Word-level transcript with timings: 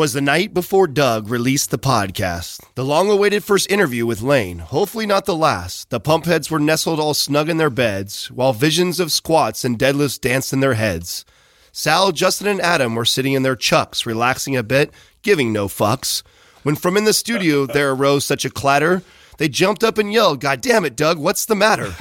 Twas 0.00 0.14
the 0.14 0.22
night 0.22 0.54
before 0.54 0.86
Doug 0.86 1.28
released 1.28 1.70
the 1.70 1.78
podcast. 1.78 2.64
The 2.74 2.86
long 2.86 3.10
awaited 3.10 3.44
first 3.44 3.70
interview 3.70 4.06
with 4.06 4.22
Layne, 4.22 4.60
hopefully 4.60 5.04
not 5.04 5.26
the 5.26 5.36
last. 5.36 5.90
The 5.90 6.00
pumpheads 6.00 6.50
were 6.50 6.58
nestled 6.58 6.98
all 6.98 7.12
snug 7.12 7.50
in 7.50 7.58
their 7.58 7.68
beds, 7.68 8.30
while 8.30 8.54
visions 8.54 8.98
of 8.98 9.12
squats 9.12 9.62
and 9.62 9.78
deadlifts 9.78 10.18
danced 10.18 10.54
in 10.54 10.60
their 10.60 10.72
heads. 10.72 11.26
Sal, 11.70 12.12
Justin, 12.12 12.46
and 12.46 12.62
Adam 12.62 12.94
were 12.94 13.04
sitting 13.04 13.34
in 13.34 13.42
their 13.42 13.54
chucks, 13.54 14.06
relaxing 14.06 14.56
a 14.56 14.62
bit, 14.62 14.90
giving 15.20 15.52
no 15.52 15.68
fucks. 15.68 16.22
When 16.62 16.76
from 16.76 16.96
in 16.96 17.04
the 17.04 17.12
studio 17.12 17.66
there 17.66 17.90
arose 17.90 18.24
such 18.24 18.46
a 18.46 18.50
clatter, 18.50 19.02
they 19.36 19.50
jumped 19.50 19.84
up 19.84 19.98
and 19.98 20.10
yelled, 20.10 20.40
God 20.40 20.62
damn 20.62 20.86
it, 20.86 20.96
Doug, 20.96 21.18
what's 21.18 21.44
the 21.44 21.54
matter? 21.54 21.94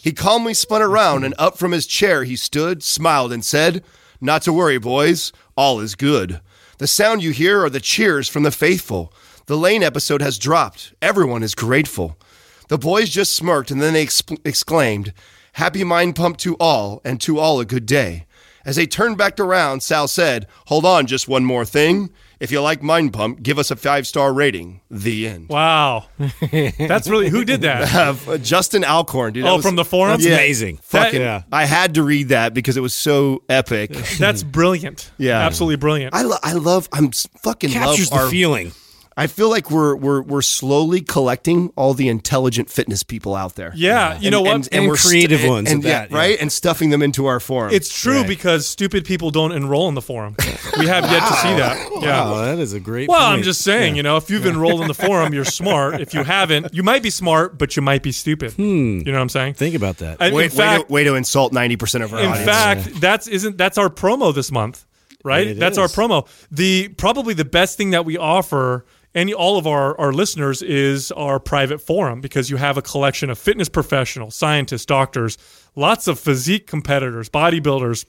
he 0.00 0.12
calmly 0.12 0.54
spun 0.54 0.80
around 0.80 1.22
and 1.22 1.34
up 1.36 1.58
from 1.58 1.72
his 1.72 1.86
chair 1.86 2.24
he 2.24 2.34
stood, 2.34 2.82
smiled, 2.82 3.30
and 3.30 3.44
said, 3.44 3.84
Not 4.22 4.40
to 4.40 4.54
worry, 4.54 4.78
boys, 4.78 5.34
all 5.54 5.80
is 5.80 5.94
good. 5.94 6.40
The 6.82 6.88
sound 6.88 7.22
you 7.22 7.30
hear 7.30 7.62
are 7.64 7.70
the 7.70 7.78
cheers 7.78 8.28
from 8.28 8.42
the 8.42 8.50
faithful. 8.50 9.12
The 9.46 9.56
Layne 9.56 9.84
episode 9.84 10.20
has 10.20 10.36
dropped. 10.36 10.92
Everyone 11.00 11.44
is 11.44 11.54
grateful. 11.54 12.18
The 12.66 12.76
boys 12.76 13.08
just 13.08 13.36
smirked 13.36 13.70
and 13.70 13.80
then 13.80 13.92
they 13.92 14.04
exp- 14.04 14.44
exclaimed, 14.44 15.12
Happy 15.52 15.84
Mind 15.84 16.16
Pump 16.16 16.38
to 16.38 16.56
all, 16.56 17.00
and 17.04 17.20
to 17.20 17.38
all 17.38 17.60
a 17.60 17.64
good 17.64 17.86
day. 17.86 18.26
As 18.64 18.74
they 18.74 18.88
turned 18.88 19.16
back 19.16 19.38
around, 19.38 19.84
Sal 19.84 20.08
said, 20.08 20.48
Hold 20.66 20.84
on, 20.84 21.06
just 21.06 21.28
one 21.28 21.44
more 21.44 21.64
thing. 21.64 22.10
If 22.42 22.50
you 22.50 22.60
like 22.60 22.82
Mind 22.82 23.12
Pump, 23.12 23.40
give 23.40 23.58
us 23.60 23.70
a 23.70 23.76
five 23.76 24.04
star 24.06 24.32
rating. 24.32 24.80
The 24.90 25.28
end. 25.28 25.48
Wow, 25.48 26.06
that's 26.50 27.08
really 27.08 27.28
who 27.28 27.44
did 27.44 27.60
that? 27.62 27.88
Uh, 28.28 28.36
Justin 28.38 28.84
Alcorn, 28.84 29.32
dude. 29.32 29.46
Oh, 29.46 29.56
was- 29.56 29.64
from 29.64 29.76
the 29.76 29.84
forum. 29.84 30.12
That's 30.20 30.26
amazing. 30.26 30.78
Fucking, 30.82 31.20
Yeah. 31.20 31.42
I 31.52 31.64
had 31.66 31.94
to 31.94 32.02
read 32.02 32.30
that 32.30 32.52
because 32.52 32.76
it 32.76 32.80
was 32.80 32.94
so 32.94 33.42
epic. 33.48 33.92
That's 34.18 34.42
brilliant. 34.42 35.10
Yeah. 35.18 35.38
absolutely 35.38 35.76
brilliant. 35.76 36.14
I, 36.14 36.22
lo- 36.22 36.36
I 36.42 36.54
love. 36.54 36.88
I'm 36.92 37.06
s- 37.06 37.28
fucking 37.42 37.70
Captures 37.70 38.10
love 38.10 38.18
the 38.20 38.24
our 38.26 38.30
feeling. 38.30 38.72
I 39.16 39.26
feel 39.26 39.50
like 39.50 39.70
we're 39.70 39.94
we're 39.94 40.22
we're 40.22 40.42
slowly 40.42 41.00
collecting 41.00 41.72
all 41.76 41.94
the 41.94 42.08
intelligent 42.08 42.70
fitness 42.70 43.02
people 43.02 43.34
out 43.34 43.56
there. 43.56 43.72
Yeah, 43.74 44.18
you 44.18 44.30
know 44.30 44.40
what? 44.42 44.68
And 44.72 44.88
we're 44.88 44.96
creative 44.96 45.44
ones 45.44 45.70
and, 45.70 45.84
at 45.84 45.88
yeah, 45.88 45.98
that, 46.00 46.10
yeah. 46.10 46.16
right, 46.16 46.40
and 46.40 46.50
stuffing 46.50 46.90
them 46.90 47.02
into 47.02 47.26
our 47.26 47.40
forum. 47.40 47.72
It's 47.74 47.92
true 47.92 48.24
because 48.24 48.66
stupid 48.66 49.04
people 49.04 49.30
don't 49.30 49.52
enroll 49.52 49.88
in 49.88 49.94
the 49.94 50.02
forum. 50.02 50.36
We 50.78 50.86
have 50.86 51.04
yet 51.10 51.28
to 51.28 51.34
see 51.34 51.54
that. 51.54 51.90
Yeah. 52.00 52.30
Wow, 52.30 52.44
that 52.44 52.58
is 52.58 52.72
a 52.72 52.80
great. 52.80 53.08
Well, 53.08 53.18
point. 53.18 53.38
I'm 53.38 53.42
just 53.42 53.62
saying, 53.62 53.96
you 53.96 54.02
know, 54.02 54.16
if 54.16 54.30
you've 54.30 54.46
enrolled 54.46 54.80
in 54.80 54.88
the 54.88 54.94
forum, 54.94 55.34
you're 55.34 55.44
smart. 55.44 56.00
If 56.00 56.14
you 56.14 56.24
haven't, 56.24 56.74
you 56.74 56.82
might 56.82 57.02
be 57.02 57.10
smart, 57.10 57.58
but 57.58 57.76
you 57.76 57.82
might 57.82 58.02
be 58.02 58.12
stupid. 58.12 58.52
Hmm. 58.52 58.98
You 58.98 59.04
know 59.04 59.12
what 59.12 59.20
I'm 59.20 59.28
saying? 59.28 59.54
think 59.54 59.74
about 59.74 59.98
that. 59.98 60.18
And 60.20 60.34
way, 60.34 60.44
in 60.44 60.50
fact, 60.50 60.58
way, 60.58 60.86
to, 60.86 60.92
way 60.92 61.04
to 61.04 61.14
insult 61.14 61.52
ninety 61.52 61.76
percent 61.76 62.04
of 62.04 62.12
our 62.12 62.20
in 62.20 62.26
audience. 62.26 62.46
fact, 62.46 63.00
that's 63.00 63.28
isn't 63.28 63.58
that's 63.58 63.78
our 63.78 63.88
promo 63.88 64.34
this 64.34 64.50
month, 64.50 64.84
right? 65.22 65.48
It 65.48 65.58
that's 65.58 65.78
our 65.78 65.88
promo. 65.88 66.26
The 66.50 66.88
probably 66.88 67.34
the 67.34 67.44
best 67.44 67.76
thing 67.76 67.90
that 67.90 68.04
we 68.04 68.16
offer 68.16 68.84
any 69.14 69.34
all 69.34 69.58
of 69.58 69.66
our, 69.66 69.98
our 70.00 70.12
listeners 70.12 70.62
is 70.62 71.12
our 71.12 71.38
private 71.38 71.80
forum 71.80 72.20
because 72.20 72.48
you 72.50 72.56
have 72.56 72.76
a 72.78 72.82
collection 72.82 73.30
of 73.30 73.38
fitness 73.38 73.68
professionals, 73.68 74.34
scientists, 74.34 74.86
doctors, 74.86 75.36
lots 75.76 76.08
of 76.08 76.18
physique 76.18 76.66
competitors, 76.66 77.28
bodybuilders, 77.28 78.04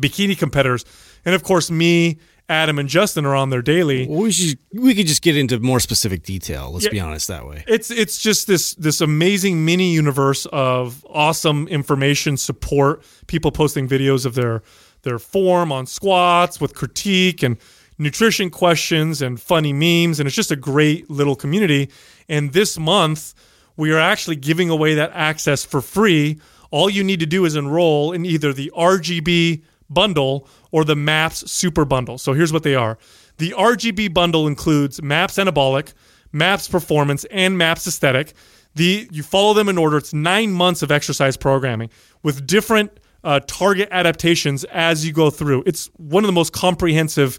bikini 0.00 0.36
competitors, 0.38 0.84
and 1.24 1.34
of 1.34 1.42
course 1.42 1.70
me, 1.70 2.18
Adam, 2.48 2.78
and 2.78 2.88
Justin 2.88 3.24
are 3.24 3.34
on 3.34 3.50
there 3.50 3.62
daily. 3.62 4.06
We 4.06 4.32
should 4.32 4.58
we 4.74 4.94
could 4.94 5.06
just 5.06 5.22
get 5.22 5.36
into 5.36 5.58
more 5.60 5.80
specific 5.80 6.22
detail. 6.22 6.70
Let's 6.72 6.84
Yeah. 6.86 6.90
be 6.90 7.00
honest 7.00 7.28
that 7.28 7.46
way. 7.46 7.64
It's 7.68 7.90
it's 7.90 8.18
just 8.22 8.46
this 8.46 8.74
this 8.74 9.00
amazing 9.00 9.64
mini 9.64 9.92
universe 9.92 10.46
of 10.46 11.04
awesome 11.08 11.68
information 11.68 12.36
support. 12.36 13.04
People 13.26 13.52
posting 13.52 13.88
videos 13.88 14.26
of 14.26 14.34
their 14.34 14.62
their 15.02 15.18
form 15.18 15.72
on 15.72 15.86
squats 15.86 16.60
with 16.60 16.74
critique 16.74 17.42
and 17.42 17.56
nutrition 17.98 18.50
questions 18.50 19.22
and 19.22 19.40
funny 19.40 19.72
memes, 19.72 20.18
and 20.18 20.26
it's 20.26 20.36
just 20.36 20.50
a 20.50 20.56
great 20.56 21.10
little 21.10 21.36
community. 21.36 21.90
And 22.28 22.52
this 22.52 22.78
month, 22.78 23.34
we 23.76 23.92
are 23.92 23.98
actually 23.98 24.36
giving 24.36 24.70
away 24.70 24.94
that 24.94 25.10
access 25.14 25.64
for 25.64 25.80
free. 25.80 26.40
All 26.70 26.88
you 26.88 27.04
need 27.04 27.20
to 27.20 27.26
do 27.26 27.44
is 27.44 27.56
enroll 27.56 28.12
in 28.12 28.24
either 28.24 28.52
the 28.52 28.72
RGB 28.76 29.62
bundle 29.90 30.48
or 30.70 30.84
the 30.84 30.96
MAPS 30.96 31.50
Super 31.50 31.84
Bundle. 31.84 32.18
So 32.18 32.32
here's 32.32 32.52
what 32.52 32.62
they 32.62 32.74
are. 32.74 32.98
The 33.38 33.50
RGB 33.50 34.12
bundle 34.12 34.46
includes 34.46 35.02
MAPS 35.02 35.36
Anabolic, 35.36 35.92
MAPS 36.32 36.68
Performance, 36.68 37.24
and 37.30 37.58
MAPS 37.58 37.86
Aesthetic. 37.86 38.34
The 38.74 39.08
you 39.10 39.22
follow 39.22 39.52
them 39.52 39.68
in 39.68 39.76
order. 39.76 39.98
It's 39.98 40.14
nine 40.14 40.52
months 40.52 40.82
of 40.82 40.90
exercise 40.90 41.36
programming 41.36 41.90
with 42.22 42.46
different 42.46 42.98
uh, 43.24 43.40
target 43.46 43.88
adaptations 43.90 44.64
as 44.64 45.06
you 45.06 45.12
go 45.12 45.30
through. 45.30 45.62
It's 45.66 45.90
one 45.96 46.24
of 46.24 46.28
the 46.28 46.32
most 46.32 46.52
comprehensive 46.52 47.38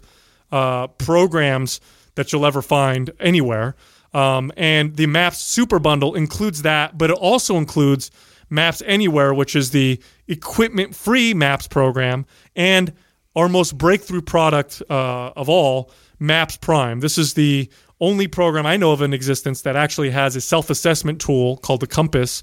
uh, 0.54 0.86
programs 0.86 1.80
that 2.14 2.32
you'll 2.32 2.46
ever 2.46 2.62
find 2.62 3.10
anywhere. 3.18 3.74
Um, 4.12 4.52
and 4.56 4.94
the 4.94 5.06
Maps 5.06 5.38
Super 5.38 5.80
Bundle 5.80 6.14
includes 6.14 6.62
that, 6.62 6.96
but 6.96 7.10
it 7.10 7.16
also 7.16 7.56
includes 7.56 8.12
Maps 8.50 8.80
Anywhere, 8.86 9.34
which 9.34 9.56
is 9.56 9.72
the 9.72 10.00
equipment 10.28 10.94
free 10.94 11.34
Maps 11.34 11.66
program, 11.66 12.24
and 12.54 12.92
our 13.34 13.48
most 13.48 13.76
breakthrough 13.76 14.22
product 14.22 14.80
uh, 14.88 15.32
of 15.34 15.48
all, 15.48 15.90
Maps 16.20 16.56
Prime. 16.56 17.00
This 17.00 17.18
is 17.18 17.34
the 17.34 17.68
only 18.00 18.28
program 18.28 18.64
I 18.64 18.76
know 18.76 18.92
of 18.92 19.02
in 19.02 19.12
existence 19.12 19.62
that 19.62 19.74
actually 19.74 20.10
has 20.10 20.36
a 20.36 20.40
self 20.40 20.70
assessment 20.70 21.20
tool 21.20 21.56
called 21.56 21.80
the 21.80 21.88
Compass 21.88 22.42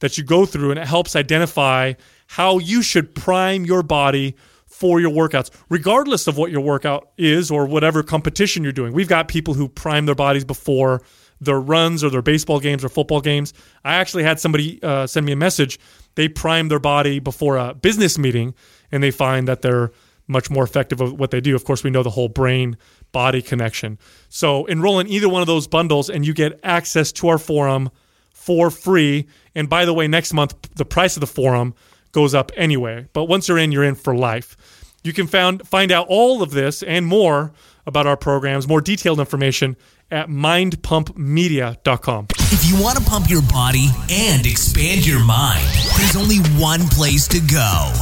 that 0.00 0.18
you 0.18 0.24
go 0.24 0.46
through, 0.46 0.72
and 0.72 0.80
it 0.80 0.88
helps 0.88 1.14
identify 1.14 1.92
how 2.26 2.58
you 2.58 2.82
should 2.82 3.14
prime 3.14 3.64
your 3.64 3.84
body 3.84 4.34
for 4.82 5.00
your 5.00 5.12
workouts, 5.12 5.48
regardless 5.68 6.26
of 6.26 6.36
what 6.36 6.50
your 6.50 6.60
workout 6.60 7.12
is 7.16 7.52
or 7.52 7.66
whatever 7.66 8.02
competition 8.02 8.64
you're 8.64 8.72
doing. 8.72 8.92
We've 8.92 9.06
got 9.06 9.28
people 9.28 9.54
who 9.54 9.68
prime 9.68 10.06
their 10.06 10.16
bodies 10.16 10.44
before 10.44 11.02
their 11.40 11.60
runs 11.60 12.02
or 12.02 12.10
their 12.10 12.20
baseball 12.20 12.58
games 12.58 12.84
or 12.84 12.88
football 12.88 13.20
games. 13.20 13.54
I 13.84 13.94
actually 13.94 14.24
had 14.24 14.40
somebody 14.40 14.82
uh, 14.82 15.06
send 15.06 15.24
me 15.24 15.30
a 15.30 15.36
message. 15.36 15.78
They 16.16 16.26
prime 16.26 16.66
their 16.66 16.80
body 16.80 17.20
before 17.20 17.58
a 17.58 17.74
business 17.74 18.18
meeting 18.18 18.54
and 18.90 19.04
they 19.04 19.12
find 19.12 19.46
that 19.46 19.62
they're 19.62 19.92
much 20.26 20.50
more 20.50 20.64
effective 20.64 21.00
at 21.00 21.12
what 21.12 21.30
they 21.30 21.40
do. 21.40 21.54
Of 21.54 21.64
course, 21.64 21.84
we 21.84 21.90
know 21.90 22.02
the 22.02 22.10
whole 22.10 22.28
brain 22.28 22.76
body 23.12 23.40
connection. 23.40 24.00
So 24.30 24.64
enroll 24.66 24.98
in 24.98 25.06
either 25.06 25.28
one 25.28 25.42
of 25.42 25.46
those 25.46 25.68
bundles 25.68 26.10
and 26.10 26.26
you 26.26 26.34
get 26.34 26.58
access 26.64 27.12
to 27.12 27.28
our 27.28 27.38
forum 27.38 27.88
for 28.32 28.68
free. 28.68 29.28
And 29.54 29.68
by 29.68 29.84
the 29.84 29.94
way, 29.94 30.08
next 30.08 30.32
month, 30.32 30.56
the 30.74 30.84
price 30.84 31.16
of 31.16 31.20
the 31.20 31.28
forum 31.28 31.72
goes 32.12 32.34
up 32.34 32.52
anyway. 32.56 33.08
But 33.12 33.24
once 33.24 33.48
you're 33.48 33.58
in, 33.58 33.72
you're 33.72 33.84
in 33.84 33.94
for 33.94 34.14
life. 34.14 34.56
You 35.02 35.12
can 35.12 35.26
found, 35.26 35.66
find 35.66 35.90
out 35.90 36.06
all 36.08 36.42
of 36.42 36.52
this 36.52 36.82
and 36.82 37.06
more 37.06 37.52
about 37.86 38.06
our 38.06 38.16
programs, 38.16 38.68
more 38.68 38.80
detailed 38.80 39.18
information 39.18 39.76
at 40.10 40.28
mindpumpmedia.com. 40.28 42.26
If 42.38 42.64
you 42.66 42.80
want 42.82 42.98
to 42.98 43.04
pump 43.04 43.28
your 43.28 43.42
body 43.42 43.88
and 44.10 44.46
expand 44.46 45.04
your 45.06 45.24
mind, 45.24 45.66
there's 45.96 46.16
only 46.16 46.38
one 46.60 46.86
place 46.88 47.26
to 47.28 47.40
go. 47.40 47.92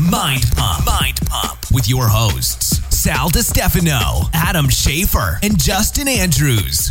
Mind 0.00 0.44
Pump. 0.56 0.86
Mind 0.86 1.20
Pump 1.26 1.58
with 1.72 1.88
your 1.88 2.08
hosts, 2.08 2.78
Sal 2.96 3.30
DiStefano, 3.30 4.30
Adam 4.32 4.68
Schaefer, 4.68 5.38
and 5.42 5.58
Justin 5.60 6.08
Andrews. 6.08 6.90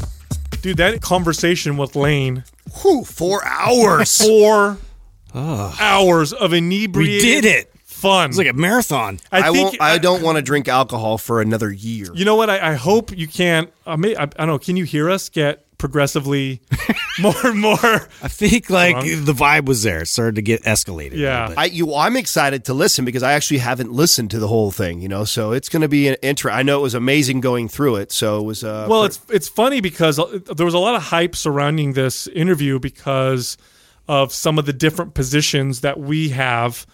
Dude, 0.61 0.77
that 0.77 1.01
conversation 1.01 1.77
with 1.77 1.95
Layne, 1.95 2.43
Whew, 2.81 3.03
four 3.03 3.45
hours. 3.45 4.17
four 4.25 4.77
hours 5.35 6.33
of 6.33 6.53
inebriated 6.53 7.23
We 7.23 7.41
did 7.41 7.45
it. 7.45 7.73
fun. 7.85 8.29
It's 8.29 8.37
like 8.37 8.47
a 8.47 8.53
marathon. 8.53 9.19
I, 9.31 9.51
think 9.51 9.69
won't. 9.69 9.81
I 9.81 9.97
don't 9.97 10.21
want 10.23 10.37
to 10.37 10.41
drink 10.41 10.67
alcohol 10.67 11.17
for 11.17 11.41
another 11.41 11.71
year. 11.71 12.07
You 12.13 12.25
know 12.25 12.35
what? 12.35 12.49
I, 12.49 12.71
I 12.71 12.73
hope 12.75 13.15
you 13.17 13.27
can't. 13.27 13.71
I, 13.85 13.95
may, 13.95 14.15
I, 14.15 14.23
I 14.23 14.25
don't 14.25 14.47
know. 14.47 14.59
Can 14.59 14.77
you 14.77 14.83
hear 14.83 15.09
us 15.09 15.29
get 15.29 15.63
progressively 15.77 16.59
more 17.19 17.35
and 17.43 17.59
more? 17.59 17.77
I 17.83 18.27
think 18.27 18.69
like 18.69 18.95
Wrong. 18.95 19.25
the 19.25 19.33
vibe 19.33 19.65
was 19.65 19.83
there. 19.83 20.01
It 20.01 20.07
started 20.07 20.35
to 20.35 20.41
get 20.41 20.63
escalated. 20.63 21.17
Yeah. 21.17 21.53
I 21.55 21.65
you 21.65 21.93
I'm 21.93 22.17
excited 22.17 22.65
to 22.65 22.73
listen 22.73 23.05
because 23.05 23.21
I 23.23 23.33
actually 23.33 23.59
haven't 23.59 23.91
listened 23.91 24.31
to 24.31 24.39
the 24.39 24.47
whole 24.47 24.71
thing, 24.71 25.01
you 25.01 25.07
know. 25.07 25.23
So 25.23 25.51
it's 25.51 25.69
going 25.69 25.81
to 25.83 25.87
be 25.87 26.07
an 26.07 26.15
intro. 26.23 26.51
I 26.51 26.63
know 26.63 26.79
it 26.79 26.83
was 26.83 26.95
amazing 26.95 27.41
going 27.41 27.67
through 27.67 27.97
it. 27.97 28.11
So 28.11 28.39
it 28.39 28.43
was. 28.43 28.63
Uh, 28.63 28.87
Well, 28.89 29.01
for- 29.01 29.05
it's 29.07 29.21
it's 29.29 29.47
funny 29.49 29.81
because 29.81 30.17
uh, 30.19 30.39
there 30.55 30.65
was 30.65 30.73
a 30.75 30.79
lot 30.79 30.95
of 30.95 31.03
hype 31.03 31.35
surrounding 31.35 31.93
this 31.93 32.27
interview 32.27 32.79
because 32.79 33.57
of 34.07 34.31
some 34.33 34.57
of 34.57 34.65
the 34.65 34.73
different 34.73 35.13
positions 35.13 35.81
that 35.81 35.99
we 35.99 36.29
have 36.29 36.85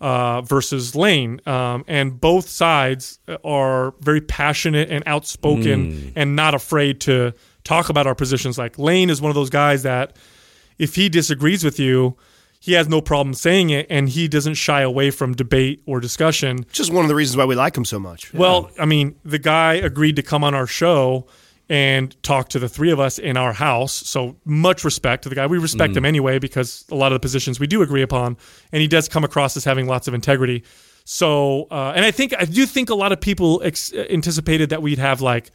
uh, 0.00 0.40
versus 0.42 0.96
Layne, 0.96 1.40
um, 1.46 1.84
and 1.86 2.20
both 2.20 2.48
sides 2.48 3.20
are 3.44 3.94
very 4.00 4.20
passionate 4.20 4.90
and 4.90 5.04
outspoken 5.06 6.12
and 6.16 6.34
not 6.34 6.54
afraid 6.54 7.00
to 7.02 7.32
talk 7.62 7.88
about 7.88 8.06
our 8.06 8.14
positions. 8.14 8.58
Like 8.58 8.78
Layne 8.78 9.10
is 9.10 9.20
one 9.22 9.28
of 9.30 9.36
those 9.36 9.50
guys 9.50 9.84
that 9.84 10.16
if 10.78 10.94
he 10.96 11.08
disagrees 11.08 11.62
with 11.64 11.78
you. 11.78 12.16
He 12.64 12.74
has 12.74 12.88
no 12.88 13.00
problem 13.00 13.34
saying 13.34 13.70
it, 13.70 13.88
and 13.90 14.08
he 14.08 14.28
doesn't 14.28 14.54
shy 14.54 14.82
away 14.82 15.10
from 15.10 15.34
debate 15.34 15.82
or 15.84 15.98
discussion. 15.98 16.64
just 16.70 16.92
one 16.92 17.04
of 17.04 17.08
the 17.08 17.14
reasons 17.16 17.36
why 17.36 17.44
we 17.44 17.56
like 17.56 17.76
him 17.76 17.84
so 17.84 17.98
much. 17.98 18.32
Well, 18.32 18.70
I 18.78 18.84
mean, 18.84 19.16
the 19.24 19.40
guy 19.40 19.74
agreed 19.74 20.14
to 20.14 20.22
come 20.22 20.44
on 20.44 20.54
our 20.54 20.68
show 20.68 21.26
and 21.72 22.22
talk 22.22 22.50
to 22.50 22.58
the 22.58 22.68
three 22.68 22.90
of 22.90 23.00
us 23.00 23.18
in 23.18 23.38
our 23.38 23.54
house. 23.54 23.94
So 23.94 24.36
much 24.44 24.84
respect 24.84 25.22
to 25.22 25.30
the 25.30 25.34
guy. 25.34 25.46
We 25.46 25.56
respect 25.56 25.96
him 25.96 26.04
anyway 26.04 26.38
because 26.38 26.84
a 26.90 26.94
lot 26.94 27.12
of 27.12 27.16
the 27.16 27.20
positions 27.20 27.58
we 27.58 27.66
do 27.66 27.80
agree 27.80 28.02
upon, 28.02 28.36
and 28.72 28.82
he 28.82 28.86
does 28.86 29.08
come 29.08 29.24
across 29.24 29.56
as 29.56 29.64
having 29.64 29.86
lots 29.86 30.06
of 30.06 30.12
integrity. 30.12 30.64
So, 31.04 31.68
uh, 31.70 31.94
and 31.96 32.04
I 32.04 32.10
think 32.10 32.34
I 32.38 32.44
do 32.44 32.66
think 32.66 32.90
a 32.90 32.94
lot 32.94 33.10
of 33.10 33.22
people 33.22 33.62
ex- 33.64 33.90
anticipated 33.94 34.68
that 34.68 34.82
we'd 34.82 34.98
have 34.98 35.22
like 35.22 35.50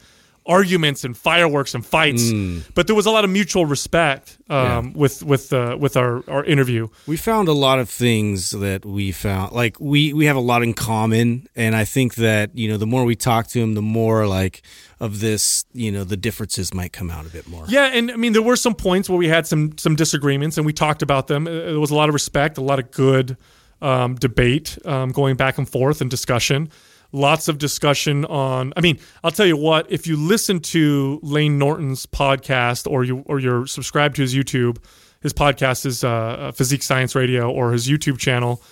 arguments 0.48 1.04
and 1.04 1.14
fireworks 1.16 1.74
and 1.74 1.84
fights, 1.84 2.32
but 2.74 2.86
there 2.86 2.96
was 2.96 3.06
a 3.06 3.10
lot 3.10 3.22
of 3.24 3.30
mutual 3.30 3.66
respect 3.66 4.38
um, 4.48 4.92
with 4.94 5.22
with 5.22 5.52
uh, 5.52 5.76
with 5.78 5.94
our, 5.96 6.24
our 6.28 6.42
interview. 6.44 6.88
We 7.06 7.16
found 7.18 7.48
a 7.48 7.52
lot 7.52 7.78
of 7.78 7.90
things 7.90 8.50
that 8.50 8.84
we 8.86 9.12
found 9.12 9.52
like 9.52 9.78
we 9.78 10.12
we 10.14 10.24
have 10.26 10.36
a 10.36 10.40
lot 10.52 10.62
in 10.62 10.72
common 10.74 11.46
and 11.54 11.76
I 11.76 11.84
think 11.84 12.14
that, 12.14 12.56
you 12.56 12.68
know, 12.70 12.78
the 12.78 12.86
more 12.86 13.04
we 13.04 13.14
talk 13.14 13.46
to 13.48 13.60
him, 13.60 13.74
the 13.74 13.82
more 13.82 14.26
like 14.26 14.62
of 15.00 15.20
this, 15.20 15.64
you 15.74 15.92
know, 15.92 16.02
the 16.04 16.16
differences 16.16 16.72
might 16.72 16.92
come 16.92 17.10
out 17.10 17.26
a 17.26 17.28
bit 17.28 17.46
more. 17.46 17.64
Yeah, 17.68 17.84
and 17.98 18.10
I 18.10 18.16
mean 18.16 18.32
there 18.32 18.42
were 18.42 18.56
some 18.56 18.74
points 18.74 19.08
where 19.10 19.18
we 19.18 19.28
had 19.28 19.46
some 19.46 19.76
some 19.76 19.96
disagreements, 19.96 20.56
and 20.56 20.66
we 20.66 20.72
talked 20.72 21.02
about 21.02 21.26
them. 21.26 21.46
Uh, 21.46 21.50
There 21.50 21.80
was 21.80 21.90
a 21.90 21.94
lot 21.94 22.08
of 22.08 22.14
respect, 22.14 22.58
a 22.58 22.62
lot 22.62 22.78
of 22.78 22.90
good 22.90 23.36
um, 23.82 24.14
debate, 24.16 24.78
um, 24.84 25.12
going 25.12 25.36
back 25.36 25.58
and 25.58 25.68
forth 25.68 26.00
and 26.00 26.10
discussion. 26.10 26.68
Lots 27.10 27.48
of 27.48 27.56
discussion 27.56 28.26
on. 28.26 28.72
I 28.76 28.82
mean, 28.82 28.98
I'll 29.24 29.30
tell 29.30 29.46
you 29.46 29.56
what. 29.56 29.90
If 29.90 30.06
you 30.06 30.16
listen 30.16 30.60
to 30.60 31.18
Layne 31.22 31.58
Norton's 31.58 32.04
podcast, 32.04 32.90
or 32.90 33.02
you 33.02 33.24
or 33.26 33.38
you're 33.38 33.66
subscribed 33.66 34.16
to 34.16 34.22
his 34.22 34.34
YouTube, 34.34 34.76
his 35.20 35.32
podcast 35.32 35.86
is 35.86 36.04
uh, 36.04 36.10
uh, 36.10 36.52
Physique 36.52 36.82
Science 36.82 37.14
Radio, 37.14 37.50
or 37.50 37.72
his 37.72 37.88
YouTube 37.88 38.18
channel, 38.18 38.62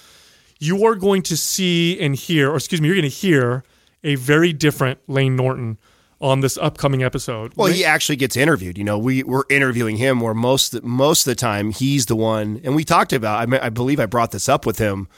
you 0.59 0.85
are 0.85 0.95
going 0.95 1.23
to 1.23 1.37
see 1.37 1.99
and 1.99 2.15
hear, 2.15 2.51
or 2.51 2.57
excuse 2.57 2.81
me, 2.81 2.89
you're 2.89 2.97
going 2.97 3.11
to 3.11 3.17
hear 3.17 3.65
a 4.05 4.17
very 4.17 4.53
different 4.53 4.99
Layne 5.09 5.35
Norton 5.35 5.79
on 6.21 6.41
this 6.41 6.57
upcoming 6.59 7.03
episode. 7.03 7.53
Well, 7.57 7.73
he 7.73 7.85
actually 7.85 8.17
gets 8.17 8.37
interviewed. 8.37 8.79
You 8.79 8.85
know, 8.85 8.99
we 8.99 9.23
we're 9.23 9.45
interviewing 9.51 9.97
him 9.97 10.21
where 10.21 10.35
most 10.35 10.83
most 10.83 11.27
of 11.27 11.31
the 11.31 11.35
time 11.35 11.71
he's 11.71 12.07
the 12.07 12.17
one. 12.17 12.61
And 12.65 12.75
we 12.75 12.85
talked 12.85 13.13
about. 13.13 13.41
I, 13.41 13.47
mean, 13.47 13.61
I 13.63 13.71
believe 13.71 14.01
I 14.01 14.07
brought 14.07 14.31
this 14.31 14.49
up 14.49 14.67
with 14.67 14.79
him 14.79 15.09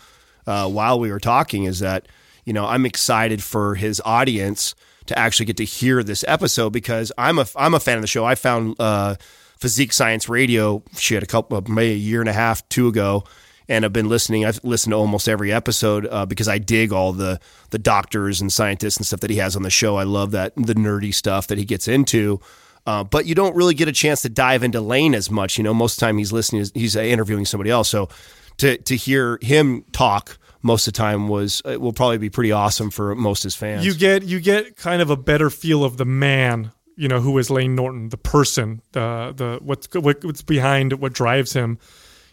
uh, 0.46 0.68
while 0.68 0.98
we 0.98 1.10
were 1.10 1.20
talking. 1.20 1.64
Is 1.64 1.80
that 1.80 2.08
you 2.48 2.54
know 2.54 2.64
I'm 2.64 2.86
excited 2.86 3.42
for 3.42 3.74
his 3.74 4.00
audience 4.06 4.74
to 5.06 5.18
actually 5.18 5.44
get 5.44 5.58
to 5.58 5.64
hear 5.64 6.02
this 6.02 6.24
episode 6.26 6.70
because 6.70 7.12
I'm 7.18 7.38
a 7.38 7.46
I'm 7.54 7.74
a 7.74 7.80
fan 7.80 7.96
of 7.96 8.00
the 8.00 8.08
show. 8.08 8.24
I 8.24 8.36
found 8.36 8.76
uh, 8.80 9.16
Physique 9.58 9.92
Science 9.92 10.30
Radio 10.30 10.82
shit 10.96 11.22
a 11.22 11.26
couple 11.26 11.60
maybe 11.68 11.92
a 11.92 11.96
year 11.96 12.20
and 12.20 12.28
a 12.28 12.32
half 12.32 12.66
two 12.70 12.88
ago. 12.88 13.24
And 13.68 13.84
I've 13.84 13.92
been 13.92 14.08
listening. 14.08 14.46
I've 14.46 14.64
listened 14.64 14.92
to 14.92 14.96
almost 14.96 15.28
every 15.28 15.52
episode 15.52 16.06
uh, 16.06 16.24
because 16.24 16.48
I 16.48 16.56
dig 16.56 16.90
all 16.90 17.12
the 17.12 17.38
the 17.68 17.78
doctors 17.78 18.40
and 18.40 18.50
scientists 18.50 18.96
and 18.96 19.04
stuff 19.04 19.20
that 19.20 19.28
he 19.28 19.36
has 19.36 19.54
on 19.54 19.62
the 19.62 19.68
show. 19.68 19.96
I 19.96 20.04
love 20.04 20.30
that 20.30 20.54
the 20.56 20.74
nerdy 20.74 21.12
stuff 21.12 21.48
that 21.48 21.58
he 21.58 21.66
gets 21.66 21.86
into. 21.86 22.40
Uh, 22.86 23.04
but 23.04 23.26
you 23.26 23.34
don't 23.34 23.54
really 23.56 23.74
get 23.74 23.88
a 23.88 23.92
chance 23.92 24.22
to 24.22 24.30
dive 24.30 24.62
into 24.62 24.80
Layne 24.80 25.14
as 25.14 25.30
much. 25.30 25.58
You 25.58 25.64
know, 25.64 25.74
most 25.74 25.96
of 25.96 26.00
the 26.00 26.06
time 26.06 26.16
he's 26.16 26.32
listening, 26.32 26.64
he's 26.72 26.96
interviewing 26.96 27.44
somebody 27.44 27.68
else. 27.68 27.90
So 27.90 28.08
to 28.56 28.78
to 28.78 28.96
hear 28.96 29.38
him 29.42 29.84
talk 29.92 30.38
most 30.62 30.87
of 30.88 30.94
the 30.94 30.99
time 30.99 31.28
was 31.28 31.62
it 31.64 31.81
will 31.81 31.93
probably 31.93 32.19
be 32.19 32.31
pretty 32.31 32.52
awesome 32.52 32.90
for 32.90 33.14
most 33.14 33.40
of 33.44 33.49
his 33.49 33.55
fans. 33.55 33.84
you 33.87 33.94
get 33.94 34.22
you 34.25 34.40
get 34.40 34.76
kind 34.76 35.00
of 35.02 35.10
a 35.10 35.16
better 35.16 35.50
feel 35.50 35.84
of 35.84 35.96
the 35.96 36.05
man 36.05 36.72
you 36.96 37.06
know 37.08 37.20
who 37.20 37.38
is 37.38 37.49
Layne 37.50 37.75
Norton 37.76 38.08
the 38.08 38.16
person 38.16 38.82
the 38.93 39.32
the 39.37 39.58
what's 39.62 39.88
what's 39.94 40.43
behind 40.43 40.93
what 40.94 41.12
drives 41.12 41.52
him. 41.52 41.78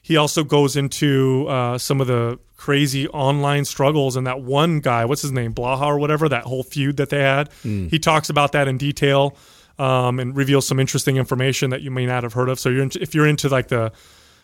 He 0.02 0.18
also 0.18 0.44
goes 0.44 0.76
into 0.76 1.48
uh, 1.48 1.80
some 1.80 2.00
of 2.00 2.06
the 2.08 2.38
crazy 2.58 3.08
online 3.10 3.66
struggles 3.66 4.16
and 4.16 4.26
that 4.28 4.42
one 4.42 4.80
guy 4.80 5.06
what's 5.06 5.22
his 5.24 5.32
name 5.32 5.54
Blaha 5.54 5.86
or 5.88 5.98
whatever 6.00 6.30
that 6.30 6.44
whole 6.44 6.64
feud 6.64 6.98
that 6.98 7.10
they 7.10 7.22
had. 7.22 7.50
He 7.64 8.00
talks 8.00 8.30
about 8.30 8.52
that 8.54 8.68
in 8.68 8.78
detail 8.78 9.36
um, 9.78 10.20
and 10.20 10.36
reveals 10.36 10.68
some 10.68 10.80
interesting 10.80 11.18
information 11.18 11.70
that 11.72 11.82
you 11.82 11.92
may 11.92 12.06
not 12.06 12.24
have 12.24 12.34
heard 12.34 12.50
of. 12.50 12.60
So 12.60 12.70
you're 12.70 12.84
into, 12.84 13.02
if 13.02 13.14
you're 13.14 13.28
into 13.28 13.50
like 13.50 13.68
the 13.68 13.92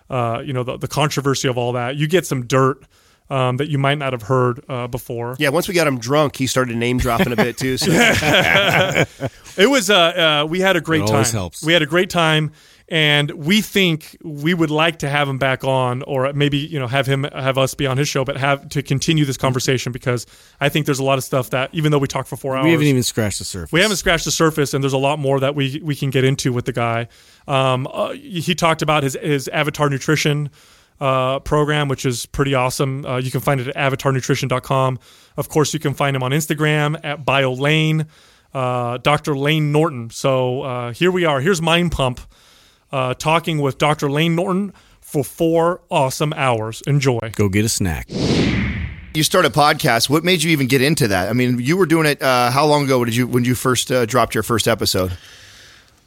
uh, 0.10 0.42
you 0.46 0.52
know 0.54 0.64
the, 0.64 0.78
the 0.78 0.88
controversy 0.88 1.48
of 1.48 1.58
all 1.58 1.74
that 1.74 1.96
you 1.96 2.08
get 2.08 2.26
some 2.26 2.46
dirt 2.46 2.84
um, 3.32 3.58
that 3.58 3.70
you 3.70 3.78
might 3.78 3.98
not 3.98 4.12
have 4.14 4.24
heard 4.24 4.64
uh, 4.70 4.88
before 4.88 5.36
yeah, 5.40 5.50
once 5.50 5.68
we 5.68 5.74
got 5.74 5.88
him 5.88 5.98
drunk, 5.98 6.36
he 6.36 6.46
started 6.48 6.76
name 6.76 6.98
dropping 6.98 7.32
a 7.32 7.36
bit 7.36 7.58
too. 7.58 7.78
So 7.78 7.92
It 9.58 9.70
was 9.70 9.90
uh, 9.90 10.44
uh 10.44 10.48
we 10.48 10.60
had 10.60 10.76
a 10.76 10.82
great 10.82 11.04
It 11.04 11.08
time. 11.08 11.26
helps. 11.26 11.64
We 11.64 11.74
had 11.74 11.82
a 11.82 11.86
great 11.86 12.10
time 12.10 12.52
and 12.92 13.32
we 13.32 13.62
think 13.62 14.18
we 14.22 14.54
would 14.54 14.70
like 14.70 15.00
to 15.00 15.08
have 15.08 15.30
him 15.30 15.38
back 15.38 15.64
on 15.64 16.02
or 16.04 16.34
maybe, 16.34 16.58
you 16.58 16.78
know, 16.78 16.88
have 16.88 17.08
him 17.08 17.24
have 17.24 17.58
us 17.58 17.74
be 17.74 17.88
on 17.88 17.98
his 17.98 18.10
show 18.10 18.26
but 18.26 18.36
have 18.36 18.68
to 18.70 18.84
continue 18.84 19.24
this 19.24 19.38
conversation 19.38 19.94
because 19.94 20.26
I 20.60 20.68
think 20.68 20.86
there's 20.86 21.00
a 21.00 21.04
lot 21.04 21.18
of 21.18 21.24
stuff 21.24 21.52
that 21.52 21.70
even 21.74 21.92
though 21.92 22.00
we 22.00 22.08
talked 22.08 22.28
for 22.28 22.36
4 22.36 22.58
hours 22.58 22.66
We 22.66 22.72
haven't 22.72 22.88
even 22.88 23.04
scratched 23.04 23.40
the 23.40 23.46
surface. 23.46 23.72
we 23.72 23.80
haven't 23.80 23.98
scratched 23.98 24.26
the 24.26 24.32
surface, 24.32 24.74
and 24.74 24.84
there's 24.84 24.94
a 24.94 24.98
lot 24.98 25.20
more 25.20 25.40
that 25.40 25.56
we 25.56 25.80
we 25.82 25.96
can 25.96 26.10
get 26.10 26.26
into 26.26 26.52
with 26.52 26.66
the 26.66 26.74
guy. 26.74 27.08
Um, 27.48 27.88
uh, 27.88 28.12
he 28.12 28.54
talked 28.56 28.82
about 28.82 29.04
his 29.04 29.18
his 29.22 29.48
Avatar 29.48 29.90
Nutrition 29.90 30.50
uh, 31.02 31.40
program, 31.40 31.88
which 31.88 32.06
is 32.06 32.26
pretty 32.28 32.54
awesome. 32.54 33.06
Uh, 33.06 33.18
you 33.18 33.32
can 33.32 33.42
find 33.42 33.60
it 33.60 33.68
at 33.70 33.92
avatarnutrition.com. 33.92 35.00
Of 35.36 35.50
course, 35.50 35.74
you 35.74 35.80
can 35.80 35.96
find 35.96 36.16
him 36.16 36.22
on 36.24 36.32
Instagram 36.32 37.00
at 37.04 37.26
BioLayne, 37.26 38.08
uh, 38.54 38.98
Dr. 39.00 39.36
Layne 39.36 39.72
Norton. 39.72 40.12
So 40.12 40.62
uh, 40.62 40.94
here 40.94 41.12
we 41.12 41.26
are. 41.26 41.42
Here's 41.42 41.62
Mind 41.62 41.92
Pump 41.92 42.22
uh, 42.92 43.16
talking 43.16 43.58
with 43.60 43.80
Dr. 43.80 44.12
Layne 44.12 44.36
Norton 44.36 44.74
for 45.02 45.24
four 45.24 45.82
awesome 45.90 46.34
hours. 46.34 46.84
Enjoy. 46.86 47.20
Go 47.34 47.50
get 47.50 47.66
a 47.66 47.70
snack. 47.70 48.08
You 49.14 49.24
started 49.24 49.52
a 49.52 49.56
podcast. 49.56 50.10
What 50.10 50.24
made 50.24 50.44
you 50.44 50.52
even 50.52 50.68
get 50.68 50.82
into 50.82 51.08
that? 51.10 51.30
I 51.30 51.34
mean, 51.34 51.60
you 51.60 51.76
were 51.76 51.86
doing 51.86 52.06
it. 52.06 52.22
Uh, 52.22 52.52
how 52.52 52.66
long 52.66 52.86
ago 52.86 53.04
did 53.04 53.16
you 53.16 53.28
when 53.28 53.44
you 53.44 53.56
first 53.56 53.92
uh, 53.92 54.06
dropped 54.06 54.36
your 54.36 54.44
first 54.44 54.68
episode? 54.68 55.18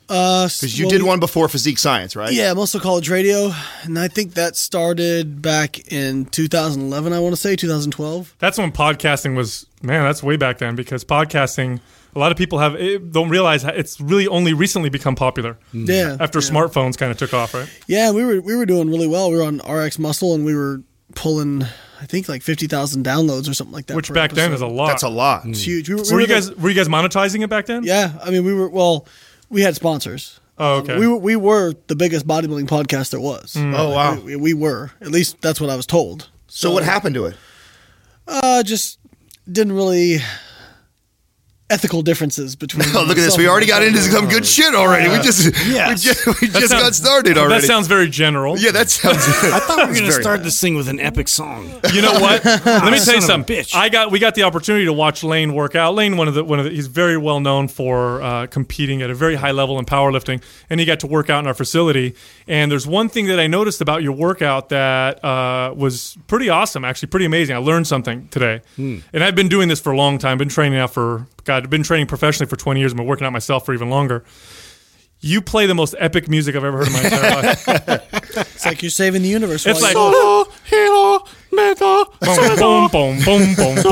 Uh, 0.09 0.45
Because 0.45 0.79
you 0.79 0.89
did 0.89 1.03
one 1.03 1.21
before 1.21 1.49
Physique 1.49 1.79
Science, 1.79 2.15
right? 2.17 2.33
Yeah, 2.33 2.53
Muscle 2.53 2.81
College 2.81 3.09
Radio, 3.09 3.53
and 3.83 3.99
I 3.99 4.09
think 4.09 4.35
that 4.35 4.57
started 4.57 5.41
back 5.41 5.91
in 5.93 6.27
2011. 6.27 7.13
I 7.13 7.19
want 7.21 7.35
to 7.35 7.41
say 7.41 7.57
2012. 7.57 8.35
That's 8.39 8.59
when 8.59 8.73
podcasting 8.73 9.37
was 9.37 9.67
man. 9.83 10.03
That's 10.05 10.23
way 10.23 10.37
back 10.37 10.59
then 10.59 10.75
because 10.77 11.05
podcasting. 11.05 11.81
A 12.17 12.21
lot 12.21 12.31
of 12.31 12.39
people 12.39 12.61
have 12.61 12.77
eh, 12.77 12.99
don't 13.11 13.29
realize 13.29 13.65
it's 13.65 14.01
really 14.01 14.29
only 14.29 14.53
recently 14.53 14.89
become 14.89 15.17
popular 15.17 15.59
Yeah, 15.73 16.17
after 16.21 16.39
yeah. 16.39 16.49
smartphones 16.49 16.97
kind 16.97 17.11
of 17.11 17.19
took 17.19 17.35
off, 17.35 17.55
right? 17.55 17.69
Yeah, 17.89 18.13
we 18.13 18.25
were 18.25 18.41
we 18.41 18.55
were 18.55 18.67
doing 18.67 18.89
really 18.89 19.09
well. 19.09 19.33
We 19.33 19.37
were 19.39 19.43
on 19.43 19.57
RX 19.69 19.99
Muscle, 19.99 20.33
and 20.33 20.45
we 20.45 20.55
were 20.55 20.83
pulling, 21.17 21.65
I 22.01 22.07
think, 22.07 22.29
like 22.29 22.43
50,000 22.43 23.05
downloads 23.05 23.49
or 23.49 23.55
something 23.55 23.75
like 23.75 23.87
that. 23.87 23.97
Which 23.97 24.09
per 24.09 24.15
back 24.15 24.31
then 24.33 24.53
is 24.53 24.61
a 24.61 24.67
lot. 24.67 24.89
That's 24.89 25.03
a 25.03 25.09
lot. 25.09 25.45
It's 25.47 25.63
huge. 25.67 25.89
We 25.89 25.97
were, 25.97 26.03
we 26.03 26.13
Were 26.15 26.21
you 26.21 26.27
guys 26.29 26.55
were 26.55 26.69
you 26.71 26.77
guys 26.77 26.87
monetizing 26.89 27.43
it 27.43 27.51
back 27.51 27.67
then? 27.67 27.83
Yeah, 27.83 28.13
I 28.23 28.31
mean, 28.31 28.45
we 28.45 28.55
were. 28.55 28.69
Well, 28.69 29.09
we 29.49 29.63
had 29.63 29.75
sponsors. 29.75 30.41
Oh, 30.59 30.77
okay. 30.77 30.99
We 30.99 31.07
were, 31.09 31.17
we 31.17 31.37
were 31.37 31.75
the 31.89 31.97
biggest 31.97 32.27
bodybuilding 32.27 32.67
podcast 32.69 33.11
there 33.11 33.21
was. 33.21 33.57
Oh 33.57 33.91
wow. 33.91 34.21
We, 34.21 34.37
we 34.37 34.55
were. 34.55 34.93
At 35.01 35.09
least 35.09 35.41
that's 35.41 35.61
what 35.61 35.71
I 35.71 35.77
was 35.77 35.87
told. 35.87 36.29
So 36.47 36.71
what 36.71 36.85
happened 36.85 37.15
to 37.17 37.27
it? 37.27 37.37
Uh, 38.27 38.63
just 38.63 38.99
didn't 39.51 39.73
really 39.73 40.19
ethical 41.71 42.03
differences 42.03 42.55
between. 42.57 42.85
Oh, 42.95 43.01
look 43.03 43.17
at 43.19 43.23
this. 43.23 43.37
We 43.39 43.49
already 43.49 43.67
got 43.67 43.83
into 43.83 43.99
some 43.99 44.29
good 44.29 44.47
shit 44.47 44.75
already. 44.75 45.09
We 45.09 45.17
just 45.17 45.45
Yes. 45.67 45.89
we 45.89 45.95
just, 45.97 46.41
we 46.41 46.47
just 46.61 46.69
sounds- 46.69 46.83
got 46.83 46.95
started 46.95 47.37
already. 47.39 47.61
That 47.63 47.67
sounds 47.67 47.87
very 47.89 48.09
general. 48.09 48.57
yeah, 48.59 48.71
that 48.71 48.91
sounds. 48.91 49.17
I 49.27 49.59
thought 49.61 49.79
we 49.79 49.87
were 49.87 49.95
going 49.95 50.05
to 50.07 50.13
start 50.13 50.43
this 50.45 50.61
thing 50.61 50.75
with 50.77 50.89
an 50.89 51.01
epic 51.01 51.27
song. 51.29 51.69
You 51.93 52.03
know 52.03 52.13
what? 52.21 52.45
Let 52.45 52.93
me 52.93 52.99
tell 53.01 53.15
you 53.17 53.21
something. 53.21 53.57
bitch. 53.57 53.75
I 53.75 53.89
got 53.89 54.11
we 54.13 54.19
got 54.21 54.35
the 54.37 54.43
opportunity 54.45 54.85
to 54.85 54.93
watch 54.93 55.25
Layne 55.25 55.55
work 55.55 55.75
out. 55.75 55.95
Layne, 55.95 56.17
one 56.17 56.29
of 56.29 56.35
the 56.35 56.45
one 56.45 56.59
of 56.61 56.67
the, 56.67 56.71
he's 56.71 56.87
very 56.87 57.17
well 57.17 57.41
known 57.41 57.67
for 57.69 58.23
uh, 58.23 58.47
competing 58.47 59.03
at 59.03 59.11
a 59.11 59.15
very 59.15 59.35
high 59.35 59.51
level 59.53 59.79
in 59.79 59.85
powerlifting, 59.87 60.43
and 60.71 60.79
he 60.79 60.87
got 60.87 61.01
to 61.01 61.07
work 61.07 61.31
out 61.31 61.41
in 61.41 61.47
our 61.49 61.55
facility. 61.55 62.15
And 62.47 62.71
there's 62.71 62.87
one 62.87 63.09
thing 63.09 63.27
that 63.27 63.41
I 63.41 63.47
noticed 63.49 63.81
about 63.81 64.03
your 64.03 64.13
workout 64.13 64.69
that 64.69 65.25
uh, 65.25 65.73
was 65.75 66.17
pretty 66.29 66.49
awesome, 66.51 66.85
actually 66.85 67.09
pretty 67.09 67.27
amazing. 67.27 67.57
I 67.57 67.59
learned 67.59 67.87
something 67.87 68.29
today, 68.29 68.61
Hmm. 68.77 68.99
and 69.13 69.25
I've 69.25 69.35
been 69.35 69.49
doing 69.49 69.69
this 69.69 69.81
for 69.81 69.91
a 69.93 69.97
long 69.97 70.19
time. 70.19 70.39
Been 70.39 70.49
training 70.51 70.79
now 70.79 70.87
for 70.87 71.27
God, 71.45 71.65
I've 71.65 71.71
been 71.71 71.83
training 71.83 72.07
professionally 72.07 72.49
for 72.49 72.57
20 72.57 72.81
years. 72.81 72.93
I've 72.93 72.97
been 72.97 73.07
working 73.07 73.27
out 73.27 73.33
myself 73.33 73.65
for 73.67 73.75
even 73.75 73.91
longer. 73.91 74.25
You 75.21 75.41
play 75.41 75.67
the 75.67 75.75
most 75.75 75.95
epic 75.99 76.29
music 76.29 76.55
I've 76.57 76.65
ever 76.65 76.79
heard 76.79 76.87
in 76.89 76.93
my 76.93 77.03
entire 77.05 77.43
life. 77.43 78.37
It's 78.55 78.67
like 78.67 78.83
you're 78.83 78.91
saving 78.91 79.23
the 79.23 79.29
universe. 79.29 79.65
It's 79.67 79.81
like 79.81 79.95
you're- 79.95 80.45
boom, 80.71 81.75
boom, 81.79 82.89
boom, 82.91 83.19
boom, 83.25 83.55
boom, 83.55 83.75
boom. 83.83 83.85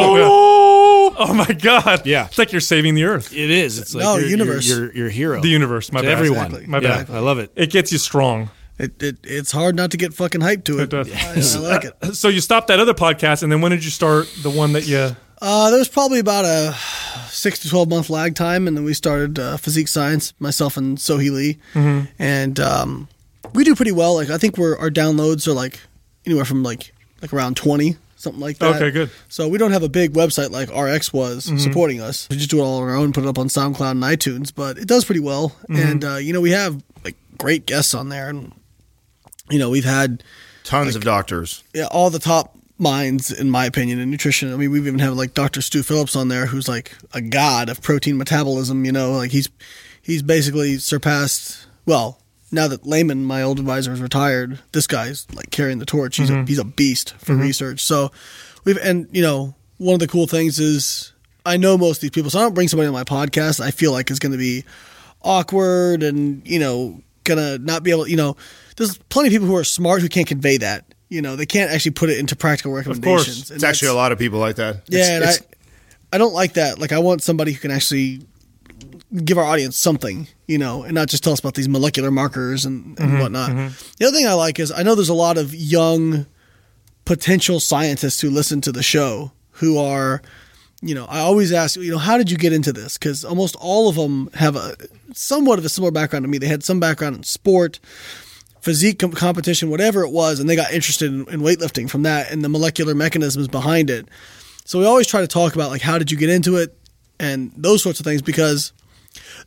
Oh 1.15 1.35
my 1.35 1.47
god! 1.55 2.07
Yeah. 2.07 2.27
it's 2.27 2.39
like 2.39 2.53
you're 2.53 2.61
saving 2.61 2.95
the 2.95 3.05
earth, 3.05 3.33
It 3.33 3.51
is. 3.51 3.79
It's 3.79 3.95
like 3.95 4.03
No, 4.05 4.17
your, 4.17 4.29
universe. 4.29 4.69
Your, 4.69 4.85
your, 4.87 4.95
your 4.95 5.09
hero. 5.11 5.41
the 5.43 5.49
universe. 5.49 5.93
My 5.93 6.01
to 6.01 6.07
bad. 6.07 6.13
everyone. 6.13 6.47
Exactly. 6.47 6.67
My 6.67 6.79
yeah, 6.81 7.05
bad. 7.05 7.11
I 7.11 7.19
love 7.21 7.39
it. 7.39 7.53
It 7.55 7.71
gets 7.71 7.93
you 7.93 7.99
strong. 7.99 8.51
it, 8.79 9.01
it, 9.03 9.19
it's 9.23 9.53
hard 9.53 9.77
not 9.77 9.91
to 9.93 9.97
get 9.97 10.15
fucking 10.15 10.41
hyped 10.41 10.65
to 10.65 10.79
it. 10.81 10.85
It 10.85 10.91
does. 10.91 11.57
I, 11.57 11.59
I 11.59 11.71
like 11.71 11.85
it. 11.85 11.95
So 12.17 12.29
you 12.29 12.41
stopped 12.41 12.69
that 12.69 12.81
other 12.81 12.95
podcast, 12.95 13.43
and 13.43 13.53
then 13.53 13.61
when 13.61 13.71
did 13.73 13.85
you 13.85 13.91
start 13.91 14.27
the 14.43 14.51
one 14.51 14.73
that 14.73 14.87
you? 14.87 15.15
Uh, 15.45 15.71
there 15.71 15.79
was 15.81 15.89
probably 15.89 16.21
about 16.21 16.45
a 16.45 16.73
six 17.29 17.59
to 17.61 17.69
twelve 17.69 17.89
month 17.89 18.09
lag 18.09 18.35
time, 18.37 18.69
and 18.69 18.77
then 18.77 18.85
we 18.85 18.95
started 18.95 19.39
uh, 19.39 19.57
physique 19.57 19.89
science. 19.89 20.33
Myself 20.39 20.77
and 20.77 20.97
Sohee 20.99 21.33
Lee, 21.33 21.59
Mm-hmm. 21.75 22.07
and 22.21 22.61
um, 22.61 23.09
we 23.53 23.65
do 23.65 23.75
pretty 23.75 23.91
well. 23.93 24.15
Like 24.15 24.31
I 24.31 24.39
think 24.39 24.57
we're 24.57 24.79
our 24.79 24.89
downloads 24.91 25.49
are 25.49 25.53
like 25.53 25.81
anywhere 26.25 26.45
from 26.45 26.63
like 26.63 26.95
like 27.21 27.33
around 27.33 27.57
twenty, 27.57 27.97
something 28.17 28.41
like 28.41 28.59
that. 28.59 28.77
Okay, 28.77 28.93
good. 28.93 29.11
So 29.29 29.49
we 29.49 29.59
don't 29.59 29.73
have 29.73 29.83
a 29.83 29.89
big 29.89 30.13
website 30.13 30.51
like 30.51 30.69
RX 30.71 31.13
was 31.13 31.47
Mm-hmm. 31.47 31.59
supporting 31.59 32.01
us. 32.01 32.29
We 32.31 32.37
just 32.37 32.51
do 32.51 32.61
it 32.61 32.63
all 32.63 32.81
on 32.81 32.89
our 32.89 32.95
own, 32.95 33.13
put 33.13 33.25
it 33.25 33.29
up 33.29 33.39
on 33.39 33.49
SoundCloud 33.49 33.91
and 33.91 34.03
iTunes, 34.05 34.53
but 34.55 34.79
it 34.79 34.87
does 34.87 35.05
pretty 35.05 35.21
well. 35.21 35.51
Mm-hmm. 35.69 35.77
And 35.77 36.05
uh, 36.05 36.17
you 36.17 36.33
know 36.33 36.41
we 36.41 36.53
have 36.53 36.81
like 37.05 37.17
great 37.37 37.67
guests 37.67 37.95
on 37.95 38.11
there, 38.11 38.29
and 38.29 38.53
you 39.51 39.59
know 39.59 39.71
we've 39.71 39.85
had 39.85 40.23
Tons 40.63 40.95
of 40.95 41.03
doctors. 41.03 41.65
yeah, 41.75 41.87
all 41.91 42.09
the 42.11 42.21
top 42.21 42.57
minds, 42.83 43.31
in 43.31 43.49
my 43.49 43.65
opinion, 43.65 43.99
in 43.99 44.11
nutrition. 44.11 44.53
I 44.53 44.57
mean, 44.57 44.71
we've 44.71 44.87
even 44.87 44.99
had 44.99 45.15
like 45.15 45.35
Dr. 45.35 45.63
Stu 45.63 45.83
Phillips 45.83 46.17
on 46.17 46.29
there, 46.29 46.47
who's 46.47 46.69
like 46.69 46.95
a 47.15 47.21
god 47.21 47.69
of 47.69 47.81
protein 47.81 48.19
metabolism. 48.19 48.85
You 48.85 48.93
know, 48.93 49.13
like 49.13 49.31
he's 49.31 49.49
he's 50.03 50.23
basically 50.23 50.79
surpassed. 50.79 51.67
Well, 51.87 52.19
now 52.51 52.69
that 52.69 52.87
Layman, 52.87 53.25
my 53.25 53.43
old 53.43 53.59
advisor, 53.59 53.93
is 53.93 54.01
retired, 54.01 54.59
this 54.73 54.87
guy's 54.87 55.27
like 55.35 55.51
carrying 55.51 55.79
the 55.79 55.87
torch. 55.87 56.17
He's 56.17 56.29
a 56.29 56.35
mm-hmm. 56.35 56.47
he's 56.47 56.59
a 56.59 56.65
beast 56.65 57.15
for 57.19 57.33
mm-hmm. 57.33 57.43
research. 57.43 57.85
So 57.85 58.11
we've 58.65 58.77
and 58.77 59.09
you 59.13 59.23
know 59.23 59.55
one 59.79 59.95
of 59.95 60.01
the 60.01 60.09
cool 60.09 60.27
things 60.27 60.59
is 60.59 61.13
I 61.47 61.57
know 61.57 61.79
most 61.79 61.99
of 61.99 62.03
these 62.03 62.11
people, 62.11 62.31
so 62.31 62.39
I 62.39 62.43
don't 62.43 62.55
bring 62.55 62.69
somebody 62.69 62.89
on 62.89 62.93
my 62.93 63.05
podcast. 63.05 63.61
I 63.61 63.71
feel 63.71 63.93
like 63.93 64.11
it's 64.11 64.19
going 64.19 64.33
to 64.33 64.39
be 64.39 64.65
awkward 65.23 66.03
and 66.03 66.47
you 66.47 66.59
know 66.59 67.01
gonna 67.25 67.59
not 67.59 67.83
be 67.83 67.91
able. 67.91 68.07
You 68.07 68.17
know, 68.17 68.37
there's 68.77 68.99
plenty 68.99 69.29
of 69.29 69.33
people 69.33 69.47
who 69.47 69.57
are 69.57 69.65
smart 69.65 70.03
who 70.03 70.09
can't 70.09 70.27
convey 70.27 70.59
that. 70.59 70.85
You 71.13 71.23
know, 71.23 71.37
they 71.37 71.47
can't 71.47 71.71
actually 71.71 71.93
put 71.93 72.09
it 72.11 72.19
into 72.19 72.35
practical 72.35 72.73
recommendations. 72.73 73.43
Of 73.43 73.51
And 73.51 73.57
It's 73.57 73.65
actually 73.65 73.89
a 73.89 73.95
lot 73.95 74.13
of 74.13 74.19
people 74.19 74.39
like 74.39 74.57
that. 74.57 74.83
Yeah, 74.89 74.99
It's- 74.99 75.11
and 75.11 75.23
it's- 75.25 75.41
I 75.43 76.17
I 76.17 76.19
don't 76.19 76.35
like 76.35 76.55
that. 76.55 76.79
Like 76.79 76.93
I 76.93 76.99
want 76.99 77.23
somebody 77.23 77.53
who 77.53 77.59
can 77.59 77.71
actually 77.71 78.21
give 79.25 79.39
our 79.39 79.45
audience 79.45 79.77
something, 79.79 80.29
you 80.47 80.59
know, 80.59 80.83
and 80.83 80.95
not 80.95 81.09
just 81.09 81.23
tell 81.25 81.33
us 81.33 81.41
about 81.41 81.55
these 81.55 81.69
molecular 81.69 82.11
markers 82.11 82.65
and, 82.67 82.99
and 82.99 83.11
mm-hmm, 83.11 83.21
whatnot. 83.21 83.51
Mm-hmm. 83.51 83.69
The 83.99 84.07
other 84.07 84.17
thing 84.17 84.27
I 84.27 84.35
like 84.35 84.59
is 84.59 84.71
I 84.71 84.83
know 84.83 84.95
there's 84.95 85.09
a 85.09 85.15
lot 85.15 85.39
of 85.39 85.55
young 85.55 86.27
potential 87.05 87.61
scientists 87.61 88.21
who 88.21 88.31
listen 88.31 88.61
to 88.63 88.73
the 88.73 88.83
show 88.83 89.33
who 89.53 89.79
are, 89.79 90.23
you 90.83 90.95
know, 90.95 91.07
I 91.07 91.21
always 91.21 91.53
ask, 91.53 91.77
you 91.77 91.91
know, 91.91 91.99
how 91.99 92.17
did 92.19 92.31
you 92.31 92.37
get 92.37 92.53
into 92.53 92.73
this? 92.73 92.99
Because 92.99 93.25
almost 93.25 93.57
all 93.57 93.89
of 93.89 93.97
them 93.97 94.31
have 94.35 94.57
a 94.57 94.77
somewhat 95.15 95.59
of 95.59 95.65
a 95.65 95.69
similar 95.69 95.93
background 95.93 96.25
to 96.25 96.29
me. 96.29 96.39
They 96.39 96.49
had 96.49 96.63
some 96.65 96.81
background 96.81 97.17
in 97.17 97.23
sport, 97.23 97.81
physique 98.63 99.01
com- 99.01 99.13
competition, 99.13 99.69
whatever 99.69 100.03
it 100.03 100.11
was, 100.11 100.41
and 100.41 100.49
they 100.49 100.57
got 100.57 100.73
interested 100.73 101.13
in, 101.13 101.29
in 101.29 101.41
weightlifting 101.41 101.91
from 101.91 102.05
that 102.05 102.31
and 102.31 102.43
the 102.43 102.49
molecular 102.49 102.95
mechanisms 102.95 103.49
behind 103.49 103.91
it. 103.91 104.09
So 104.65 104.79
we 104.79 104.87
always 104.87 105.09
try 105.09 105.21
to 105.21 105.27
talk 105.27 105.55
about 105.55 105.71
like 105.71 105.83
how 105.83 105.99
did 105.99 106.11
you 106.11 106.17
get 106.17 106.31
into 106.31 106.57
it 106.57 106.79
and 107.19 107.53
those 107.57 107.83
sorts 107.83 108.01
of 108.01 108.07
things 108.07 108.23
because 108.23 108.73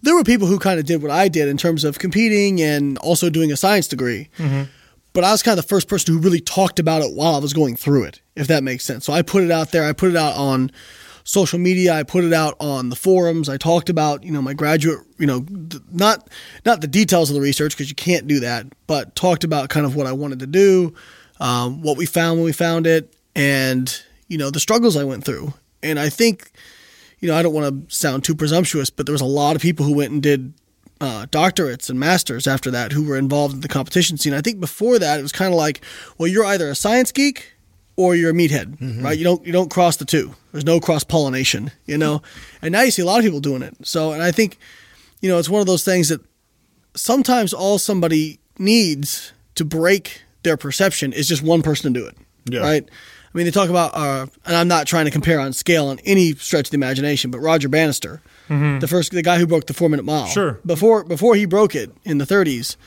there 0.01 0.13
were 0.13 0.23
people 0.23 0.47
who 0.47 0.59
kind 0.59 0.79
of 0.79 0.85
did 0.85 1.01
what 1.01 1.11
I 1.11 1.29
did 1.29 1.47
in 1.47 1.57
terms 1.57 1.83
of 1.83 1.97
competing 1.97 2.61
and 2.61 2.97
also 2.99 3.29
doing 3.29 3.51
a 3.51 3.57
science 3.57 3.87
degree. 3.87 4.29
Mm-hmm. 4.37 4.63
But 5.13 5.23
I 5.23 5.31
was 5.31 5.41
kind 5.41 5.57
of 5.57 5.63
the 5.63 5.69
first 5.69 5.87
person 5.87 6.13
who 6.13 6.19
really 6.19 6.41
talked 6.41 6.77
about 6.77 7.01
it 7.01 7.15
while 7.15 7.35
I 7.35 7.39
was 7.39 7.53
going 7.53 7.77
through 7.77 8.03
it, 8.03 8.21
if 8.35 8.47
that 8.47 8.63
makes 8.63 8.83
sense. 8.83 9.05
So 9.05 9.13
I 9.13 9.21
put 9.21 9.43
it 9.43 9.49
out 9.49 9.71
there. 9.71 9.85
I 9.85 9.93
put 9.93 10.09
it 10.09 10.17
out 10.17 10.35
on 10.35 10.71
social 11.25 11.59
media. 11.59 11.93
I 11.93 12.03
put 12.03 12.23
it 12.23 12.31
out 12.31 12.55
on 12.61 12.87
the 12.89 12.95
forums. 12.95 13.49
I 13.49 13.57
talked 13.57 13.89
about, 13.89 14.23
you 14.23 14.31
know, 14.31 14.41
my 14.41 14.53
graduate, 14.53 14.99
you 15.17 15.25
know, 15.25 15.45
not 15.91 16.29
not 16.65 16.79
the 16.79 16.87
details 16.87 17.29
of 17.29 17.35
the 17.35 17.41
research 17.41 17.73
because 17.73 17.89
you 17.89 17.95
can't 17.95 18.27
do 18.27 18.39
that, 18.39 18.67
but 18.87 19.15
talked 19.15 19.43
about 19.43 19.67
kind 19.69 19.85
of 19.85 19.95
what 19.95 20.07
I 20.07 20.13
wanted 20.13 20.39
to 20.39 20.47
do, 20.47 20.93
um, 21.41 21.81
what 21.81 21.97
we 21.97 22.05
found 22.05 22.37
when 22.37 22.45
we 22.45 22.53
found 22.53 22.87
it, 22.87 23.13
and 23.35 24.01
you 24.29 24.37
know 24.37 24.49
the 24.49 24.61
struggles 24.61 24.95
I 24.95 25.03
went 25.03 25.25
through. 25.25 25.53
And 25.83 25.99
I 25.99 26.07
think 26.09 26.51
you 27.19 27.31
know, 27.31 27.35
I 27.35 27.41
don't 27.41 27.53
want 27.53 27.89
to 27.89 27.95
sound 27.95 28.23
too 28.23 28.35
presumptuous, 28.35 28.89
but 28.89 29.05
there 29.05 29.13
was 29.13 29.21
a 29.21 29.25
lot 29.25 29.55
of 29.55 29.61
people 29.61 29.85
who 29.85 29.95
went 29.95 30.11
and 30.11 30.21
did 30.21 30.53
uh, 31.01 31.25
doctorates 31.31 31.89
and 31.89 31.99
masters 31.99 32.47
after 32.47 32.71
that 32.71 32.91
who 32.91 33.03
were 33.03 33.17
involved 33.17 33.55
in 33.55 33.61
the 33.61 33.67
competition 33.67 34.17
scene. 34.17 34.33
I 34.33 34.41
think 34.41 34.59
before 34.59 34.99
that, 34.99 35.19
it 35.19 35.23
was 35.23 35.31
kind 35.31 35.51
of 35.51 35.57
like, 35.57 35.81
well, 36.17 36.27
you're 36.27 36.45
either 36.45 36.69
a 36.69 36.75
science 36.75 37.11
geek 37.11 37.54
or 37.97 38.15
you're 38.15 38.31
a 38.31 38.33
meathead, 38.33 39.03
right? 39.03 39.17
You 39.17 39.23
don't 39.23 39.45
you 39.45 39.51
don't 39.53 39.69
cross 39.71 39.97
the 39.97 40.05
two. 40.05 40.35
There's 40.51 40.65
no 40.65 40.79
cross 40.79 41.03
pollination, 41.03 41.71
you 41.85 41.97
know. 41.97 42.21
and 42.61 42.71
now 42.71 42.81
you 42.81 42.91
see 42.91 43.01
a 43.01 43.05
lot 43.05 43.19
of 43.19 43.23
people 43.25 43.39
doing 43.39 43.61
it. 43.61 43.75
So, 43.83 44.11
and 44.13 44.21
I 44.23 44.31
think, 44.31 44.57
you 45.21 45.29
know, 45.29 45.37
it's 45.39 45.49
one 45.49 45.61
of 45.61 45.67
those 45.67 45.83
things 45.83 46.09
that 46.09 46.21
sometimes 46.95 47.53
all 47.53 47.77
somebody 47.77 48.39
needs 48.57 49.33
to 49.55 49.65
break 49.65 50.21
their 50.43 50.57
perception 50.57 51.13
is 51.13 51.27
just 51.27 51.41
one 51.41 51.61
person 51.61 51.93
to 51.93 51.99
do 51.99 52.05
it, 52.07 52.15
Yeah. 52.49 52.59
right? 52.61 52.83
I 52.87 53.37
mean, 53.37 53.45
they 53.45 53.51
talk 53.51 53.69
about, 53.69 53.93
uh, 53.95 54.27
and 54.45 54.55
I'm 54.55 54.69
not 54.69 54.87
trying 54.87 55.05
to 55.05 55.11
compare 55.11 55.41
on 55.41 55.51
scale 55.51 55.87
on 55.87 55.99
any 56.05 56.35
stretch 56.35 56.67
of 56.67 56.71
the 56.71 56.75
imagination, 56.75 57.31
but 57.31 57.39
Roger 57.39 57.67
Bannister, 57.67 58.21
the 58.47 58.87
first, 58.87 59.11
the 59.11 59.21
guy 59.21 59.39
who 59.39 59.45
broke 59.47 59.65
the 59.67 59.73
four 59.73 59.89
minute 59.89 60.03
mile. 60.05 60.27
Sure. 60.27 60.59
Before 60.65 61.03
before 61.03 61.35
he 61.35 61.45
broke 61.45 61.75
it 61.75 61.91
in 62.05 62.17
the 62.19 62.25
30s, 62.25 62.77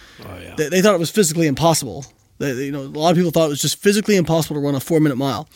they, 0.57 0.69
they 0.71 0.81
thought 0.81 0.95
it 0.95 1.01
was 1.01 1.11
physically 1.11 1.47
impossible. 1.49 2.07
They, 2.39 2.53
they- 2.53 2.65
you 2.67 2.73
know, 2.73 2.81
a 2.83 2.99
lot 3.01 3.11
of 3.11 3.17
people 3.17 3.31
thought 3.31 3.47
it 3.47 3.51
was 3.51 3.63
just 3.63 3.77
physically 3.77 4.17
impossible 4.17 4.57
to 4.57 4.61
run 4.65 4.75
a 4.75 4.81
four 4.81 5.01
minute 5.01 5.17
mile. 5.17 5.49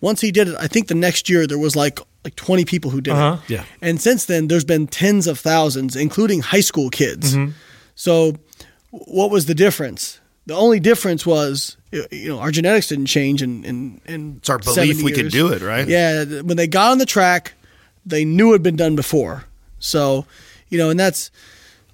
Once 0.00 0.20
he 0.22 0.30
did 0.32 0.48
it, 0.48 0.56
I 0.58 0.66
think 0.66 0.88
the 0.88 0.94
next 0.94 1.28
year 1.28 1.46
there 1.46 1.58
was 1.58 1.76
like 1.76 2.00
like 2.24 2.36
20 2.36 2.64
people 2.66 2.90
who 2.90 3.00
did 3.00 3.12
Uh-huh. 3.14 3.38
it. 3.48 3.50
Yeah. 3.50 3.64
And 3.80 4.00
since 4.00 4.26
then, 4.26 4.48
there's 4.48 4.64
been 4.64 4.86
tens 4.86 5.26
of 5.26 5.38
thousands, 5.38 5.96
including 5.96 6.40
high 6.40 6.60
school 6.60 6.90
kids. 6.90 7.34
So, 7.94 8.34
what 8.90 9.30
was 9.30 9.46
the 9.46 9.54
difference? 9.54 10.20
The 10.46 10.54
only 10.54 10.80
difference 10.80 11.24
was, 11.26 11.76
you 11.92 12.28
know, 12.28 12.38
our 12.40 12.50
genetics 12.50 12.88
didn't 12.88 13.06
change 13.06 13.40
and 13.42 13.64
in, 13.64 14.00
in 14.06 14.36
It's 14.38 14.50
our 14.50 14.58
belief 14.58 14.96
70 14.96 15.02
we 15.04 15.12
could 15.12 15.30
do 15.30 15.48
it, 15.52 15.62
right? 15.62 15.86
Yeah, 15.86 16.24
when 16.42 16.56
they 16.56 16.66
got 16.66 16.90
on 16.92 16.98
the 16.98 17.06
track, 17.06 17.54
they 18.04 18.24
knew 18.24 18.50
it 18.50 18.54
had 18.54 18.62
been 18.62 18.76
done 18.76 18.96
before. 18.96 19.44
So, 19.78 20.26
you 20.70 20.76
know, 20.78 20.90
and 20.90 20.98
that's 20.98 21.30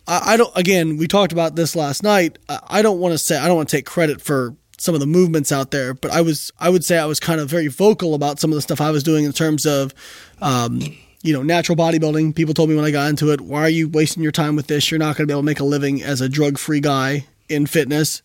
I, 0.07 0.35
I 0.35 0.37
don't. 0.37 0.57
Again, 0.57 0.97
we 0.97 1.07
talked 1.07 1.33
about 1.33 1.57
this 1.57 1.77
last 1.77 2.03
night. 2.03 2.39
I, 2.49 2.61
I 2.69 2.83
don't 2.83 2.99
want 2.99 3.13
to 3.13 3.19
say 3.19 3.37
I 3.39 3.47
don't 3.47 3.57
want 3.57 3.69
to 3.69 3.77
take 3.77 3.87
credit 3.87 4.21
for 4.21 4.57
some 4.79 4.95
of 4.95 5.01
the 5.01 5.07
movements 5.07 5.53
out 5.53 5.71
there, 5.71 5.95
but 5.95 6.11
I 6.11 6.21
was 6.21 6.53
I 6.59 6.69
would 6.69 6.85
say 6.85 6.99
I 6.99 7.07
was 7.07 7.21
kind 7.21 7.41
of 7.41 7.49
very 7.49 7.69
vocal 7.69 8.15
about 8.15 8.39
some 8.39 8.51
of 8.51 8.55
the 8.55 8.63
stuff 8.63 8.81
I 8.81 8.91
was 8.91 9.03
doing 9.03 9.25
in 9.25 9.33
terms 9.33 9.67
of. 9.67 9.95
Um, 10.41 10.81
you 11.23 11.33
know, 11.33 11.43
natural 11.43 11.75
bodybuilding. 11.75 12.37
People 12.37 12.55
told 12.55 12.69
me 12.69 12.77
when 12.77 12.85
I 12.85 12.93
got 12.93 13.09
into 13.09 13.33
it, 13.33 13.41
why 13.41 13.63
are 13.63 13.69
you 13.69 13.89
wasting 13.89 14.23
your 14.23 14.31
time 14.31 14.55
with 14.55 14.69
this? 14.69 14.93
You're 14.93 14.99
not 14.99 15.17
going 15.17 15.27
to 15.27 15.27
be 15.27 15.33
able 15.33 15.43
to 15.43 15.47
make 15.47 15.59
a 15.59 15.65
living 15.65 16.01
as 16.01 16.21
a 16.21 16.29
drug 16.29 16.57
free 16.57 16.79
guy 16.79 17.27
in 17.49 17.67
fitness. 17.67 18.23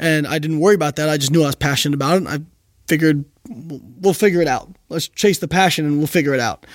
And 0.00 0.26
I 0.26 0.40
didn't 0.40 0.58
worry 0.58 0.74
about 0.74 0.96
that. 0.96 1.08
I 1.08 1.16
just 1.16 1.30
knew 1.30 1.44
I 1.44 1.46
was 1.46 1.54
passionate 1.54 1.94
about 1.94 2.22
it. 2.22 2.26
I 2.26 2.40
figured 2.88 3.24
we'll 3.48 4.14
figure 4.14 4.40
it 4.40 4.48
out. 4.48 4.74
Let's 4.88 5.06
chase 5.06 5.38
the 5.38 5.46
passion 5.46 5.86
and 5.86 5.98
we'll 5.98 6.08
figure 6.08 6.34
it 6.34 6.40
out. 6.40 6.66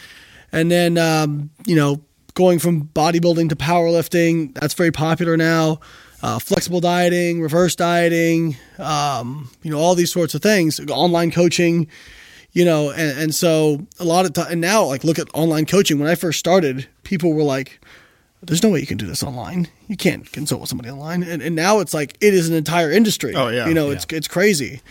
And 0.51 0.71
then, 0.71 0.97
um, 0.97 1.49
you 1.65 1.75
know, 1.75 2.01
going 2.39 2.57
from 2.57 2.85
bodybuilding 2.95 3.49
to 3.49 3.55
powerlifting, 3.55 4.55
that's 4.55 4.73
very 4.73 4.91
popular 4.91 5.35
now. 5.35 5.81
Uh, 6.23 6.39
flexible 6.39 6.79
dieting, 6.79 7.41
reverse 7.41 7.75
dieting, 7.75 8.55
um, 8.77 9.51
you 9.61 9.69
know, 9.69 9.77
all 9.77 9.93
these 9.93 10.11
sorts 10.11 10.33
of 10.33 10.41
things, 10.41 10.79
online 10.89 11.31
coaching, 11.31 11.85
you 12.53 12.63
know, 12.63 12.91
and, 12.91 13.19
and 13.19 13.35
so 13.35 13.85
a 13.99 14.05
lot 14.05 14.25
of 14.25 14.31
time, 14.31 14.47
and 14.51 14.61
now, 14.61 14.85
like, 14.85 15.03
look 15.03 15.19
at 15.19 15.27
online 15.33 15.65
coaching. 15.65 15.99
When 15.99 16.09
I 16.09 16.15
first 16.15 16.39
started, 16.39 16.87
people 17.03 17.33
were 17.33 17.43
like, 17.43 17.81
there's 18.41 18.63
no 18.63 18.69
way 18.69 18.79
you 18.79 18.87
can 18.87 18.97
do 18.97 19.05
this 19.05 19.21
online. 19.21 19.67
You 19.87 19.97
can't 19.97 20.29
consult 20.31 20.61
with 20.61 20.69
somebody 20.69 20.89
online. 20.89 21.23
And, 21.23 21.41
and 21.41 21.55
now 21.55 21.79
it's 21.79 21.93
like 21.93 22.15
it 22.21 22.33
is 22.33 22.47
an 22.47 22.55
entire 22.55 22.89
industry. 22.89 23.35
Oh, 23.35 23.49
yeah. 23.49 23.67
you 23.67 23.73
know, 23.73 23.91
it's 23.91 24.05
it's 24.11 24.29
crazy. 24.29 24.81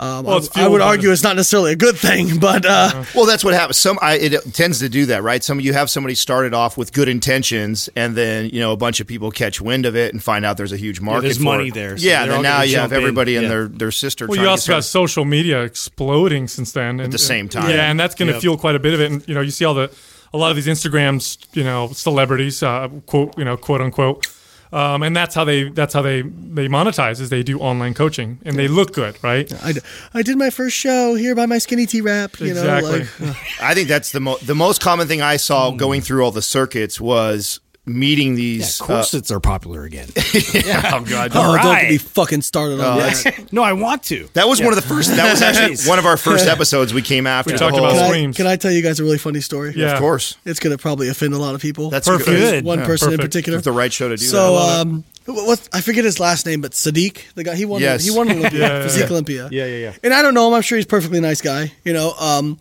Um, 0.00 0.24
Well, 0.24 0.40
I, 0.54 0.64
I 0.64 0.68
would 0.68 0.80
argue 0.80 1.10
it's 1.10 1.22
not 1.24 1.34
necessarily 1.36 1.72
a 1.72 1.76
good 1.76 1.96
thing, 1.96 2.38
but 2.40 2.64
uh, 2.64 3.04
Well, 3.14 3.26
that's 3.26 3.42
what 3.44 3.54
happens. 3.54 3.78
Some 3.78 3.98
I, 4.00 4.14
it 4.14 4.54
tends 4.54 4.78
to 4.78 4.88
do 4.88 5.06
that, 5.06 5.22
right? 5.22 5.42
Some 5.42 5.58
you 5.60 5.72
have 5.72 5.90
somebody 5.90 6.14
started 6.14 6.54
off 6.54 6.76
with 6.78 6.92
good 6.92 7.08
intentions, 7.08 7.88
and 7.96 8.14
then 8.16 8.50
you 8.50 8.60
know 8.60 8.72
a 8.72 8.76
bunch 8.76 9.00
of 9.00 9.06
people 9.06 9.30
catch 9.30 9.60
wind 9.60 9.86
of 9.86 9.96
it 9.96 10.12
and 10.12 10.22
find 10.22 10.44
out 10.44 10.56
there's 10.56 10.72
a 10.72 10.76
huge 10.76 11.00
market. 11.00 11.22
there's 11.22 11.38
for 11.38 11.42
money 11.44 11.68
it. 11.68 11.74
there, 11.74 11.96
so 11.98 12.06
yeah, 12.06 12.24
they're 12.24 12.34
then 12.34 12.42
now 12.42 12.62
you 12.62 12.76
have 12.76 12.90
jump 12.90 12.92
in. 12.92 12.98
everybody 12.98 13.36
and 13.36 13.42
Yeah. 13.44 13.48
their 13.48 13.68
their 13.68 13.90
sister. 13.90 14.26
Well, 14.26 14.34
trying 14.36 14.44
you 14.44 14.50
also 14.50 14.72
get 14.72 14.76
got 14.76 14.84
social 14.84 15.24
media 15.24 15.62
exploding 15.62 16.48
since 16.48 16.72
then 16.72 17.00
and, 17.00 17.12
the 17.12 17.18
same 17.18 17.48
time. 17.48 17.68
Yeah, 17.70 17.90
and 17.90 17.98
that's 17.98 18.14
going 18.14 18.28
to 18.28 18.34
Yep. 18.34 18.40
fuel 18.42 18.56
quite 18.58 18.76
a 18.76 18.78
bit 18.78 18.94
of 18.94 19.00
it. 19.00 19.10
And 19.10 19.26
you 19.26 19.34
know, 19.34 19.40
you 19.40 19.50
see 19.50 19.64
all 19.64 19.74
the 19.74 19.90
a 20.32 20.36
lot 20.38 20.50
of 20.50 20.56
these 20.56 20.66
Instagrams, 20.66 21.38
you 21.54 21.64
know, 21.64 21.88
celebrities, 21.88 22.62
uh, 22.62 22.88
quote, 23.06 23.36
you 23.38 23.44
know, 23.44 23.56
quote 23.56 23.80
unquote, 23.80 24.26
um, 24.72 25.02
and 25.02 25.16
that's 25.16 25.34
how 25.34 25.44
they 25.44 25.68
that's 25.70 25.94
how 25.94 26.02
they 26.02 26.22
they 26.22 26.68
monetize 26.68 27.20
is 27.20 27.30
they 27.30 27.42
do 27.42 27.58
online 27.58 27.94
coaching 27.94 28.38
and 28.44 28.56
they 28.56 28.68
look 28.68 28.92
good, 28.92 29.16
right? 29.22 29.50
I, 29.62 29.74
I 30.14 30.22
did 30.22 30.36
my 30.38 30.50
first 30.50 30.76
show 30.76 31.14
here 31.14 31.34
by 31.34 31.46
my 31.46 31.58
skinny 31.58 31.86
T 31.86 32.00
wrap. 32.00 32.38
You 32.40 32.48
Exactly. 32.48 33.00
know, 33.00 33.06
like 33.28 33.36
I 33.62 33.74
think 33.74 33.88
that's 33.88 34.12
the 34.12 34.20
mo- 34.20 34.38
the 34.42 34.54
most 34.54 34.80
common 34.80 35.08
thing 35.08 35.22
I 35.22 35.36
saw 35.36 35.70
going 35.70 36.00
through 36.02 36.24
all 36.24 36.30
the 36.32 36.42
circuits 36.42 37.00
was 37.00 37.60
meeting 37.88 38.30
Yeah, 38.30 38.36
these. 38.36 38.80
uh, 38.80 38.84
corsets 38.84 39.30
are 39.30 39.40
popular 39.40 39.84
again. 39.84 40.08
oh 40.16 41.04
god, 41.08 41.32
oh, 41.34 41.56
don't 41.62 41.74
get 41.80 41.90
me 41.90 41.98
fucking 41.98 42.42
started 42.42 42.80
on 42.80 42.98
that. 42.98 43.48
no, 43.52 43.62
I 43.62 43.72
want 43.72 44.02
to. 44.04 44.28
that 44.34 44.46
was 44.48 44.60
one 44.60 44.68
of 44.68 44.76
the 44.76 44.82
first. 44.88 45.10
That 45.16 45.30
was 45.30 45.42
actually 45.42 45.88
one 45.88 45.98
of 45.98 46.06
our 46.06 46.16
first 46.16 46.46
episodes 46.46 46.92
we 46.94 47.02
came 47.02 47.26
after. 47.26 47.52
We 47.52 47.58
talked 47.58 47.76
whole- 47.76 47.84
about 47.86 48.12
Can 48.12 48.30
I, 48.30 48.32
can 48.32 48.46
I 48.46 48.56
tell 48.56 48.70
you 48.70 48.82
guys 48.82 49.00
a 49.00 49.04
really 49.04 49.18
funny 49.18 49.40
story? 49.40 49.72
Yeah. 49.76 49.92
Of 49.94 49.98
course, 50.00 50.36
It's 50.44 50.60
going 50.60 50.76
to 50.76 50.80
probably 50.80 51.08
offend 51.08 51.34
a 51.34 51.38
lot 51.38 51.54
of 51.54 51.60
people. 51.60 51.90
that's 51.90 52.06
Perfect. 52.08 52.28
Good. 52.28 52.64
one 52.64 52.80
Yeah, 52.80 52.86
person 52.86 53.12
in 53.12 53.18
particular. 53.18 53.58
It's 53.58 53.64
the 53.64 53.72
right 53.72 53.92
show 53.92 54.08
to 54.08 54.16
do 54.16 54.24
So, 54.24 54.54
that. 54.54 54.80
um, 54.80 55.04
what, 55.26 55.46
what 55.46 55.68
I 55.72 55.80
forget 55.80 56.04
his 56.04 56.18
last 56.20 56.46
name, 56.46 56.60
but 56.60 56.72
Sadiq, 56.72 57.32
the 57.34 57.44
guy 57.44 57.54
he 57.56 57.64
won, 57.64 57.80
Yes. 57.80 58.04
he 58.04 58.10
won 58.10 58.30
Olympia, 58.30 58.58
Yeah, 58.60 58.68
yeah, 58.68 58.82
Physique 58.82 59.04
yeah. 59.04 59.10
Olympia. 59.10 59.48
Yeah, 59.50 59.66
yeah, 59.66 59.76
yeah. 59.78 59.92
And 60.02 60.12
I 60.14 60.22
don't 60.22 60.34
know 60.34 60.48
him. 60.48 60.54
I'm 60.54 60.62
sure 60.62 60.76
he's 60.76 60.84
a 60.84 60.88
perfectly 60.88 61.20
nice 61.20 61.40
guy, 61.40 61.72
you 61.84 61.92
know. 61.92 62.12
Um, 62.18 62.58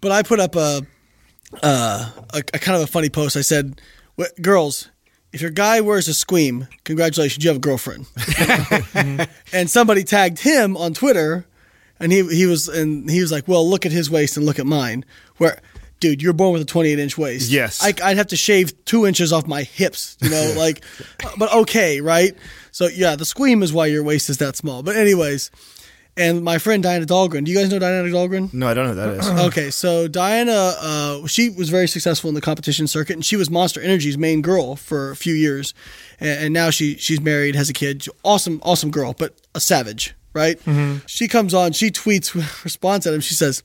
but 0.00 0.12
I 0.12 0.22
put 0.22 0.38
up 0.40 0.54
a, 0.56 0.82
uh, 1.62 2.10
a, 2.34 2.38
a 2.38 2.58
kind 2.58 2.76
of 2.76 2.82
a 2.82 2.86
funny 2.86 3.08
post. 3.08 3.36
I 3.36 3.40
said, 3.40 3.80
"Wh- 4.18 4.40
"Girls, 4.42 4.88
if 5.32 5.40
your 5.40 5.50
guy 5.50 5.80
wears 5.80 6.08
a 6.08 6.14
Squeem, 6.14 6.68
congratulations, 6.84 7.44
you 7.44 7.48
have 7.50 7.56
a 7.58 7.60
girlfriend." 7.60 8.06
and 9.52 9.70
somebody 9.70 10.04
tagged 10.04 10.40
him 10.40 10.76
on 10.76 10.94
Twitter, 10.94 11.46
and 12.00 12.12
he 12.12 12.26
he 12.34 12.46
was 12.46 12.68
and 12.68 13.10
he 13.10 13.20
was 13.20 13.32
like, 13.32 13.46
"Well, 13.48 13.68
look 13.68 13.86
at 13.86 13.92
his 13.92 14.10
waist 14.10 14.36
and 14.36 14.46
look 14.46 14.58
at 14.58 14.66
mine." 14.66 15.04
Where, 15.36 15.60
dude, 16.00 16.22
you're 16.22 16.32
born 16.32 16.52
with 16.52 16.62
a 16.62 16.66
28 16.66 16.98
inch 16.98 17.16
waist. 17.18 17.50
Yes. 17.50 17.82
I, 17.82 17.92
I'd 18.02 18.16
have 18.16 18.28
to 18.28 18.36
shave 18.36 18.84
two 18.84 19.06
inches 19.06 19.32
off 19.32 19.46
my 19.46 19.62
hips. 19.62 20.16
You 20.20 20.30
know, 20.30 20.54
like, 20.58 20.82
but 21.36 21.52
okay, 21.52 22.00
right? 22.00 22.34
So 22.70 22.86
yeah, 22.86 23.16
the 23.16 23.24
Squeem 23.24 23.62
is 23.62 23.72
why 23.72 23.86
your 23.86 24.02
waist 24.02 24.30
is 24.30 24.38
that 24.38 24.56
small. 24.56 24.82
But 24.82 24.96
anyways. 24.96 25.50
And 26.18 26.42
my 26.42 26.58
friend 26.58 26.82
Diana 26.82 27.06
Dahlgren. 27.06 27.44
Do 27.44 27.50
you 27.52 27.56
guys 27.56 27.70
know 27.70 27.78
Diana 27.78 28.06
Dahlgren? 28.08 28.52
No, 28.52 28.68
I 28.68 28.74
don't 28.74 28.94
know 28.94 29.02
who 29.02 29.16
that 29.16 29.38
is. 29.38 29.40
Okay, 29.46 29.70
so 29.70 30.08
Diana, 30.08 30.74
uh, 30.80 31.26
she 31.26 31.48
was 31.48 31.70
very 31.70 31.86
successful 31.88 32.28
in 32.28 32.34
the 32.34 32.40
competition 32.40 32.86
circuit, 32.86 33.14
and 33.14 33.24
she 33.24 33.36
was 33.36 33.48
Monster 33.50 33.80
Energy's 33.80 34.18
main 34.18 34.42
girl 34.42 34.76
for 34.76 35.10
a 35.10 35.16
few 35.16 35.34
years, 35.34 35.72
and, 36.20 36.44
and 36.44 36.54
now 36.54 36.70
she 36.70 36.96
she's 36.96 37.20
married, 37.20 37.54
has 37.54 37.70
a 37.70 37.72
kid. 37.72 38.06
Awesome, 38.24 38.60
awesome 38.62 38.90
girl, 38.90 39.14
but 39.16 39.34
a 39.54 39.60
savage, 39.60 40.14
right? 40.34 40.60
She 41.06 41.28
comes 41.28 41.54
on, 41.54 41.72
she 41.72 41.90
tweets 41.90 42.34
response 42.64 43.06
at 43.06 43.14
him. 43.14 43.20
She 43.20 43.34
says. 43.34 43.62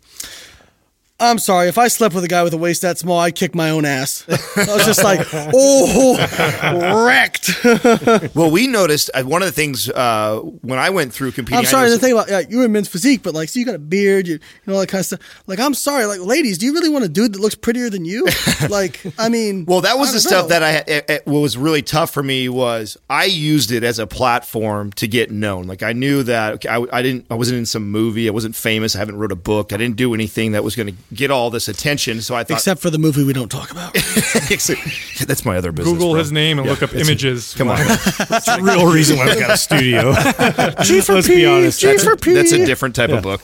I'm 1.20 1.38
sorry. 1.38 1.68
If 1.70 1.78
I 1.78 1.88
slept 1.88 2.16
with 2.16 2.24
a 2.24 2.28
guy 2.28 2.44
with 2.44 2.54
a 2.54 2.58
waist 2.58 2.82
that 2.82 2.98
small, 2.98 3.20
I'd 3.20 3.36
kick 3.36 3.56
my 3.56 3.70
own 3.70 3.86
ass. 3.86 4.26
I 4.28 4.66
was 4.74 4.86
just 4.86 5.04
like, 5.04 5.26
oh, 5.34 7.06
wrecked. 7.06 7.64
well, 8.36 8.50
we 8.52 8.68
noticed 8.68 9.10
uh, 9.14 9.24
one 9.24 9.42
of 9.42 9.46
the 9.48 9.52
things 9.52 9.90
uh, 9.90 10.40
when 10.40 10.80
I 10.80 10.90
went 10.90 11.14
through 11.14 11.32
competing. 11.32 11.60
I'm 11.60 11.66
I 11.66 11.68
sorry. 11.68 11.90
The 11.92 12.00
thing 12.00 12.12
about 12.14 12.30
yeah, 12.30 12.42
you're 12.50 12.66
in 12.66 12.72
men's 12.72 12.90
physique, 12.90 13.22
but 13.24 13.34
like, 13.34 13.50
so 13.50 13.60
you 13.60 13.66
got 13.66 13.76
a 13.76 13.80
beard, 13.80 14.28
you, 14.28 14.34
you 14.34 14.40
know, 14.66 14.74
all 14.74 14.80
that 14.82 14.88
kind 14.88 15.00
of 15.00 15.06
stuff. 15.06 15.20
Like, 15.48 15.60
I'm 15.60 15.74
sorry. 15.74 16.06
Like, 16.06 16.20
ladies, 16.20 16.58
do 16.58 16.66
you 16.66 16.74
really 16.74 16.90
want 16.90 17.06
a 17.06 17.10
dude 17.10 17.34
that 17.34 17.40
looks 17.40 17.56
prettier 17.56 17.90
than 17.90 18.06
you? 18.06 18.26
like, 18.70 19.00
I 19.18 19.30
mean, 19.30 19.66
Well, 19.66 19.82
that 19.82 19.98
was 19.98 20.10
I 20.10 20.12
the 20.14 20.20
don't 20.20 20.30
stuff 20.30 20.44
know. 20.46 20.60
that 20.60 20.64
I. 20.64 20.92
It, 20.92 21.10
it- 21.10 21.24
what 21.28 21.40
was 21.40 21.58
really 21.58 21.82
tough 21.82 22.12
for 22.12 22.22
me 22.22 22.50
was 22.50 22.98
I 23.10 23.26
used 23.26 23.72
it 23.72 23.84
as 23.84 23.98
a 23.98 24.06
platform 24.08 24.92
to 24.94 25.08
get 25.08 25.32
known. 25.32 25.68
Like 25.68 25.84
I 25.84 25.94
knew 25.94 26.24
that 26.24 26.54
okay, 26.56 26.68
I, 26.70 26.84
I 26.92 27.02
didn't. 27.02 27.28
I 27.30 27.36
wasn't 27.36 27.60
in 27.60 27.66
some 27.66 27.90
movie. 27.92 28.28
I 28.28 28.32
wasn't 28.32 28.56
famous. 28.56 28.96
I 28.96 29.00
haven't 29.00 29.16
wrote 29.18 29.32
a 29.32 29.36
book. 29.38 29.72
I 29.72 29.78
didn't 29.78 29.96
do 29.96 30.14
anything 30.14 30.52
that 30.52 30.64
was 30.66 30.76
going 30.76 30.88
to 30.88 30.94
get 31.14 31.32
all 31.32 31.50
this 31.50 31.68
attention. 31.68 32.22
So 32.22 32.36
I 32.36 32.44
thought, 32.44 32.56
except 32.56 32.82
for 32.82 32.90
the 32.90 32.98
movie 33.00 33.24
we 33.24 33.34
don't 33.34 33.50
talk 33.50 33.72
about. 33.72 33.94
that's 35.28 35.46
my 35.46 35.58
other 35.58 35.72
business. 35.72 35.94
Google 35.94 36.12
bro. 36.12 36.20
his 36.20 36.32
name 36.32 36.60
and 36.60 36.68
look 36.68 36.84
up 36.84 36.90
it's- 36.92 37.08
images. 37.08 37.54
Come 37.56 37.70
on, 37.70 37.78
That's 37.88 38.46
the 38.46 38.60
real 38.64 38.92
reason 38.92 39.18
why 39.18 39.34
we 39.34 39.40
got 39.40 39.52
a 39.52 39.58
studio. 39.58 40.14
G 40.84 41.02
for 41.02 41.16
Let's 41.16 41.28
P, 41.28 41.36
be 41.36 41.46
honest. 41.46 41.80
G 41.80 41.88
that's 41.88 42.04
for 42.04 42.14
a, 42.14 42.18
P. 42.18 42.34
that's 42.34 42.52
a 42.52 42.66
different 42.66 42.96
type 42.96 43.10
of 43.10 43.24
book. 43.24 43.42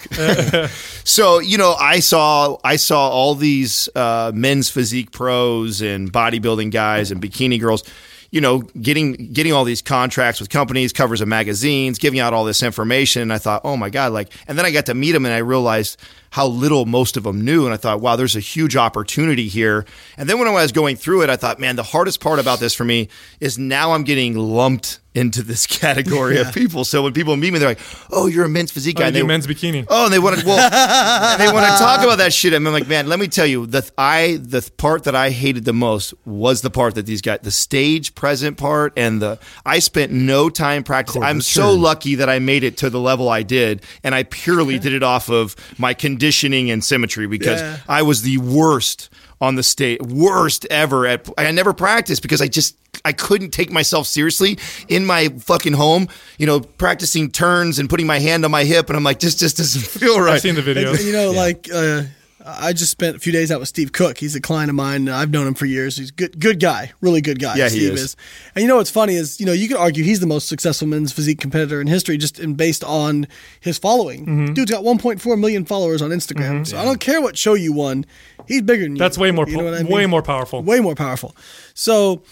so 1.03 1.39
you 1.39 1.57
know, 1.57 1.73
I 1.73 1.99
saw 1.99 2.57
I 2.63 2.75
saw 2.75 3.09
all 3.09 3.35
these 3.35 3.89
uh, 3.95 4.31
men's 4.33 4.69
physique 4.69 5.11
pros 5.11 5.81
and 5.81 6.11
bodybuilding 6.11 6.71
guys 6.71 7.11
and 7.11 7.21
bikini 7.21 7.59
girls. 7.59 7.83
You 8.31 8.41
know, 8.41 8.59
getting 8.59 9.13
getting 9.33 9.53
all 9.53 9.63
these 9.63 9.81
contracts 9.81 10.39
with 10.39 10.51
companies, 10.51 10.93
covers 10.93 11.19
of 11.19 11.27
magazines, 11.27 11.97
giving 11.97 12.19
out 12.19 12.31
all 12.31 12.45
this 12.45 12.61
information. 12.61 13.23
And 13.23 13.33
I 13.33 13.39
thought, 13.39 13.61
oh 13.63 13.75
my 13.75 13.89
god, 13.89 14.11
like. 14.11 14.31
And 14.47 14.55
then 14.55 14.67
I 14.67 14.71
got 14.71 14.85
to 14.85 14.93
meet 14.93 15.13
them, 15.13 15.25
and 15.25 15.33
I 15.33 15.39
realized 15.39 15.99
how 16.31 16.47
little 16.47 16.85
most 16.85 17.17
of 17.17 17.23
them 17.23 17.41
knew. 17.43 17.65
And 17.65 17.73
I 17.73 17.77
thought, 17.77 18.01
wow, 18.01 18.15
there's 18.15 18.35
a 18.35 18.39
huge 18.39 18.75
opportunity 18.75 19.47
here. 19.47 19.85
And 20.17 20.29
then 20.29 20.39
when 20.39 20.47
I 20.47 20.51
was 20.51 20.71
going 20.71 20.95
through 20.95 21.23
it, 21.23 21.29
I 21.29 21.35
thought, 21.35 21.59
man, 21.59 21.75
the 21.75 21.83
hardest 21.83 22.19
part 22.21 22.39
about 22.39 22.59
this 22.59 22.73
for 22.73 22.83
me 22.85 23.09
is 23.39 23.57
now 23.57 23.93
I'm 23.93 24.03
getting 24.03 24.35
lumped 24.35 24.99
into 25.15 25.41
this 25.41 25.65
category 25.79 26.37
of 26.37 26.53
people. 26.53 26.85
So 26.85 27.01
when 27.01 27.13
people 27.13 27.35
meet 27.35 27.51
me, 27.51 27.57
they're 27.57 27.69
like, 27.69 27.79
"Oh, 28.11 28.27
you're 28.27 28.45
a 28.45 28.49
men's 28.49 28.71
physique 28.71 28.97
Oh, 28.97 28.99
guy." 28.99 29.05
you 29.05 29.07
And 29.07 29.15
they- 29.15 29.23
men's 29.23 29.47
bikini. 29.47 29.85
Oh, 29.89 30.05
and 30.05 30.13
they 30.13 30.19
want 30.19 30.37
to 30.39 30.45
well, 30.45 31.37
they 31.39 31.51
want 31.51 31.65
to 31.65 31.71
talk 31.83 32.03
about 32.03 32.19
that 32.19 32.31
shit. 32.31 32.53
And 32.53 32.65
I'm 32.65 32.71
like, 32.73 32.87
man, 32.87 33.07
let 33.07 33.17
me 33.19 33.27
tell 33.27 33.45
you, 33.47 33.65
the 33.65 33.89
I 33.97 34.37
the 34.39 34.69
part 34.77 35.05
that 35.05 35.15
I 35.15 35.31
hated 35.31 35.65
the 35.65 35.73
most 35.73 36.13
was 36.25 36.61
the 36.61 36.69
part 36.69 36.93
that 36.93 37.07
these 37.07 37.21
guys, 37.23 37.39
the 37.41 37.49
stage 37.51 38.13
present 38.13 38.57
part, 38.57 38.93
and 38.95 39.19
the 39.19 39.39
I 39.65 39.79
spent 39.79 40.11
no 40.11 40.47
time 40.47 40.83
practicing. 40.83 41.23
I'm 41.23 41.41
so 41.41 41.73
lucky 41.73 42.13
that 42.15 42.29
I 42.29 42.37
made 42.37 42.63
it 42.63 42.77
to 42.77 42.91
the 42.91 42.99
level 42.99 43.29
I 43.29 43.41
did, 43.41 43.83
and 44.03 44.13
I 44.13 44.23
purely 44.23 44.77
did 44.77 44.93
it 44.93 45.01
off 45.01 45.29
of 45.29 45.55
my 45.79 45.95
conditioning 46.19 46.69
and 46.69 46.83
symmetry 46.83 47.27
because 47.27 47.61
Yeah. 47.61 47.77
I 47.87 48.01
was 48.01 48.23
the 48.23 48.37
worst 48.39 49.09
on 49.39 49.55
the 49.55 49.63
state, 49.63 50.01
worst 50.01 50.67
ever 50.69 51.07
at. 51.07 51.29
I 51.37 51.49
never 51.51 51.73
practiced 51.73 52.21
because 52.21 52.41
I 52.41 52.47
just 52.49 52.75
I 53.05 53.13
couldn't 53.13 53.51
take 53.51 53.71
myself 53.71 54.05
seriously 54.05 54.57
in 54.89 55.05
my 55.05 55.29
fucking 55.29 55.73
home. 55.73 56.09
You 56.37 56.45
know, 56.45 56.59
practicing 56.59 57.31
turns 57.31 57.79
and 57.79 57.89
putting 57.89 58.05
my 58.05 58.19
hand 58.19 58.43
on 58.43 58.51
my 58.51 58.65
hip, 58.65 58.89
and 58.89 58.97
I'm 58.97 59.03
like, 59.05 59.21
this 59.21 59.35
just 59.35 59.55
doesn't 59.57 59.81
feel 59.99 60.19
right. 60.19 60.33
I've 60.33 60.41
seen 60.41 60.55
the 60.55 60.61
videos. 60.61 60.97
And, 60.97 61.05
you 61.05 61.13
know, 61.13 61.31
like 61.31 61.69
uh, 61.73 62.03
I 62.45 62.71
just 62.71 62.89
spent 62.91 63.17
a 63.17 63.19
few 63.19 63.33
days 63.33 63.51
out 63.51 63.59
with 63.59 63.67
Steve 63.67 63.91
Cook. 63.91 64.17
He's 64.17 64.33
a 64.35 64.39
client 64.39 64.69
of 64.69 64.75
mine. 64.75 65.09
I've 65.09 65.29
known 65.29 65.45
him 65.45 65.55
for 65.55 65.65
years. 65.65 65.97
He's 65.97 66.09
a 66.09 66.13
good, 66.13 66.39
good 66.39 66.59
guy, 66.59 66.93
really 67.01 67.19
good 67.21 67.37
guy. 67.39 67.57
Yeah, 67.57 67.65
he 67.65 67.79
Steve 67.79 67.93
is. 67.93 68.15
And 68.55 68.61
you 68.61 68.67
know 68.69 68.77
what's 68.77 68.89
funny 68.89 69.15
is, 69.15 69.39
you 69.39 69.45
know, 69.45 69.51
you 69.51 69.67
could 69.67 69.75
argue 69.77 70.03
he's 70.03 70.21
the 70.21 70.27
most 70.27 70.47
successful 70.47 70.87
men's 70.87 71.11
physique 71.11 71.39
competitor 71.39 71.81
in 71.81 71.87
history, 71.87 72.17
just 72.17 72.39
in 72.39 72.53
based 72.55 72.83
on 72.83 73.27
his 73.59 73.77
following. 73.77 74.25
Mm-hmm. 74.25 74.53
Dude's 74.53 74.71
got 74.71 74.83
1.4 74.83 75.39
million 75.39 75.65
followers 75.65 76.01
on 76.01 76.11
Instagram. 76.11 76.65
So 76.65 76.77
I 76.77 76.85
don't 76.85 76.99
care 76.99 77.21
what 77.21 77.37
show 77.37 77.55
you 77.55 77.73
won. 77.73 78.05
He's 78.47 78.61
bigger 78.61 78.83
than 78.83 78.95
you. 78.95 78.99
That's 78.99 79.17
way 79.17 79.31
more, 79.31 79.47
You 79.47 79.57
know 79.57 79.63
po- 79.63 79.73
I 79.75 79.83
mean? 79.83 79.91
way 79.91 80.05
more 80.05 80.23
powerful. 80.23 80.63
way 80.63 80.79
more 80.79 80.95
powerful. 80.95 81.35
So, 81.73 82.23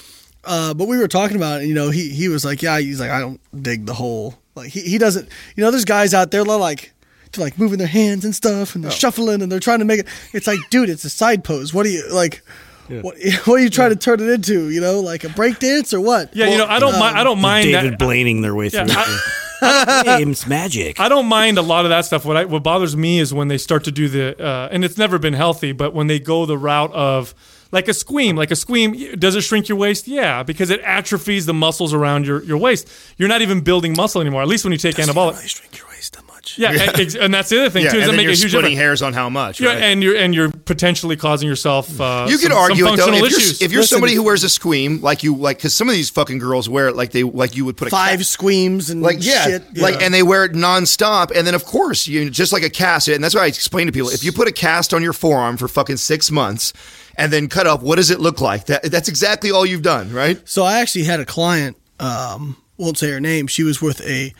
uh, 0.46 0.74
but 0.74 0.88
we 0.88 0.98
were 0.98 1.10
talking 1.10 1.36
about 1.36 1.62
it. 1.64 1.68
You 1.68 1.74
know, 1.74 1.90
he 1.90 2.10
he 2.10 2.30
was 2.30 2.46
like, 2.46 2.62
yeah, 2.62 2.80
he's 2.80 3.00
like, 3.02 3.12
I 3.12 3.20
don't 3.20 3.42
dig 3.62 3.86
the 3.86 3.94
whole 3.94 4.36
like 4.56 4.70
he 4.70 4.82
he 4.82 4.98
doesn't. 4.98 5.28
You 5.56 5.64
know, 5.64 5.72
there's 5.72 5.86
guys 5.86 6.14
out 6.14 6.32
there 6.32 6.44
like. 6.46 6.94
They're 7.38 7.46
like 7.46 7.58
moving 7.58 7.78
their 7.78 7.88
hands 7.88 8.26
and 8.26 8.36
stuff, 8.36 8.76
and 8.76 8.84
they're 8.84 8.92
shuffling, 8.92 9.42
and 9.42 9.52
they're 9.52 9.60
trying 9.60 9.80
to 9.80 9.86
make 9.86 10.02
it. 10.02 10.08
It's 10.34 10.48
like, 10.48 10.60
dude, 10.70 10.90
it's 10.90 11.04
a 11.06 11.10
side 11.10 11.44
pose. 11.44 11.74
What 11.74 11.84
do 11.84 11.90
you 11.90 12.04
like? 12.12 12.44
What, 12.90 13.16
what 13.46 13.60
are 13.60 13.64
you 13.64 13.70
trying 13.70 13.90
to 13.90 13.96
turn 13.96 14.20
it 14.20 14.30
into? 14.30 14.70
You 14.70 14.82
know, 14.82 15.00
like 15.00 15.24
a 15.24 15.30
break 15.30 15.60
dance 15.60 15.94
or 15.94 16.02
what? 16.02 16.36
Yeah, 16.36 16.48
you 16.48 16.58
know, 16.58 16.66
I 16.66 16.80
don't 16.80 16.94
um, 16.94 17.00
mind. 17.00 17.18
I 17.18 17.24
don't 17.24 17.42
mind 17.42 17.66
David 17.66 17.94
that. 17.94 18.00
Blaining 18.00 18.42
their 18.42 18.56
way 18.56 18.68
Yeah, 18.68 18.86
through 18.86 18.96
I- 18.98 19.04
it. 19.06 19.44
James 20.06 20.46
Magic. 20.46 21.00
I 21.00 21.10
don't 21.10 21.26
mind 21.26 21.58
a 21.58 21.64
lot 21.64 21.86
of 21.86 21.90
that 21.90 22.06
stuff. 22.06 22.26
What 22.26 22.38
I, 22.38 22.46
what 22.46 22.62
bothers 22.62 22.96
me 22.96 23.20
is 23.20 23.34
when 23.34 23.48
they 23.48 23.58
start 23.58 23.84
to 23.86 23.92
do 23.92 24.08
the, 24.08 24.44
uh, 24.44 24.70
and 24.72 24.86
it's 24.86 24.98
never 25.00 25.18
been 25.18 25.34
healthy, 25.34 25.72
but 25.72 25.96
when 25.96 26.06
they 26.06 26.20
go 26.20 26.46
the 26.46 26.58
route 26.58 26.94
of 26.94 27.34
like 27.72 27.88
a 27.88 27.94
Squeem, 27.94 28.36
like 28.36 28.52
a 28.52 28.56
Squeem, 28.56 29.20
does 29.20 29.36
it 29.36 29.42
shrink 29.42 29.68
your 29.68 29.78
waist? 29.78 30.08
Yeah, 30.08 30.44
because 30.44 30.70
it 30.70 30.80
atrophies 30.82 31.46
the 31.48 31.56
muscles 31.56 31.94
around 31.94 32.28
your, 32.28 32.44
your 32.44 32.58
waist. 32.58 32.88
You're 33.18 33.30
not 33.30 33.42
even 33.42 33.62
building 33.62 33.96
muscle 33.96 34.22
anymore. 34.22 34.42
At 34.42 34.48
least 34.48 34.64
when 34.64 34.72
you 34.74 34.78
take 34.78 34.96
anabolic. 34.96 35.34
Really 35.34 35.48
shrink 35.48 35.78
your 35.78 35.88
waist 35.88 36.14
that 36.14 36.28
much. 36.58 36.58
Yeah, 36.58 36.92
and, 36.98 37.16
and 37.16 37.34
that's 37.34 37.50
the 37.50 37.60
other 37.60 37.70
thing 37.70 37.84
yeah, 37.86 37.92
too. 37.92 37.98
Is 37.98 38.04
and 38.04 38.04
that 38.04 38.08
then 38.12 38.18
make 38.18 38.24
you're 38.26 38.34
a 38.34 38.36
huge 38.36 38.52
splitting 38.52 38.72
difference. 38.72 38.78
hairs 38.80 39.02
on 39.02 39.14
how 39.14 39.30
much. 39.30 39.60
Yeah, 39.60 39.70
right? 39.70 39.84
and 39.84 40.04
you're 40.04 40.16
and 40.16 40.34
you're 40.34 40.50
potentially 40.52 41.16
causing 41.16 41.48
yourself. 41.50 42.00
Uh, 42.00 42.28
you 42.30 42.38
can 42.38 42.50
some, 42.52 42.58
argue 42.58 42.86
some 42.86 42.94
it 42.94 42.98
though. 42.98 43.06
functional 43.08 43.26
If 43.26 43.32
you're, 43.32 43.66
if 43.66 43.72
you're 43.72 43.82
Listen- 43.82 43.96
somebody 43.96 44.14
who 44.14 44.24
wears 44.24 44.44
a 44.44 44.50
Squeem, 44.50 45.02
like 45.02 45.24
you, 45.24 45.36
like 45.36 45.58
because 45.58 45.74
some 45.74 45.90
of 45.90 45.94
these 45.96 46.10
fucking 46.10 46.40
girls 46.40 46.70
wear 46.70 46.88
it 46.88 46.96
like 46.96 47.12
they, 47.12 47.24
like 47.24 47.56
you 47.56 47.66
would 47.66 47.78
put 47.78 47.88
a 47.88 47.92
Five 47.92 48.20
ca- 48.20 48.24
Squeems 48.24 48.90
and 48.90 49.02
like 49.02 49.18
yeah, 49.20 49.44
shit. 49.46 49.78
like 49.78 49.96
Yeah. 50.00 50.06
and 50.06 50.14
they 50.14 50.24
wear 50.24 50.46
it 50.46 50.54
nonstop, 50.54 51.32
and 51.36 51.46
then 51.46 51.56
of 51.56 51.66
course 51.66 52.08
you 52.08 52.30
just 52.30 52.54
like 52.54 52.64
a 52.64 52.70
cast, 52.70 53.08
and 53.08 53.24
that's 53.24 53.36
why 53.36 53.42
I 53.44 53.48
explain 53.48 53.88
to 53.88 53.92
people: 53.92 54.10
if 54.10 54.24
you 54.24 54.32
put 54.32 54.48
a 54.48 54.52
cast 54.52 54.94
on 54.94 55.02
your 55.04 55.14
forearm 55.14 55.58
for 55.58 55.68
fucking 55.68 55.98
six 55.98 56.32
months, 56.32 56.74
and 57.18 57.34
then 57.34 57.48
cut 57.50 57.68
up, 57.68 57.82
what 57.82 57.96
does 57.96 58.12
it 58.12 58.20
look 58.20 58.42
like? 58.42 58.66
That 58.68 58.84
that's 58.92 59.08
exactly 59.10 59.52
all 59.52 59.66
you've 59.66 59.82
done, 59.82 60.12
right? 60.14 60.40
So 60.48 60.64
I 60.64 60.80
actually 60.80 61.06
had 61.06 61.20
a 61.20 61.26
client, 61.26 61.78
um, 62.00 62.58
won't 62.78 62.98
say 62.98 63.10
her 63.12 63.20
name. 63.20 63.48
She 63.48 63.64
was 63.64 63.82
with 63.82 64.02
a 64.02 64.34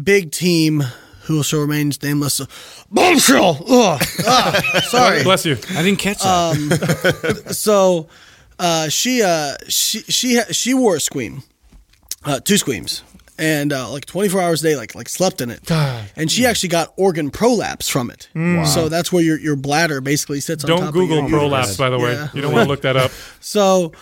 big 0.00 0.30
team 0.32 0.84
who 1.28 1.36
also 1.36 1.60
remains 1.60 2.02
nameless. 2.02 2.40
Bombshell. 2.90 3.62
Ugh. 3.68 4.02
Ah, 4.26 4.60
sorry. 4.88 5.22
Bless 5.22 5.46
you. 5.46 5.56
I 5.70 5.82
didn't 5.82 6.00
catch 6.00 6.18
that. 6.22 7.54
So 7.54 8.08
uh, 8.58 8.88
she 8.88 9.22
uh, 9.22 9.54
she 9.68 10.00
she 10.02 10.40
she 10.50 10.74
wore 10.74 10.96
a 10.96 11.00
Squeem, 11.00 11.42
uh, 12.24 12.40
two 12.40 12.56
Squeems, 12.56 13.02
and 13.38 13.72
uh, 13.72 13.90
like 13.90 14.04
24 14.06 14.40
hours 14.40 14.64
a 14.64 14.68
day, 14.70 14.76
like 14.76 14.94
like 14.94 15.08
slept 15.08 15.40
in 15.40 15.50
it. 15.50 15.70
And 16.16 16.30
she 16.30 16.44
actually 16.46 16.70
got 16.70 16.92
organ 16.96 17.30
prolapse 17.30 17.88
from 17.88 18.10
it. 18.10 18.28
So 18.66 18.88
that's 18.88 19.12
where 19.12 19.22
your 19.22 19.38
your 19.38 19.56
bladder 19.56 20.00
basically 20.00 20.40
sits. 20.40 20.64
on 20.64 20.70
top 20.70 20.78
Don't 20.78 20.88
of 20.88 20.94
Google 20.94 21.20
your 21.20 21.28
prolapse, 21.28 21.68
uterus. 21.68 21.76
by 21.76 21.90
the 21.90 21.98
way. 21.98 22.12
Yeah. 22.12 22.28
You 22.34 22.42
don't 22.42 22.52
want 22.52 22.64
to 22.64 22.68
look 22.68 22.82
that 22.82 22.96
up. 22.96 23.10
So, 23.40 23.92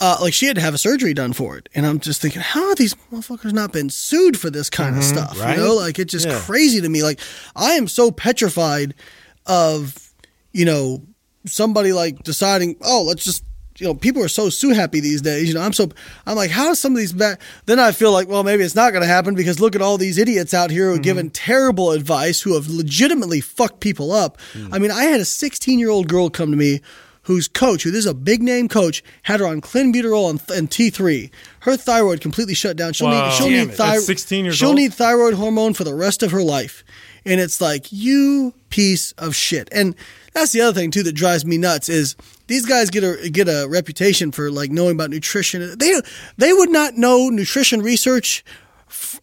uh, 0.00 0.16
like, 0.20 0.32
she 0.32 0.46
had 0.46 0.54
to 0.56 0.62
have 0.62 0.74
a 0.74 0.78
surgery 0.78 1.12
done 1.12 1.32
for 1.32 1.56
it, 1.56 1.68
and 1.74 1.84
I'm 1.84 1.98
just 1.98 2.22
thinking, 2.22 2.40
how 2.40 2.68
have 2.68 2.78
these 2.78 2.94
motherfuckers 3.12 3.52
not 3.52 3.72
been 3.72 3.90
sued 3.90 4.38
for 4.38 4.48
this 4.48 4.70
kind 4.70 4.96
of 4.96 5.02
mm-hmm. 5.02 5.16
stuff? 5.16 5.40
right? 5.40 5.58
You 5.58 5.64
know, 5.64 5.74
like 5.74 5.98
it's 5.98 6.12
just 6.12 6.26
Yeah. 6.26 6.38
crazy 6.40 6.80
to 6.80 6.88
me. 6.88 7.02
Like, 7.02 7.18
I 7.56 7.72
am 7.72 7.88
so 7.88 8.10
petrified 8.12 8.94
of, 9.46 10.12
you 10.52 10.64
know, 10.64 11.02
somebody 11.46 11.92
like 11.92 12.22
deciding, 12.22 12.76
oh, 12.82 13.02
let's 13.02 13.24
just. 13.24 13.44
You 13.80 13.86
know, 13.86 13.94
people 13.94 14.24
are 14.24 14.28
so 14.28 14.50
sue 14.50 14.70
happy 14.70 14.98
these 14.98 15.22
days. 15.22 15.46
You 15.46 15.54
know, 15.54 15.60
I'm 15.60 15.72
so 15.72 15.88
I'm 16.26 16.34
like, 16.34 16.50
how 16.50 16.72
is 16.72 16.80
some 16.80 16.94
of 16.94 16.98
these 16.98 17.12
back? 17.12 17.40
Then 17.66 17.78
I 17.78 17.92
feel 17.92 18.10
like, 18.10 18.26
well, 18.26 18.42
maybe 18.42 18.64
it's 18.64 18.74
not 18.74 18.90
going 18.90 19.02
to 19.02 19.06
happen 19.08 19.36
because 19.36 19.60
look 19.60 19.76
at 19.76 19.80
all 19.80 19.96
these 19.96 20.18
idiots 20.18 20.52
out 20.52 20.72
here 20.72 20.86
who 20.86 20.90
are 20.90 20.94
mm-hmm. 20.94 21.02
giving 21.02 21.30
terrible 21.30 21.92
advice, 21.92 22.40
who 22.40 22.54
have 22.54 22.66
legitimately 22.66 23.40
fucked 23.40 23.78
people 23.78 24.10
up. 24.10 24.36
Mm. 24.52 24.70
I 24.74 24.78
mean, 24.80 24.90
I 24.90 25.04
had 25.04 25.20
a 25.20 25.24
16 25.24 25.78
year 25.78 25.90
old 25.90 26.08
girl 26.08 26.28
come 26.28 26.50
to 26.50 26.56
me 26.56 26.80
whose 27.28 27.46
coach, 27.46 27.82
who 27.82 27.90
this 27.90 28.00
is 28.00 28.06
a 28.06 28.14
big 28.14 28.42
name 28.42 28.68
coach, 28.68 29.04
had 29.24 29.38
her 29.38 29.46
on 29.46 29.60
clenbuterol 29.60 30.30
and, 30.30 30.40
and 30.50 30.70
T3. 30.70 31.30
Her 31.60 31.76
thyroid 31.76 32.22
completely 32.22 32.54
shut 32.54 32.74
down. 32.76 32.94
She'll 32.94 33.06
Wow. 33.08 33.28
need 33.28 33.34
she'll 33.36 33.48
Damn 33.50 33.68
need 33.68 33.76
thyroid. 33.76 34.02
16 34.04 34.44
years 34.46 34.56
she'll 34.56 34.68
old? 34.68 34.76
need 34.76 34.94
thyroid 34.94 35.34
hormone 35.34 35.74
for 35.74 35.84
the 35.84 35.94
rest 35.94 36.22
of 36.22 36.30
her 36.32 36.42
life. 36.42 36.82
And 37.26 37.38
it's 37.40 37.60
like 37.60 37.92
you 37.92 38.54
piece 38.70 39.12
of 39.12 39.34
shit. 39.36 39.68
And 39.72 39.94
that's 40.32 40.52
the 40.52 40.62
other 40.62 40.72
thing 40.80 40.90
too 40.90 41.02
that 41.02 41.12
drives 41.12 41.44
me 41.44 41.58
nuts 41.58 41.88
is 41.90 42.16
these 42.46 42.64
guys 42.64 42.88
get 42.88 43.04
a 43.04 43.28
get 43.28 43.46
a 43.48 43.66
reputation 43.68 44.32
for 44.32 44.50
like 44.50 44.70
knowing 44.70 44.92
about 44.94 45.10
nutrition. 45.10 45.76
They 45.78 46.00
they 46.38 46.52
would 46.54 46.70
not 46.70 46.94
know 46.96 47.28
nutrition 47.28 47.82
research 47.82 48.42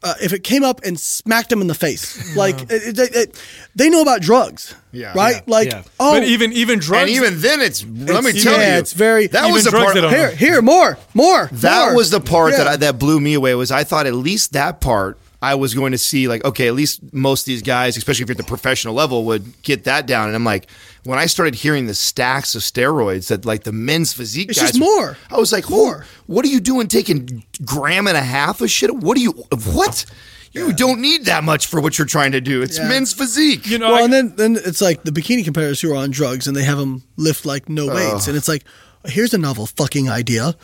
uh, 0.04 0.14
if 0.22 0.34
it 0.34 0.44
came 0.44 0.64
up 0.64 0.82
and 0.84 1.00
smacked 1.00 1.50
them 1.50 1.62
in 1.62 1.68
the 1.68 1.74
face. 1.76 2.16
Like 2.36 2.62
it, 2.72 3.00
it, 3.00 3.16
it- 3.16 3.44
they 3.76 3.90
know 3.90 4.02
about 4.02 4.22
drugs, 4.22 4.76
Yeah. 4.92 5.14
right? 5.16 5.36
Yeah. 5.36 5.42
Like 5.48 5.68
Yeah. 5.72 5.84
oh, 6.00 6.14
But 6.14 6.24
even 6.24 6.52
even 6.54 6.80
drugs. 6.80 7.02
and 7.02 7.10
even 7.12 7.42
then, 7.42 7.62
it's 7.62 7.84
let 7.86 8.24
me 8.24 8.32
tell 8.34 8.60
yeah, 8.60 8.74
you, 8.74 8.80
it's 8.80 8.94
very- 8.94 9.28
that 9.28 9.52
was 9.52 9.64
the 9.66 9.72
part. 9.72 9.94
they 9.96 10.10
here, 10.10 10.32
here, 10.36 10.62
more, 10.62 10.98
more. 11.14 11.48
That 11.52 11.88
more. 11.88 11.96
was 11.96 12.10
the 12.12 12.20
part 12.20 12.52
that 12.54 12.68
I, 12.68 12.76
that 12.78 13.00
blew 13.00 13.20
me 13.20 13.34
away. 13.34 13.56
Was 13.56 13.72
I 13.72 13.84
thought 13.84 14.06
at 14.06 14.14
least 14.14 14.54
that 14.54 14.82
part 14.82 15.18
I 15.52 15.56
was 15.56 15.74
going 15.74 15.92
to 15.92 15.98
see 15.98 16.28
like, 16.28 16.44
okay, 16.46 16.68
at 16.68 16.74
least 16.74 17.02
most 17.14 17.42
of 17.42 17.46
these 17.46 17.62
guys, 17.62 17.98
especially 17.98 18.24
if 18.24 18.30
you're 18.30 18.34
at 18.34 18.38
the 18.38 18.44
professional 18.58 18.94
level, 18.94 19.26
would 19.26 19.62
get 19.62 19.84
that 19.86 20.06
down. 20.08 20.28
And 20.28 20.36
I'm 20.36 20.44
like, 20.44 20.68
when 21.04 21.20
I 21.20 21.26
started 21.28 21.56
hearing 21.56 21.86
the 21.88 21.94
stacks 21.94 22.56
of 22.56 22.62
steroids 22.62 23.28
that 23.28 23.46
like 23.46 23.64
the 23.64 23.72
men's 23.72 24.12
physique 24.14 24.50
It's 24.50 24.60
guys, 24.60 24.70
just 24.72 24.80
more. 24.80 25.18
I 25.30 25.38
was 25.38 25.52
like, 25.52 25.70
More. 25.70 25.80
more. 25.98 26.06
What 26.28 26.46
are 26.46 26.50
you 26.50 26.60
doing 26.60 26.88
taking 26.88 27.44
gram 27.64 28.08
and 28.08 28.18
a 28.18 28.22
half 28.22 28.62
of 28.62 28.70
shit? 28.72 28.94
What 28.96 29.16
do 29.16 29.22
you 29.22 29.32
what? 29.74 30.06
You 30.52 30.72
don't 30.72 31.02
need 31.02 31.26
that 31.26 31.44
much 31.44 31.68
for 31.68 31.82
what 31.82 31.98
you're 31.98 32.08
trying 32.08 32.32
to 32.32 32.40
do. 32.40 32.62
It's 32.62 32.78
Yeah. 32.78 32.88
men's 32.88 33.12
physique. 33.12 33.68
You 33.68 33.78
know, 33.78 33.92
well, 33.92 34.02
I- 34.02 34.04
and 34.06 34.14
then 34.14 34.34
then 34.38 34.56
it's 34.66 34.80
like 34.82 35.04
the 35.04 35.12
bikini 35.12 35.44
competitors 35.44 35.82
who 35.82 35.92
are 35.92 35.98
on 35.98 36.12
drugs 36.12 36.48
and 36.48 36.56
they 36.56 36.64
have 36.64 36.78
them 36.78 37.04
lift 37.18 37.46
like 37.46 37.68
no 37.68 37.88
weights, 37.88 38.28
and 38.30 38.38
it's 38.38 38.48
like, 38.48 38.64
here's 39.06 39.34
a 39.34 39.38
novel 39.38 39.66
fucking 39.66 40.10
idea. 40.10 40.56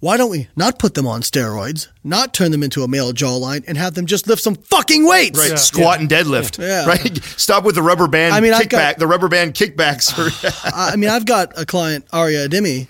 Why 0.00 0.16
don't 0.16 0.30
we 0.30 0.48
not 0.56 0.78
put 0.78 0.94
them 0.94 1.06
on 1.06 1.20
steroids, 1.20 1.88
not 2.02 2.32
turn 2.32 2.52
them 2.52 2.62
into 2.62 2.82
a 2.82 2.88
male 2.88 3.12
jawline, 3.12 3.64
and 3.66 3.76
have 3.76 3.94
them 3.94 4.06
just 4.06 4.26
lift 4.26 4.42
some 4.42 4.54
fucking 4.54 5.06
weights? 5.06 5.38
Right, 5.38 5.58
squat 5.58 6.00
and 6.00 6.08
deadlift. 6.08 6.58
Yeah. 6.58 6.86
Right, 6.86 7.22
stop 7.36 7.64
with 7.64 7.74
the 7.74 7.82
rubber 7.82 8.08
band. 8.08 8.34
I 8.34 8.40
mean, 8.40 8.54
kickback. 8.54 8.68
got- 8.70 8.98
the 8.98 9.06
rubber 9.06 9.28
band 9.28 9.52
kickbacks. 9.54 10.18
Are, 10.18 10.74
I 10.74 10.90
I 10.92 10.96
mean, 10.96 11.10
I've 11.10 11.26
got 11.26 11.52
a 11.60 11.66
client, 11.66 12.06
Aria 12.14 12.48
Ademi, 12.48 12.88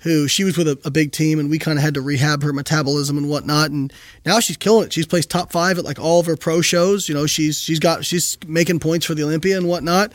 who 0.00 0.28
she 0.28 0.44
was 0.44 0.58
with 0.58 0.68
a, 0.68 0.78
a 0.84 0.90
big 0.90 1.12
team, 1.12 1.38
and 1.38 1.48
we 1.48 1.58
kind 1.58 1.78
of 1.78 1.82
had 1.82 1.94
to 1.94 2.02
rehab 2.02 2.42
her 2.42 2.52
metabolism 2.52 3.16
and 3.16 3.30
whatnot. 3.30 3.70
And 3.70 3.90
now 4.26 4.38
she's 4.40 4.58
killing 4.58 4.84
it. 4.84 4.92
She's 4.92 5.06
placed 5.06 5.30
top 5.30 5.52
five 5.52 5.78
at 5.78 5.84
like 5.84 5.98
all 5.98 6.20
of 6.20 6.26
her 6.26 6.36
pro 6.36 6.60
shows. 6.60 7.08
You 7.08 7.14
know, 7.14 7.26
she's 7.26 7.58
she's 7.58 7.78
got 7.78 8.04
she's 8.04 8.36
making 8.46 8.80
points 8.80 9.06
for 9.06 9.14
the 9.14 9.22
Olympia 9.22 9.56
and 9.56 9.66
whatnot. 9.66 10.12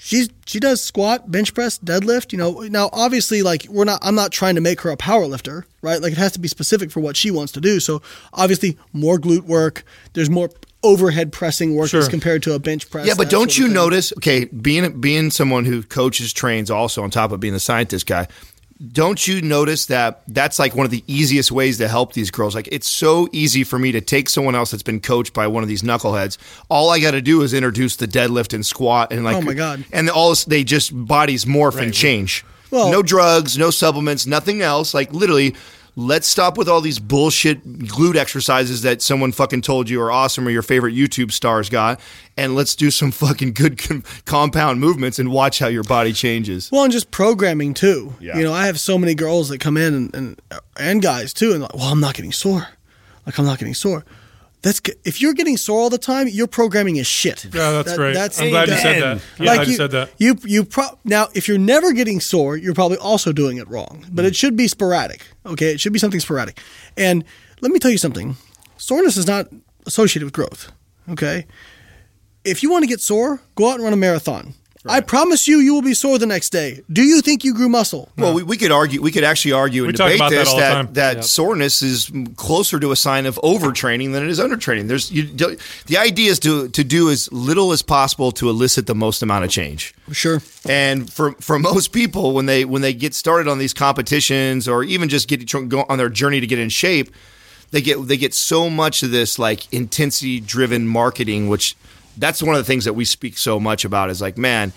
She's 0.00 0.28
she 0.46 0.60
does 0.60 0.80
squat, 0.80 1.30
bench 1.30 1.54
press, 1.54 1.78
deadlift. 1.78 2.32
You 2.32 2.38
know, 2.38 2.60
now 2.70 2.88
obviously, 2.92 3.42
like 3.42 3.66
we're 3.68 3.84
not. 3.84 3.98
I'm 4.02 4.14
not 4.14 4.32
trying 4.32 4.54
to 4.54 4.60
make 4.60 4.80
her 4.82 4.90
a 4.90 4.96
power 4.96 5.26
lifter, 5.26 5.66
right? 5.82 6.00
Like 6.00 6.12
it 6.12 6.18
has 6.18 6.32
to 6.32 6.38
be 6.38 6.48
specific 6.48 6.90
for 6.90 7.00
what 7.00 7.16
she 7.16 7.30
wants 7.30 7.52
to 7.52 7.60
do. 7.60 7.80
So 7.80 8.00
obviously, 8.32 8.78
more 8.92 9.18
glute 9.18 9.42
work. 9.42 9.82
There's 10.12 10.30
more 10.30 10.50
overhead 10.84 11.32
pressing 11.32 11.74
work 11.74 11.90
Sure. 11.90 12.00
as 12.00 12.08
compared 12.08 12.40
to 12.44 12.52
a 12.54 12.58
bench 12.60 12.88
press. 12.88 13.04
yeah, 13.06 13.14
but 13.16 13.28
don't 13.28 13.50
sort 13.50 13.50
of 13.50 13.56
you 13.58 13.64
thing. 13.64 13.74
notice? 13.74 14.12
Okay, 14.18 14.44
being 14.44 15.00
being 15.00 15.30
someone 15.32 15.64
who 15.64 15.82
coaches, 15.82 16.32
trains, 16.32 16.70
also 16.70 17.02
on 17.02 17.10
top 17.10 17.32
of 17.32 17.40
being 17.40 17.52
the 17.54 17.60
scientist 17.60 18.06
guy. 18.06 18.28
Don't 18.92 19.26
you 19.26 19.42
notice 19.42 19.86
that 19.86 20.22
that's 20.28 20.60
like 20.60 20.76
one 20.76 20.84
of 20.84 20.92
the 20.92 21.02
easiest 21.08 21.50
ways 21.50 21.78
to 21.78 21.88
help 21.88 22.12
these 22.12 22.30
girls? 22.30 22.54
Like, 22.54 22.68
it's 22.70 22.86
so 22.88 23.28
easy 23.32 23.64
for 23.64 23.76
me 23.76 23.90
to 23.90 24.00
take 24.00 24.28
someone 24.28 24.54
else 24.54 24.70
that's 24.70 24.84
been 24.84 25.00
coached 25.00 25.32
by 25.34 25.48
one 25.48 25.64
of 25.64 25.68
these 25.68 25.82
knuckleheads. 25.82 26.38
All 26.68 26.90
I 26.90 27.00
got 27.00 27.10
to 27.10 27.20
do 27.20 27.42
is 27.42 27.52
introduce 27.52 27.96
the 27.96 28.06
deadlift 28.06 28.54
and 28.54 28.64
squat, 28.64 29.12
and 29.12 29.24
like, 29.24 29.36
Oh 29.36 29.40
my 29.40 29.54
God. 29.54 29.84
and 29.92 30.08
all 30.08 30.30
this- 30.30 30.44
they 30.44 30.62
just 30.62 30.92
bodies 30.94 31.44
morph 31.44 31.76
and 31.80 31.92
change. 31.92 32.44
Well- 32.70 32.92
no 32.92 33.02
drugs, 33.02 33.58
no 33.58 33.70
supplements, 33.70 34.26
nothing 34.26 34.62
else. 34.62 34.94
Like 34.94 35.12
literally, 35.12 35.56
let's 35.98 36.28
stop 36.28 36.56
with 36.56 36.68
all 36.68 36.80
these 36.80 37.00
bullshit 37.00 37.66
glute 37.66 38.14
exercises 38.14 38.82
that 38.82 39.02
someone 39.02 39.32
fucking 39.32 39.60
told 39.60 39.90
you 39.90 40.00
are 40.00 40.12
awesome 40.12 40.46
or 40.46 40.50
your 40.50 40.62
favorite 40.62 40.94
YouTube 40.94 41.32
stars 41.32 41.68
got, 41.68 41.98
and 42.36 42.54
let's 42.54 42.76
do 42.76 42.88
some 42.92 43.10
fucking 43.10 43.52
good 43.52 43.78
com- 43.88 44.04
compound 44.24 44.78
movements 44.80 45.18
and 45.18 45.32
watch 45.32 45.58
how 45.58 45.66
your 45.66 45.82
body 45.82 46.12
changes. 46.12 46.70
Well, 46.70 46.84
and 46.84 46.92
just 46.92 47.10
programming 47.10 47.74
too. 47.74 48.14
Yeah. 48.20 48.38
You 48.38 48.44
know, 48.44 48.52
I 48.52 48.66
have 48.66 48.78
so 48.78 48.96
many 48.96 49.14
girls 49.14 49.48
that 49.48 49.58
come 49.58 49.76
in 49.76 49.92
and 49.92 50.14
and, 50.14 50.40
and 50.78 51.02
guys 51.02 51.34
too, 51.34 51.52
and 51.52 51.62
like, 51.62 51.74
well, 51.74 51.88
I'm 51.88 52.00
not 52.00 52.14
getting 52.14 52.32
sore. 52.32 52.68
Like 53.26 53.36
I'm 53.36 53.44
not 53.44 53.58
getting 53.58 53.74
sore. 53.74 54.04
That's 54.62 54.80
g- 54.80 54.94
if 55.04 55.20
you're 55.20 55.34
getting 55.34 55.56
sore 55.56 55.80
all 55.80 55.90
the 55.90 55.98
time, 55.98 56.26
your 56.28 56.48
programming 56.48 56.96
is 56.96 57.06
shit. 57.06 57.44
Yeah, 57.44 57.70
that's 57.70 57.90
That- 57.90 57.96
great. 57.96 58.14
that's- 58.14 58.40
I'm 58.40 58.50
glad 58.50 58.68
you 58.68 58.74
said 58.76 59.02
that. 59.02 59.12
I'm 59.38 59.46
like 59.46 59.56
glad 59.56 59.66
you, 59.66 59.70
you 59.72 59.76
said 59.76 59.90
that. 59.92 60.10
You 60.18 60.36
you 60.44 60.64
pro- 60.64 60.98
now 61.04 61.28
if 61.34 61.46
you're 61.48 61.58
never 61.58 61.92
getting 61.92 62.20
sore, 62.20 62.56
you're 62.56 62.74
probably 62.74 62.98
also 62.98 63.32
doing 63.32 63.58
it 63.58 63.68
wrong. 63.68 64.04
But 64.10 64.24
it 64.24 64.32
mm. 64.32 64.36
should 64.36 64.56
be 64.56 64.66
sporadic. 64.68 65.22
Okay, 65.46 65.72
it 65.72 65.80
should 65.80 65.92
be 65.92 65.98
something 65.98 66.20
sporadic. 66.20 66.60
And 66.96 67.24
let 67.60 67.70
me 67.70 67.78
tell 67.78 67.90
you 67.90 67.98
something: 67.98 68.36
soreness 68.76 69.16
is 69.16 69.26
not 69.26 69.46
associated 69.86 70.24
with 70.24 70.34
growth. 70.34 70.72
Okay, 71.08 71.46
if 72.44 72.62
you 72.62 72.70
want 72.70 72.82
to 72.82 72.88
get 72.88 73.00
sore, 73.00 73.40
go 73.54 73.70
out 73.70 73.76
and 73.76 73.84
run 73.84 73.92
a 73.92 73.96
marathon. 73.96 74.54
I 74.88 75.00
promise 75.00 75.46
you, 75.46 75.58
you 75.58 75.74
will 75.74 75.82
be 75.82 75.94
sore 75.94 76.18
the 76.18 76.26
next 76.26 76.50
day. 76.50 76.82
Do 76.90 77.02
you 77.02 77.20
think 77.20 77.44
you 77.44 77.54
grew 77.54 77.68
muscle? 77.68 78.10
Well, 78.16 78.34
we, 78.34 78.42
we 78.42 78.56
could 78.56 78.72
argue. 78.72 79.02
We 79.02 79.12
could 79.12 79.24
actually 79.24 79.52
argue 79.52 79.84
and 79.84 79.92
We 79.92 79.96
debate 79.96 80.16
about 80.16 80.30
that 80.30 80.36
this 80.36 80.54
that 80.54 80.72
time. 80.72 80.92
that 80.94 81.24
soreness 81.24 81.82
is 81.82 82.10
closer 82.36 82.80
to 82.80 82.92
a 82.92 82.96
sign 82.96 83.26
of 83.26 83.36
overtraining 83.42 84.12
than 84.12 84.22
it 84.24 84.30
is 84.30 84.40
undertraining. 84.40 84.88
There's 84.88 85.10
you, 85.10 85.24
the 85.86 85.98
idea 85.98 86.30
is 86.30 86.38
to 86.40 86.68
to 86.68 86.84
do 86.84 87.10
as 87.10 87.30
little 87.32 87.72
as 87.72 87.82
possible 87.82 88.32
to 88.32 88.48
elicit 88.48 88.86
the 88.86 88.94
most 88.94 89.22
amount 89.22 89.44
of 89.44 89.50
change. 89.50 89.94
Sure. 90.12 90.40
And 90.68 91.12
for 91.12 91.32
for 91.32 91.58
most 91.58 91.92
people, 91.92 92.34
when 92.34 92.46
they 92.46 92.64
when 92.64 92.82
they 92.82 92.94
get 92.94 93.14
started 93.14 93.48
on 93.48 93.58
these 93.58 93.74
competitions 93.74 94.68
or 94.68 94.82
even 94.84 95.08
just 95.08 95.28
get 95.28 95.46
go 95.68 95.84
on 95.88 95.98
their 95.98 96.08
journey 96.08 96.40
to 96.40 96.46
get 96.46 96.58
in 96.58 96.68
shape, 96.68 97.10
they 97.70 97.80
get 97.80 98.06
they 98.08 98.16
get 98.16 98.34
so 98.34 98.70
much 98.70 99.02
of 99.02 99.10
this 99.10 99.38
like 99.38 99.70
intensity 99.72 100.40
driven 100.40 100.86
marketing, 100.88 101.48
which 101.48 101.76
that's 102.18 102.42
one 102.42 102.54
of 102.54 102.60
the 102.60 102.64
things 102.64 102.84
that 102.84 102.94
we 102.94 103.04
speak 103.04 103.38
so 103.38 103.58
much 103.60 103.84
about. 103.84 104.10
Is 104.10 104.20
like, 104.20 104.36
man, 104.38 104.72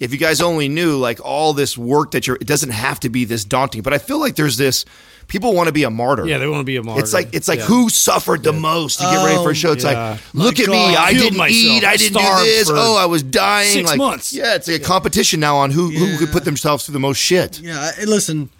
if 0.00 0.12
you 0.12 0.18
guys 0.18 0.40
only 0.40 0.68
knew 0.68 0.96
like 0.96 1.20
all 1.24 1.52
this 1.52 1.76
work 1.76 2.12
that 2.12 2.26
you're, 2.26 2.36
it 2.36 2.46
doesn't 2.46 2.70
have 2.70 3.00
to 3.00 3.08
be 3.08 3.24
this 3.24 3.44
daunting. 3.44 3.82
But 3.82 3.92
I 3.92 3.98
feel 3.98 4.18
like 4.20 4.36
there's 4.36 4.56
this. 4.56 4.84
People 5.26 5.54
want 5.54 5.68
to 5.68 5.72
be 5.72 5.84
a 5.84 5.90
martyr. 5.90 6.26
Yeah, 6.26 6.36
they 6.36 6.46
want 6.46 6.60
to 6.60 6.64
be 6.64 6.76
a 6.76 6.82
martyr. 6.82 7.00
It's 7.02 7.14
like 7.14 7.32
it's 7.32 7.48
like 7.48 7.60
Yeah. 7.60 7.64
who 7.64 7.88
suffered 7.88 8.42
the 8.42 8.52
most 8.52 8.98
to 8.98 9.04
get 9.04 9.24
ready 9.24 9.42
for 9.42 9.50
a 9.52 9.54
show. 9.54 9.72
It's 9.72 9.82
yeah. 9.82 10.10
like, 10.10 10.20
oh, 10.20 10.22
look 10.34 10.58
My 10.58 10.64
at 10.64 10.70
me, 10.70 10.96
I 10.96 11.12
didn't 11.14 11.38
myself. 11.38 11.50
eat, 11.56 11.84
I 11.84 11.96
didn't 11.96 12.18
do 12.20 12.44
this. 12.44 12.68
Oh, 12.70 12.96
I 12.96 13.06
was 13.06 13.22
dying. 13.22 13.70
six 13.72 13.88
like, 13.88 13.96
months. 13.96 14.34
Yeah, 14.34 14.54
it's 14.54 14.68
like 14.68 14.82
a 14.82 14.84
competition 14.84 15.40
now 15.40 15.56
on 15.56 15.70
who 15.70 15.90
who 15.90 16.18
could 16.18 16.30
put 16.30 16.44
themselves 16.44 16.84
through 16.84 16.92
the 16.92 17.00
most 17.00 17.16
shit. 17.16 17.58
Yeah, 17.58 17.92
I- 17.98 18.04
listen, 18.04 18.50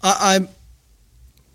I, 0.00 0.36
I'm 0.36 0.48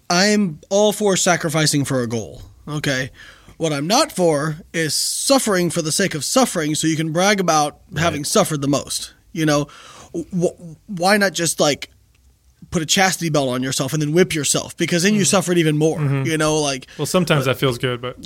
I'm 0.10 0.60
all 0.70 0.92
for 0.92 1.16
sacrificing 1.16 1.86
for 1.86 2.02
a 2.02 2.08
goal. 2.08 2.42
Okay, 2.68 3.12
what 3.58 3.74
I'm 3.74 3.88
not 3.88 4.12
for 4.12 4.58
is 4.74 4.94
suffering 4.94 5.70
for 5.70 5.82
the 5.82 5.92
sake 5.92 6.14
of 6.16 6.24
suffering, 6.24 6.76
so 6.76 6.88
you 6.88 6.96
can 6.96 7.12
brag 7.12 7.40
about 7.40 7.80
having 7.98 8.24
suffered 8.24 8.62
the 8.62 8.68
most. 8.68 9.14
You 9.34 9.46
know, 9.46 9.68
Wh- 10.14 10.56
why 10.88 11.18
not 11.18 11.34
just 11.34 11.60
like 11.60 11.90
put 12.72 12.82
a 12.82 12.86
chastity 12.86 13.30
belt 13.30 13.50
on 13.50 13.62
yourself 13.64 13.94
and 13.94 14.02
then 14.02 14.12
whip 14.14 14.34
yourself 14.34 14.76
because 14.78 15.04
then 15.04 15.14
you 15.14 15.22
mm-hmm. 15.22 15.26
suffered 15.28 15.58
even 15.58 15.78
more. 15.78 16.00
Mm-hmm. 16.00 16.26
You 16.26 16.38
know, 16.38 16.58
like 16.58 16.88
Well, 16.98 17.06
sometimes 17.06 17.46
that 17.46 17.58
feels 17.58 17.78
good, 17.78 18.02
but 18.02 18.16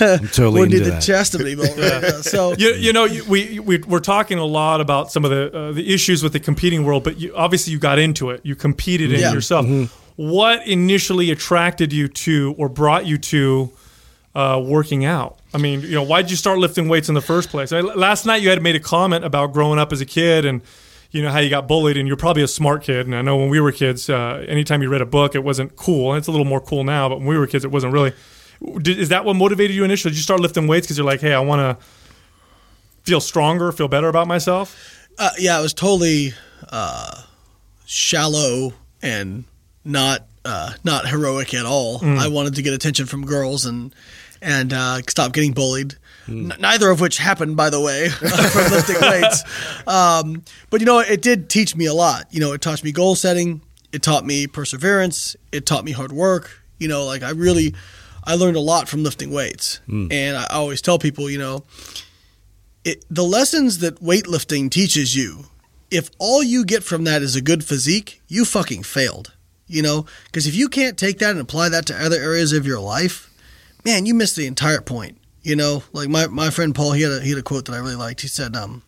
I'm 0.00 0.28
totally 0.28 0.60
would 0.60 0.72
into 0.72 0.78
do 0.78 0.84
the 0.84 0.90
that. 0.92 1.02
chastity 1.02 1.54
belt. 1.54 1.70
right? 1.70 1.78
Yeah, 1.78 2.08
uh, 2.08 2.22
So 2.22 2.52
you, 2.56 2.70
you 2.74 2.92
know, 2.92 3.06
we, 3.28 3.58
we 3.60 3.78
we're 3.78 4.00
talking 4.00 4.38
a 4.38 4.44
lot 4.44 4.80
about 4.80 5.10
some 5.10 5.24
of 5.24 5.30
the 5.30 5.56
uh, 5.56 5.72
the 5.72 5.92
issues 5.92 6.22
with 6.22 6.32
the 6.32 6.40
competing 6.40 6.84
world, 6.84 7.04
but 7.04 7.18
you, 7.18 7.34
obviously 7.34 7.72
you 7.72 7.78
got 7.78 7.98
into 7.98 8.30
it. 8.30 8.40
You 8.44 8.54
competed 8.54 9.12
in 9.12 9.20
Yeah. 9.20 9.30
it 9.30 9.34
yourself. 9.34 9.66
Mm-hmm. 9.66 9.94
What 10.18 10.66
initially 10.66 11.30
attracted 11.30 11.92
you 11.92 12.08
to 12.08 12.56
or 12.58 12.68
brought 12.68 13.06
you 13.06 13.18
to 13.18 13.70
uh, 14.34 14.60
working 14.64 15.04
out? 15.04 15.38
I 15.54 15.58
mean, 15.58 15.82
you 15.82 15.92
know, 15.92 16.02
why 16.02 16.22
did 16.22 16.32
you 16.32 16.36
start 16.36 16.58
lifting 16.58 16.88
weights 16.88 17.08
in 17.08 17.14
the 17.14 17.20
first 17.20 17.50
place? 17.50 17.70
I, 17.70 17.82
last 17.82 18.26
night 18.26 18.42
you 18.42 18.50
had 18.50 18.60
made 18.60 18.74
a 18.74 18.80
comment 18.80 19.24
about 19.24 19.52
growing 19.52 19.78
up 19.78 19.92
as 19.92 20.00
a 20.00 20.04
kid 20.04 20.44
and 20.44 20.60
you 21.12 21.22
know 21.22 21.30
how 21.30 21.38
you 21.38 21.48
got 21.48 21.68
bullied, 21.68 21.96
and 21.96 22.06
you're 22.06 22.18
probably 22.18 22.42
a 22.42 22.48
smart 22.48 22.82
kid. 22.82 23.06
And 23.06 23.14
I 23.14 23.22
know 23.22 23.36
when 23.36 23.48
we 23.48 23.60
were 23.60 23.70
kids, 23.72 24.10
uh, 24.10 24.44
anytime 24.48 24.82
you 24.82 24.90
read 24.90 25.00
a 25.00 25.06
book, 25.06 25.34
it 25.34 25.44
wasn't 25.44 25.76
cool. 25.76 26.12
And 26.12 26.18
it's 26.18 26.26
a 26.26 26.30
little 26.32 26.44
more 26.44 26.60
cool 26.60 26.82
now, 26.82 27.08
but 27.08 27.18
when 27.18 27.28
we 27.28 27.38
were 27.38 27.46
kids, 27.46 27.64
it 27.64 27.70
wasn't 27.70 27.92
really. 27.92 28.12
Did, 28.82 28.98
is 28.98 29.08
that 29.08 29.24
what 29.24 29.36
motivated 29.36 29.74
you 29.74 29.84
initially? 29.84 30.10
Did 30.10 30.18
you 30.18 30.22
start 30.22 30.40
lifting 30.40 30.66
weights 30.66 30.86
because 30.86 30.98
you're 30.98 31.06
like, 31.06 31.20
hey, 31.20 31.32
I 31.32 31.40
want 31.40 31.60
to 31.60 31.84
feel 33.04 33.20
stronger, 33.20 33.72
feel 33.72 33.88
better 33.88 34.08
about 34.08 34.26
myself? 34.26 34.98
uh, 35.18 35.30
yeah, 35.38 35.58
it 35.58 35.62
was 35.62 35.74
totally 35.74 36.32
uh, 36.70 37.22
shallow 37.86 38.72
and 39.02 39.44
not 39.88 40.26
uh, 40.44 40.72
not 40.84 41.08
heroic 41.08 41.52
at 41.54 41.66
all. 41.66 42.04
I 42.04 42.28
wanted 42.28 42.54
to 42.56 42.62
get 42.62 42.72
attention 42.72 43.06
from 43.06 43.26
girls 43.26 43.64
and 43.66 43.94
and 44.40 44.72
uh, 44.72 45.00
stop 45.08 45.32
getting 45.32 45.52
bullied. 45.52 45.96
N- 46.28 46.52
neither 46.60 46.90
of 46.90 47.00
which 47.00 47.18
happened, 47.18 47.56
by 47.56 47.70
the 47.70 47.80
way, 47.80 48.08
from 48.10 48.70
lifting 48.72 49.00
weights. 49.00 49.42
Um, 49.88 50.42
but 50.70 50.80
you 50.80 50.86
know, 50.86 50.98
it 51.00 51.22
did 51.22 51.48
teach 51.48 51.74
me 51.74 51.86
a 51.86 51.94
lot. 51.94 52.26
You 52.30 52.40
know, 52.40 52.52
it 52.52 52.60
taught 52.60 52.84
me 52.84 52.92
goal 52.92 53.14
setting. 53.14 53.62
It 53.90 54.02
taught 54.02 54.24
me 54.26 54.46
perseverance. 54.46 55.34
It 55.50 55.64
taught 55.64 55.82
me 55.84 55.92
hard 55.92 56.12
work. 56.12 56.60
You 56.78 56.88
know, 56.88 57.06
like 57.06 57.22
I 57.22 57.30
really, 57.30 57.74
I 58.24 58.34
learned 58.34 58.56
a 58.58 58.60
lot 58.60 58.86
from 58.88 59.02
lifting 59.02 59.30
weights. 59.30 59.80
And 59.88 60.36
I 60.36 60.44
always 60.50 60.82
tell 60.82 60.98
people, 60.98 61.30
you 61.30 61.38
know, 61.38 61.64
it, 62.84 63.04
the 63.10 63.24
lessons 63.24 63.78
that 63.78 64.00
weightlifting 64.02 64.70
teaches 64.70 65.16
you, 65.16 65.46
if 65.90 66.10
all 66.18 66.42
you 66.42 66.64
get 66.66 66.84
from 66.84 67.04
that 67.04 67.22
is 67.22 67.34
a 67.34 67.40
good 67.40 67.64
physique, 67.64 68.20
you 68.28 68.44
fucking 68.44 68.82
failed. 68.82 69.32
You 69.68 69.82
know, 69.82 70.06
because 70.26 70.46
if 70.46 70.54
you 70.54 70.68
can't 70.68 70.96
take 70.96 71.18
that 71.18 71.30
and 71.32 71.40
apply 71.40 71.68
that 71.68 71.84
to 71.86 71.94
other 72.04 72.16
areas 72.16 72.52
of 72.54 72.66
your 72.66 72.80
life, 72.80 73.30
man, 73.84 74.06
you 74.06 74.14
missed 74.14 74.34
the 74.36 74.46
entire 74.46 74.80
point. 74.80 75.18
You 75.42 75.56
know, 75.56 75.82
like 75.92 76.08
my, 76.08 76.26
my 76.26 76.50
friend 76.50 76.74
Paul, 76.74 76.92
he 76.92 77.02
had 77.02 77.12
a 77.12 77.20
he 77.20 77.30
had 77.30 77.38
a 77.38 77.42
quote 77.42 77.66
that 77.66 77.72
I 77.74 77.78
really 77.78 77.94
liked. 77.94 78.22
He 78.22 78.28
said, 78.28 78.56
um, 78.56 78.82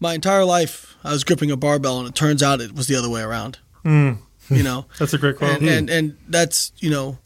"My 0.00 0.14
entire 0.14 0.44
life, 0.44 0.96
I 1.04 1.12
was 1.12 1.24
gripping 1.24 1.50
a 1.50 1.56
barbell, 1.56 1.98
and 2.00 2.08
it 2.08 2.14
turns 2.14 2.42
out 2.42 2.60
it 2.60 2.74
was 2.74 2.86
the 2.86 2.96
other 2.96 3.08
way 3.08 3.22
around." 3.22 3.58
You 3.84 4.18
know, 4.50 4.86
That's 4.98 5.14
a 5.14 5.18
great 5.18 5.36
quote. 5.36 5.60
and, 5.60 5.68
and 5.68 5.90
and 5.90 6.16
that's 6.28 6.72
you 6.78 6.90
know 6.90 7.18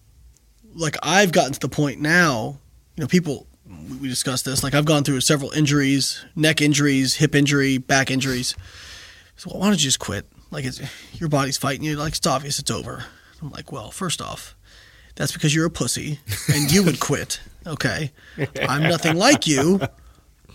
like 0.74 0.96
i've 1.02 1.32
gotten 1.32 1.52
to 1.52 1.60
the 1.60 1.68
point 1.68 2.00
now 2.00 2.56
you 2.96 3.00
know 3.02 3.06
people 3.08 3.46
we- 3.66 3.96
we 3.98 4.08
discussed 4.08 4.44
this 4.44 4.62
like 4.64 4.74
i've 4.74 4.84
gone 4.86 5.04
through 5.04 5.20
several 5.20 5.50
injuries 5.50 6.24
neck 6.34 6.60
injuries 6.62 7.16
hip 7.16 7.34
injury 7.34 7.76
back 7.78 8.10
injuries 8.10 8.54
so 9.36 9.50
why 9.50 9.64
don't 9.66 9.72
you 9.72 9.76
just 9.78 9.98
quit 9.98 10.24
like 10.52 10.64
it's, 10.64 10.80
your 11.18 11.28
body's 11.28 11.56
fighting 11.56 11.84
you 11.84 11.96
like 11.96 12.14
it's 12.14 12.26
obvious 12.26 12.60
it's 12.60 12.70
over 12.70 13.04
i'm 13.40 13.50
like 13.50 13.72
well 13.72 13.90
first 13.90 14.22
off 14.22 14.54
that's 15.14 15.32
because 15.32 15.54
you're 15.54 15.66
a 15.66 15.70
pussy 15.70 16.20
and 16.52 16.72
you 16.72 16.82
would 16.84 17.00
quit. 17.00 17.40
Okay, 17.66 18.10
I'm 18.68 18.82
nothing 18.82 19.16
like 19.16 19.46
you. 19.46 19.80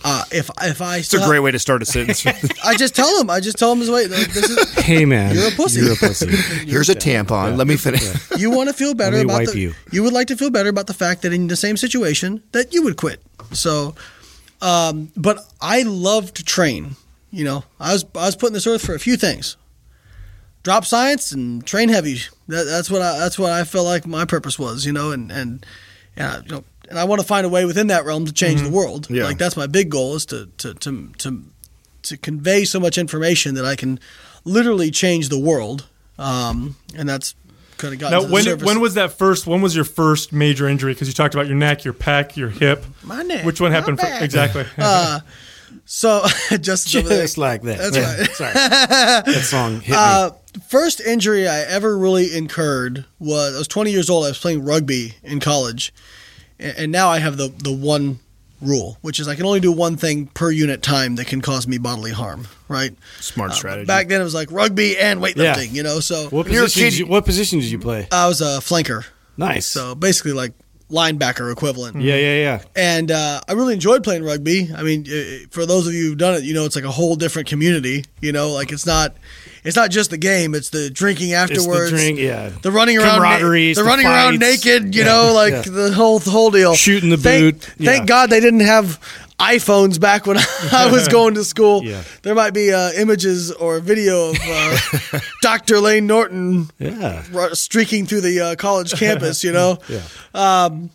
Uh, 0.03 0.23
if 0.31 0.49
if 0.61 0.81
I 0.81 0.97
It's 0.97 1.13
a 1.13 1.25
great 1.25 1.39
way 1.39 1.51
to 1.51 1.59
start 1.59 1.81
a 1.81 1.85
sentence. 1.85 2.25
I 2.63 2.75
just 2.75 2.95
tell 2.95 3.19
him. 3.19 3.29
I 3.29 3.39
just 3.39 3.57
tell 3.57 3.71
him 3.71 3.79
his 3.79 3.89
way. 3.89 4.07
Like, 4.07 4.27
this 4.27 4.49
is, 4.49 4.73
Hey 4.73 5.05
man, 5.05 5.33
You're 5.33 5.47
a 5.47 5.51
pussy. 5.51 5.81
You're 5.81 5.93
a 5.93 5.95
pussy. 5.95 6.29
Here's 6.69 6.89
a 6.89 6.95
tampon. 6.95 7.57
Let 7.57 7.67
me 7.67 7.77
finish. 7.77 8.03
you 8.37 8.51
want 8.51 8.69
to 8.69 8.73
feel 8.73 8.93
better 8.93 9.17
Let 9.17 9.25
me 9.25 9.33
about 9.33 9.39
wipe 9.47 9.51
the, 9.53 9.73
you. 9.91 10.03
would 10.03 10.13
like 10.13 10.27
to 10.27 10.37
feel 10.37 10.49
better 10.51 10.69
about 10.69 10.87
the 10.87 10.93
fact 10.93 11.21
that 11.23 11.33
in 11.33 11.47
the 11.47 11.55
same 11.55 11.77
situation 11.77 12.43
that 12.51 12.73
you 12.73 12.83
would 12.83 12.97
quit. 12.97 13.21
So, 13.53 13.95
um, 14.61 15.11
but 15.15 15.39
I 15.61 15.83
love 15.83 16.33
to 16.35 16.43
train. 16.43 16.95
You 17.31 17.43
know, 17.43 17.63
I 17.79 17.93
was 17.93 18.05
I 18.15 18.25
was 18.25 18.35
put 18.35 18.47
in 18.47 18.53
this 18.53 18.67
earth 18.67 18.85
for 18.85 18.95
a 18.95 18.99
few 18.99 19.17
things: 19.17 19.57
drop 20.67 20.83
science 20.83 21.31
and 21.31 21.65
train 21.65 21.87
heavy. 21.87 22.17
That, 22.49 22.65
that's 22.65 22.91
what 22.91 23.01
I 23.01 23.17
that's 23.17 23.39
what 23.39 23.53
I 23.53 23.63
felt 23.63 23.85
like 23.85 24.05
my 24.05 24.25
purpose 24.25 24.59
was. 24.59 24.85
You 24.85 24.91
know, 24.91 25.11
and 25.11 25.31
and 25.31 25.65
and 26.17 26.45
you 26.45 26.51
know, 26.57 26.63
and 26.89 26.99
I 26.99 27.05
want 27.05 27.21
to 27.21 27.27
find 27.27 27.45
a 27.45 27.49
way 27.49 27.63
within 27.63 27.87
that 27.87 28.03
realm 28.03 28.25
to 28.25 28.33
change 28.33 28.61
the 28.61 28.69
world. 28.69 29.09
Yeah. 29.09 29.23
Like 29.23 29.37
that's 29.37 29.55
my 29.55 29.67
big 29.67 29.89
goal 29.89 30.15
is 30.15 30.25
to 30.25 30.47
to 30.57 30.73
to 30.73 31.07
to 31.19 31.43
to 32.03 32.17
convey 32.17 32.65
so 32.65 32.81
much 32.81 32.97
information 32.97 33.55
that 33.55 33.63
I 33.63 33.77
can 33.77 33.97
literally 34.43 34.91
change 34.91 35.29
the 35.29 35.39
world. 35.39 35.87
Um, 36.19 36.75
and 36.97 37.07
that's 37.07 37.33
kind 37.77 37.93
of 37.93 37.99
got 38.01 38.11
Now, 38.11 38.19
to 38.21 38.27
the 38.27 38.33
when 38.33 38.43
surface. 38.43 38.65
when 38.65 38.81
was 38.81 38.95
that 38.95 39.13
first? 39.13 39.47
When 39.47 39.61
was 39.61 39.73
your 39.73 39.85
first 39.85 40.33
major 40.33 40.67
injury? 40.67 40.93
Because 40.93 41.07
you 41.07 41.13
talked 41.13 41.33
about 41.33 41.47
your 41.47 41.55
neck, 41.55 41.85
your 41.85 41.93
pec, 41.93 42.35
your 42.35 42.49
hip. 42.49 42.83
My 43.03 43.23
neck, 43.23 43.45
Which 43.45 43.61
one 43.61 43.71
happened? 43.71 43.99
For, 43.99 44.05
back. 44.05 44.21
exactly. 44.21 44.65
So 45.85 46.23
just. 46.61 46.87
Just 46.87 47.37
like 47.37 47.61
that. 47.63 47.77
That's 47.77 47.97
Yeah, 47.97 48.17
right. 48.17 48.29
Sorry. 48.31 48.53
That 48.53 49.43
song 49.43 49.81
hit 49.81 49.95
Uh, 49.95 50.31
me. 50.55 50.61
first 50.69 50.99
injury 51.01 51.47
I 51.47 51.61
ever 51.61 51.97
really 51.97 52.35
incurred 52.35 53.05
was 53.19 53.55
I 53.55 53.57
was 53.59 53.67
20 53.67 53.91
years 53.91 54.09
old. 54.09 54.25
I 54.25 54.29
was 54.29 54.39
playing 54.39 54.63
rugby 54.65 55.15
in 55.23 55.39
college, 55.39 55.93
and, 56.59 56.77
and 56.77 56.91
now 56.91 57.09
I 57.09 57.19
have 57.19 57.37
the 57.37 57.49
the 57.49 57.71
one 57.73 58.19
rule, 58.61 58.97
which 59.01 59.19
is 59.19 59.27
I 59.27 59.35
can 59.35 59.45
only 59.45 59.59
do 59.59 59.71
one 59.71 59.97
thing 59.97 60.27
per 60.27 60.49
unit 60.49 60.81
time 60.81 61.15
that 61.17 61.27
can 61.27 61.41
cause 61.41 61.67
me 61.67 61.77
bodily 61.77 62.11
harm. 62.11 62.47
Right. 62.67 62.95
Smart 63.19 63.53
strategy. 63.53 63.85
Back 63.85 64.07
then 64.07 64.19
it 64.19 64.23
was 64.23 64.33
like 64.33 64.51
rugby 64.51 64.97
and 64.97 65.21
weightlifting. 65.21 65.67
Yeah. 65.67 65.73
You 65.73 65.83
know, 65.83 65.99
so 65.99 66.27
What 66.29 66.47
position, 66.47 66.81
did 66.81 66.97
you, 66.97 67.05
what 67.05 67.23
position 67.23 67.59
did 67.59 67.69
you 67.69 67.77
play? 67.79 68.07
I 68.11 68.27
was 68.27 68.41
a 68.41 68.57
flanker. 68.59 69.05
Nice. 69.37 69.67
So 69.67 69.93
basically 69.93 70.31
like 70.33 70.53
linebacker 70.89 71.51
equivalent. 71.51 71.99
yeah, 72.01 72.15
yeah, 72.15 72.35
yeah. 72.37 72.61
and 72.75 73.11
uh, 73.11 73.41
I 73.47 73.53
really 73.53 73.73
enjoyed 73.73 74.03
playing 74.03 74.23
rugby. 74.23 74.69
I 74.75 74.83
mean, 74.83 75.05
uh, 75.07 75.47
for 75.51 75.65
those 75.65 75.85
of 75.87 75.93
you 75.93 76.09
who've 76.09 76.17
done 76.17 76.35
it, 76.35 76.43
you 76.43 76.53
know 76.53 76.65
it's 76.65 76.75
like 76.75 76.85
a 76.85 76.91
whole 76.91 77.15
different 77.15 77.47
community. 77.47 78.05
You 78.21 78.31
know, 78.31 78.51
like 78.51 78.71
it's 78.71 78.85
not, 78.85 79.15
it's 79.65 79.75
not 79.75 79.91
just 79.91 80.09
the 80.11 80.17
game; 80.17 80.55
it's 80.55 80.69
the 80.69 80.89
drinking 80.89 81.31
It's 81.31 81.51
afterwards, 81.51 81.91
the 81.91 81.97
drink, 81.97 82.19
yeah. 82.19 82.49
the 82.61 82.71
running 82.71 82.97
around, 82.97 83.21
na- 83.21 83.37
the 83.39 83.73
the 83.73 83.83
running 83.83 84.05
around 84.05 84.39
naked. 84.39 84.95
You 84.95 85.01
Yeah, 85.03 85.07
know, 85.07 85.33
like 85.35 85.51
yeah. 85.53 85.61
the 85.63 85.91
whole 85.93 86.19
the 86.19 86.31
whole 86.31 86.51
deal. 86.51 86.73
Shooting 86.75 87.09
the 87.09 87.17
Thank- 87.17 87.55
boot, 87.61 87.73
Thank. 87.85 88.07
God 88.07 88.29
they 88.29 88.39
didn't 88.39 88.61
have 88.61 88.99
iPhones 89.39 89.99
back 89.99 90.25
when 90.25 90.37
I 90.71 90.89
was 90.91 91.07
going 91.17 91.35
to 91.35 91.43
school. 91.43 91.83
Yeah. 91.83 92.03
There 92.23 92.33
might 92.35 92.53
be 92.53 92.73
uh, 92.73 92.91
images 92.93 93.51
or 93.51 93.79
video 93.79 94.31
of 94.31 94.37
uh, 94.41 95.19
Dr. 95.41 95.79
Layne 95.79 96.07
Norton 96.07 96.69
Yeah. 96.79 97.23
streaking 97.53 98.05
through 98.07 98.21
the 98.21 98.39
uh, 98.41 98.55
college 98.55 98.93
campus. 98.93 99.43
You 99.43 99.51
know. 99.51 99.77
Yeah. 99.87 100.01
Um, 100.33 100.89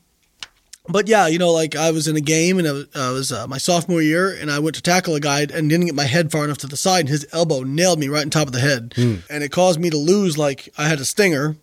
but 0.88 1.06
yeah, 1.06 1.28
you 1.28 1.38
know, 1.38 1.52
like 1.52 1.76
I 1.76 1.92
was 1.92 2.08
in 2.08 2.16
a 2.16 2.20
game 2.20 2.58
and 2.58 2.66
I 2.66 3.10
was, 3.12 3.30
uh, 3.30 3.46
my 3.46 3.58
sophomore 3.58 4.02
year, 4.02 4.34
and 4.34 4.50
I 4.50 4.58
went 4.58 4.74
to 4.74 4.82
tackle 4.82 5.14
a 5.14 5.20
guy 5.20 5.42
and 5.42 5.70
didn't 5.70 5.86
get 5.86 5.94
my 5.94 6.04
head 6.06 6.32
far 6.32 6.44
enough 6.44 6.58
to 6.58 6.66
the 6.66 6.76
side, 6.76 7.00
and 7.00 7.08
his 7.08 7.24
elbow 7.32 7.62
nailed 7.62 8.00
me 8.00 8.08
right 8.08 8.24
on 8.24 8.30
top 8.30 8.48
of 8.48 8.52
the 8.52 8.58
head, 8.58 8.92
and 8.96 9.44
it 9.44 9.52
caused 9.52 9.78
me 9.78 9.90
to 9.90 9.96
lose. 9.96 10.36
Like 10.36 10.68
I 10.76 10.88
had 10.88 10.98
a 10.98 11.04
stinger, 11.04 11.56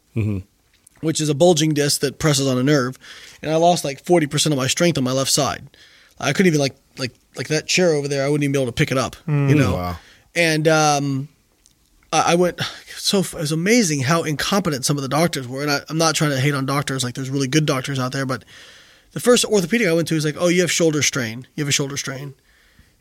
which 1.01 1.19
is 1.19 1.27
a 1.27 1.35
bulging 1.35 1.73
disc 1.73 1.99
that 1.99 2.17
presses 2.17 2.47
on 2.47 2.57
a 2.57 2.63
nerve, 2.63 2.97
and 3.41 3.51
I 3.51 3.55
lost 3.57 3.83
like 3.83 4.05
forty 4.05 4.25
percent 4.25 4.53
of 4.53 4.57
my 4.57 4.67
strength 4.67 4.97
on 4.97 5.03
my 5.03 5.11
left 5.11 5.31
side. 5.31 5.67
I 6.19 6.33
couldn't 6.33 6.47
even 6.47 6.59
like 6.59 6.75
like 6.97 7.13
like 7.35 7.47
that 7.47 7.67
chair 7.67 7.89
over 7.93 8.07
there. 8.07 8.25
I 8.25 8.29
wouldn't 8.29 8.43
even 8.43 8.51
be 8.51 8.59
able 8.59 8.71
to 8.71 8.75
pick 8.75 8.91
it 8.91 8.97
up, 8.97 9.15
you 9.27 9.55
know. 9.55 9.75
Wow. 9.75 9.97
And 10.35 10.67
um, 10.67 11.29
I 12.11 12.33
I 12.33 12.35
went 12.35 12.61
so 12.97 13.19
it 13.19 13.33
was 13.33 13.51
amazing 13.51 14.01
how 14.01 14.23
incompetent 14.23 14.85
some 14.85 14.97
of 14.97 15.03
the 15.03 15.09
doctors 15.09 15.47
were. 15.47 15.61
And 15.61 15.71
I, 15.71 15.79
I'm 15.89 15.97
not 15.97 16.15
trying 16.15 16.31
to 16.31 16.39
hate 16.39 16.53
on 16.53 16.65
doctors; 16.65 17.03
like 17.03 17.15
there's 17.15 17.29
really 17.29 17.47
good 17.47 17.65
doctors 17.65 17.99
out 17.99 18.11
there. 18.11 18.25
But 18.25 18.43
the 19.11 19.19
first 19.19 19.45
orthopedic 19.45 19.87
I 19.87 19.93
went 19.93 20.07
to 20.09 20.15
was 20.15 20.25
like, 20.25 20.35
"Oh, 20.37 20.47
you 20.47 20.61
have 20.61 20.71
shoulder 20.71 21.01
strain. 21.01 21.47
You 21.55 21.63
have 21.63 21.69
a 21.69 21.73
shoulder 21.73 21.97
strain." 21.97 22.35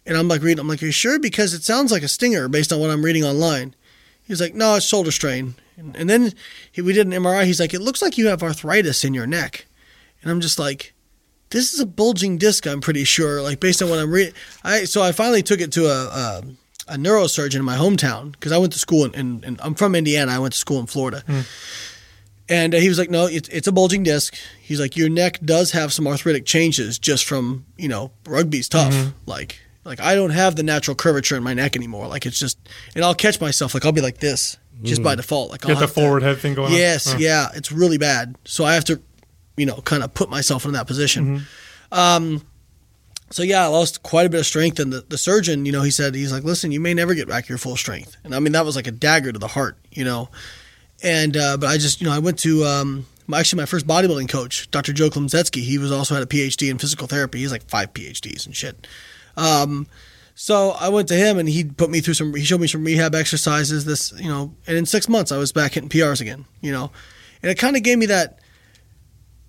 And 0.07 0.17
I'm 0.17 0.29
like 0.29 0.43
reading. 0.43 0.61
I'm 0.61 0.69
like, 0.69 0.83
"Are 0.83 0.87
you 0.87 0.93
sure?" 0.93 1.19
Because 1.19 1.53
it 1.53 1.65
sounds 1.65 1.93
like 1.93 2.03
a 2.03 2.09
stinger 2.09 2.49
based 2.49 2.73
on 2.73 2.81
what 2.81 2.91
I'm 2.91 3.05
reading 3.05 3.25
online. 3.25 3.75
He's 4.23 4.41
like, 4.41 4.55
"No, 4.55 4.77
it's 4.77 4.87
shoulder 4.87 5.11
strain." 5.11 5.55
And, 5.77 5.97
and 5.97 6.09
then 6.09 6.33
he, 6.73 6.81
we 6.81 6.93
did 6.93 7.07
an 7.07 7.13
MRI. 7.13 7.45
He's 7.45 7.61
like, 7.61 7.75
"It 7.75 7.81
looks 7.81 8.01
like 8.01 8.17
you 8.17 8.29
have 8.29 8.43
arthritis 8.43 9.05
in 9.05 9.15
your 9.15 9.27
neck." 9.27 9.67
And 10.23 10.31
I'm 10.31 10.41
just 10.41 10.59
like, 10.59 10.95
"This 11.51 11.73
is 11.73 11.81
a 11.81 11.87
bulging 11.87 12.39
disc. 12.39 12.67
I'm 12.67 12.81
pretty 12.81 13.05
sure." 13.05 13.43
Like 13.43 13.61
based 13.61 13.83
on 13.83 13.91
what 13.91 13.99
I'm 13.99 14.11
reading. 14.11 14.35
I 14.65 14.85
so 14.85 15.03
I 15.03 15.13
finally 15.13 15.43
took 15.43 15.61
it 15.61 15.73
to 15.73 15.87
a. 15.87 16.07
a 16.07 16.43
a 16.91 16.97
neurosurgeon 16.97 17.57
in 17.57 17.65
my 17.67 17.77
hometown 17.77 18.33
because 18.33 18.51
I 18.51 18.57
went 18.57 18.73
to 18.73 18.79
school 18.79 19.05
in, 19.05 19.15
in, 19.15 19.45
in 19.45 19.59
I'm 19.63 19.75
from 19.75 19.95
Indiana. 19.95 20.33
I 20.33 20.39
went 20.39 20.55
to 20.55 20.59
school 20.59 20.81
in 20.81 20.87
Florida, 20.87 21.23
hmm. 21.27 21.41
and 22.49 22.75
uh, 22.75 22.79
he 22.79 22.89
was 22.89 22.99
like, 22.99 23.11
"No, 23.11 23.27
it's, 23.27 23.47
it's 23.51 23.69
a 23.69 23.73
bulging 23.73 24.05
disc." 24.05 24.35
He's 24.59 24.81
like, 24.81 24.97
"Your 24.97 25.11
neck 25.11 25.39
does 25.45 25.73
have 25.73 25.93
some 25.93 26.07
arthritic 26.07 26.47
changes 26.47 26.99
just 26.99 27.27
from 27.27 27.67
you 27.77 27.89
know 27.89 28.13
rugby's 28.27 28.71
tough. 28.71 28.95
Mm-hmm. 28.95 29.11
Like 29.27 29.61
like 29.85 30.01
I 30.01 30.15
don't 30.15 30.31
have 30.31 30.57
the 30.57 30.63
natural 30.63 30.95
curvature 30.95 31.37
in 31.37 31.43
my 31.43 31.55
neck 31.55 31.77
anymore. 31.77 32.07
Like 32.07 32.27
it's 32.27 32.39
just, 32.39 32.59
and 32.95 33.05
I'll 33.05 33.15
catch 33.15 33.41
myself 33.41 33.75
like 33.75 33.85
I'll 33.85 33.93
be 33.93 34.01
like 34.01 34.19
this 34.19 34.57
just 34.83 35.03
by 35.03 35.15
mm. 35.15 35.17
default. 35.17 35.51
Like 35.51 35.65
I'll 35.65 35.69
Get 35.69 35.75
the 35.75 35.81
have 35.81 35.95
to- 35.95 36.01
forward 36.01 36.23
head 36.23 36.39
thing 36.39 36.55
going. 36.55 36.73
on. 36.73 36.79
Yes, 36.79 37.15
yeah, 37.19 37.49
it's 37.55 37.73
really 37.73 37.99
bad. 37.99 38.37
So 38.45 38.65
I 38.65 38.75
have 38.75 38.85
to, 38.85 39.01
you 39.59 39.67
know, 39.67 39.77
kind 39.83 40.03
of 40.03 40.15
put 40.15 40.31
myself 40.31 40.65
in 40.65 40.73
that 40.73 40.87
position. 40.87 41.47
Um, 41.93 42.43
so 43.31 43.43
yeah, 43.43 43.65
I 43.65 43.67
lost 43.67 44.03
quite 44.03 44.27
a 44.27 44.31
bit 44.31 44.41
of 44.41 44.47
strength, 44.47 44.81
and 44.81 44.93
the, 44.93 45.05
the 45.09 45.19
surgeon, 45.19 45.67
you 45.67 45.73
know, 45.73 45.83
he 45.83 45.91
said 45.91 46.15
he's 46.15 46.33
like, 46.33 46.45
listen, 46.45 46.73
you 46.73 46.81
may 46.81 46.95
never 46.95 47.15
get 47.15 47.29
back 47.29 47.49
your 47.49 47.59
full 47.59 47.77
strength, 47.77 48.17
and 48.25 48.35
I 48.35 48.39
mean 48.39 48.53
that 48.53 48.65
was 48.65 48.77
like 48.77 48.87
a 48.87 48.93
dagger 48.93 49.33
to 49.33 49.39
the 49.39 49.49
heart, 49.49 49.77
you 49.91 50.05
know. 50.05 50.31
And 51.03 51.37
uh, 51.37 51.57
but 51.59 51.69
I 51.69 51.77
just, 51.77 52.01
you 52.01 52.07
know, 52.07 52.13
I 52.13 52.19
went 52.19 52.39
to 52.41 52.65
um, 52.65 53.07
my, 53.27 53.39
actually 53.41 53.63
my 53.63 53.67
first 53.67 53.87
bodybuilding 53.87 54.29
coach, 54.29 54.71
Dr. 54.71 54.93
Joe 54.93 55.11
Klemczewski. 55.11 55.63
He 55.63 55.79
was 55.79 55.93
also 55.93 56.15
had 56.15 56.25
a 56.25 56.27
PhD 56.27 56.71
in 56.71 56.79
physical 56.79 57.07
therapy. 57.07 57.39
He's 57.39 57.53
like 57.53 57.69
five 57.69 57.93
PhDs 57.93 58.47
and 58.47 58.57
shit. 58.57 58.87
Um, 59.37 59.87
so 60.35 60.71
I 60.71 60.89
went 60.89 61.09
to 61.09 61.15
him 61.15 61.39
and 61.39 61.49
he 61.49 61.65
put 61.65 61.91
me 61.91 62.01
through 62.01 62.15
some. 62.15 62.35
He 62.35 62.45
showed 62.45 62.61
me 62.61 62.67
some 62.67 62.85
rehab 62.85 63.15
exercises. 63.15 63.85
This, 63.85 64.13
you 64.19 64.29
know, 64.29 64.55
and 64.67 64.77
in 64.77 64.87
six 64.87 65.09
months 65.09 65.31
I 65.31 65.37
was 65.37 65.53
back 65.53 65.75
hitting 65.75 65.89
PRs 65.89 66.21
again. 66.21 66.47
You 66.61 66.73
know, 66.73 66.91
and 67.43 67.51
it 67.51 67.59
kind 67.59 67.77
of 67.77 67.83
gave 67.83 67.99
me 67.99 68.07
that 68.07 68.41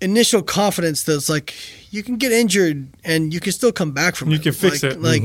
initial 0.00 0.42
confidence 0.42 1.02
that's 1.02 1.28
like 1.28 1.54
you 1.92 2.02
can 2.02 2.16
get 2.16 2.32
injured 2.32 2.88
and 3.04 3.32
you 3.34 3.40
can 3.40 3.52
still 3.52 3.72
come 3.72 3.92
back 3.92 4.16
from 4.16 4.28
You 4.30 4.34
it. 4.36 4.38
You 4.46 4.52
can 4.52 4.52
fix 4.52 4.82
like, 4.82 4.92
it. 4.92 5.00
Like, 5.02 5.24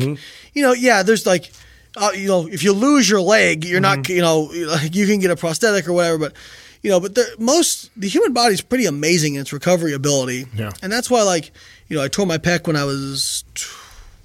you 0.53 0.61
know, 0.61 0.73
yeah. 0.73 1.03
There's 1.03 1.25
like, 1.25 1.51
uh, 1.97 2.11
you 2.15 2.27
know, 2.27 2.47
if 2.47 2.61
you 2.63 2.73
lose 2.73 3.09
your 3.09 3.21
leg, 3.21 3.63
you're 3.65 3.79
not, 3.79 4.09
you 4.09 4.21
know, 4.21 4.49
like 4.53 4.93
you 4.95 5.05
can 5.07 5.19
get 5.19 5.31
a 5.31 5.35
prosthetic 5.35 5.87
or 5.87 5.93
whatever, 5.93 6.17
but. 6.17 6.33
You 6.83 6.91
know, 6.91 6.99
but 6.99 7.15
the, 7.15 7.25
most 7.39 7.89
the 7.99 8.07
human 8.07 8.31
body 8.31 8.53
is 8.53 8.61
pretty 8.61 8.85
amazing 8.85 9.33
in 9.33 9.41
its 9.41 9.51
recovery 9.51 9.93
ability, 9.93 10.45
Yeah. 10.53 10.69
and 10.83 10.91
that's 10.93 11.09
why, 11.09 11.23
like, 11.23 11.49
you 11.87 11.97
know, 11.97 12.03
I 12.03 12.09
tore 12.09 12.27
my 12.27 12.37
pec 12.37 12.67
when 12.67 12.75
I 12.75 12.83
was 12.83 13.43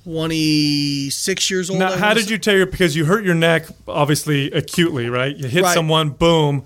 26 0.05 1.51
years 1.51 1.71
old. 1.71 1.79
Now, 1.79 1.97
how 1.97 2.13
did 2.13 2.29
you 2.29 2.37
tear 2.37 2.59
your? 2.59 2.67
Because 2.67 2.95
you 2.95 3.07
hurt 3.07 3.25
your 3.25 3.35
neck, 3.35 3.65
obviously 3.89 4.51
acutely, 4.53 5.09
right? 5.09 5.35
You 5.35 5.49
hit 5.49 5.63
Right. 5.63 5.73
someone, 5.75 6.11
boom. 6.11 6.65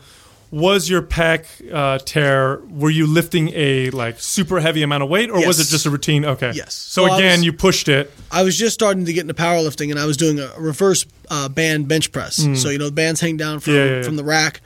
Was 0.55 0.89
your 0.89 1.03
pec 1.03 1.47
uh, 1.73 1.99
tear? 1.99 2.61
Were 2.71 2.91
you 2.91 3.07
lifting 3.09 3.51
a 3.55 3.91
like 3.91 4.21
super 4.21 4.61
heavy 4.61 4.83
amount 4.85 5.03
of 5.03 5.09
weight, 5.09 5.29
or 5.31 5.45
was 5.45 5.59
it 5.59 5.67
just 5.67 5.85
a 5.85 5.91
routine? 5.91 6.25
Okay. 6.25 6.53
Yes. 6.55 6.75
So, 6.75 7.07
So 7.09 7.15
again, 7.17 7.39
was- 7.41 7.45
you 7.45 7.53
pushed 7.53 7.89
it. 7.89 8.13
I 8.31 8.43
was 8.45 8.57
just 8.57 8.75
starting 8.75 9.05
to 9.07 9.13
get 9.13 9.23
into 9.23 9.35
powerlifting, 9.35 9.91
and 9.91 9.99
I 9.99 10.07
was 10.07 10.17
doing 10.17 10.39
a 10.39 10.51
reverse 10.59 11.07
uh, 11.29 11.49
band 11.49 11.89
bench 11.89 12.13
press. 12.13 12.37
So 12.37 12.69
you 12.71 12.79
know, 12.79 12.87
the 12.87 12.93
bands 12.93 13.21
hang 13.21 13.37
down 13.37 13.59
from 13.61 13.73
Hmm. 13.73 13.79
Yeah, 13.79 13.85
yeah, 13.85 13.97
yeah. 13.97 14.03
from 14.05 14.15
the 14.17 14.23
rack, 14.25 14.61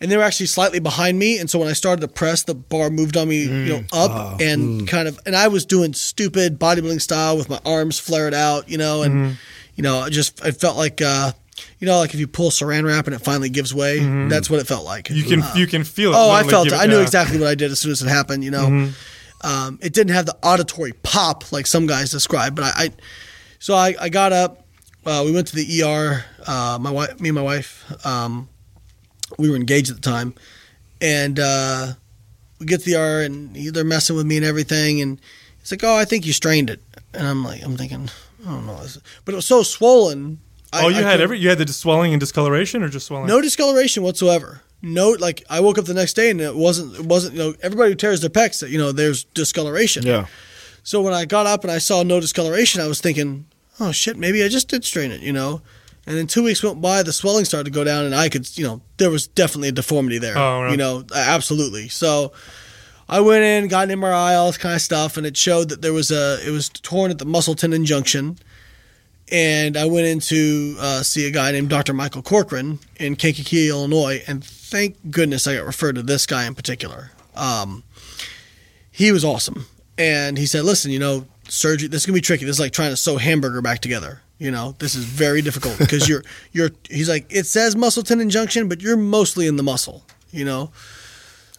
and 0.00 0.10
they 0.10 0.16
were 0.16 0.24
actually 0.24 0.46
slightly 0.46 0.80
behind 0.80 1.16
me. 1.18 1.38
And 1.38 1.48
so 1.48 1.60
when 1.60 1.68
I 1.68 1.74
started 1.74 2.00
to 2.00 2.08
press, 2.08 2.42
the 2.42 2.54
bar 2.56 2.90
moved 2.90 3.16
on 3.16 3.28
me, 3.28 3.42
you 3.44 3.66
know, 3.66 3.78
Hmm. 3.78 3.84
up 3.92 4.10
Oh. 4.12 4.36
and 4.44 4.88
kind 4.88 5.06
of. 5.06 5.20
And 5.26 5.36
I 5.36 5.46
was 5.46 5.64
doing 5.64 5.94
stupid 5.94 6.58
bodybuilding 6.58 7.00
style 7.00 7.36
with 7.36 7.48
my 7.48 7.60
arms 7.64 8.00
flared 8.00 8.34
out, 8.34 8.68
you 8.68 8.78
know, 8.78 9.02
and 9.02 9.14
Mm-hmm. 9.14 9.32
you 9.76 9.82
know, 9.84 10.02
it 10.06 10.10
just 10.10 10.44
it 10.44 10.60
felt 10.60 10.76
like. 10.76 11.00
Uh, 11.00 11.32
you 11.80 11.86
know, 11.86 11.98
like 11.98 12.14
if 12.14 12.20
you 12.20 12.28
pull 12.28 12.50
saran 12.50 12.84
wrap 12.86 13.06
and 13.06 13.14
it 13.14 13.20
finally 13.20 13.48
gives 13.50 13.74
way, 13.74 13.98
that's 14.28 14.48
what 14.48 14.60
it 14.60 14.66
felt 14.66 14.84
like. 14.84 15.06
Mm-hmm. 15.06 15.16
You 15.16 15.24
can 15.24 15.56
you 15.56 15.66
can 15.66 15.82
feel 15.84 16.12
it. 16.12 16.16
Oh, 16.16 16.30
I 16.30 16.44
felt 16.44 16.68
it. 16.68 16.74
I 16.74 16.86
knew 16.86 17.00
exactly 17.00 17.38
what 17.38 17.48
I 17.48 17.54
did 17.54 17.72
as 17.72 17.80
soon 17.80 17.90
as 17.92 18.02
it 18.02 18.08
happened. 18.08 18.44
You 18.44 18.50
know, 18.52 18.66
Mm-hmm. 18.68 19.46
um, 19.46 19.78
it 19.82 19.92
didn't 19.92 20.14
have 20.14 20.26
the 20.26 20.36
auditory 20.42 20.92
pop 21.02 21.50
like 21.52 21.66
some 21.66 21.86
guys 21.86 22.10
describe, 22.10 22.54
but 22.54 22.64
I, 22.66 22.72
I 22.84 22.90
so 23.58 23.74
I, 23.74 23.94
I 24.00 24.08
got 24.10 24.32
up. 24.32 24.66
Uh, 25.04 25.22
we 25.24 25.32
went 25.32 25.46
to 25.48 25.56
the 25.56 25.82
ER. 25.82 26.24
Uh, 26.46 26.78
my 26.80 26.90
wife, 26.90 27.18
me 27.20 27.30
and 27.30 27.36
my 27.36 27.42
wife, 27.42 27.90
um, 28.06 28.48
we 29.38 29.48
were 29.48 29.56
engaged 29.56 29.88
at 29.90 29.96
the 29.96 30.02
time, 30.02 30.34
and 31.00 31.38
uh, 31.40 31.94
we 32.58 32.66
get 32.66 32.80
to 32.82 32.90
the 32.90 32.96
ER 32.96 33.22
and 33.22 33.56
they're 33.56 33.84
messing 33.84 34.16
with 34.16 34.26
me 34.26 34.36
and 34.36 34.44
everything, 34.44 35.00
and 35.00 35.18
it's 35.60 35.70
like, 35.70 35.82
oh, 35.84 35.96
I 35.96 36.04
think 36.04 36.26
you 36.26 36.34
strained 36.34 36.68
it, 36.68 36.80
and 37.14 37.26
I'm 37.26 37.42
like, 37.44 37.62
I'm 37.64 37.76
thinking, 37.78 38.10
I 38.46 38.50
don't 38.50 38.66
know, 38.66 38.78
but 39.24 39.32
it 39.32 39.36
was 39.36 39.46
so 39.46 39.62
swollen. 39.62 40.40
Oh, 40.72 40.78
I- 40.78 40.84
Oh, 40.84 40.88
you 40.88 40.96
I 40.96 40.98
had 41.00 41.04
couldn't- 41.12 41.20
every 41.22 41.38
you 41.38 41.48
had 41.48 41.58
the 41.58 41.72
swelling 41.72 42.12
and 42.12 42.20
discoloration, 42.20 42.82
or 42.82 42.88
just 42.88 43.06
swelling? 43.06 43.26
no 43.26 43.40
discoloration 43.40 44.02
whatsoever. 44.02 44.62
no, 44.82 45.10
like 45.10 45.44
I 45.50 45.60
woke 45.60 45.76
up 45.78 45.84
the 45.84 45.92
next 45.94 46.14
day 46.14 46.30
and 46.30 46.40
it 46.40 46.56
wasn't, 46.56 46.94
it 46.96 47.04
wasn't, 47.04 47.34
you 47.36 47.40
know, 47.42 47.54
everybody 47.62 47.90
who 47.90 47.94
tears 47.96 48.20
their 48.22 48.30
pecs, 48.30 48.66
you 48.66 48.78
know, 48.78 48.92
there's 48.92 49.24
discoloration. 49.34 50.06
Yeah. 50.06 50.24
So 50.82 51.02
when 51.02 51.12
I 51.12 51.26
got 51.26 51.46
up 51.46 51.64
and 51.64 51.70
I 51.70 51.76
saw 51.78 52.02
no 52.02 52.18
discoloration, 52.20 52.80
I 52.80 52.86
was 52.86 52.98
thinking, 53.00 53.44
oh 53.78 53.92
shit, 53.92 54.16
maybe 54.16 54.42
I 54.42 54.48
just 54.48 54.68
did 54.68 54.84
strain 54.84 55.10
it, 55.10 55.20
you 55.20 55.32
know. 55.34 55.60
And 56.06 56.16
then 56.16 56.26
two 56.26 56.42
weeks 56.42 56.62
went 56.62 56.80
by, 56.80 57.02
the 57.02 57.12
swelling 57.12 57.44
started 57.44 57.64
to 57.64 57.70
go 57.70 57.84
down, 57.84 58.06
and 58.06 58.14
I 58.14 58.30
could, 58.30 58.56
you 58.56 58.64
know, 58.66 58.80
there 58.96 59.10
was 59.10 59.26
definitely 59.28 59.68
a 59.68 59.72
deformity 59.72 60.16
there. 60.18 60.36
Oh, 60.38 60.62
right. 60.62 60.70
You 60.70 60.78
know, 60.78 61.04
absolutely. 61.14 61.88
So 61.88 62.32
I 63.06 63.20
went 63.20 63.44
in, 63.44 63.68
got 63.68 63.90
an 63.90 64.00
MRI, 64.00 64.34
all 64.34 64.46
this 64.46 64.56
kind 64.56 64.74
of 64.74 64.80
stuff, 64.80 65.18
and 65.18 65.26
it 65.26 65.36
showed 65.36 65.68
that 65.68 65.82
there 65.82 65.92
was 65.92 66.10
a, 66.10 66.38
it 66.46 66.50
was 66.50 66.70
torn 66.70 67.10
at 67.10 67.18
the 67.18 67.26
muscle 67.26 67.54
tendon 67.54 67.84
junction. 67.84 68.38
And 69.30 69.76
I 69.76 69.84
went 69.84 70.06
in 70.06 70.20
to 70.20 70.76
uh, 70.78 71.02
see 71.02 71.26
a 71.26 71.30
guy 71.30 71.52
named 71.52 71.68
Dr. 71.68 71.92
Michael 71.92 72.22
Corcoran 72.22 72.80
in 72.96 73.16
Kankakee, 73.16 73.68
Illinois, 73.68 74.22
and 74.26 74.44
thank 74.44 75.10
goodness 75.10 75.46
I 75.46 75.56
got 75.56 75.66
referred 75.66 75.94
to 75.96 76.02
this 76.02 76.26
guy 76.26 76.46
in 76.46 76.54
particular. 76.54 77.12
Um, 77.36 77.84
he 78.90 79.12
was 79.12 79.24
awesome. 79.24 79.66
And 79.96 80.36
he 80.36 80.46
said, 80.46 80.64
listen, 80.64 80.90
you 80.90 80.98
know, 80.98 81.26
surgery, 81.48 81.88
this 81.88 82.02
is 82.02 82.06
to 82.06 82.12
be 82.12 82.20
tricky. 82.20 82.44
This 82.44 82.56
is 82.56 82.60
like 82.60 82.72
trying 82.72 82.90
to 82.90 82.96
sew 82.96 83.18
hamburger 83.18 83.62
back 83.62 83.80
together. 83.80 84.20
You 84.38 84.50
know, 84.50 84.74
this 84.78 84.94
is 84.94 85.04
very 85.04 85.42
difficult 85.42 85.78
because 85.78 86.08
you're, 86.08 86.24
you're, 86.52 86.70
he's 86.88 87.08
like, 87.08 87.26
it 87.30 87.46
says 87.46 87.76
muscle 87.76 88.02
tendon 88.02 88.30
junction, 88.30 88.68
but 88.68 88.80
you're 88.80 88.96
mostly 88.96 89.46
in 89.46 89.56
the 89.56 89.62
muscle, 89.62 90.04
you 90.30 90.44
know? 90.44 90.70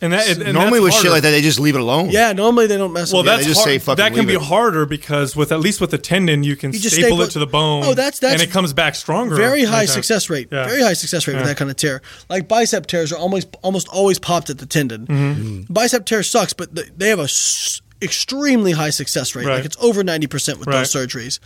And 0.04 0.14
that 0.14 0.28
and 0.30 0.54
Normally 0.54 0.80
that's 0.80 0.96
with 0.96 1.04
shit 1.04 1.12
like 1.12 1.22
that, 1.22 1.30
they 1.30 1.42
just 1.44 1.60
leave 1.60 1.76
it 1.76 1.82
alone. 1.82 2.10
Yeah, 2.10 2.34
normally 2.34 2.66
they 2.66 2.76
don't 2.78 2.92
mess 2.92 3.14
Well, 3.14 3.22
with 3.22 3.32
it. 3.32 3.36
that's 3.36 3.46
just 3.48 3.60
hard. 3.60 3.68
say 3.70 3.78
fucking 3.78 3.98
that 4.04 4.10
can 4.10 4.20
leave 4.28 4.28
be 4.30 4.34
it. 4.34 4.42
harder 4.42 4.88
because 4.88 5.36
with 5.36 5.52
at 5.52 5.60
least 5.60 5.80
with 5.80 5.92
the 5.92 6.00
tendon, 6.00 6.44
you 6.44 6.56
can 6.56 6.74
You 6.74 6.80
just 6.80 6.96
staple 6.96 7.10
staple 7.10 7.22
it 7.22 7.28
it- 7.28 7.32
to 7.34 7.40
the 7.40 7.46
bone. 7.46 7.84
Oh, 7.86 7.94
that's- 7.94 8.18
that's 8.20 8.34
and 8.34 8.42
it 8.42 8.52
comes 8.52 8.74
back 8.74 8.96
stronger. 8.96 9.36
very 9.36 9.64
high 9.64 9.82
like 9.82 9.90
success 9.90 10.30
rate. 10.30 10.48
Yeah. 10.52 10.66
Very 10.66 10.82
high 10.82 10.94
success 10.94 11.28
rate 11.28 11.36
with 11.38 11.46
that 11.46 11.58
kind 11.58 11.70
of 11.70 11.78
tear. 11.78 12.02
Like 12.30 12.48
bicep 12.48 12.88
tears 12.88 13.12
are 13.12 13.18
almost 13.18 13.48
almost 13.62 13.88
always 13.90 14.18
popped 14.18 14.50
at 14.50 14.58
the 14.58 14.66
tendon. 14.66 15.06
Mm-hmm. 15.06 15.74
Bicep 15.74 16.06
tear 16.08 16.24
sucks, 16.24 16.54
but 16.54 16.76
th- 16.76 16.90
they 16.98 17.10
have 17.10 17.20
a 17.20 17.24
s- 17.24 17.82
extremely 18.02 18.72
high 18.72 18.90
success 18.90 19.36
rate. 19.36 19.46
Right. 19.46 19.58
Like 19.58 19.66
it's 19.66 19.78
over 19.80 20.04
ninety 20.04 20.26
percent 20.28 20.58
with 20.60 20.68
those 20.70 20.92
surgeries. 20.94 21.40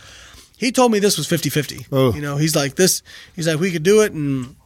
He 0.56 0.72
told 0.72 0.90
me 0.90 0.98
this 1.00 1.18
was 1.18 1.26
50-50. 1.28 1.84
Oh. 1.92 2.14
You 2.14 2.22
know, 2.22 2.38
he's 2.38 2.56
like 2.56 2.76
this. 2.76 3.02
He's 3.34 3.46
like 3.46 3.60
we 3.60 3.70
could 3.70 3.82
do 3.82 4.00
it, 4.00 4.12
and 4.12 4.56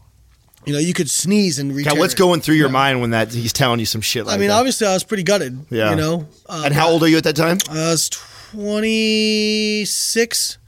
you 0.67 0.73
know 0.73 0.79
you 0.79 0.93
could 0.93 1.11
sneeze 1.11 1.59
and 1.59 1.75
re 1.75 1.85
God, 1.85 1.99
what's 1.99 2.15
going 2.15 2.41
through 2.41 2.57
your 2.57 2.69
mind 2.69 3.01
when 3.01 3.11
that 3.11 3.33
he's 3.33 3.53
telling 3.53 3.81
you 3.81 3.87
some 3.87 4.01
shit 4.01 4.27
like 4.27 4.35
I 4.35 4.39
mean, 4.39 4.49
that? 4.49 4.59
obviously, 4.59 4.87
I 4.87 4.93
was 4.93 5.05
pretty 5.05 5.23
gutted. 5.23 5.67
Yeah. 5.71 5.91
You 5.91 5.97
know, 5.97 6.29
uh, 6.47 6.63
and 6.67 6.75
how 6.75 6.89
old 6.89 7.03
are 7.03 7.09
you 7.09 7.17
at 7.17 7.25
that 7.25 7.37
time? 7.37 7.59
I 7.71 7.91
was 7.91 8.09
twenty 8.11 9.85
six. 9.87 10.59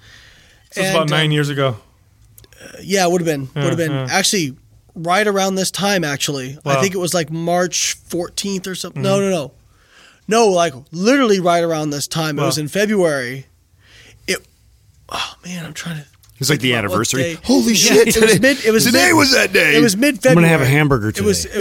So 0.71 0.81
it's 0.81 0.91
about 0.91 1.11
nine 1.11 1.31
uh, 1.31 1.35
years 1.35 1.51
ago. 1.51 1.77
Uh, 2.61 2.79
yeah, 2.83 3.05
it 3.07 3.11
would 3.11 3.21
have 3.21 3.27
been. 3.27 3.49
Would 3.55 3.65
have 3.65 3.77
been 3.77 3.93
yeah. 3.93 4.09
actually 4.11 4.57
right 4.95 5.27
around 5.27 5.57
this 5.57 5.71
time. 5.71 6.05
Actually, 6.05 6.59
I 6.65 6.81
think 6.81 6.95
it 6.95 6.99
was 6.99 7.13
like 7.13 7.31
March 7.31 7.99
14th 8.09 8.67
or 8.67 8.75
something. 8.75 9.03
No, 9.03 9.19
mm-hmm. 9.19 9.31
no, 9.31 9.53
no, 10.29 10.47
no. 10.47 10.49
Like 10.49 10.73
literally 10.91 11.41
right 11.41 11.63
around 11.63 11.91
this 11.91 12.09
time. 12.09 12.39
It 12.39 12.43
was 12.43 12.57
in 12.57 12.69
February. 12.69 13.47
It. 14.27 14.47
Oh 15.11 15.35
man, 15.45 15.67
I'm 15.67 15.75
trying 15.75 16.03
to. 16.03 16.07
It's 16.43 16.51
like 16.51 16.61
the 16.61 16.75
anniversary. 16.75 17.39
Holy 17.45 17.73
Yeah, 17.73 18.05
shit! 18.05 18.17
It 18.17 18.23
was 18.23 18.41
mid. 18.41 18.65
It 18.65 18.71
was 18.71 18.85
today 18.85 19.07
mid- 19.09 19.17
was 19.17 19.33
that 19.33 19.53
day. 19.53 19.77
It 19.77 19.81
was 19.83 19.97
mid 19.97 20.15
I'm 20.17 20.21
February. 20.21 20.35
gonna 20.37 20.49
have 20.49 20.61
a 20.61 20.67
hamburger 20.67 21.13
today. 21.13 21.25
It 21.25 21.27
was, 21.27 21.47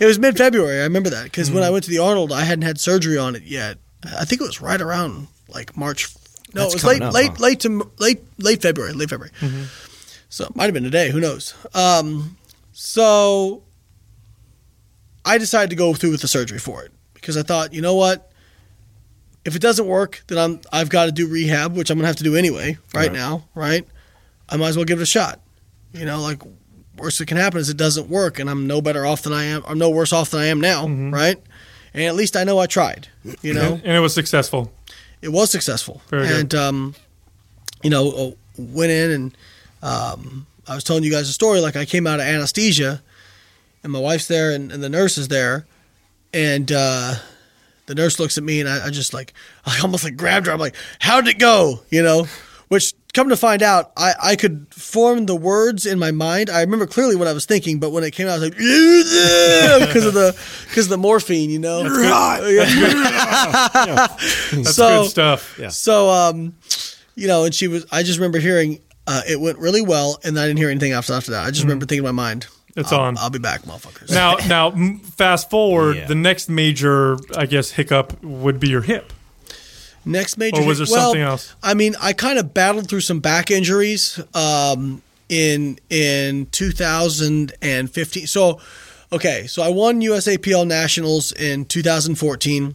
it 0.00 0.04
was 0.06 0.18
mid 0.18 0.36
February. 0.36 0.80
I 0.80 0.84
remember 0.84 1.10
that 1.10 1.24
because 1.24 1.50
when 1.50 1.62
I 1.62 1.68
Mm. 1.68 1.72
went 1.72 1.84
to 1.84 1.90
the 1.90 1.98
Arnold, 1.98 2.32
I 2.32 2.42
hadn't 2.42 2.62
had 2.62 2.78
surgery 2.78 3.16
on 3.18 3.34
it 3.36 3.42
yet. 3.44 3.78
I 4.18 4.24
think 4.24 4.40
it 4.40 4.44
was 4.44 4.60
right 4.60 4.80
around 4.80 5.28
like 5.48 5.76
March. 5.76 6.08
No, 6.54 6.62
That's 6.62 6.74
it 6.74 6.76
was 6.76 6.84
late, 6.84 7.02
up, 7.02 7.12
late, 7.14 7.30
huh? 7.30 7.36
late 7.40 7.60
to 7.60 7.90
late, 7.98 8.20
late 8.38 8.62
February, 8.62 8.92
late 8.92 9.10
February. 9.10 9.32
So 10.28 10.44
it 10.44 10.54
might 10.56 10.64
have 10.66 10.74
been 10.74 10.84
today. 10.84 11.10
Who 11.10 11.20
knows? 11.20 11.54
Um, 11.74 12.36
so 12.72 13.62
I 15.24 15.38
decided 15.38 15.70
to 15.70 15.76
go 15.76 15.94
through 15.94 16.10
with 16.12 16.20
the 16.20 16.28
surgery 16.28 16.58
for 16.58 16.84
it 16.84 16.92
because 17.14 17.36
I 17.36 17.42
thought, 17.42 17.72
you 17.72 17.80
know 17.82 17.94
what? 17.94 18.30
If 19.44 19.54
it 19.54 19.60
doesn't 19.62 19.86
work, 19.86 20.22
then 20.28 20.38
I'm 20.38 20.60
I've 20.72 20.88
got 20.88 21.06
to 21.06 21.12
do 21.12 21.26
rehab, 21.26 21.76
which 21.76 21.90
I'm 21.90 21.98
gonna 21.98 22.06
have 22.08 22.16
to 22.16 22.24
do 22.24 22.36
anyway 22.36 22.78
right, 22.94 23.08
Right. 23.08 23.12
now, 23.12 23.44
right? 23.54 23.86
I 24.48 24.56
might 24.56 24.68
as 24.68 24.76
well 24.76 24.84
give 24.86 24.98
it 25.00 25.02
a 25.02 25.06
shot. 25.06 25.40
You 25.92 26.04
know, 26.06 26.20
like 26.20 26.40
worst 26.96 27.18
that 27.18 27.26
can 27.26 27.36
happen 27.36 27.58
is 27.60 27.68
it 27.68 27.76
doesn't 27.76 28.08
work, 28.08 28.38
and 28.38 28.48
I'm 28.48 28.66
no 28.66 28.80
better 28.80 29.04
off 29.06 29.22
than 29.22 29.32
I 29.32 29.44
am. 29.44 29.62
I'm 29.66 29.78
no 29.78 29.90
worse 29.90 30.12
off 30.12 30.30
than 30.30 30.40
I 30.40 30.46
am 30.46 30.60
now, 30.60 30.86
right? 30.88 31.36
And 31.92 32.02
at 32.04 32.14
least 32.14 32.36
I 32.36 32.44
know 32.44 32.58
I 32.58 32.66
tried. 32.66 33.08
You 33.42 33.54
know, 33.54 33.80
And 33.84 33.96
it 33.96 34.00
was 34.00 34.14
successful. 34.14 34.72
it 35.22 35.28
was 35.30 35.50
successful. 35.50 36.02
Very 36.08 36.26
good. 36.28 36.40
and 36.40 36.54
um, 36.54 36.94
you 37.82 37.90
know, 37.90 38.10
uh, 38.10 38.30
went 38.58 38.90
in 38.92 39.10
and 39.10 39.36
um, 39.82 40.46
I 40.66 40.74
was 40.74 40.84
telling 40.84 41.04
you 41.04 41.10
guys 41.10 41.28
a 41.28 41.32
story. 41.32 41.60
Like 41.60 41.76
I 41.76 41.84
came 41.84 42.06
out 42.06 42.18
of 42.20 42.26
anesthesia, 42.26 43.02
and 43.82 43.92
my 43.92 43.98
wife's 43.98 44.26
there, 44.26 44.50
and, 44.52 44.72
and 44.72 44.82
the 44.82 44.88
nurse 44.88 45.18
is 45.18 45.28
there, 45.28 45.66
and 46.32 46.72
uh, 46.72 47.14
the 47.86 47.94
nurse 47.94 48.18
looks 48.18 48.36
at 48.38 48.44
me, 48.44 48.60
and 48.60 48.68
I, 48.68 48.86
I 48.86 48.90
just 48.90 49.12
like 49.14 49.32
I 49.66 49.78
almost 49.82 50.04
like 50.04 50.16
grabbed 50.16 50.46
her. 50.46 50.52
I'm 50.52 50.58
like, 50.60 50.76
how'd 51.00 51.28
it 51.28 51.38
go?" 51.38 51.80
You 51.90 52.02
know, 52.02 52.26
which 52.68 52.94
come 53.12 53.28
to 53.28 53.36
find 53.36 53.62
out, 53.62 53.92
I, 53.96 54.12
I 54.20 54.34
could 54.36 54.66
form 54.74 55.26
the 55.26 55.36
words 55.36 55.86
in 55.86 56.00
my 56.00 56.10
mind. 56.10 56.50
I 56.50 56.62
remember 56.62 56.84
clearly 56.86 57.14
what 57.14 57.28
I 57.28 57.32
was 57.32 57.46
thinking, 57.46 57.78
but 57.78 57.90
when 57.90 58.02
it 58.02 58.10
came 58.10 58.26
out, 58.26 58.32
I 58.32 58.38
was 58.38 58.42
like, 58.48 58.56
because 59.88 60.04
of 60.06 60.14
the 60.14 60.36
because 60.68 60.86
of 60.86 60.90
the 60.90 60.98
morphine, 60.98 61.48
you 61.50 61.60
know. 61.60 61.82
That's 63.74 64.74
So- 64.74 65.02
good 65.02 65.10
stuff. 65.10 65.56
Yeah. 65.60 65.68
So, 65.68 66.10
um, 66.10 66.54
you 67.14 67.28
know, 67.28 67.44
and 67.44 67.54
she 67.54 67.68
was. 67.68 67.86
I 67.92 68.02
just 68.02 68.18
remember 68.18 68.38
hearing 68.40 68.80
uh, 69.06 69.22
it 69.28 69.40
went 69.40 69.58
really 69.58 69.82
well, 69.82 70.18
and 70.24 70.38
I 70.38 70.46
didn't 70.46 70.58
hear 70.58 70.70
anything 70.70 70.92
after 70.92 71.12
after 71.12 71.30
that. 71.32 71.44
I 71.46 71.50
just 71.50 71.62
remember 71.62 71.86
thinking 71.86 72.04
in 72.04 72.14
my 72.14 72.22
mind, 72.22 72.46
It's 72.76 72.92
I'll, 72.92 73.00
on. 73.00 73.18
I'll 73.18 73.30
be 73.30 73.38
back, 73.38 73.62
motherfuckers. 73.62 74.10
Now, 74.10 74.34
now, 74.48 74.70
fast 75.02 75.50
forward. 75.50 75.96
Yeah. 75.96 76.06
The 76.06 76.14
next 76.14 76.48
major, 76.48 77.16
I 77.36 77.46
guess, 77.46 77.70
hiccup 77.72 78.22
would 78.22 78.58
be 78.58 78.68
your 78.68 78.82
hip. 78.82 79.12
Next 80.04 80.36
major. 80.36 80.60
Or 80.60 80.66
was 80.66 80.78
there 80.78 80.86
well, 80.90 81.06
something 81.06 81.22
else? 81.22 81.54
I 81.62 81.74
mean, 81.74 81.94
I 82.00 82.12
kind 82.12 82.38
of 82.38 82.52
battled 82.52 82.88
through 82.88 83.00
some 83.00 83.20
back 83.20 83.50
injuries 83.50 84.20
um, 84.34 85.02
in 85.28 85.78
in 85.88 86.46
2015. 86.46 88.26
So, 88.26 88.60
okay, 89.12 89.46
so 89.46 89.62
I 89.62 89.68
won 89.68 90.00
USAPL 90.00 90.66
Nationals 90.66 91.32
in 91.32 91.64
2014 91.64 92.74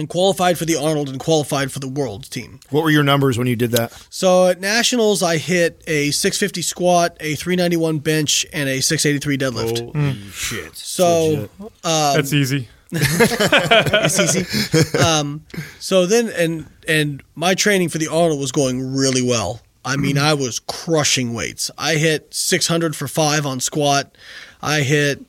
and 0.00 0.08
qualified 0.08 0.56
for 0.56 0.64
the 0.64 0.76
Arnold 0.76 1.10
and 1.10 1.20
qualified 1.20 1.70
for 1.70 1.78
the 1.78 1.88
World 1.88 2.30
team. 2.30 2.58
what 2.70 2.82
were 2.82 2.90
your 2.90 3.02
numbers 3.02 3.36
when 3.36 3.46
you 3.46 3.54
did 3.54 3.70
that? 3.72 3.92
So 4.08 4.48
at 4.48 4.58
Nationals, 4.58 5.22
I 5.22 5.36
hit 5.36 5.82
a 5.86 6.10
650 6.10 6.62
squat, 6.62 7.16
a 7.20 7.34
391 7.34 7.98
bench, 7.98 8.46
and 8.52 8.68
a 8.68 8.80
683 8.80 9.36
deadlift. 9.38 9.92
Oh, 9.94 10.30
Shit. 10.32 10.74
so 10.74 11.48
um, 11.60 11.68
That's 11.84 12.32
easy. 12.32 12.68
it's 12.92 14.18
easy. 14.18 14.98
Um, 14.98 15.44
so 15.78 16.06
then, 16.06 16.30
and 16.30 16.66
and 16.88 17.22
my 17.36 17.54
training 17.54 17.90
for 17.90 17.98
the 17.98 18.08
Arnold 18.08 18.40
was 18.40 18.50
going 18.50 18.94
really 18.94 19.22
well. 19.22 19.60
I 19.84 19.96
mean, 19.96 20.16
hmm. 20.16 20.22
I 20.22 20.34
was 20.34 20.58
crushing 20.58 21.32
weights. 21.32 21.70
I 21.78 21.94
hit 21.94 22.34
600 22.34 22.96
for 22.96 23.06
five 23.06 23.46
on 23.46 23.60
squat. 23.60 24.16
I 24.60 24.80
hit 24.80 25.24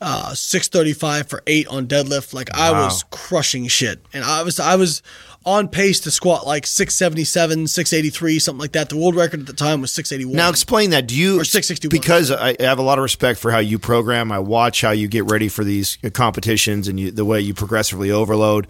uh, 0.00 0.34
635 0.34 1.28
for 1.28 1.42
eight 1.46 1.66
on 1.68 1.86
deadlift. 1.86 2.34
Like 2.34 2.54
I 2.54 2.72
was 2.72 3.04
crushing 3.10 3.66
shit, 3.68 4.00
and 4.12 4.24
I 4.24 4.42
was 4.42 4.60
I 4.60 4.76
was 4.76 5.02
on 5.44 5.68
pace 5.68 6.00
to 6.00 6.10
squat 6.10 6.44
like 6.44 6.66
677, 6.66 7.68
683, 7.68 8.38
something 8.40 8.60
like 8.60 8.72
that. 8.72 8.88
The 8.88 8.96
world 8.96 9.14
record 9.14 9.40
at 9.40 9.46
the 9.46 9.52
time 9.52 9.80
was 9.80 9.92
681. 9.92 10.36
Now 10.36 10.50
explain 10.50 10.90
that. 10.90 11.06
Do 11.06 11.14
you 11.14 11.40
Or 11.40 11.44
661. 11.44 11.88
Because 11.88 12.30
I 12.30 12.56
I 12.58 12.62
have 12.64 12.78
a 12.78 12.82
lot 12.82 12.98
of 12.98 13.02
respect 13.02 13.38
for 13.38 13.50
how 13.50 13.58
you 13.58 13.78
program. 13.78 14.32
I 14.32 14.40
watch 14.40 14.80
how 14.80 14.90
you 14.90 15.08
get 15.08 15.30
ready 15.30 15.48
for 15.48 15.62
these 15.64 15.98
competitions 16.12 16.88
and 16.88 16.98
you, 16.98 17.10
the 17.10 17.24
way 17.24 17.40
you 17.40 17.54
progressively 17.54 18.10
overload. 18.10 18.66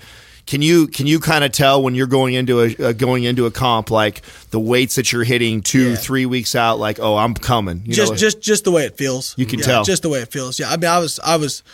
Can 0.46 0.62
you 0.62 0.86
can 0.86 1.08
you 1.08 1.18
kind 1.18 1.42
of 1.42 1.50
tell 1.50 1.82
when 1.82 1.94
you're 1.96 2.06
going 2.06 2.34
into 2.34 2.60
a 2.60 2.76
uh, 2.88 2.92
going 2.92 3.24
into 3.24 3.46
a 3.46 3.50
comp 3.50 3.90
like 3.90 4.22
the 4.50 4.60
weights 4.60 4.94
that 4.94 5.10
you're 5.12 5.24
hitting 5.24 5.60
two 5.60 5.90
Yeah. 5.90 5.96
three 5.96 6.24
weeks 6.24 6.54
out? 6.54 6.78
Like 6.78 7.00
oh 7.00 7.16
I'm 7.16 7.34
coming. 7.34 7.82
You 7.84 7.92
just 7.94 8.12
know? 8.12 8.16
just 8.16 8.40
just 8.40 8.62
the 8.64 8.70
way 8.70 8.84
it 8.84 8.96
feels. 8.96 9.34
You 9.36 9.44
can 9.46 9.58
Yeah, 9.58 9.64
tell. 9.66 9.84
just 9.84 10.02
the 10.02 10.08
way 10.08 10.20
it 10.20 10.30
feels. 10.30 10.58
Yeah, 10.60 10.70
I 10.70 10.76
mean, 10.76 10.88
I 10.88 10.98
was 11.00 11.18
I 11.24 11.36
was 11.36 11.64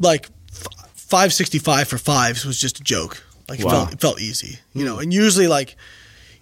like 0.00 0.28
five 0.94 1.32
sixty 1.32 1.58
five 1.60 1.86
for 1.86 1.98
fives 1.98 2.44
was 2.44 2.58
just 2.58 2.80
a 2.80 2.82
joke. 2.82 3.22
Like 3.48 3.60
it 3.60 3.64
Wow. 3.64 3.70
felt 3.84 3.92
it 3.92 4.00
felt 4.00 4.20
easy, 4.20 4.58
you 4.74 4.84
know. 4.84 4.98
And 4.98 5.14
usually 5.14 5.46
like 5.46 5.76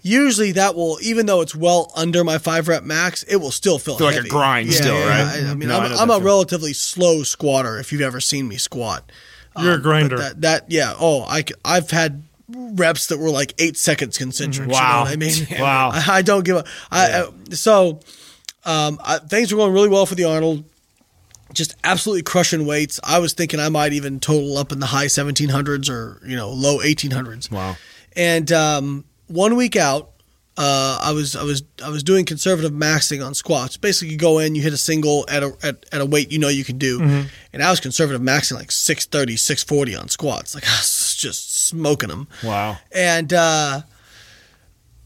usually 0.00 0.52
that 0.52 0.74
will 0.74 0.98
even 1.02 1.26
though 1.26 1.42
it's 1.42 1.54
well 1.54 1.92
under 1.94 2.24
my 2.24 2.38
five 2.38 2.66
rep 2.66 2.82
max, 2.84 3.24
it 3.24 3.36
will 3.36 3.50
still 3.50 3.78
feel, 3.78 3.98
Feel 3.98 4.06
like 4.06 4.16
a 4.24 4.28
grind 4.28 4.68
Yeah, 4.70 4.74
still, 4.80 4.98
yeah, 4.98 5.08
right? 5.08 5.42
I, 5.44 5.50
I 5.50 5.54
mean, 5.54 5.68
No, 5.68 5.78
I 5.80 5.84
I'm, 5.84 5.90
know 5.90 5.96
I'm 5.98 6.10
a 6.22 6.24
relatively 6.24 6.72
slow 6.72 7.22
squatter. 7.24 7.78
If 7.78 7.92
you've 7.92 8.00
ever 8.00 8.20
seen 8.20 8.48
me 8.48 8.56
squat, 8.56 9.10
You're 9.58 9.72
a 9.72 9.76
Um, 9.76 9.82
grinder. 9.82 10.18
That, 10.18 10.40
that 10.42 10.70
yeah. 10.70 10.94
Oh, 10.98 11.22
I 11.22 11.44
I've 11.64 11.90
had 11.90 12.22
reps 12.48 13.06
that 13.08 13.18
were 13.18 13.30
like 13.30 13.54
eight 13.58 13.76
seconds 13.76 14.18
concentric. 14.18 14.66
You 14.68 14.72
know 14.74 14.78
Wow. 14.80 15.04
I 15.06 15.16
mean? 15.16 15.46
Wow. 15.58 15.90
I, 15.92 16.04
I 16.18 16.22
don't 16.22 16.44
give 16.44 16.56
up. 16.56 16.66
I 16.90 17.28
so 17.50 18.00
um, 18.64 18.98
I, 19.04 19.18
things 19.18 19.52
were 19.52 19.58
going 19.58 19.72
really 19.72 19.88
well 19.88 20.06
for 20.06 20.14
the 20.14 20.24
Arnold. 20.24 20.64
Just 21.52 21.76
absolutely 21.84 22.22
crushing 22.22 22.66
weights. 22.66 22.98
I 23.04 23.18
was 23.20 23.32
thinking 23.32 23.60
I 23.60 23.68
might 23.68 23.92
even 23.92 24.18
total 24.18 24.58
up 24.58 24.72
in 24.72 24.80
the 24.80 24.86
high 24.86 25.06
1700s 25.06 25.88
or 25.88 26.20
you 26.26 26.36
know 26.36 26.50
low 26.50 26.78
1800s. 26.78 27.50
Wow. 27.50 27.76
And 28.16 28.50
um, 28.52 29.04
one 29.28 29.54
week 29.56 29.76
out, 29.76 30.10
uh, 30.56 31.00
I 31.02 31.12
was 31.12 31.34
I 31.34 31.42
was 31.42 31.64
I 31.82 31.88
was 31.88 32.02
doing 32.02 32.24
conservative 32.24 32.70
maxing 32.72 33.24
on 33.24 33.34
squats. 33.34 33.76
Basically, 33.76 34.12
you 34.12 34.18
go 34.18 34.38
in, 34.38 34.54
you 34.54 34.62
hit 34.62 34.72
a 34.72 34.76
single 34.76 35.24
at 35.28 35.42
a 35.42 35.56
at, 35.62 35.84
at 35.92 36.00
a 36.00 36.06
weight 36.06 36.30
you 36.30 36.38
know 36.38 36.48
you 36.48 36.64
can 36.64 36.78
do, 36.78 37.00
and 37.52 37.62
I 37.62 37.70
was 37.70 37.80
conservative 37.80 38.22
maxing 38.22 38.54
like 38.54 38.70
630, 38.70 39.36
640 39.36 39.96
on 39.96 40.08
squats. 40.08 40.54
Like 40.54 40.64
I 40.68 40.76
was 40.76 41.16
just 41.18 41.66
smoking 41.66 42.08
them. 42.08 42.28
Wow. 42.44 42.78
And 42.92 43.32
uh, 43.32 43.82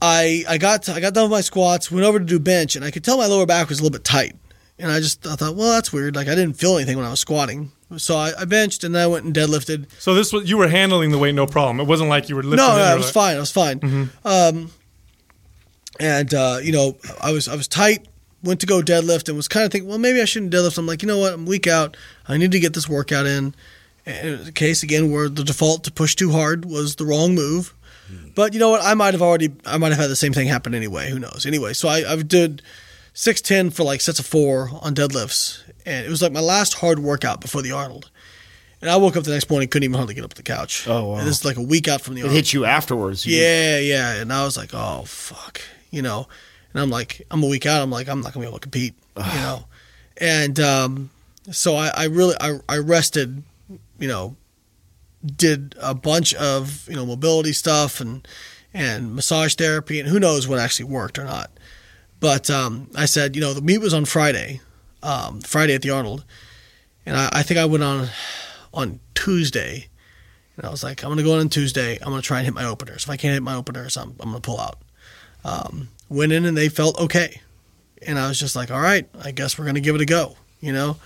I 0.03 0.45
I 0.49 0.59
got 0.59 0.83
to, 0.85 0.93
I 0.93 1.01
got 1.01 1.15
done 1.15 1.25
with 1.25 1.33
my 1.33 1.41
squats, 1.41 1.91
went 1.91 2.05
over 2.05 2.19
to 2.19 2.25
do 2.25 2.39
bench, 2.39 2.77
and 2.77 2.85
I 2.85 2.91
could 2.91 3.05
tell 3.05 3.17
my 3.17 3.27
lower 3.27 3.47
back 3.47 3.69
was 3.69 3.81
a 3.81 3.83
little 3.83 3.97
bit 3.97 4.05
tight. 4.05 4.37
And 4.79 4.93
I 4.93 5.01
just 5.01 5.27
I 5.27 5.35
thought, 5.35 5.57
well, 5.57 5.73
that's 5.73 5.93
weird. 5.93 6.15
Like 6.15 6.29
I 6.29 6.35
didn't 6.35 6.55
feel 6.59 6.77
anything 6.77 6.99
when 6.99 7.07
I 7.07 7.11
was 7.11 7.21
squatting. 7.21 7.73
So 7.97 8.17
I, 8.17 8.33
I 8.39 8.45
benched 8.45 8.85
and 8.85 8.95
then 8.95 9.03
I 9.03 9.07
went 9.07 9.25
and 9.25 9.35
deadlifted. 9.35 9.87
So 9.99 10.13
this 10.13 10.31
was 10.31 10.49
you 10.49 10.59
were 10.59 10.69
handling 10.69 11.11
the 11.11 11.17
weight 11.19 11.35
no 11.35 11.47
problem. 11.47 11.81
It 11.81 11.89
wasn't 11.89 12.11
like 12.11 12.29
you 12.29 12.37
were 12.37 12.43
lifting. 12.43 12.59
No, 12.59 12.75
it 12.75 12.77
no, 12.77 12.83
and 12.83 12.91
I 12.91 12.95
was 12.97 13.07
were 13.07 13.13
fine. 13.13 13.37
I 13.37 13.41
was 13.41 13.51
fine. 13.51 14.11
Um, 14.27 14.71
and 16.01 16.33
uh, 16.35 16.59
you 16.63 16.73
know, 16.73 16.97
I 17.21 17.33
was 17.33 17.49
I 17.49 17.55
was 17.57 17.69
tight. 17.69 18.07
Went 18.45 18.61
to 18.61 18.67
go 18.67 18.81
deadlift 18.81 19.27
and 19.29 19.37
was 19.37 19.49
kind 19.49 19.67
of 19.67 19.73
thinking, 19.73 19.89
well, 19.89 19.99
maybe 19.99 20.23
I 20.23 20.25
shouldn't 20.25 20.53
deadlift. 20.55 20.79
I'm 20.79 20.87
like, 20.87 21.03
you 21.03 21.09
know 21.09 21.19
what? 21.19 21.33
I'm 21.33 21.45
weak 21.45 21.67
out. 21.67 21.97
I 22.29 22.37
need 22.37 22.53
to 22.53 22.61
get 22.61 22.73
this 22.73 22.89
workout 22.89 23.27
in. 23.27 23.53
And 24.07 24.29
it 24.29 24.39
was 24.39 24.49
a 24.49 24.53
case 24.53 24.85
again 24.85 25.11
where 25.11 25.29
the 25.29 25.43
default 25.43 25.83
to 25.85 25.91
push 25.91 26.15
too 26.15 26.31
hard 26.31 26.65
was 26.65 26.97
the 26.97 27.05
wrong 27.05 27.35
move. 27.35 27.75
But 28.37 28.55
you 28.55 28.61
know 28.61 28.71
what? 28.71 28.81
I 28.83 28.95
might 28.95 29.13
have 29.13 29.23
already. 29.23 29.53
I 29.67 29.77
might 29.77 29.89
have 29.91 29.99
had 29.99 30.09
the 30.09 30.17
same 30.17 30.33
thing 30.33 30.47
happen 30.47 30.73
anyway. 30.75 31.11
Who 31.11 31.19
knows? 31.19 31.45
Anyway, 31.47 31.73
so 31.75 31.89
I, 31.89 32.11
I 32.13 32.17
did 32.23 32.63
six 33.13 33.41
ten 33.43 33.69
for 33.71 33.83
like 33.83 34.01
sets 34.01 34.19
of 34.21 34.25
four 34.25 34.71
on 34.81 34.95
deadlifts, 34.95 35.63
and 35.85 36.07
it 36.07 36.09
was 36.09 36.23
like 36.23 36.33
my 36.33 36.41
last 36.41 36.75
hard 36.75 37.01
workout 37.01 37.41
before 37.43 37.61
the 37.61 37.73
Arnold. 37.73 38.11
And 38.81 38.89
I 38.89 38.97
woke 38.97 39.17
up 39.17 39.25
the 39.25 39.33
next 39.33 39.51
morning, 39.51 39.69
couldn't 39.69 39.85
even 39.85 39.97
hardly 39.97 40.15
get 40.15 40.23
up 40.25 40.35
the 40.35 40.43
couch. 40.45 40.87
Oh, 40.89 41.09
wow. 41.09 41.17
And 41.19 41.27
this 41.27 41.41
is 41.41 41.45
like 41.45 41.57
a 41.57 41.63
week 41.63 41.89
out 41.89 42.01
from 42.01 42.15
the 42.15 42.21
It 42.25 42.31
hit 42.31 42.53
you 42.53 42.65
afterwards. 42.65 43.27
You- 43.27 43.37
Yeah, 43.37 43.79
yeah. 43.79 44.15
And 44.15 44.33
I 44.33 44.45
was 44.45 44.57
like, 44.57 44.71
oh 44.73 45.03
fuck, 45.05 45.61
you 45.91 46.03
know. 46.03 46.29
And 46.73 46.83
I'm 46.83 46.91
like, 46.91 47.23
I'm 47.31 47.43
a 47.43 47.47
week 47.47 47.67
out. 47.67 47.83
I'm 47.83 47.91
like, 47.91 48.09
I'm 48.09 48.21
not 48.21 48.33
gonna 48.33 48.45
be 48.45 48.49
able 48.49 48.59
to 48.59 48.63
compete, 48.63 48.95
you 49.17 49.23
know. 49.23 49.65
And 50.19 50.59
um, 50.61 51.11
so 51.51 51.77
I, 51.77 51.91
I 51.97 52.05
really, 52.05 52.35
I, 52.41 52.59
I 52.69 52.79
rested, 52.79 53.43
you 53.99 54.09
know, 54.09 54.37
did 55.25 55.75
a 55.81 55.95
bunch 55.95 56.35
of 56.35 56.89
you 56.89 56.97
know 56.97 57.07
mobility 57.07 57.53
stuff 57.53 58.01
and 58.01 58.27
and 58.73 59.15
massage 59.15 59.55
therapy 59.55 59.99
and 59.99 60.09
who 60.09 60.21
knows 60.21 60.47
what 60.47 60.59
actually 60.59 60.85
worked 60.85 61.19
or 61.19 61.25
not. 61.25 61.51
But 62.21 62.51
um, 62.51 62.91
I 62.97 63.07
said, 63.07 63.37
you 63.37 63.41
know, 63.41 63.55
the 63.55 63.63
meet 63.63 63.79
was 63.79 63.95
on 63.95 64.05
Friday, 64.05 64.61
um, 65.03 65.41
Friday 65.41 65.75
at 65.75 65.83
the 65.83 65.91
Arnold, 65.91 66.25
and 67.07 67.17
I, 67.17 67.29
I 67.33 67.43
think 67.43 67.59
I 67.59 67.65
went 67.65 67.85
on 67.85 68.09
on 68.75 69.01
Tuesday. 69.15 69.89
And 70.57 70.67
I 70.67 70.71
was 70.71 70.83
like, 70.83 71.05
I'm 71.05 71.09
going 71.09 71.19
to 71.19 71.25
go 71.25 71.35
in 71.35 71.41
on 71.41 71.49
Tuesday. 71.49 71.99
I'm 72.03 72.09
going 72.09 72.21
to 72.21 72.27
try 72.27 72.39
and 72.39 72.45
hit 72.45 72.53
my 72.55 72.65
openers. 72.65 73.05
If 73.05 73.11
I 73.11 73.17
can't 73.17 73.33
hit 73.33 73.45
my 73.45 73.55
openers, 73.55 73.97
I'm, 73.97 74.17
I'm 74.19 74.31
going 74.31 74.35
to 74.35 74.41
pull 74.41 74.59
out. 74.59 74.79
Um, 75.49 75.89
went 76.09 76.33
in 76.33 76.45
and 76.45 76.57
they 76.57 76.69
felt 76.69 76.99
okay. 77.01 77.41
And 78.07 78.19
I 78.19 78.29
was 78.29 78.39
just 78.39 78.57
like, 78.57 78.71
all 78.71 78.81
right, 78.81 79.09
I 79.23 79.31
guess 79.31 79.59
we're 79.59 79.65
going 79.65 79.75
to 79.75 79.81
give 79.81 79.95
it 79.95 80.01
a 80.01 80.07
go, 80.07 80.37
you 80.61 80.73
know? 80.73 80.97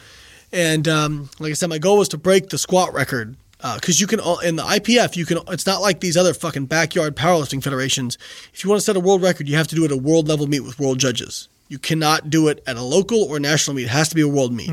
And 0.52 0.86
um, 0.86 1.30
like 1.38 1.50
I 1.50 1.54
said, 1.54 1.70
my 1.70 1.78
goal 1.78 1.98
was 1.98 2.08
to 2.08 2.18
break 2.18 2.50
the 2.50 2.58
squat 2.58 2.92
record 2.92 3.36
because 3.76 4.00
you 4.00 4.06
can 4.06 4.20
in 4.44 4.56
the 4.56 4.62
IPF 4.62 5.16
you 5.16 5.24
can. 5.24 5.38
It's 5.48 5.66
not 5.66 5.80
like 5.80 6.00
these 6.00 6.16
other 6.16 6.34
fucking 6.34 6.66
backyard 6.66 7.16
powerlifting 7.16 7.62
federations. 7.62 8.18
If 8.52 8.64
you 8.64 8.70
want 8.70 8.80
to 8.80 8.84
set 8.84 8.96
a 8.96 9.00
world 9.00 9.22
record, 9.22 9.48
you 9.48 9.56
have 9.56 9.68
to 9.68 9.74
do 9.74 9.82
it 9.84 9.92
at 9.92 9.92
a 9.92 9.96
world 9.96 10.28
level 10.28 10.46
meet 10.46 10.60
with 10.60 10.78
world 10.78 10.98
judges. 10.98 11.48
You 11.68 11.78
cannot 11.78 12.28
do 12.28 12.48
it 12.48 12.62
at 12.66 12.76
a 12.76 12.82
local 12.82 13.22
or 13.22 13.40
national 13.40 13.76
meet. 13.76 13.84
It 13.84 13.90
has 13.90 14.08
to 14.10 14.14
be 14.14 14.20
a 14.20 14.28
world 14.28 14.52
meet. 14.52 14.68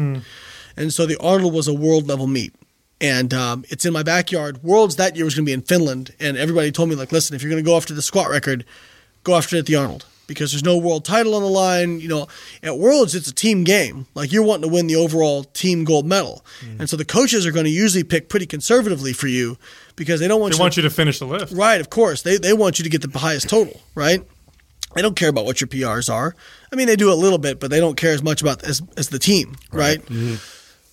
And 0.76 0.93
so 0.93 1.05
the 1.05 1.17
Arnold 1.22 1.53
was 1.53 1.67
a 1.67 1.74
world 1.74 2.07
level 2.07 2.28
meet. 2.28 2.53
And 2.99 3.34
um, 3.34 3.63
it's 3.70 3.86
in 3.86 3.93
my 3.93 4.03
backyard. 4.03 4.61
Worlds 4.63 4.97
that 4.97 5.15
year 5.15 5.24
was 5.24 5.36
going 5.36 5.45
to 5.45 5.49
be 5.49 5.53
in 5.53 5.61
Finland. 5.61 6.13
And 6.20 6.36
everybody 6.36 6.72
told 6.72 6.89
me, 6.89 6.95
like, 6.95 7.13
listen, 7.13 7.36
if 7.36 7.41
you're 7.41 7.49
going 7.51 7.63
to 7.63 7.70
go 7.70 7.78
after 7.78 7.93
the 7.93 8.01
squat 8.01 8.30
record, 8.30 8.65
go 9.30 9.36
after 9.38 9.55
it 9.55 9.59
at 9.59 9.65
the 9.65 9.75
Arnold 9.75 10.05
because 10.27 10.51
there's 10.51 10.63
no 10.63 10.77
world 10.77 11.03
title 11.05 11.36
on 11.36 11.41
the 11.41 11.49
line. 11.49 11.99
You 11.99 12.07
know, 12.07 12.27
at 12.61 12.77
Worlds, 12.77 13.15
it's 13.15 13.27
a 13.27 13.34
team 13.34 13.63
game. 13.63 14.05
Like, 14.13 14.32
you're 14.32 14.43
wanting 14.43 14.69
to 14.69 14.73
win 14.73 14.88
the 14.88 14.95
overall 14.95 15.43
team 15.43 15.84
gold 15.84 16.05
medal. 16.05 16.45
And 16.77 16.89
so 16.89 16.95
the 16.95 17.05
coaches 17.05 17.45
are 17.47 17.51
going 17.51 17.65
to 17.65 17.71
usually 17.71 18.03
pick 18.03 18.30
pretty 18.30 18.45
conservatively 18.45 19.13
for 19.13 19.27
you 19.27 19.57
because 19.95 20.19
they 20.19 20.27
don't 20.27 20.39
want 20.39 20.53
They 20.53 20.57
you 20.57 20.61
want 20.61 20.73
to, 20.75 20.82
you 20.82 20.88
to 20.88 20.93
finish 20.93 21.19
the 21.19 21.25
lift. 21.25 21.51
Right, 21.51 21.82
of 21.82 21.89
course. 21.89 22.21
They, 22.21 22.38
they 22.38 22.53
want 22.53 22.80
you 22.80 22.84
to 22.84 22.89
get 22.89 23.01
the 23.01 23.17
highest 23.17 23.49
total, 23.49 23.82
right? 23.95 24.23
They 24.95 25.01
don't 25.01 25.15
care 25.15 25.30
about 25.30 25.45
what 25.45 25.61
your 25.61 25.67
PRs 25.67 26.11
are. 26.13 26.36
I 26.71 26.75
mean, 26.75 26.88
they 26.88 26.95
do 26.95 27.11
a 27.11 27.15
little 27.15 27.38
bit, 27.38 27.59
but 27.59 27.69
they 27.69 27.80
don't 27.80 27.95
care 27.97 28.13
as 28.13 28.23
much 28.23 28.41
about 28.41 28.63
as, 28.63 28.82
as 28.97 29.09
the 29.09 29.19
team, 29.19 29.55
right? 29.71 30.01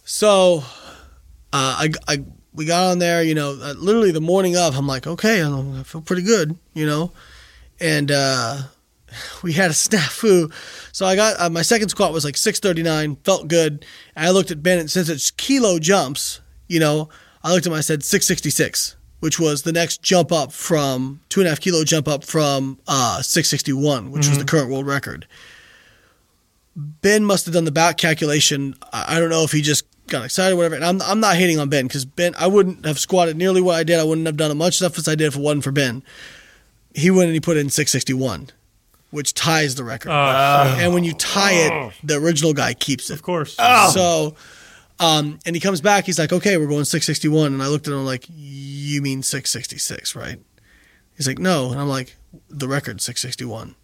So, 0.05 0.65
uh, 1.53 1.85
I, 1.85 1.91
I 2.09 2.25
we 2.55 2.65
got 2.65 2.91
on 2.91 2.99
there, 2.99 3.23
you 3.23 3.35
know, 3.35 3.51
uh, 3.51 3.75
literally 3.77 4.11
the 4.13 4.21
morning 4.21 4.57
of. 4.57 4.77
I'm 4.77 4.87
like, 4.87 5.07
okay, 5.07 5.43
I, 5.43 5.81
I 5.81 5.83
feel 5.83 6.01
pretty 6.01 6.23
good, 6.23 6.57
you 6.75 6.87
know, 6.87 7.13
and 7.81 8.11
uh, 8.11 8.63
we 9.43 9.53
had 9.53 9.71
a 9.71 9.75
snafu. 9.75 10.53
So 10.93 11.07
I 11.07 11.17
got 11.17 11.41
uh, 11.41 11.51
my 11.51 11.63
second 11.63 11.89
squat 11.89 12.13
was 12.13 12.25
like 12.25 12.37
639, 12.37 13.17
felt 13.25 13.49
good. 13.49 13.85
And 14.15 14.27
I 14.27 14.31
looked 14.31 14.51
at 14.51 14.63
Bennett 14.63 14.91
since 14.91 15.09
it's 15.09 15.31
kilo 15.31 15.79
jumps, 15.79 16.41
you 16.69 16.81
know, 16.81 17.09
I 17.43 17.53
looked 17.53 17.67
at 17.67 17.73
him. 17.73 17.79
I 17.79 17.81
said 17.81 18.03
666, 18.03 18.97
which 19.21 19.39
was 19.39 19.63
the 19.63 19.73
next 19.73 20.03
jump 20.03 20.33
up 20.33 20.53
from 20.53 21.21
two 21.29 21.41
and 21.41 21.47
a 21.47 21.51
half 21.51 21.61
kilo 21.61 21.85
jump 21.85 22.09
up 22.09 22.25
from 22.25 22.81
uh, 22.89 23.23
661, 23.23 24.11
which 24.11 24.29
was 24.29 24.39
the 24.39 24.45
current 24.45 24.71
world 24.71 24.87
record. 24.87 25.27
Ben 26.75 27.25
must 27.25 27.47
have 27.47 27.55
done 27.55 27.65
the 27.65 27.71
back 27.71 27.97
calculation. 27.97 28.75
I 28.93 29.17
I 29.17 29.21
don't 29.21 29.31
know 29.31 29.45
if 29.45 29.53
he 29.53 29.63
just 29.63 29.85
got 30.09 30.25
excited 30.25 30.55
or 30.55 30.57
whatever. 30.57 30.75
And 30.75 30.85
I'm, 30.85 31.03
I'm 31.03 31.21
not 31.21 31.37
hating 31.37 31.59
on 31.59 31.69
Ben 31.69 31.87
because 31.87 32.05
Ben, 32.05 32.35
I 32.39 32.47
wouldn't 32.47 32.85
have 32.85 32.99
squatted 32.99 33.37
nearly 33.37 33.61
what 33.61 33.77
I 33.77 33.85
did. 33.85 33.99
I 33.99 34.05
wouldn't 34.05 34.27
have 34.27 34.37
done 34.37 34.51
as 34.51 34.57
much 34.57 34.77
stuff 34.77 34.99
as 34.99 35.09
I 35.09 35.15
did 35.15 35.27
if 35.27 35.37
it 35.37 35.41
wasn't 35.41 35.65
for 35.65 35.73
Ben. 35.73 36.03
He 36.97 37.11
went 37.11 37.27
and 37.27 37.35
he 37.35 37.41
put 37.41 37.57
it 37.57 37.61
in 37.61 37.69
661, 37.71 38.49
which 39.11 39.35
ties 39.35 39.75
the 39.75 39.85
record. 39.85 40.11
and 40.11 40.95
when 40.95 41.05
you 41.05 41.13
tie 41.13 41.53
it, 41.53 41.93
the 42.03 42.17
original 42.17 42.55
guy 42.55 42.73
keeps 42.75 43.11
it. 43.11 43.15
Of 43.15 43.23
course. 43.23 43.55
So, 43.93 44.35
um, 44.99 45.39
and 45.45 45.55
he 45.55 45.61
comes 45.61 45.81
back. 45.83 46.07
He's 46.07 46.19
like, 46.19 46.33
"Okay, 46.33 46.57
we're 46.57 46.67
going 46.69 46.85
661." 46.87 47.53
And 47.53 47.63
I 47.63 47.69
looked 47.69 47.87
at 47.87 47.93
him 47.93 48.05
like, 48.07 48.25
"You 48.35 49.03
mean 49.03 49.23
666, 49.23 50.17
right?" 50.17 50.39
He's 51.17 51.27
like, 51.27 51.39
"No." 51.39 51.71
And 51.71 51.81
I'm 51.81 51.89
like, 51.89 52.17
"The 52.49 52.67
record 52.67 53.01
661." 53.03 53.75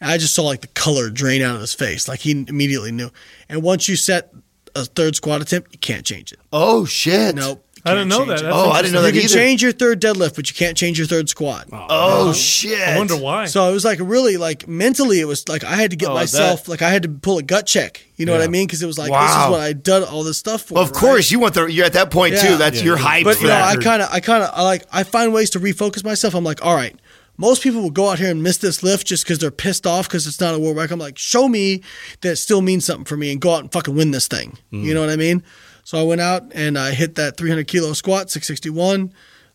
And 0.00 0.10
I 0.10 0.18
just 0.18 0.34
saw 0.34 0.42
like 0.42 0.60
the 0.60 0.66
color 0.68 1.08
drain 1.08 1.40
out 1.42 1.54
of 1.54 1.60
his 1.60 1.72
face. 1.72 2.08
Like 2.08 2.20
he 2.20 2.32
immediately 2.32 2.92
knew. 2.92 3.10
And 3.48 3.62
once 3.62 3.88
you 3.88 3.96
set 3.96 4.32
a 4.74 4.84
third 4.84 5.16
squat 5.16 5.40
attempt, 5.40 5.72
you 5.72 5.78
can't 5.78 6.04
change 6.04 6.32
it. 6.32 6.40
Oh 6.52 6.84
shit. 6.84 7.34
Nope. 7.34 7.65
You 7.86 7.92
I 7.92 7.94
didn't 7.94 8.08
know 8.08 8.24
that. 8.24 8.42
That's 8.42 8.54
Oh, 8.54 8.70
I 8.70 8.82
didn't 8.82 8.94
know 8.94 9.02
that 9.02 9.14
You 9.14 9.22
that 9.22 9.28
can 9.28 9.36
change 9.36 9.62
your 9.62 9.72
third 9.72 10.00
deadlift, 10.00 10.36
but 10.36 10.48
you 10.48 10.54
can't 10.54 10.76
change 10.76 10.98
your 10.98 11.06
third 11.06 11.28
squat. 11.28 11.68
Oh, 11.72 11.86
oh 11.88 12.32
shit. 12.32 12.80
I 12.80 12.98
wonder 12.98 13.16
why. 13.16 13.46
So 13.46 13.68
it 13.68 13.72
was 13.72 13.84
like 13.84 13.98
really 14.00 14.36
like 14.36 14.66
mentally, 14.68 15.20
it 15.20 15.26
was 15.26 15.48
like 15.48 15.64
I 15.64 15.74
had 15.74 15.90
to 15.90 15.96
get 15.96 16.10
Oh, 16.10 16.14
myself 16.14 16.64
that- 16.64 16.70
like 16.70 16.82
I 16.82 16.90
had 16.90 17.02
to 17.04 17.08
pull 17.08 17.38
a 17.38 17.42
gut 17.42 17.66
check. 17.66 18.04
You 18.16 18.24
know 18.24 18.32
what 18.32 18.40
I 18.42 18.48
mean? 18.48 18.66
Because 18.66 18.82
it 18.82 18.86
was 18.86 18.98
like 18.98 19.12
this 19.12 19.30
is 19.30 19.50
what 19.50 19.60
I'd 19.60 19.82
done 19.82 20.02
all 20.02 20.24
this 20.24 20.38
stuff 20.38 20.62
for. 20.62 20.74
Well, 20.74 20.84
of 20.84 20.90
right? 20.90 21.00
course, 21.00 21.30
you 21.30 21.38
want 21.38 21.54
the. 21.54 21.66
You're 21.66 21.84
at 21.84 21.92
that 21.92 22.10
point 22.10 22.34
Yeah. 22.34 22.42
too. 22.48 22.56
That's 22.56 22.78
Yeah. 22.78 22.84
your 22.84 22.96
hype. 22.96 23.24
But 23.24 23.36
for 23.36 23.42
you 23.42 23.48
know. 23.48 23.60
I 23.60 23.76
kind 23.76 24.00
of, 24.00 24.08
I 24.10 24.20
kind 24.20 24.42
of, 24.42 24.50
I 24.54 24.62
like, 24.62 24.84
I 24.90 25.02
find 25.02 25.34
ways 25.34 25.50
to 25.50 25.60
refocus 25.60 26.02
myself. 26.02 26.34
I'm 26.34 26.44
like, 26.44 26.64
all 26.64 26.74
right, 26.74 26.98
most 27.36 27.62
people 27.62 27.82
will 27.82 27.90
go 27.90 28.08
out 28.08 28.18
here 28.18 28.30
and 28.30 28.42
miss 28.42 28.56
this 28.56 28.82
lift 28.82 29.06
just 29.06 29.24
because 29.24 29.38
they're 29.38 29.50
pissed 29.50 29.86
off 29.86 30.08
because 30.08 30.26
it's 30.26 30.40
not 30.40 30.54
a 30.54 30.58
world 30.58 30.76
record. 30.76 30.94
I'm 30.94 30.98
like, 31.00 31.18
show 31.18 31.48
me 31.48 31.82
that 32.22 32.32
it 32.32 32.36
still 32.36 32.62
means 32.62 32.86
something 32.86 33.04
for 33.04 33.16
me 33.16 33.30
and 33.30 33.40
go 33.40 33.54
out 33.54 33.60
and 33.60 33.70
fucking 33.72 33.94
win 33.94 34.10
this 34.10 34.26
thing. 34.28 34.56
You 34.70 34.78
mm. 34.78 34.94
know 34.94 35.00
what 35.00 35.10
I 35.10 35.16
mean? 35.16 35.42
So 35.86 36.00
I 36.00 36.02
went 36.02 36.20
out 36.20 36.42
and 36.52 36.76
I 36.76 36.90
hit 36.90 37.14
that 37.14 37.36
300 37.36 37.68
kilo 37.68 37.92
squat, 37.92 38.28
661. 38.28 39.12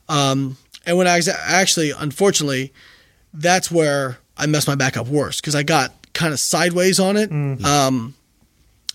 Um, 0.07 0.55
and 0.85 0.97
when 0.97 1.05
I 1.05 1.17
was 1.17 1.27
actually, 1.27 1.91
unfortunately, 1.91 2.71
that's 3.33 3.69
where 3.69 4.17
I 4.37 4.45
messed 4.45 4.65
my 4.65 4.75
back 4.75 4.95
up 4.95 5.09
worse 5.09 5.41
because 5.41 5.55
I 5.55 5.63
got 5.63 5.91
kind 6.13 6.31
of 6.31 6.39
sideways 6.39 7.01
on 7.01 7.17
it. 7.17 7.29
Um, 7.29 8.15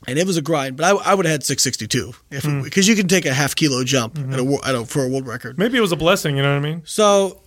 and 0.06 0.18
it 0.18 0.26
was 0.26 0.38
a 0.38 0.42
grind, 0.42 0.78
but 0.78 0.84
I, 0.84 1.10
I 1.10 1.12
would 1.12 1.26
have 1.26 1.32
had 1.32 1.44
662 1.44 2.14
if 2.30 2.64
because 2.64 2.88
you 2.88 2.96
can 2.96 3.06
take 3.06 3.26
a 3.26 3.34
half 3.34 3.54
kilo 3.54 3.84
jump 3.84 4.18
at 4.18 4.38
a, 4.40 4.58
at 4.64 4.74
a 4.74 4.86
for 4.86 5.04
a 5.04 5.08
world 5.08 5.26
record. 5.26 5.58
Maybe 5.58 5.76
it 5.76 5.82
was 5.82 5.92
a 5.92 5.96
blessing. 5.96 6.38
You 6.38 6.42
know 6.42 6.52
what 6.52 6.66
I 6.66 6.70
mean? 6.70 6.84
So, 6.86 7.42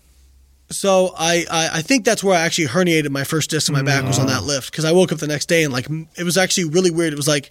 so 0.70 1.16
I, 1.18 1.48
I 1.50 1.70
I 1.80 1.82
think 1.82 2.06
that's 2.06 2.24
where 2.24 2.36
I 2.38 2.42
actually 2.42 2.68
herniated 2.68 3.10
my 3.10 3.24
first 3.24 3.50
disc 3.50 3.70
in 3.70 3.74
my 3.74 3.82
back 3.82 4.06
was 4.06 4.20
on 4.20 4.28
that 4.28 4.44
lift 4.44 4.70
because 4.70 4.86
I 4.86 4.92
woke 4.92 5.12
up 5.12 5.18
the 5.18 5.26
next 5.26 5.48
day 5.48 5.64
and 5.64 5.74
like 5.74 5.88
it 6.16 6.24
was 6.24 6.38
actually 6.38 6.66
really 6.66 6.92
weird. 6.92 7.12
It 7.12 7.18
was 7.18 7.28
like 7.28 7.50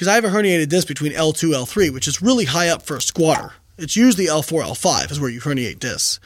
because 0.00 0.08
I 0.08 0.14
have 0.14 0.24
a 0.24 0.28
herniated 0.28 0.70
disc 0.70 0.88
between 0.88 1.12
L 1.12 1.34
two 1.34 1.52
L 1.52 1.66
three, 1.66 1.90
which 1.90 2.08
is 2.08 2.22
really 2.22 2.46
high 2.46 2.68
up 2.68 2.80
for 2.80 2.96
a 2.96 3.02
squatter. 3.02 3.52
It's 3.76 3.96
usually 3.96 4.28
L 4.28 4.40
four 4.40 4.62
L 4.62 4.74
five 4.74 5.10
is 5.10 5.20
where 5.20 5.28
you 5.28 5.42
herniate 5.42 5.78
discs, 5.78 6.20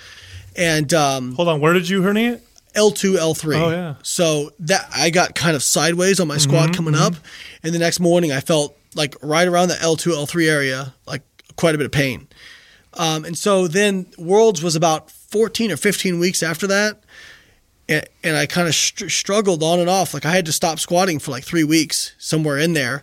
and 0.55 0.95
um, 0.95 1.35
Hold 1.35 1.49
on. 1.49 1.61
Where 1.61 1.73
did 1.73 1.89
you 1.89 2.01
herniate? 2.01 2.41
L 2.77 2.93
two, 2.93 3.19
L 3.19 3.35
three. 3.35 3.57
Oh, 3.57 3.71
yeah. 3.71 3.97
So 4.05 4.53
that 4.61 4.89
I 4.95 5.11
got 5.11 5.35
kind 5.35 5.57
of 5.57 5.63
sideways 5.65 6.21
on 6.21 6.29
my 6.29 6.37
squat 6.37 6.73
coming 6.73 6.95
up, 6.95 7.15
and 7.65 7.75
the 7.75 7.81
next 7.81 7.99
morning 7.99 8.31
I 8.31 8.39
felt 8.39 8.79
like 8.95 9.17
right 9.23 9.49
around 9.49 9.71
the 9.71 9.83
L 9.83 9.97
two, 9.97 10.13
L 10.13 10.27
three 10.27 10.49
area, 10.49 10.95
like 11.05 11.23
quite 11.57 11.75
a 11.75 11.79
bit 11.79 11.87
of 11.87 11.91
pain. 11.93 12.29
Um, 12.93 13.25
and 13.25 13.37
so 13.37 13.67
then 13.67 14.07
Worlds 14.17 14.63
was 14.63 14.77
about 14.77 15.11
fourteen 15.11 15.73
or 15.73 15.77
fifteen 15.77 16.21
weeks 16.21 16.45
after 16.45 16.69
that, 16.69 17.03
and, 17.89 18.07
and 18.23 18.37
I 18.37 18.47
kind 18.47 18.69
of 18.69 18.75
str- 18.77 19.09
struggled 19.09 19.65
on 19.65 19.81
and 19.81 19.91
off. 19.91 20.15
Like 20.15 20.25
I 20.25 20.31
had 20.31 20.47
to 20.47 20.53
stop 20.53 20.79
squatting 20.79 21.19
for 21.19 21.33
like 21.33 21.43
three 21.43 21.65
weeks 21.65 22.15
somewhere 22.19 22.57
in 22.57 22.75
there. 22.75 23.03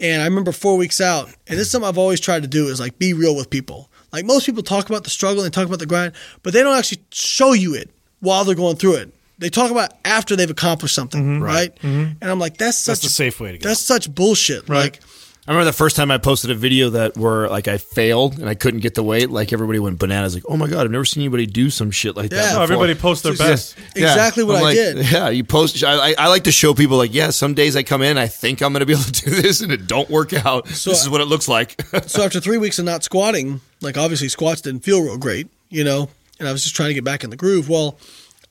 And 0.00 0.22
I 0.22 0.24
remember 0.24 0.52
four 0.52 0.76
weeks 0.76 1.00
out, 1.00 1.26
and 1.46 1.58
this 1.58 1.66
is 1.66 1.70
something 1.70 1.88
I've 1.88 1.98
always 1.98 2.20
tried 2.20 2.42
to 2.42 2.48
do 2.48 2.68
is 2.68 2.80
like 2.80 2.98
be 2.98 3.12
real 3.12 3.36
with 3.36 3.50
people. 3.50 3.88
Like 4.12 4.24
most 4.24 4.46
people 4.46 4.62
talk 4.62 4.88
about 4.88 5.04
the 5.04 5.10
struggle 5.10 5.44
and 5.44 5.52
talk 5.52 5.66
about 5.66 5.78
the 5.78 5.86
grind, 5.86 6.12
but 6.42 6.52
they 6.52 6.62
don't 6.62 6.76
actually 6.76 7.02
show 7.10 7.52
you 7.52 7.74
it 7.74 7.90
while 8.20 8.44
they're 8.44 8.54
going 8.54 8.76
through 8.76 8.94
it. 8.96 9.14
they 9.38 9.50
talk 9.50 9.70
about 9.70 9.92
after 10.04 10.36
they've 10.36 10.50
accomplished 10.50 10.94
something, 10.94 11.20
mm-hmm. 11.20 11.42
right? 11.42 11.74
Mm-hmm. 11.76 12.12
And 12.20 12.30
I'm 12.30 12.38
like, 12.38 12.56
that's 12.56 12.78
such 12.78 12.94
That's 12.94 13.02
the 13.02 13.08
safe 13.10 13.40
way 13.40 13.52
to 13.52 13.58
go. 13.58 13.68
That's 13.68 13.80
such 13.80 14.12
bullshit. 14.14 14.68
Right. 14.68 14.92
Like, 14.92 15.00
I 15.46 15.50
remember 15.50 15.66
the 15.66 15.74
first 15.76 15.94
time 15.94 16.10
I 16.10 16.16
posted 16.16 16.50
a 16.50 16.54
video 16.54 16.88
that 16.90 17.18
where 17.18 17.48
like 17.50 17.68
I 17.68 17.76
failed 17.76 18.38
and 18.38 18.48
I 18.48 18.54
couldn't 18.54 18.80
get 18.80 18.94
the 18.94 19.02
weight. 19.02 19.28
Like 19.28 19.52
everybody 19.52 19.78
went 19.78 19.98
bananas. 19.98 20.34
Like, 20.34 20.44
oh 20.48 20.56
my 20.56 20.68
god, 20.68 20.86
I've 20.86 20.90
never 20.90 21.04
seen 21.04 21.22
anybody 21.22 21.44
do 21.44 21.68
some 21.68 21.90
shit 21.90 22.16
like 22.16 22.32
Yeah. 22.32 22.38
that. 22.38 22.46
No, 22.46 22.60
before. 22.60 22.62
everybody 22.62 22.94
posts 22.94 23.22
their 23.24 23.34
best. 23.36 23.76
Exactly 23.94 24.42
what 24.42 24.56
I'm 24.56 24.62
I 24.62 24.64
like, 24.64 24.74
did. 24.76 25.06
Yeah, 25.12 25.28
you 25.28 25.44
post. 25.44 25.84
I, 25.84 26.12
I, 26.12 26.14
I 26.18 26.28
like 26.28 26.44
to 26.44 26.52
show 26.52 26.72
people 26.72 26.96
like, 26.96 27.12
yeah, 27.12 27.28
some 27.28 27.52
days 27.52 27.76
I 27.76 27.82
come 27.82 28.00
in, 28.00 28.16
I 28.16 28.26
think 28.26 28.62
I'm 28.62 28.72
going 28.72 28.80
to 28.80 28.86
be 28.86 28.94
able 28.94 29.02
to 29.04 29.12
do 29.12 29.30
this, 29.32 29.60
and 29.60 29.70
it 29.70 29.86
don't 29.86 30.08
work 30.08 30.32
out. 30.32 30.66
So 30.68 30.88
this 30.90 31.02
is 31.02 31.10
what 31.10 31.20
it 31.20 31.26
looks 31.26 31.46
like. 31.46 31.78
so 32.06 32.22
after 32.24 32.40
three 32.40 32.56
weeks 32.58 32.78
of 32.78 32.86
not 32.86 33.04
squatting, 33.04 33.60
like 33.82 33.98
obviously 33.98 34.30
squats 34.30 34.62
didn't 34.62 34.80
feel 34.82 35.02
real 35.02 35.18
great, 35.18 35.48
you 35.68 35.84
know, 35.84 36.08
and 36.38 36.48
I 36.48 36.52
was 36.52 36.62
just 36.62 36.74
trying 36.74 36.88
to 36.88 36.94
get 36.94 37.04
back 37.04 37.22
in 37.22 37.28
the 37.28 37.36
groove. 37.36 37.68
Well, 37.68 37.98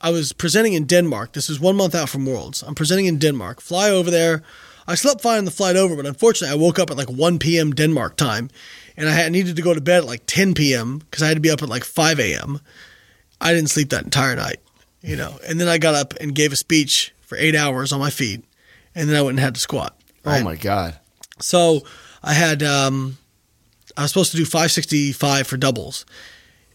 I 0.00 0.10
was 0.12 0.32
presenting 0.32 0.74
in 0.74 0.84
Denmark. 0.84 1.32
This 1.32 1.50
is 1.50 1.58
one 1.58 1.74
month 1.76 1.96
out 1.96 2.08
from 2.08 2.24
Worlds. 2.24 2.62
I'm 2.62 2.76
presenting 2.76 3.06
in 3.06 3.18
Denmark. 3.18 3.60
Fly 3.60 3.90
over 3.90 4.12
there. 4.12 4.44
I 4.86 4.94
slept 4.94 5.20
fine 5.22 5.38
on 5.38 5.44
the 5.44 5.50
flight 5.50 5.76
over, 5.76 5.96
but 5.96 6.06
unfortunately, 6.06 6.52
I 6.52 6.60
woke 6.60 6.78
up 6.78 6.90
at 6.90 6.96
like 6.96 7.08
1 7.08 7.38
p.m. 7.38 7.72
Denmark 7.72 8.16
time, 8.16 8.50
and 8.96 9.08
I 9.08 9.12
had 9.12 9.32
needed 9.32 9.56
to 9.56 9.62
go 9.62 9.74
to 9.74 9.80
bed 9.80 9.98
at 9.98 10.04
like 10.06 10.22
10 10.26 10.54
p.m. 10.54 10.98
because 10.98 11.22
I 11.22 11.28
had 11.28 11.34
to 11.36 11.40
be 11.40 11.50
up 11.50 11.62
at 11.62 11.68
like 11.68 11.84
5 11.84 12.20
a.m. 12.20 12.60
I 13.40 13.52
didn't 13.52 13.70
sleep 13.70 13.90
that 13.90 14.04
entire 14.04 14.36
night, 14.36 14.60
you 15.00 15.16
know, 15.16 15.38
and 15.46 15.60
then 15.60 15.68
I 15.68 15.78
got 15.78 15.94
up 15.94 16.14
and 16.20 16.34
gave 16.34 16.52
a 16.52 16.56
speech 16.56 17.12
for 17.22 17.36
eight 17.38 17.54
hours 17.56 17.92
on 17.92 18.00
my 18.00 18.10
feet, 18.10 18.44
and 18.94 19.08
then 19.08 19.16
I 19.16 19.22
went 19.22 19.30
and 19.36 19.40
had 19.40 19.54
to 19.54 19.60
squat. 19.60 19.96
oh 20.24 20.44
my 20.44 20.56
god. 20.56 20.98
So 21.40 21.80
I 22.22 22.32
had 22.32 22.62
um, 22.62 23.18
I 23.96 24.02
was 24.02 24.10
supposed 24.10 24.30
to 24.32 24.36
do 24.36 24.44
565 24.44 25.46
for 25.46 25.56
doubles, 25.56 26.06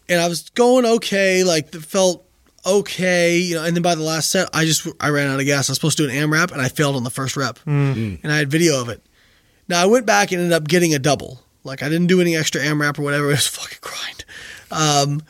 and 0.08 0.20
I 0.20 0.28
was 0.28 0.50
going 0.52 0.86
okay. 0.86 1.44
Like 1.44 1.74
it 1.74 1.84
felt 1.84 2.26
okay, 2.66 3.38
you 3.38 3.56
know. 3.56 3.64
And 3.64 3.76
then 3.76 3.84
by 3.84 3.96
the 3.96 4.04
last 4.04 4.30
set, 4.32 4.50
I 4.54 4.66
just 4.66 4.88
I 5.00 5.10
ran 5.10 5.28
out 5.28 5.40
of 5.40 5.46
gas. 5.46 5.70
I 5.70 5.72
was 5.72 5.78
supposed 5.78 5.98
to 5.98 6.08
do 6.08 6.10
an 6.10 6.16
AMRAP, 6.16 6.52
and 6.52 6.62
I 6.62 6.70
failed 6.70 6.96
on 6.96 7.04
the 7.04 7.10
first 7.10 7.36
rep, 7.38 7.60
and 7.66 8.32
I 8.32 8.38
had 8.38 8.50
video 8.50 8.82
of 8.82 8.90
it. 8.90 9.06
Now 9.68 9.82
I 9.82 9.86
went 9.86 10.06
back 10.06 10.32
and 10.32 10.42
ended 10.42 10.56
up 10.56 10.68
getting 10.68 10.94
a 10.94 11.00
double. 11.00 11.42
Like 11.64 11.84
I 11.84 11.90
didn't 11.90 12.08
do 12.08 12.22
any 12.22 12.36
extra 12.36 12.62
AMRAP 12.62 13.00
or 13.00 13.04
whatever. 13.04 13.26
It 13.30 13.32
was 13.32 13.48
fucking 13.48 13.80
grind. 13.82 14.26
Um, 14.72 15.22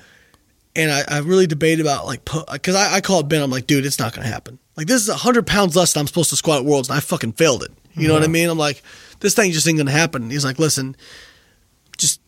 and 0.75 0.91
I, 0.91 1.03
I 1.07 1.19
really 1.19 1.47
debated 1.47 1.81
about 1.85 2.05
like 2.05 2.23
because 2.51 2.75
I, 2.75 2.95
I 2.95 3.01
called 3.01 3.29
Ben. 3.29 3.41
I'm 3.41 3.51
like, 3.51 3.67
dude, 3.67 3.85
it's 3.85 3.99
not 3.99 4.13
going 4.13 4.25
to 4.25 4.31
happen. 4.31 4.59
Like 4.77 4.87
this 4.87 5.07
is 5.07 5.13
hundred 5.13 5.45
pounds 5.45 5.75
less 5.75 5.93
than 5.93 6.01
I'm 6.01 6.07
supposed 6.07 6.29
to 6.29 6.35
squat 6.35 6.59
at 6.59 6.65
Worlds, 6.65 6.89
and 6.89 6.97
I 6.97 7.01
fucking 7.01 7.33
failed 7.33 7.63
it. 7.63 7.71
You 7.95 8.07
know 8.07 8.13
what 8.13 8.23
I 8.23 8.27
mean? 8.27 8.49
I'm 8.49 8.57
like, 8.57 8.81
this 9.19 9.35
thing 9.35 9.51
just 9.51 9.67
ain't 9.67 9.75
going 9.77 9.87
to 9.87 9.91
happen. 9.91 10.29
He's 10.29 10.45
like, 10.45 10.57
listen, 10.57 10.95
just 11.97 12.21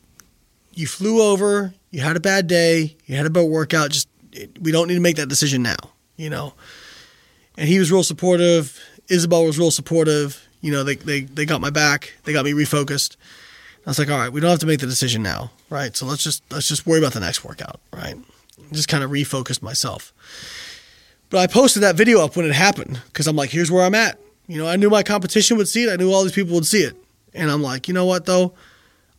you 0.73 0.85
flew 0.85 1.21
over, 1.21 1.73
you 1.91 2.01
had 2.01 2.17
a 2.17 2.19
bad 2.19 2.47
day, 2.47 2.97
you 3.05 3.15
had 3.15 3.25
a 3.25 3.29
bad 3.29 3.47
workout. 3.47 3.91
Just 3.91 4.09
we 4.61 4.71
don't 4.71 4.87
need 4.87 4.95
to 4.95 5.01
make 5.01 5.17
that 5.17 5.29
decision 5.29 5.63
now. 5.63 5.77
You 6.17 6.29
know. 6.29 6.53
And 7.57 7.67
he 7.67 7.79
was 7.79 7.91
real 7.91 8.03
supportive. 8.03 8.79
Isabel 9.09 9.45
was 9.45 9.59
real 9.59 9.71
supportive. 9.71 10.47
You 10.61 10.71
know, 10.71 10.83
they 10.83 10.95
they 10.95 11.21
they 11.21 11.45
got 11.45 11.61
my 11.61 11.69
back. 11.69 12.13
They 12.23 12.33
got 12.33 12.45
me 12.45 12.53
refocused. 12.53 13.17
I 13.85 13.89
was 13.89 13.99
like, 13.99 14.09
all 14.09 14.19
right, 14.19 14.31
we 14.31 14.39
don't 14.39 14.51
have 14.51 14.59
to 14.59 14.67
make 14.67 14.79
the 14.79 14.85
decision 14.85 15.23
now, 15.23 15.51
right? 15.69 15.95
So 15.95 16.05
let's 16.05 16.23
just 16.23 16.43
let's 16.51 16.67
just 16.67 16.85
worry 16.85 16.99
about 16.99 17.13
the 17.13 17.19
next 17.19 17.43
workout, 17.43 17.79
right? 17.91 18.15
Just 18.71 18.87
kind 18.87 19.03
of 19.03 19.09
refocused 19.09 19.61
myself. 19.61 20.13
But 21.29 21.39
I 21.39 21.47
posted 21.47 21.81
that 21.81 21.95
video 21.95 22.23
up 22.23 22.35
when 22.35 22.45
it 22.45 22.53
happened 22.53 23.01
because 23.07 23.25
I'm 23.25 23.35
like, 23.35 23.49
here's 23.49 23.71
where 23.71 23.83
I'm 23.83 23.95
at. 23.95 24.19
You 24.47 24.57
know, 24.57 24.67
I 24.67 24.75
knew 24.75 24.89
my 24.89 25.01
competition 25.01 25.57
would 25.57 25.67
see 25.67 25.83
it. 25.83 25.89
I 25.91 25.95
knew 25.95 26.11
all 26.11 26.23
these 26.23 26.33
people 26.33 26.53
would 26.55 26.65
see 26.65 26.83
it. 26.83 26.95
And 27.33 27.49
I'm 27.49 27.63
like, 27.63 27.87
you 27.87 27.93
know 27.93 28.05
what 28.05 28.25
though? 28.25 28.53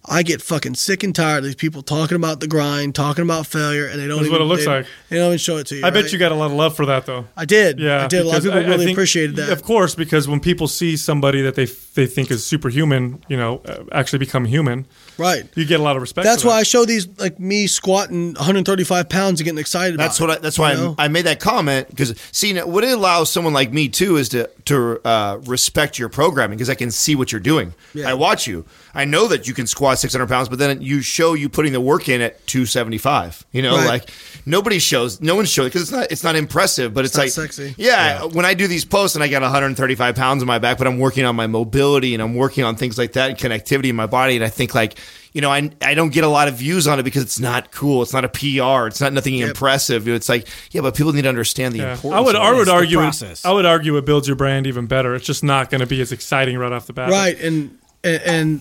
I 0.04 0.24
get 0.24 0.42
fucking 0.42 0.74
sick 0.74 1.04
and 1.04 1.14
tired 1.14 1.38
of 1.38 1.44
these 1.44 1.54
people 1.54 1.80
talking 1.80 2.16
about 2.16 2.40
the 2.40 2.48
grind, 2.48 2.96
talking 2.96 3.22
about 3.22 3.46
failure, 3.46 3.86
and 3.86 4.00
they 4.00 4.08
don't 4.08 4.16
That's 4.18 4.26
even 4.26 4.32
what 4.32 4.40
it 4.40 4.44
looks 4.46 4.64
they, 4.64 4.70
like. 4.70 4.86
They 5.08 5.16
don't 5.18 5.26
even 5.28 5.38
show 5.38 5.58
it 5.58 5.68
to 5.68 5.76
you. 5.76 5.86
I 5.86 5.90
bet 5.90 6.02
right? 6.04 6.12
you 6.12 6.18
got 6.18 6.32
a 6.32 6.34
lot 6.34 6.46
of 6.46 6.52
love 6.54 6.74
for 6.74 6.86
that, 6.86 7.06
though. 7.06 7.26
I 7.36 7.44
did. 7.44 7.78
Yeah, 7.78 8.04
I 8.04 8.08
did. 8.08 8.22
A 8.22 8.24
lot 8.24 8.38
of 8.38 8.42
people 8.42 8.58
I- 8.58 8.62
I 8.62 8.66
really 8.66 8.86
think- 8.86 8.96
appreciated 8.96 9.36
that. 9.36 9.50
Of 9.50 9.62
course, 9.62 9.94
because 9.94 10.26
when 10.26 10.40
people 10.40 10.66
see 10.66 10.96
somebody 10.96 11.40
that 11.42 11.54
they 11.54 11.66
they 11.94 12.06
think 12.06 12.30
is 12.30 12.44
superhuman, 12.44 13.22
you 13.28 13.36
know, 13.36 13.60
uh, 13.66 13.84
actually 13.92 14.18
become 14.18 14.46
human, 14.46 14.86
Right. 15.18 15.44
you 15.54 15.66
get 15.66 15.78
a 15.78 15.82
lot 15.82 15.94
of 15.94 16.00
respect. 16.02 16.24
That's 16.24 16.40
for 16.42 16.48
why 16.48 16.54
I 16.60 16.62
show 16.62 16.86
these 16.86 17.06
like 17.18 17.38
me 17.38 17.66
squatting 17.66 18.32
135 18.34 19.08
pounds 19.10 19.40
and 19.40 19.44
getting 19.44 19.58
excited. 19.58 20.00
That's 20.00 20.18
about 20.18 20.28
what. 20.28 20.38
I, 20.38 20.40
that's 20.40 20.58
why 20.58 20.72
you 20.72 20.78
know? 20.78 20.94
I, 20.98 21.04
I 21.04 21.08
made 21.08 21.26
that 21.26 21.38
comment 21.38 21.88
because 21.90 22.14
see 22.32 22.54
now, 22.54 22.66
what 22.66 22.82
it 22.82 22.90
allows 22.92 23.30
someone 23.30 23.52
like 23.52 23.72
me 23.72 23.88
too 23.88 24.16
is 24.16 24.30
to 24.30 24.50
to 24.64 25.00
uh, 25.06 25.38
respect 25.44 25.98
your 25.98 26.08
programming 26.08 26.56
because 26.58 26.70
I 26.70 26.74
can 26.74 26.90
see 26.90 27.14
what 27.14 27.30
you're 27.30 27.40
doing. 27.40 27.74
Yeah. 27.94 28.08
I 28.10 28.14
watch 28.14 28.46
you. 28.48 28.64
I 28.94 29.04
know 29.06 29.26
that 29.28 29.48
you 29.48 29.54
can 29.54 29.66
squat 29.66 29.98
600 29.98 30.26
pounds, 30.28 30.48
but 30.48 30.58
then 30.58 30.82
you 30.82 31.00
show 31.00 31.34
you 31.34 31.48
putting 31.48 31.72
the 31.72 31.80
work 31.80 32.08
in 32.08 32.20
at 32.20 32.46
275. 32.46 33.44
You 33.52 33.62
know, 33.62 33.76
Right. 33.76 33.86
like 33.86 34.10
nobody 34.44 34.78
shows, 34.78 35.20
no 35.20 35.34
one 35.34 35.44
shows 35.46 35.66
because 35.68 35.82
it's 35.82 35.90
not 35.92 36.10
it's 36.12 36.24
not 36.24 36.36
impressive, 36.36 36.92
but 36.92 37.04
it's, 37.04 37.16
not 37.16 37.22
like 37.24 37.30
sexy. 37.32 37.74
Yeah, 37.78 38.24
when 38.24 38.44
I 38.44 38.54
do 38.54 38.66
these 38.66 38.84
posts 38.84 39.14
and 39.14 39.24
I 39.24 39.28
got 39.28 39.42
135 39.42 40.14
pounds 40.14 40.42
on 40.42 40.46
my 40.46 40.58
back, 40.58 40.78
but 40.78 40.86
I'm 40.86 40.98
working 40.98 41.24
on 41.24 41.36
my 41.36 41.46
mobility 41.46 42.14
and 42.14 42.22
I'm 42.22 42.34
working 42.34 42.64
on 42.64 42.76
things 42.76 42.98
like 42.98 43.12
that 43.12 43.30
and 43.30 43.38
connectivity 43.38 43.88
in 43.88 43.96
my 43.96 44.06
body, 44.06 44.36
and 44.36 44.44
I 44.44 44.48
think 44.48 44.74
like. 44.74 44.98
You 45.34 45.40
know, 45.40 45.50
I, 45.50 45.70
I 45.80 45.94
don't 45.94 46.12
get 46.12 46.24
a 46.24 46.28
lot 46.28 46.48
of 46.48 46.56
views 46.56 46.86
on 46.86 47.00
it 47.00 47.04
because 47.04 47.22
it's 47.22 47.40
not 47.40 47.70
cool. 47.72 48.02
It's 48.02 48.12
not 48.12 48.22
a 48.22 48.28
PR. 48.28 48.86
It's 48.88 49.00
not 49.00 49.14
nothing 49.14 49.38
impressive. 49.38 50.06
It's 50.06 50.28
like, 50.28 50.46
yeah, 50.72 50.82
but 50.82 50.94
people 50.94 51.14
need 51.14 51.22
to 51.22 51.30
understand 51.30 51.72
the 51.72 51.78
Yeah. 51.78 51.92
importance. 51.94 52.18
I 52.18 52.20
would 52.20 52.36
of 52.36 52.42
I 52.42 52.52
would 52.52 52.68
argue 52.68 52.98
it, 52.98 53.04
process. 53.04 53.42
I 53.42 53.50
would 53.50 53.64
argue 53.64 53.96
it 53.96 54.04
builds 54.04 54.28
your 54.28 54.36
brand 54.36 54.66
even 54.66 54.84
better. 54.84 55.14
It's 55.14 55.24
just 55.24 55.42
not 55.42 55.70
going 55.70 55.80
to 55.80 55.86
be 55.86 56.02
as 56.02 56.12
exciting 56.12 56.58
right 56.58 56.70
off 56.70 56.86
the 56.86 56.92
bat. 56.92 57.08
right 57.10 57.40
and 57.40 57.78
and, 58.04 58.22
and 58.26 58.60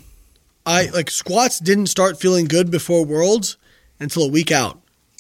I 0.66 0.86
like 0.90 1.10
squats 1.10 1.60
didn't 1.60 1.88
start 1.88 2.20
feeling 2.20 2.46
good 2.46 2.70
before 2.70 3.04
Worlds 3.04 3.58
until 4.00 4.24
a 4.24 4.30
week 4.30 4.52
out. 4.52 4.80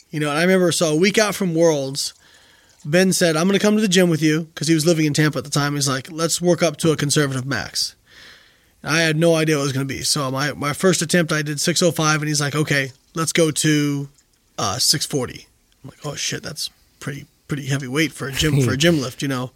You 0.09 0.19
know, 0.19 0.29
and 0.29 0.37
I 0.37 0.41
remember 0.41 0.71
so 0.71 0.93
a 0.93 0.95
week 0.95 1.17
out 1.17 1.35
from 1.35 1.55
Worlds, 1.55 2.13
Ben 2.83 3.13
said, 3.13 3.35
"I'm 3.35 3.47
going 3.47 3.57
to 3.57 3.63
come 3.65 3.75
to 3.75 3.81
the 3.81 3.87
gym 3.87 4.09
with 4.09 4.21
you" 4.21 4.43
because 4.53 4.67
he 4.67 4.73
was 4.73 4.85
living 4.85 5.05
in 5.05 5.13
Tampa 5.13 5.37
at 5.37 5.43
the 5.43 5.49
time. 5.49 5.75
He's 5.75 5.87
like, 5.87 6.11
"Let's 6.11 6.41
work 6.41 6.61
up 6.61 6.77
to 6.77 6.91
a 6.91 6.97
conservative 6.97 7.45
max." 7.45 7.95
And 8.83 8.95
I 8.95 9.01
had 9.01 9.17
no 9.17 9.35
idea 9.35 9.55
what 9.55 9.61
it 9.61 9.65
was 9.65 9.73
going 9.73 9.87
to 9.87 9.93
be. 9.93 10.03
So 10.03 10.29
my 10.29 10.53
my 10.53 10.73
first 10.73 11.01
attempt, 11.01 11.31
I 11.31 11.41
did 11.41 11.59
605, 11.59 12.21
and 12.21 12.27
he's 12.27 12.41
like, 12.41 12.55
"Okay, 12.55 12.91
let's 13.15 13.31
go 13.31 13.51
to 13.51 14.09
uh, 14.57 14.77
640." 14.77 15.47
I'm 15.83 15.89
like, 15.89 16.05
"Oh 16.05 16.15
shit, 16.15 16.43
that's 16.43 16.69
pretty 16.99 17.25
pretty 17.47 17.67
heavy 17.67 17.87
weight 17.87 18.11
for 18.11 18.27
a 18.27 18.31
gym 18.31 18.61
for 18.61 18.73
a 18.73 18.77
gym 18.83 19.01
lift," 19.01 19.21
you 19.21 19.27
know. 19.27 19.51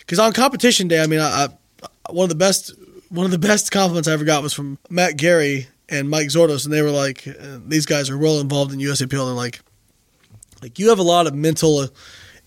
Because 0.00 0.18
on 0.18 0.32
competition 0.32 0.88
day, 0.88 1.02
I 1.02 1.06
mean, 1.06 1.20
I, 1.20 1.44
I 1.44 1.48
one 2.12 2.24
of 2.24 2.28
the 2.28 2.34
best 2.34 2.74
one 3.12 3.26
of 3.26 3.30
the 3.30 3.38
best 3.38 3.70
compliments 3.70 4.08
I 4.08 4.12
ever 4.12 4.24
got 4.24 4.42
was 4.42 4.54
from 4.54 4.78
Matt 4.88 5.16
Gary 5.18 5.68
and 5.88 6.08
Mike 6.08 6.28
Zourdos, 6.28 6.64
and 6.64 6.72
they 6.72 6.80
were 6.82 6.90
like, 6.90 7.28
uh, 7.28 7.58
"These 7.66 7.84
guys 7.86 8.08
are 8.08 8.16
well 8.16 8.40
involved 8.40 8.72
in 8.72 8.78
USAPL." 8.78 9.10
They're 9.10 9.20
like, 9.20 9.60
like 10.62 10.78
you 10.78 10.88
have 10.88 10.98
a 10.98 11.04
lot 11.04 11.26
of 11.26 11.34
mental 11.34 11.88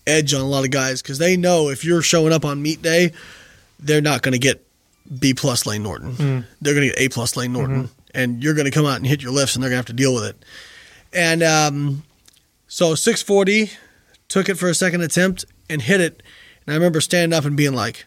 edge 0.06 0.34
on 0.34 0.40
a 0.40 0.46
lot 0.46 0.64
of 0.64 0.70
guys 0.70 1.00
because 1.02 1.18
they 1.18 1.36
know 1.36 1.68
if 1.68 1.84
you're 1.84 2.02
showing 2.02 2.32
up 2.32 2.44
on 2.44 2.60
meet 2.60 2.82
day, 2.82 3.12
they're 3.78 4.00
not 4.00 4.22
going 4.22 4.32
to 4.32 4.38
get 4.38 4.66
B 5.18 5.34
plus 5.34 5.66
Layne 5.66 5.84
Norton. 5.84 6.44
They're 6.60 6.74
going 6.74 6.88
to 6.88 6.94
get 6.94 7.00
A 7.00 7.08
plus 7.08 7.36
Layne 7.36 7.52
Norton, 7.52 7.88
and 8.12 8.42
you're 8.42 8.54
going 8.54 8.64
to 8.64 8.72
come 8.72 8.86
out 8.86 8.96
and 8.96 9.06
hit 9.06 9.22
your 9.22 9.32
lifts, 9.32 9.54
and 9.54 9.62
they're 9.62 9.70
going 9.70 9.76
to 9.82 9.88
have 9.88 9.96
to 9.96 10.02
deal 10.02 10.14
with 10.14 10.24
it. 10.24 10.44
And 11.12 11.42
um, 11.44 12.02
so 12.66 12.96
640 12.96 13.70
took 14.28 14.48
it 14.48 14.56
for 14.56 14.68
a 14.68 14.74
second 14.74 15.02
attempt 15.02 15.44
and 15.70 15.80
hit 15.80 16.00
it. 16.00 16.22
And 16.66 16.72
I 16.72 16.76
remember 16.76 17.00
standing 17.00 17.36
up 17.36 17.44
and 17.44 17.56
being 17.56 17.74
like, 17.74 18.06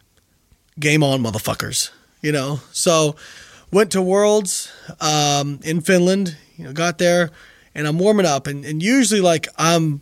"Game 0.78 1.04
on, 1.04 1.24
motherfuckers!" 1.24 1.92
You 2.22 2.32
know. 2.32 2.60
So 2.72 3.16
went 3.72 3.92
to 3.92 4.02
Worlds 4.02 4.72
um, 5.00 5.60
in 5.64 5.82
Finland. 5.82 6.38
You 6.58 6.66
know, 6.66 6.74
got 6.74 6.98
there 6.98 7.32
and 7.76 7.88
I'm 7.88 7.98
warming 7.98 8.26
up, 8.26 8.48
and, 8.48 8.66
and 8.66 8.82
usually 8.82 9.22
like 9.22 9.48
I'm. 9.58 10.02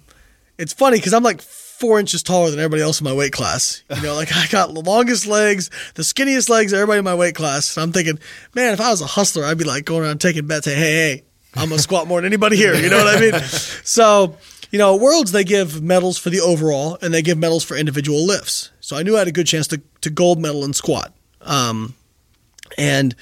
It's 0.57 0.74
funny 0.74 0.97
because 0.97 1.13
I'm 1.13 1.24
like 1.24 1.41
four 1.41 1.99
inches 1.99 2.24
taller 2.24 2.49
than 2.49 2.59
everybody 2.59 2.82
else 2.82 2.99
in 2.99 3.05
my 3.05 3.13
weight 3.13 3.32
class. 3.32 3.84
You 3.95 4.01
know, 4.01 4.15
like 4.15 4.36
I 4.36 4.47
got 4.47 4.74
the 4.74 4.82
longest 4.82 5.28
legs, 5.28 5.70
the 5.93 6.01
skinniest 6.01 6.49
legs 6.49 6.74
of 6.74 6.80
everybody 6.80 6.99
in 6.99 7.05
my 7.05 7.13
weight 7.13 7.36
class. 7.36 7.78
And 7.78 7.84
I'm 7.84 7.91
thinking, 7.91 8.20
man, 8.55 8.74
if 8.74 8.82
I 8.82 8.89
was 8.89 9.01
a 9.01 9.05
hustler, 9.05 9.45
I'd 9.45 9.59
be 9.59 9.63
like 9.63 9.86
going 9.86 10.03
around 10.03 10.20
taking 10.20 10.47
bets. 10.47 10.65
Hey, 10.65 10.74
hey, 10.74 10.82
hey, 10.82 11.24
I'm 11.53 11.70
gonna 11.70 11.82
squat 11.82 12.07
more 12.07 12.20
than 12.20 12.26
anybody 12.26 12.57
here. 12.57 12.74
You 12.74 12.89
know 12.89 13.03
what 13.03 13.15
I 13.15 13.20
mean? 13.20 13.34
So, 13.88 14.36
you 14.72 14.80
know, 14.80 14.97
Worlds 14.97 15.32
they 15.32 15.43
give 15.43 15.82
medals 15.82 16.18
for 16.18 16.30
the 16.30 16.41
overall, 16.41 16.97
and 17.01 17.13
they 17.13 17.22
give 17.22 17.38
medals 17.38 17.63
for 17.63 17.78
individual 17.78 18.26
lifts. 18.26 18.72
So 18.80 18.97
I 18.97 19.03
knew 19.03 19.15
I 19.15 19.20
had 19.20 19.28
a 19.28 19.32
good 19.32 19.47
chance 19.47 19.68
to 19.68 19.82
to 20.01 20.09
gold 20.09 20.39
medal 20.39 20.65
in 20.65 20.74
squat. 20.74 21.13
Um, 21.41 21.93
and 22.78 23.15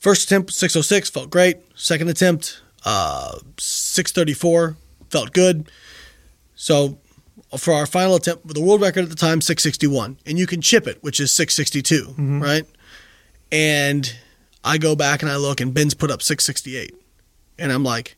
first 0.00 0.24
attempt 0.24 0.52
606 0.52 1.10
felt 1.10 1.30
great. 1.30 1.58
Second 1.78 2.08
attempt 2.08 2.60
uh, 2.84 3.38
634 3.58 4.76
felt 5.10 5.32
good. 5.32 5.70
So 6.54 6.98
for 7.58 7.72
our 7.74 7.86
final 7.86 8.16
attempt, 8.16 8.52
the 8.52 8.60
world 8.60 8.80
record 8.80 9.04
at 9.04 9.10
the 9.10 9.16
time 9.16 9.40
661, 9.40 10.18
and 10.26 10.38
you 10.38 10.46
can 10.46 10.60
chip 10.60 10.86
it, 10.86 10.98
which 11.02 11.20
is 11.20 11.30
662, 11.32 12.14
right? 12.40 12.64
And 13.52 14.14
I 14.64 14.78
go 14.78 14.96
back 14.96 15.22
and 15.22 15.30
I 15.30 15.36
look, 15.36 15.60
and 15.60 15.72
Ben's 15.72 15.94
put 15.94 16.10
up 16.10 16.22
668, 16.22 16.94
and 17.58 17.70
I'm 17.72 17.84
like, 17.84 18.16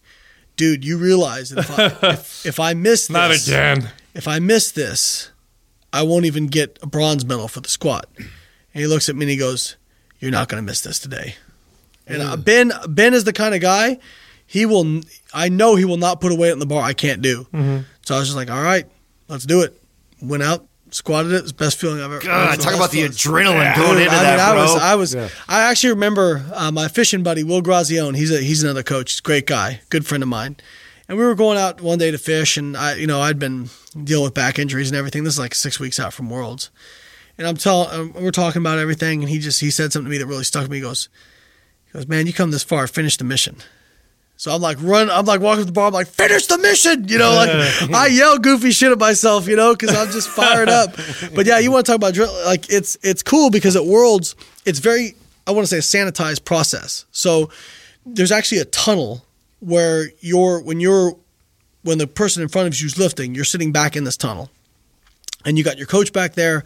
dude, 0.56 0.84
you 0.84 0.96
realize 0.96 1.50
that 1.50 1.58
if 1.68 1.78
I, 1.78 1.84
if, 2.12 2.46
if 2.46 2.60
I 2.60 2.74
miss 2.74 3.08
this, 3.08 3.10
Not 3.10 3.30
again. 3.30 3.90
if 4.14 4.26
I 4.26 4.38
miss 4.38 4.70
this, 4.70 5.30
I 5.92 6.02
won't 6.02 6.24
even 6.24 6.46
get 6.46 6.78
a 6.82 6.86
bronze 6.86 7.24
medal 7.24 7.48
for 7.48 7.60
the 7.60 7.68
squat. 7.68 8.08
And 8.18 8.26
he 8.72 8.86
looks 8.86 9.08
at 9.08 9.16
me 9.16 9.24
and 9.24 9.30
he 9.30 9.36
goes, 9.36 9.76
"You're 10.20 10.30
not 10.30 10.48
going 10.48 10.62
to 10.62 10.66
miss 10.66 10.80
this 10.80 10.98
today." 10.98 11.36
And 12.06 12.22
uh, 12.22 12.36
Ben, 12.36 12.72
Ben 12.88 13.14
is 13.14 13.24
the 13.24 13.32
kind 13.32 13.54
of 13.54 13.60
guy 13.60 13.98
he 14.46 14.64
will. 14.64 15.00
I 15.34 15.48
know 15.48 15.74
he 15.74 15.84
will 15.84 15.96
not 15.96 16.20
put 16.20 16.32
away 16.32 16.48
weight 16.48 16.52
on 16.52 16.58
the 16.60 16.66
bar 16.66 16.82
I 16.82 16.92
can't 16.92 17.20
do. 17.22 17.46
So 18.02 18.14
I 18.14 18.18
was 18.18 18.28
just 18.28 18.36
like, 18.36 18.50
"All 18.50 18.62
right, 18.62 18.86
let's 19.28 19.44
do 19.44 19.62
it." 19.62 19.80
went 20.20 20.42
out, 20.42 20.66
squatted 20.90 21.32
it. 21.32 21.36
It 21.36 21.42
was 21.42 21.52
the 21.52 21.58
best 21.58 21.78
feeling 21.78 21.98
I've 22.00 22.10
ever. 22.10 22.20
God, 22.20 22.54
it 22.54 22.56
was 22.56 22.64
talk 22.64 22.74
about 22.74 22.90
the 22.90 23.06
best 23.06 23.18
adrenaline 23.18 23.76
going 23.76 23.98
into 23.98 24.10
I 24.12 24.22
that, 24.22 24.40
I 24.40 24.52
bro. 24.52 24.62
was, 24.62 24.74
I 24.76 24.94
was, 24.94 25.14
I 25.14 25.62
actually 25.62 25.90
remember 25.90 26.44
uh, 26.54 26.70
my 26.70 26.88
fishing 26.88 27.22
buddy 27.22 27.42
Will 27.44 27.62
Grazione. 27.62 28.16
He's 28.16 28.30
a, 28.32 28.38
he's 28.38 28.62
another 28.62 28.82
coach, 28.82 29.12
he's 29.12 29.18
a 29.20 29.22
great 29.22 29.46
guy, 29.46 29.80
good 29.90 30.06
friend 30.06 30.22
of 30.22 30.28
mine. 30.28 30.56
And 31.08 31.16
we 31.16 31.24
were 31.24 31.36
going 31.36 31.56
out 31.56 31.80
one 31.80 31.98
day 31.98 32.10
to 32.10 32.18
fish, 32.18 32.56
and 32.56 32.76
I, 32.76 32.94
you 32.94 33.06
know, 33.06 33.20
I'd 33.20 33.38
been 33.38 33.68
dealing 34.02 34.24
with 34.24 34.34
back 34.34 34.58
injuries 34.58 34.88
and 34.90 34.96
everything. 34.96 35.22
This 35.22 35.34
is 35.34 35.38
like 35.38 35.54
six 35.54 35.78
weeks 35.78 36.00
out 36.00 36.12
from 36.12 36.30
Worlds, 36.30 36.70
and 37.38 37.46
I'm 37.46 37.56
telling, 37.56 37.90
um, 37.90 38.12
we're 38.22 38.30
talking 38.30 38.62
about 38.62 38.78
everything, 38.78 39.22
and 39.22 39.30
he 39.30 39.38
just 39.38 39.60
he 39.60 39.70
said 39.70 39.92
something 39.92 40.06
to 40.06 40.10
me 40.10 40.18
that 40.18 40.26
really 40.26 40.44
stuck 40.44 40.62
with 40.62 40.70
me. 40.70 40.78
He 40.78 40.82
goes, 40.82 41.08
he 41.86 41.92
goes, 41.92 42.06
man, 42.06 42.26
you 42.26 42.32
come 42.32 42.50
this 42.50 42.62
far, 42.62 42.86
finish 42.86 43.16
the 43.16 43.24
mission. 43.24 43.56
So 44.38 44.54
I'm 44.54 44.60
like 44.60 44.76
run, 44.82 45.10
I'm 45.10 45.24
like 45.24 45.40
walking 45.40 45.62
to 45.62 45.66
the 45.66 45.72
bar, 45.72 45.88
I'm 45.88 45.94
like 45.94 46.08
finish 46.08 46.46
the 46.46 46.58
mission, 46.58 47.08
you 47.08 47.18
know, 47.18 47.34
like 47.34 47.48
I 47.94 48.08
yell 48.08 48.38
goofy 48.38 48.70
shit 48.70 48.92
at 48.92 48.98
myself, 48.98 49.48
you 49.48 49.56
know, 49.56 49.74
because 49.74 49.96
I'm 49.96 50.10
just 50.10 50.28
fired 50.28 50.68
up. 50.68 50.94
But 51.34 51.46
yeah, 51.46 51.58
you 51.58 51.72
want 51.72 51.86
to 51.86 51.92
talk 51.92 51.96
about 51.96 52.12
drill? 52.12 52.32
Like 52.44 52.70
it's 52.70 52.98
it's 53.02 53.22
cool 53.22 53.50
because 53.50 53.76
at 53.76 53.86
Worlds, 53.86 54.36
it's 54.66 54.78
very 54.78 55.16
I 55.46 55.52
want 55.52 55.66
to 55.66 55.68
say 55.68 55.78
a 55.78 56.04
sanitized 56.04 56.44
process. 56.44 57.06
So 57.12 57.50
there's 58.04 58.32
actually 58.32 58.58
a 58.58 58.66
tunnel 58.66 59.24
where 59.60 60.10
you're 60.20 60.60
when 60.60 60.80
you're 60.80 61.16
when 61.82 61.96
the 61.96 62.06
person 62.06 62.42
in 62.42 62.48
front 62.48 62.68
of 62.68 62.78
you 62.78 62.86
is 62.86 62.98
lifting, 62.98 63.34
you're 63.34 63.44
sitting 63.44 63.72
back 63.72 63.96
in 63.96 64.04
this 64.04 64.18
tunnel, 64.18 64.50
and 65.46 65.56
you 65.56 65.64
got 65.64 65.78
your 65.78 65.86
coach 65.86 66.12
back 66.12 66.34
there, 66.34 66.64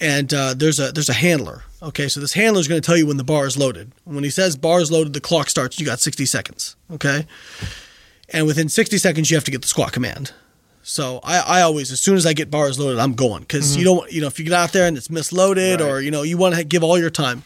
and 0.00 0.32
uh, 0.32 0.54
there's 0.54 0.80
a 0.80 0.92
there's 0.92 1.08
a 1.08 1.14
handler. 1.14 1.64
Okay, 1.82 2.08
so 2.08 2.20
this 2.20 2.32
handler 2.32 2.60
is 2.60 2.68
going 2.68 2.80
to 2.80 2.86
tell 2.86 2.96
you 2.96 3.06
when 3.06 3.16
the 3.16 3.24
bar 3.24 3.46
is 3.46 3.56
loaded. 3.56 3.92
When 4.04 4.24
he 4.24 4.30
says 4.30 4.56
bar 4.56 4.80
is 4.80 4.90
loaded, 4.90 5.12
the 5.12 5.20
clock 5.20 5.48
starts. 5.48 5.78
You 5.78 5.86
got 5.86 6.00
60 6.00 6.26
seconds. 6.26 6.76
Okay, 6.90 7.26
and 8.30 8.46
within 8.46 8.68
60 8.68 8.98
seconds, 8.98 9.30
you 9.30 9.36
have 9.36 9.44
to 9.44 9.50
get 9.50 9.62
the 9.62 9.68
squat 9.68 9.92
command. 9.92 10.32
So 10.82 11.20
I, 11.22 11.38
I 11.40 11.62
always, 11.62 11.92
as 11.92 12.00
soon 12.00 12.16
as 12.16 12.24
I 12.24 12.32
get 12.32 12.50
bars 12.50 12.78
loaded, 12.78 12.98
I'm 12.98 13.12
going 13.12 13.42
because 13.42 13.76
you 13.76 13.84
don't, 13.84 14.10
you 14.10 14.20
know, 14.22 14.26
if 14.26 14.38
you 14.38 14.46
get 14.46 14.54
out 14.54 14.72
there 14.72 14.86
and 14.86 14.96
it's 14.96 15.08
misloaded 15.08 15.80
or 15.86 16.00
you 16.00 16.10
know 16.10 16.22
you 16.22 16.36
want 16.38 16.54
to 16.54 16.64
give 16.64 16.82
all 16.82 16.98
your 16.98 17.10
time. 17.10 17.42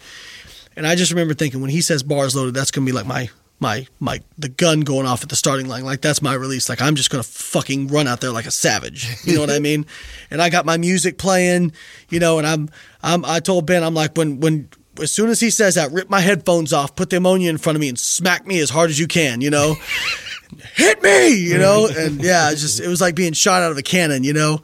And 0.77 0.87
I 0.87 0.95
just 0.95 1.13
remember 1.13 1.35
thinking 1.35 1.61
when 1.61 1.71
he 1.71 1.81
says 1.81 2.03
bars 2.03 2.35
loaded, 2.35 2.55
that's 2.55 2.71
gonna 2.71 2.87
be 2.87 2.93
like 2.93 3.07
my 3.07 3.29
my 3.65 3.87
my 3.99 4.21
the 4.37 4.51
gun 4.51 4.81
going 4.81 5.07
off 5.07 5.23
at 5.23 5.31
the 5.31 5.37
starting 5.37 5.67
line. 5.67 5.85
Like 5.85 6.03
that's 6.03 6.21
my 6.21 6.35
release. 6.35 6.69
Like 6.69 6.83
I'm 6.83 6.95
just 6.95 7.09
gonna 7.11 7.23
fucking 7.23 7.89
run 7.89 8.07
out 8.07 8.21
there 8.21 8.31
like 8.31 8.45
a 8.45 8.51
savage. 8.51 9.09
You 9.25 9.35
know 9.35 9.41
what 9.41 9.51
I 9.51 9.59
mean? 9.59 9.87
And 10.31 10.43
I 10.43 10.51
got 10.51 10.67
my 10.67 10.77
music 10.79 11.17
playing, 11.17 11.73
you 12.09 12.19
know, 12.19 12.39
and 12.39 12.47
I'm 12.47 12.69
I'm 13.03 13.25
I 13.25 13.39
told 13.39 13.67
Ben, 13.67 13.85
I'm 13.85 13.95
like 13.95 14.17
when 14.17 14.41
when 14.41 14.69
as 15.01 15.13
soon 15.13 15.31
as 15.31 15.39
he 15.39 15.51
says 15.51 15.77
that, 15.77 15.93
rip 15.93 16.11
my 16.11 16.21
headphones 16.21 16.73
off, 16.73 16.97
put 16.97 17.11
the 17.11 17.19
ammonia 17.19 17.51
in 17.51 17.59
front 17.59 17.77
of 17.77 17.81
me, 17.81 17.89
and 17.89 17.99
smack 17.99 18.47
me 18.47 18.59
as 18.59 18.71
hard 18.71 18.91
as 18.91 18.99
you 18.99 19.07
can, 19.07 19.41
you 19.41 19.51
know. 19.51 19.77
Hit 20.75 21.03
me, 21.03 21.35
you 21.35 21.59
know, 21.59 21.89
and 21.97 22.23
yeah, 22.23 22.51
it 22.51 22.57
just 22.57 22.81
it 22.81 22.89
was 22.89 23.01
like 23.01 23.15
being 23.15 23.33
shot 23.33 23.63
out 23.63 23.71
of 23.71 23.79
a 23.79 23.83
cannon, 23.83 24.25
you 24.25 24.33
know, 24.33 24.61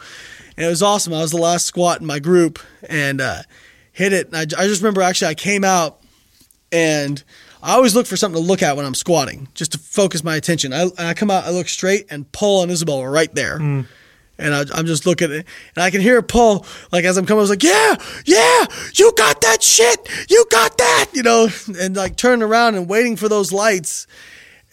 and 0.57 0.67
it 0.67 0.69
was 0.69 0.83
awesome. 0.83 1.15
I 1.15 1.23
was 1.23 1.31
the 1.31 1.37
last 1.37 1.67
squat 1.67 2.01
in 2.01 2.07
my 2.07 2.19
group 2.19 2.59
and 2.89 3.21
uh, 3.21 3.43
hit 3.93 4.13
it. 4.13 4.27
And 4.27 4.37
I, 4.37 4.41
I 4.41 4.67
just 4.67 4.83
remember 4.83 5.03
actually 5.03 5.29
I 5.29 5.35
came 5.35 5.63
out 5.63 6.01
and 6.73 7.23
I 7.63 7.75
always 7.75 7.95
look 7.95 8.07
for 8.07 8.17
something 8.17 8.41
to 8.41 8.47
look 8.47 8.63
at 8.63 8.77
when 8.77 8.87
I'm 8.87 8.95
squatting, 8.95 9.49
just 9.55 9.73
to 9.73 9.79
focus 9.79 10.25
my 10.25 10.37
attention. 10.37 10.73
I, 10.73 10.89
I 10.99 11.15
come 11.15 11.31
out, 11.31 11.45
I 11.45 11.51
look 11.51 11.69
straight, 11.69 12.07
and 12.11 12.31
Paul 12.33 12.63
and 12.63 12.73
Isabel 12.73 12.99
are 12.99 13.11
right 13.11 13.35
there. 13.35 13.59
Mm. 13.59 13.87
And 14.39 14.55
I, 14.55 14.65
I'm 14.73 14.87
just 14.87 15.05
looking 15.05 15.27
at 15.27 15.41
it, 15.41 15.47
and 15.77 15.83
I 15.83 15.91
can 15.91 16.01
hear 16.01 16.23
Paul, 16.23 16.65
like, 16.93 17.05
as 17.05 17.19
I'm 17.19 17.27
coming, 17.27 17.41
I 17.41 17.43
was 17.43 17.51
like, 17.51 17.63
yeah, 17.63 17.97
yeah, 18.25 18.65
you 18.95 19.13
got 19.15 19.43
that 19.43 19.63
shit, 19.63 20.09
you 20.31 20.47
got 20.51 20.79
that, 20.79 21.11
you 21.13 21.23
know, 21.23 21.49
and 21.79 21.95
like 21.95 22.17
turning 22.17 22.43
around 22.43 22.77
and 22.77 22.89
waiting 22.89 23.17
for 23.17 23.29
those 23.29 23.53
lights, 23.53 24.07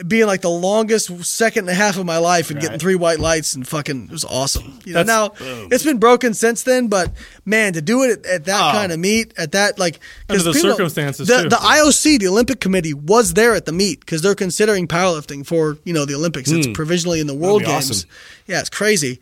being 0.06 0.28
like 0.28 0.42
the 0.42 0.50
longest 0.50 1.26
second 1.26 1.62
and 1.62 1.70
a 1.70 1.74
half 1.74 1.98
of 1.98 2.06
my 2.06 2.18
life 2.18 2.52
and 2.52 2.60
getting 2.62 2.78
three 2.78 2.94
white 2.96 3.20
lights 3.20 3.56
and 3.56 3.68
fucking, 3.68 4.06
it 4.06 4.12
was 4.12 4.26
awesome. 4.26 4.80
You 4.86 4.94
know, 4.94 5.04
now, 5.04 5.32
it's 5.40 5.84
been 5.84 5.98
broken 5.98 6.36
since 6.36 6.64
then, 6.64 6.88
but 6.88 7.12
man, 7.46 7.74
to 7.74 7.82
do 7.82 8.04
it 8.04 8.20
at, 8.20 8.26
at 8.26 8.46
that 8.46 8.74
kind 8.74 8.92
of 8.92 9.00
meet, 9.00 9.34
at 9.38 9.54
that, 9.54 9.80
like, 9.80 10.00
Under 10.30 10.44
the 10.44 10.54
circumstances, 10.54 11.28
the, 11.28 11.44
too. 11.44 11.50
the 11.50 11.56
IOC, 11.56 12.20
the 12.20 12.28
Olympic 12.28 12.60
Committee, 12.60 12.94
was 12.94 13.34
there 13.34 13.56
at 13.56 13.66
the 13.66 13.72
meet 13.72 14.02
because 14.02 14.22
they're 14.22 14.36
considering 14.36 14.88
powerlifting 14.88 15.46
for 15.46 15.78
you 15.84 15.94
know 15.94 16.06
the 16.06 16.14
Olympics. 16.16 16.52
It's 16.52 16.68
provisionally 16.68 17.20
in 17.20 17.28
the 17.28 17.36
World 17.36 17.64
Games. 17.64 17.90
awesome. 17.90 18.10
Yeah, 18.46 18.60
it's 18.60 18.70
crazy. 18.70 19.20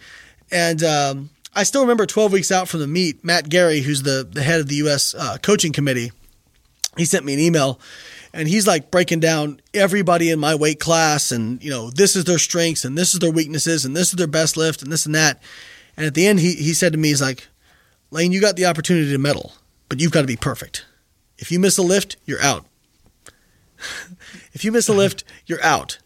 And 0.52 0.84
um, 0.84 1.30
I 1.56 1.64
still 1.64 1.82
remember 1.82 2.06
12 2.06 2.34
weeks 2.34 2.52
out 2.52 2.68
from 2.68 2.82
the 2.82 2.88
meet, 2.88 3.24
Matt 3.24 3.48
Gary, 3.50 3.80
who's 3.80 4.04
the 4.04 4.28
the 4.30 4.44
head 4.44 4.60
of 4.60 4.68
the 4.68 4.76
U.S. 4.76 5.16
Uh, 5.16 5.38
coaching 5.42 5.72
committee, 5.72 6.12
he 6.98 7.06
sent 7.06 7.24
me 7.24 7.34
an 7.34 7.40
email. 7.40 7.80
And 8.36 8.50
he's 8.50 8.68
like 8.68 8.92
breaking 8.92 9.22
down 9.22 9.62
everybody 9.74 10.30
in 10.30 10.40
my 10.40 10.56
weight 10.56 10.80
class, 10.80 11.32
and 11.32 11.64
you 11.64 11.72
know 11.72 11.90
this 11.90 12.16
is 12.18 12.26
their 12.26 12.38
strengths, 12.38 12.84
and 12.84 12.98
this 12.98 13.14
is 13.14 13.20
their 13.22 13.32
weaknesses, 13.32 13.86
and 13.86 13.96
this 13.96 14.10
is 14.10 14.16
their 14.16 14.28
best 14.28 14.58
lift, 14.58 14.82
and 14.84 14.92
this 14.92 15.06
and 15.06 15.16
that. 15.16 15.42
And 15.96 16.06
at 16.06 16.14
the 16.16 16.28
end, 16.28 16.42
he 16.42 16.54
he 16.54 16.74
said 16.74 16.92
to 16.92 16.98
me, 17.00 17.08
he's 17.08 17.22
like, 17.22 17.48
Layne, 18.12 18.34
you 18.34 18.42
got 18.42 18.58
the 18.58 18.66
opportunity 18.66 19.10
to 19.12 19.18
medal, 19.18 19.54
but 19.88 20.02
you've 20.02 20.12
got 20.12 20.22
to 20.22 20.28
be 20.28 20.36
perfect. 20.36 20.86
If 21.38 21.50
you 21.52 21.60
miss 21.60 21.78
a 21.78 21.82
lift, 21.82 22.18
you're 22.26 22.42
out. 22.42 22.66
if 24.54 24.64
you 24.66 24.72
miss 24.72 24.90
a 24.90 24.94
lift, 25.02 25.24
you're 25.46 25.64
out. 25.64 26.00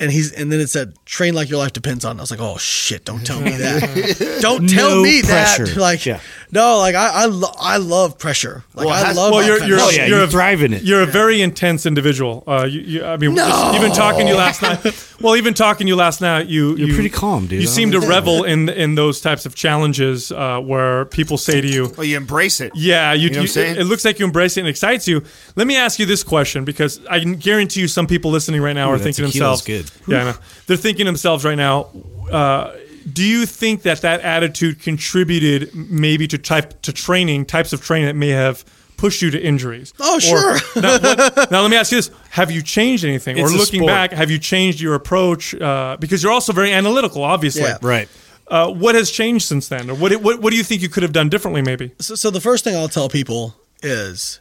And 0.00 0.10
he's 0.10 0.32
and 0.32 0.50
then 0.50 0.58
it 0.58 0.68
said, 0.70 0.94
train 1.04 1.34
like 1.34 1.48
your 1.48 1.58
life 1.58 1.72
depends 1.74 2.04
on. 2.04 2.16
it." 2.16 2.20
I 2.20 2.22
was 2.22 2.30
like, 2.30 2.40
oh 2.40 2.56
shit, 2.56 3.04
don't 3.04 3.24
tell 3.24 3.40
me 3.40 3.52
that. 3.52 4.38
don't 4.42 4.68
tell 4.68 4.96
No 4.96 5.02
me 5.02 5.20
that. 5.20 5.76
Like, 5.76 6.06
Yeah. 6.06 6.20
No, 6.52 6.78
like 6.78 6.94
I 6.94 7.22
I, 7.22 7.26
lo- 7.26 7.54
I 7.58 7.78
love 7.78 8.18
pressure. 8.18 8.62
Like 8.74 8.86
Well, 8.86 8.94
I 9.04 9.12
love. 9.12 9.32
Well, 9.32 9.40
that 9.40 9.46
you're 9.46 9.58
kind 9.58 9.68
you're 9.70 9.78
of 9.78 9.84
Oh, 9.84 9.90
yeah, 9.90 10.06
you're 10.06 10.18
you 10.18 10.24
a, 10.24 10.28
thrive 10.28 10.62
in 10.62 10.72
it. 10.74 10.82
You're 10.84 11.02
a 11.02 11.06
very 11.06 11.40
intense 11.42 11.86
individual. 11.86 12.44
Uh, 12.46 12.64
you, 12.70 12.80
you, 12.80 13.04
I 13.04 13.16
mean, 13.16 13.34
No. 13.34 13.48
just 13.48 13.74
even 13.74 13.92
talking 13.92 14.26
to 14.26 14.32
you 14.32 14.36
last 14.38 14.62
night. 14.62 15.08
Well, 15.22 15.36
even 15.36 15.54
talking 15.54 15.86
to 15.86 15.88
you 15.88 15.94
last 15.94 16.20
night, 16.20 16.48
you 16.48 16.74
You're 16.76 16.88
you, 16.88 16.94
pretty 16.94 17.08
calm, 17.08 17.46
dude. 17.46 17.60
You 17.60 17.68
seem 17.68 17.92
to 17.92 18.00
revel 18.00 18.42
in 18.42 18.68
in 18.68 18.96
those 18.96 19.20
types 19.20 19.46
of 19.46 19.54
challenges 19.54 20.32
uh, 20.32 20.58
where 20.58 21.04
people 21.04 21.38
say 21.38 21.60
to 21.60 21.68
you, 21.68 21.92
Well, 21.96 22.04
you 22.04 22.16
embrace 22.16 22.60
it. 22.60 22.72
Yeah, 22.74 23.12
you, 23.12 23.28
know 23.30 23.34
what 23.34 23.36
I'm 23.36 23.42
you- 23.42 23.46
saying? 23.48 23.76
it, 23.76 23.82
it 23.82 23.84
looks 23.84 24.04
like 24.04 24.18
you 24.18 24.24
embrace 24.24 24.56
it 24.56 24.60
and 24.62 24.68
excites 24.68 25.06
you. 25.06 25.22
Let 25.54 25.68
me 25.68 25.76
ask 25.76 26.00
you 26.00 26.06
this 26.06 26.24
question 26.24 26.64
because 26.64 26.98
I 27.06 27.20
can 27.20 27.36
guarantee 27.36 27.80
you 27.82 27.86
some 27.88 28.08
people 28.08 28.32
listening 28.32 28.60
right 28.60 28.72
now 28.72 28.90
Ooh, 28.90 28.94
are 28.94 28.98
thinking 28.98 29.22
themselves, 29.24 29.62
good. 29.62 29.88
Yeah, 30.08 30.20
I 30.20 30.24
know. 30.32 30.36
they're 30.66 30.76
thinking 30.76 31.06
themselves 31.06 31.44
right 31.44 31.54
now. 31.56 31.90
Uh, 32.28 32.72
do 33.10 33.24
you 33.24 33.46
think 33.46 33.82
that 33.82 34.00
that 34.02 34.20
attitude 34.20 34.80
contributed 34.80 35.74
maybe 35.74 36.26
to 36.28 36.38
type 36.38 36.80
to 36.82 36.92
training 36.92 37.46
types 37.46 37.72
of 37.72 37.80
training 37.82 38.06
that 38.06 38.16
may 38.16 38.28
have 38.30 38.64
pushed 38.96 39.22
you 39.22 39.30
to 39.30 39.40
injuries? 39.42 39.92
Oh, 39.98 40.16
Or- 40.16 40.20
sure. 40.20 40.54
now, 40.82 40.98
what- 40.98 41.50
now 41.50 41.62
let 41.62 41.70
me 41.70 41.76
ask 41.76 41.90
you 41.92 41.98
this: 41.98 42.10
Have 42.30 42.50
you 42.50 42.62
changed 42.62 43.04
anything, 43.04 43.38
It's 43.38 43.52
or 43.52 43.56
looking 43.56 43.84
back, 43.86 44.12
have 44.12 44.30
you 44.30 44.38
changed 44.38 44.80
your 44.80 44.94
approach? 44.94 45.54
Uh, 45.54 45.96
because 45.98 46.22
you're 46.22 46.32
also 46.32 46.52
very 46.52 46.72
analytical, 46.72 47.22
obviously. 47.24 47.62
Yeah. 47.62 47.78
Right. 47.82 48.08
Uh, 48.48 48.70
what 48.70 48.94
has 48.94 49.10
changed 49.10 49.46
since 49.46 49.68
then, 49.68 49.88
or 49.88 49.94
what, 49.94 50.12
what 50.16 50.40
what 50.40 50.50
do 50.50 50.56
you 50.56 50.64
think 50.64 50.82
you 50.82 50.88
could 50.88 51.02
have 51.02 51.12
done 51.12 51.28
differently? 51.28 51.62
Maybe. 51.62 51.92
so, 52.00 52.14
so 52.14 52.30
the 52.30 52.40
first 52.40 52.64
thing 52.64 52.76
I'll 52.76 52.88
tell 52.88 53.08
people 53.08 53.54
is, 53.82 54.40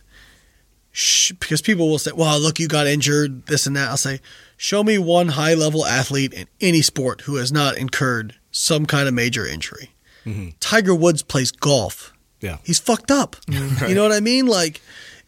sh- 0.92 1.32
because 1.40 1.62
people 1.62 1.88
will 1.90 2.00
say, 2.00 2.12
"Well, 2.14 2.38
look, 2.40 2.60
you 2.60 2.68
got 2.68 2.88
injured, 2.88 3.46
this 3.46 3.66
and 3.66 3.76
that." 3.78 3.90
I'll 3.90 3.98
say, 3.98 4.20
"Show 4.58 4.84
me 4.84 4.98
one 4.98 5.30
high 5.30 5.54
level 5.54 5.86
athlete 5.86 6.34
in 6.34 6.48
any 6.60 6.82
sport 6.82 7.22
who 7.22 7.36
has 7.38 7.52
not 7.54 7.78
incurred 7.78 8.36
some 8.52 8.86
kind 8.86 9.08
of 9.08 9.14
major 9.14 9.46
injury." 9.46 9.92
Mm-hmm. 10.26 10.50
Tiger 10.60 10.94
Woods 10.94 11.24
plays 11.24 11.52
golf. 11.52 12.14
Yeah. 12.42 12.58
He's 12.64 12.80
fucked 12.80 13.12
up. 13.12 13.36
You 13.88 13.96
know 13.96 14.04
what 14.04 14.12
I 14.12 14.20
mean? 14.20 14.48
Like, 14.48 14.82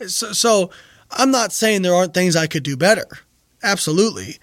so, 0.08 0.34
so 0.34 0.70
I'm 1.12 1.32
not 1.32 1.52
saying 1.52 1.82
there 1.82 1.94
aren't 1.94 2.14
things 2.14 2.36
I 2.36 2.48
could 2.48 2.64
do 2.64 2.78
better. 2.78 3.06
Absolutely. 3.64 4.38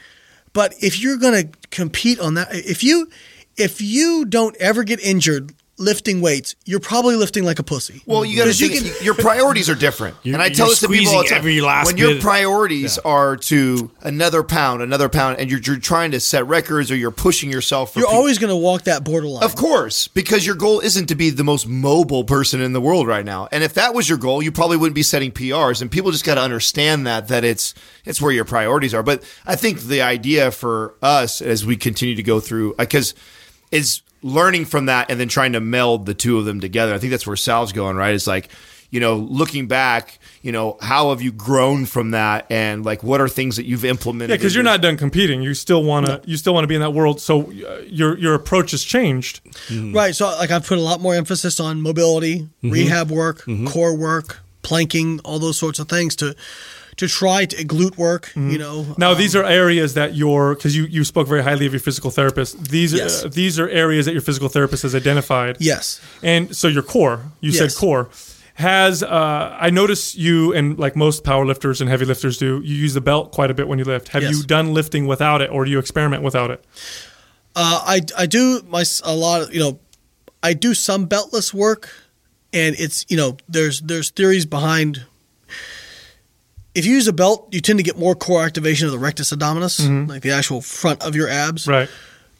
But 0.52 0.74
if 0.80 1.00
you're 1.00 1.16
going 1.16 1.46
to 1.48 1.58
compete 1.70 2.18
on 2.18 2.34
that, 2.34 2.48
if 2.52 2.82
you 2.82 3.08
if 3.56 3.80
you 3.80 4.24
don't 4.24 4.56
ever 4.56 4.84
get 4.84 5.00
injured 5.00 5.52
lifting 5.80 6.20
weights, 6.20 6.54
you're 6.64 6.78
probably 6.78 7.16
lifting 7.16 7.42
like 7.44 7.58
a 7.58 7.62
pussy. 7.64 8.02
Well, 8.06 8.24
you 8.24 8.36
got 8.36 8.44
to 8.44 8.64
you 8.64 8.68
think 8.78 8.94
can- 8.96 9.04
your 9.04 9.14
priorities 9.14 9.68
are 9.68 9.74
different, 9.74 10.14
You're- 10.22 10.34
and 10.34 10.42
I 10.42 10.48
tell 10.50 10.66
you're 10.66 10.72
this 10.72 10.80
to 10.80 10.88
people 10.88 11.12
all 11.14 11.22
the 11.22 11.28
time. 11.30 11.38
every 11.38 11.60
last 11.60 11.86
when 11.86 11.96
your 11.96 12.10
bit. 12.14 12.22
priorities 12.22 12.98
are 12.98 13.36
to 13.36 13.90
another 14.02 14.42
pound, 14.42 14.82
another 14.82 15.08
pound, 15.08 15.38
and 15.38 15.50
you're, 15.50 15.60
you're 15.60 15.78
trying 15.78 16.10
to 16.12 16.20
set 16.20 16.46
records 16.46 16.90
or 16.90 16.96
you're 16.96 17.10
pushing 17.10 17.50
yourself. 17.50 17.94
For 17.94 18.00
You're 18.00 18.08
pe- 18.10 18.14
always 18.14 18.38
going 18.38 18.50
to 18.50 18.56
walk 18.56 18.82
that 18.82 19.02
borderline. 19.04 19.42
Of 19.42 19.56
course, 19.56 20.06
because 20.08 20.46
your 20.46 20.54
goal 20.54 20.80
isn't 20.80 21.06
to 21.06 21.14
be 21.14 21.30
the 21.30 21.44
most 21.44 21.66
mobile 21.66 22.24
person 22.24 22.60
in 22.60 22.72
the 22.74 22.80
world 22.80 23.06
right 23.06 23.24
now. 23.24 23.48
And 23.50 23.64
if 23.64 23.74
that 23.74 23.94
was 23.94 24.08
your 24.08 24.18
goal, 24.18 24.42
you 24.42 24.52
probably 24.52 24.76
wouldn't 24.76 24.94
be 24.94 25.02
setting 25.02 25.32
PRs. 25.32 25.80
And 25.80 25.90
people 25.90 26.10
just 26.10 26.24
got 26.24 26.34
to 26.34 26.42
understand 26.42 27.06
that 27.06 27.28
that 27.28 27.42
it's 27.44 27.74
it's 28.04 28.20
where 28.20 28.32
your 28.32 28.44
priorities 28.44 28.92
are. 28.92 29.02
But 29.02 29.22
I 29.46 29.56
think 29.56 29.80
the 29.80 30.02
idea 30.02 30.50
for 30.50 30.94
us 31.02 31.40
as 31.40 31.64
we 31.64 31.76
continue 31.76 32.14
to 32.16 32.22
go 32.22 32.38
through 32.40 32.72
uh, 32.74 32.76
because 32.84 33.14
is 33.70 34.02
learning 34.22 34.64
from 34.66 34.86
that 34.86 35.10
and 35.10 35.18
then 35.18 35.28
trying 35.28 35.52
to 35.52 35.60
meld 35.60 36.06
the 36.06 36.14
two 36.14 36.38
of 36.38 36.44
them 36.44 36.60
together. 36.60 36.94
I 36.94 36.98
think 36.98 37.10
that's 37.10 37.26
where 37.26 37.36
Sal's 37.36 37.72
going, 37.72 37.96
right? 37.96 38.14
It's 38.14 38.26
like, 38.26 38.50
you 38.90 39.00
know, 39.00 39.16
looking 39.16 39.66
back, 39.66 40.18
you 40.42 40.52
know, 40.52 40.76
how 40.80 41.10
have 41.10 41.22
you 41.22 41.30
grown 41.30 41.86
from 41.86 42.10
that 42.10 42.46
and 42.50 42.84
like 42.84 43.02
what 43.02 43.20
are 43.20 43.28
things 43.28 43.56
that 43.56 43.64
you've 43.64 43.84
implemented? 43.84 44.30
Yeah, 44.30 44.36
because 44.36 44.54
you're 44.54 44.64
your- 44.64 44.72
not 44.72 44.80
done 44.80 44.96
competing. 44.96 45.42
You 45.42 45.54
still 45.54 45.84
want 45.84 46.06
to. 46.06 46.20
You 46.24 46.36
still 46.36 46.54
want 46.54 46.64
to 46.64 46.68
be 46.68 46.74
in 46.74 46.80
that 46.80 46.92
world. 46.92 47.20
So 47.20 47.42
uh, 47.42 47.82
your 47.86 48.18
your 48.18 48.34
approach 48.34 48.72
has 48.72 48.82
changed. 48.82 49.44
Mm-hmm. 49.68 49.94
Right. 49.94 50.14
So, 50.14 50.26
like, 50.26 50.50
I've 50.50 50.66
put 50.66 50.78
a 50.78 50.82
lot 50.82 51.00
more 51.00 51.14
emphasis 51.14 51.60
on 51.60 51.80
mobility, 51.80 52.40
mm-hmm. 52.40 52.70
rehab 52.70 53.10
work, 53.10 53.42
mm-hmm. 53.42 53.68
core 53.68 53.96
work, 53.96 54.40
planking, 54.62 55.20
all 55.20 55.38
those 55.38 55.58
sorts 55.58 55.78
of 55.78 55.88
things 55.88 56.16
to 56.16 56.34
to 57.00 57.08
try 57.08 57.44
to 57.46 57.64
glute 57.64 57.96
work. 57.96 58.32
You 58.36 58.58
know, 58.58 58.94
Now, 58.98 59.14
these 59.14 59.34
are 59.34 59.44
areas 59.44 59.94
that 59.94 60.14
your 60.14 60.54
because 60.54 60.76
you, 60.76 60.84
you 60.84 61.02
spoke 61.04 61.26
very 61.28 61.42
highly 61.42 61.66
of 61.66 61.72
your 61.72 61.80
physical 61.80 62.10
therapist. 62.10 62.52
These 62.70 62.92
Yes. 62.92 63.24
uh, 63.24 63.28
these 63.28 63.58
are 63.58 63.68
areas 63.68 64.04
that 64.06 64.12
your 64.12 64.22
physical 64.22 64.48
therapist 64.48 64.82
has 64.84 64.94
identified. 64.94 65.56
yes, 65.60 66.00
And 66.22 66.54
so 66.54 66.68
your 66.68 66.82
core, 66.84 67.16
you 67.40 67.50
Yes. 67.52 67.58
said 67.58 67.74
core, 67.80 68.08
has 68.54 69.02
uh, 69.02 69.56
I 69.66 69.70
notice 69.70 70.14
you 70.14 70.52
and 70.52 70.78
like 70.78 70.94
most 70.94 71.24
power 71.24 71.46
lifters 71.46 71.80
and 71.80 71.88
heavy 71.90 72.04
lifters 72.04 72.36
do, 72.38 72.60
you 72.62 72.74
use 72.76 72.92
the 72.94 73.00
belt 73.00 73.32
quite 73.32 73.50
a 73.50 73.54
bit 73.54 73.66
when 73.68 73.78
you 73.78 73.86
lift. 73.86 74.08
Have 74.08 74.22
Yes. 74.22 74.32
you 74.36 74.42
done 74.44 74.74
lifting 74.74 75.06
without 75.06 75.40
it, 75.40 75.50
or 75.50 75.64
do 75.64 75.70
you 75.70 75.78
experiment 75.78 76.22
without 76.22 76.50
it? 76.50 76.62
uh, 77.56 77.80
I 77.94 78.00
I 78.16 78.26
do 78.26 78.62
my 78.68 78.84
a 79.04 79.14
lot 79.14 79.42
of 79.42 79.54
you 79.54 79.60
know, 79.60 79.78
I 80.42 80.52
do 80.54 80.74
some 80.74 81.06
beltless 81.08 81.52
work, 81.54 81.88
and 82.52 82.76
it's 82.78 83.04
you 83.08 83.16
know 83.16 83.36
there's 83.48 83.80
there's 83.80 84.10
theories 84.10 84.44
behind. 84.46 85.04
If 86.74 86.86
you 86.86 86.94
use 86.94 87.08
a 87.08 87.12
belt, 87.12 87.48
you 87.50 87.60
tend 87.60 87.78
to 87.78 87.82
get 87.82 87.98
more 87.98 88.14
core 88.14 88.44
activation 88.44 88.86
of 88.86 88.92
the 88.92 88.98
rectus 88.98 89.32
abdominis, 89.32 89.80
mm-hmm. 89.80 90.08
like 90.08 90.22
the 90.22 90.30
actual 90.30 90.60
front 90.60 91.02
of 91.02 91.16
your 91.16 91.28
abs. 91.28 91.66
Right. 91.66 91.88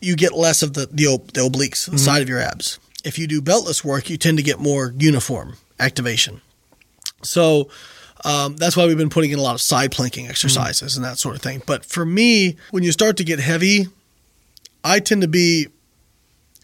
you 0.00 0.16
get 0.16 0.32
less 0.32 0.62
of 0.62 0.74
the 0.74 0.88
the, 0.90 1.06
ob- 1.08 1.32
the 1.32 1.40
obliques, 1.40 1.84
the 1.84 1.92
mm-hmm. 1.92 1.96
side 1.96 2.22
of 2.22 2.28
your 2.28 2.40
abs. 2.40 2.78
If 3.04 3.18
you 3.18 3.26
do 3.26 3.40
beltless 3.40 3.84
work, 3.84 4.10
you 4.10 4.16
tend 4.16 4.38
to 4.38 4.44
get 4.44 4.58
more 4.58 4.94
uniform 4.96 5.56
activation. 5.78 6.40
So 7.22 7.70
um, 8.24 8.56
that's 8.56 8.76
why 8.76 8.86
we've 8.86 8.98
been 8.98 9.10
putting 9.10 9.30
in 9.30 9.38
a 9.38 9.42
lot 9.42 9.54
of 9.54 9.60
side 9.60 9.90
planking 9.90 10.24
mm-hmm. 10.24 10.30
exercises 10.30 10.96
and 10.96 11.04
that 11.04 11.18
sort 11.18 11.34
of 11.36 11.42
thing. 11.42 11.62
But 11.66 11.84
for 11.84 12.04
me, 12.04 12.56
when 12.70 12.82
you 12.82 12.92
start 12.92 13.16
to 13.18 13.24
get 13.24 13.40
heavy, 13.40 13.86
I 14.84 15.00
tend 15.00 15.22
to 15.22 15.28
be 15.28 15.68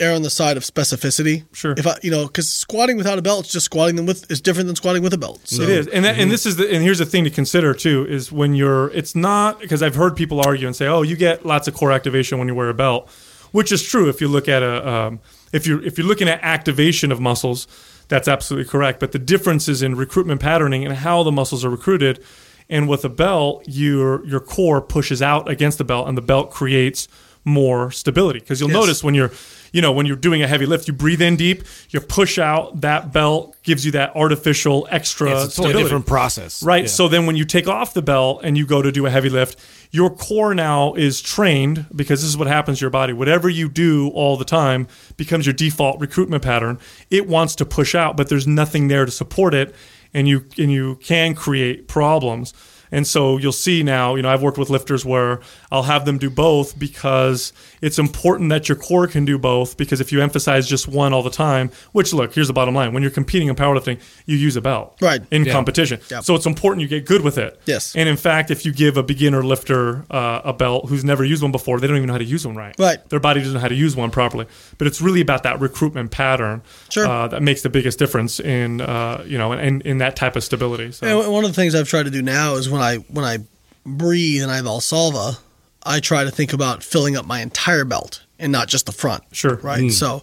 err 0.00 0.14
on 0.14 0.22
the 0.22 0.30
side 0.30 0.56
of 0.56 0.62
specificity. 0.62 1.44
Sure. 1.52 1.74
If 1.76 1.86
I, 1.86 1.96
you 2.02 2.10
know, 2.10 2.26
because 2.26 2.48
squatting 2.52 2.96
without 2.96 3.18
a 3.18 3.22
belt 3.22 3.46
is 3.46 3.52
just 3.52 3.66
squatting 3.66 3.96
them 3.96 4.06
with 4.06 4.30
is 4.30 4.40
different 4.40 4.66
than 4.66 4.76
squatting 4.76 5.02
with 5.02 5.12
a 5.14 5.18
belt. 5.18 5.40
So 5.44 5.62
It 5.62 5.68
is, 5.70 5.86
and 5.88 6.04
that, 6.04 6.18
and 6.18 6.30
this 6.30 6.46
is 6.46 6.56
the 6.56 6.72
and 6.72 6.82
here's 6.82 6.98
the 6.98 7.06
thing 7.06 7.24
to 7.24 7.30
consider 7.30 7.74
too 7.74 8.06
is 8.08 8.30
when 8.30 8.54
you're 8.54 8.90
it's 8.90 9.14
not 9.14 9.60
because 9.60 9.82
I've 9.82 9.94
heard 9.94 10.16
people 10.16 10.40
argue 10.40 10.66
and 10.66 10.76
say 10.76 10.86
oh 10.86 11.02
you 11.02 11.16
get 11.16 11.46
lots 11.46 11.66
of 11.68 11.74
core 11.74 11.92
activation 11.92 12.38
when 12.38 12.48
you 12.48 12.54
wear 12.54 12.68
a 12.68 12.74
belt, 12.74 13.08
which 13.52 13.72
is 13.72 13.82
true 13.82 14.08
if 14.08 14.20
you 14.20 14.28
look 14.28 14.48
at 14.48 14.62
a 14.62 14.88
um, 14.88 15.20
if 15.52 15.66
you're 15.66 15.82
if 15.82 15.96
you're 15.98 16.06
looking 16.06 16.28
at 16.28 16.40
activation 16.42 17.10
of 17.12 17.20
muscles, 17.20 17.66
that's 18.08 18.28
absolutely 18.28 18.68
correct. 18.68 19.00
But 19.00 19.12
the 19.12 19.18
differences 19.18 19.82
in 19.82 19.94
recruitment 19.94 20.40
patterning 20.40 20.84
and 20.84 20.94
how 20.94 21.22
the 21.22 21.32
muscles 21.32 21.64
are 21.64 21.70
recruited. 21.70 22.22
And 22.68 22.88
with 22.88 23.04
a 23.04 23.08
belt, 23.08 23.62
your 23.68 24.26
your 24.26 24.40
core 24.40 24.80
pushes 24.80 25.22
out 25.22 25.48
against 25.48 25.78
the 25.78 25.84
belt, 25.84 26.08
and 26.08 26.18
the 26.18 26.22
belt 26.22 26.50
creates 26.50 27.06
more 27.44 27.92
stability. 27.92 28.40
Because 28.40 28.58
you'll 28.58 28.70
Yes. 28.70 28.80
notice 28.80 29.04
when 29.04 29.14
you're 29.14 29.30
you 29.76 29.82
know 29.82 29.92
when 29.92 30.06
you're 30.06 30.16
doing 30.16 30.42
a 30.42 30.46
heavy 30.46 30.64
lift, 30.64 30.88
you 30.88 30.94
breathe 30.94 31.20
in 31.20 31.36
deep, 31.36 31.62
you 31.90 32.00
push 32.00 32.38
out. 32.38 32.80
That 32.80 33.12
belt 33.12 33.54
gives 33.62 33.84
you 33.84 33.92
that 33.92 34.16
artificial 34.16 34.88
extra 34.90 35.44
It's 35.44 35.58
a 35.58 35.62
totally 35.62 35.82
different 35.82 36.06
process. 36.06 36.62
Right. 36.62 36.84
Yeah. 36.84 36.88
So 36.88 37.08
then 37.08 37.26
when 37.26 37.36
you 37.36 37.44
take 37.44 37.68
off 37.68 37.92
the 37.92 38.00
belt 38.00 38.40
and 38.42 38.56
you 38.56 38.64
go 38.66 38.80
to 38.80 38.90
do 38.90 39.04
a 39.04 39.10
heavy 39.10 39.28
lift, 39.28 39.58
your 39.90 40.08
core 40.08 40.54
now 40.54 40.94
is 40.94 41.20
trained 41.20 41.84
because 41.94 42.22
this 42.22 42.30
is 42.30 42.38
what 42.38 42.46
happens 42.46 42.78
to 42.78 42.84
your 42.84 42.90
body. 42.90 43.12
Whatever 43.12 43.50
you 43.50 43.68
do 43.68 44.08
all 44.14 44.38
the 44.38 44.46
time 44.46 44.88
becomes 45.18 45.44
your 45.44 45.52
default 45.52 46.00
recruitment 46.00 46.42
pattern. 46.42 46.78
It 47.10 47.28
wants 47.28 47.54
to 47.56 47.66
push 47.66 47.94
out, 47.94 48.16
but 48.16 48.30
there's 48.30 48.46
nothing 48.46 48.88
there 48.88 49.04
to 49.04 49.10
support 49.10 49.52
it 49.52 49.74
and 50.14 50.26
you 50.26 50.46
and 50.56 50.72
you 50.72 50.96
can 51.02 51.34
create 51.34 51.86
problems. 51.86 52.54
And 52.90 53.06
so 53.06 53.36
you'll 53.36 53.52
see 53.52 53.82
now, 53.82 54.14
you 54.14 54.22
know, 54.22 54.30
I've 54.30 54.42
worked 54.42 54.58
with 54.58 54.70
lifters 54.70 55.04
where 55.04 55.40
I'll 55.70 55.82
have 55.84 56.04
them 56.04 56.18
do 56.18 56.30
both 56.30 56.78
because 56.78 57.52
it's 57.82 57.98
important 57.98 58.50
that 58.50 58.68
your 58.68 58.76
core 58.76 59.06
can 59.06 59.24
do 59.24 59.38
both. 59.38 59.76
Because 59.76 60.00
if 60.00 60.12
you 60.12 60.20
emphasize 60.22 60.68
just 60.68 60.86
one 60.88 61.12
all 61.12 61.22
the 61.22 61.30
time, 61.30 61.70
which 61.92 62.12
look, 62.12 62.34
here's 62.34 62.46
the 62.46 62.52
bottom 62.52 62.74
line 62.74 62.92
when 62.92 63.02
you're 63.02 63.10
competing 63.10 63.48
in 63.48 63.54
powerlifting, 63.56 64.00
you 64.26 64.36
use 64.36 64.56
a 64.56 64.60
belt 64.60 64.96
Right. 65.00 65.22
in 65.30 65.44
competition. 65.46 66.00
Yep. 66.10 66.24
So 66.24 66.34
it's 66.34 66.46
important 66.46 66.82
you 66.82 66.88
get 66.88 67.04
good 67.06 67.22
with 67.22 67.38
it. 67.38 67.60
Yes. 67.66 67.94
And 67.96 68.08
in 68.08 68.16
fact, 68.16 68.50
if 68.50 68.64
you 68.64 68.72
give 68.72 68.96
a 68.96 69.02
beginner 69.02 69.42
lifter 69.44 70.04
uh, 70.10 70.40
a 70.44 70.52
belt 70.52 70.88
who's 70.88 71.04
never 71.04 71.24
used 71.24 71.42
one 71.42 71.52
before, 71.52 71.80
they 71.80 71.86
don't 71.86 71.96
even 71.96 72.06
know 72.06 72.14
how 72.14 72.18
to 72.18 72.24
use 72.24 72.46
one 72.46 72.56
right. 72.56 72.74
Right. 72.78 73.06
Their 73.08 73.20
body 73.20 73.40
doesn't 73.40 73.54
know 73.54 73.60
how 73.60 73.68
to 73.68 73.74
use 73.74 73.96
one 73.96 74.10
properly. 74.10 74.46
But 74.78 74.86
it's 74.86 75.00
really 75.00 75.20
about 75.20 75.42
that 75.44 75.60
recruitment 75.60 76.10
pattern 76.10 76.62
Sure. 76.90 77.06
uh, 77.06 77.28
that 77.28 77.42
makes 77.42 77.62
the 77.62 77.68
biggest 77.70 77.98
difference 77.98 78.38
in 78.40 78.80
uh, 78.80 79.24
you 79.26 79.36
know 79.38 79.52
in, 79.52 79.80
in 79.82 79.98
that 79.98 80.16
type 80.16 80.36
of 80.36 80.44
stability. 80.44 80.92
So 80.92 81.06
And 81.22 81.32
one 81.32 81.44
of 81.44 81.50
the 81.50 81.54
things 81.54 81.74
I've 81.74 81.88
tried 81.88 82.04
to 82.04 82.10
do 82.10 82.22
now 82.22 82.54
is 82.54 82.68
when 82.70 82.80
I 82.82 82.96
when 83.08 83.24
I 83.24 83.38
breathe 83.84 84.42
and 84.42 84.50
I 84.50 84.56
have 84.56 84.64
Valsalva, 84.64 85.38
I 85.86 86.00
try 86.00 86.24
to 86.24 86.30
think 86.30 86.52
about 86.52 86.82
filling 86.82 87.16
up 87.16 87.26
my 87.26 87.40
entire 87.40 87.84
belt 87.84 88.22
and 88.38 88.50
not 88.52 88.68
just 88.68 88.86
the 88.86 88.92
front. 88.92 89.22
Sure. 89.32 89.56
Right. 89.56 89.90
So, 89.92 90.22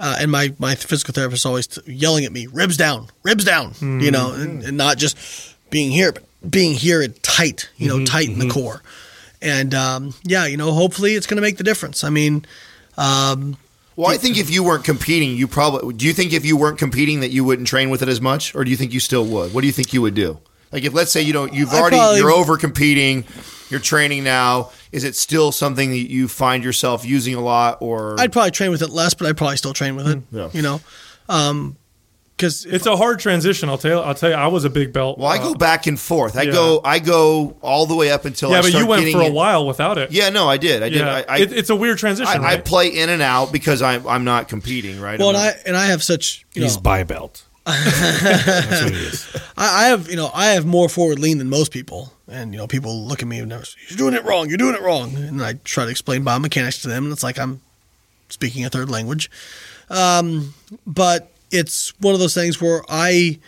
uh, 0.00 0.16
and 0.20 0.30
my 0.30 0.54
my 0.58 0.74
physical 0.74 1.12
therapist 1.14 1.42
is 1.42 1.46
always 1.46 1.66
t- 1.68 1.80
yelling 1.86 2.24
at 2.24 2.32
me, 2.32 2.46
ribs 2.48 2.76
down, 2.76 3.08
ribs 3.22 3.44
down. 3.44 3.74
You 3.80 4.10
know, 4.10 4.32
and, 4.32 4.62
and 4.64 4.76
not 4.76 4.96
just 4.98 5.54
being 5.70 5.90
here, 5.90 6.12
but 6.12 6.24
being 6.50 6.74
here 6.74 7.02
and 7.02 7.20
tight. 7.22 7.68
You 7.76 7.88
know, 7.88 8.04
tight 8.04 8.28
in 8.28 8.38
the 8.38 8.48
core. 8.50 8.82
And 9.40 9.74
um, 9.74 10.14
yeah, 10.24 10.46
you 10.46 10.56
know, 10.56 10.72
hopefully 10.72 11.12
it's 11.14 11.26
going 11.26 11.36
to 11.36 11.42
make 11.42 11.56
the 11.56 11.64
difference. 11.64 12.04
I 12.04 12.10
mean, 12.10 12.44
um, 12.96 13.56
Well, 13.96 14.08
I 14.10 14.16
think 14.16 14.38
if 14.38 14.50
you 14.50 14.62
weren't 14.64 14.84
competing, 14.84 15.36
you 15.36 15.46
probably. 15.48 15.94
Do 15.94 16.06
you 16.06 16.12
think 16.12 16.32
if 16.32 16.44
you 16.44 16.56
weren't 16.56 16.78
competing 16.78 17.20
that 17.20 17.30
you 17.30 17.44
wouldn't 17.44 17.68
train 17.68 17.90
with 17.90 18.02
it 18.02 18.08
as 18.08 18.20
much, 18.20 18.54
or 18.54 18.64
do 18.64 18.70
you 18.70 18.76
think 18.76 18.92
you 18.92 19.00
still 19.00 19.24
would? 19.26 19.52
What 19.52 19.60
do 19.62 19.66
you 19.66 19.72
think 19.72 19.92
you 19.92 20.02
would 20.02 20.14
do? 20.14 20.38
Like 20.72 20.84
if 20.84 20.94
let's 20.94 21.12
say 21.12 21.22
you 21.22 21.32
don't, 21.32 21.52
you've 21.52 21.70
I 21.72 21.80
already 21.80 21.96
probably- 21.96 22.18
you're 22.20 22.30
over 22.30 22.56
competing, 22.56 23.24
you're 23.72 23.80
training 23.80 24.22
now. 24.22 24.70
Is 24.92 25.02
it 25.02 25.16
still 25.16 25.50
something 25.50 25.90
that 25.90 26.08
you 26.10 26.28
find 26.28 26.62
yourself 26.62 27.04
using 27.04 27.34
a 27.34 27.40
lot, 27.40 27.78
or 27.80 28.14
I'd 28.20 28.30
probably 28.30 28.52
train 28.52 28.70
with 28.70 28.82
it 28.82 28.90
less, 28.90 29.14
but 29.14 29.26
I'd 29.26 29.36
probably 29.36 29.56
still 29.56 29.72
train 29.72 29.96
with 29.96 30.06
it. 30.06 30.22
Yeah. 30.30 30.50
You 30.52 30.62
know, 30.62 30.80
because 32.36 32.64
it's 32.66 32.86
a 32.86 32.96
hard 32.96 33.20
transition. 33.20 33.68
I'll 33.68 33.78
tell 33.78 33.98
you. 33.98 33.98
I'll 33.98 34.14
tell 34.14 34.30
you. 34.30 34.36
I 34.36 34.48
was 34.48 34.64
a 34.64 34.70
big 34.70 34.92
belt. 34.92 35.18
well, 35.18 35.28
I 35.28 35.38
uh, 35.38 35.42
go 35.42 35.54
back 35.54 35.86
and 35.86 35.98
forth. 35.98 36.36
I 36.36 36.42
yeah. 36.42 36.52
go, 36.52 36.80
I 36.84 36.98
go 36.98 37.56
all 37.62 37.86
the 37.86 37.94
way 37.94 38.10
up 38.10 38.24
until 38.24 38.50
yeah, 38.50 38.58
I 38.58 38.62
but 38.62 38.68
start 38.70 38.84
you 38.84 38.88
went 38.90 39.12
for 39.12 39.20
a 39.20 39.26
it- 39.26 39.32
while 39.32 39.66
without 39.66 39.98
it. 39.98 40.10
Yeah, 40.12 40.28
no, 40.30 40.48
I 40.48 40.56
did. 40.56 40.82
I 40.82 40.88
did. 40.88 40.98
Yeah. 40.98 41.24
I, 41.28 41.36
I, 41.36 41.38
it, 41.38 41.52
it's 41.52 41.70
a 41.70 41.76
weird 41.76 41.98
transition. 41.98 42.42
I, 42.42 42.54
I 42.54 42.60
play 42.60 42.88
in 42.88 43.10
and 43.10 43.22
out 43.22 43.52
because 43.52 43.80
I'm 43.82 44.06
I'm 44.06 44.24
not 44.24 44.48
competing, 44.48 45.00
right? 45.00 45.18
well, 45.18 45.30
I'm 45.30 45.36
and 45.36 45.44
not- 45.44 45.54
I 45.54 45.68
and 45.68 45.76
I 45.76 45.86
have 45.86 46.02
such 46.02 46.44
you 46.54 46.62
He's 46.62 46.76
know 46.76 46.82
by 46.82 47.04
belt. 47.04 47.44
That's 47.64 48.82
what 48.82 48.92
he. 48.92 49.40
I, 49.56 49.84
I 49.84 49.88
have 49.88 50.08
you 50.10 50.16
know 50.16 50.30
I 50.34 50.46
have 50.50 50.66
more 50.66 50.88
forward 50.88 51.18
lean 51.18 51.38
than 51.38 51.48
most 51.48 51.72
people, 51.72 52.12
and 52.28 52.52
you 52.52 52.58
know 52.58 52.66
people 52.66 53.06
look 53.06 53.22
at 53.22 53.28
me 53.28 53.38
and 53.38 53.50
they're 53.50 53.64
saying 53.64 53.86
you're 53.88 53.98
doing 53.98 54.14
it 54.14 54.24
wrong, 54.24 54.48
you're 54.48 54.58
doing 54.58 54.74
it 54.74 54.82
wrong, 54.82 55.14
and 55.14 55.42
I 55.42 55.54
try 55.64 55.84
to 55.84 55.90
explain 55.90 56.24
biomechanics 56.24 56.82
to 56.82 56.88
them, 56.88 57.04
and 57.04 57.12
it's 57.12 57.22
like 57.22 57.38
I'm 57.38 57.60
speaking 58.28 58.64
a 58.64 58.70
third 58.70 58.88
language, 58.90 59.30
um, 59.90 60.54
but 60.86 61.30
it's 61.50 61.92
one 62.00 62.14
of 62.14 62.20
those 62.20 62.34
things 62.34 62.60
where 62.60 62.82
I 62.88 63.38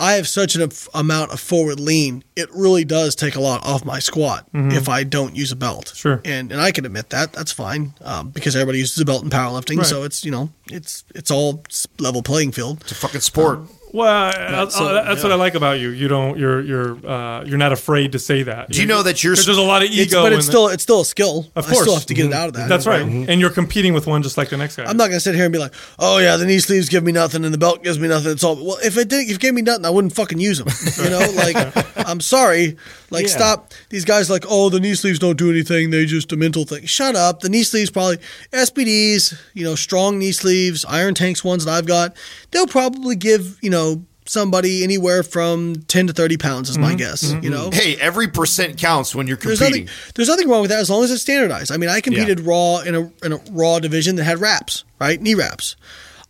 I 0.00 0.14
have 0.14 0.26
such 0.26 0.56
an 0.56 0.70
amount 0.94 1.32
of 1.32 1.38
forward 1.40 1.78
lean, 1.78 2.24
it 2.34 2.48
really 2.54 2.84
does 2.84 3.14
take 3.14 3.36
a 3.36 3.40
lot 3.40 3.64
off 3.66 3.84
my 3.84 3.98
squat 3.98 4.46
if 4.54 4.88
I 4.88 5.04
don't 5.04 5.36
use 5.36 5.52
a 5.52 5.56
belt. 5.56 5.86
Mm-hmm. 5.86 5.96
Sure. 5.96 6.20
and 6.24 6.50
and 6.50 6.60
I 6.60 6.72
can 6.72 6.86
admit 6.86 7.10
that 7.10 7.32
that's 7.32 7.52
fine 7.52 7.92
um, 8.00 8.30
because 8.30 8.56
everybody 8.56 8.78
uses 8.78 8.98
a 8.98 9.04
belt 9.04 9.22
in 9.22 9.30
powerlifting, 9.30 9.76
Right. 9.76 9.86
so 9.86 10.02
it's 10.04 10.24
you 10.24 10.30
know 10.30 10.50
it's 10.70 11.04
it's 11.14 11.30
all 11.30 11.62
level 11.98 12.22
playing 12.22 12.52
field. 12.52 12.78
it's 12.80 12.92
a 12.92 12.94
fucking 12.94 13.20
sport. 13.20 13.60
Well, 13.92 14.08
I- 14.08 14.68
so- 14.68 14.86
I- 14.98 15.02
that's 15.04 15.22
what 15.22 15.32
I 15.32 15.34
like 15.34 15.54
about 15.54 15.80
you. 15.80 15.88
You 15.90 16.08
don't. 16.08 16.38
You're 16.38 16.60
you're 16.60 17.06
uh, 17.06 17.44
you're 17.44 17.58
not 17.58 17.72
afraid 17.72 18.12
to 18.12 18.18
say 18.18 18.42
that. 18.44 18.70
Do 18.70 18.80
you 18.80 18.86
know 18.86 19.02
that 19.02 19.22
you're- 19.24 19.34
there's 19.34 19.48
a 19.58 19.62
lot 19.62 19.82
of 19.82 19.90
ego. 19.90 20.02
It's, 20.02 20.14
but 20.14 20.32
in 20.32 20.38
it's 20.38 20.46
the- 20.46 20.52
still 20.52 20.68
it's 20.68 20.82
still 20.82 21.00
a 21.00 21.04
skill. 21.04 21.46
Of 21.56 21.64
I 21.66 21.72
still 21.72 21.84
course. 21.86 21.94
have 21.98 22.06
to 22.06 22.14
get 22.14 22.26
it 22.26 22.32
out 22.32 22.48
of 22.48 22.54
that. 22.54 22.68
That's 22.68 22.86
right. 22.86 23.02
And 23.02 23.40
you're 23.40 23.50
competing 23.50 23.92
with 23.92 24.06
one 24.06 24.22
just 24.22 24.36
like 24.38 24.50
the 24.50 24.56
next 24.56 24.76
guy. 24.76 24.84
I'm 24.84 24.96
not 24.96 25.08
gonna 25.08 25.20
sit 25.20 25.34
here 25.34 25.44
and 25.44 25.52
be 25.52 25.58
like, 25.58 25.74
oh 25.98 26.18
yeah, 26.18 26.36
the 26.36 26.46
knee 26.46 26.58
sleeves 26.60 26.88
give 26.88 27.02
me 27.04 27.12
nothing 27.12 27.44
and 27.44 27.52
the 27.52 27.58
belt 27.58 27.82
gives 27.82 27.98
me 27.98 28.08
nothing. 28.08 28.30
It's 28.32 28.44
all 28.44 28.56
well. 28.56 28.78
If 28.82 28.96
it 28.96 29.08
did, 29.08 29.28
if 29.28 29.36
it 29.36 29.40
gave 29.40 29.54
me 29.54 29.62
nothing, 29.62 29.84
I 29.84 29.90
wouldn't 29.90 30.14
fucking 30.14 30.38
use 30.38 30.58
them. 30.62 30.68
You 31.04 31.10
know, 31.10 31.18
like 31.34 32.06
I'm 32.08 32.20
sorry. 32.20 32.76
Like 33.10 33.24
Yeah. 33.26 33.30
stop. 33.32 33.72
These 33.88 34.04
guys 34.04 34.30
like, 34.30 34.44
oh, 34.48 34.68
the 34.68 34.78
knee 34.78 34.94
sleeves 34.94 35.18
don't 35.18 35.36
do 35.36 35.50
anything. 35.50 35.90
They 35.90 36.04
just 36.06 36.30
a 36.32 36.36
mental 36.36 36.64
thing. 36.64 36.84
Shut 36.86 37.16
up. 37.16 37.40
The 37.40 37.48
knee 37.48 37.64
sleeves 37.64 37.90
probably 37.90 38.18
SBDs. 38.52 39.38
You 39.54 39.64
know, 39.64 39.74
strong 39.74 40.18
knee 40.18 40.32
sleeves, 40.32 40.84
Iron 40.84 41.14
Tanks 41.14 41.42
ones 41.42 41.64
that 41.64 41.72
I've 41.72 41.86
got. 41.86 42.16
They'll 42.50 42.66
probably 42.66 43.16
give 43.16 43.58
you 43.62 43.70
know 43.70 44.04
somebody 44.26 44.84
anywhere 44.84 45.24
from 45.24 45.74
10 45.88 46.06
to 46.06 46.12
30 46.12 46.36
pounds 46.36 46.70
is 46.70 46.78
my 46.78 46.88
mm-hmm. 46.88 46.96
guess. 46.98 47.24
Mm-hmm. 47.24 47.44
You 47.44 47.50
know, 47.50 47.70
Hey, 47.72 47.96
every 47.96 48.28
percent 48.28 48.78
counts 48.78 49.12
when 49.14 49.26
you're 49.26 49.36
there's 49.36 49.58
competing. 49.58 49.86
nothing. 49.86 50.12
There's 50.14 50.28
nothing 50.28 50.48
wrong 50.48 50.60
with 50.60 50.70
that 50.70 50.78
as 50.78 50.88
long 50.88 51.02
as 51.02 51.10
it's 51.10 51.22
standardized. 51.22 51.72
I 51.72 51.76
mean, 51.76 51.90
I 51.90 52.00
competed 52.00 52.40
raw 52.40 52.78
in 52.78 52.94
a 52.94 53.12
in 53.24 53.32
a 53.32 53.40
raw 53.50 53.78
division 53.78 54.16
that 54.16 54.24
had 54.24 54.40
wraps, 54.40 54.84
right? 55.00 55.20
Knee 55.20 55.34
wraps. 55.34 55.76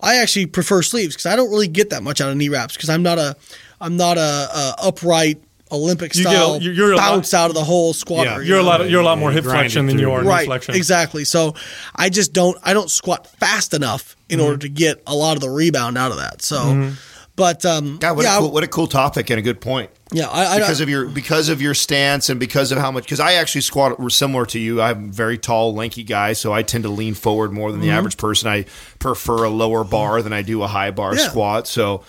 I 0.01 0.17
actually 0.17 0.47
prefer 0.47 0.81
sleeves 0.83 1.15
because 1.15 1.27
I 1.27 1.37
don't 1.37 1.51
really 1.51 1.69
get 1.69 1.91
that 1.91 2.03
much 2.03 2.21
out 2.21 2.31
of 2.31 2.37
knee 2.37 2.49
wraps 2.49 2.75
because 2.75 2.89
I'm 2.89 3.03
not 3.03 3.19
a 3.19 3.37
I'm 3.81 3.97
not 3.97 4.17
a, 4.19 4.21
a 4.21 4.75
upright 4.85 5.43
Olympic 5.73 6.15
You 6.17 6.25
get 6.25 6.33
a- 6.33 6.37
style 6.37 6.63
you're- 6.63 6.77
you're 6.77 6.93
a 6.93 6.97
lot- 6.97 7.09
bounce 7.11 7.35
out 7.35 7.51
of 7.51 7.55
the 7.55 7.65
whole 7.65 7.93
squatter. 7.93 8.31
Yeah. 8.31 8.39
you 8.39 8.45
You're 8.45 8.59
a 8.59 8.63
lot. 8.63 8.89
You're 8.91 9.01
a 9.01 9.05
lot 9.05 9.19
more 9.19 9.31
hip 9.31 9.45
flexion 9.45 9.87
than 9.87 9.99
you 9.99 10.07
through. 10.07 10.13
are 10.13 10.23
knee 10.23 10.29
right 10.29 10.47
flexion. 10.47 10.75
exactly. 10.75 11.25
So 11.25 11.55
I 11.95 12.09
just 12.09 12.33
don't 12.33 12.57
I 12.63 12.73
don't 12.75 12.91
squat 12.91 13.27
fast 13.39 13.75
enough 13.75 14.17
in 14.29 14.39
Mm-hmm. 14.39 14.47
order 14.47 14.59
to 14.59 14.69
get 14.69 15.03
a 15.07 15.15
lot 15.15 15.37
of 15.37 15.41
the 15.41 15.51
rebound 15.51 15.97
out 15.99 16.11
of 16.13 16.19
that. 16.19 16.43
So, 16.43 16.93
but 17.37 17.65
um, 17.65 17.97
God, 17.99 18.17
what, 18.17 18.25
yeah, 18.25 18.37
a 18.37 18.41
cool, 18.41 18.51
what 18.51 18.65
a 18.65 18.69
cool 18.69 18.87
topic 18.87 19.31
and 19.31 19.39
a 19.39 19.43
good 19.43 19.61
point. 19.63 19.91
yeah, 20.13 20.29
I, 20.29 20.57
I, 20.57 20.59
because 20.59 20.81
of 20.83 20.89
your 20.91 21.07
because 21.07 21.49
of 21.49 21.63
your 21.63 21.73
stance 21.75 22.29
and 22.29 22.39
because 22.39 22.71
of 22.71 22.79
how 22.79 22.91
much 22.91 23.05
because 23.05 23.21
I 23.21 23.35
actually 23.35 23.63
squat 23.63 23.97
similar 24.13 24.45
to 24.47 24.59
you. 24.59 24.83
I'm 24.83 25.09
a 25.09 25.13
very 25.13 25.39
tall, 25.39 25.75
lanky 25.75 26.03
guy, 26.05 26.35
so 26.35 26.53
I 26.53 26.63
tend 26.63 26.85
to 26.85 26.91
lean 26.91 27.15
forward 27.15 27.53
more 27.53 27.73
than 27.73 27.81
the 27.81 27.91
average 27.91 28.17
person. 28.19 28.49
I 28.51 28.67
prefer 28.99 29.45
a 29.45 29.51
lower 29.51 29.85
bar 29.85 30.21
than 30.23 30.33
I 30.35 30.43
do 30.43 30.63
a 30.63 30.67
high 30.67 30.91
bar 30.91 31.13
Mm-hmm. 31.13 31.19
Yeah. 31.21 31.29
squat. 31.29 31.67
So, 31.67 32.03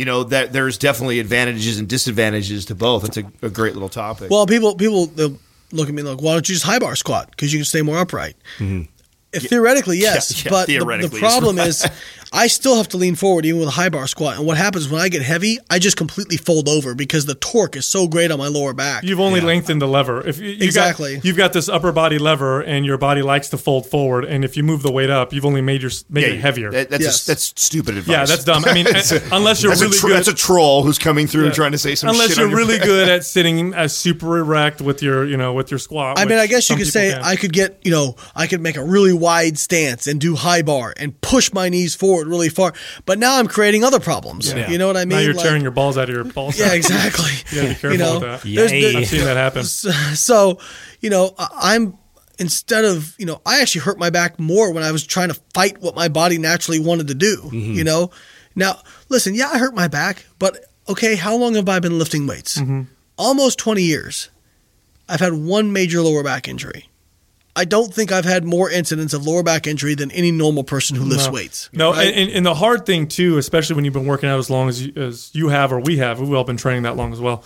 you 0.00 0.06
know 0.06 0.24
that 0.24 0.52
there's 0.52 0.78
definitely 0.78 1.20
advantages 1.20 1.78
and 1.78 1.86
disadvantages 1.88 2.64
to 2.66 2.74
both. 2.74 3.04
It's 3.04 3.16
a, 3.18 3.24
a 3.42 3.50
great 3.50 3.74
little 3.74 3.88
topic. 3.90 4.30
Well, 4.30 4.46
people 4.46 4.74
people 4.74 5.06
they'll 5.06 5.36
look 5.72 5.88
at 5.88 5.94
me 5.94 6.02
like, 6.02 6.20
why 6.22 6.32
don't 6.32 6.48
you 6.48 6.54
just 6.54 6.64
high 6.66 6.78
bar 6.80 6.96
squat? 6.96 7.30
Because 7.30 7.52
you 7.52 7.58
can 7.60 7.64
stay 7.66 7.82
more 7.82 7.98
upright. 7.98 8.34
If 9.32 9.44
theoretically, 9.48 9.98
yes, 9.98 10.32
Mm-hmm. 10.32 10.48
yeah, 10.48 10.50
but 10.50 10.66
the- 10.66 10.72
the, 10.72 10.78
theoretically 10.80 11.20
is 11.20 11.20
problem 11.20 11.56
right. 11.56 11.68
Is, 12.32 12.38
I 12.40 12.46
still 12.46 12.76
have 12.76 12.88
to 12.88 12.96
lean 12.96 13.14
forward 13.14 13.44
even 13.46 13.60
with 13.60 13.68
a 13.68 13.72
high 13.72 13.88
bar 13.88 14.06
squat. 14.06 14.36
And 14.38 14.46
what 14.46 14.56
happens 14.56 14.88
when 14.88 15.00
I 15.00 15.08
get 15.08 15.22
heavy, 15.22 15.58
I 15.68 15.78
just 15.78 15.96
completely 15.96 16.36
fold 16.36 16.68
over 16.68 16.94
because 16.94 17.26
the 17.26 17.34
torque 17.34 17.76
is 17.76 17.86
so 17.86 18.08
great 18.08 18.30
on 18.30 18.38
my 18.38 18.48
lower 18.48 18.72
back. 18.72 19.04
You've 19.04 19.20
only 19.20 19.40
lengthened 19.40 19.80
the 19.82 19.88
lever. 19.88 20.26
If 20.26 20.38
you, 20.38 20.48
you 20.50 20.64
Exactly. 20.64 21.16
got, 21.16 21.24
you've 21.24 21.36
got 21.36 21.52
this 21.52 21.68
upper 21.68 21.92
body 21.92 22.18
lever, 22.18 22.60
and 22.60 22.84
your 22.86 22.98
body 22.98 23.22
likes 23.22 23.48
to 23.50 23.58
fold 23.58 23.86
forward. 23.86 24.24
And 24.24 24.44
if 24.44 24.56
you 24.56 24.62
move 24.62 24.82
the 24.82 24.92
weight 24.92 25.10
up, 25.10 25.32
you've 25.32 25.44
only 25.44 25.60
made 25.60 25.82
your 25.82 25.90
made 26.08 26.22
yeah, 26.22 26.28
it 26.34 26.40
heavier. 26.40 26.70
that- 26.70 26.90
that's 26.90 27.02
Yes. 27.02 27.26
that's 27.26 27.52
stupid 27.56 27.96
advice. 27.96 28.08
yeah, 28.12 28.24
that's 28.26 28.44
dumb. 28.44 28.64
I 28.66 28.74
mean, 28.74 28.86
uh, 28.94 29.02
unless 29.32 29.62
you're 29.62 29.70
that's, 29.70 29.82
really 29.82 29.96
a 29.96 30.00
tr- 30.00 30.06
good. 30.08 30.16
that's 30.16 30.28
a 30.28 30.34
troll 30.34 30.82
who's 30.82 30.98
coming 30.98 31.26
through 31.26 31.46
and 31.46 31.54
trying 31.54 31.72
to 31.72 31.78
say 31.78 31.94
some 31.94 32.10
unless 32.10 32.28
shit 32.28 32.38
you're 32.38 32.48
on 32.48 32.54
really 32.54 32.78
back. 32.78 32.86
good 32.86 33.08
at 33.08 33.24
sitting 33.36 33.74
as 33.74 33.96
super 33.96 34.38
erect 34.38 34.80
with 34.80 35.02
your, 35.02 35.24
you 35.24 35.36
know, 35.36 35.52
with 35.52 35.70
your 35.70 35.78
squat. 35.78 36.18
I 36.18 36.24
mean, 36.24 36.38
I 36.38 36.46
guess 36.46 36.68
you 36.70 36.76
could 36.76 36.86
say 36.86 37.10
can. 37.12 37.22
I 37.22 37.36
could 37.36 37.52
get, 37.52 37.80
you 37.84 37.90
know, 37.90 38.16
I 38.34 38.46
could 38.46 38.60
make 38.60 38.76
a 38.76 38.84
really 38.84 39.12
wide 39.12 39.58
stance 39.58 40.06
and 40.06 40.20
do 40.20 40.34
high 40.36 40.62
bar 40.62 40.94
and 40.96 41.18
push 41.20 41.52
my 41.52 41.68
knees 41.68 41.94
forward 41.94 42.19
really 42.26 42.48
far. 42.48 42.72
But 43.06 43.18
now 43.18 43.38
I'm 43.38 43.46
creating 43.48 43.84
other 43.84 44.00
problems. 44.00 44.52
Yeah. 44.52 44.68
You 44.70 44.78
know 44.78 44.86
what 44.86 44.96
I 44.96 45.00
mean? 45.04 45.18
now 45.18 45.18
you're 45.24 45.34
Like- 45.34 45.44
tearing 45.44 45.62
your 45.62 45.70
balls 45.70 45.96
out 45.98 46.08
of 46.08 46.14
your 46.14 46.24
balls. 46.32 46.58
Yeah, 46.58 46.72
exactly. 46.74 47.30
You 47.50 47.56
gotta 47.62 47.68
be 47.68 47.74
careful 47.74 47.92
you 47.92 47.98
know, 47.98 48.12
with 48.20 48.42
that. 48.42 48.96
I've 48.96 49.06
seen 49.08 49.24
that 49.24 49.36
happen. 49.36 49.64
so 49.64 50.58
you 51.00 51.08
know 51.10 51.34
i'm 51.38 51.96
instead 52.38 52.84
of 52.84 53.14
you 53.18 53.24
know 53.26 53.40
i 53.46 53.60
actually 53.62 53.80
hurt 53.82 53.98
my 53.98 54.10
back 54.10 54.38
more 54.38 54.70
when 54.72 54.82
i 54.82 54.92
was 54.92 55.06
trying 55.06 55.28
to 55.28 55.34
fight 55.54 55.80
what 55.80 55.94
my 55.94 56.08
body 56.08 56.36
naturally 56.36 56.78
wanted 56.78 57.08
to 57.08 57.14
do 57.14 57.36
Mm-hmm. 57.44 57.72
you 57.74 57.84
know 57.84 58.10
now 58.54 58.78
listen 59.08 59.34
yeah 59.34 59.48
i 59.52 59.56
hurt 59.58 59.74
my 59.74 59.88
back 59.88 60.26
but 60.38 60.66
okay 60.90 61.16
how 61.16 61.36
long 61.36 61.54
have 61.54 61.68
i 61.70 61.78
been 61.80 61.98
lifting 61.98 62.26
weights 62.26 62.58
Mm-hmm. 62.58 62.82
almost 63.16 63.58
20 63.58 63.82
years 63.82 64.28
i've 65.08 65.20
had 65.20 65.32
one 65.32 65.72
major 65.72 66.02
lower 66.02 66.22
back 66.22 66.48
injury 66.48 66.89
i 67.56 67.64
don't 67.64 67.92
think 67.92 68.12
i've 68.12 68.24
had 68.24 68.44
more 68.44 68.70
incidents 68.70 69.12
of 69.12 69.26
lower 69.26 69.42
back 69.42 69.66
injury 69.66 69.94
than 69.94 70.10
any 70.12 70.30
normal 70.30 70.64
person 70.64 70.96
who 70.96 71.04
lifts 71.04 71.26
No. 71.26 71.32
weights 71.32 71.68
No, 71.72 71.92
right? 71.92 72.06
and, 72.08 72.16
and, 72.16 72.30
and 72.30 72.46
the 72.46 72.54
hard 72.54 72.86
thing 72.86 73.08
too, 73.08 73.38
especially 73.38 73.76
when 73.76 73.84
you've 73.84 73.94
been 73.94 74.06
working 74.06 74.28
out 74.28 74.38
as 74.38 74.50
long 74.50 74.68
as 74.68 74.86
you, 74.86 74.92
as 74.96 75.30
you 75.34 75.48
have 75.48 75.72
or 75.72 75.80
we 75.80 75.98
have, 75.98 76.20
we've 76.20 76.32
all 76.32 76.44
been 76.44 76.56
training 76.56 76.82
that 76.84 76.96
long 76.96 77.12
as 77.12 77.20
well, 77.20 77.42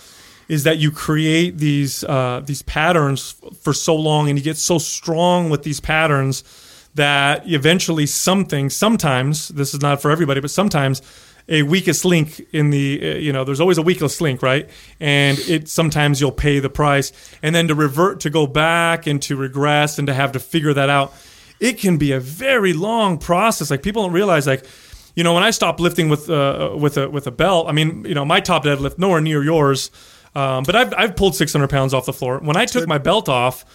is 0.47 0.63
that 0.63 0.77
you 0.77 0.91
create 0.91 1.57
these 1.57 2.03
uh, 2.03 2.41
these 2.45 2.61
patterns 2.61 3.35
for 3.61 3.73
so 3.73 3.95
long, 3.95 4.29
and 4.29 4.37
you 4.37 4.43
get 4.43 4.57
so 4.57 4.77
strong 4.77 5.49
with 5.49 5.63
these 5.63 5.79
patterns 5.79 6.43
that 6.93 7.49
eventually 7.49 8.05
something, 8.05 8.69
sometimes 8.69 9.47
this 9.49 9.73
is 9.73 9.81
not 9.81 10.01
for 10.01 10.11
everybody, 10.11 10.39
but 10.39 10.51
sometimes 10.51 11.01
a 11.47 11.61
weakest 11.63 12.05
link 12.05 12.41
in 12.51 12.69
the 12.69 12.99
uh, 13.01 13.17
you 13.17 13.31
know 13.31 13.43
there's 13.43 13.59
always 13.59 13.77
a 13.77 13.81
weakest 13.81 14.19
link 14.21 14.41
right 14.41 14.69
and 14.99 15.37
it 15.39 15.69
sometimes 15.69 16.19
you'll 16.19 16.31
pay 16.31 16.59
the 16.59 16.69
price 16.69 17.11
and 17.43 17.53
then 17.53 17.67
to 17.67 17.75
revert 17.75 18.19
to 18.19 18.29
go 18.29 18.47
back 18.47 19.05
and 19.05 19.21
to 19.21 19.35
regress 19.35 19.99
and 19.99 20.07
to 20.07 20.13
have 20.13 20.31
to 20.31 20.39
figure 20.39 20.73
that 20.73 20.89
out 20.89 21.13
it 21.59 21.79
can 21.79 21.97
be 21.97 22.11
a 22.11 22.19
very 22.19 22.73
long 22.73 23.17
process. 23.17 23.71
Like 23.71 23.83
people 23.83 24.03
don't 24.03 24.11
realize, 24.11 24.47
like 24.47 24.65
you 25.15 25.23
know, 25.23 25.33
when 25.33 25.43
I 25.43 25.51
stopped 25.51 25.79
lifting 25.79 26.09
with 26.09 26.29
uh, 26.29 26.75
with 26.77 26.97
a 26.97 27.09
with 27.09 27.27
a 27.27 27.31
belt, 27.31 27.67
I 27.67 27.71
mean, 27.71 28.05
you 28.05 28.13
know, 28.13 28.25
my 28.25 28.39
top 28.39 28.65
deadlift 28.65 28.97
nowhere 28.97 29.21
near 29.21 29.43
yours, 29.43 29.91
um, 30.35 30.63
but 30.63 30.75
I've 30.75 30.93
I've 30.97 31.15
pulled 31.15 31.35
600 31.35 31.69
pounds 31.69 31.93
off 31.93 32.05
the 32.05 32.13
floor. 32.13 32.39
When 32.39 32.57
I 32.57 32.65
took 32.65 32.87
my 32.87 32.97
belt 32.97 33.29
off, 33.29 33.65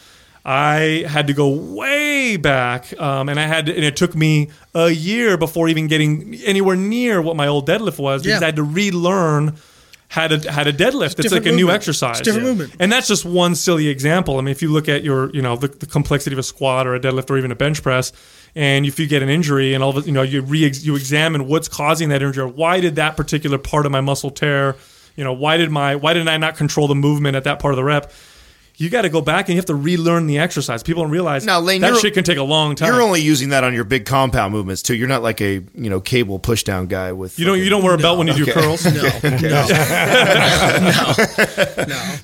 I 0.44 1.04
had 1.06 1.26
to 1.26 1.34
go 1.34 1.48
way 1.50 2.36
back, 2.36 2.98
um, 2.98 3.28
and 3.28 3.38
I 3.38 3.46
had 3.46 3.66
to, 3.66 3.74
and 3.74 3.84
it 3.84 3.96
took 3.96 4.14
me 4.14 4.50
a 4.74 4.88
year 4.88 5.36
before 5.36 5.68
even 5.68 5.86
getting 5.86 6.34
anywhere 6.46 6.76
near 6.76 7.20
what 7.20 7.36
my 7.36 7.46
old 7.46 7.68
deadlift 7.68 7.98
was 7.98 8.22
because 8.22 8.40
Yeah. 8.40 8.46
I 8.46 8.48
had 8.48 8.56
to 8.56 8.62
relearn. 8.62 9.56
How 10.08 10.26
to, 10.26 10.50
how 10.50 10.64
to 10.64 10.72
deadlift. 10.72 11.20
It's, 11.20 11.30
like 11.30 11.44
different 11.44 11.46
a 11.46 11.52
new 11.52 11.70
exercise. 11.70 12.18
It's 12.18 12.24
different 12.24 12.44
movement. 12.48 12.74
And 12.80 12.90
that's 12.90 13.06
just 13.06 13.24
one 13.24 13.54
silly 13.54 13.86
example. 13.86 14.38
I 14.38 14.40
mean, 14.40 14.50
if 14.50 14.60
you 14.60 14.68
look 14.68 14.88
at 14.88 15.04
your, 15.04 15.30
you 15.30 15.40
know, 15.40 15.54
the, 15.54 15.68
the 15.68 15.86
complexity 15.86 16.34
of 16.34 16.40
a 16.40 16.42
squat 16.42 16.88
or 16.88 16.96
a 16.96 17.00
deadlift 17.00 17.30
or 17.30 17.38
even 17.38 17.52
a 17.52 17.54
bench 17.54 17.80
press, 17.80 18.12
and 18.56 18.84
if 18.84 18.98
you 18.98 19.06
get 19.06 19.22
an 19.22 19.28
injury 19.28 19.72
and 19.72 19.84
all 19.84 19.90
of 19.90 19.98
it, 19.98 20.06
you 20.06 20.12
know, 20.12 20.22
you 20.22 20.40
re 20.42 20.68
you 20.68 20.96
examine 20.96 21.46
what's 21.46 21.68
causing 21.68 22.08
that 22.08 22.22
injury. 22.22 22.42
Or 22.42 22.48
why 22.48 22.80
did 22.80 22.96
that 22.96 23.16
particular 23.16 23.56
part 23.56 23.86
of 23.86 23.92
my 23.92 24.00
muscle 24.00 24.32
tear? 24.32 24.74
You 25.14 25.22
know, 25.22 25.32
why 25.32 25.58
did 25.58 25.70
my 25.70 25.94
why 25.94 26.12
did 26.14 26.26
I 26.26 26.38
not 26.38 26.56
control 26.56 26.88
the 26.88 26.96
movement 26.96 27.36
at 27.36 27.44
that 27.44 27.60
part 27.60 27.72
of 27.72 27.76
the 27.76 27.84
rep? 27.84 28.10
You 28.80 28.88
got 28.88 29.02
to 29.02 29.10
go 29.10 29.20
back 29.20 29.48
and 29.48 29.54
you 29.54 29.56
have 29.56 29.66
to 29.66 29.74
relearn 29.74 30.26
the 30.26 30.38
exercise. 30.38 30.82
People 30.82 31.02
don't 31.02 31.12
realize 31.12 31.44
Now, 31.44 31.60
Layne, 31.60 31.82
that 31.82 31.98
shit 31.98 32.14
can 32.14 32.24
take 32.24 32.38
a 32.38 32.42
long 32.42 32.74
time. 32.74 32.90
You're 32.90 33.02
only 33.02 33.20
using 33.20 33.50
that 33.50 33.62
on 33.62 33.74
your 33.74 33.84
big 33.84 34.06
compound 34.06 34.54
movements 34.54 34.80
too. 34.80 34.94
You're 34.94 35.06
not 35.06 35.22
like 35.22 35.42
a 35.42 35.62
you 35.74 35.90
know 35.90 36.00
cable 36.00 36.38
push 36.38 36.62
down 36.64 36.86
guy 36.86 37.12
with 37.12 37.38
you 37.38 37.44
don't 37.44 37.58
you 37.58 37.68
don't 37.68 37.84
wear 37.84 37.92
a 37.92 37.98
belt 37.98 38.16
when 38.16 38.26
you 38.28 38.46
do 38.46 38.50
curls. 38.50 38.82
no, 38.86 38.92
no, 38.92 39.02
no, 39.02 39.18
no. 39.28 39.52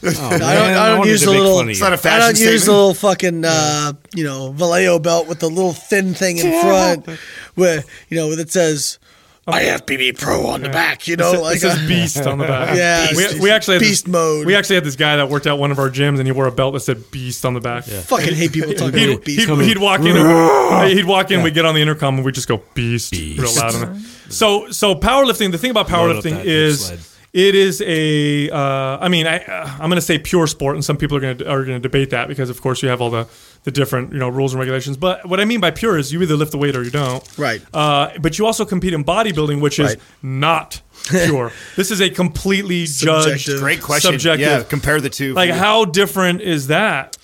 Oh, 0.08 0.30
I 0.32 0.38
don't, 0.38 0.74
I 0.74 0.88
don't 0.96 1.06
use 1.06 1.24
a 1.24 1.30
little. 1.30 1.58
fun 1.58 1.68
It's 1.68 1.78
you. 1.78 1.84
not 1.84 1.92
a 1.92 1.96
I 1.96 1.98
fashion 1.98 2.34
don't 2.34 2.52
use 2.52 2.66
a 2.66 2.72
little 2.72 2.94
fucking 2.94 3.44
uh, 3.44 3.92
you 4.14 4.24
know 4.24 4.54
Velcro 4.56 5.02
belt 5.02 5.28
with 5.28 5.40
the 5.40 5.50
little 5.50 5.74
thin 5.74 6.14
thing 6.14 6.38
in 6.38 6.58
front, 6.62 7.06
where 7.54 7.84
you 8.08 8.16
know 8.16 8.34
that 8.34 8.50
says 8.50 8.98
IFBB 9.46 10.18
Pro 10.18 10.46
on 10.46 10.62
the 10.62 10.68
back. 10.68 11.06
You 11.06 11.16
know, 11.16 11.32
it, 11.32 11.40
like 11.40 11.56
it 11.56 11.60
says 11.60 11.78
uh, 11.78 11.86
beast 11.86 12.26
on 12.26 12.38
the 12.38 12.46
back. 12.46 12.66
Yeah, 12.76 13.08
we, 13.14 13.40
we 13.40 13.50
actually 13.50 13.74
had 13.74 13.80
beast 13.80 14.04
this, 14.04 14.12
mode. 14.12 14.44
We 14.44 14.56
actually 14.56 14.74
had 14.74 14.84
this 14.84 14.96
guy 14.96 15.16
that 15.16 15.28
worked 15.28 15.46
out 15.46 15.58
one 15.58 15.70
of 15.70 15.78
our 15.78 15.88
gyms, 15.88 16.18
and 16.18 16.26
he 16.26 16.32
wore 16.32 16.46
a 16.46 16.52
belt 16.52 16.74
that 16.74 16.80
said 16.80 17.10
beast 17.12 17.44
on 17.44 17.54
the 17.54 17.60
back. 17.60 17.84
fucking 17.84 18.34
hate 18.34 18.52
people 18.52 18.74
talking 18.74 18.98
He'd, 18.98 19.10
about 19.10 19.24
beast. 19.24 19.48
he'd, 19.48 19.64
he'd 19.64 19.78
walk 19.78 20.00
in. 20.00 20.16
And, 20.16 20.88
he'd 20.98 21.04
walk 21.04 21.30
in. 21.30 21.42
We'd 21.42 21.54
get 21.54 21.64
on 21.64 21.74
the 21.74 21.80
intercom 21.80 22.16
and 22.16 22.24
we'd 22.24 22.34
just 22.34 22.48
go 22.48 22.62
beast, 22.74 23.12
real 23.12 23.54
loud. 23.54 23.96
So, 24.28 24.70
so 24.72 24.94
powerlifting. 24.96 25.52
The 25.52 25.58
thing 25.58 25.70
about 25.70 25.86
powerlifting 25.86 26.44
is 26.44 26.90
it 27.32 27.54
is 27.54 27.82
a. 27.86 28.50
Uh, 28.50 28.98
I 28.98 29.08
mean, 29.08 29.26
I 29.26 29.44
uh, 29.44 29.68
I'm 29.72 29.90
going 29.90 29.92
to 29.92 30.00
say 30.00 30.18
pure 30.18 30.46
sport, 30.46 30.74
and 30.74 30.84
some 30.84 30.96
people 30.96 31.16
are 31.18 31.20
going 31.20 31.38
to 31.38 31.50
are 31.50 31.64
going 31.64 31.76
to 31.76 31.80
debate 31.80 32.10
that 32.10 32.28
because, 32.28 32.50
of 32.50 32.60
course, 32.60 32.82
you 32.82 32.88
have 32.88 33.00
all 33.00 33.10
the 33.10 33.24
the 33.66 33.72
different 33.72 34.12
you 34.12 34.18
know 34.18 34.28
rules 34.28 34.54
and 34.54 34.60
regulations. 34.60 34.96
But 34.96 35.26
what 35.26 35.40
I 35.40 35.44
mean 35.44 35.60
by 35.60 35.72
pure 35.72 35.98
is 35.98 36.12
you 36.12 36.22
either 36.22 36.36
lift 36.36 36.52
the 36.52 36.58
weight 36.58 36.74
or 36.76 36.82
you 36.84 36.90
don't. 36.90 37.22
Right. 37.36 37.60
Uh, 37.74 38.10
but 38.20 38.38
you 38.38 38.46
also 38.46 38.64
compete 38.64 38.94
in 38.94 39.04
bodybuilding, 39.04 39.60
which 39.60 39.78
is 39.80 39.88
Right. 39.90 40.00
not 40.22 40.80
pure. 41.08 41.50
this 41.76 41.90
is 41.90 42.00
a 42.00 42.08
completely 42.08 42.84
judged. 42.86 43.48
Great 43.58 43.82
question. 43.82 44.12
Subjective. 44.12 44.46
Yeah, 44.46 44.62
compare 44.62 45.00
the 45.00 45.10
two. 45.10 45.34
Like, 45.34 45.50
how 45.50 45.84
different 45.84 46.40
is 46.42 46.68
that? 46.68 47.16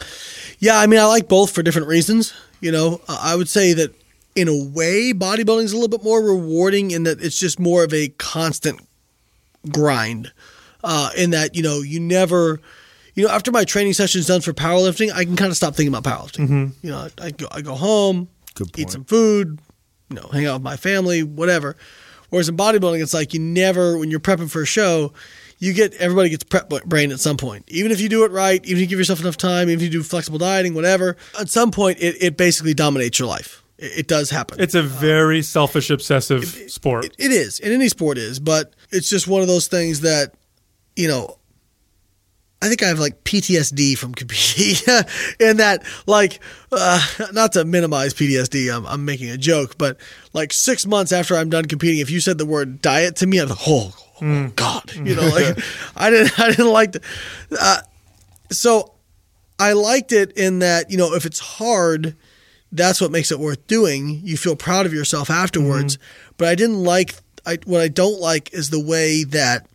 Yeah, 0.59 0.79
I 0.79 0.87
mean, 0.89 0.99
I 0.99 1.05
like 1.07 1.29
both 1.29 1.53
for 1.53 1.63
different 1.63 1.87
reasons. 1.89 2.35
You 2.61 2.73
know, 2.73 3.01
Uh, 3.09 3.19
I 3.21 3.37
would 3.37 3.49
say 3.49 3.73
that 3.75 3.95
in 4.35 4.49
a 4.49 4.57
way, 4.57 5.13
bodybuilding 5.13 5.65
is 5.65 5.73
a 5.73 5.77
little 5.77 5.89
bit 5.97 6.03
more 6.03 6.21
rewarding 6.23 6.91
in 6.91 7.05
that 7.05 7.23
it's 7.23 7.39
just 7.39 7.59
more 7.61 7.85
of 7.85 7.93
a 7.95 8.09
constant 8.19 8.81
grind. 9.71 10.33
Uh, 10.85 11.11
in 11.17 11.31
that, 11.31 11.55
you 11.55 11.63
know, 11.63 11.81
you 11.83 12.01
never, 12.01 12.61
you 13.15 13.27
know, 13.27 13.31
after 13.31 13.51
my 13.51 13.65
training 13.65 13.93
session's 13.93 14.27
done 14.27 14.41
for 14.41 14.53
powerlifting, 14.53 15.13
I 15.13 15.25
can 15.25 15.37
kind 15.37 15.51
of 15.51 15.57
stop 15.57 15.75
thinking 15.75 15.95
about 15.95 16.05
powerlifting. 16.05 16.49
Mm-hmm. 16.49 16.87
You 16.87 16.91
know, 16.91 16.99
I, 16.99 17.27
I 17.27 17.31
go, 17.31 17.47
I 17.51 17.61
go 17.61 17.75
home, 17.75 18.29
eat 18.77 18.91
some 18.91 19.05
food, 19.05 19.59
you 20.11 20.17
know, 20.17 20.29
hang 20.33 20.47
out 20.47 20.55
with 20.55 20.63
my 20.63 20.77
family, 20.77 21.23
whatever. 21.23 21.77
Whereas 22.31 22.49
in 22.49 22.57
bodybuilding, 22.57 23.03
it's 23.03 23.13
like 23.13 23.35
you 23.35 23.41
never, 23.41 23.99
when 23.99 24.11
you're 24.11 24.21
prepping 24.21 24.51
for 24.51 24.63
a 24.63 24.67
show, 24.67 25.13
you 25.59 25.73
get 25.75 25.95
everybody 25.95 26.31
gets 26.31 26.43
prep 26.45 26.71
brain 26.87 27.13
at 27.13 27.21
some 27.21 27.37
point. 27.37 27.65
Even 27.69 27.93
if 27.93 28.01
you 28.01 28.09
do 28.09 28.25
it 28.25 28.33
right, 28.33 28.65
even 28.65 28.79
if 28.79 28.81
you 28.81 28.87
give 28.87 28.99
yourself 28.99 29.21
enough 29.21 29.37
time, 29.37 29.69
even 29.69 29.75
if 29.75 29.83
you 29.83 29.91
do 29.91 30.03
flexible 30.03 30.39
dieting, 30.39 30.75
whatever, 30.75 31.17
at 31.39 31.51
some 31.51 31.71
point 31.71 31.99
it, 32.01 32.17
it 32.21 32.37
basically 32.37 32.75
dominates 32.75 33.19
your 33.19 33.29
life. 33.29 33.63
It, 33.79 33.99
it 33.99 34.09
does 34.09 34.31
happen. 34.31 34.61
It's 34.61 34.75
a 34.75 34.81
um, 34.81 34.89
very 34.89 35.43
selfish, 35.43 35.91
obsessive 35.91 36.47
sport. 36.69 37.15
It 37.19 37.31
is, 37.31 37.61
and 37.61 37.73
any 37.73 37.89
sport 37.89 38.19
is, 38.19 38.41
but 38.41 38.75
it's 38.91 39.09
just 39.09 39.29
one 39.29 39.41
of 39.41 39.47
those 39.47 39.69
things 39.69 40.01
that, 40.01 40.35
you 40.97 41.07
know, 41.07 41.39
I 42.63 42.69
think 42.69 42.83
I 42.83 42.87
have 42.87 43.01
like 43.01 43.25
PTSD 43.25 43.99
from 43.99 44.15
competing, 44.15 44.95
and 45.41 45.59
that 45.59 45.83
like, 46.07 46.39
uh, 46.71 47.05
not 47.33 47.53
to 47.55 47.65
minimize 47.65 48.15
PTSD, 48.15 48.75
I'm, 48.75 48.87
I'm 48.87 49.05
making 49.05 49.31
a 49.31 49.37
joke, 49.37 49.77
but 49.77 49.99
like 50.33 50.53
six 50.53 50.87
months 50.87 51.11
after 51.11 51.37
I'm 51.37 51.51
done 51.51 51.65
competing, 51.67 51.99
if 51.99 52.11
you 52.11 52.21
said 52.21 52.39
the 52.39 52.47
word 52.47 52.81
diet 52.81 53.17
to 53.17 53.27
me, 53.27 53.39
I'm 53.39 53.49
like, 53.49 53.59
oh, 53.67 53.93
oh 54.23 54.53
God, 54.55 54.95
you 54.95 55.17
know, 55.17 55.29
like 55.29 55.59
I 55.97 56.11
didn't, 56.11 56.39
I 56.39 56.51
didn't 56.51 56.71
like 56.71 56.93
the, 56.93 57.03
uh, 57.61 57.81
so 58.51 58.93
I 59.59 59.73
liked 59.73 60.13
it 60.13 60.33
in 60.39 60.61
that 60.61 60.91
you 60.91 60.97
know 60.97 61.15
if 61.15 61.27
it's 61.27 61.41
hard, 61.41 62.17
that's 62.71 63.01
what 63.01 63.11
makes 63.11 63.33
it 63.33 63.41
worth 63.41 63.67
doing. 63.67 64.21
You 64.23 64.37
feel 64.37 64.57
proud 64.57 64.87
of 64.87 64.95
yourself 64.95 65.31
afterwards. 65.31 65.99
But 66.37 66.49
I 66.49 66.55
didn't 66.55 66.83
like. 66.83 67.15
I 67.45 67.59
what 67.65 67.81
I 67.81 67.89
don't 67.89 68.21
like 68.21 68.53
is 68.55 68.71
the 68.71 68.85
way 68.85 69.25
that 69.25 69.67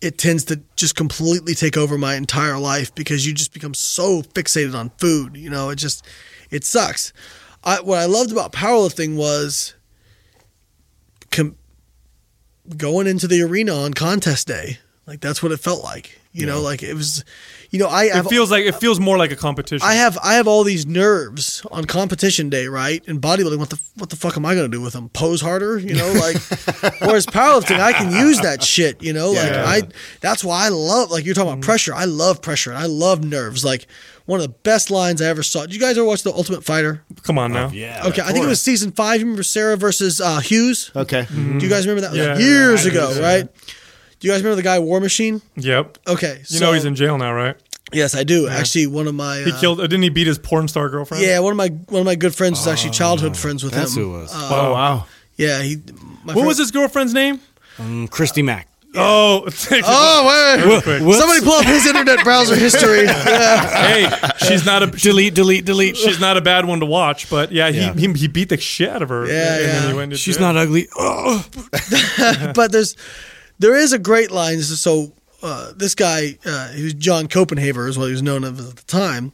it 0.00 0.18
tends 0.18 0.44
to 0.44 0.60
just 0.76 0.94
completely 0.94 1.54
take 1.54 1.76
over 1.76 1.98
my 1.98 2.14
entire 2.14 2.58
life 2.58 2.94
because 2.94 3.26
you 3.26 3.34
just 3.34 3.52
become 3.52 3.74
so 3.74 4.22
fixated 4.22 4.74
on 4.78 4.90
food. 4.98 5.36
You 5.36 5.50
know, 5.50 5.70
it 5.70 5.76
just 5.76 6.04
it 6.50 6.64
sucks. 6.64 7.12
I, 7.64 7.80
what 7.80 7.98
I 7.98 8.04
loved 8.06 8.30
about 8.30 8.52
powerlifting 8.52 9.16
was 9.16 9.74
com- 11.30 11.56
going 12.76 13.06
into 13.06 13.26
the 13.26 13.42
arena 13.42 13.74
on 13.74 13.94
contest 13.94 14.46
day. 14.46 14.78
Like 15.06 15.20
that's 15.20 15.42
what 15.42 15.52
it 15.52 15.60
felt 15.60 15.82
like. 15.82 16.20
You 16.32 16.46
know, 16.46 16.60
like 16.60 16.82
it 16.82 16.94
was. 16.94 17.24
You 17.70 17.78
know, 17.78 17.88
I 17.88 18.04
It 18.04 18.26
feels 18.26 18.50
like 18.50 18.64
it 18.64 18.76
feels 18.76 18.98
more 18.98 19.18
like 19.18 19.30
a 19.30 19.36
competition. 19.36 19.86
I 19.86 19.94
have 19.94 20.16
I 20.22 20.34
have 20.34 20.48
all 20.48 20.64
these 20.64 20.86
nerves 20.86 21.62
on 21.70 21.84
competition 21.84 22.48
day, 22.48 22.66
right? 22.66 23.04
In 23.06 23.20
bodybuilding, 23.20 23.58
what 23.58 23.68
the 23.68 23.78
what 23.96 24.08
the 24.08 24.16
fuck 24.16 24.36
am 24.38 24.46
I 24.46 24.54
gonna 24.54 24.68
do 24.68 24.80
with 24.80 24.94
them? 24.94 25.10
Pose 25.10 25.42
harder, 25.42 25.78
you 25.78 25.94
know? 25.94 26.10
Like, 26.12 26.36
whereas 27.02 27.26
powerlifting, 27.26 27.78
I 27.78 27.92
can 27.92 28.10
use 28.10 28.40
that 28.40 28.62
shit, 28.62 29.02
you 29.02 29.12
know? 29.12 29.32
Like, 29.32 29.50
Yeah. 29.50 29.64
I 29.66 29.82
that's 30.20 30.42
why 30.42 30.64
I 30.64 30.68
love 30.70 31.10
like 31.10 31.26
you're 31.26 31.34
talking 31.34 31.48
Mm-hmm. 31.50 31.58
about 31.58 31.64
pressure. 31.66 31.94
I 31.94 32.04
love 32.06 32.40
pressure. 32.40 32.70
and 32.70 32.78
I 32.78 32.86
love 32.86 33.22
nerves. 33.22 33.64
Like 33.66 33.86
one 34.24 34.40
of 34.40 34.46
the 34.46 34.54
best 34.62 34.90
lines 34.90 35.20
I 35.22 35.26
ever 35.26 35.42
saw. 35.42 35.62
Did 35.62 35.74
you 35.74 35.80
guys 35.80 35.96
ever 35.96 36.06
watch 36.06 36.22
The 36.22 36.32
Ultimate 36.32 36.62
Fighter? 36.64 37.02
Come 37.22 37.38
on 37.38 37.52
now. 37.52 37.68
Yeah. 37.70 38.02
Okay, 38.06 38.20
I 38.22 38.32
think 38.32 38.44
it 38.44 38.48
was 38.48 38.60
season 38.60 38.92
five. 38.92 39.20
You 39.20 39.26
remember 39.26 39.42
Serra 39.42 39.76
versus 39.78 40.20
uh, 40.20 40.40
Hughes? 40.40 40.90
Okay. 40.94 41.26
Do 41.30 41.58
you 41.64 41.68
guys 41.70 41.86
remember 41.86 42.08
that? 42.08 42.14
Yeah, 42.16 42.32
Like, 42.34 42.40
years 42.40 42.84
I 42.86 42.90
ago, 42.90 43.12
yeah. 43.14 43.20
right? 43.22 43.48
Do 44.20 44.26
you 44.26 44.32
guys 44.32 44.40
remember 44.42 44.56
the 44.56 44.62
guy 44.62 44.78
War 44.78 45.00
Machine? 45.00 45.40
Yep. 45.56 45.98
Okay, 46.08 46.42
You 46.48 46.60
know 46.60 46.72
he's 46.72 46.84
in 46.84 46.94
jail 46.96 47.16
now, 47.18 47.32
right? 47.32 47.56
Yes, 47.92 48.14
I 48.14 48.24
do. 48.24 48.48
Actually, 48.48 48.86
one 48.88 49.06
of 49.06 49.14
my 49.14 49.38
He 49.38 49.52
uh, 49.52 49.58
killed. 49.60 49.78
Didn't 49.80 50.02
he 50.02 50.10
beat 50.10 50.26
his 50.26 50.38
porn 50.38 50.68
star 50.68 50.88
girlfriend? 50.90 51.22
Yeah, 51.24 51.38
one 51.38 51.52
of 51.52 51.56
my 51.56 51.68
one 51.88 52.00
of 52.00 52.06
my 52.06 52.16
good 52.16 52.34
friends 52.34 52.60
is 52.60 52.66
actually 52.66 52.90
childhood 52.90 53.36
friends 53.36 53.64
with 53.64 53.72
That's 53.72 53.96
him. 53.96 54.02
who 54.02 54.16
it 54.16 54.18
was. 54.22 54.30
Oh 54.34 54.72
wow. 54.74 55.06
Yeah, 55.36 55.62
he. 55.62 55.76
My 55.76 55.82
What 56.24 56.32
friend- 56.34 56.46
was 56.48 56.58
his 56.58 56.70
girlfriend's 56.70 57.14
name? 57.14 57.40
Um, 57.78 58.08
Christy 58.08 58.42
Mack. 58.42 58.68
Oh, 58.94 59.46
Oh 59.70 60.64
wait, 60.86 61.02
wait. 61.02 61.14
Somebody 61.14 61.40
pull 61.44 61.52
up 61.52 61.64
his 61.66 61.86
internet 61.86 62.24
browser 62.24 62.56
history. 62.56 63.04
Yeah. 63.04 63.86
hey, 64.10 64.28
she's 64.46 64.66
not 64.66 64.82
a 64.82 64.86
delete, 64.90 65.34
delete, 65.34 65.64
delete. 65.64 65.96
she's 65.96 66.18
not 66.18 66.36
a 66.36 66.40
bad 66.40 66.64
one 66.66 66.80
to 66.80 66.86
watch, 66.86 67.30
but 67.30 67.52
yeah, 67.52 67.70
he 67.70 67.78
Yeah. 67.80 67.94
He, 67.94 68.12
he 68.14 68.28
beat 68.28 68.48
the 68.48 68.56
shit 68.56 68.88
out 68.88 69.02
of 69.02 69.10
her. 69.10 69.26
Yeah, 69.26 69.54
and 69.56 69.64
then 69.64 69.82
yeah. 69.84 69.88
he 69.90 69.96
went 69.96 70.10
to 70.12 70.16
She's 70.18 70.36
jail. 70.38 70.52
not 70.52 70.56
ugly. 70.56 70.88
Oh. 70.96 71.46
But 72.54 72.72
there's 72.72 72.96
there 73.58 73.76
is 73.76 73.92
a 73.92 73.98
great 73.98 74.30
line. 74.30 74.60
So 74.60 75.12
uh, 75.42 75.72
this 75.76 75.94
guy, 75.94 76.38
uh, 76.44 76.68
he 76.72 76.84
was 76.84 76.94
John 76.94 77.28
Koppenhaver, 77.28 77.88
is 77.88 77.98
what 77.98 78.06
he 78.06 78.12
was 78.12 78.22
known 78.22 78.44
of 78.44 78.58
at 78.58 78.76
the 78.76 78.84
time, 78.84 79.32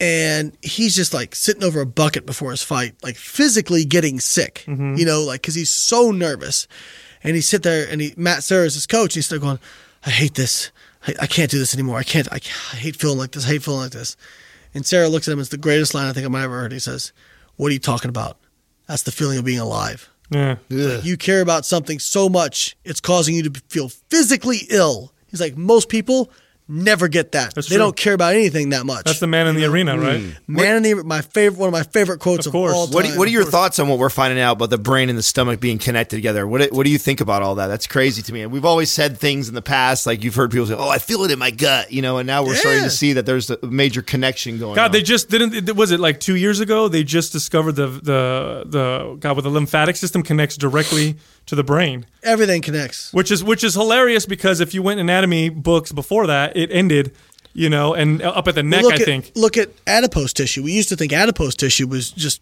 and 0.00 0.56
he's 0.62 0.94
just 0.94 1.14
like 1.14 1.34
sitting 1.34 1.64
over 1.64 1.80
a 1.80 1.86
bucket 1.86 2.26
before 2.26 2.50
his 2.50 2.62
fight, 2.62 2.94
like 3.02 3.16
physically 3.16 3.84
getting 3.84 4.20
sick. 4.20 4.64
Mm-hmm. 4.66 4.96
You 4.96 5.06
know, 5.06 5.22
like 5.22 5.42
because 5.42 5.54
he's 5.54 5.70
so 5.70 6.10
nervous, 6.10 6.66
and 7.22 7.34
he 7.34 7.42
sit 7.42 7.62
there 7.62 7.86
and 7.90 8.00
he 8.00 8.14
Matt 8.16 8.44
Serra 8.44 8.66
is 8.66 8.74
his 8.74 8.86
coach. 8.86 9.12
And 9.12 9.16
he's 9.16 9.26
still 9.26 9.40
going, 9.40 9.58
I 10.04 10.10
hate 10.10 10.34
this. 10.34 10.70
I, 11.06 11.14
I 11.22 11.26
can't 11.26 11.50
do 11.50 11.58
this 11.58 11.74
anymore. 11.74 11.98
I 11.98 12.02
can't. 12.02 12.28
I, 12.32 12.40
I 12.72 12.76
hate 12.76 12.96
feeling 12.96 13.18
like 13.18 13.32
this. 13.32 13.44
I 13.44 13.48
hate 13.48 13.62
feeling 13.62 13.80
like 13.80 13.92
this. 13.92 14.16
And 14.74 14.84
Serra 14.84 15.08
looks 15.08 15.26
at 15.28 15.32
him. 15.32 15.40
It's 15.40 15.48
the 15.48 15.56
greatest 15.56 15.94
line 15.94 16.06
I 16.06 16.12
think 16.12 16.26
I 16.26 16.28
might 16.28 16.40
have 16.40 16.50
ever 16.50 16.60
heard. 16.60 16.72
He 16.72 16.78
says, 16.78 17.12
"What 17.56 17.68
are 17.68 17.72
you 17.72 17.78
talking 17.78 18.08
about? 18.08 18.38
That's 18.86 19.02
the 19.02 19.12
feeling 19.12 19.38
of 19.38 19.44
being 19.44 19.58
alive." 19.58 20.10
Yeah. 20.30 20.56
you 20.68 21.16
care 21.16 21.40
about 21.40 21.64
something 21.64 21.98
so 21.98 22.28
much 22.28 22.76
it's 22.84 23.00
causing 23.00 23.34
you 23.34 23.48
to 23.48 23.62
feel 23.68 23.88
physically 24.10 24.60
ill 24.70 25.12
he's 25.28 25.40
like 25.40 25.56
most 25.56 25.88
people 25.88 26.30
never 26.68 27.06
get 27.08 27.32
that 27.32 27.54
That's 27.54 27.68
they 27.68 27.76
true. 27.76 27.84
don't 27.84 27.96
care 27.96 28.12
about 28.14 28.34
anything 28.34 28.70
that 28.70 28.84
much 28.86 29.04
That's 29.04 29.20
the 29.20 29.26
man 29.28 29.46
in 29.46 29.54
the 29.54 29.64
arena, 29.66 29.94
mm. 29.94 30.02
right? 30.02 30.36
man 30.48 30.76
in 30.78 30.82
the 30.82 30.94
my 31.04 31.20
favorite 31.20 31.58
one 31.60 31.68
of 31.68 31.72
my 31.72 31.84
favorite 31.84 32.18
quotes 32.18 32.46
Of 32.46 32.50
of, 32.50 32.52
course. 32.52 32.74
all 32.74 32.86
time 32.86 32.94
What 32.94 33.04
do, 33.06 33.18
what 33.18 33.28
are 33.28 33.30
your 33.30 33.44
thoughts 33.44 33.78
on 33.78 33.88
what 33.88 33.98
we're 33.98 34.10
finding 34.10 34.40
out 34.40 34.52
about 34.56 34.70
the 34.70 34.78
brain 34.78 35.08
and 35.08 35.16
the 35.16 35.22
stomach 35.22 35.60
being 35.60 35.78
connected 35.78 36.16
together? 36.16 36.46
What 36.46 36.62
do- 36.62 36.68
what 36.76 36.84
do 36.84 36.90
you 36.90 36.98
think 36.98 37.20
about 37.20 37.42
all 37.42 37.54
that? 37.56 37.68
That's 37.68 37.86
crazy 37.86 38.20
to 38.22 38.32
me. 38.32 38.42
And 38.42 38.50
we've 38.50 38.64
always 38.64 38.90
said 38.90 39.16
things 39.18 39.48
in 39.48 39.54
the 39.54 39.62
past, 39.62 40.06
like 40.06 40.24
you've 40.24 40.34
heard 40.34 40.50
people 40.50 40.66
say, 40.66 40.74
"Oh, 40.74 40.88
I 40.88 40.98
feel 40.98 41.22
it 41.22 41.30
in 41.30 41.38
my 41.38 41.50
gut," 41.52 41.92
you 41.92 42.02
know, 42.02 42.18
and 42.18 42.26
now 42.26 42.44
we're 42.44 42.56
starting 42.56 42.82
to 42.82 42.90
see 42.90 43.12
that 43.14 43.26
there's 43.26 43.48
a 43.50 43.58
major 43.64 44.02
connection 44.02 44.58
going. 44.58 44.74
God, 44.74 44.86
on. 44.86 44.90
they 44.92 45.02
just 45.02 45.30
didn't. 45.30 45.54
it- 45.68 45.76
Was 45.76 45.92
it 45.92 46.00
like 46.00 46.18
two 46.20 46.34
years 46.36 46.58
ago? 46.60 46.88
They 46.88 47.04
just 47.04 47.32
discovered 47.32 47.72
the 47.72 47.86
the 47.86 48.64
the 48.66 49.16
God, 49.20 49.36
with 49.36 49.44
the 49.44 49.50
lymphatic 49.50 49.94
system 49.96 50.22
connects 50.22 50.56
directly 50.56 51.16
to 51.46 51.54
the 51.54 51.64
brain, 51.64 52.06
everything 52.22 52.62
connects. 52.62 53.12
Which 53.12 53.30
is 53.30 53.42
which 53.42 53.64
is 53.64 53.74
hilarious 53.74 54.26
because 54.26 54.60
if 54.60 54.74
you 54.74 54.82
went 54.82 55.00
anatomy 55.00 55.48
books 55.48 55.92
before 55.92 56.26
that, 56.26 56.56
it 56.56 56.70
ended, 56.70 57.14
you 57.52 57.70
know, 57.70 57.94
and 57.94 58.22
uh, 58.22 58.30
up 58.30 58.48
at 58.48 58.54
the 58.54 58.62
neck, 58.62 58.82
look 58.82 58.92
I 58.94 58.96
at, 58.96 59.02
think. 59.04 59.32
look 59.34 59.56
at 59.56 59.70
adipose 59.86 60.32
tissue. 60.32 60.62
We 60.62 60.72
used 60.72 60.88
to 60.90 60.96
think 60.96 61.12
adipose 61.12 61.54
tissue 61.54 61.86
was 61.86 62.10
just 62.10 62.40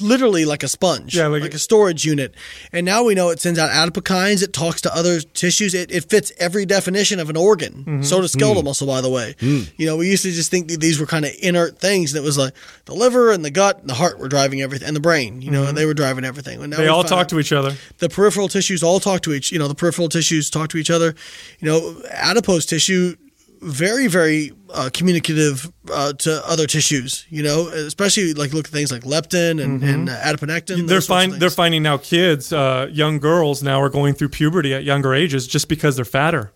literally 0.00 0.44
like 0.44 0.62
a 0.62 0.68
sponge 0.68 1.16
Yeah, 1.16 1.26
like- 1.28 1.42
like, 1.42 1.54
a 1.54 1.58
storage 1.58 2.04
unit 2.04 2.34
and 2.72 2.84
now 2.84 3.02
we 3.04 3.14
know 3.14 3.30
it 3.30 3.40
sends 3.40 3.58
out 3.58 3.70
adipokines 3.70 4.42
it 4.42 4.52
talks 4.52 4.80
to 4.82 4.94
other 4.94 5.20
tissues 5.20 5.74
it, 5.74 5.90
it 5.90 6.08
fits 6.10 6.32
every 6.38 6.66
definition 6.66 7.20
of 7.20 7.30
an 7.30 7.36
organ 7.36 7.72
Mm-hmm. 7.78 8.02
so 8.02 8.20
does 8.20 8.32
skeletal 8.32 8.62
muscle 8.62 8.86
by 8.86 9.00
the 9.00 9.10
way 9.10 9.34
you 9.40 9.86
know 9.86 9.96
we 9.96 10.08
used 10.10 10.22
to 10.24 10.30
just 10.30 10.50
think 10.50 10.68
that 10.68 10.80
these 10.80 10.98
were 11.00 11.06
kind 11.06 11.24
of 11.24 11.32
inert 11.42 11.78
things 11.78 12.12
and 12.14 12.22
it 12.22 12.26
was 12.26 12.36
like 12.38 12.54
the 12.86 12.94
liver 12.94 13.30
and 13.32 13.44
the 13.44 13.50
gut 13.50 13.80
and 13.80 13.88
the 13.88 13.94
heart 13.94 14.18
were 14.18 14.28
driving 14.28 14.60
everything 14.62 14.86
and 14.88 14.96
the 14.96 15.00
brain 15.00 15.40
you 15.42 15.50
know 15.50 15.64
and 15.64 15.76
they 15.76 15.86
were 15.86 15.94
driving 15.94 16.24
everything 16.24 16.60
and 16.60 16.70
now 16.70 16.76
Mm-hmm. 16.76 16.82
They 16.84 16.88
all 16.88 17.04
talk 17.04 17.28
to 17.28 17.38
each 17.40 17.52
other. 17.52 17.74
the 17.98 18.08
peripheral 18.08 18.48
tissues 18.48 18.82
all 18.82 19.00
talk 19.00 19.20
to 19.22 19.32
each 19.32 19.50
you 19.52 19.58
know 19.58 19.68
the 19.68 19.74
peripheral 19.74 20.08
tissues 20.08 20.50
talk 20.50 20.68
to 20.70 20.76
each 20.78 20.90
other 20.90 21.14
you 21.60 21.68
know 21.68 22.02
adipose 22.10 22.66
tissue 22.66 23.16
very 23.60 24.06
very 24.06 24.52
uh, 24.70 24.90
communicative 24.92 25.70
uh, 25.92 26.12
to 26.14 26.42
other 26.46 26.66
tissues 26.66 27.26
you 27.30 27.42
know 27.42 27.68
especially 27.68 28.34
like 28.34 28.52
look 28.52 28.66
at 28.66 28.72
things 28.72 28.90
like 28.92 29.02
leptin 29.02 29.62
and, 29.62 29.82
and 29.82 30.08
uh, 30.08 30.16
adiponectin 30.20 30.78
Mm-hmm. 30.78 30.86
They're 30.86 31.00
find 31.00 31.32
they're 31.34 31.50
finding 31.50 31.82
now 31.82 31.96
kids, 31.98 32.52
uh, 32.52 32.88
young 32.90 33.18
girls 33.18 33.62
now 33.62 33.80
are 33.80 33.88
going 33.88 34.14
through 34.14 34.30
puberty 34.30 34.72
at 34.74 34.84
younger 34.84 35.14
ages 35.14 35.46
just 35.46 35.68
because 35.68 35.96
they're 35.96 36.04
fatter. 36.04 36.52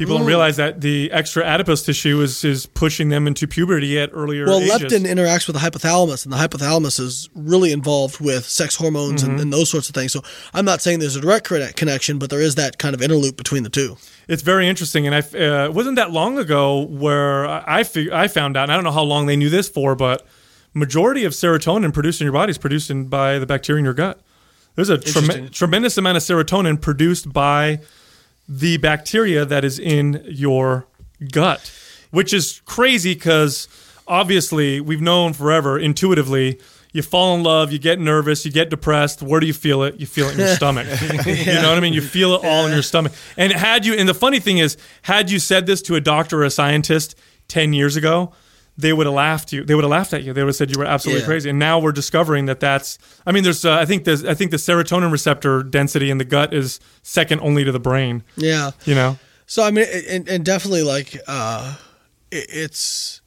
People 0.00 0.18
don't 0.18 0.26
realize 0.26 0.56
that 0.56 0.80
the 0.80 1.10
extra 1.12 1.44
adipose 1.44 1.82
tissue 1.84 2.20
is 2.22 2.42
is 2.42 2.66
pushing 2.66 3.10
them 3.10 3.26
into 3.26 3.46
puberty 3.46 3.98
at 4.00 4.10
earlier 4.12 4.46
well 4.46 4.60
ages. 4.60 4.80
leptin 4.92 5.04
interacts 5.06 5.46
with 5.46 5.54
the 5.54 5.60
hypothalamus 5.60 6.24
and 6.24 6.32
the 6.32 6.38
hypothalamus 6.38 6.98
is 6.98 7.28
really 7.34 7.70
involved 7.70 8.18
with 8.18 8.44
sex 8.46 8.74
hormones 8.76 9.22
Mm-hmm. 9.22 9.30
and, 9.32 9.40
and 9.40 9.52
those 9.52 9.70
sorts 9.70 9.88
of 9.90 9.94
things 9.94 10.12
so 10.12 10.22
i'm 10.54 10.64
not 10.64 10.80
saying 10.80 10.98
there's 11.00 11.16
a 11.16 11.20
direct 11.20 11.46
connection 11.76 12.18
but 12.18 12.30
there 12.30 12.40
is 12.40 12.54
that 12.54 12.78
kind 12.78 12.94
of 12.94 13.00
interloop 13.00 13.36
between 13.36 13.62
the 13.62 13.68
two 13.70 13.96
It's 14.26 14.42
very 14.42 14.68
interesting, 14.68 15.06
and 15.06 15.14
I 15.14 15.20
uh, 15.38 15.70
wasn't 15.70 15.96
that 15.96 16.10
long 16.12 16.38
ago 16.38 16.80
where 17.04 17.46
I 17.46 17.80
I, 17.80 17.82
fig- 17.84 18.10
I 18.10 18.26
found 18.28 18.56
out. 18.56 18.64
And 18.64 18.72
I 18.72 18.76
don't 18.76 18.84
know 18.84 18.92
how 19.00 19.02
long 19.14 19.26
they 19.26 19.36
knew 19.36 19.50
this 19.50 19.68
for, 19.68 19.94
but 19.96 20.26
majority 20.72 21.24
of 21.26 21.32
serotonin 21.32 21.92
produced 21.92 22.20
in 22.20 22.24
your 22.26 22.32
body 22.32 22.50
is 22.50 22.58
produced 22.58 22.90
in, 22.90 23.06
by 23.08 23.38
the 23.38 23.46
bacteria 23.46 23.80
in 23.80 23.84
your 23.84 23.94
gut. 23.94 24.20
There's 24.76 24.88
a 24.88 24.98
trem- 24.98 25.48
tremendous 25.50 25.98
amount 25.98 26.16
of 26.16 26.22
serotonin 26.22 26.80
produced 26.80 27.32
by 27.32 27.80
the 28.52 28.76
bacteria 28.78 29.44
that 29.44 29.64
is 29.64 29.78
in 29.78 30.24
your 30.26 30.84
gut, 31.30 31.72
which 32.10 32.34
is 32.34 32.60
crazy 32.64 33.14
because 33.14 33.68
obviously 34.08 34.80
we've 34.80 35.00
known 35.00 35.32
forever 35.32 35.78
intuitively. 35.78 36.60
You 36.92 37.02
fall 37.02 37.36
in 37.36 37.44
love, 37.44 37.70
you 37.70 37.78
get 37.78 38.00
nervous, 38.00 38.44
you 38.44 38.50
get 38.50 38.68
depressed. 38.68 39.22
Where 39.22 39.38
do 39.38 39.46
you 39.46 39.52
feel 39.52 39.84
it? 39.84 40.00
You 40.00 40.06
feel 40.06 40.26
it 40.26 40.32
in 40.32 40.40
your 40.40 40.48
stomach. 40.56 40.88
You 41.24 41.44
know 41.54 41.68
what 41.68 41.78
I 41.78 41.80
mean? 41.80 41.92
You 41.92 42.00
feel 42.02 42.34
it 42.34 42.44
all 42.44 42.66
in 42.66 42.72
your 42.72 42.82
stomach. 42.82 43.12
And 43.36 43.52
had 43.52 43.86
you, 43.86 43.94
and 43.94 44.08
the 44.08 44.14
funny 44.14 44.40
thing 44.40 44.58
is, 44.58 44.76
had 45.02 45.30
you 45.30 45.38
said 45.38 45.66
this 45.66 45.80
to 45.82 45.94
a 45.94 46.00
doctor 46.00 46.40
or 46.40 46.44
a 46.44 46.50
scientist 46.50 47.14
10 47.46 47.72
years 47.72 47.94
ago, 47.94 48.32
they 48.80 48.92
would 48.92 49.06
have 49.06 49.14
laughed 49.14 49.52
you. 49.52 49.64
They 49.64 49.74
would 49.74 49.84
have 49.84 49.90
laughed 49.90 50.12
at 50.12 50.22
you. 50.24 50.32
They 50.32 50.42
would 50.42 50.48
have 50.48 50.56
said 50.56 50.70
you 50.74 50.78
were 50.78 50.86
absolutely 50.86 51.20
Yeah. 51.22 51.26
crazy. 51.26 51.50
And 51.50 51.58
now 51.58 51.78
we're 51.78 51.92
discovering 51.92 52.46
that 52.46 52.60
that's. 52.60 52.98
I 53.26 53.32
mean, 53.32 53.44
there's. 53.44 53.64
Uh, 53.64 53.74
I 53.74 53.84
think 53.84 54.04
there's. 54.04 54.24
I 54.24 54.34
think 54.34 54.50
the 54.50 54.56
serotonin 54.56 55.12
receptor 55.12 55.62
density 55.62 56.10
in 56.10 56.18
the 56.18 56.24
gut 56.24 56.52
is 56.54 56.80
second 57.02 57.40
only 57.40 57.64
to 57.64 57.72
the 57.72 57.80
brain. 57.80 58.22
yeah 58.36 58.70
You 58.84 58.94
know. 58.94 59.18
So 59.46 59.62
I 59.64 59.70
mean, 59.70 59.86
and, 60.08 60.28
and 60.28 60.44
definitely 60.44 60.82
like 60.84 61.16
uh, 61.26 61.74
it, 62.30 62.46
it's 62.50 63.19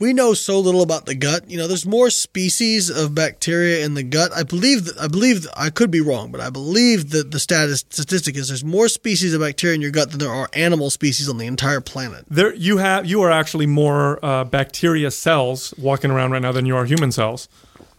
we 0.00 0.12
know 0.12 0.34
so 0.34 0.58
little 0.58 0.82
about 0.82 1.06
the 1.06 1.14
gut. 1.14 1.48
You 1.50 1.58
know, 1.58 1.66
there's 1.68 1.86
more 1.86 2.10
species 2.10 2.90
of 2.90 3.14
bacteria 3.14 3.84
in 3.84 3.94
the 3.94 4.02
gut. 4.02 4.32
I 4.34 4.42
believe 4.42 4.86
that 4.86 4.98
I 4.98 5.06
believe 5.08 5.46
I 5.56 5.70
could 5.70 5.90
be 5.90 6.00
wrong, 6.00 6.32
but 6.32 6.40
I 6.40 6.50
believe 6.50 7.10
that 7.10 7.30
the 7.30 7.38
status 7.38 7.80
statistic 7.90 8.36
is 8.36 8.48
there's 8.48 8.64
more 8.64 8.88
species 8.88 9.34
of 9.34 9.40
bacteria 9.40 9.74
in 9.74 9.80
your 9.80 9.90
gut 9.92 10.10
than 10.10 10.18
there 10.18 10.32
are 10.32 10.48
animal 10.54 10.90
species 10.90 11.28
on 11.28 11.38
the 11.38 11.46
entire 11.46 11.80
planet. 11.80 12.24
There, 12.28 12.54
you 12.54 12.78
have 12.78 13.06
you 13.06 13.22
are 13.22 13.30
actually 13.30 13.66
more 13.66 14.18
uh, 14.24 14.44
bacteria 14.44 15.10
cells 15.10 15.74
walking 15.78 16.10
around 16.10 16.32
right 16.32 16.42
now 16.42 16.52
than 16.52 16.66
you 16.66 16.74
are 16.76 16.84
human 16.84 17.12
cells. 17.12 17.48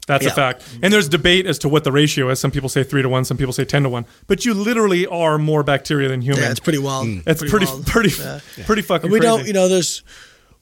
That's 0.07 0.25
a 0.25 0.31
fact. 0.31 0.63
And 0.81 0.91
there's 0.91 1.07
debate 1.07 1.45
as 1.45 1.59
to 1.59 1.69
what 1.69 1.83
the 1.83 1.91
ratio 1.91 2.29
is. 2.29 2.39
Some 2.39 2.51
people 2.51 2.67
say 2.67 2.83
three 2.83 3.01
to 3.03 3.07
one. 3.07 3.23
Some 3.23 3.37
people 3.37 3.53
say 3.53 3.63
ten 3.63 3.83
to 3.83 3.89
one. 3.89 4.05
But 4.27 4.43
you 4.43 4.53
literally 4.53 5.05
are 5.07 5.37
more 5.37 5.63
bacteria 5.63 6.09
than 6.09 6.21
human. 6.21 6.41
Yeah, 6.41 6.51
it's 6.51 6.59
pretty 6.59 6.79
wild. 6.79 7.07
It's 7.27 7.41
pretty, 7.47 7.67
wild. 7.67 7.85
pretty, 7.85 8.09
Yeah. 8.19 8.39
pretty 8.65 8.81
fucking. 8.81 9.05
And 9.05 9.13
we 9.13 9.19
crazy. 9.19 9.37
don't, 9.37 9.47
you 9.47 9.53
know, 9.53 9.69
there's, 9.69 10.01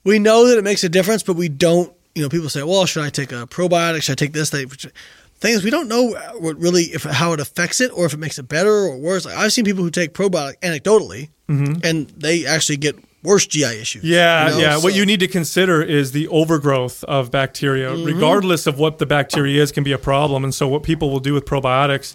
we 0.04 0.20
know 0.20 0.48
that 0.48 0.58
it 0.58 0.64
makes 0.64 0.84
a 0.84 0.90
difference, 0.90 1.24
but 1.24 1.36
we 1.36 1.50
don't, 1.50 1.94
you 2.16 2.24
know, 2.24 2.30
people 2.30 2.50
say, 2.50 2.64
well, 2.64 2.86
should 2.86 3.04
I 3.04 3.10
take 3.10 3.32
a 3.32 3.46
probiotic? 3.48 4.04
Should 4.04 4.14
I 4.14 4.16
take 4.16 4.34
this? 4.34 4.50
Thing 4.50 5.54
is, 5.54 5.64
we 5.64 5.70
don't 5.70 5.88
know 5.88 6.16
what 6.40 6.58
really, 6.60 6.84
if 6.84 7.04
how 7.04 7.32
it 7.34 7.40
affects 7.40 7.80
it 7.80 7.92
or 7.94 8.06
if 8.06 8.14
it 8.14 8.18
makes 8.18 8.38
it 8.40 8.44
better 8.50 8.72
or 8.72 8.98
worse. 8.98 9.26
Like, 9.26 9.38
I've 9.38 9.54
seen 9.54 9.64
people 9.66 9.84
who 9.84 9.92
take 9.92 10.14
probiotic 10.14 10.60
anecdotally 10.62 11.30
and 11.48 12.10
they 12.10 12.46
actually 12.46 12.78
get 12.78 12.96
worse 13.24 13.46
GI 13.48 13.64
issues. 13.64 14.04
Mm-hmm. 14.04 14.14
Yeah, 14.14 14.46
you 14.50 14.52
know? 14.54 14.60
yeah. 14.60 14.78
What 14.78 14.96
you 14.96 15.06
need 15.06 15.20
to 15.22 15.28
consider 15.28 15.82
is 15.82 16.12
the 16.12 16.28
overgrowth 16.30 17.04
of 17.06 17.32
bacteria, 17.32 17.90
Mm-hmm. 17.92 18.06
regardless 18.06 18.68
of 18.68 18.80
what 18.80 18.98
the 18.98 19.06
bacteria 19.06 19.62
is, 19.62 19.72
can 19.72 19.84
be 19.84 19.92
a 19.92 19.98
problem. 19.98 20.44
And 20.44 20.54
so, 20.54 20.68
what 20.68 20.84
people 20.84 21.10
will 21.10 21.20
do 21.20 21.34
with 21.34 21.46
probiotics 21.46 22.14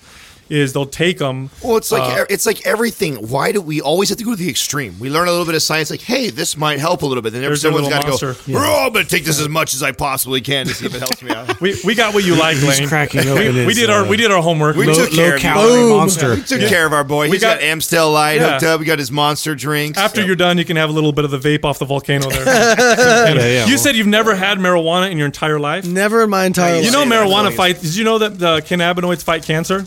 is 0.50 0.72
they'll 0.72 0.84
take 0.86 1.18
them. 1.18 1.50
Well, 1.62 1.76
it's 1.76 1.90
like 1.90 2.02
Uh, 2.02 2.24
it's 2.28 2.46
like 2.46 2.66
everything. 2.66 3.16
Why 3.28 3.52
do 3.52 3.60
we 3.60 3.80
always 3.80 4.08
have 4.10 4.18
to 4.18 4.24
go 4.24 4.30
to 4.32 4.36
the 4.36 4.48
extreme? 4.50 4.98
We 5.00 5.08
learn 5.10 5.26
a 5.28 5.30
little 5.30 5.46
bit 5.46 5.54
of 5.54 5.62
science, 5.62 5.90
like, 5.90 6.02
hey, 6.02 6.30
this 6.30 6.56
might 6.56 6.78
help 6.80 7.02
a 7.02 7.06
little 7.06 7.22
bit. 7.22 7.32
Then 7.32 7.42
There's 7.42 7.62
someone's 7.62 7.88
got 7.88 8.02
to 8.02 8.06
go. 8.06 8.08
monster. 8.10 8.36
Oh, 8.54 8.86
I'm 8.86 8.92
going 8.92 9.04
to 9.04 9.10
take 9.10 9.24
this 9.24 9.40
as 9.40 9.48
much 9.48 9.74
as 9.74 9.82
I 9.82 9.92
possibly 9.92 10.40
can 10.40 10.66
to 10.66 10.74
see 10.74 10.86
if 10.86 10.94
it 10.94 10.98
helps 11.00 11.22
me 11.22 11.30
out. 11.30 11.60
We, 11.60 11.76
we 11.84 11.94
got 11.94 12.12
what 12.14 12.24
you 12.24 12.34
like, 12.36 12.56
He's 12.56 12.80
Layne. 12.80 12.88
cracking 12.88 13.24
we, 13.24 13.64
we 13.66 13.74
did 13.74 13.88
our 13.88 14.04
uh, 14.04 14.08
we 14.08 14.16
did 14.18 14.30
our 14.30 14.42
homework. 14.42 14.76
We 14.76 14.86
Low- 14.86 14.94
took 14.94 15.12
care 15.12 15.36
of 15.36 15.42
you. 15.42 15.48
low-calorie 15.48 15.88
monster. 15.90 16.34
We 16.34 16.42
took 16.42 16.60
Yeah. 16.60 16.68
care 16.68 16.86
of 16.86 16.92
our 16.92 17.04
boy. 17.04 17.26
We 17.30 17.36
He's 17.36 17.40
got, 17.42 17.60
got- 17.60 17.62
Amstel 17.64 18.10
Light 18.12 18.40
Yeah. 18.40 18.50
hooked 18.52 18.64
up. 18.64 18.80
We 18.80 18.86
got 18.86 18.98
his 18.98 19.10
monster 19.10 19.54
drinks. 19.54 19.98
After 19.98 20.20
Yep. 20.20 20.26
you're 20.26 20.36
done, 20.36 20.58
you 20.58 20.64
can 20.64 20.76
have 20.76 20.90
a 20.90 20.92
little 20.92 21.12
bit 21.12 21.24
of 21.24 21.30
the 21.30 21.38
vape 21.38 21.64
off 21.64 21.78
the 21.78 21.84
volcano 21.86 22.28
there. 22.28 22.44
Yeah, 22.44 23.34
yeah, 23.34 23.64
you 23.66 23.72
well- 23.74 23.78
said 23.78 23.96
you've 23.96 24.06
never 24.06 24.34
had 24.34 24.58
marijuana 24.58 25.10
in 25.10 25.16
your 25.16 25.26
entire 25.26 25.58
life. 25.58 25.86
Never 25.86 26.22
in 26.24 26.30
my 26.30 26.44
entire 26.44 26.76
You 26.76 26.82
You 26.86 26.90
know 26.90 27.04
marijuana 27.04 27.48
please. 27.48 27.56
fight. 27.56 27.80
Did 27.80 27.94
you 27.96 28.04
know 28.04 28.18
that 28.18 28.38
the 28.38 28.60
cannabinoids 28.60 29.22
fight 29.22 29.42
cancer? 29.44 29.86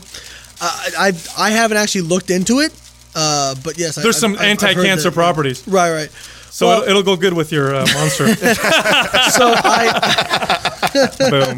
I, 0.60 0.90
I 0.98 1.12
I 1.46 1.50
haven't 1.50 1.76
actually 1.76 2.02
looked 2.02 2.30
into 2.30 2.60
it, 2.60 2.72
uh, 3.14 3.54
but 3.62 3.78
yes, 3.78 3.94
There's 3.96 4.16
I've- 4.16 4.20
some 4.20 4.32
I've- 4.32 4.42
I've 4.44 4.50
anti-cancer 4.50 5.10
properties, 5.10 5.62
Right, 5.66 5.92
right. 5.92 6.10
So 6.50 6.66
Well- 6.66 6.82
it'll, 6.82 6.90
it'll 6.90 7.02
go 7.02 7.16
good 7.16 7.32
with 7.34 7.52
your 7.52 7.74
uh, 7.74 7.86
monster. 7.94 8.26
So 9.38 9.52
I 9.54 10.64
Boom. 11.18 11.54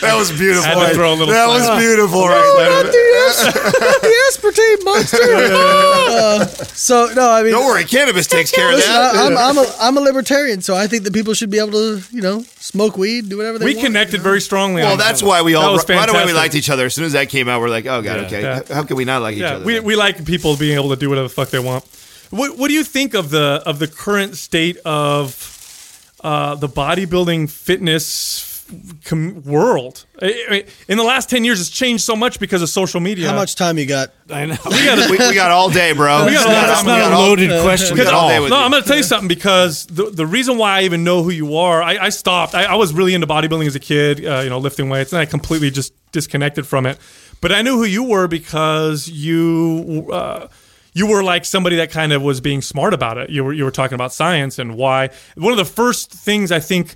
That 0.00 0.14
was 0.16 0.30
beautiful. 0.32 0.64
Had 0.64 0.88
to 0.88 0.94
throw 0.94 1.10
a 1.12 1.14
little 1.14 1.26
that 1.34 1.46
was 1.46 1.68
beautiful, 1.78 2.20
Oh, 2.20 2.28
right? 2.28 2.70
not 2.70 2.86
the, 2.90 3.80
not 3.80 4.00
the 4.02 4.14
aspartame 4.30 4.84
monster. 4.84 5.18
Uh, 5.22 6.44
so 6.74 7.10
no, 7.14 7.30
I 7.30 7.42
mean, 7.42 7.52
Don't 7.52 7.66
worry, 7.66 7.84
cannabis 7.84 8.26
takes 8.26 8.50
care 8.50 8.72
of 8.72 8.78
that. 8.78 9.14
I, 9.14 9.26
I'm, 9.26 9.36
I'm, 9.36 9.58
a, 9.58 9.66
I'm 9.80 9.96
a 9.98 10.00
libertarian, 10.00 10.62
so 10.62 10.74
I 10.74 10.86
think 10.86 11.04
that 11.04 11.12
people 11.12 11.34
should 11.34 11.50
be 11.50 11.58
able 11.58 11.72
to, 11.72 12.00
you 12.10 12.22
know, 12.22 12.42
smoke 12.56 12.96
weed, 12.96 13.28
do 13.28 13.36
whatever 13.36 13.58
they 13.58 13.66
We 13.66 13.74
want. 13.74 13.86
connected 13.86 14.22
very 14.22 14.40
strongly. 14.40 14.82
Well, 14.82 14.92
on 14.92 14.98
that's 14.98 15.22
why 15.22 15.42
we 15.42 15.52
That 15.52 15.58
all 15.58 15.72
was 15.72 15.86
right 15.88 15.96
away 15.96 16.00
we 16.00 16.06
fantastic. 16.32 16.34
liked 16.36 16.54
each 16.54 16.70
other. 16.70 16.86
As 16.86 16.94
soon 16.94 17.04
as 17.04 17.12
that 17.12 17.28
came 17.28 17.48
out, 17.48 17.60
we're 17.60 17.68
like, 17.68 17.86
oh 17.86 18.00
god, 18.02 18.20
Yeah. 18.20 18.26
okay. 18.26 18.42
Yeah. 18.42 18.62
How 18.74 18.82
can 18.84 18.96
we 18.96 19.04
not 19.04 19.22
like 19.22 19.36
each 19.36 19.42
other? 19.42 19.64
we, 19.64 19.74
then? 19.74 19.84
we 19.84 19.96
like 19.96 20.24
people 20.24 20.56
being 20.56 20.76
able 20.78 20.88
to 20.90 20.96
do 20.96 21.08
whatever 21.10 21.28
the 21.28 21.34
fuck 21.34 21.50
they 21.50 21.58
want. 21.58 21.84
What 22.30 22.58
What 22.58 22.68
do 22.68 22.74
you 22.74 22.84
think 22.84 23.14
of 23.14 23.30
the 23.30 23.62
of 23.66 23.78
the 23.78 23.86
current 23.88 24.36
state 24.36 24.76
of 24.84 26.10
uh, 26.22 26.54
the 26.56 26.68
bodybuilding 26.68 27.50
fitness 27.50 28.64
com- 29.04 29.42
world? 29.44 30.04
I- 30.20 30.44
I- 30.50 30.64
In 30.88 30.98
the 30.98 31.04
last 31.04 31.30
ten 31.30 31.44
years, 31.44 31.58
it's 31.60 31.70
changed 31.70 32.04
so 32.04 32.14
much 32.14 32.38
because 32.38 32.60
of 32.60 32.68
social 32.68 33.00
media. 33.00 33.28
How 33.30 33.34
much 33.36 33.54
time 33.56 33.78
you 33.78 33.86
got? 33.86 34.10
I 34.30 34.44
know. 34.46 34.56
We 34.66 34.84
gotta- 34.84 35.10
we, 35.10 35.16
we 35.16 35.34
got 35.34 35.50
all 35.50 35.70
day, 35.70 35.92
bro. 35.92 36.26
We 36.26 36.32
got 36.32 36.44
a 36.46 36.48
lot 36.52 36.62
of- 36.64 36.68
That's 36.68 36.82
we 36.82 36.88
not 36.88 36.98
got 36.98 37.12
a 37.12 37.14
all- 37.14 37.28
loaded 37.28 37.62
question 37.62 37.94
we 37.94 38.00
at 38.02 38.04
got 38.04 38.14
all 38.14 38.20
all. 38.24 38.28
day 38.28 38.40
with 38.40 38.50
no, 38.50 38.58
you. 38.58 38.64
I'm 38.64 38.70
going 38.72 38.82
to 38.82 38.88
tell 38.88 38.96
you 38.98 39.02
something 39.04 39.28
because 39.28 39.86
the 39.86 40.10
the 40.10 40.26
reason 40.26 40.58
why 40.58 40.80
I 40.80 40.82
even 40.82 41.04
know 41.04 41.22
who 41.22 41.30
you 41.30 41.56
are, 41.56 41.82
I, 41.82 41.96
I 42.06 42.08
stopped. 42.10 42.54
I, 42.54 42.64
I 42.64 42.74
was 42.74 42.92
really 42.92 43.14
into 43.14 43.26
bodybuilding 43.26 43.66
as 43.66 43.74
a 43.74 43.80
kid, 43.80 44.24
uh, 44.26 44.40
you 44.40 44.50
know, 44.50 44.58
lifting 44.58 44.90
weights, 44.90 45.12
and 45.14 45.20
I 45.20 45.24
completely 45.24 45.70
just 45.70 45.92
disconnected 46.12 46.66
from 46.66 46.84
it. 46.84 46.98
But 47.40 47.52
I 47.52 47.62
knew 47.62 47.76
who 47.78 47.84
you 47.84 48.02
were 48.04 48.28
because 48.28 49.08
you. 49.08 50.08
Uh, 50.12 50.48
you 50.92 51.06
were 51.06 51.22
like 51.22 51.44
somebody 51.44 51.76
that 51.76 51.90
kind 51.90 52.12
of 52.12 52.22
was 52.22 52.40
being 52.40 52.62
smart 52.62 52.94
about 52.94 53.18
it. 53.18 53.30
You 53.30 53.44
were 53.44 53.52
you 53.52 53.64
were 53.64 53.70
talking 53.70 53.94
about 53.94 54.12
science 54.12 54.58
and 54.58 54.76
why. 54.76 55.10
One 55.36 55.52
of 55.52 55.58
the 55.58 55.64
first 55.64 56.10
things 56.10 56.52
I 56.52 56.60
think 56.60 56.94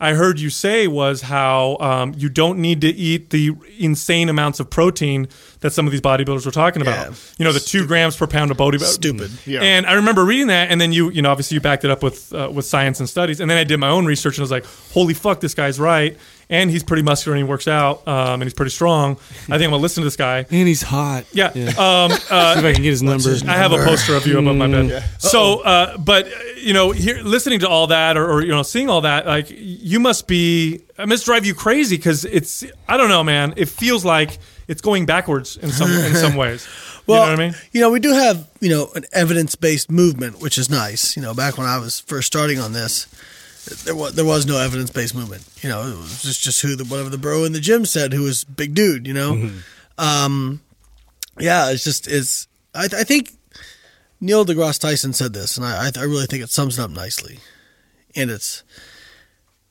I 0.00 0.14
heard 0.14 0.40
you 0.40 0.50
say 0.50 0.86
was 0.86 1.22
how 1.22 1.76
um, 1.78 2.14
you 2.16 2.28
don't 2.28 2.58
need 2.58 2.80
to 2.82 2.88
eat 2.88 3.30
the 3.30 3.52
insane 3.78 4.28
amounts 4.28 4.60
of 4.60 4.68
protein 4.68 5.28
that 5.60 5.72
some 5.72 5.86
of 5.86 5.92
these 5.92 6.00
bodybuilders 6.00 6.44
were 6.44 6.52
talking 6.52 6.82
about. 6.82 7.10
Yeah. 7.10 7.14
You 7.38 7.44
know, 7.44 7.52
the 7.52 7.60
two 7.60 7.86
grams 7.86 8.16
per 8.16 8.26
pound 8.26 8.50
of 8.50 8.56
body. 8.56 8.78
Stupid. 8.78 9.30
Yeah. 9.46 9.62
And 9.62 9.86
I 9.86 9.94
remember 9.94 10.24
reading 10.24 10.48
that, 10.48 10.70
and 10.70 10.80
then 10.80 10.92
you, 10.92 11.10
you 11.10 11.22
know, 11.22 11.30
obviously 11.30 11.54
you 11.54 11.60
backed 11.60 11.84
it 11.84 11.90
up 11.90 12.02
with 12.02 12.32
uh, 12.34 12.50
with 12.52 12.66
science 12.66 13.00
and 13.00 13.08
studies, 13.08 13.40
and 13.40 13.50
then 13.50 13.56
I 13.56 13.64
did 13.64 13.78
my 13.78 13.88
own 13.88 14.04
research, 14.04 14.36
and 14.36 14.42
I 14.42 14.44
was 14.44 14.50
like, 14.50 14.66
holy 14.92 15.14
fuck, 15.14 15.40
this 15.40 15.54
guy's 15.54 15.78
right, 15.78 16.16
and 16.54 16.70
he's 16.70 16.84
pretty 16.84 17.02
muscular 17.02 17.36
and 17.36 17.44
he 17.44 17.48
works 17.48 17.66
out, 17.66 18.06
um, 18.06 18.34
and 18.34 18.44
he's 18.44 18.54
pretty 18.54 18.70
strong. 18.70 19.12
I 19.12 19.16
think 19.16 19.64
I'm 19.64 19.70
gonna 19.70 19.76
listen 19.78 20.02
to 20.02 20.06
this 20.06 20.16
guy. 20.16 20.38
And 20.38 20.68
he's 20.68 20.82
hot. 20.82 21.24
Yeah. 21.32 21.52
Yeah. 21.54 21.68
Um, 21.70 22.12
uh, 22.12 22.16
See 22.54 22.58
if 22.60 22.64
I 22.64 22.72
can 22.72 22.82
get 22.82 22.90
his 22.90 23.02
number. 23.02 23.30
I 23.48 23.56
have 23.56 23.72
a 23.72 23.78
poster 23.78 24.14
of 24.14 24.26
you 24.26 24.38
above 24.38 24.56
my 24.56 24.68
bed. 24.68 25.04
So, 25.18 25.60
uh, 25.60 25.98
but 25.98 26.26
uh, 26.26 26.30
you 26.58 26.72
know, 26.72 26.92
here, 26.92 27.18
listening 27.22 27.60
to 27.60 27.68
all 27.68 27.88
that, 27.88 28.16
or, 28.16 28.30
or 28.30 28.42
you 28.42 28.52
know, 28.52 28.62
seeing 28.62 28.88
all 28.88 29.02
that, 29.02 29.26
like 29.26 29.46
you 29.50 30.00
must 30.00 30.26
be, 30.28 30.82
it 30.98 31.08
must 31.08 31.24
drive 31.24 31.44
you 31.44 31.54
crazy 31.54 31.96
because 31.96 32.24
it's, 32.24 32.64
I 32.88 32.96
don't 32.96 33.08
know, 33.08 33.24
man. 33.24 33.54
It 33.56 33.68
feels 33.68 34.04
like 34.04 34.38
it's 34.68 34.80
going 34.80 35.06
backwards 35.06 35.56
in 35.56 35.70
some 35.70 35.90
in 35.90 36.14
some 36.24 36.36
ways. 36.36 36.66
Well, 37.06 37.20
you 37.20 37.24
know 37.26 37.32
what 37.32 37.40
I 37.40 37.48
mean? 37.48 37.54
you 37.72 37.80
know, 37.80 37.90
we 37.90 38.00
do 38.00 38.12
have, 38.12 38.48
you 38.60 38.70
know, 38.70 38.90
an 38.94 39.04
evidence 39.12 39.54
based 39.56 39.90
movement, 39.90 40.40
which 40.40 40.56
is 40.56 40.70
nice. 40.70 41.16
You 41.16 41.22
know, 41.22 41.34
back 41.34 41.58
when 41.58 41.66
I 41.66 41.78
was 41.78 42.00
first 42.00 42.26
starting 42.26 42.58
on 42.58 42.72
this, 42.72 43.06
there 43.84 43.96
was 43.96 44.14
there 44.14 44.24
was 44.24 44.46
no 44.46 44.58
evidence 44.58 44.90
based 44.90 45.14
movement. 45.14 45.46
You 45.62 45.68
know, 45.68 45.82
it 45.82 45.96
was 45.96 46.22
just 46.22 46.42
just 46.42 46.60
who 46.60 46.76
the 46.76 46.84
whatever 46.84 47.08
the 47.08 47.18
bro 47.18 47.44
in 47.44 47.52
the 47.52 47.60
gym 47.60 47.84
said, 47.84 48.12
who 48.12 48.22
was 48.22 48.44
big 48.44 48.74
dude. 48.74 49.06
You 49.06 49.14
know, 49.14 49.32
mm-hmm. 49.32 49.58
um, 49.98 50.60
yeah, 51.38 51.70
it's 51.70 51.84
just 51.84 52.06
it's. 52.06 52.48
I, 52.74 52.84
I 52.84 53.04
think 53.04 53.32
Neil 54.20 54.44
deGrasse 54.44 54.80
Tyson 54.80 55.12
said 55.12 55.32
this, 55.32 55.56
and 55.56 55.66
I 55.66 55.90
I 55.96 56.04
really 56.04 56.26
think 56.26 56.42
it 56.42 56.50
sums 56.50 56.78
it 56.78 56.82
up 56.82 56.90
nicely. 56.90 57.38
And 58.16 58.30
it's 58.30 58.62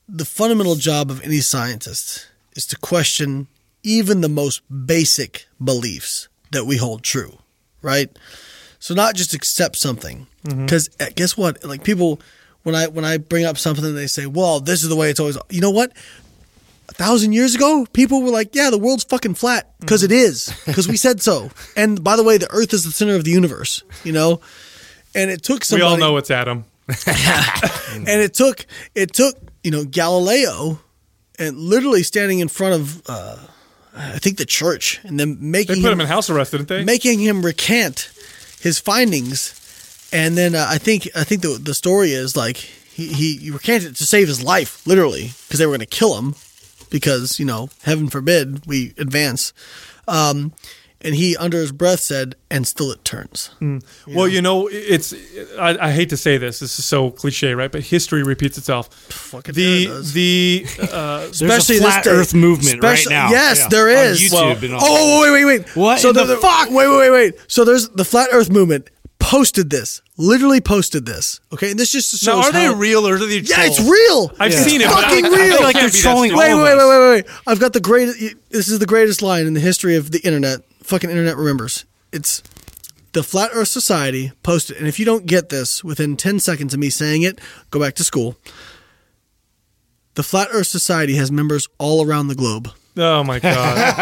the 0.08 0.24
fundamental 0.24 0.74
job 0.74 1.10
of 1.10 1.22
any 1.22 1.40
scientist 1.40 2.28
is 2.54 2.66
to 2.66 2.76
question 2.76 3.46
even 3.82 4.20
the 4.20 4.28
most 4.28 4.62
basic 4.86 5.46
beliefs 5.62 6.28
that 6.50 6.64
we 6.64 6.76
hold 6.76 7.02
true, 7.02 7.38
right? 7.82 8.10
So 8.78 8.94
not 8.94 9.14
just 9.14 9.34
accept 9.34 9.76
something, 9.76 10.26
mm-hmm. 10.44 10.62
because 10.64 10.90
eh, 11.00 11.10
guess 11.14 11.36
what? 11.36 11.64
Like 11.64 11.84
people, 11.84 12.20
when 12.64 12.74
I 12.74 12.88
when 12.88 13.04
I 13.04 13.18
bring 13.18 13.44
up 13.44 13.56
something, 13.56 13.94
they 13.94 14.08
say, 14.08 14.26
"Well, 14.26 14.58
this 14.58 14.82
is 14.82 14.88
the 14.88 14.96
way 14.96 15.10
it's 15.10 15.20
always." 15.20 15.38
You 15.50 15.60
know 15.60 15.70
what? 15.70 15.92
A 16.88 16.92
thousand 16.92 17.32
years 17.32 17.54
ago, 17.54 17.86
people 17.92 18.22
were 18.22 18.30
like, 18.30 18.54
"Yeah, 18.54 18.70
the 18.70 18.78
world's 18.78 19.04
fucking 19.04 19.34
flat 19.34 19.72
because 19.80 20.02
is, 20.02 20.52
because 20.66 20.88
we 20.88 20.96
said 20.96 21.22
so." 21.22 21.50
And 21.76 22.02
by 22.02 22.16
the 22.16 22.24
way, 22.24 22.38
the 22.38 22.50
Earth 22.50 22.72
is 22.72 22.84
the 22.84 22.90
center 22.90 23.14
of 23.14 23.24
the 23.24 23.30
universe. 23.30 23.82
You 24.02 24.12
know, 24.12 24.40
and 25.14 25.30
it 25.30 25.42
took 25.42 25.64
some 25.64 25.78
We 25.78 25.82
all 25.82 25.96
know 25.96 26.16
it's 26.16 26.30
Adam. 26.30 26.64
and 27.06 28.20
it 28.20 28.34
took 28.34 28.66
it 28.94 29.12
took 29.14 29.36
you 29.62 29.70
know 29.70 29.84
Galileo 29.84 30.78
and 31.38 31.56
literally 31.56 32.02
standing 32.02 32.40
in 32.40 32.48
front 32.48 32.74
of 32.74 33.02
uh, 33.08 33.38
I 33.96 34.18
think 34.18 34.36
the 34.38 34.44
church 34.44 35.00
and 35.04 35.18
then 35.18 35.38
making 35.40 35.76
They 35.76 35.80
put 35.82 35.88
him, 35.88 35.94
him 35.94 36.00
in 36.02 36.06
house 36.06 36.28
arrest, 36.28 36.52
didn't 36.52 36.68
they? 36.68 36.84
making 36.84 37.20
him 37.20 37.44
recant 37.44 38.10
his 38.60 38.78
findings 38.78 39.54
and 40.14 40.36
then 40.38 40.54
uh, 40.54 40.66
I 40.68 40.78
think 40.78 41.08
I 41.14 41.24
think 41.24 41.42
the 41.42 41.58
the 41.60 41.74
story 41.74 42.12
is 42.12 42.34
like 42.36 42.56
he 42.56 43.12
he, 43.12 43.36
he 43.36 43.50
recanted 43.50 43.96
to 43.96 44.06
save 44.06 44.28
his 44.28 44.42
life 44.42 44.86
literally 44.86 45.32
because 45.46 45.58
they 45.58 45.66
were 45.66 45.72
going 45.72 45.80
to 45.80 45.86
kill 45.86 46.16
him 46.16 46.34
because 46.90 47.38
you 47.38 47.44
know 47.44 47.68
heaven 47.82 48.08
forbid 48.08 48.64
we 48.66 48.94
advance 48.98 49.52
um, 50.06 50.52
and 51.00 51.14
he 51.14 51.36
under 51.36 51.58
his 51.58 51.72
breath 51.72 52.00
said 52.00 52.34
and 52.50 52.66
still 52.66 52.90
it 52.92 53.04
turns 53.04 53.50
Well, 54.06 54.28
you 54.28 54.40
know, 54.40 54.68
it's. 54.70 55.12
I, 55.58 55.76
I 55.88 55.90
hate 55.90 56.10
to 56.10 56.16
say 56.16 56.38
this. 56.38 56.60
This 56.60 56.78
is 56.78 56.84
so 56.84 57.10
cliche, 57.10 57.52
right? 57.54 57.70
But 57.72 57.82
history 57.82 58.22
repeats 58.22 58.56
itself. 58.58 58.94
Fucking 58.94 59.54
the 59.54 59.84
sure 59.84 59.92
it 59.92 59.96
does. 59.96 60.12
the 60.12 60.66
uh, 60.92 61.26
especially 61.30 61.78
a 61.78 61.80
flat 61.80 62.04
day. 62.04 62.10
Earth 62.10 62.32
movement 62.32 62.82
right 62.82 63.04
now. 63.08 63.28
Yes, 63.30 63.58
Yeah. 63.60 63.68
there 63.68 63.88
On. 63.88 64.14
YouTube 64.14 64.32
Well- 64.32 64.64
and 64.64 64.74
all 64.74 64.80
Oh, 64.82 65.22
wait, 65.22 65.32
wait, 65.32 65.44
wait. 65.44 65.76
What 65.76 65.98
So 66.00 66.10
in 66.10 66.14
the 66.16 66.36
fuck? 66.36 66.70
Wait, 66.70 66.86
wait, 66.88 66.98
wait, 67.00 67.10
wait. 67.10 67.34
So 67.48 67.64
there's 67.64 67.88
the 67.90 68.04
flat 68.04 68.28
Earth 68.32 68.50
movement 68.50 68.88
posted 69.24 69.70
this, 69.70 70.02
literally 70.16 70.60
posted 70.60 71.06
this. 71.06 71.40
Okay, 71.52 71.70
and 71.70 71.78
this 71.80 71.90
just 71.92 72.10
shows 72.10 72.26
now, 72.26 72.36
are 72.42 72.52
they 72.52 72.64
how- 72.66 72.74
real 72.74 73.06
or 73.08 73.14
are 73.14 73.18
they? 73.18 73.38
Yeah, 73.38 73.64
it's 73.64 73.76
trolls? 73.76 73.90
real. 73.90 74.32
I've 74.38 74.52
Yeah. 74.52 74.62
seen 74.62 74.80
it. 74.80 74.84
It's 74.84 74.94
but 74.94 75.04
I- 75.04 75.08
fucking 75.08 75.24
I 75.24 75.28
real. 75.28 75.36
feel 75.36 75.44
I 75.44 75.48
feel 75.56 75.62
like 75.64 75.72
can't 75.76 75.82
they're 75.82 75.90
be 75.90 75.96
that 75.96 76.02
trolling 76.02 76.30
stupid. 76.30 76.38
Wait, 76.44 76.50
all 76.52 76.62
wait, 76.62 76.72
of 76.72 76.78
wait, 76.78 76.84
us. 76.84 76.88
wait, 76.88 76.98
wait, 76.98 77.24
wait. 77.26 77.36
I've 77.46 77.60
got 77.60 77.72
the 77.72 77.80
greatest. 77.80 78.18
This 78.50 78.68
is 78.68 78.78
the 78.78 78.86
greatest 78.86 79.22
line 79.22 79.46
in 79.46 79.54
the 79.54 79.60
history 79.60 79.96
of 79.96 80.10
the 80.10 80.20
internet. 80.20 80.60
Fucking 80.82 81.10
internet 81.10 81.36
remembers. 81.36 81.84
It's 82.12 82.42
the 83.12 83.22
Flat 83.22 83.50
Earth 83.54 83.68
Society 83.68 84.32
posted, 84.42 84.76
and 84.76 84.86
if 84.86 84.98
you 84.98 85.04
don't 85.04 85.26
get 85.26 85.48
this 85.48 85.82
within 85.82 86.16
ten 86.16 86.38
seconds 86.40 86.74
of 86.74 86.80
me 86.80 86.90
saying 86.90 87.22
it, 87.22 87.40
go 87.70 87.80
back 87.80 87.94
to 87.96 88.04
school. 88.04 88.36
The 90.14 90.22
Flat 90.22 90.48
Earth 90.52 90.68
Society 90.68 91.14
has 91.16 91.32
members 91.32 91.66
all 91.78 92.06
around 92.06 92.28
the 92.28 92.34
globe. 92.36 92.70
Oh 92.96 93.24
my 93.24 93.38
god! 93.40 93.94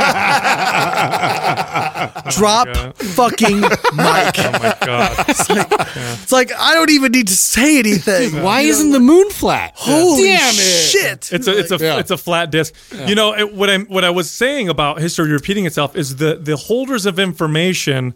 Oh 2.24 2.30
Drop 2.30 2.66
God. 2.66 2.97
fucking 2.97 3.61
mic. 3.61 3.70
Oh 3.95 4.53
my 4.53 4.76
god! 4.84 5.24
It's 6.22 6.32
like 6.32 6.51
I 6.59 6.74
don't 6.74 6.90
even 6.90 7.12
need 7.12 7.28
to 7.28 7.36
say 7.36 7.78
anything. 7.78 8.43
Why 8.43 8.62
isn't 8.62 8.90
the 8.90 9.01
moon 9.01 9.30
flat? 9.30 9.72
Holy 9.76 10.24
Damn 10.24 10.55
it. 10.55 10.59
shit! 10.59 11.32
It's 11.32 11.47
a 11.47 11.59
it's 11.59 11.70
a 11.70 11.77
Yeah. 11.78 11.98
it's 11.98 12.10
a 12.10 12.16
flat 12.16 12.51
disc. 12.51 12.74
You 13.06 13.14
know 13.14 13.35
it, 13.35 13.55
what 13.55 13.70
I 13.70 13.74
am 13.74 13.86
what 13.86 14.05
I 14.05 14.10
was 14.10 14.31
saying 14.31 14.69
about 14.69 15.01
history 15.01 15.31
repeating 15.31 15.66
itself 15.66 15.94
is 15.97 16.16
the 16.16 16.36
the 16.36 16.56
holders 16.56 17.06
of 17.06 17.19
information. 17.19 18.14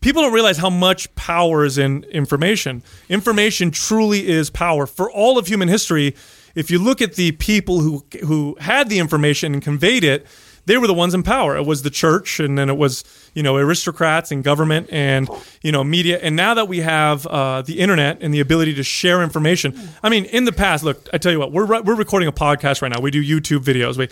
People 0.00 0.22
don't 0.22 0.32
realize 0.32 0.58
how 0.58 0.70
much 0.70 1.14
power 1.14 1.64
is 1.64 1.78
in 1.78 2.04
information. 2.04 2.82
Information 3.08 3.70
truly 3.70 4.28
is 4.28 4.50
power 4.50 4.86
for 4.86 5.10
all 5.10 5.38
of 5.38 5.46
human 5.46 5.68
history. 5.68 6.14
If 6.54 6.70
you 6.70 6.78
look 6.78 7.00
at 7.00 7.14
the 7.14 7.32
people 7.32 7.80
who 7.80 8.04
who 8.24 8.56
had 8.60 8.88
the 8.88 8.98
information 8.98 9.54
and 9.54 9.62
conveyed 9.62 10.04
it, 10.04 10.26
they 10.66 10.78
were 10.78 10.86
the 10.86 10.94
ones 10.94 11.14
in 11.14 11.22
power. 11.22 11.56
It 11.56 11.66
was 11.66 11.82
the 11.82 11.90
church, 11.90 12.38
and 12.38 12.56
then 12.56 12.68
it 12.68 12.76
was 12.76 13.04
you 13.34 13.42
know 13.42 13.56
aristocrats 13.56 14.30
and 14.30 14.44
government 14.44 14.88
and 14.90 15.28
you 15.62 15.72
know 15.72 15.82
media. 15.82 16.18
And 16.20 16.36
now 16.36 16.54
that 16.54 16.68
we 16.68 16.78
have 16.78 17.26
uh, 17.26 17.62
the 17.62 17.80
internet 17.80 18.22
and 18.22 18.32
the 18.32 18.40
ability 18.40 18.74
to 18.74 18.82
share 18.82 19.22
information, 19.22 19.76
I 20.02 20.08
mean, 20.08 20.24
in 20.26 20.44
the 20.44 20.52
past, 20.52 20.84
look, 20.84 21.08
I 21.12 21.18
tell 21.18 21.32
you 21.32 21.38
what, 21.38 21.52
we're 21.52 21.64
re- 21.64 21.80
we're 21.80 21.96
recording 21.96 22.28
a 22.28 22.32
podcast 22.32 22.82
right 22.82 22.92
now. 22.92 23.00
We 23.00 23.10
do 23.10 23.22
YouTube 23.22 23.64
videos. 23.64 23.96
We 23.96 24.08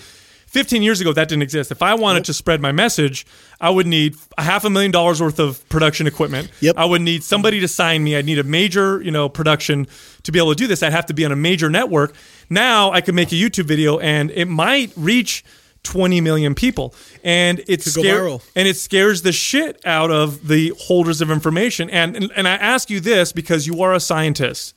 15 0.50 0.82
years 0.82 1.00
ago, 1.00 1.12
that 1.12 1.28
didn't 1.28 1.42
exist. 1.42 1.70
If 1.70 1.80
I 1.80 1.94
wanted 1.94 2.24
to 2.24 2.34
spread 2.34 2.60
my 2.60 2.72
message, 2.72 3.24
I 3.60 3.70
would 3.70 3.86
need 3.86 4.16
a 4.36 4.42
half 4.42 4.64
a 4.64 4.70
million 4.70 4.90
dollars 4.90 5.22
worth 5.22 5.38
of 5.38 5.66
production 5.68 6.08
equipment. 6.08 6.50
Yep. 6.60 6.74
I 6.76 6.86
would 6.86 7.02
need 7.02 7.22
somebody 7.22 7.60
to 7.60 7.68
sign 7.68 8.02
me. 8.02 8.16
I'd 8.16 8.24
need 8.24 8.40
a 8.40 8.44
major, 8.44 9.00
you 9.00 9.12
know, 9.12 9.28
production 9.28 9.86
to 10.24 10.32
be 10.32 10.40
able 10.40 10.50
to 10.50 10.56
do 10.56 10.66
this. 10.66 10.82
I'd 10.82 10.90
have 10.92 11.06
to 11.06 11.14
be 11.14 11.24
on 11.24 11.30
a 11.30 11.36
major 11.36 11.70
network. 11.70 12.14
Now 12.50 12.90
I 12.90 13.00
could 13.00 13.14
make 13.14 13.30
a 13.30 13.36
YouTube 13.36 13.66
video 13.66 14.00
and 14.00 14.32
it 14.32 14.46
might 14.46 14.92
reach 14.96 15.44
20 15.84 16.20
million 16.20 16.56
people. 16.56 16.96
And 17.22 17.62
it's 17.68 17.84
scare- 17.84 18.26
and 18.56 18.66
it 18.66 18.76
scares 18.76 19.22
the 19.22 19.32
shit 19.32 19.80
out 19.86 20.10
of 20.10 20.48
the 20.48 20.72
holders 20.80 21.20
of 21.20 21.30
information. 21.30 21.88
And 21.90 22.16
and, 22.16 22.32
and 22.34 22.48
I 22.48 22.54
ask 22.54 22.90
you 22.90 22.98
this 22.98 23.30
because 23.30 23.68
you 23.68 23.82
are 23.82 23.94
a 23.94 24.00
scientist. 24.00 24.74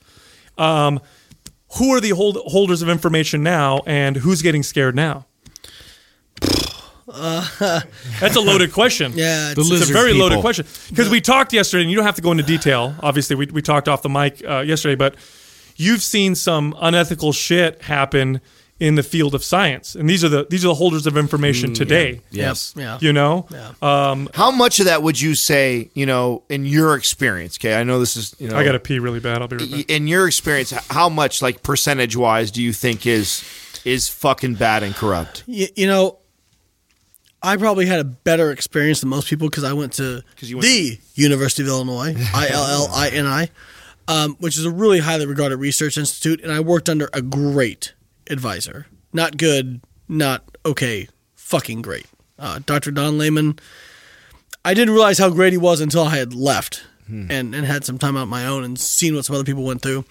Um, 0.56 1.00
who 1.78 1.96
are 1.96 2.00
the 2.00 2.12
hold, 2.12 2.38
holders 2.46 2.84
of 2.84 2.90
information 2.90 3.42
now, 3.42 3.82
and 3.88 4.18
who's 4.18 4.44
getting 4.44 4.62
scared 4.62 4.96
now? 4.96 5.26
That's 7.08 8.36
a 8.36 8.42
loaded 8.42 8.72
question. 8.74 9.12
Yeah, 9.16 9.52
it's, 9.52 9.60
It's 9.60 9.70
a 9.70 9.74
lizard 9.74 9.94
very 9.94 10.14
loaded 10.14 10.40
question 10.42 10.66
because 10.90 11.10
we 11.10 11.22
talked 11.22 11.54
yesterday, 11.54 11.84
and 11.84 11.92
you 11.92 11.98
don't 11.98 12.06
have 12.06 12.16
to 12.16 12.22
go 12.22 12.32
into 12.32 12.44
detail. 12.44 12.96
Obviously, 13.02 13.36
we, 13.36 13.46
we 13.48 13.62
talked 13.62 13.88
off 13.88 14.02
the 14.02 14.10
mic 14.10 14.44
uh, 14.48 14.60
yesterday, 14.60 14.96
but 14.96 15.16
you've 15.76 16.02
seen 16.02 16.36
some 16.36 16.76
unethical 16.80 17.34
shit 17.34 17.82
happen 17.84 18.42
in 18.80 18.96
the 18.96 19.04
field 19.04 19.36
of 19.36 19.44
science, 19.44 19.96
and 19.96 20.10
these 20.10 20.24
are 20.24 20.30
the 20.30 20.48
these 20.50 20.66
are 20.66 20.70
the 20.70 20.74
holders 20.76 21.06
of 21.06 21.16
information 21.16 21.74
today. 21.74 22.22
Yes. 22.32 22.74
yeah. 22.76 22.98
You 23.00 23.14
know, 23.14 23.48
How 24.34 24.52
much 24.52 24.80
of 24.80 24.86
that 24.88 25.04
would 25.04 25.20
you 25.22 25.36
say, 25.36 25.90
you 25.94 26.06
know, 26.06 26.44
in 26.50 26.66
your 26.66 26.96
experience? 26.96 27.58
Okay, 27.60 27.76
I 27.76 27.84
know 27.84 28.00
this 28.00 28.16
is, 28.18 28.36
you 28.40 28.50
know, 28.50 28.58
I 28.58 28.64
got 28.64 28.72
to 28.74 28.80
pee 28.80 29.00
really 29.00 29.20
bad. 29.20 29.42
I'll 29.42 29.48
be 29.48 29.58
right 29.58 29.72
back. 29.72 29.90
in 29.90 30.08
your 30.08 30.28
experience, 30.28 30.72
how 30.90 31.08
much, 31.10 31.42
like 31.42 31.62
percentage 31.64 32.16
wise, 32.18 32.50
do 32.50 32.62
you 32.64 32.74
think 32.74 33.06
is 33.06 33.44
is 33.86 34.10
fucking 34.10 34.56
bad 34.56 34.82
and 34.84 34.96
corrupt? 34.96 35.44
Y- 35.48 35.70
you 35.76 35.88
know, 35.88 36.18
I 37.44 37.58
probably 37.58 37.86
had 37.86 38.00
a 38.00 38.04
better 38.06 38.52
experience 38.52 39.02
than 39.02 39.10
most 39.10 39.28
people 39.28 39.50
because 39.50 39.66
I 39.66 39.74
went 39.74 39.94
to 39.94 40.24
went- 40.42 40.62
the 40.62 40.98
University 41.16 41.62
of 41.64 41.68
Illinois, 41.68 42.16
I 42.34 42.48
L 42.50 42.64
L 42.66 42.90
I 42.94 43.10
N 43.10 43.26
I, 43.28 43.50
um, 44.08 44.36
which 44.40 44.58
is 44.58 44.66
a 44.66 44.72
really 44.72 45.00
highly 45.00 45.26
regarded 45.26 45.58
research 45.58 45.98
institute, 45.98 46.42
and 46.42 46.52
I 46.52 46.62
worked 46.62 46.88
under 46.90 47.10
a 47.14 47.22
great 47.22 47.94
advisor. 48.30 48.88
Not 49.12 49.38
good, 49.38 49.82
not 50.08 50.44
okay, 50.66 51.08
fucking 51.36 51.82
great. 51.82 52.06
Uh, 52.40 52.60
Dr. 52.66 52.92
Don 52.92 53.18
Layman. 53.18 53.60
I 54.66 54.74
didn't 54.74 54.94
realize 54.94 55.18
how 55.18 55.30
great 55.30 55.52
he 55.52 55.58
was 55.58 55.82
until 55.82 56.04
I 56.04 56.16
had 56.18 56.34
left 56.34 56.86
and, 57.10 57.54
and 57.54 57.66
had 57.66 57.84
some 57.84 57.98
time 57.98 58.16
out 58.16 58.30
my 58.30 58.46
own 58.46 58.64
and 58.64 58.80
seen 58.80 59.14
what 59.14 59.26
some 59.26 59.36
other 59.36 59.44
people 59.44 59.64
went 59.66 59.82
through. 59.82 60.06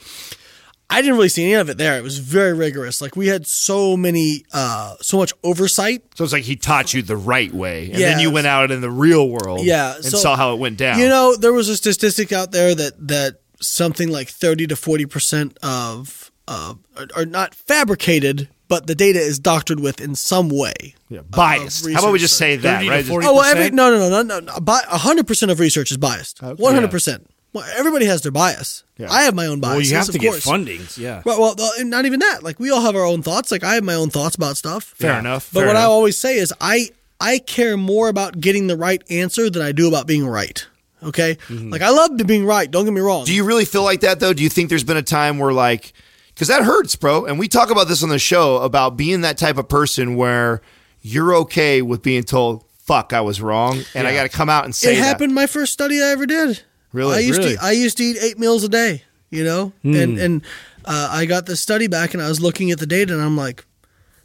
I 0.92 1.00
didn't 1.00 1.16
really 1.16 1.28
see 1.28 1.44
any 1.44 1.54
of 1.54 1.68
it 1.70 1.78
there. 1.78 1.96
It 1.98 2.02
was 2.02 2.18
very 2.18 2.52
rigorous. 2.52 3.00
Like 3.00 3.16
we 3.16 3.28
had 3.28 3.46
so 3.46 3.96
many, 3.96 4.44
uh, 4.52 4.94
so 5.00 5.16
much 5.16 5.32
oversight. 5.42 6.02
So 6.14 6.24
it's 6.24 6.32
like 6.32 6.44
he 6.44 6.56
taught 6.56 6.92
you 6.94 7.02
the 7.02 7.16
right 7.16 7.52
way, 7.52 7.90
and 7.90 7.98
Yeah. 7.98 8.10
then 8.10 8.18
you 8.20 8.30
went 8.30 8.46
out 8.46 8.70
in 8.70 8.80
the 8.80 8.90
real 8.90 9.28
world, 9.28 9.64
Yeah, 9.64 9.94
and 9.96 10.04
so- 10.04 10.18
saw 10.18 10.36
how 10.36 10.52
it 10.54 10.58
went 10.58 10.76
down. 10.78 10.98
You 10.98 11.08
know, 11.08 11.36
there 11.36 11.52
was 11.52 11.68
a 11.68 11.76
statistic 11.76 12.32
out 12.32 12.52
there 12.52 12.74
that 12.74 13.08
that 13.08 13.36
something 13.60 14.08
like 14.10 14.28
thirty 14.28 14.66
to 14.66 14.76
forty 14.76 15.06
percent 15.06 15.56
of 15.62 16.30
uh, 16.48 16.74
are, 16.96 17.06
are 17.16 17.24
not 17.26 17.54
fabricated, 17.54 18.48
but 18.68 18.86
the 18.86 18.94
data 18.94 19.18
is 19.20 19.38
doctored 19.38 19.78
with 19.80 20.00
in 20.00 20.14
some 20.14 20.48
way. 20.48 20.94
Yeah, 21.08 21.20
biased. 21.28 21.86
of 21.86 21.92
How 21.92 21.98
about 22.00 22.08
we 22.08 22.12
research 22.14 22.28
just 22.30 22.36
say 22.38 22.56
that, 22.56 22.86
right? 22.88 23.06
Oh 23.08 23.34
well, 23.34 23.42
every 23.42 23.66
40%? 23.70 23.72
no, 23.74 23.90
no, 23.90 24.08
no, 24.08 24.22
no, 24.22 24.40
no. 24.40 24.58
no. 24.58 24.74
hundred 24.98 25.26
percent 25.26 25.52
of 25.52 25.60
research 25.60 25.90
is 25.90 25.96
biased. 25.98 26.42
One 26.42 26.74
hundred 26.74 26.90
percent. 26.90 27.28
Well, 27.52 27.66
everybody 27.76 28.06
has 28.06 28.22
their 28.22 28.32
bias. 28.32 28.82
Yeah. 28.96 29.10
I 29.10 29.22
have 29.22 29.34
my 29.34 29.46
own 29.46 29.60
bias. 29.60 29.74
Well, 29.74 29.82
you 29.82 29.96
have 29.96 30.06
to 30.06 30.18
get 30.18 30.30
course. 30.30 30.46
fundings. 30.46 30.96
Yeah. 30.96 31.22
Well, 31.24 31.40
well, 31.40 31.54
uh, 31.58 31.70
and 31.78 31.90
not 31.90 32.06
even 32.06 32.20
that. 32.20 32.42
Like 32.42 32.58
we 32.58 32.70
all 32.70 32.80
have 32.80 32.96
our 32.96 33.04
own 33.04 33.22
thoughts. 33.22 33.50
Like 33.50 33.64
I 33.64 33.74
have 33.74 33.84
my 33.84 33.94
own 33.94 34.10
thoughts 34.10 34.36
about 34.36 34.56
stuff. 34.56 34.84
Fair 34.84 35.18
enough. 35.18 35.50
But 35.52 35.60
fair 35.60 35.68
what 35.68 35.76
I 35.76 35.82
always 35.82 36.16
say 36.16 36.36
is 36.36 36.52
I 36.60 36.88
I 37.20 37.38
care 37.38 37.76
more 37.76 38.08
about 38.08 38.40
getting 38.40 38.66
the 38.66 38.76
right 38.76 39.02
answer 39.10 39.50
than 39.50 39.62
I 39.62 39.72
do 39.72 39.86
about 39.88 40.06
being 40.06 40.26
right. 40.26 40.66
Okay? 41.02 41.36
Like 41.50 41.82
I 41.82 41.90
love 41.90 42.16
to 42.18 42.24
being 42.24 42.44
right, 42.44 42.70
don't 42.70 42.84
get 42.84 42.92
me 42.92 43.00
wrong. 43.00 43.24
Do 43.24 43.34
you 43.34 43.44
really 43.44 43.64
feel 43.64 43.82
like 43.82 44.00
that 44.00 44.20
though? 44.20 44.32
Do 44.32 44.42
you 44.42 44.48
think 44.48 44.68
there's 44.68 44.84
been 44.84 44.96
a 44.96 45.02
time 45.02 45.38
where 45.38 45.52
like 45.52 45.92
cuz 46.36 46.48
that 46.48 46.62
hurts, 46.62 46.96
bro. 46.96 47.24
And 47.26 47.38
we 47.38 47.48
talk 47.48 47.70
about 47.70 47.88
this 47.88 48.02
on 48.02 48.08
the 48.08 48.18
show 48.18 48.58
about 48.58 48.96
being 48.96 49.20
that 49.22 49.36
type 49.36 49.58
of 49.58 49.68
person 49.68 50.16
where 50.16 50.62
you're 51.00 51.34
okay 51.34 51.82
with 51.82 52.02
being 52.02 52.22
told 52.22 52.64
fuck 52.78 53.12
I 53.12 53.20
was 53.20 53.40
wrong 53.40 53.82
and 53.94 54.06
I 54.06 54.14
got 54.14 54.24
to 54.24 54.28
come 54.28 54.48
out 54.48 54.64
and 54.64 54.74
say 54.74 54.92
it 54.92 54.96
that. 55.00 55.04
happened 55.04 55.34
my 55.34 55.46
first 55.46 55.72
study 55.72 56.02
I 56.02 56.06
ever 56.06 56.26
did. 56.26 56.62
Really? 56.92 57.16
I 57.16 57.20
used 57.20 57.38
Really? 57.38 57.56
to 57.56 57.62
I 57.64 57.70
used 57.72 57.96
to 57.98 58.04
eat 58.04 58.16
8 58.20 58.38
meals 58.38 58.64
a 58.64 58.68
day, 58.68 59.02
you 59.30 59.44
know? 59.44 59.72
And 59.82 60.18
and 60.18 60.42
uh, 60.84 61.08
I 61.10 61.26
got 61.26 61.46
the 61.46 61.56
study 61.56 61.86
back 61.86 62.14
and 62.14 62.22
I 62.22 62.28
was 62.28 62.40
looking 62.40 62.70
at 62.70 62.78
the 62.78 62.86
data 62.86 63.12
and 63.14 63.22
I'm 63.22 63.36
like 63.36 63.64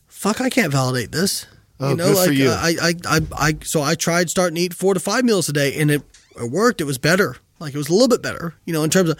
fuck 0.07 0.41
I 0.41 0.49
can't 0.49 0.71
validate 0.71 1.11
this. 1.11 1.45
Oh, 1.79 1.91
you 1.91 1.95
know 1.95 2.07
good 2.13 2.15
for 2.25 2.29
like 2.31 2.37
you. 2.39 2.49
uh, 2.49 2.59
I, 2.59 2.75
I 2.81 2.93
I 3.17 3.19
I 3.49 3.57
so 3.63 3.81
I 3.81 3.95
tried 3.95 4.29
starting 4.29 4.55
to 4.55 4.61
eat 4.61 4.73
4 4.73 4.95
to 4.95 4.99
5 4.99 5.23
meals 5.23 5.47
a 5.49 5.53
day 5.53 5.79
and 5.79 5.91
it 5.91 6.01
it 6.39 6.51
worked. 6.51 6.81
It 6.81 6.85
was 6.85 6.97
better. 6.97 7.37
Like 7.59 7.73
it 7.73 7.77
was 7.77 7.89
a 7.89 7.93
little 7.93 8.07
bit 8.07 8.21
better, 8.21 8.53
you 8.65 8.73
know, 8.73 8.83
in 8.83 8.89
terms 8.89 9.09
of 9.09 9.17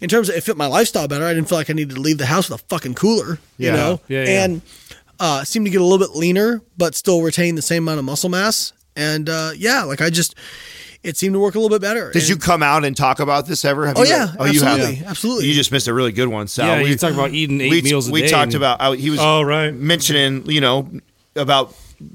in 0.00 0.08
terms 0.08 0.28
of 0.28 0.34
it 0.36 0.42
fit 0.42 0.56
my 0.56 0.66
lifestyle 0.66 1.08
better. 1.08 1.24
I 1.26 1.34
didn't 1.34 1.48
feel 1.48 1.58
like 1.58 1.70
I 1.70 1.72
needed 1.74 1.94
to 1.96 2.00
leave 2.00 2.18
the 2.18 2.26
house 2.26 2.48
with 2.50 2.60
a 2.60 2.64
fucking 2.68 2.94
cooler, 2.94 3.38
Yeah. 3.58 3.70
you 3.70 3.76
know. 3.76 4.00
Yeah, 4.08 4.24
yeah. 4.24 4.44
And 4.44 4.62
uh, 5.20 5.42
seemed 5.44 5.66
to 5.66 5.70
get 5.70 5.80
a 5.80 5.84
little 5.84 5.98
bit 6.06 6.14
leaner, 6.16 6.62
but 6.76 6.94
still 6.94 7.20
retain 7.22 7.54
the 7.56 7.62
same 7.62 7.82
amount 7.84 7.98
of 7.98 8.04
muscle 8.04 8.28
mass. 8.30 8.72
And 8.94 9.28
uh, 9.28 9.50
yeah, 9.56 9.82
like 9.82 10.00
I 10.00 10.10
just, 10.10 10.34
it 11.02 11.16
seemed 11.16 11.34
to 11.34 11.38
work 11.40 11.54
a 11.54 11.58
little 11.60 11.76
bit 11.78 11.82
better. 11.82 12.10
Did 12.12 12.22
And- 12.22 12.28
you 12.28 12.36
come 12.36 12.62
out 12.62 12.84
and 12.84 12.96
talk 12.96 13.20
about 13.20 13.46
this 13.46 13.64
ever? 13.64 13.86
Have 13.86 13.96
Oh, 13.98 14.02
you 14.02 14.08
yeah, 14.10 14.32
oh, 14.38 14.44
you 14.46 14.60
have. 14.62 14.78
absolutely, 14.80 15.06
absolutely. 15.06 15.46
You 15.46 15.54
just 15.54 15.70
missed 15.72 15.88
a 15.88 15.94
really 15.94 16.12
good 16.12 16.28
one, 16.28 16.48
Sal. 16.48 16.66
Yeah, 16.66 16.82
we 16.82 16.90
you 16.90 16.96
talk 16.96 17.12
about 17.14 17.32
eating 17.32 17.60
eight 17.60 17.70
we, 17.70 17.82
meals 17.82 18.08
a 18.08 18.12
we 18.12 18.22
day 18.22 18.28
talked 18.28 18.54
and- 18.54 18.56
about 18.56 18.80
uh, 18.80 18.92
he 18.92 19.10
was 19.10 19.20
Oh, 19.20 19.42
right. 19.42 19.72
mentioning 19.74 20.44
you 20.50 20.60
know 20.60 20.88
about 21.36 21.74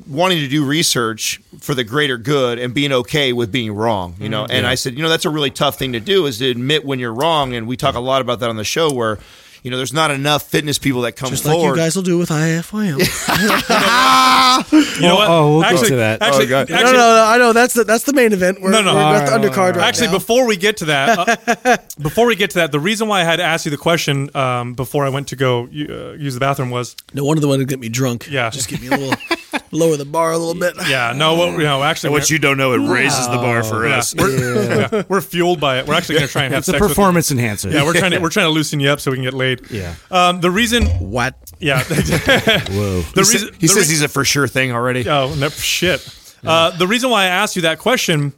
wanting 0.09 0.39
to 0.39 0.47
do 0.47 0.63
research 0.65 1.41
for 1.59 1.73
the 1.75 1.83
greater 1.83 2.17
good 2.17 2.57
and 2.59 2.73
being 2.73 2.91
okay 2.93 3.33
with 3.33 3.51
being 3.51 3.73
wrong 3.73 4.15
you 4.17 4.29
know 4.29 4.45
and 4.49 4.65
i 4.65 4.75
said 4.75 4.95
you 4.95 5.03
know 5.03 5.09
that's 5.09 5.25
a 5.25 5.29
really 5.29 5.49
tough 5.49 5.77
thing 5.77 5.91
to 5.91 5.99
do 5.99 6.25
is 6.25 6.37
to 6.37 6.49
admit 6.49 6.85
when 6.85 6.99
you're 6.99 7.13
wrong 7.13 7.53
and 7.53 7.67
we 7.67 7.75
talk 7.75 7.93
a 7.95 7.99
lot 7.99 8.21
about 8.21 8.39
that 8.39 8.49
on 8.49 8.55
the 8.55 8.63
show 8.63 8.89
where 8.93 9.19
you 9.63 9.71
know 9.71 9.77
there's 9.77 9.93
not 9.93 10.11
enough 10.11 10.43
fitness 10.43 10.77
people 10.77 11.01
that 11.01 11.13
come 11.13 11.29
just 11.31 11.45
like 11.45 11.55
forward 11.55 11.75
you 11.77 11.81
guys 11.81 11.95
will 11.95 12.03
do 12.03 12.17
with 12.17 12.29
IFYM. 12.29 12.99
You 14.63 15.01
know 15.01 15.15
what? 15.15 15.29
oh, 15.29 15.51
we'll 15.53 15.61
get 15.61 15.71
actually, 15.73 15.89
to 15.89 15.95
that. 15.97 16.21
Actually, 16.21 16.45
Oh, 16.45 16.49
God. 16.49 16.69
no, 16.69 16.77
no, 16.83 16.91
no, 16.93 17.25
I 17.27 17.37
know 17.39 17.53
that's 17.53 17.73
the 17.73 17.83
that's 17.83 18.03
the 18.03 18.13
main 18.13 18.33
event. 18.33 18.61
We're, 18.61 18.69
No, 18.69 18.81
no. 18.81 18.93
we're 18.93 19.01
All 19.01 19.13
at 19.15 19.25
the 19.25 19.31
undercard 19.49 19.75
right 19.75 19.87
Actually, 19.87 20.07
now. 20.07 20.13
before 20.13 20.45
we 20.45 20.57
get 20.57 20.77
to 20.77 20.85
that, 20.85 21.65
uh, 21.65 21.77
before 22.01 22.27
we 22.27 22.35
get 22.35 22.51
to 22.51 22.59
that, 22.59 22.71
the 22.71 22.79
reason 22.79 23.07
why 23.07 23.21
I 23.21 23.23
had 23.23 23.37
to 23.37 23.43
ask 23.43 23.65
you 23.65 23.71
the 23.71 23.77
question 23.77 24.29
um, 24.35 24.73
before 24.75 25.05
I 25.05 25.09
went 25.09 25.29
to 25.29 25.35
go 25.35 25.63
uh, 25.63 26.13
use 26.13 26.33
the 26.35 26.39
bathroom 26.39 26.69
was, 26.69 26.95
no 27.13 27.25
one 27.25 27.37
of 27.37 27.41
the 27.41 27.47
one 27.47 27.59
to 27.59 27.65
get 27.65 27.79
me 27.79 27.89
drunk. 27.89 28.27
Yeah. 28.29 28.49
just 28.51 28.69
get 28.69 28.79
me 28.81 28.87
a 28.87 28.91
little 28.91 29.15
lower 29.73 29.97
the 29.97 30.05
bar 30.05 30.31
a 30.31 30.37
little 30.37 30.59
bit. 30.59 30.75
yeah, 30.87 31.13
no, 31.15 31.35
what, 31.35 31.51
you 31.53 31.59
know, 31.63 31.83
actually, 31.83 32.11
what 32.11 32.29
you 32.29 32.39
don't 32.39 32.57
know 32.57 32.73
it 32.73 32.89
raises 32.89 33.27
the 33.27 33.37
bar 33.37 33.63
for 33.63 33.87
yeah, 33.87 33.97
us 33.97 34.15
we're, 34.15 34.79
yeah, 34.91 35.03
we're 35.09 35.21
fueled 35.21 35.59
by 35.59 35.79
it. 35.79 35.87
We're 35.87 35.95
actually 35.95 36.15
going 36.15 36.27
to 36.27 36.31
try 36.31 36.43
and 36.43 36.53
have 36.53 36.61
It's 36.61 36.67
a 36.69 36.71
sex 36.71 36.81
with 36.81 36.89
you. 36.89 36.95
performance 36.95 37.31
enhancer. 37.31 37.69
Yeah, 37.69 37.83
we're 37.83 37.93
trying 37.93 38.11
to 38.11 38.19
we're 38.19 38.29
trying 38.29 38.45
to 38.47 38.51
loosen 38.51 38.79
you 38.79 38.89
up 38.89 38.99
so 39.01 39.11
we 39.11 39.17
can 39.17 39.23
get 39.23 39.33
laid. 39.33 39.69
Yeah. 39.71 39.95
Um, 40.11 40.39
the 40.41 40.51
reason, 40.51 40.85
What? 40.85 41.35
yeah, 41.59 41.83
Whoa. 41.83 41.93
the 43.13 43.13
he, 43.15 43.23
sa- 43.23 43.31
reason 43.33 43.55
he 43.59 43.67
says 43.67 43.87
re- 43.87 43.91
he's 43.93 44.01
a 44.03 44.07
for 44.07 44.23
sure 44.23 44.47
thing 44.47 44.71
already 44.71 45.07
Oh, 45.09 45.33
no, 45.35 45.49
shit. 45.49 46.07
Uh, 46.43 46.71
the 46.77 46.87
reason 46.87 47.09
why 47.09 47.23
I 47.23 47.27
asked 47.27 47.55
you 47.55 47.61
that 47.63 47.79
question 47.79 48.33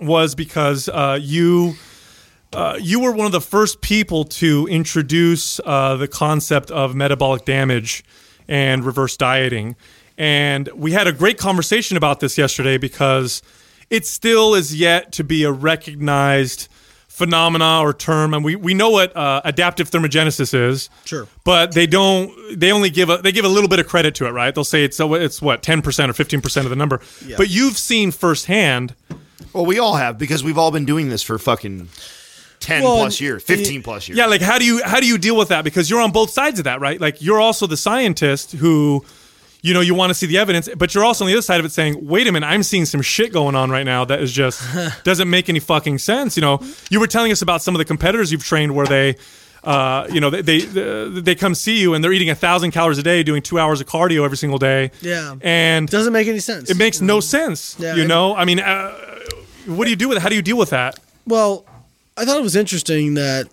was 0.00 0.34
because 0.34 0.88
uh, 0.88 1.18
you 1.20 1.74
uh, 2.52 2.78
you 2.80 3.00
were 3.00 3.10
one 3.12 3.26
of 3.26 3.32
the 3.32 3.40
first 3.40 3.80
people 3.80 4.24
to 4.24 4.66
introduce 4.68 5.58
uh, 5.64 5.96
the 5.96 6.06
concept 6.06 6.70
of 6.70 6.94
metabolic 6.94 7.44
damage 7.44 8.04
and 8.46 8.84
reverse 8.84 9.16
dieting, 9.16 9.74
and 10.18 10.68
we 10.74 10.92
had 10.92 11.06
a 11.06 11.12
great 11.12 11.38
conversation 11.38 11.96
about 11.96 12.20
this 12.20 12.38
yesterday 12.38 12.78
because 12.78 13.42
it 13.90 14.06
still 14.06 14.54
is 14.54 14.74
yet 14.78 15.12
to 15.12 15.24
be 15.24 15.44
a 15.44 15.52
recognized 15.52 16.68
phenomena 17.08 17.80
or 17.80 17.92
term. 17.94 18.34
And 18.34 18.44
we, 18.44 18.56
we 18.56 18.74
know 18.74 18.90
what 18.90 19.16
uh, 19.16 19.40
adaptive 19.44 19.88
thermogenesis 19.90 20.52
is. 20.52 20.90
Sure. 21.04 21.28
but 21.44 21.72
they 21.72 21.86
don't 21.86 22.32
they 22.58 22.72
only 22.72 22.90
give 22.90 23.08
a 23.08 23.18
they 23.18 23.30
give 23.30 23.44
a 23.44 23.48
little 23.48 23.68
bit 23.68 23.78
of 23.78 23.86
credit 23.86 24.14
to 24.16 24.26
it 24.26 24.30
right? 24.30 24.52
They'll 24.54 24.64
say 24.64 24.84
it's 24.84 24.98
uh, 24.98 25.10
it's 25.12 25.40
what 25.40 25.62
10% 25.62 25.78
or 25.84 26.12
15% 26.12 26.56
of 26.64 26.70
the 26.70 26.76
number. 26.76 27.00
But 27.36 27.50
you've 27.50 27.78
seen 27.78 28.10
firsthand. 28.10 28.94
Well 29.52 29.64
we 29.66 29.78
all 29.78 29.94
have 29.94 30.18
because 30.18 30.42
we've 30.42 30.58
all 30.58 30.72
been 30.72 30.84
doing 30.84 31.08
this 31.08 31.22
for 31.22 31.38
fucking 31.38 31.88
10 32.60 32.82
Well, 32.82 32.96
plus 32.96 33.20
years 33.20 33.42
15 33.44 33.82
plus 33.84 34.08
years. 34.08 34.18
Yeah 34.18 34.26
like 34.26 34.40
how 34.40 34.58
do 34.58 34.64
you 34.64 34.82
how 34.84 34.98
do 34.98 35.06
you 35.06 35.18
deal 35.18 35.36
with 35.36 35.48
that? 35.48 35.62
Because 35.62 35.88
you're 35.88 36.00
on 36.00 36.10
both 36.10 36.30
sides 36.30 36.58
of 36.58 36.64
that 36.64 36.80
right? 36.80 37.00
Like 37.00 37.22
you're 37.22 37.40
also 37.40 37.68
the 37.68 37.76
scientist 37.76 38.52
who 38.52 39.04
you 39.64 39.72
know 39.74 39.80
you 39.80 39.94
want 39.94 40.10
to 40.10 40.14
see 40.14 40.26
the 40.26 40.36
evidence 40.38 40.68
but 40.76 40.94
you're 40.94 41.04
also 41.04 41.24
on 41.24 41.28
the 41.30 41.34
other 41.34 41.42
side 41.42 41.58
of 41.58 41.64
it 41.66 41.72
saying 41.72 42.06
wait 42.06 42.26
a 42.26 42.32
minute 42.32 42.46
i'm 42.46 42.62
seeing 42.62 42.84
some 42.84 43.00
shit 43.02 43.32
going 43.32 43.54
on 43.56 43.70
right 43.70 43.86
now 43.86 44.04
that 44.04 44.20
is 44.20 44.30
just 44.30 44.60
doesn't 45.04 45.28
make 45.30 45.48
any 45.48 45.58
fucking 45.60 45.96
sense 45.98 46.36
you 46.36 46.40
know 46.42 46.60
you 46.90 47.00
were 47.00 47.06
telling 47.06 47.32
us 47.32 47.40
about 47.42 47.62
some 47.62 47.74
of 47.74 47.78
the 47.78 47.84
competitors 47.84 48.30
you've 48.30 48.44
trained 48.44 48.74
where 48.74 48.86
they 48.86 49.16
uh, 49.64 50.06
you 50.12 50.20
know 50.20 50.28
they, 50.28 50.42
they 50.42 50.60
they 51.20 51.34
come 51.34 51.54
see 51.54 51.80
you 51.80 51.94
and 51.94 52.04
they're 52.04 52.12
eating 52.12 52.28
a 52.28 52.34
thousand 52.34 52.70
calories 52.72 52.98
a 52.98 53.02
day 53.02 53.22
doing 53.22 53.40
two 53.40 53.58
hours 53.58 53.80
of 53.80 53.86
cardio 53.86 54.22
every 54.24 54.36
single 54.36 54.58
day 54.58 54.90
Yeah. 55.00 55.36
and 55.40 55.88
Doesn't 55.88 56.12
make 56.12 56.28
any 56.28 56.40
sense. 56.40 56.68
it 56.70 56.76
makes 56.76 57.00
no 57.00 57.20
sense 57.20 57.74
Yeah, 57.78 57.94
you 57.94 58.06
know 58.06 58.34
i 58.36 58.44
mean 58.44 58.60
uh, 58.60 58.92
what 59.64 59.84
do 59.86 59.90
you 59.90 59.96
do 59.96 60.08
with 60.10 60.18
it 60.18 60.20
how 60.20 60.28
do 60.28 60.34
you 60.36 60.42
deal 60.42 60.58
with 60.58 60.70
that 60.70 60.98
Well, 61.26 61.64
I 62.18 62.26
thought 62.26 62.36
it 62.36 62.42
was 62.42 62.54
interesting 62.56 63.14
that 63.14 63.48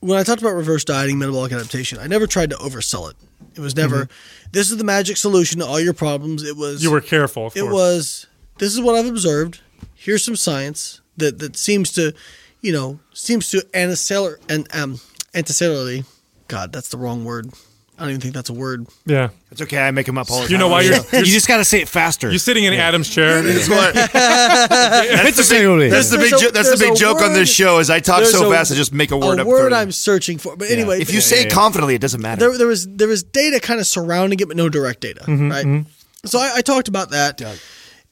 when 0.00 0.18
I 0.18 0.22
talked 0.22 0.40
about 0.42 0.54
reverse 0.54 0.84
dieting, 0.84 1.18
metabolic 1.18 1.52
adaptation, 1.52 1.98
I 1.98 2.06
never 2.06 2.26
tried 2.26 2.50
to 2.50 2.56
oversell 2.56 3.10
it. 3.10 3.16
It 3.54 3.60
was 3.60 3.76
never. 3.76 4.08
This 4.52 4.70
is 4.70 4.76
the 4.76 4.84
magic 4.84 5.16
solution 5.16 5.60
to 5.60 5.66
all 5.66 5.80
your 5.80 5.92
problems. 5.92 6.42
It 6.42 6.56
was. 6.56 6.82
You 6.82 6.90
were 6.90 7.00
careful. 7.00 7.46
Of 7.46 7.56
It 7.56 7.66
was. 7.66 8.26
This 8.58 8.72
is 8.72 8.80
what 8.80 8.94
I've 8.94 9.06
observed. 9.06 9.60
Here's 9.94 10.24
some 10.24 10.36
science 10.36 11.00
that 11.16 11.38
that 11.38 11.56
seems 11.56 11.92
to, 11.92 12.12
you 12.60 12.72
know, 12.72 13.00
seems 13.12 13.50
to 13.50 13.58
anticellular 13.72 14.36
and 14.48 14.66
um 14.74 15.00
anticellularly. 15.34 16.04
God, 16.48 16.72
that's 16.72 16.88
the 16.88 16.98
wrong 16.98 17.24
word. 17.24 17.52
I 18.00 18.04
don't 18.04 18.10
even 18.12 18.20
think 18.22 18.32
that's 18.34 18.48
a 18.48 18.54
word. 18.54 18.86
Yeah. 19.04 19.28
It's 19.50 19.60
okay. 19.60 19.78
I 19.78 19.90
make 19.90 20.06
them 20.06 20.16
up 20.16 20.30
all 20.30 20.38
the 20.38 20.44
time. 20.46 20.52
You 20.52 20.56
know 20.58 20.68
why 20.68 20.80
you're 20.80 20.94
you 21.12 21.26
just 21.26 21.46
got 21.46 21.58
to 21.58 21.64
say 21.66 21.82
it 21.82 21.88
faster. 21.88 22.30
you're 22.30 22.38
sitting 22.38 22.64
in 22.64 22.72
Adam's 22.72 23.10
chair. 23.10 23.42
That's 23.42 23.68
what- 23.68 23.94
that's 23.94 25.36
the 25.36 25.46
big, 25.54 25.90
that's 25.90 26.10
the 26.10 26.16
big, 26.18 26.30
There's 26.30 26.42
a- 26.42 26.44
jo- 26.46 26.50
that's 26.50 26.70
the 26.70 26.76
there's 26.76 26.80
big 26.80 26.92
a 26.92 26.96
joke 26.96 27.18
on 27.20 27.30
word- 27.32 27.36
this 27.36 27.52
show. 27.54 27.78
Is 27.78 27.90
I 27.90 28.00
talk 28.00 28.18
there's 28.20 28.30
so 28.32 28.50
a- 28.50 28.54
fast, 28.54 28.72
I 28.72 28.74
just 28.74 28.92
make 28.94 29.10
a 29.10 29.16
word 29.18 29.38
a 29.38 29.42
up. 29.42 29.46
word 29.48 29.70
for 29.70 29.76
I'm 29.76 29.92
searching 29.92 30.38
for. 30.38 30.56
But 30.56 30.70
anyway, 30.70 31.00
If 31.00 31.12
you 31.12 31.20
say 31.20 31.42
it 31.42 31.52
confidently, 31.52 31.94
it 31.94 32.00
doesn't 32.00 32.20
matter. 32.22 32.40
there, 32.48 32.56
there 32.58 32.66
was 32.66 32.86
there 32.88 33.08
was 33.08 33.22
data 33.22 33.60
kind 33.60 33.80
of 33.80 33.86
surrounding 33.86 34.40
it, 34.40 34.48
but 34.48 34.56
no 34.56 34.68
direct 34.70 35.00
data, 35.02 35.24
right? 35.28 35.84
So 36.24 36.38
I, 36.38 36.56
I 36.56 36.60
talked 36.62 36.88
about 36.88 37.10
that, 37.10 37.40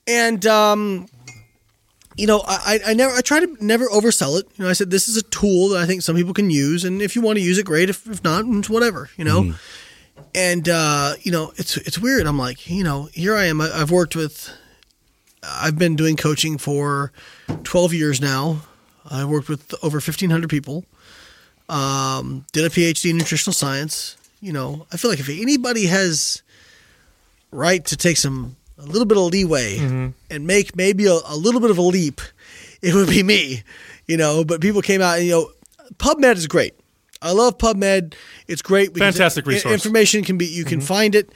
and 0.06 0.46
um, 0.46 1.06
you 2.18 2.26
know, 2.26 2.42
I, 2.44 2.80
I 2.84 2.94
never 2.94 3.14
I 3.14 3.20
try 3.20 3.38
to 3.38 3.64
never 3.64 3.86
oversell 3.86 4.38
it. 4.40 4.46
You 4.56 4.64
know, 4.64 4.70
I 4.70 4.72
said 4.72 4.90
this 4.90 5.08
is 5.08 5.16
a 5.16 5.22
tool 5.22 5.68
that 5.70 5.80
I 5.80 5.86
think 5.86 6.02
some 6.02 6.16
people 6.16 6.34
can 6.34 6.50
use, 6.50 6.84
and 6.84 7.00
if 7.00 7.14
you 7.14 7.22
want 7.22 7.38
to 7.38 7.44
use 7.44 7.58
it, 7.58 7.64
great. 7.64 7.88
If, 7.88 8.06
if 8.08 8.24
not, 8.24 8.44
it's 8.44 8.68
whatever. 8.68 9.08
You 9.16 9.24
know, 9.24 9.54
and 10.34 10.68
uh, 10.68 11.14
you 11.22 11.30
know, 11.30 11.52
it's 11.56 11.76
it's 11.76 11.98
weird. 11.98 12.26
I'm 12.26 12.36
like, 12.36 12.68
you 12.68 12.82
know, 12.82 13.08
here 13.12 13.36
I 13.36 13.44
am. 13.44 13.60
I, 13.60 13.70
I've 13.72 13.92
worked 13.92 14.16
with, 14.16 14.50
I've 15.44 15.78
been 15.78 15.94
doing 15.94 16.16
coaching 16.16 16.58
for 16.58 17.12
12 17.62 17.94
years 17.94 18.20
now. 18.20 18.62
I 19.08 19.24
worked 19.24 19.48
with 19.48 19.72
over 19.82 19.96
1,500 19.96 20.50
people. 20.50 20.84
Um, 21.68 22.44
did 22.52 22.64
a 22.64 22.68
PhD 22.68 23.10
in 23.10 23.16
nutritional 23.16 23.54
science. 23.54 24.16
You 24.40 24.52
know, 24.52 24.86
I 24.92 24.96
feel 24.96 25.10
like 25.10 25.20
if 25.20 25.28
anybody 25.28 25.86
has 25.86 26.42
right 27.52 27.84
to 27.86 27.96
take 27.96 28.16
some 28.16 28.56
a 28.78 28.84
little 28.84 29.06
bit 29.06 29.18
of 29.18 29.24
leeway 29.24 29.78
mm-hmm. 29.78 30.08
and 30.30 30.46
make 30.46 30.76
maybe 30.76 31.06
a, 31.06 31.18
a 31.26 31.36
little 31.36 31.60
bit 31.60 31.70
of 31.70 31.78
a 31.78 31.82
leap, 31.82 32.20
it 32.82 32.94
would 32.94 33.08
be 33.08 33.22
me. 33.22 33.62
You 34.06 34.16
know, 34.16 34.44
but 34.44 34.60
people 34.60 34.80
came 34.80 35.02
out 35.02 35.18
and 35.18 35.26
you 35.26 35.32
know, 35.32 35.50
PubMed 35.94 36.36
is 36.36 36.46
great. 36.46 36.74
I 37.20 37.32
love 37.32 37.58
PubMed. 37.58 38.14
It's 38.46 38.62
great. 38.62 38.94
because 38.94 39.16
Fantastic 39.16 39.46
resource. 39.46 39.74
Information 39.74 40.24
can 40.24 40.38
be 40.38 40.46
you 40.46 40.64
can 40.64 40.78
mm-hmm. 40.78 40.86
find 40.86 41.14
it, 41.14 41.32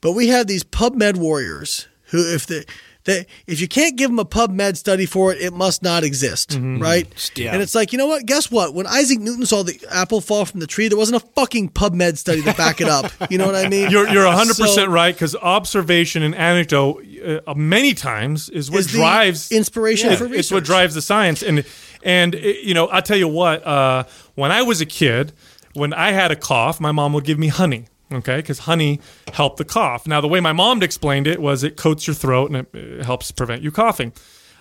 but 0.00 0.12
we 0.12 0.28
have 0.28 0.46
these 0.46 0.64
PubMed 0.64 1.16
warriors 1.16 1.86
who, 2.06 2.34
if 2.34 2.46
the 2.46 2.66
they, 3.04 3.26
if 3.46 3.60
you 3.60 3.68
can't 3.68 3.96
give 3.96 4.10
them 4.10 4.18
a 4.18 4.24
PubMed 4.24 4.76
study 4.76 5.06
for 5.06 5.32
it, 5.32 5.40
it 5.40 5.54
must 5.54 5.82
not 5.82 6.04
exist, 6.04 6.58
right? 6.60 7.06
Yeah. 7.34 7.52
And 7.52 7.62
it's 7.62 7.74
like, 7.74 7.92
you 7.92 7.98
know 7.98 8.06
what? 8.06 8.26
Guess 8.26 8.50
what? 8.50 8.74
When 8.74 8.86
Isaac 8.86 9.20
Newton 9.20 9.46
saw 9.46 9.62
the 9.62 9.80
apple 9.90 10.20
fall 10.20 10.44
from 10.44 10.60
the 10.60 10.66
tree, 10.66 10.88
there 10.88 10.98
wasn't 10.98 11.22
a 11.22 11.26
fucking 11.34 11.70
PubMed 11.70 12.18
study 12.18 12.42
to 12.42 12.52
back 12.54 12.80
it 12.80 12.88
up. 12.88 13.10
You 13.30 13.38
know 13.38 13.46
what 13.46 13.54
I 13.54 13.68
mean? 13.68 13.90
You're 13.90 14.08
you're 14.08 14.26
100 14.26 14.54
So- 14.54 14.64
percent 14.64 14.90
right 14.90 15.14
because 15.14 15.36
observation 15.36 16.22
and 16.22 16.34
anecdote 16.34 17.04
uh, 17.46 17.54
many 17.54 17.94
times 17.94 18.48
is 18.48 18.70
what 18.70 18.80
Is 18.80 18.86
drives 18.88 19.52
inspiration 19.52 20.10
it- 20.12 20.16
for 20.18 20.32
It's 20.32 20.50
what 20.50 20.64
drives 20.64 20.94
the 20.94 21.02
science 21.02 21.42
and 21.42 21.64
and 22.02 22.34
uh, 22.34 22.38
you 22.38 22.74
know 22.74 22.86
I'll 22.88 23.02
tell 23.02 23.16
you 23.18 23.28
what. 23.28 23.64
Uh, 23.66 24.04
when 24.34 24.50
I 24.52 24.62
was 24.62 24.80
a 24.80 24.86
kid, 24.86 25.32
when 25.74 25.92
I 25.92 26.12
had 26.12 26.30
a 26.32 26.36
cough, 26.36 26.80
my 26.80 26.92
mom 26.92 27.12
would 27.12 27.24
give 27.24 27.38
me 27.38 27.48
honey. 27.48 27.84
Okay, 28.12 28.36
because 28.36 28.60
honey 28.60 29.00
helped 29.32 29.58
the 29.58 29.64
cough. 29.64 30.06
Now, 30.06 30.20
the 30.20 30.26
way 30.26 30.40
my 30.40 30.52
mom 30.52 30.82
explained 30.82 31.28
it 31.28 31.40
was 31.40 31.62
it 31.62 31.76
coats 31.76 32.06
your 32.06 32.14
throat 32.14 32.50
and 32.50 32.66
it 32.74 33.04
helps 33.04 33.30
prevent 33.30 33.62
you 33.62 33.70
coughing. 33.70 34.12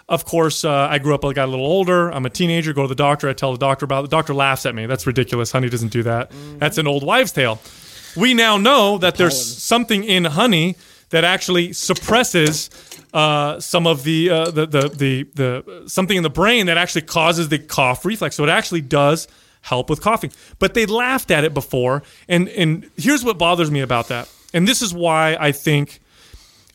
Of 0.08 0.26
course, 0.26 0.66
uh, 0.66 0.88
I 0.90 0.98
grew 1.00 1.14
up, 1.14 1.24
I 1.24 1.34
got 1.34 1.48
a 1.48 1.52
little 1.52 1.66
older. 1.66 2.12
I'm 2.12 2.26
a 2.26 2.30
teenager, 2.30 2.74
go 2.74 2.84
to 2.84 2.88
the 2.88 2.96
doctor. 2.96 3.30
I 3.30 3.34
tell 3.34 3.52
the 3.52 3.60
doctor 3.60 3.86
about 3.86 4.00
it. 4.00 4.10
The 4.10 4.16
doctor 4.16 4.34
laughs 4.34 4.66
at 4.66 4.74
me. 4.74 4.86
That's 4.88 5.06
ridiculous. 5.06 5.52
Honey 5.52 5.70
doesn't 5.70 5.92
do 5.92 6.04
that. 6.04 6.32
That's 6.58 6.78
an 6.78 6.88
old 6.88 7.04
wives' 7.04 7.32
tale. 7.32 7.60
We 8.16 8.34
now 8.34 8.58
know 8.58 8.98
that 8.98 9.16
there's 9.16 9.58
something 9.62 10.04
in 10.04 10.26
honey 10.26 10.76
that 11.10 11.24
actually 11.24 11.74
suppresses 11.74 12.70
uh, 13.14 13.60
some 13.60 13.88
of 13.88 14.04
the, 14.04 14.30
uh, 14.30 14.52
the, 14.52 14.66
the, 14.66 14.90
the, 14.90 15.24
the, 15.34 15.84
something 15.88 16.18
in 16.18 16.24
the 16.24 16.30
brain 16.30 16.68
that 16.68 16.78
actually 16.78 17.04
causes 17.04 17.50
the 17.50 17.60
cough 17.60 18.06
reflex. 18.06 18.36
So 18.36 18.44
it 18.44 18.50
actually 18.50 18.82
does 18.82 19.28
help 19.62 19.90
with 19.90 20.02
coughing. 20.02 20.32
But 20.58 20.74
they 20.74 20.86
laughed 20.86 21.32
at 21.32 21.44
it 21.44 21.54
before. 21.54 22.04
And, 22.28 22.48
and 22.50 22.90
here's 22.98 23.24
what 23.24 23.38
bothers 23.38 23.70
me 23.72 23.82
about 23.82 24.08
that. 24.08 24.30
And 24.54 24.68
this 24.68 24.82
is 24.82 24.94
why 24.94 25.38
I 25.40 25.52
think 25.52 26.00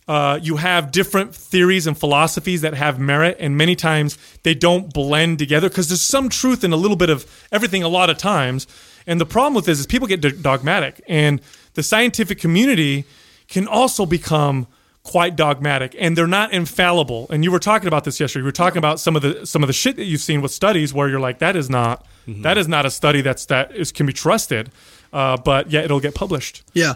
uh, 0.06 0.39
you 0.43 0.56
have 0.56 0.93
different 0.93 1.35
theories 1.35 1.86
and 1.86 1.97
philosophies 1.97 2.61
that 2.61 2.74
have 2.74 2.98
merit, 2.98 3.36
and 3.40 3.56
many 3.56 3.74
times 3.74 4.19
they 4.43 4.55
don't 4.55 4.93
blend 4.93 5.39
together 5.39 5.69
because 5.69 5.89
there's 5.89 6.02
some 6.02 6.28
truth 6.28 6.62
in 6.62 6.73
a 6.73 6.77
little 6.77 6.97
bit 6.97 7.09
of 7.09 7.27
everything 7.51 7.82
a 7.82 7.89
lot 7.89 8.11
of 8.11 8.19
times. 8.19 8.66
And 9.06 9.20
the 9.20 9.27
problem 9.27 9.55
with 9.55 9.65
this 9.65 9.78
is 9.78 9.86
people 9.86 10.06
get 10.06 10.43
dogmatic, 10.43 11.02
and 11.09 11.40
the 11.73 11.82
scientific 11.82 12.39
community 12.39 13.05
can 13.48 13.66
also 13.66 14.05
become 14.05 14.66
quite 15.05 15.36
dogmatic, 15.36 15.94
and 15.98 16.16
they're 16.18 16.26
not 16.26 16.52
infallible. 16.52 17.26
And 17.31 17.44
you 17.44 17.52
were 17.52 17.60
talking 17.60 17.86
about 17.86 18.05
this 18.05 18.18
yesterday. 18.18 18.40
You 18.40 18.47
were 18.47 18.52
talking 18.52 18.78
about 18.78 18.98
some 18.98 19.14
of 19.14 19.22
the 19.22 19.47
some 19.47 19.62
of 19.62 19.68
the 19.68 19.72
shit 19.72 19.97
that 19.97 20.05
you've 20.05 20.20
seen 20.20 20.43
with 20.43 20.51
studies 20.51 20.93
where 20.93 21.09
you're 21.09 21.20
like, 21.20 21.39
that 21.39 21.55
is 21.55 21.70
not 21.70 22.05
that 22.26 22.59
is 22.59 22.66
not 22.66 22.86
a 22.86 22.90
study 22.90 23.20
that's 23.20 23.47
that 23.47 23.74
is 23.76 23.93
can 23.93 24.06
be 24.06 24.12
trusted, 24.12 24.70
uh, 25.12 25.36
but 25.36 25.70
yet 25.70 25.85
it'll 25.85 26.01
get 26.01 26.14
published. 26.14 26.62
Yeah. 26.72 26.94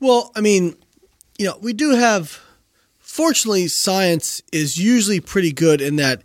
Well, 0.00 0.32
I 0.34 0.40
mean, 0.40 0.74
you 1.38 1.46
know, 1.46 1.58
we 1.60 1.72
do 1.72 1.90
have. 1.90 2.40
Fortunately, 2.98 3.68
science 3.68 4.42
is 4.50 4.76
usually 4.76 5.20
pretty 5.20 5.52
good 5.52 5.80
in 5.80 5.94
that 5.96 6.22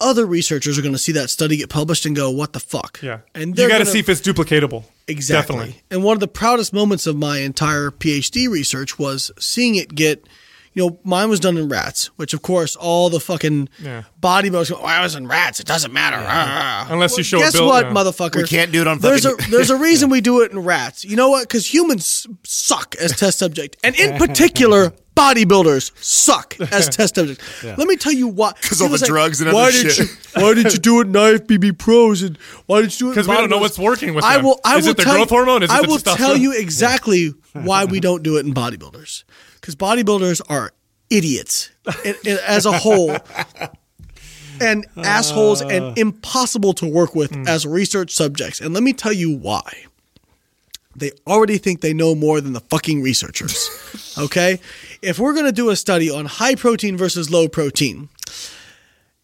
other 0.00 0.24
researchers 0.24 0.78
are 0.78 0.82
going 0.82 0.94
to 0.94 0.98
see 0.98 1.12
that 1.12 1.28
study 1.28 1.58
get 1.58 1.68
published 1.68 2.06
and 2.06 2.16
go, 2.16 2.30
"What 2.30 2.54
the 2.54 2.60
fuck?" 2.60 2.98
Yeah, 3.02 3.18
and 3.34 3.58
you 3.58 3.68
got 3.68 3.78
to 3.78 3.86
see 3.86 3.98
if 3.98 4.08
it's 4.08 4.22
duplicatable. 4.22 4.84
Exactly. 5.06 5.56
Definitely. 5.56 5.82
And 5.90 6.02
one 6.02 6.16
of 6.16 6.20
the 6.20 6.28
proudest 6.28 6.72
moments 6.72 7.06
of 7.06 7.16
my 7.16 7.38
entire 7.40 7.90
PhD 7.90 8.48
research 8.48 8.98
was 8.98 9.30
seeing 9.38 9.74
it 9.74 9.94
get, 9.94 10.26
you 10.74 10.84
know, 10.84 10.98
mine 11.04 11.28
was 11.30 11.40
done 11.40 11.56
in 11.56 11.68
rats, 11.68 12.06
which 12.16 12.34
of 12.34 12.42
course 12.42 12.74
all 12.76 13.08
the 13.10 13.20
fucking 13.20 13.68
Yeah. 13.80 14.02
bodybuilders 14.22 14.70
go, 14.70 14.78
oh, 14.82 14.84
I 14.84 15.02
was 15.02 15.14
in 15.14 15.26
rats. 15.28 15.60
It 15.60 15.66
doesn't 15.66 15.92
matter. 15.92 16.16
Ah, 16.18 16.86
ah." 16.88 16.92
Unless 16.92 17.16
you 17.16 17.22
show 17.22 17.38
a 17.38 17.40
Guess 17.42 17.52
bill- 17.52 17.66
what, 17.66 17.86
yeah. 17.86 17.92
motherfucker? 17.92 18.36
We 18.42 18.44
can't 18.48 18.72
do 18.72 18.80
it 18.80 18.86
on 18.88 18.98
There's 18.98 19.24
a 19.24 19.34
there's 19.50 19.70
a 19.70 19.76
reason 19.76 20.10
we 20.10 20.20
do 20.20 20.42
it 20.42 20.50
in 20.52 20.58
rats. 20.58 21.04
You 21.04 21.16
know 21.16 21.30
what? 21.30 21.42
Because 21.48 21.72
humans 21.72 22.26
suck 22.42 22.94
as 23.00 23.16
test 23.16 23.38
subject, 23.38 23.76
and 23.84 23.94
in 23.98 24.18
particular. 24.18 24.92
Bodybuilders 25.14 25.92
suck 26.04 26.56
as 26.72 26.88
test 26.96 27.14
subjects. 27.14 27.62
Let 27.62 27.86
me 27.86 27.94
tell 27.94 28.10
you 28.12 28.26
why. 28.26 28.52
Because 28.60 28.80
all 28.82 28.88
the 28.88 28.94
People's 28.96 29.02
like, 29.02 29.08
drugs 29.08 29.40
and 29.40 29.52
why 29.52 29.68
other 29.68 29.70
did 29.70 29.92
shit." 29.92 30.08
You, 30.08 30.42
why 30.42 30.54
did 30.54 30.72
you 30.72 30.78
do 30.80 31.00
it 31.00 31.06
in 31.06 31.12
IFBB 31.12 31.78
pros 31.78 32.22
and 32.22 32.36
why 32.66 32.82
did 32.82 32.92
you 32.92 32.98
do 32.98 33.06
it? 33.06 33.14
Because 33.14 33.28
we 33.28 33.34
don't 33.36 33.48
know 33.48 33.58
what's 33.58 33.78
working 33.78 34.14
with 34.14 34.24
I 34.24 34.38
them. 34.38 34.46
will. 34.46 34.60
I 34.64 34.78
is 34.78 34.86
will 34.86 34.90
it 34.90 34.96
the 34.96 35.04
tell 35.04 35.14
growth 35.14 35.30
you, 35.30 35.36
hormone? 35.36 35.62
Is 35.62 35.70
it 35.70 35.72
I 35.72 35.82
will 35.82 35.98
tell 36.00 36.36
you 36.36 36.52
exactly 36.58 37.32
why 37.52 37.84
we 37.84 38.00
don't 38.00 38.24
do 38.24 38.38
it 38.38 38.44
in 38.44 38.52
bodybuilders. 38.52 39.22
Because 39.64 39.76
bodybuilders 39.76 40.42
are 40.50 40.72
idiots 41.08 41.70
as 42.46 42.66
a 42.66 42.72
whole, 42.72 43.16
and 44.60 44.84
assholes, 44.98 45.62
Uh. 45.62 45.68
and 45.68 45.96
impossible 45.98 46.74
to 46.74 46.86
work 46.86 47.14
with 47.14 47.30
Hmm. 47.34 47.48
as 47.48 47.64
research 47.64 48.14
subjects. 48.14 48.60
And 48.60 48.74
let 48.74 48.82
me 48.82 48.92
tell 48.92 49.12
you 49.14 49.34
why. 49.34 49.86
They 50.94 51.12
already 51.26 51.56
think 51.56 51.80
they 51.80 51.94
know 51.94 52.14
more 52.14 52.42
than 52.42 52.52
the 52.52 52.60
fucking 52.60 53.00
researchers. 53.02 53.70
Okay? 54.16 54.60
If 55.02 55.18
we're 55.18 55.32
going 55.32 55.46
to 55.46 55.50
do 55.52 55.70
a 55.70 55.76
study 55.76 56.08
on 56.08 56.26
high 56.26 56.54
protein 56.54 56.96
versus 56.96 57.30
low 57.30 57.48
protein, 57.48 58.10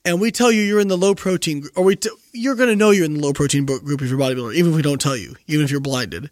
and 0.04 0.20
we 0.20 0.32
tell 0.32 0.50
you 0.50 0.62
you're 0.62 0.80
in 0.80 0.88
the 0.88 0.96
low 0.98 1.14
protein, 1.14 1.68
or 1.76 1.84
we 1.84 1.94
t- 1.94 2.10
you're 2.32 2.56
going 2.56 2.70
to 2.70 2.74
know 2.74 2.90
you're 2.90 3.04
in 3.04 3.14
the 3.14 3.20
low 3.20 3.32
protein 3.32 3.66
group 3.66 4.02
if 4.02 4.08
you're 4.10 4.18
a 4.20 4.22
bodybuilder, 4.24 4.54
even 4.56 4.70
if 4.72 4.76
we 4.76 4.82
don't 4.82 5.00
tell 5.00 5.16
you, 5.16 5.36
even 5.46 5.64
if 5.64 5.70
you're 5.70 5.78
blinded. 5.80 6.28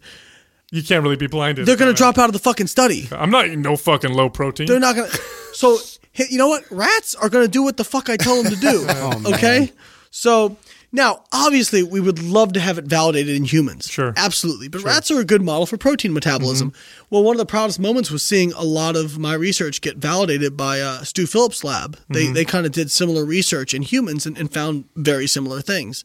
You 0.71 0.83
can't 0.83 1.03
really 1.03 1.15
be 1.15 1.27
blinded. 1.27 1.65
They're 1.65 1.75
going 1.77 1.91
to 1.91 1.97
drop 1.97 2.17
out 2.17 2.29
of 2.29 2.33
the 2.33 2.39
fucking 2.39 2.67
study. 2.67 3.07
I'm 3.11 3.31
not 3.31 3.47
eating 3.47 3.61
no 3.61 3.75
fucking 3.75 4.13
low 4.13 4.29
protein. 4.29 4.67
They're 4.67 4.79
not 4.79 4.95
going 4.95 5.09
to. 5.09 5.17
So, 5.53 5.77
hey, 6.11 6.25
you 6.29 6.37
know 6.37 6.47
what? 6.47 6.63
Rats 6.69 7.15
are 7.15 7.29
going 7.29 7.45
to 7.45 7.51
do 7.51 7.63
what 7.63 7.77
the 7.77 7.83
fuck 7.83 8.09
I 8.09 8.17
tell 8.17 8.41
them 8.41 8.53
to 8.53 8.59
do. 8.59 8.87
okay? 9.33 9.71
So, 10.11 10.57
now, 10.91 11.23
obviously, 11.31 11.83
we 11.83 11.99
would 11.99 12.21
love 12.21 12.53
to 12.53 12.59
have 12.59 12.77
it 12.79 12.85
validated 12.85 13.35
in 13.35 13.43
humans. 13.45 13.87
Sure. 13.87 14.13
Absolutely. 14.17 14.67
But 14.67 14.83
rats 14.83 15.11
are 15.11 15.19
a 15.19 15.25
good 15.25 15.41
model 15.41 15.67
for 15.67 15.77
protein 15.77 16.13
metabolism. 16.13 16.73
Well, 17.09 17.23
one 17.23 17.35
of 17.35 17.39
the 17.39 17.45
proudest 17.45 17.79
moments 17.79 18.09
was 18.09 18.23
seeing 18.23 18.53
a 18.53 18.63
lot 18.63 18.95
of 18.95 19.19
my 19.19 19.33
research 19.35 19.81
get 19.81 19.97
validated 19.97 20.57
by 20.57 20.81
uh, 20.81 21.03
Stu 21.03 21.27
Phillips' 21.27 21.63
lab. 21.63 21.97
They, 22.09 22.27
they 22.27 22.43
kind 22.43 22.65
of 22.65 22.71
did 22.71 22.89
similar 22.89 23.23
research 23.23 23.73
in 23.73 23.83
humans 23.83 24.25
and, 24.25 24.37
and 24.37 24.51
found 24.51 24.85
very 24.95 25.27
similar 25.27 25.61
things. 25.61 26.03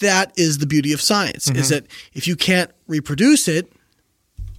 That 0.00 0.32
is 0.36 0.58
the 0.58 0.66
beauty 0.66 0.92
of 0.92 1.00
science, 1.00 1.50
is 1.50 1.70
that 1.70 1.86
if 2.12 2.28
you 2.28 2.36
can't 2.36 2.70
reproduce 2.86 3.48
it, 3.48 3.72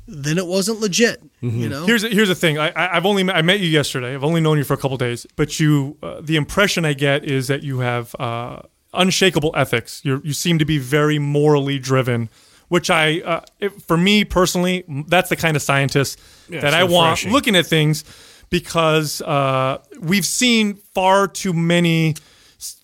then 0.08 0.38
it 0.38 0.48
wasn't 0.48 0.80
legit. 0.80 1.22
You 1.42 1.70
know? 1.70 1.86
Here's 1.86 2.04
here's 2.04 2.30
the 2.30 2.36
thing. 2.36 2.58
I, 2.58 2.70
I 2.70 2.98
I've 2.98 3.06
only 3.06 3.30
I 3.30 3.42
met 3.42 3.60
you 3.60 3.68
yesterday. 3.68 4.14
I've 4.14 4.24
only 4.24 4.42
known 4.42 4.58
you 4.58 4.64
for 4.64 4.74
a 4.74 4.78
couple 4.78 4.98
days, 4.98 5.26
but 5.36 5.60
you 5.60 5.98
uh, 6.04 6.22
the 6.22 6.36
impression 6.36 6.86
I 6.86 6.94
get 6.94 7.24
is 7.26 7.48
that 7.48 7.64
you 7.64 7.80
have 7.80 8.16
uh, 8.20 8.62
unshakable 8.94 9.52
ethics. 9.56 10.02
You 10.04 10.22
you 10.24 10.34
seem 10.34 10.60
to 10.60 10.66
be 10.66 10.78
very 10.78 11.20
morally 11.20 11.80
driven, 11.80 12.30
which 12.70 12.90
I 12.90 13.22
uh, 13.22 13.42
it, 13.60 13.82
for 13.82 13.98
me 13.98 14.26
personally, 14.26 14.84
that's 15.08 15.30
the 15.30 15.36
kind 15.36 15.56
of 15.56 15.62
scientist 15.62 16.20
that 16.50 16.64
it's 16.64 16.74
I 16.74 16.84
want 16.84 17.26
looking 17.26 17.56
at 17.56 17.66
things 17.66 18.04
because 18.50 19.22
uh, 19.22 19.80
we've 20.00 20.26
seen 20.26 20.76
far 20.76 21.28
too 21.28 21.54
many 21.54 22.16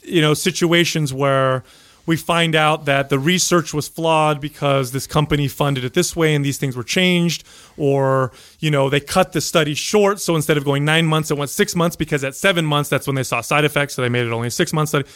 you 0.03 0.21
know 0.21 0.33
situations 0.33 1.13
where 1.13 1.63
we 2.10 2.18
find 2.18 2.56
out 2.56 2.86
that 2.86 3.10
the 3.10 3.19
research 3.19 3.72
was 3.72 3.88
flawed 3.88 4.41
because 4.41 4.91
this 4.94 5.06
company 5.06 5.48
funded 5.48 5.84
it 5.84 5.94
this 5.94 6.15
way 6.15 6.34
and 6.34 6.44
these 6.44 6.57
things 6.57 6.76
were 6.76 6.84
changed 6.84 7.44
or 7.77 8.31
you 8.57 8.72
know 8.72 8.90
they 8.90 8.99
cut 8.99 9.31
the 9.34 9.40
study 9.40 9.76
short 9.76 10.19
so 10.19 10.36
instead 10.36 10.57
of 10.57 10.65
going 10.65 10.84
nine 10.84 11.06
months 11.06 11.30
it 11.30 11.38
went 11.38 11.52
six 11.52 11.76
months 11.76 11.95
because 11.95 12.23
at 12.23 12.34
seven 12.34 12.65
months 12.65 12.90
that's 12.90 13.06
when 13.06 13.15
they 13.15 13.22
saw 13.22 13.41
side 13.41 13.64
effects 13.64 13.94
so 13.94 14.02
they 14.02 14.10
made 14.10 14.26
it 14.26 14.31
only 14.31 14.48
a 14.48 14.52
six 14.52 14.73
month 14.73 14.90
study 14.90 15.07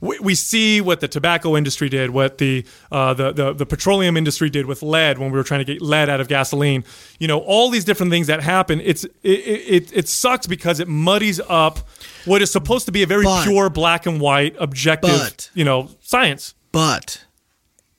we, 0.00 0.18
we 0.20 0.34
see 0.34 0.80
what 0.80 1.00
the 1.00 1.08
tobacco 1.08 1.56
industry 1.56 1.88
did, 1.88 2.10
what 2.10 2.38
the, 2.38 2.64
uh, 2.92 3.14
the 3.14 3.32
the 3.32 3.52
the 3.52 3.66
petroleum 3.66 4.16
industry 4.16 4.50
did 4.50 4.66
with 4.66 4.82
lead 4.82 5.18
when 5.18 5.30
we 5.30 5.36
were 5.38 5.44
trying 5.44 5.64
to 5.64 5.72
get 5.72 5.80
lead 5.80 6.08
out 6.08 6.20
of 6.20 6.28
gasoline. 6.28 6.84
You 7.18 7.28
know, 7.28 7.38
all 7.40 7.70
these 7.70 7.84
different 7.84 8.10
things 8.12 8.26
that 8.26 8.42
happen. 8.42 8.80
It's 8.80 9.04
it 9.04 9.10
it, 9.22 9.96
it 9.96 10.08
sucks 10.08 10.46
because 10.46 10.80
it 10.80 10.88
muddies 10.88 11.40
up 11.48 11.78
what 12.24 12.42
is 12.42 12.50
supposed 12.50 12.86
to 12.86 12.92
be 12.92 13.02
a 13.02 13.06
very 13.06 13.24
But- 13.24 13.44
pure 13.44 13.70
black 13.70 14.06
and 14.06 14.20
white 14.20 14.54
objective. 14.58 15.10
But- 15.10 15.50
you 15.54 15.64
know, 15.64 15.90
science. 16.00 16.54
But 16.72 17.24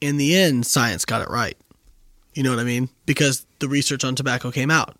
in 0.01 0.17
the 0.17 0.35
end, 0.35 0.65
science 0.67 1.05
got 1.05 1.21
it 1.21 1.29
right. 1.29 1.57
You 2.35 2.43
know 2.43 2.51
what 2.51 2.59
I 2.59 2.63
mean? 2.63 2.89
Because 3.07 3.47
the 3.57 3.67
research 3.67 4.03
on 4.03 4.13
tobacco 4.13 4.51
came 4.51 4.69
out, 4.69 4.95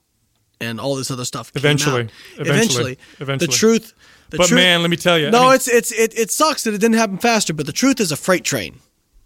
and 0.60 0.80
all 0.80 0.96
this 0.96 1.12
other 1.12 1.26
stuff. 1.26 1.54
came 1.54 1.60
Eventually. 1.62 2.10
Eventually. 2.40 2.98
Eventually. 3.20 3.48
the 3.48 3.54
truth. 3.54 3.94
The 4.30 4.38
But 4.38 4.48
truth- 4.48 4.60
man, 4.60 4.82
let 4.82 4.90
me 4.90 4.98
tell 4.98 5.18
you, 5.18 5.28
I 5.28 5.30
No, 5.30 5.46
mean- 5.46 5.56
it's 5.56 5.68
it's 5.68 5.92
it, 5.92 6.18
it 6.18 6.32
sucks 6.32 6.64
that 6.64 6.74
it 6.74 6.80
didn't 6.80 6.98
happen 6.98 7.18
faster. 7.18 7.54
But 7.54 7.66
the 7.66 7.72
truth 7.74 8.00
is 8.00 8.12
a 8.12 8.18
freight 8.18 8.44
train. 8.44 8.80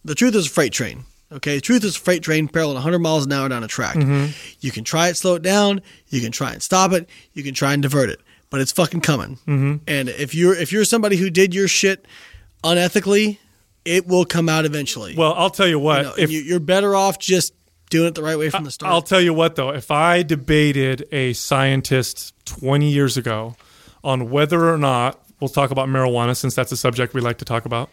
The 0.05 0.15
truth 0.15 0.35
is 0.35 0.47
a 0.47 0.49
freight 0.49 0.73
train. 0.73 1.05
Okay, 1.31 1.55
the 1.55 1.61
truth 1.61 1.83
is 1.85 1.95
a 1.95 1.99
freight 1.99 2.23
train 2.23 2.47
barreling 2.49 2.73
100 2.73 2.99
miles 2.99 3.25
an 3.25 3.31
hour 3.31 3.47
down 3.47 3.63
a 3.63 3.67
track. 3.67 3.95
Mm-hmm. 3.95 4.31
You 4.59 4.69
can 4.71 4.83
try 4.83 5.07
it, 5.07 5.15
slow 5.15 5.35
it 5.35 5.41
down. 5.41 5.81
You 6.09 6.19
can 6.19 6.31
try 6.33 6.51
and 6.51 6.61
stop 6.61 6.91
it. 6.91 7.07
You 7.33 7.41
can 7.41 7.53
try 7.53 7.71
and 7.73 7.81
divert 7.81 8.09
it, 8.09 8.19
but 8.49 8.59
it's 8.59 8.73
fucking 8.73 8.99
coming. 9.01 9.37
Mm-hmm. 9.47 9.75
And 9.87 10.09
if 10.09 10.35
you're 10.35 10.53
if 10.55 10.71
you're 10.73 10.83
somebody 10.85 11.15
who 11.15 11.29
did 11.29 11.53
your 11.55 11.67
shit 11.69 12.05
unethically, 12.63 13.37
it 13.85 14.07
will 14.07 14.25
come 14.25 14.49
out 14.49 14.65
eventually. 14.65 15.15
Well, 15.15 15.33
I'll 15.33 15.49
tell 15.49 15.67
you 15.67 15.79
what. 15.79 15.97
You 15.99 16.03
know, 16.03 16.13
if 16.17 16.31
you, 16.31 16.41
you're 16.41 16.59
better 16.59 16.95
off 16.95 17.17
just 17.17 17.53
doing 17.89 18.07
it 18.07 18.15
the 18.15 18.23
right 18.23 18.37
way 18.37 18.49
from 18.49 18.63
the 18.63 18.71
start. 18.71 18.91
I'll 18.91 19.01
tell 19.01 19.21
you 19.21 19.33
what, 19.33 19.55
though, 19.55 19.69
if 19.71 19.89
I 19.91 20.23
debated 20.23 21.07
a 21.11 21.33
scientist 21.33 22.33
20 22.45 22.89
years 22.89 23.17
ago 23.17 23.55
on 24.03 24.29
whether 24.29 24.69
or 24.69 24.77
not, 24.77 25.21
we'll 25.39 25.49
talk 25.49 25.71
about 25.71 25.89
marijuana 25.89 26.35
since 26.35 26.55
that's 26.55 26.71
a 26.71 26.77
subject 26.77 27.13
we 27.13 27.21
like 27.21 27.37
to 27.39 27.45
talk 27.45 27.65
about, 27.65 27.89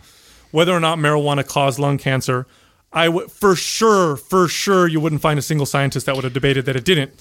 whether 0.51 0.73
or 0.73 0.81
not 0.81 0.99
marijuana 0.99 1.47
caused 1.47 1.79
lung 1.79 1.99
cancer, 1.99 2.47
I 2.93 3.09
would 3.09 3.31
for 3.31 3.55
sure, 3.55 4.17
for 4.17 4.49
sure, 4.49 4.89
you 4.89 5.01
wouldn't 5.01 5.21
find 5.21 5.39
a 5.39 5.43
single 5.43 5.67
scientist 5.67 6.07
that 6.07 6.15
would 6.15 6.25
have 6.25 6.33
debated 6.33 6.65
that 6.67 6.77
it 6.77 6.85
didn't. 6.85 7.13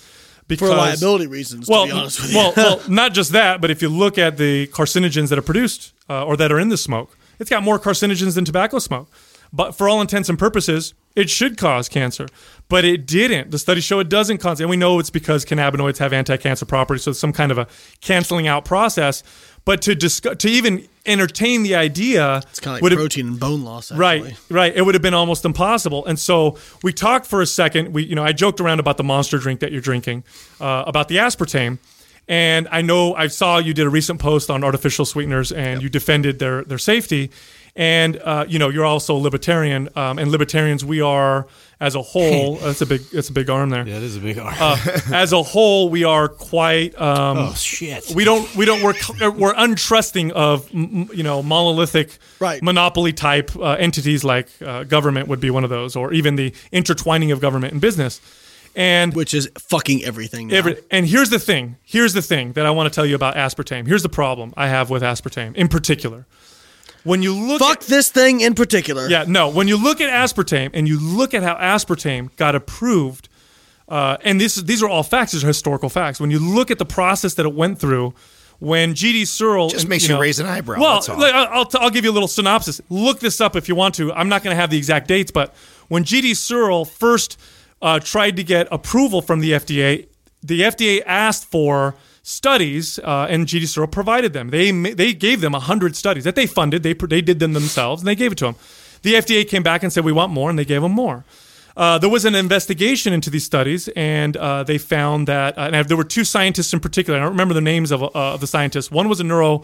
Because, 0.48 0.70
for 0.70 0.78
liability 0.78 1.28
reasons, 1.28 1.68
well, 1.68 1.86
to 1.86 1.92
be 1.92 2.00
honest 2.00 2.22
with 2.22 2.32
you. 2.32 2.38
well, 2.38 2.54
well, 2.56 2.82
not 2.90 3.14
just 3.14 3.34
that, 3.34 3.60
but 3.60 3.70
if 3.70 3.82
you 3.82 3.90
look 3.90 4.18
at 4.18 4.38
the 4.38 4.68
carcinogens 4.68 5.28
that 5.28 5.38
are 5.38 5.42
produced 5.42 5.94
uh, 6.10 6.26
or 6.26 6.38
that 6.38 6.54
are 6.54 6.60
in 6.60 6.70
the 6.70 6.78
smoke, 6.78 7.18
it's 7.38 7.50
got 7.50 7.64
more 7.64 7.78
carcinogens 7.78 8.36
than 8.36 8.46
tobacco 8.46 8.80
smoke. 8.80 9.10
But 9.52 9.74
for 9.76 9.90
all 9.90 10.00
intents 10.00 10.30
and 10.30 10.40
purposes, 10.40 10.94
it 11.18 11.32
should 11.32 11.58
cause 11.58 11.90
cancer, 11.90 12.28
but 12.70 12.86
it 12.86 13.08
didn't. 13.08 13.50
The 13.50 13.58
studies 13.58 13.84
show 13.84 14.00
it 14.00 14.08
doesn't 14.08 14.38
cause, 14.38 14.62
and 14.62 14.70
we 14.70 14.78
know 14.78 15.00
it's 15.00 15.10
because 15.10 15.46
cannabinoids 15.46 15.98
have 15.98 16.14
anti-cancer 16.14 16.66
properties, 16.66 17.04
so 17.04 17.12
it's 17.12 17.20
some 17.20 17.34
kind 17.34 17.52
of 17.52 17.58
a 17.58 17.68
canceling 18.02 18.48
out 18.48 18.66
process. 18.66 19.24
But 19.66 19.82
to 19.82 19.96
discuss, 19.96 20.38
to 20.38 20.48
even 20.48 20.88
entertain 21.08 21.64
the 21.64 21.76
idea, 21.76 22.38
it's 22.52 22.60
kind 22.60 22.78
of 22.78 22.84
would 22.84 22.92
like 22.92 23.00
protein 23.00 23.28
and 23.30 23.40
bone 23.40 23.64
loss. 23.64 23.92
Actually. 23.92 24.00
Right, 24.00 24.38
right. 24.50 24.76
It 24.76 24.84
would 24.84 24.94
have 24.96 25.02
been 25.02 25.16
almost 25.16 25.44
impossible. 25.44 26.06
And 26.06 26.20
so 26.20 26.58
we 26.84 26.94
talked 26.94 27.26
for 27.26 27.42
a 27.42 27.48
second. 27.48 27.94
We, 27.94 28.04
you 28.04 28.16
know, 28.16 28.24
I 28.24 28.32
joked 28.32 28.62
around 28.62 28.80
about 28.80 28.98
the 28.98 29.04
monster 29.04 29.40
drink 29.40 29.60
that 29.62 29.72
you're 29.72 29.82
drinking, 29.82 30.24
uh, 30.62 30.84
about 30.86 31.08
the 31.10 31.18
aspartame. 31.18 31.80
And 32.30 32.68
I 32.72 32.82
know 32.82 33.16
I 33.16 33.28
saw 33.28 33.58
you 33.58 33.74
did 33.74 33.88
a 33.88 33.90
recent 33.90 34.20
post 34.20 34.50
on 34.50 34.64
artificial 34.64 35.04
sweeteners, 35.06 35.52
and 35.52 35.82
you 35.82 35.90
defended 35.90 36.40
their 36.40 36.64
their 36.64 36.78
safety. 36.78 37.32
And 37.78 38.18
uh, 38.18 38.46
you 38.48 38.58
know, 38.58 38.70
you're 38.70 38.86
also 38.86 39.16
a 39.16 39.20
libertarian, 39.20 39.88
um, 39.96 40.18
and 40.18 40.32
libertarians, 40.32 40.84
we 40.84 41.00
are 41.00 41.46
as 41.80 41.94
a 41.94 42.02
whole. 42.02 42.56
that's 42.64 42.82
a 42.82 42.88
big, 42.88 43.02
that's 43.14 43.30
a 43.30 43.34
big 43.34 43.52
arm 43.52 43.70
there. 43.70 43.88
Yeah, 43.88 43.98
it 43.98 44.04
is 44.04 44.18
a 44.18 44.20
big 44.20 44.40
R. 44.40 44.52
Uh, 44.60 44.78
as 45.14 45.32
a 45.32 45.44
whole, 45.44 45.90
we 45.90 46.04
are 46.04 46.28
quite. 46.28 47.00
Um, 47.00 47.38
oh 47.38 47.54
shit. 47.54 48.12
we 48.16 48.24
don't 48.24 48.54
we 48.56 48.66
don't 48.66 48.82
we're 48.82 49.30
we're 49.30 49.54
untrusting 49.54 50.32
of 50.32 50.68
you 50.74 51.22
know 51.24 51.44
monolithic 51.44 52.18
Right. 52.40 52.62
monopoly 52.64 53.14
type 53.14 53.56
uh, 53.56 53.74
entities 53.74 54.24
like 54.24 54.50
uh, 54.66 54.84
government 54.84 55.28
would 55.28 55.40
be 55.40 55.50
one 55.52 55.64
of 55.64 55.70
those 55.70 55.96
or 55.96 56.14
even 56.14 56.36
the 56.36 56.54
intertwining 56.72 57.32
of 57.32 57.40
government 57.40 57.74
and 57.74 57.82
business 57.82 58.22
and 58.76 59.16
which 59.16 59.34
is 59.34 59.50
fucking 59.58 60.04
everything. 60.04 60.52
Every, 60.52 60.78
and 60.92 61.06
here's 61.06 61.30
the 61.30 61.40
thing 61.40 61.78
here's 61.84 62.14
the 62.14 62.22
thing 62.22 62.54
that 62.54 62.66
I 62.66 62.72
want 62.72 62.92
to 62.92 62.96
tell 62.96 63.06
you 63.06 63.16
about 63.16 63.36
aspartame 63.36 63.88
here's 63.88 64.04
the 64.04 64.10
problem 64.10 64.54
I 64.58 64.68
have 64.68 64.90
with 64.90 65.02
aspartame 65.04 65.56
in 65.56 65.68
particular 65.68 66.26
when 67.08 67.24
you 67.24 67.34
look 67.34 67.60
Fuck 67.60 67.82
at, 67.84 67.88
this 67.88 68.10
thing 68.10 68.42
in 68.42 68.54
particular. 68.54 69.08
yeah, 69.10 69.26
no. 69.28 69.50
When 69.50 69.68
you 69.68 69.82
look 69.82 70.02
at 70.02 70.10
aspartame 70.10 70.72
and 70.74 70.88
you 70.88 71.00
look 71.00 71.34
at 71.34 71.42
how 71.44 71.56
aspartame 71.56 72.36
got 72.36 72.54
approved, 72.56 73.30
uh, 73.90 74.18
and 74.24 74.40
this 74.42 74.56
these 74.56 74.84
are 74.84 74.90
all 74.90 75.04
facts, 75.04 75.32
these 75.32 75.44
are 75.44 75.48
historical 75.48 75.90
facts. 75.90 76.20
When 76.20 76.32
you 76.32 76.40
look 76.40 76.70
at 76.72 76.78
the 76.78 76.86
process 76.86 77.34
that 77.36 77.46
it 77.46 77.54
went 77.54 77.80
through, 77.80 78.14
when 78.60 78.94
GD 78.94 79.28
Searle 79.28 79.70
Just 79.70 79.84
and, 79.84 79.90
makes 79.90 80.08
you 80.08 80.20
raise 80.20 80.40
an 80.40 80.46
eyebrow, 80.48 80.80
Well, 80.80 80.94
that's 80.96 81.10
all. 81.10 81.18
look, 81.18 81.34
I'll, 81.34 81.48
I'll, 81.60 81.66
t- 81.66 81.78
I'll 81.80 81.90
give 81.92 82.04
you 82.06 82.12
a 82.12 82.18
little 82.18 82.28
synopsis. 82.28 82.82
Look 82.90 83.20
this 83.20 83.40
up 83.40 83.56
if 83.56 83.70
you 83.70 83.76
want 83.76 83.96
to. 83.96 84.12
I'm 84.14 84.30
not 84.30 84.44
going 84.44 84.56
to 84.56 84.60
have 84.60 84.70
the 84.70 84.78
exact 84.78 85.08
dates, 85.08 85.32
but 85.32 85.54
when 85.88 86.04
GD 86.04 86.36
Searle 86.36 86.84
first 86.84 87.40
uh, 87.82 88.00
tried 88.00 88.36
to 88.38 88.44
get 88.44 88.68
approval 88.72 89.22
from 89.22 89.40
the 89.42 89.52
FDA, 89.52 90.08
the 90.42 90.62
FDA 90.62 91.04
asked 91.06 91.46
for 91.46 91.96
studies, 92.28 93.00
uh, 93.00 93.26
and 93.30 93.48
GD 93.48 93.68
Searle 93.68 93.88
provided 93.88 94.34
them. 94.34 94.50
They 94.50 94.72
they 94.72 95.14
gave 95.14 95.40
them 95.40 95.54
hundred 95.54 95.96
studies 95.96 96.26
that 96.26 96.36
they 96.36 96.46
funded. 96.46 96.84
They 96.84 96.94
they 96.94 97.22
did 97.22 97.40
them 97.40 97.54
themselves, 97.54 98.02
and 98.02 98.08
they 98.08 98.16
gave 98.16 98.34
it 98.34 98.38
to 98.40 98.46
them. 98.46 98.56
The 99.04 99.14
FDA 99.14 99.48
came 99.48 99.64
back 99.64 99.82
and 99.82 99.94
said 99.94 100.04
we 100.04 100.12
want 100.12 100.34
more, 100.34 100.50
and 100.50 100.60
they 100.60 100.66
gave 100.66 100.82
them 100.82 100.92
more. 100.92 101.24
Uh, 101.78 101.98
there 102.00 102.10
was 102.10 102.26
an 102.26 102.36
investigation 102.36 103.14
into 103.14 103.30
these 103.30 103.46
studies, 103.46 103.88
and 103.96 104.36
uh, 104.36 104.64
they 104.64 104.78
found 104.78 105.28
that 105.28 105.58
uh, 105.58 105.70
and 105.72 105.88
there 105.88 105.96
were 105.96 106.04
two 106.04 106.26
scientists 106.26 106.74
in 106.74 106.82
particular. 106.82 107.18
I 107.18 107.22
don't 107.22 107.32
remember 107.32 107.54
the 107.54 107.62
names 107.62 107.92
of, 107.92 108.04
uh, 108.04 108.10
of 108.14 108.42
the 108.42 108.48
scientists. 108.48 108.92
One 108.92 109.08
was 109.08 109.22
a 109.22 109.24
neuro 109.24 109.64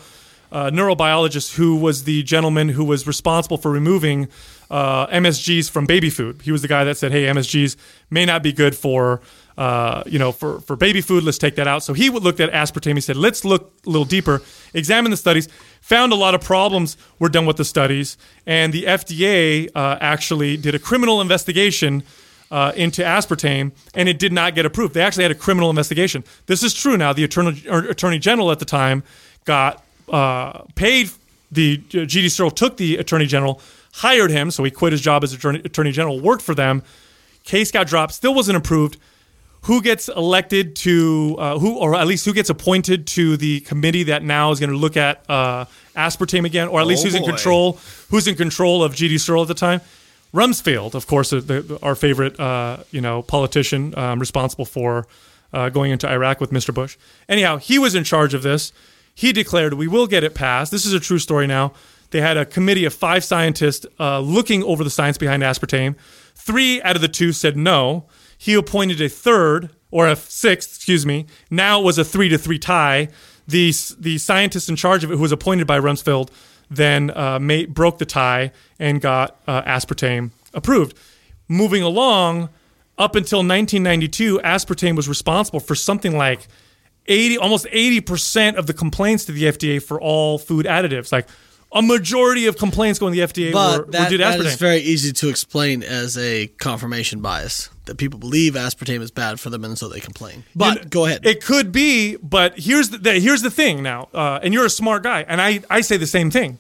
uh, 0.52 0.70
neurobiologist 0.70 1.56
who 1.56 1.76
was 1.76 2.06
the 2.06 2.24
gentleman 2.24 2.70
who 2.70 2.86
was 2.86 3.06
responsible 3.06 3.58
for 3.58 3.72
removing 3.72 4.30
uh, 4.70 5.08
MSGs 5.08 5.70
from 5.70 5.86
baby 5.86 6.10
food. 6.10 6.44
He 6.44 6.52
was 6.52 6.62
the 6.62 6.68
guy 6.70 6.86
that 6.86 6.98
said, 6.98 7.12
"Hey, 7.12 7.24
MSGs 7.26 7.76
may 8.10 8.26
not 8.26 8.42
be 8.42 8.54
good 8.54 8.74
for." 8.74 9.20
Uh, 9.58 10.02
you 10.08 10.18
know, 10.18 10.32
for, 10.32 10.62
for 10.62 10.76
baby 10.76 11.00
food, 11.00 11.24
let's 11.24 11.38
take 11.38 11.56
that 11.56 11.68
out. 11.68 11.84
So 11.84 11.94
he 11.94 12.10
looked 12.10 12.40
at 12.40 12.52
aspartame. 12.52 12.96
He 12.96 13.02
said, 13.02 13.16
let's 13.16 13.46
look 13.46 13.72
a 13.86 13.90
little 13.90 14.06
deeper, 14.06 14.42
examine 14.74 15.12
the 15.12 15.18
studies, 15.18 15.48
found 15.82 16.12
a 16.12 16.16
lot 16.16 16.34
of 16.34 16.42
problems 16.42 16.98
were 17.20 17.30
done 17.30 17.46
with 17.46 17.58
the 17.58 17.66
studies, 17.66 18.18
and 18.48 18.74
the 18.74 18.84
FDA 18.84 19.70
uh, 19.76 19.98
actually 20.02 20.58
did 20.58 20.74
a 20.74 20.80
criminal 20.80 21.22
investigation 21.22 22.04
uh, 22.54 22.72
into 22.76 23.02
aspartame, 23.02 23.72
and 23.96 24.08
it 24.08 24.20
did 24.20 24.32
not 24.32 24.54
get 24.54 24.66
approved. 24.66 24.94
They 24.94 25.02
actually 25.02 25.24
had 25.24 25.32
a 25.32 25.36
criminal 25.36 25.70
investigation. 25.70 26.24
This 26.46 26.62
is 26.62 26.74
true 26.74 26.98
now. 26.98 27.12
The 27.12 27.24
attorney, 27.24 27.64
or 27.68 27.80
attorney 27.80 28.20
general 28.20 28.52
at 28.52 28.60
the 28.60 28.66
time 28.66 29.04
got 29.46 29.84
uh, 30.08 30.60
paid. 30.76 31.10
The 31.52 31.82
uh, 31.90 31.98
GD 31.98 32.32
Searle 32.32 32.52
took 32.52 32.78
the 32.78 32.98
attorney 32.98 33.26
general, 33.26 33.60
hired 33.94 34.30
him, 34.30 34.52
so 34.52 34.64
he 34.64 34.72
quit 34.72 34.92
his 34.92 35.02
job 35.02 35.24
as 35.24 35.34
attorney, 35.34 35.62
attorney 35.66 35.92
general, 35.92 36.20
worked 36.20 36.44
for 36.44 36.56
them. 36.56 36.84
Case 37.44 37.72
got 37.72 37.88
dropped, 37.88 38.14
still 38.14 38.34
wasn't 38.34 38.58
approved. 38.58 38.98
Who 39.64 39.82
gets 39.82 40.10
elected 40.10 40.76
to 40.78 41.36
uh, 41.40 41.58
who, 41.60 41.78
or 41.78 41.96
at 41.96 42.06
least 42.06 42.26
who 42.26 42.34
gets 42.34 42.50
appointed 42.50 43.08
to 43.08 43.38
the 43.38 43.62
committee 43.62 44.04
that 44.04 44.22
now 44.24 44.52
is 44.52 44.60
going 44.60 44.72
to 44.72 44.78
look 44.78 44.98
at 44.98 45.24
uh, 45.30 45.66
aspartame 45.96 46.46
again, 46.46 46.68
or 46.68 46.82
at 46.82 46.88
least 46.88 47.02
Oh, 47.04 47.06
who's 47.06 47.16
in 47.16 47.24
control? 47.24 47.80
Who's 48.10 48.28
in 48.28 48.36
control 48.36 48.84
of 48.84 48.94
GD 48.94 49.20
Searle 49.20 49.44
at 49.44 49.48
the 49.48 49.54
time? 49.54 49.80
Rumsfeld, 50.34 50.96
of 50.96 51.06
course, 51.08 51.30
the, 51.30 51.42
the, 51.42 51.80
our 51.84 51.96
favorite, 51.96 52.40
uh, 52.40 52.78
you 52.92 53.00
know, 53.02 53.22
politician 53.22 53.98
um, 53.98 54.20
responsible 54.20 54.66
for 54.66 55.08
uh, 55.54 55.70
going 55.70 55.92
into 55.92 56.10
Iraq 56.10 56.42
with 56.42 56.50
Mr. 56.52 56.74
Bush. 56.74 56.98
Anyhow, 57.30 57.58
he 57.58 57.78
was 57.78 57.94
in 57.94 58.04
charge 58.04 58.34
of 58.34 58.42
this. 58.42 58.74
He 59.16 59.32
declared, 59.32 59.76
"We 59.76 59.88
will 59.88 60.08
get 60.08 60.24
it 60.24 60.34
passed." 60.34 60.72
This 60.72 60.86
is 60.86 60.94
a 60.94 61.00
true 61.00 61.20
story. 61.20 61.46
Now 61.48 61.72
they 62.10 62.20
had 62.20 62.36
a 62.36 62.46
committee 62.46 62.84
of 62.84 62.94
five 62.94 63.24
scientists 63.24 63.86
uh, 64.00 64.20
looking 64.20 64.64
over 64.64 64.84
the 64.84 64.90
science 64.90 65.18
behind 65.18 65.44
aspartame. 65.44 65.96
Three 66.36 66.82
out 66.82 66.96
of 66.96 67.02
the 67.02 67.08
two 67.08 67.32
said 67.32 67.56
no. 67.56 68.06
He 68.44 68.56
appointed 68.56 69.00
a 69.00 69.08
third 69.08 69.70
or 69.90 70.06
a 70.06 70.18
sixth, 70.18 70.76
excuse 70.76 71.06
me. 71.06 71.28
Now 71.50 71.80
it 71.80 71.86
was 71.86 71.98
a 71.98 72.04
three 72.04 72.28
to 72.28 72.38
three 72.38 72.60
tie. 72.60 73.08
The 73.48 73.74
the 73.98 74.18
scientist 74.18 74.68
in 74.68 74.76
charge 74.76 75.06
of 75.06 75.12
it, 75.12 75.16
who 75.16 75.22
was 75.22 75.32
appointed 75.32 75.66
by 75.66 75.80
Rumsfeld, 75.80 76.30
then 76.70 77.10
uh, 77.12 77.40
broke 77.70 78.00
the 78.00 78.06
tie 78.06 78.52
and 78.78 79.00
got 79.00 79.40
uh, 79.48 79.62
aspartame 79.62 80.32
approved. 80.54 80.98
Moving 81.48 81.84
along, 81.84 82.50
up 82.98 83.16
until 83.16 83.38
1992, 83.40 84.42
aspartame 84.44 84.98
was 84.98 85.08
responsible 85.08 85.62
for 85.62 85.74
something 85.74 86.18
like 86.18 86.50
80, 87.06 87.38
almost 87.38 87.66
80% 87.68 88.58
of 88.58 88.68
the 88.68 88.74
complaints 88.74 89.24
to 89.24 89.32
the 89.32 89.44
FDA 89.44 89.82
for 89.82 90.02
all 90.02 90.38
food 90.38 90.66
additives. 90.66 91.14
Like 91.14 91.30
a 91.74 91.82
majority 91.82 92.46
of 92.46 92.58
complaints 92.58 93.00
going 93.00 93.14
to 93.14 93.20
the 93.20 93.34
FDA 93.34 93.52
But 93.52 93.80
were, 93.80 93.86
were 93.86 94.10
due 94.10 94.18
to 94.18 94.24
aspartame. 94.24 94.46
is 94.46 94.56
very 94.56 94.80
easy 94.80 95.12
to 95.14 95.30
explain 95.30 95.82
as 95.84 96.18
a 96.18 96.48
confirmation 96.60 97.20
bias 97.22 97.70
that 97.86 97.98
people 97.98 98.20
believe 98.20 98.54
aspartame 98.54 99.02
is 99.02 99.12
bad 99.12 99.40
for 99.40 99.50
them 99.50 99.66
and 99.66 99.78
so 99.78 99.90
they 99.90 100.00
complain. 100.00 100.44
But 100.56 100.76
You 100.76 100.82
know, 100.84 100.88
go 100.90 101.06
ahead. 101.06 101.26
It 101.26 101.44
could 101.44 101.72
be, 101.72 102.16
but 102.18 102.58
here's 102.60 102.90
the, 102.90 102.98
the 103.00 103.14
here's 103.20 103.42
the 103.42 103.52
thing 103.52 103.82
now, 103.84 104.10
uh, 104.14 104.40
and 104.44 104.54
you're 104.54 104.66
a 104.66 104.70
smart 104.70 105.04
guy, 105.04 105.26
and 105.28 105.42
I, 105.42 105.62
I 105.70 105.82
say 105.82 105.98
the 105.98 106.08
same 106.08 106.30
thing. 106.32 106.60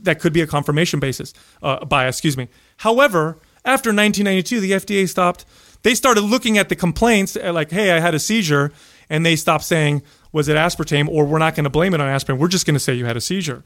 that 0.00 0.18
could 0.20 0.32
be 0.32 0.40
a 0.40 0.46
confirmation 0.46 0.98
basis 1.00 1.34
uh, 1.62 1.84
bias. 1.84 2.16
Excuse 2.16 2.36
me. 2.36 2.48
However, 2.78 3.36
after 3.64 3.90
1992, 3.90 4.60
the 4.60 4.72
FDA 4.72 5.08
stopped. 5.08 5.44
They 5.82 5.94
started 5.94 6.22
looking 6.22 6.56
at 6.56 6.70
the 6.70 6.76
complaints, 6.76 7.36
uh, 7.36 7.52
like, 7.52 7.70
"Hey, 7.70 7.90
I 7.90 8.00
had 8.00 8.14
a 8.14 8.18
seizure," 8.18 8.72
and 9.10 9.26
they 9.26 9.36
stopped 9.36 9.64
saying, 9.64 10.02
"Was 10.32 10.48
it 10.48 10.56
aspartame?" 10.56 11.08
or 11.08 11.26
"We're 11.26 11.38
not 11.38 11.54
going 11.54 11.64
to 11.64 11.70
blame 11.70 11.92
it 11.92 12.00
on 12.00 12.08
aspartame. 12.08 12.38
We're 12.38 12.48
just 12.48 12.64
going 12.66 12.74
to 12.74 12.80
say 12.80 12.94
you 12.94 13.04
had 13.04 13.16
a 13.16 13.20
seizure." 13.20 13.62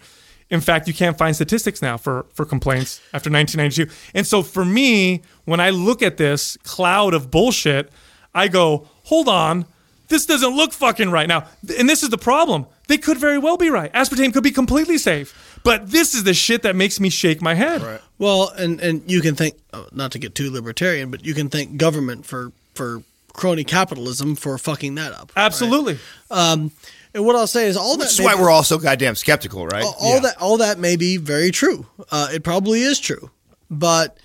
In 0.50 0.60
fact, 0.60 0.88
you 0.88 0.94
can't 0.94 1.18
find 1.18 1.34
statistics 1.34 1.82
now 1.82 1.96
for 1.96 2.26
for 2.34 2.44
complaints 2.44 3.00
after 3.12 3.30
1992. 3.30 3.94
And 4.14 4.26
so, 4.26 4.42
for 4.42 4.64
me, 4.64 5.22
when 5.44 5.60
I 5.60 5.70
look 5.70 6.02
at 6.02 6.16
this 6.16 6.56
cloud 6.64 7.14
of 7.14 7.30
bullshit, 7.30 7.90
I 8.34 8.48
go, 8.48 8.88
"Hold 9.04 9.28
on." 9.28 9.66
This 10.08 10.24
doesn't 10.24 10.56
look 10.56 10.72
fucking 10.72 11.10
right 11.10 11.28
now, 11.28 11.46
and 11.78 11.86
this 11.86 12.02
is 12.02 12.08
the 12.08 12.16
problem. 12.16 12.64
They 12.86 12.96
could 12.96 13.18
very 13.18 13.36
well 13.36 13.58
be 13.58 13.68
right. 13.68 13.92
Aspartame 13.92 14.32
could 14.32 14.42
be 14.42 14.50
completely 14.50 14.96
safe, 14.96 15.60
but 15.62 15.90
this 15.90 16.14
is 16.14 16.24
the 16.24 16.32
shit 16.32 16.62
that 16.62 16.74
makes 16.74 16.98
me 16.98 17.10
shake 17.10 17.42
my 17.42 17.54
head. 17.54 18.00
Well, 18.16 18.48
and 18.56 18.80
and 18.80 19.02
you 19.10 19.20
can 19.20 19.34
thank 19.34 19.54
oh, 19.74 19.86
not 19.92 20.12
to 20.12 20.18
get 20.18 20.34
too 20.34 20.50
libertarian, 20.50 21.10
but 21.10 21.26
you 21.26 21.34
can 21.34 21.50
thank 21.50 21.76
government 21.76 22.24
for 22.24 22.52
for 22.74 23.02
crony 23.34 23.64
capitalism 23.64 24.34
for 24.34 24.56
fucking 24.58 24.94
that 24.96 25.12
up. 25.12 25.30
Absolutely. 25.36 25.98
Um, 26.30 26.72
And 27.14 27.24
what 27.24 27.36
I'll 27.36 27.47
say 27.47 27.66
is 27.66 27.76
all 27.76 27.97
that 27.97 28.05
This 28.05 28.18
is 28.18 28.24
why 28.24 28.35
be- 28.35 28.40
we're 28.43 28.51
all 28.51 28.62
so 28.64 28.78
goddamn 28.78 29.14
skeptical, 29.14 29.66
right? 29.66 29.85
all, 29.85 29.97
all 30.01 30.20
that 30.20 30.36
all 30.40 30.56
that 30.59 30.78
may 30.78 30.97
be 30.97 31.16
very 31.16 31.51
true. 31.51 31.86
Uh, 32.10 32.28
it 32.32 32.43
probably 32.44 32.82
is 32.82 33.01
true, 33.01 33.30
but 33.70 34.18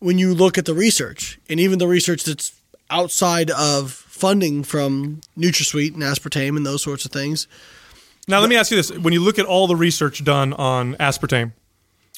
when 0.00 0.18
you 0.18 0.34
look 0.34 0.58
at 0.58 0.64
the 0.64 0.74
research 0.74 1.38
and 1.48 1.58
even 1.60 1.78
the 1.78 1.88
research 1.88 2.24
that's 2.24 2.52
outside 2.90 3.50
of 3.50 3.90
funding 3.92 4.62
from 4.62 5.20
NutraSweet 5.36 5.94
and 5.94 6.02
aspartame 6.02 6.56
and 6.56 6.64
those 6.64 6.82
sorts 6.82 7.04
of 7.04 7.10
things, 7.12 7.48
Now, 8.28 8.40
let 8.40 8.48
me 8.48 8.56
ask 8.56 8.70
you 8.70 8.76
this: 8.76 8.90
When 8.90 9.12
you 9.12 9.20
look 9.22 9.38
at 9.38 9.46
all 9.46 9.66
the 9.66 9.76
research 9.76 10.22
done 10.24 10.52
on 10.52 10.94
aspartame, 10.96 11.52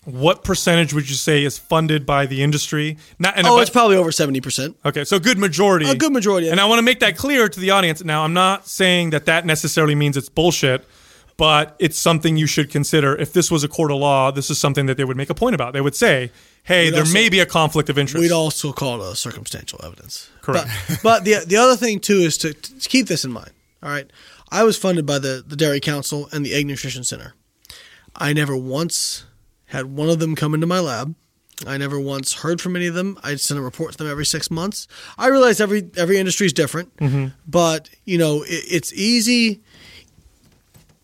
what 0.06 0.42
percentage 0.44 0.94
would 0.94 1.08
you 1.10 1.16
say 1.16 1.44
is 1.44 1.58
funded 1.58 2.06
by 2.06 2.24
the 2.26 2.42
industry? 2.42 2.96
Not, 3.18 3.36
and 3.36 3.46
oh, 3.46 3.58
I- 3.58 3.62
it's 3.62 3.70
probably 3.70 3.96
over 3.96 4.10
seventy 4.12 4.40
percent. 4.40 4.76
Okay, 4.84 5.04
so 5.04 5.16
a 5.16 5.20
good 5.20 5.36
majority. 5.38 5.86
A 5.90 5.94
good 5.94 6.12
majority. 6.12 6.48
And 6.48 6.60
I 6.60 6.64
want 6.64 6.78
to 6.78 6.82
make 6.82 7.00
that 7.00 7.16
clear 7.16 7.48
to 7.48 7.60
the 7.60 7.70
audience. 7.70 8.02
Now, 8.02 8.22
I'm 8.24 8.32
not 8.32 8.66
saying 8.66 9.10
that 9.10 9.26
that 9.26 9.44
necessarily 9.44 9.94
means 9.94 10.16
it's 10.16 10.28
bullshit, 10.28 10.86
but 11.36 11.76
it's 11.78 11.98
something 11.98 12.36
you 12.36 12.46
should 12.46 12.70
consider. 12.70 13.14
If 13.16 13.32
this 13.32 13.50
was 13.50 13.62
a 13.64 13.68
court 13.68 13.90
of 13.90 13.98
law, 13.98 14.30
this 14.30 14.48
is 14.48 14.58
something 14.58 14.86
that 14.86 14.96
they 14.96 15.04
would 15.04 15.16
make 15.16 15.28
a 15.28 15.34
point 15.34 15.54
about. 15.54 15.72
They 15.74 15.80
would 15.82 15.94
say, 15.96 16.30
hey, 16.64 16.86
We'd 16.86 16.94
there 16.94 17.00
also- 17.02 17.12
may 17.12 17.28
be 17.28 17.40
a 17.40 17.46
conflict 17.46 17.90
of 17.90 17.98
interest. 17.98 18.20
We'd 18.22 18.32
also 18.32 18.72
call 18.72 19.02
it 19.02 19.12
a 19.12 19.16
circumstantial 19.16 19.80
evidence. 19.84 20.30
Correct. 20.40 20.68
But, 20.88 21.00
but 21.02 21.24
the 21.24 21.44
the 21.46 21.56
other 21.56 21.76
thing 21.76 22.00
too 22.00 22.18
is 22.20 22.38
to, 22.38 22.54
to 22.54 22.88
keep 22.88 23.08
this 23.08 23.24
in 23.24 23.32
mind. 23.32 23.50
All 23.82 23.90
right, 23.90 24.08
I 24.50 24.62
was 24.62 24.78
funded 24.78 25.04
by 25.04 25.18
the 25.18 25.44
the 25.46 25.56
Dairy 25.56 25.80
Council 25.80 26.28
and 26.32 26.46
the 26.46 26.54
Egg 26.54 26.66
Nutrition 26.66 27.02
Center. 27.02 27.34
I 28.14 28.32
never 28.32 28.56
once 28.56 29.24
had 29.66 29.86
one 29.86 30.08
of 30.08 30.18
them 30.18 30.34
come 30.36 30.54
into 30.54 30.66
my 30.66 30.80
lab. 30.80 31.14
I 31.66 31.78
never 31.78 31.98
once 31.98 32.34
heard 32.34 32.60
from 32.60 32.76
any 32.76 32.86
of 32.86 32.94
them. 32.94 33.18
I'd 33.22 33.40
send 33.40 33.58
a 33.58 33.62
report 33.62 33.92
to 33.92 33.98
them 33.98 34.08
every 34.10 34.26
six 34.26 34.50
months. 34.50 34.86
I 35.16 35.28
realize 35.28 35.60
every 35.60 35.88
every 35.96 36.18
industry 36.18 36.46
is 36.46 36.52
different, 36.52 36.94
Mm-hmm. 36.98 37.28
but 37.46 37.88
you 38.04 38.18
know 38.18 38.42
it, 38.42 38.64
it's 38.70 38.92
easy. 38.92 39.62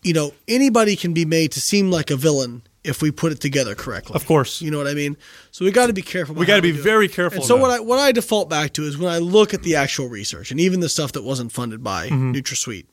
You 0.03 0.13
know 0.13 0.33
anybody 0.47 0.95
can 0.95 1.13
be 1.13 1.25
made 1.25 1.51
to 1.53 1.61
seem 1.61 1.89
like 1.89 2.11
a 2.11 2.15
villain 2.15 2.61
if 2.83 3.01
we 3.01 3.09
put 3.11 3.31
it 3.31 3.39
together 3.39 3.73
correctly. 3.75 4.15
Of 4.15 4.25
course. 4.25 4.61
you 4.61 4.69
know 4.69 4.77
what 4.77 4.87
I 4.87 4.93
mean. 4.93 5.15
So 5.51 5.63
we 5.65 5.71
got 5.71 5.87
to 5.87 5.93
be 5.93 6.01
careful. 6.01 6.35
We 6.35 6.45
gotta 6.45 6.61
be 6.61 6.73
do 6.73 6.79
it. 6.79 6.83
very 6.83 7.07
careful 7.07 7.37
And 7.37 7.45
so 7.47 7.55
what. 7.55 7.71
I 7.71 7.79
what 7.79 7.97
I 7.99 8.11
default 8.11 8.49
back 8.49 8.73
to 8.73 8.83
is 8.83 8.97
when 8.97 9.11
I 9.11 9.17
look 9.19 9.53
at 9.53 9.63
the 9.63 9.75
actual 9.75 10.07
research 10.09 10.51
and 10.51 10.59
even 10.59 10.81
the 10.81 10.89
stuff 10.89 11.13
that 11.13 11.23
wasn't 11.23 11.51
funded 11.51 11.83
by 11.83 12.09
Mm-hmm. 12.09 12.33
NutraSweet, 12.33 12.85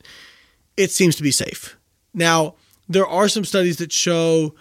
it 0.76 0.90
seems 0.92 1.16
to 1.16 1.22
be 1.22 1.30
safe. 1.32 1.76
Now 2.14 2.55
there 2.88 3.06
are 3.06 3.28
some 3.28 3.44
studies 3.44 3.76
that 3.78 3.92
show 3.92 4.55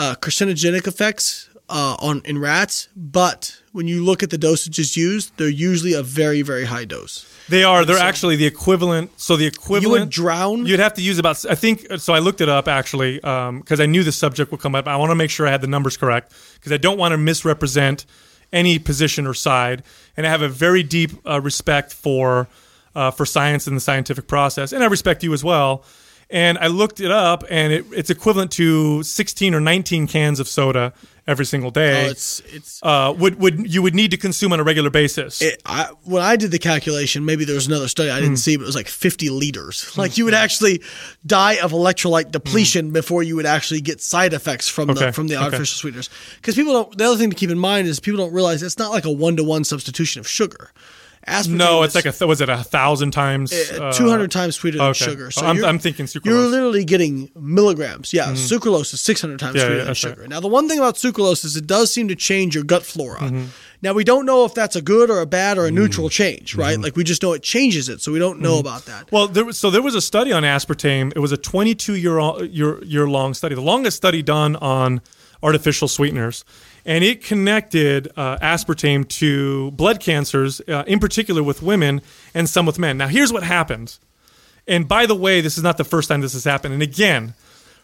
uh, 0.00 0.14
carcinogenic 0.16 0.86
effects 0.86 1.48
uh, 1.68 1.96
on 2.00 2.22
in 2.24 2.38
rats, 2.38 2.88
but 2.96 3.60
when 3.72 3.86
you 3.86 4.02
look 4.04 4.22
at 4.22 4.30
the 4.30 4.38
dosages 4.38 4.96
used, 4.96 5.36
they're 5.36 5.48
usually 5.48 5.92
a 5.92 6.02
very 6.02 6.42
very 6.42 6.64
high 6.64 6.84
dose. 6.84 7.26
They 7.48 7.64
are. 7.64 7.84
They're 7.84 7.98
actually 7.98 8.36
the 8.36 8.46
equivalent. 8.46 9.20
So 9.20 9.36
the 9.36 9.46
equivalent. 9.46 9.82
You 9.82 9.90
would 9.90 10.10
drown? 10.10 10.66
You'd 10.66 10.80
have 10.80 10.94
to 10.94 11.02
use 11.02 11.18
about. 11.18 11.44
I 11.48 11.54
think. 11.54 11.86
So 11.98 12.14
I 12.14 12.18
looked 12.18 12.40
it 12.40 12.48
up 12.48 12.66
actually 12.66 13.16
because 13.16 13.78
I 13.78 13.86
knew 13.86 14.02
the 14.02 14.12
subject 14.12 14.50
would 14.50 14.60
come 14.60 14.74
up. 14.74 14.88
I 14.88 14.96
want 14.96 15.10
to 15.10 15.14
make 15.14 15.30
sure 15.30 15.46
I 15.46 15.50
had 15.50 15.60
the 15.60 15.68
numbers 15.68 15.96
correct 15.96 16.32
because 16.54 16.72
I 16.72 16.78
don't 16.78 16.98
want 16.98 17.12
to 17.12 17.18
misrepresent 17.18 18.06
any 18.52 18.78
position 18.78 19.26
or 19.26 19.34
side, 19.34 19.82
and 20.16 20.26
I 20.26 20.30
have 20.30 20.42
a 20.42 20.48
very 20.48 20.82
deep 20.82 21.12
uh, 21.28 21.40
respect 21.40 21.92
for 21.92 22.48
uh, 22.94 23.10
for 23.10 23.26
science 23.26 23.66
and 23.66 23.76
the 23.76 23.80
scientific 23.80 24.26
process, 24.26 24.72
and 24.72 24.82
I 24.82 24.86
respect 24.86 25.22
you 25.22 25.32
as 25.32 25.44
well. 25.44 25.84
And 26.30 26.58
I 26.58 26.68
looked 26.68 27.00
it 27.00 27.10
up, 27.10 27.44
and 27.50 27.72
it, 27.72 27.86
it's 27.90 28.08
equivalent 28.08 28.52
to 28.52 29.02
16 29.02 29.52
or 29.52 29.60
19 29.60 30.06
cans 30.06 30.38
of 30.38 30.46
soda 30.46 30.92
every 31.26 31.44
single 31.44 31.70
day. 31.70 32.06
Oh, 32.06 32.10
it's 32.10 32.40
it's 32.46 32.80
uh, 32.82 33.14
would 33.16 33.38
would 33.40 33.72
you 33.72 33.82
would 33.82 33.94
need 33.94 34.10
to 34.10 34.16
consume 34.16 34.52
on 34.52 34.60
a 34.60 34.64
regular 34.64 34.90
basis? 34.90 35.40
it, 35.40 35.62
I, 35.64 35.90
when 36.04 36.22
I 36.22 36.36
did 36.36 36.50
the 36.50 36.58
calculation, 36.58 37.24
maybe 37.24 37.44
there 37.44 37.54
was 37.54 37.66
another 37.66 37.88
study 37.88 38.10
I 38.10 38.20
didn't 38.20 38.38
see, 38.38 38.56
but 38.56 38.64
it 38.64 38.66
was 38.66 38.76
like 38.76 38.88
50 38.88 39.30
liters. 39.30 39.88
Like 40.00 40.16
you 40.16 40.24
would 40.24 40.34
actually 40.34 40.80
die 41.26 41.58
of 41.62 41.72
electrolyte 41.72 42.30
depletion 42.30 42.90
before 42.90 43.22
you 43.22 43.36
would 43.36 43.44
actually 43.44 43.82
get 43.82 44.00
side 44.00 44.32
effects 44.32 44.66
from. 44.66 44.88
Okay, 44.88 45.06
the 45.06 45.12
from 45.12 45.28
the 45.28 45.34
okay. 45.34 45.44
artificial 45.44 45.76
sweeteners. 45.76 46.08
Because 46.36 46.54
people 46.54 46.72
don't. 46.72 46.96
The 46.96 47.04
other 47.04 47.16
thing 47.18 47.28
to 47.28 47.36
keep 47.36 47.50
in 47.50 47.58
mind 47.58 47.86
is 47.86 48.00
people 48.00 48.24
don't 48.24 48.32
realize 48.32 48.62
it's 48.62 48.78
not 48.78 48.92
like 48.92 49.04
a 49.04 49.10
one 49.10 49.36
to 49.36 49.44
one 49.44 49.62
substitution 49.62 50.20
of 50.20 50.26
sugar. 50.26 50.70
Aspartame 51.28 51.48
no, 51.56 51.82
it's 51.82 51.94
like 51.94 52.06
a 52.06 52.12
th- 52.12 52.26
was 52.26 52.40
it 52.40 52.48
a 52.48 52.56
thousand 52.56 53.10
times? 53.10 53.52
uh, 53.52 53.92
two 53.94 54.08
hundred 54.08 54.30
times 54.30 54.56
sweeter 54.56 54.78
than 54.78 54.86
okay. 54.88 55.04
sugar. 55.04 55.30
So 55.30 55.44
I'm- 55.44 55.62
I'm 55.64 55.78
thinking 55.78 56.06
sucralose. 56.06 56.24
You're 56.24 56.46
literally 56.48 56.82
getting 56.84 57.30
milligrams. 57.38 58.12
Yeah, 58.14 58.32
sucralose 58.32 58.94
is 58.94 59.00
six 59.02 59.20
hundred 59.20 59.38
times 59.38 59.56
Mm-hmm. 59.56 59.58
Yeah, 59.58 59.64
sweeter 59.66 59.78
yeah, 59.78 59.84
than 59.84 59.94
sugar. 59.94 60.20
right. 60.22 60.30
Now, 60.30 60.40
the 60.40 60.48
one 60.48 60.66
thing 60.68 60.78
about 60.78 60.94
sucralose 60.94 61.44
is 61.44 61.56
it 61.56 61.66
does 61.66 61.92
seem 61.92 62.08
to 62.08 62.14
change 62.16 62.54
your 62.54 62.64
gut 62.64 62.84
flora. 62.84 63.20
Mm-hmm. 63.20 63.44
Now, 63.82 63.92
we 63.94 64.02
don't 64.04 64.24
know 64.26 64.44
if 64.46 64.54
that's 64.54 64.76
a 64.76 64.82
good 64.82 65.10
or 65.10 65.20
a 65.20 65.26
bad 65.26 65.56
or 65.58 65.66
a 65.66 65.70
neutral 65.70 66.08
Mm. 66.08 66.12
change, 66.12 66.54
right? 66.54 66.74
Mm-hmm. 66.74 66.82
Like 66.84 66.96
we 66.96 67.04
just 67.04 67.22
know 67.22 67.34
it 67.34 67.42
changes 67.42 67.88
it, 67.90 68.00
so 68.00 68.12
we 68.12 68.18
don't 68.18 68.40
know 68.40 68.58
about 68.58 68.86
that. 68.86 69.12
Well, 69.12 69.28
there 69.28 69.44
was, 69.44 69.58
so 69.58 69.70
there 69.70 69.82
was 69.82 69.94
a 69.94 70.00
study 70.00 70.32
on 70.32 70.42
aspartame. 70.42 71.12
It 71.14 71.18
was 71.20 71.32
a 71.32 71.36
22 71.36 71.96
year 71.96 72.18
year 72.44 72.82
year 72.82 73.06
long 73.08 73.34
study, 73.34 73.54
the 73.54 73.60
longest 73.60 73.96
study 73.98 74.22
done 74.22 74.56
on 74.56 75.02
artificial 75.42 75.88
sweeteners, 75.88 76.44
and 76.84 77.04
it 77.04 77.22
connected 77.22 78.08
uh, 78.16 78.38
aspartame 78.38 79.08
to 79.08 79.70
blood 79.72 80.00
cancers, 80.00 80.60
uh, 80.68 80.84
in 80.86 80.98
particular 80.98 81.42
with 81.42 81.62
women 81.62 82.00
and 82.34 82.48
some 82.48 82.66
with 82.66 82.78
men. 82.78 82.98
Now, 82.98 83.08
here's 83.08 83.32
what 83.32 83.42
happened. 83.42 83.98
And 84.66 84.86
by 84.86 85.06
the 85.06 85.14
way, 85.14 85.40
this 85.40 85.56
is 85.56 85.62
not 85.62 85.76
the 85.76 85.84
first 85.84 86.08
time 86.08 86.20
this 86.20 86.32
has 86.32 86.44
happened. 86.44 86.74
And 86.74 86.82
again, 86.82 87.34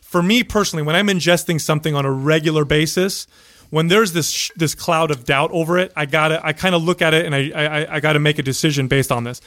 for 0.01 0.23
me 0.23 0.45
personally, 0.45 0.83
when 0.83 0.95
I'm 0.95 1.09
ingesting 1.09 1.61
something 1.61 1.95
on 1.95 2.05
a 2.05 2.13
regular 2.13 2.65
basis, 2.65 3.27
when 3.71 3.89
there's 3.89 4.13
this 4.13 4.31
sh- 4.31 4.51
this 4.55 4.75
cloud 4.75 5.11
of 5.11 5.25
doubt 5.25 5.51
over 5.53 5.79
it, 5.79 5.93
I 5.97 6.07
gotta 6.07 6.45
I 6.47 6.53
kind 6.53 6.75
of 6.75 6.83
look 6.85 7.03
at 7.03 7.13
it 7.13 7.27
and 7.27 7.35
I 7.35 7.51
I, 7.51 7.97
I 7.97 8.01
got 8.01 8.13
to 8.13 8.21
make 8.21 8.39
a 8.39 8.43
decision 8.43 8.87
based 8.87 9.11
on 9.11 9.25
this. 9.25 9.41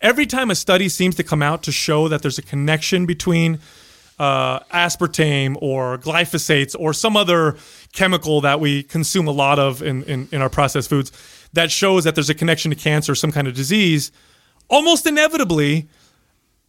Every 0.00 0.26
time 0.26 0.50
a 0.50 0.54
study 0.54 0.88
seems 0.88 1.16
to 1.16 1.24
come 1.24 1.42
out 1.42 1.62
to 1.64 1.72
show 1.72 2.08
that 2.08 2.22
there's 2.22 2.38
a 2.38 2.42
connection 2.42 3.06
between 3.06 3.58
uh, 4.18 4.60
aspartame 4.72 5.56
or 5.60 5.98
glyphosates 5.98 6.76
or 6.78 6.92
some 6.92 7.16
other 7.16 7.56
chemical 7.92 8.40
that 8.40 8.60
we 8.60 8.82
consume 8.82 9.26
a 9.26 9.32
lot 9.32 9.58
of 9.58 9.82
in, 9.82 10.02
in, 10.04 10.28
in 10.30 10.40
our 10.42 10.50
processed 10.50 10.88
foods 10.88 11.10
that 11.52 11.70
shows 11.70 12.04
that 12.04 12.14
there's 12.14 12.30
a 12.30 12.34
connection 12.34 12.70
to 12.70 12.76
cancer 12.76 13.14
some 13.14 13.32
kind 13.32 13.46
of 13.48 13.54
disease, 13.54 14.12
almost 14.68 15.06
inevitably, 15.06 15.88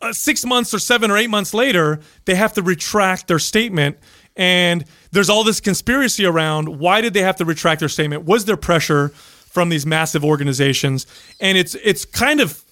uh, 0.01 0.13
six 0.13 0.45
months 0.45 0.73
or 0.73 0.79
seven 0.79 1.09
or 1.09 1.17
eight 1.17 1.29
months 1.29 1.53
later, 1.53 1.99
they 2.25 2.35
have 2.35 2.53
to 2.53 2.61
retract 2.61 3.27
their 3.27 3.39
statement. 3.39 3.97
And 4.35 4.85
there's 5.11 5.29
all 5.29 5.43
this 5.43 5.61
conspiracy 5.61 6.25
around 6.25 6.79
why 6.79 7.01
did 7.01 7.13
they 7.13 7.21
have 7.21 7.37
to 7.37 7.45
retract 7.45 7.79
their 7.79 7.89
statement? 7.89 8.25
Was 8.25 8.45
there 8.45 8.57
pressure 8.57 9.09
from 9.09 9.69
these 9.69 9.85
massive 9.85 10.25
organizations? 10.25 11.07
And 11.39 11.57
it's 11.57 11.75
it's 11.75 12.03
kind 12.03 12.41
of 12.41 12.64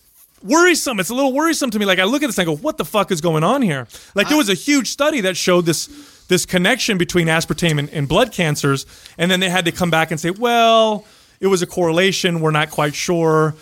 worrisome. 0.44 1.00
It's 1.00 1.10
a 1.10 1.16
little 1.16 1.34
worrisome 1.34 1.70
to 1.72 1.80
me. 1.80 1.86
Like 1.86 2.00
I 2.00 2.04
look 2.04 2.22
at 2.24 2.28
this 2.28 2.38
and 2.38 2.48
I 2.48 2.54
go, 2.54 2.58
what 2.58 2.78
the 2.78 2.86
fuck 2.86 3.12
is 3.12 3.22
going 3.22 3.44
on 3.44 3.62
here? 3.62 3.88
Like 4.16 4.28
there 4.28 4.38
was 4.38 4.50
a 4.50 4.54
huge 4.54 4.90
study 4.90 5.22
that 5.22 5.38
showed 5.38 5.66
this 5.66 5.88
this 6.28 6.46
connection 6.46 6.98
between 6.98 7.28
aspartame 7.28 7.80
and, 7.80 7.90
and 7.90 8.08
blood 8.08 8.32
cancers, 8.32 8.86
and 9.18 9.30
then 9.30 9.40
they 9.40 9.50
had 9.50 9.66
to 9.66 9.72
come 9.72 9.90
back 9.90 10.10
and 10.12 10.20
say, 10.20 10.32
well, 10.32 11.06
it 11.40 11.48
was 11.48 11.62
a 11.62 11.68
correlation. 11.68 12.40
We're 12.40 12.52
not 12.52 12.70
quite 12.72 12.96
sure. 12.96 13.56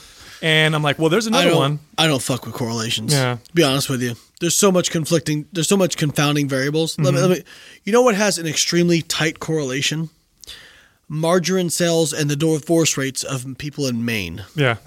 And 0.43 0.73
I'm 0.75 0.81
like, 0.81 0.97
well, 0.97 1.09
there's 1.09 1.27
another 1.27 1.49
don't, 1.49 1.57
one. 1.57 1.79
I 1.99 2.07
don't 2.07 2.21
fuck 2.21 2.45
with 2.47 2.55
correlations. 2.55 3.13
Yeah. 3.13 3.37
To 3.43 3.53
be 3.53 3.63
honest 3.63 3.89
with 3.89 4.01
you, 4.01 4.15
there's 4.39 4.57
so 4.57 4.71
much 4.71 4.89
conflicting. 4.89 5.45
There's 5.51 5.67
so 5.67 5.77
much 5.77 5.97
confounding 5.97 6.47
variables. 6.49 6.97
Let, 6.97 7.13
me, 7.13 7.19
Mm-hmm. 7.19 7.29
let 7.29 7.37
me. 7.39 7.43
You 7.83 7.93
know 7.93 8.01
what 8.01 8.15
has 8.15 8.37
an 8.39 8.47
extremely 8.47 9.01
tight 9.03 9.39
correlation? 9.39 10.09
Margarine 11.07 11.69
sales 11.69 12.13
and 12.13 12.29
the 12.29 12.35
divorce 12.35 12.97
rates 12.97 13.23
of 13.23 13.45
people 13.57 13.85
in 13.85 14.05
Maine. 14.05 14.43
Yeah. 14.55 14.77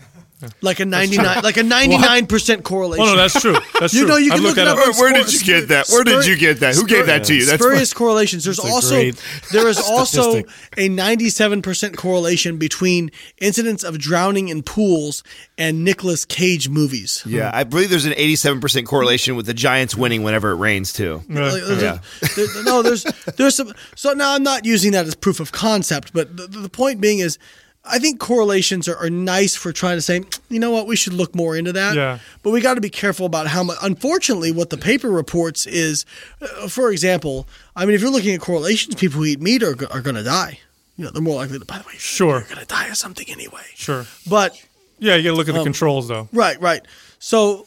Like 0.60 0.80
a 0.80 0.84
ninety 0.84 1.16
nine, 1.16 1.42
like 1.42 1.56
a 1.56 1.62
ninety 1.62 1.98
nine 1.98 2.26
percent 2.26 2.64
correlation. 2.64 3.06
Oh 3.06 3.10
no, 3.12 3.16
that's 3.16 3.40
true. 3.40 3.56
That's 3.80 3.92
You 3.94 4.00
true. 4.00 4.08
know, 4.08 4.16
you 4.16 4.32
I've 4.32 4.38
can 4.38 4.44
looked 4.44 4.56
look 4.58 4.66
that 4.66 4.76
it 4.76 4.78
up. 4.80 4.88
up. 4.88 4.94
on 4.94 5.00
Where 5.00 5.12
did 5.12 5.32
you 5.32 5.40
get 5.44 5.68
that? 5.68 5.88
Where 5.88 6.04
did 6.04 6.26
you 6.26 6.36
get 6.36 6.60
that? 6.60 6.74
Who 6.74 6.86
gave 6.86 7.06
that 7.06 7.24
to 7.24 7.34
you? 7.34 7.46
That's 7.46 7.62
spurious 7.62 7.92
correlations. 7.92 8.44
There's 8.44 8.58
also 8.58 9.10
there 9.52 9.68
is 9.68 9.78
also 9.90 10.42
a 10.76 10.88
ninety 10.88 11.30
seven 11.30 11.62
percent 11.62 11.96
correlation 11.96 12.56
between 12.56 13.10
incidents 13.38 13.84
of 13.84 13.98
drowning 13.98 14.48
in 14.48 14.62
pools 14.62 15.22
and 15.58 15.84
Nicolas 15.84 16.24
Cage 16.24 16.68
movies. 16.68 17.22
Yeah, 17.26 17.50
I 17.54 17.64
believe 17.64 17.90
there's 17.90 18.06
an 18.06 18.12
87% 18.12 18.86
correlation 18.86 19.36
with 19.36 19.46
the 19.46 19.54
Giants 19.54 19.94
winning 19.96 20.22
whenever 20.24 20.50
it 20.50 20.56
rains 20.56 20.92
too. 20.92 21.22
Like, 21.28 21.62
there's 21.62 21.82
Yeah. 21.82 21.98
a- 22.22 22.26
there- 22.34 22.64
no, 22.64 22.82
there's 22.82 23.04
there's 23.36 23.54
some. 23.54 23.72
So 23.94 24.12
now 24.14 24.34
I'm 24.34 24.42
not 24.42 24.64
using 24.64 24.92
that 24.92 25.06
as 25.06 25.14
proof 25.14 25.38
of 25.40 25.52
concept, 25.52 26.12
but 26.12 26.36
the, 26.36 26.46
the 26.48 26.68
point 26.68 27.00
being 27.00 27.18
is, 27.20 27.38
I 27.86 27.98
think 27.98 28.18
correlations 28.18 28.88
are, 28.88 28.96
are 28.96 29.10
nice 29.10 29.54
for 29.54 29.70
trying 29.72 29.98
to 29.98 30.02
say, 30.02 30.22
you 30.48 30.58
know 30.58 30.70
what, 30.70 30.86
we 30.86 30.96
should 30.96 31.12
look 31.12 31.34
more 31.34 31.54
into 31.54 31.72
that. 31.74 31.94
Yeah. 31.94 32.18
But 32.42 32.50
we 32.52 32.60
got 32.62 32.74
to 32.74 32.80
be 32.80 32.88
careful 32.88 33.26
about 33.26 33.46
how 33.46 33.62
much. 33.62 33.76
Unfortunately, 33.82 34.52
what 34.52 34.70
the 34.70 34.78
paper 34.78 35.10
reports 35.10 35.66
is, 35.66 36.06
uh, 36.40 36.68
for 36.68 36.90
example, 36.90 37.46
I 37.76 37.84
mean, 37.84 37.94
if 37.94 38.00
you're 38.00 38.10
looking 38.10 38.34
at 38.34 38.40
correlations, 38.40 38.94
people 38.94 39.18
who 39.18 39.26
eat 39.26 39.40
meat 39.40 39.62
are 39.62 39.76
are 39.92 40.00
going 40.00 40.16
to 40.16 40.22
die. 40.22 40.60
You 40.96 41.04
know, 41.04 41.10
they're 41.10 41.20
more 41.22 41.36
likely 41.36 41.58
to. 41.58 41.64
By 41.66 41.78
the 41.78 41.84
way, 41.86 41.94
Sure. 41.98 42.38
you're 42.38 42.48
going 42.48 42.60
to 42.60 42.66
die 42.66 42.86
of 42.88 42.96
something 42.96 43.26
anyway. 43.28 43.64
Sure. 43.74 44.06
But 44.28 44.56
Yeah, 44.98 45.16
you 45.16 45.24
got 45.24 45.30
to 45.30 45.36
look 45.36 45.48
at 45.48 45.54
the 45.54 45.60
Um, 45.60 45.64
controls 45.64 46.08
though. 46.08 46.28
right, 46.32 46.58
right. 46.60 46.82
So. 47.18 47.66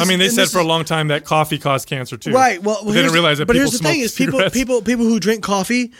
I 0.00 0.04
mean, 0.04 0.20
they 0.20 0.28
said 0.28 0.44
this 0.44 0.52
for 0.52 0.60
a 0.60 0.64
long 0.64 0.84
time 0.84 1.08
that 1.08 1.24
coffee 1.24 1.58
caused 1.58 1.88
cancer 1.88 2.16
too. 2.16 2.30
Right. 2.30 2.62
Well, 2.62 2.84
they 2.84 2.92
didn't 2.92 3.12
realize 3.12 3.38
that. 3.38 3.46
But 3.46 3.56
here's 3.56 3.72
the 3.72 3.78
thing: 3.78 3.98
is 4.00 4.14
people 4.14 4.48
people 4.50 4.82
people 4.82 5.04
who 5.04 5.18
drink 5.18 5.42
coffee 5.42 5.90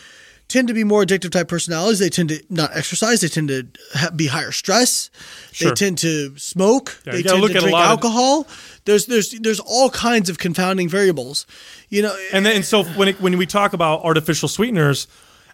tend 0.50 0.68
to 0.68 0.74
be 0.74 0.84
more 0.84 1.02
addictive 1.04 1.30
type 1.30 1.48
personalities. 1.48 1.98
They 2.00 2.10
tend 2.10 2.28
to 2.28 2.42
not 2.50 2.76
exercise. 2.76 3.20
They 3.20 3.28
tend 3.28 3.48
to 3.48 3.66
ha- 3.94 4.10
be 4.14 4.26
higher 4.26 4.52
stress. 4.52 5.08
Sure. 5.52 5.70
They 5.70 5.74
tend 5.74 5.98
to 5.98 6.36
smoke. 6.36 7.00
Yeah, 7.06 7.12
they 7.12 7.22
tend 7.22 7.40
look 7.40 7.52
to 7.52 7.60
drink 7.60 7.72
lot 7.72 7.84
of- 7.84 7.90
alcohol. 7.90 8.46
There's 8.84 9.06
there's 9.06 9.30
there's 9.40 9.60
all 9.60 9.88
kinds 9.90 10.28
of 10.28 10.38
confounding 10.38 10.88
variables. 10.88 11.46
You 11.88 12.02
know, 12.02 12.16
And 12.32 12.44
then, 12.44 12.56
and 12.56 12.64
so 12.64 12.80
eh, 12.82 12.92
when 12.96 13.08
it, 13.08 13.20
when 13.20 13.38
we 13.38 13.46
talk 13.46 13.72
about 13.72 14.02
artificial 14.04 14.48
sweeteners, 14.48 15.06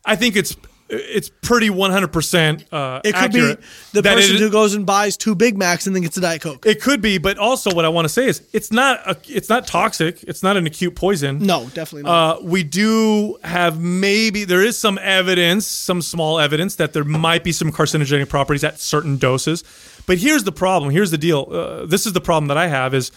I 0.04 0.16
think 0.16 0.34
it's 0.36 0.56
it's 0.88 1.28
pretty 1.28 1.68
100 1.68 2.08
percent 2.12 2.64
uh, 2.72 3.00
it 3.04 3.12
could 3.12 3.24
accurate 3.24 3.60
be 3.60 3.66
the 3.92 4.02
person 4.02 4.36
it- 4.36 4.40
who 4.40 4.50
goes 4.50 4.74
and 4.74 4.86
buys 4.86 5.16
two 5.16 5.34
Big 5.34 5.56
Macs 5.58 5.86
and 5.86 5.96
then 5.96 6.02
gets 6.02 6.16
a 6.16 6.20
Diet 6.20 6.40
Coke. 6.42 6.64
It 6.66 6.80
could 6.80 7.00
be, 7.02 7.18
but 7.18 7.38
also 7.38 7.74
what 7.74 7.84
I 7.84 7.88
want 7.88 8.04
to 8.04 8.08
say 8.08 8.26
is 8.26 8.42
it's 8.52 8.70
not 8.70 9.00
a, 9.06 9.16
it's 9.28 9.48
not 9.48 9.66
toxic. 9.66 10.22
It's 10.24 10.42
not 10.42 10.56
an 10.56 10.66
acute 10.66 10.94
poison. 10.94 11.38
no, 11.38 11.64
definitely 11.74 12.02
not. 12.04 12.38
Uh, 12.38 12.42
we 12.42 12.62
do 12.62 13.38
have 13.42 13.80
maybe 13.80 14.44
there 14.44 14.62
is 14.62 14.78
some 14.78 14.98
evidence, 14.98 15.66
some 15.66 16.02
small 16.02 16.38
evidence 16.38 16.76
that 16.76 16.92
there 16.92 17.04
might 17.04 17.42
be 17.42 17.52
some 17.52 17.72
carcinogenic 17.72 18.28
properties 18.28 18.62
at 18.64 18.78
certain 18.78 19.16
doses. 19.16 19.64
But 20.06 20.18
here's 20.18 20.44
the 20.44 20.52
problem. 20.52 20.90
Here's 20.92 21.10
the 21.10 21.18
deal. 21.18 21.48
Uh, 21.50 21.86
this 21.86 22.06
is 22.06 22.12
the 22.12 22.20
problem 22.20 22.46
that 22.48 22.56
I 22.56 22.68
have 22.68 22.94
is 22.94 23.10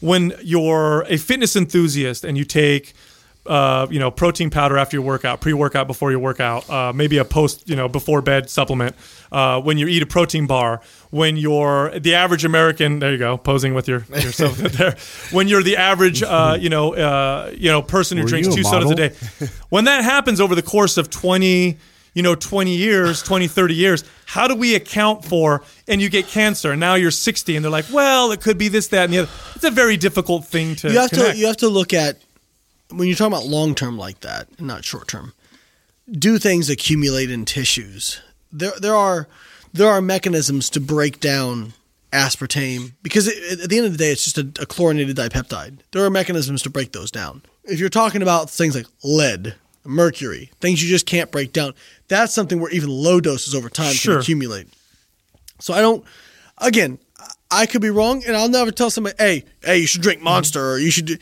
when 0.00 0.32
you're 0.42 1.02
a 1.02 1.16
fitness 1.16 1.54
enthusiast 1.54 2.24
and 2.24 2.36
you 2.36 2.44
take 2.44 2.94
uh, 3.46 3.86
you 3.90 3.98
know, 3.98 4.10
protein 4.10 4.50
powder 4.50 4.78
after 4.78 4.96
your 4.96 5.04
workout, 5.04 5.40
pre-workout 5.40 5.86
before 5.86 6.10
your 6.10 6.20
workout, 6.20 6.68
uh, 6.70 6.92
maybe 6.92 7.18
a 7.18 7.24
post, 7.24 7.68
you 7.68 7.74
know, 7.74 7.88
before 7.88 8.22
bed 8.22 8.48
supplement. 8.48 8.94
Uh, 9.32 9.60
when 9.60 9.78
you 9.78 9.88
eat 9.88 10.02
a 10.02 10.06
protein 10.06 10.46
bar, 10.46 10.80
when 11.10 11.36
you're 11.36 11.98
the 11.98 12.14
average 12.14 12.44
American, 12.44 13.00
there 13.00 13.10
you 13.12 13.18
go, 13.18 13.36
posing 13.36 13.74
with 13.74 13.88
your 13.88 14.04
yourself 14.10 14.56
there. 14.58 14.96
When 15.32 15.48
you're 15.48 15.62
the 15.62 15.76
average, 15.76 16.22
uh, 16.22 16.56
you 16.60 16.68
know, 16.68 16.94
uh, 16.94 17.52
you 17.56 17.70
know, 17.70 17.82
person 17.82 18.16
who 18.16 18.24
Were 18.24 18.28
drinks 18.28 18.48
you 18.48 18.52
a 18.52 18.56
two 18.56 18.62
sodas 18.62 18.90
a 18.90 18.94
day, 18.94 19.12
when 19.70 19.86
that 19.86 20.04
happens 20.04 20.40
over 20.40 20.54
the 20.54 20.62
course 20.62 20.96
of 20.96 21.10
twenty. 21.10 21.78
You 22.14 22.22
know, 22.22 22.34
20 22.34 22.76
years, 22.76 23.22
20, 23.22 23.48
30 23.48 23.74
years. 23.74 24.04
How 24.26 24.46
do 24.46 24.54
we 24.54 24.74
account 24.74 25.24
for, 25.24 25.62
and 25.88 25.98
you 25.98 26.10
get 26.10 26.26
cancer, 26.26 26.72
and 26.72 26.78
now 26.78 26.94
you're 26.94 27.10
60, 27.10 27.56
and 27.56 27.64
they're 27.64 27.72
like, 27.72 27.86
well, 27.90 28.32
it 28.32 28.42
could 28.42 28.58
be 28.58 28.68
this, 28.68 28.88
that, 28.88 29.04
and 29.04 29.14
the 29.14 29.18
other. 29.20 29.30
It's 29.54 29.64
a 29.64 29.70
very 29.70 29.96
difficult 29.96 30.44
thing 30.44 30.76
to 30.76 30.92
you 30.92 30.98
have 30.98 31.08
connect. 31.08 31.32
to 31.32 31.38
you 31.38 31.46
have 31.46 31.56
to 31.56 31.70
look 31.70 31.94
at 31.94 32.18
when 32.92 33.08
you're 33.08 33.16
talking 33.16 33.32
about 33.32 33.46
long 33.46 33.74
term 33.74 33.96
like 33.98 34.20
that, 34.20 34.60
not 34.60 34.84
short 34.84 35.08
term. 35.08 35.32
Do 36.10 36.38
things 36.38 36.68
accumulate 36.68 37.30
in 37.30 37.44
tissues? 37.44 38.20
There 38.50 38.72
there 38.80 38.94
are 38.96 39.28
there 39.72 39.88
are 39.88 40.00
mechanisms 40.02 40.68
to 40.70 40.80
break 40.80 41.20
down 41.20 41.72
aspartame 42.12 42.92
because 43.02 43.26
it, 43.26 43.62
at 43.62 43.70
the 43.70 43.76
end 43.76 43.86
of 43.86 43.92
the 43.92 43.98
day, 43.98 44.10
it's 44.12 44.24
just 44.24 44.38
a, 44.38 44.42
a 44.62 44.66
chlorinated 44.66 45.16
dipeptide. 45.16 45.78
There 45.92 46.04
are 46.04 46.10
mechanisms 46.10 46.62
to 46.62 46.70
break 46.70 46.92
those 46.92 47.10
down. 47.10 47.42
If 47.64 47.78
you're 47.80 47.88
talking 47.88 48.20
about 48.22 48.50
things 48.50 48.74
like 48.74 48.86
lead, 49.02 49.54
mercury, 49.84 50.50
things 50.60 50.82
you 50.82 50.88
just 50.88 51.06
can't 51.06 51.30
break 51.30 51.52
down, 51.52 51.74
that's 52.08 52.34
something 52.34 52.60
where 52.60 52.70
even 52.70 52.90
low 52.90 53.20
doses 53.20 53.54
over 53.54 53.70
time 53.70 53.94
Sure. 53.94 54.14
can 54.14 54.20
accumulate. 54.20 54.68
So 55.60 55.72
I 55.72 55.80
don't. 55.80 56.04
Again, 56.58 56.98
I 57.50 57.66
could 57.66 57.80
be 57.80 57.90
wrong, 57.90 58.22
and 58.26 58.36
I'll 58.36 58.48
never 58.48 58.70
tell 58.70 58.90
somebody, 58.90 59.14
"Hey, 59.18 59.44
hey, 59.64 59.78
you 59.78 59.86
should 59.86 60.02
drink 60.02 60.20
Monster," 60.20 60.72
or 60.72 60.78
"You 60.78 60.90
should." 60.90 61.06
do 61.06 61.16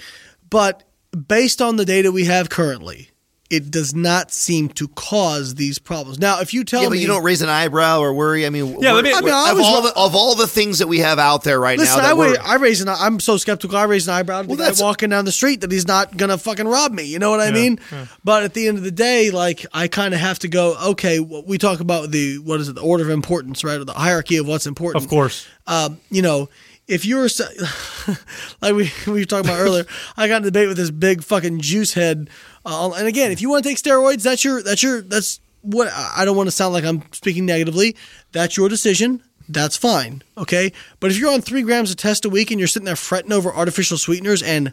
But 0.49 0.83
based 1.29 1.61
on 1.63 1.77
the 1.77 1.85
data 1.85 2.13
we 2.13 2.25
have 2.27 2.51
currently, 2.51 3.09
it 3.49 3.69
does 3.69 3.93
not 3.97 4.31
seem 4.31 4.69
to 4.69 4.87
cause 4.87 5.57
these 5.57 5.77
problems. 5.81 6.21
Now, 6.21 6.41
if 6.41 6.55
you 6.55 6.63
tell 6.63 6.83
Yeah, 6.83 6.89
me, 6.89 6.99
but 6.99 7.01
you 7.01 7.09
don't 7.09 7.25
raise 7.25 7.43
an 7.43 7.49
eyebrow 7.49 7.99
or 7.99 8.15
worry. 8.15 8.47
I 8.47 8.51
mean, 8.51 8.77
Yeah, 8.81 8.93
let 8.93 9.03
me- 9.03 9.13
I 9.13 9.21
mean, 9.21 9.35
I 9.35 9.51
of 9.51 9.57
was- 9.57 9.67
all 9.67 9.83
the 9.83 9.93
of 9.97 10.15
all 10.15 10.37
the 10.37 10.47
things 10.47 10.79
that 10.79 10.87
we 10.87 11.01
have 11.01 11.19
out 11.19 11.43
there 11.43 11.59
right 11.59 11.77
listen, 11.77 11.99
now, 11.99 12.05
I, 12.05 12.07
that 12.11 12.17
wa- 12.17 12.27
we're, 12.27 12.37
I 12.41 12.55
raise 12.57 12.81
an. 12.81 12.89
I'm 12.89 13.19
so 13.19 13.37
skeptical. 13.39 13.77
I 13.77 13.83
raise 13.85 14.07
an 14.07 14.15
eyebrow 14.15 14.43
to 14.43 14.47
the 14.47 14.51
Well, 14.51 14.57
guy 14.59 14.65
that's- 14.67 14.81
walking 14.81 15.11
down 15.11 15.25
the 15.25 15.33
street 15.33 15.63
that 15.63 15.73
he's 15.73 15.89
not 15.89 16.17
gonna 16.17 16.39
fucking 16.39 16.69
rob 16.69 16.93
me. 16.93 17.03
You 17.07 17.19
know 17.19 17.31
what 17.31 17.41
I 17.41 17.51
mean? 17.51 17.81
But 18.23 18.45
at 18.45 18.55
the 18.55 18.69
end 18.69 18.79
of 18.79 18.85
the 18.85 18.93
day, 18.93 19.33
like 19.33 19.67
I 19.75 19.89
kind 19.89 20.15
of 20.15 20.21
have 20.21 20.39
to 20.41 20.49
go. 20.49 20.77
Okay, 20.91 21.19
well, 21.19 21.43
we 21.45 21.59
talk 21.59 21.81
about 21.81 22.13
the 22.13 22.39
what 22.39 22.61
is 22.61 22.69
it? 22.69 22.77
The 22.77 22.83
order 22.83 23.03
of 23.03 23.11
importance, 23.11 23.65
right? 23.65 23.81
Or 23.81 23.85
the 23.85 23.95
hierarchy 23.95 24.37
of 24.37 24.47
what's 24.47 24.67
important. 24.69 25.03
of 25.03 25.11
course. 25.11 25.45
um, 25.67 25.99
you 26.09 26.23
know, 26.23 26.49
if 26.91 27.07
you 27.07 27.17
were 27.17 27.29
like 28.61 28.75
we, 28.75 28.91
we 29.07 29.21
were 29.21 29.25
talking 29.25 29.49
about 29.49 29.61
earlier, 29.65 29.87
I 30.17 30.29
got 30.29 30.43
in 30.43 30.49
a 30.49 30.51
debate 30.51 30.69
with 30.69 30.77
this 30.77 30.91
big 30.91 31.23
fucking 31.23 31.61
juice 31.61 31.95
head. 31.95 32.29
Uh, 32.67 32.91
and 32.93 33.07
again, 33.07 33.33
if 33.33 33.41
you 33.41 33.49
want 33.49 33.65
to 33.65 33.71
take 33.71 33.79
steroids, 33.79 34.23
that's 34.23 34.45
your 34.45 34.63
that's 34.63 34.83
your 34.83 35.01
that's 35.01 35.41
what 35.63 35.89
I 35.89 36.13
I 36.19 36.25
don't 36.25 36.37
want 36.37 36.49
to 36.49 36.53
sound 36.53 36.75
like 36.75 36.85
I'm 36.85 37.03
speaking 37.13 37.47
negatively. 37.47 37.97
That's 38.33 38.57
your 38.57 38.69
decision. 38.69 39.23
That's 39.49 39.77
fine. 39.77 40.23
Okay. 40.37 40.73
But 41.01 41.11
if 41.11 41.19
you're 41.19 41.33
on 41.33 41.41
three 41.41 41.63
grams 41.63 41.91
of 41.91 41.97
test 41.97 42.25
a 42.25 42.31
week 42.31 42.51
and 42.51 42.61
you're 42.61 42.69
sitting 42.69 42.87
there 42.87 42.97
fretting 42.97 43.33
over 43.33 43.53
artificial 43.53 43.99
sweeteners 43.99 44.43
and 44.43 44.73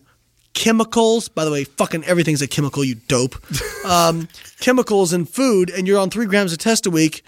chemicals, 0.54 1.30
by 1.30 1.46
the 1.46 1.52
way, 1.52 1.64
fucking 1.64 2.04
everything's 2.04 2.44
a 2.44 2.48
chemical, 2.48 2.84
you 2.84 2.96
dope. 2.96 3.36
Um, 3.86 4.28
chemicals 4.60 5.14
in 5.14 5.26
food, 5.26 5.72
and 5.72 5.88
you're 5.88 6.00
on 6.00 6.10
three 6.10 6.28
grams 6.28 6.54
of 6.54 6.60
test 6.60 6.86
a 6.86 6.92
week. 6.92 7.24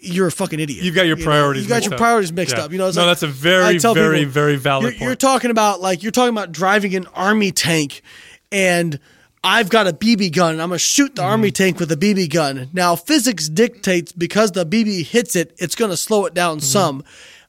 You're 0.00 0.28
a 0.28 0.32
fucking 0.32 0.58
idiot. 0.60 0.82
You've 0.82 0.94
got 0.94 1.06
your 1.06 1.18
You 1.18 1.24
know, 1.24 1.30
priorities 1.30 1.62
You 1.64 1.68
got 1.68 1.74
mixed 1.76 1.84
your 1.86 1.94
up. 1.94 1.98
priorities 2.00 2.32
mixed 2.32 2.56
Yeah. 2.56 2.64
up. 2.64 2.72
You 2.72 2.78
know, 2.78 2.90
No, 2.90 3.00
like- 3.02 3.06
that's 3.10 3.22
a 3.22 3.26
very, 3.26 3.78
very, 3.78 4.18
people, 4.18 4.32
very 4.32 4.56
valid 4.56 4.82
you're, 4.84 4.90
point. 4.92 5.00
You're 5.02 5.14
talking 5.16 5.50
about 5.50 5.80
like 5.82 6.02
you're 6.02 6.12
talking 6.12 6.30
about 6.34 6.52
driving 6.52 6.94
an 6.94 7.06
army 7.14 7.52
tank, 7.52 8.00
and 8.50 8.98
I've 9.42 9.68
got 9.68 9.86
a 9.86 9.92
BB 9.92 10.30
gun, 10.32 10.52
and 10.54 10.62
I'm 10.62 10.70
gonna 10.70 10.78
shoot 10.78 11.14
the 11.16 11.20
Mm-hmm. 11.22 11.30
army 11.30 11.50
tank 11.50 11.78
with 11.78 11.92
a 11.92 11.96
BB 11.98 12.28
gun. 12.28 12.70
Now, 12.72 12.96
physics 12.96 13.48
dictates 13.50 14.10
because 14.12 14.52
the 14.52 14.64
BB 14.64 15.02
hits 15.04 15.36
it, 15.36 15.54
it's 15.58 15.74
gonna 15.74 15.98
slow 15.98 16.24
it 16.24 16.32
down 16.32 16.58
Mm-hmm. 16.58 16.64
some, 16.66 17.04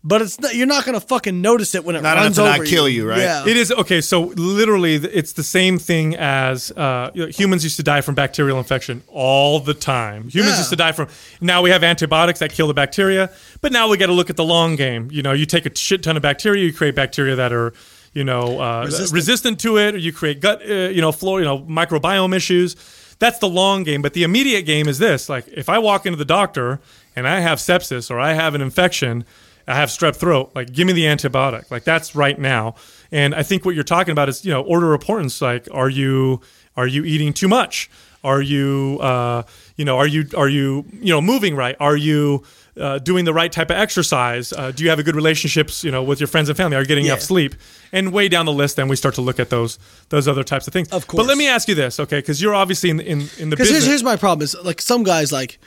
but 0.07 0.22
it's 0.22 0.40
not, 0.40 0.53
you're 0.53 0.68
not 0.68 0.86
gonna 0.86 0.99
fucking 0.99 1.41
notice 1.41 1.73
it 1.73 1.84
when 1.84 1.95
it 1.95 2.03
Not 2.03 2.14
enough 2.14 2.23
runs 2.26 2.36
to 2.36 2.44
not 2.44 2.56
over 2.60 2.65
kill 2.65 2.88
you, 2.88 3.10
right? 3.10 3.19
Yeah. 3.19 3.48
It 3.48 3.57
is 3.57 3.72
okay. 3.72 4.02
So 4.02 4.22
literally, 4.22 4.95
it's 4.95 5.34
the 5.34 5.44
same 5.44 5.80
thing 5.80 6.15
as 6.15 6.72
uh, 6.72 7.10
you 7.15 7.26
know, 7.26 7.32
humans 7.32 7.64
used 7.64 7.77
to 7.77 7.84
die 7.84 8.02
from 8.02 8.14
bacterial 8.14 8.60
infection 8.60 9.02
all 9.07 9.60
the 9.60 9.73
time. 9.73 10.30
Humans 10.30 10.53
Yeah. 10.53 10.57
used 10.60 10.69
to 10.69 10.76
die 10.76 10.91
from. 10.91 11.07
Now 11.41 11.64
we 11.64 11.72
have 11.72 11.84
antibiotics 11.84 12.40
that 12.40 12.52
kill 12.53 12.68
the 12.68 12.76
bacteria, 12.76 13.32
but 13.61 13.72
now 13.72 13.90
we 13.90 13.98
got 13.98 14.06
to 14.07 14.14
look 14.14 14.30
at 14.30 14.36
the 14.38 14.44
long 14.45 14.76
game. 14.76 15.10
You 15.11 15.23
know, 15.23 15.34
you 15.34 15.48
take 15.48 15.65
a 15.65 15.76
shit 15.76 16.03
ton 16.03 16.15
of 16.15 16.22
bacteria, 16.22 16.64
you 16.64 16.72
create 16.72 16.94
bacteria 16.95 17.36
that 17.36 17.52
are 17.52 17.73
you 18.14 18.23
know 18.23 18.61
uh, 18.61 18.84
resistant. 18.86 19.11
Resistant. 19.14 19.60
to 19.61 19.77
it, 19.80 19.95
or 19.95 19.98
you 19.98 20.14
create 20.14 20.40
gut 20.40 20.61
uh, 20.69 20.73
you 20.90 21.02
know 21.02 21.11
floor 21.11 21.40
you 21.40 21.45
know 21.45 21.60
microbiome 21.61 22.36
issues. 22.36 22.76
That's 23.18 23.40
the 23.40 23.49
long 23.49 23.84
game, 23.84 24.03
but 24.03 24.14
the 24.14 24.22
immediate 24.23 24.68
game 24.68 24.88
is 24.88 24.99
this: 24.99 25.30
like 25.30 25.48
if 25.48 25.68
I 25.68 25.80
walk 25.80 26.06
into 26.06 26.18
the 26.18 26.26
doctor 26.26 26.80
and 27.15 27.27
I 27.27 27.40
have 27.40 27.57
sepsis 27.57 28.11
or 28.11 28.19
I 28.19 28.34
have 28.34 28.53
an 28.53 28.61
infection. 28.61 29.26
I 29.67 29.75
have 29.75 29.89
strep 29.89 30.15
throat. 30.15 30.51
Like, 30.55 30.71
give 30.71 30.87
me 30.87 30.93
the 30.93 31.03
antibiotic. 31.03 31.71
Like, 31.71 31.83
that's 31.83 32.15
right 32.15 32.37
now. 32.37 32.75
And 33.11 33.33
I 33.33 33.43
think 33.43 33.65
what 33.65 33.75
you're 33.75 33.83
talking 33.83 34.11
about 34.11 34.29
is, 34.29 34.45
you 34.45 34.51
know, 34.51 34.61
order 34.61 34.93
of 34.93 35.01
importance. 35.01 35.41
Like, 35.41 35.67
are 35.71 35.89
you 35.89 36.41
are 36.77 36.87
you 36.87 37.03
eating 37.03 37.33
too 37.33 37.47
much? 37.47 37.89
Are 38.23 38.41
you, 38.41 38.97
uh, 39.01 39.43
you 39.75 39.85
know, 39.85 39.97
are 39.97 40.07
you 40.07 40.25
are 40.35 40.49
you 40.49 40.85
you 40.93 41.13
know 41.13 41.21
moving 41.21 41.55
right? 41.55 41.75
Are 41.79 41.95
you 41.95 42.43
uh, 42.79 42.97
doing 42.97 43.23
the 43.23 43.33
right 43.33 43.51
type 43.51 43.69
of 43.69 43.77
exercise? 43.77 44.51
Uh, 44.51 44.71
do 44.71 44.83
you 44.83 44.89
have 44.89 44.97
a 44.97 45.03
good 45.03 45.15
relationships, 45.15 45.83
you 45.83 45.91
know, 45.91 46.01
with 46.01 46.19
your 46.19 46.27
friends 46.27 46.49
and 46.49 46.57
family? 46.57 46.75
Are 46.75 46.81
you 46.81 46.87
getting 46.87 47.05
enough 47.05 47.21
sleep? 47.21 47.53
And 47.91 48.11
way 48.11 48.27
down 48.27 48.47
the 48.47 48.51
list, 48.51 48.77
then 48.77 48.87
we 48.87 48.95
start 48.95 49.13
to 49.15 49.21
look 49.21 49.39
at 49.39 49.51
those 49.51 49.77
those 50.09 50.27
other 50.27 50.43
types 50.43 50.65
of 50.65 50.73
things. 50.73 50.89
Of 50.91 51.05
course. 51.07 51.21
But 51.21 51.27
let 51.27 51.37
me 51.37 51.47
ask 51.47 51.67
you 51.67 51.75
this, 51.75 51.99
okay? 51.99 52.17
Because 52.17 52.41
you're 52.41 52.55
obviously 52.55 52.89
in 52.89 52.99
in, 52.99 53.29
in 53.37 53.49
the 53.51 53.57
business. 53.57 53.69
here's, 53.69 53.85
here's 53.85 54.03
my 54.03 54.15
problem: 54.15 54.43
is 54.43 54.55
like 54.63 54.81
some 54.81 55.03
guys 55.03 55.31
like 55.31 55.59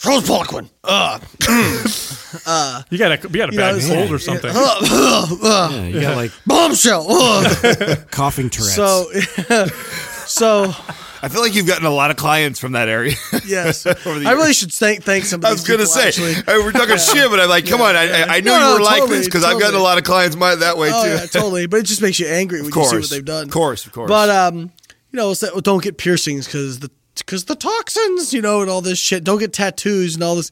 Charles 0.00 0.26
Poliquin. 0.26 0.68
Ugh. 0.82 1.22
you 2.90 2.98
got 2.98 3.12
a 3.12 3.28
you 3.28 3.36
got 3.36 3.50
a 3.50 3.52
You 3.52 3.58
know, 3.58 3.64
bad 3.72 3.76
it's- 3.76 3.88
cold 3.88 4.10
or 4.10 4.18
something. 4.18 4.50
Yeah, 4.54 4.60
uh, 4.80 5.26
uh, 5.42 5.68
uh, 5.68 5.84
you 5.84 6.00
got 6.00 6.16
like 6.16 6.32
Bombshell. 6.46 7.06
Ugh. 7.08 7.98
coughing 8.10 8.48
Tourette's. 8.50 8.74
So, 8.74 9.10
so 10.26 10.74
I 11.22 11.28
feel 11.28 11.42
like 11.42 11.54
you've 11.54 11.66
gotten 11.66 11.84
a 11.84 11.90
lot 11.90 12.10
of 12.10 12.16
clients 12.16 12.58
from 12.58 12.72
that 12.72 12.88
area. 12.88 13.14
Yes, 13.44 13.84
Over 14.06 14.18
the 14.20 14.26
I 14.26 14.32
really 14.32 14.54
should 14.54 14.72
thank 14.72 15.02
thank 15.02 15.24
some. 15.26 15.40
Of 15.40 15.44
I 15.44 15.52
was 15.52 15.64
gonna 15.66 15.80
people, 15.80 15.92
say 15.92 16.08
actually. 16.08 16.34
I 16.48 16.56
mean, 16.56 16.64
we're 16.64 16.72
talking 16.72 16.96
shit, 16.96 17.28
but 17.30 17.38
I'm 17.40 17.48
like, 17.50 17.66
come 17.66 17.82
on, 17.82 17.94
I, 17.94 18.22
I, 18.22 18.36
I 18.36 18.40
know 18.40 18.52
No, 18.52 18.58
you 18.58 18.64
no, 18.64 18.74
were 18.74 18.80
like 18.84 19.00
totally, 19.00 19.18
this 19.18 19.26
because 19.26 19.44
I've 19.44 19.60
gotten 19.60 19.78
a 19.78 19.82
lot 19.82 19.98
of 19.98 20.04
clients 20.04 20.34
my, 20.34 20.54
that 20.54 20.78
way 20.78 20.90
Oh 20.92 21.04
too. 21.04 21.10
yeah, 21.10 21.26
totally. 21.26 21.66
But 21.66 21.80
it 21.80 21.86
just 21.86 22.00
makes 22.00 22.18
you 22.18 22.26
angry 22.26 22.62
when 22.62 22.70
of 22.70 22.76
you 22.76 22.84
see 22.84 22.96
what 22.96 23.10
they've 23.10 23.24
done. 23.24 23.44
Of 23.44 23.50
course, 23.50 23.84
of 23.84 23.92
course. 23.92 24.08
But 24.08 24.30
um, 24.30 24.58
you 25.12 25.16
know, 25.16 25.32
it's 25.32 25.40
that, 25.40 25.52
well, 25.52 25.60
don't 25.60 25.82
get 25.82 25.98
piercings 25.98 26.46
because 26.46 26.78
the 26.78 26.90
because 27.20 27.44
the 27.44 27.54
toxins, 27.54 28.32
you 28.32 28.42
know, 28.42 28.60
and 28.60 28.70
all 28.70 28.80
this 28.80 28.98
shit. 28.98 29.24
Don't 29.24 29.38
get 29.38 29.52
tattoos 29.52 30.14
and 30.14 30.24
all 30.24 30.36
this. 30.36 30.50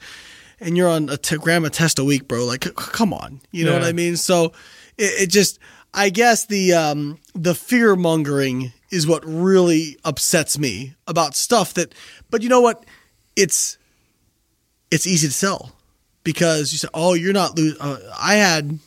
And 0.60 0.76
you're 0.76 0.88
on 0.88 1.08
a 1.08 1.16
t- 1.16 1.36
gram 1.36 1.64
a 1.64 1.70
test 1.70 1.98
a 1.98 2.04
week, 2.04 2.26
bro. 2.26 2.44
Like, 2.44 2.64
c- 2.64 2.72
come 2.74 3.12
on, 3.12 3.40
you 3.52 3.64
know 3.64 3.72
what 3.74 3.84
I 3.84 3.92
mean? 3.92 4.16
So 4.16 4.46
it, 4.96 5.22
it 5.22 5.26
just, 5.30 5.58
I 5.94 6.10
guess 6.10 6.46
the 6.46 6.72
um 6.74 7.18
the 7.34 7.54
fear 7.54 7.96
mongering 7.96 8.72
is 8.90 9.06
what 9.06 9.24
really 9.24 9.96
upsets 10.04 10.58
me 10.58 10.94
about 11.06 11.34
stuff 11.34 11.74
that. 11.74 11.94
But 12.30 12.42
you 12.42 12.48
know 12.48 12.60
what? 12.60 12.84
It's 13.36 13.78
it's 14.90 15.06
easy 15.06 15.28
to 15.28 15.32
sell 15.32 15.72
because 16.24 16.72
you 16.72 16.78
say, 16.78 16.88
"Oh, 16.92 17.14
you're 17.14 17.32
not 17.32 17.56
losing." 17.56 17.80
Uh, 17.80 17.98
I 18.18 18.34
had 18.34 18.78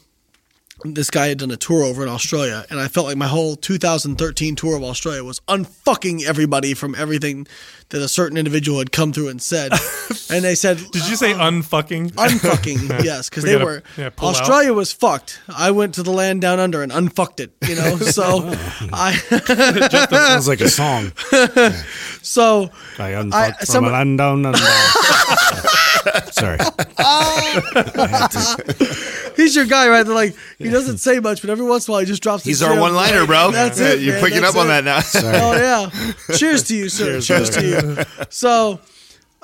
this 0.84 1.10
guy 1.10 1.28
had 1.28 1.40
done 1.40 1.52
a 1.52 1.58
tour 1.58 1.84
over 1.84 2.04
in 2.04 2.10
Australia, 2.10 2.66
and 2.70 2.80
I 2.80 2.88
felt 2.88 3.08
like 3.08 3.18
my 3.18 3.28
whole 3.28 3.56
2013 3.56 4.56
tour 4.56 4.76
of 4.76 4.84
Australia 4.84 5.24
was 5.24 5.40
unfucking 5.42 6.24
everybody 6.24 6.74
from 6.74 6.96
everything 6.96 7.48
that 7.92 8.02
a 8.02 8.08
certain 8.08 8.38
individual 8.38 8.80
had 8.80 8.92
come 8.92 9.14
through 9.14 9.28
and 9.30 9.42
said. 9.42 9.72
and 10.32 10.44
they 10.44 10.56
said, 10.56 10.78
Did 10.92 11.08
you 11.10 11.16
say 11.16 11.34
unfucking? 11.34 12.12
unfucking? 12.14 13.04
yes, 13.04 13.30
because 13.30 13.44
We 13.44 13.50
they 13.52 13.56
gotta- 13.56 13.66
were 13.66 13.84
yeah, 13.98 14.10
pull 14.10 14.30
out. 14.30 14.36
Australia 14.42 14.74
was 14.74 14.92
fucked. 14.92 15.40
I 15.48 15.72
went 15.72 15.96
to 15.96 16.04
the 16.04 16.12
land 16.12 16.42
down 16.42 16.60
under 16.60 16.82
and 16.84 16.92
unfucked 16.92 17.40
it. 17.40 17.52
You 17.68 17.76
know, 17.76 17.98
so 18.18 18.42
I 18.94 19.14
Sounds 20.10 20.48
like 20.48 20.62
a 20.62 20.70
song. 20.70 21.12
so 22.22 22.70
I 22.98 23.10
unfucked 23.10 23.34
I- 23.34 23.52
from 23.58 23.66
some- 23.66 23.86
a 23.86 23.90
land 23.92 24.18
down 24.18 24.46
under. 24.46 24.60
Sorry. 26.32 26.58
he's 29.36 29.56
your 29.56 29.66
guy, 29.66 29.88
right? 29.90 30.04
They're 30.04 30.16
like 30.16 30.36
he 30.58 30.70
doesn't 30.70 30.98
say 31.00 31.20
much, 31.20 31.42
but 31.42 31.50
every 31.50 31.66
once 31.66 31.88
in 31.88 31.92
a 31.92 31.94
while 31.94 32.00
he 32.02 32.06
just 32.08 32.24
drops. 32.24 32.44
He's 32.44 32.60
the 32.60 32.68
our 32.70 32.80
one 32.80 32.94
liner, 32.96 33.26
bro. 33.26 33.52
That's 33.52 33.80
Yeah, 33.80 33.90
it. 33.94 34.00
You're 34.02 34.16
man. 34.16 34.24
picking 34.24 34.42
That's 34.42 34.56
up 34.56 34.62
on 34.62 34.68
that 34.68 34.84
now. 34.84 35.02
Oh 35.16 35.56
yeah. 35.56 36.36
Cheers 36.38 36.64
to 36.64 36.76
you, 36.76 36.90
sir. 36.90 37.20
Cheers, 37.22 37.50
to 37.52 37.66
you. 37.68 37.81
So, 38.30 38.80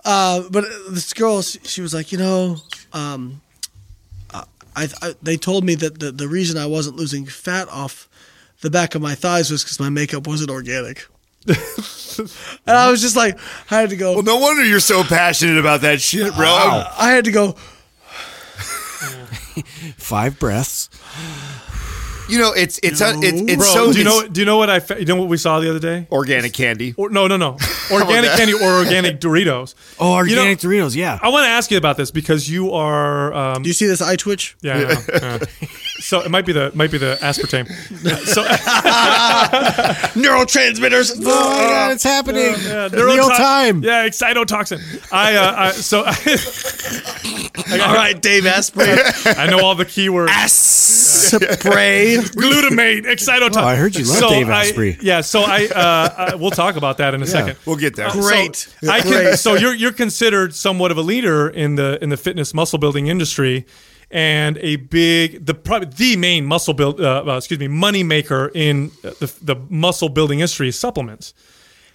uh, 0.06 0.44
but 0.50 0.64
this 0.90 1.14
girl, 1.14 1.42
she 1.42 1.60
she 1.64 1.82
was 1.82 1.94
like, 1.94 2.12
you 2.12 2.18
know, 2.18 2.58
um, 2.94 3.42
I, 4.78 4.88
I 5.02 5.14
they 5.24 5.38
told 5.38 5.64
me 5.64 5.76
that 5.76 6.00
the 6.00 6.12
the 6.12 6.28
reason 6.28 6.58
I 6.58 6.68
wasn't 6.68 6.96
losing 6.98 7.26
fat 7.26 7.68
off 7.70 8.08
the 8.62 8.70
back 8.70 8.96
of 8.96 9.02
my 9.02 9.16
thighs 9.16 9.50
was 9.50 9.64
because 9.64 9.80
my 9.80 9.90
makeup 9.90 10.28
wasn't 10.28 10.52
organic. 10.52 11.08
and 11.48 11.58
I 12.68 12.92
was 12.92 13.02
just 13.02 13.16
like, 13.16 13.40
I 13.72 13.82
had 13.82 13.90
to 13.90 13.96
go. 13.96 14.14
Well, 14.14 14.24
no 14.24 14.38
wonder 14.38 14.64
you're 14.64 14.80
so 14.80 15.04
passionate 15.04 15.58
about 15.58 15.82
that 15.82 16.00
shit, 16.00 16.34
bro. 16.36 16.48
I 16.48 17.12
had 17.12 17.26
to 17.26 17.32
go. 17.32 17.56
Five 19.98 20.38
breaths. 20.40 20.90
You 22.30 22.40
know, 22.40 22.52
it's 22.52 22.78
it's 22.84 23.00
it's 23.02 23.24
it's 23.24 23.56
Bro, 23.56 23.66
so 23.66 23.94
do 23.94 24.00
you 24.00 24.04
know? 24.04 24.20
it's 24.20 24.30
Do 24.30 24.42
you 24.42 24.46
know 24.46 24.58
what 24.58 24.70
I? 24.70 24.80
fa- 24.82 25.00
You 25.00 25.06
know 25.06 25.16
what 25.16 25.30
we 25.30 25.38
saw 25.38 25.60
the 25.60 25.70
other 25.70 25.80
day? 25.80 26.08
organic 26.12 26.52
candy. 26.54 26.94
Or 26.98 27.10
no, 27.10 27.28
no, 27.28 27.38
no. 27.38 27.58
Organic 27.92 28.32
candy 28.32 28.54
or 28.54 28.80
organic 28.84 29.20
Doritos. 29.22 29.76
Oh, 30.00 30.22
You 30.24 30.36
know- 30.36 30.42
organic 30.42 30.60
Doritos. 30.60 30.94
Yeah. 30.96 31.18
I 31.22 31.30
want 31.30 31.46
to 31.46 31.50
ask 31.50 31.72
you 31.72 31.78
about 31.78 31.96
this 31.96 32.12
because 32.12 32.50
you 32.50 32.72
are. 32.74 33.34
Um, 33.34 33.64
Do 33.64 33.70
you 33.70 33.74
see 33.74 33.86
this 33.88 34.02
eye 34.02 34.18
twitch? 34.18 34.58
yeah. 34.62 34.74
I 34.76 34.80
know, 34.82 35.02
yeah. 35.14 35.40
So 36.00 36.22
it 36.22 36.30
might 36.30 36.46
be 36.46 36.54
the 36.54 36.72
might 36.76 36.92
be 36.92 36.98
the 36.98 37.18
aspartame. 37.22 37.68
So 38.26 38.44
Neurotransmitters. 40.20 41.14
Oh 41.18 41.50
my 41.50 41.70
God, 41.70 41.92
it's 41.94 42.04
happening. 42.04 42.54
yeah, 42.62 42.88
Real 42.94 43.30
time. 43.30 43.84
Yeah, 43.84 44.08
excitotoxin. 44.08 44.80
I 45.12 45.36
uh, 45.36 45.56
I, 45.58 45.72
so 45.72 46.04
All 47.84 47.94
right, 47.96 48.20
Dave 48.22 48.46
Asprey. 48.46 48.88
I 49.26 49.48
know 49.50 49.60
all 49.60 49.76
the 49.76 49.86
keywords. 49.86 50.30
Spray. 50.50 52.18
Glutamate, 52.20 53.06
excitotoxin. 53.06 53.58
Oh, 53.62 53.66
I 53.66 53.76
heard 53.76 53.96
you 53.96 54.06
love 54.06 54.30
Dave 54.30 54.50
I- 54.50 54.66
Asprey. 54.66 54.98
yeah, 55.02 55.22
so 55.22 55.42
I 55.42 55.66
uh, 55.66 55.80
uh, 56.34 56.38
we'll 56.40 56.52
talk 56.52 56.76
about 56.76 56.98
that 57.00 57.14
in 57.14 57.22
a 57.22 57.28
second. 57.28 57.58
We'll 57.66 57.76
get 57.76 57.96
there. 57.96 58.10
Great. 58.12 58.56
So 58.56 58.90
I 58.92 59.02
can, 59.02 59.12
Great. 59.12 59.40
so 59.40 59.56
you're 59.56 59.74
you're 59.74 59.92
considered 59.92 60.54
somewhat 60.56 60.92
of 60.92 60.98
a 60.98 61.02
leader 61.02 61.50
in 61.50 61.76
the 61.76 62.02
in 62.02 62.10
the 62.10 62.18
fitness 62.18 62.54
muscle 62.54 62.80
building 62.80 63.08
industry, 63.08 63.66
and 64.10 64.58
a 64.60 64.78
big 64.78 65.46
the 65.46 65.54
probably 65.54 65.90
the 65.90 66.16
main 66.18 66.46
muscle 66.46 66.74
build 66.74 67.02
uh, 67.02 67.24
uh, 67.28 67.38
excuse 67.38 67.60
me 67.60 67.68
money 67.68 68.04
maker 68.04 68.52
in 68.54 68.92
the 69.02 69.34
the 69.42 69.56
muscle 69.70 70.10
building 70.10 70.40
industry 70.40 70.70
is 70.70 70.80
supplements. 70.80 71.34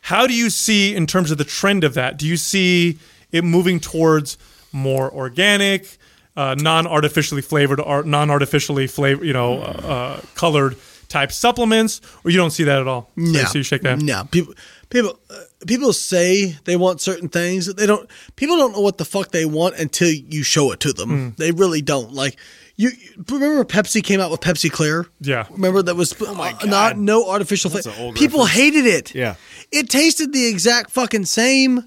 How 0.02 0.26
do 0.26 0.34
you 0.34 0.50
see 0.50 0.94
in 0.94 1.06
terms 1.06 1.30
of 1.30 1.38
the 1.38 1.44
trend 1.44 1.84
of 1.84 1.94
that? 1.94 2.18
Do 2.18 2.26
you 2.26 2.36
see 2.36 2.98
it 3.30 3.44
moving 3.44 3.78
towards 3.80 4.36
more 4.72 5.10
organic, 5.12 5.96
uh, 6.36 6.56
non-artificially 6.58 7.42
flavored, 7.42 7.78
or 7.78 8.02
non-artificially 8.02 8.88
flavor, 8.88 9.24
you 9.24 9.32
know, 9.32 9.58
uh, 9.60 9.64
uh, 9.64 10.20
colored 10.34 10.76
type 11.08 11.30
supplements, 11.30 12.00
or 12.24 12.30
you 12.32 12.36
don't 12.36 12.50
see 12.50 12.64
that 12.64 12.80
at 12.80 12.88
all? 12.88 13.10
No, 13.14 13.44
So 13.44 13.58
you 13.58 13.64
shake 13.64 13.82
that. 13.82 14.00
No, 14.00 14.24
people, 14.30 14.54
people, 14.90 15.20
uh, 15.30 15.36
people 15.66 15.92
say 15.92 16.56
they 16.64 16.76
want 16.76 17.00
certain 17.00 17.28
things. 17.28 17.72
They 17.74 17.86
don't. 17.86 18.08
People 18.36 18.56
don't 18.56 18.72
know 18.72 18.80
what 18.80 18.98
the 18.98 19.04
fuck 19.04 19.30
they 19.30 19.44
want 19.44 19.76
until 19.76 20.10
you 20.10 20.42
show 20.42 20.72
it 20.72 20.80
to 20.80 20.92
them. 20.92 21.10
Hmm. 21.10 21.28
They 21.36 21.52
really 21.52 21.82
don't. 21.82 22.12
Like 22.12 22.36
you 22.76 22.90
remember 23.28 23.64
Pepsi 23.64 24.02
came 24.02 24.20
out 24.20 24.30
with 24.30 24.40
Pepsi 24.40 24.70
Clear. 24.70 25.06
Yeah. 25.20 25.46
Remember 25.50 25.82
that 25.82 25.94
was 25.94 26.14
oh 26.20 26.40
uh, 26.40 26.66
not 26.66 26.96
no 26.98 27.28
artificial 27.28 27.70
flavor. 27.70 27.90
an 27.90 27.96
old 27.98 28.16
People 28.16 28.46
hated 28.46 28.86
it. 28.86 29.14
Yeah. 29.14 29.36
It 29.70 29.88
tasted 29.88 30.32
the 30.32 30.46
exact 30.46 30.90
fucking 30.90 31.26
same. 31.26 31.84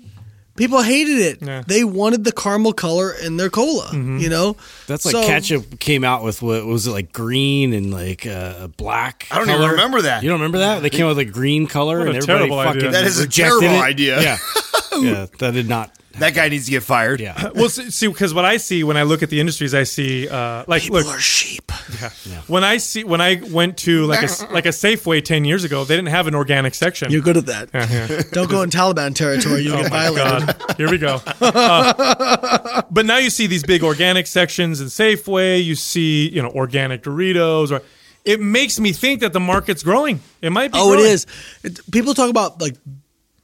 People 0.56 0.82
hated 0.82 1.19
it. 1.19 1.41
Yeah. 1.41 1.64
They 1.68 1.84
wanted 1.84 2.23
the 2.23 2.32
caramel 2.32 2.72
color 2.73 3.11
in 3.11 3.36
their 3.38 3.49
cola. 3.49 3.88
Mm-hmm. 3.88 4.19
You 4.19 4.30
know. 4.30 4.56
That's 4.88 5.06
like 5.06 5.11
So- 5.14 5.26
ketchup 5.26 5.80
came 5.80 6.03
out 6.03 6.23
with 6.23 6.41
what 6.41 6.65
was 6.65 6.88
it 6.88 6.91
like 6.91 7.11
green 7.11 7.73
and 7.73 7.91
like 7.91 8.26
uh, 8.26 8.68
black. 8.68 9.27
I 9.32 9.40
don't 9.40 9.49
even 9.49 9.69
remember 9.72 10.02
that. 10.03 10.23
You 10.23 10.30
don't 10.30 10.40
remember 10.40 10.60
that? 10.60 10.82
They 10.82 10.90
came 10.90 11.06
out 11.06 11.10
with 11.10 11.19
a 11.19 11.26
green 11.26 11.68
color 11.68 11.99
What 11.99 12.07
and 12.07 12.15
a 12.15 12.18
everybody 12.19 12.38
terrible 12.49 12.64
fucking 12.64 12.80
idea. 12.82 12.91
That 12.91 13.03
is 13.06 13.19
a 13.19 13.23
rejected 13.23 13.60
terrible 13.60 13.77
it. 13.80 13.82
idea. 13.84 14.22
Yeah, 14.22 14.38
yeah, 14.99 15.26
that 15.40 15.53
did 15.53 15.68
not. 15.68 15.91
That 16.19 16.33
guy 16.33 16.49
needs 16.49 16.65
to 16.65 16.71
get 16.71 16.83
fired. 16.83 17.19
Yeah, 17.19 17.49
Well, 17.55 17.69
see, 17.69 17.89
see, 17.91 18.07
because 18.07 18.33
what 18.33 18.45
I 18.45 18.57
see 18.57 18.83
when 18.83 18.97
I 18.97 19.03
look 19.03 19.21
at 19.23 19.29
the 19.29 19.39
industries, 19.39 19.73
I 19.73 19.83
see 19.83 20.27
uh, 20.29 20.63
like 20.67 20.83
People 20.83 20.99
look 20.99 21.07
are 21.07 21.19
sheep. 21.19 21.71
Yeah. 22.01 22.41
when 22.47 22.63
I 22.63 22.77
see 22.77 23.03
when 23.03 23.21
I 23.21 23.41
went 23.51 23.77
to 23.79 24.05
like 24.05 24.23
a 24.23 24.45
like 24.53 24.65
a 24.65 24.69
Safeway 24.69 25.23
ten 25.23 25.45
years 25.45 25.63
ago, 25.63 25.83
they 25.83 25.95
didn't 25.95 26.09
have 26.09 26.27
an 26.27 26.35
organic 26.35 26.73
section. 26.73 27.11
You're 27.11 27.21
good 27.21 27.37
at 27.37 27.45
that. 27.47 28.29
Don't 28.31 28.49
go 28.49 28.61
in 28.61 28.69
Taliban 28.69 29.13
territory. 29.15 29.61
You'll 29.61 29.77
get 29.77 29.87
Oh 29.87 29.89
my 29.89 30.09
violated. 30.09 30.57
God. 30.59 30.75
Here 30.77 30.89
we 30.89 30.97
go. 30.97 31.21
Uh, 31.41 32.81
but 32.91 33.05
now 33.05 33.17
you 33.17 33.29
see 33.29 33.47
these 33.47 33.63
big 33.63 33.83
organic 33.83 34.27
sections 34.27 34.81
in 34.81 34.87
Safeway. 34.87 35.63
You 35.63 35.75
see, 35.75 36.29
you 36.29 36.41
know, 36.41 36.49
organic 36.49 37.03
Doritos. 37.03 37.71
Or 37.71 37.81
it 38.23 38.39
makes 38.39 38.79
me 38.79 38.91
think 38.91 39.21
that 39.21 39.33
the 39.33 39.39
market's 39.39 39.83
growing. 39.83 40.19
It 40.41 40.51
might 40.51 40.71
be. 40.71 40.77
Oh, 40.79 40.93
it 40.93 40.97
growing. 40.97 41.11
is. 41.11 41.27
It, 41.63 41.79
people 41.91 42.13
talk 42.13 42.29
about 42.29 42.61
like 42.61 42.75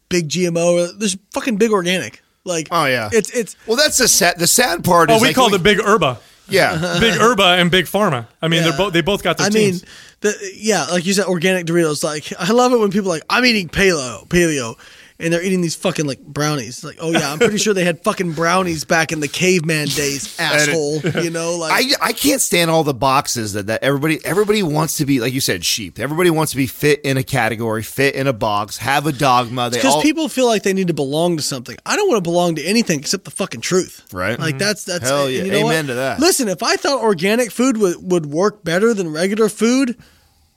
big 0.10 0.28
GMO. 0.30 0.98
There's 0.98 1.18
fucking 1.34 1.58
big 1.58 1.72
organic. 1.72 2.22
Like, 2.44 2.68
Oh, 2.72 2.86
yeah. 2.86 3.10
it's 3.12 3.30
it's 3.32 3.56
Well, 3.68 3.78
that's 3.78 3.98
the 3.98 4.08
sad. 4.08 4.40
The 4.40 4.48
sad 4.48 4.84
part 4.84 5.10
Oh, 5.12 5.16
is 5.16 5.22
we 5.22 5.28
like, 5.30 5.36
call 5.36 5.50
the 5.50 5.60
Big 5.60 5.80
Herba. 5.82 6.20
Yeah. 6.48 6.98
Big 7.00 7.14
Herba 7.14 7.58
and 7.60 7.70
Big 7.72 7.86
Pharma. 7.86 8.28
I 8.42 8.48
mean, 8.48 8.64
Yeah. 8.64 8.70
they're 8.70 8.78
both 8.78 8.94
they 8.94 9.02
both 9.02 9.24
got 9.24 9.38
their 9.38 9.48
I 9.48 9.50
mean, 9.52 9.76
the 10.22 10.34
yeah, 10.56 10.86
like 10.86 11.06
you 11.06 11.14
said, 11.14 11.26
organic 11.26 11.66
Doritos. 11.66 12.04
Like, 12.04 12.32
I 12.40 12.52
love 12.52 12.74
it 12.74 12.78
when 12.80 12.92
people 12.92 13.10
are 13.12 13.16
like 13.16 13.24
I'm 13.30 13.46
eating 13.46 13.70
paleo, 13.70 14.28
paleo, 14.28 14.78
and 15.22 15.32
they're 15.34 15.44
eating 15.44 15.62
these 15.62 15.76
fucking 15.76 16.06
like 16.06 16.22
brownies. 16.22 16.84
Like, 16.84 16.98
oh 17.00 17.12
yeah, 17.12 17.32
I'm 17.32 17.40
pretty 17.40 17.58
sure 17.58 17.74
they 17.74 17.84
had 17.84 18.04
fucking 18.04 18.34
brownies 18.34 18.84
back 18.86 19.12
in 19.12 19.20
the 19.20 19.28
caveman 19.28 19.88
days, 19.88 20.36
asshole. 20.40 21.00
You 21.02 21.30
know, 21.30 21.56
like 21.58 21.72
I, 21.74 22.08
I 22.08 22.14
can't 22.14 22.42
stand 22.42 22.72
all 22.72 22.84
the 22.84 22.94
boxes 22.94 23.54
that, 23.54 23.68
that 23.68 23.84
everybody 23.84 24.20
everybody 24.26 24.64
wants 24.64 24.98
to 24.98 25.06
be 25.06 25.20
like 25.20 25.34
you 25.34 25.42
said 25.42 25.64
sheep. 25.64 26.00
Everybody 26.00 26.30
wants 26.30 26.52
to 26.52 26.58
be 26.58 26.68
fit 26.68 27.02
in 27.02 27.18
a 27.18 27.24
category, 27.24 27.84
fit 27.84 28.16
in 28.16 28.28
a 28.28 28.34
box, 28.34 28.78
have 28.78 29.06
a 29.06 29.12
dogma. 29.12 29.70
They 29.70 29.78
because 29.78 29.96
all 29.96 30.02
people 30.02 30.30
feel 30.30 30.48
like 30.48 30.64
they 30.64 30.74
need 30.74 30.88
to 30.88 30.94
belong 30.94 31.38
to 31.38 31.44
something. 31.44 31.78
I 31.86 31.96
don't 31.96 32.10
want 32.10 32.24
to 32.24 32.30
belong 32.30 32.56
to 32.56 32.64
anything 32.64 33.00
except 33.00 33.26
the 33.26 33.32
fucking 33.32 33.62
truth. 33.62 34.08
Right. 34.12 34.40
Like 34.40 34.58
that's 34.58 34.84
that's 34.84 35.08
Hell 35.08 35.30
yeah. 35.30 35.44
you 35.44 35.52
know 35.52 35.58
Amen 35.68 35.86
what? 35.86 35.92
to 35.92 35.94
that. 35.96 36.20
Listen, 36.20 36.48
if 36.48 36.64
I 36.64 36.76
thought 36.76 37.02
organic 37.02 37.52
food 37.52 37.78
would 37.78 37.98
would 38.12 38.26
work 38.26 38.64
better 38.64 38.94
than 38.94 39.12
regular 39.12 39.50
food, 39.50 39.98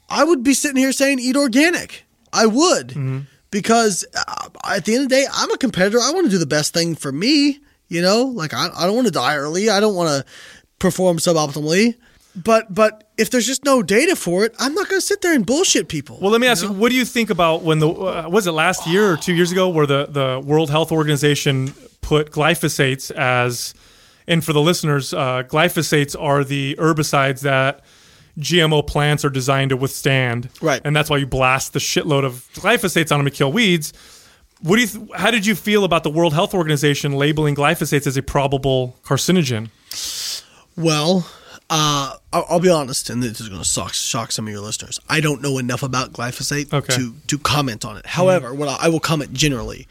I 0.08 0.24
would 0.24 0.42
be 0.42 0.54
sitting 0.54 0.76
here 0.76 0.92
saying 0.92 1.18
eat 1.18 1.36
organic. 1.36 2.04
I 2.32 2.46
would 2.46 2.88
Mm-hmm. 2.88 3.18
Because 3.54 4.04
uh, 4.16 4.48
at 4.68 4.84
the 4.84 4.94
end 4.96 5.04
of 5.04 5.08
the 5.10 5.14
day, 5.14 5.26
I'm 5.32 5.48
a 5.52 5.56
competitor. 5.56 6.00
I 6.00 6.10
want 6.10 6.26
to 6.26 6.30
do 6.30 6.38
the 6.38 6.44
best 6.44 6.74
thing 6.74 6.96
for 6.96 7.12
me. 7.12 7.60
You 7.86 8.02
know, 8.02 8.24
like 8.24 8.52
I, 8.52 8.68
I 8.76 8.84
don't 8.84 8.96
want 8.96 9.06
to 9.06 9.12
die 9.12 9.36
early. 9.36 9.70
I 9.70 9.78
don't 9.78 9.94
want 9.94 10.08
to 10.08 10.32
perform 10.80 11.18
suboptimally. 11.18 11.94
But 12.34 12.74
but 12.74 13.08
if 13.16 13.30
there's 13.30 13.46
just 13.46 13.64
no 13.64 13.80
data 13.80 14.16
for 14.16 14.44
it, 14.44 14.56
I'm 14.58 14.74
not 14.74 14.88
going 14.88 15.00
to 15.00 15.06
sit 15.06 15.22
there 15.22 15.34
and 15.34 15.46
bullshit 15.46 15.86
people. 15.86 16.18
Well, 16.20 16.32
let 16.32 16.40
me 16.40 16.48
ask 16.48 16.64
you, 16.64 16.72
what 16.72 16.88
do 16.90 16.96
you 16.96 17.04
think 17.04 17.30
about 17.30 17.62
when 17.62 17.78
the 17.78 17.88
uh, 17.88 18.28
was 18.28 18.48
it 18.48 18.52
last 18.52 18.88
year 18.88 19.12
or 19.12 19.16
two 19.16 19.34
years 19.34 19.52
ago 19.52 19.68
where 19.68 19.86
the 19.86 20.06
the 20.06 20.42
World 20.44 20.68
Health 20.68 20.90
Organization 20.90 21.74
put 22.00 22.32
glyphosates 22.32 23.12
as 23.12 23.72
and 24.26 24.44
for 24.44 24.52
the 24.52 24.60
listeners, 24.60 25.14
uh, 25.14 25.44
glyphosates 25.44 26.16
are 26.20 26.42
the 26.42 26.74
herbicides 26.80 27.42
that 27.42 27.84
GMO 28.38 28.86
plants 28.86 29.24
are 29.24 29.30
designed 29.30 29.70
to 29.70 29.76
withstand. 29.76 30.48
Right. 30.60 30.80
And 30.84 30.94
that's 30.94 31.08
why 31.10 31.18
you 31.18 31.26
blast 31.26 31.72
the 31.72 31.78
shitload 31.78 32.24
of 32.24 32.48
glyphosates 32.54 33.12
on 33.12 33.18
them 33.20 33.24
to 33.26 33.30
kill 33.30 33.52
weeds. 33.52 33.92
what 34.60 34.76
do 34.76 34.82
you? 34.82 34.88
Th- 34.88 35.08
how 35.16 35.30
did 35.30 35.46
you 35.46 35.54
feel 35.54 35.84
about 35.84 36.02
the 36.04 36.10
World 36.10 36.32
Health 36.34 36.54
Organization 36.54 37.12
labeling 37.12 37.54
glyphosates 37.54 38.06
as 38.06 38.16
a 38.16 38.22
probable 38.22 38.96
carcinogen? 39.04 39.68
Well, 40.76 41.26
uh, 41.70 42.16
I'll, 42.32 42.46
I'll 42.50 42.60
be 42.60 42.68
honest, 42.70 43.08
and 43.10 43.22
this 43.22 43.40
is 43.40 43.48
going 43.48 43.62
to 43.62 43.68
shock, 43.68 43.92
shock 43.94 44.32
some 44.32 44.46
of 44.46 44.52
your 44.52 44.60
listeners. 44.62 44.98
I 45.08 45.20
don't 45.20 45.40
know 45.40 45.58
enough 45.58 45.82
about 45.82 46.12
glyphosate 46.12 46.72
Okay. 46.72 46.94
to 46.96 47.14
to 47.28 47.38
comment 47.38 47.84
on 47.84 47.96
it. 47.96 48.06
However, 48.06 48.52
what 48.52 48.68
I, 48.68 48.86
I 48.86 48.88
will 48.88 49.00
comment 49.00 49.32
generally, 49.32 49.86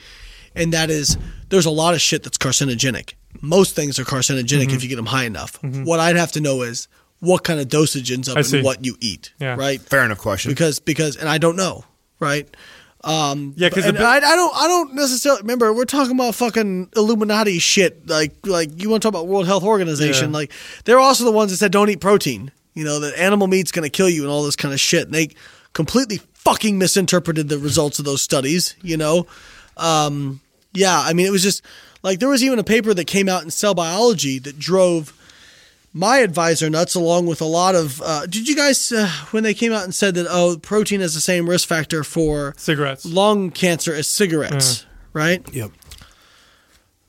and 0.56 0.74
that 0.74 0.90
is, 0.90 1.18
there's 1.50 1.66
a 1.66 1.72
lot 1.72 1.94
of 1.94 2.02
shit 2.02 2.24
that's 2.24 2.38
carcinogenic. 2.38 3.14
Most 3.42 3.76
things 3.76 3.98
are 4.00 4.04
carcinogenic 4.04 4.66
Mm-hmm. 4.68 4.76
if 4.76 4.84
you 4.84 4.90
get 4.90 4.98
them 4.98 5.08
high 5.08 5.24
enough. 5.26 5.58
What 5.64 6.00
I'd 6.00 6.16
have 6.18 6.32
to 6.34 6.42
know 6.42 6.62
is 6.62 6.88
what 7.24 7.44
kind 7.44 7.60
of 7.60 7.68
dosage 7.70 8.12
ends 8.12 8.28
up 8.28 8.38
I 8.38 8.42
see. 8.42 8.60
in 8.60 8.64
what 8.66 8.84
you 8.86 8.98
eat. 9.00 9.32
Yeah. 9.40 9.56
Right. 9.56 9.80
Fair 9.82 10.04
enough 10.04 10.18
question. 10.20 10.52
Because 10.52 10.80
because 10.80 11.16
and 11.16 11.30
I 11.30 11.38
don't 11.38 11.56
know. 11.56 11.86
Right. 12.20 12.48
Um, 13.06 13.54
Yeah, 13.58 13.70
'cause 13.70 13.86
and 13.86 13.98
the- 13.98 14.04
I, 14.04 14.16
I 14.18 14.36
don't 14.36 14.56
I 14.56 14.68
don't 14.68 14.94
necessarily 14.96 15.42
remember 15.42 15.74
we're 15.74 15.86
talking 15.86 16.14
about 16.16 16.36
fucking 16.36 16.90
Illuminati 16.96 17.60
shit 17.60 18.08
like 18.08 18.34
like 18.46 18.82
you 18.82 18.90
want 18.90 19.02
to 19.04 19.08
talk 19.08 19.14
about 19.14 19.28
World 19.28 19.46
Health 19.46 19.64
Organization 19.64 20.30
Yeah. 20.32 20.38
like 20.38 20.52
they're 20.86 21.00
also 21.00 21.24
the 21.26 21.32
ones 21.32 21.52
that 21.52 21.58
said 21.58 21.72
don't 21.74 21.90
eat 21.90 22.00
protein 22.00 22.52
you 22.74 22.86
know 22.86 23.00
that 23.02 23.18
animal 23.20 23.48
meat's 23.48 23.72
going 23.74 23.84
to 23.84 23.90
kill 23.90 24.08
you 24.10 24.22
and 24.24 24.32
all 24.32 24.44
this 24.44 24.56
kind 24.56 24.74
of 24.74 24.80
shit 24.80 25.04
and 25.06 25.14
they 25.14 25.30
completely 25.74 26.22
fucking 26.34 26.78
misinterpreted 26.78 27.50
the 27.50 27.58
results 27.60 28.00
of 28.00 28.06
those 28.06 28.22
studies 28.22 28.76
you 28.82 28.96
know 28.96 29.28
um, 29.76 30.40
yeah 30.74 31.00
I 31.02 31.12
mean 31.14 31.26
it 31.26 31.32
was 31.32 31.44
just 31.44 31.62
like 32.04 32.20
there 32.20 32.30
was 32.30 32.42
even 32.44 32.58
a 32.60 32.64
paper 32.64 32.94
that 32.94 33.06
came 33.06 33.28
out 33.28 33.44
in 33.44 33.52
Cell 33.52 33.74
Biology 33.74 34.40
that 34.40 34.58
drove 34.60 35.14
my 35.94 36.18
advisor 36.18 36.70
nuts 36.70 36.96
along 36.96 37.28
with 37.28 37.40
a 37.42 37.46
lot 37.46 37.76
of 37.76 38.02
uh, 38.02 38.26
did 38.26 38.48
you 38.50 38.56
guys 38.56 38.92
uh, 38.92 39.08
when 39.32 39.44
they 39.44 39.54
came 39.54 39.72
out 39.72 39.84
and 39.84 39.94
said 39.94 40.16
that 40.16 40.26
oh 40.30 40.58
protein 40.58 41.02
is 41.02 41.14
the 41.14 41.22
same 41.22 41.48
risk 41.50 41.68
factor 41.68 42.04
for 42.04 42.54
Cigarettes. 42.58 43.06
lung 43.06 43.52
cancer 43.52 43.94
as 43.94 44.08
cigarettes 44.08 44.86
right? 45.14 45.48
Yep. 45.54 45.72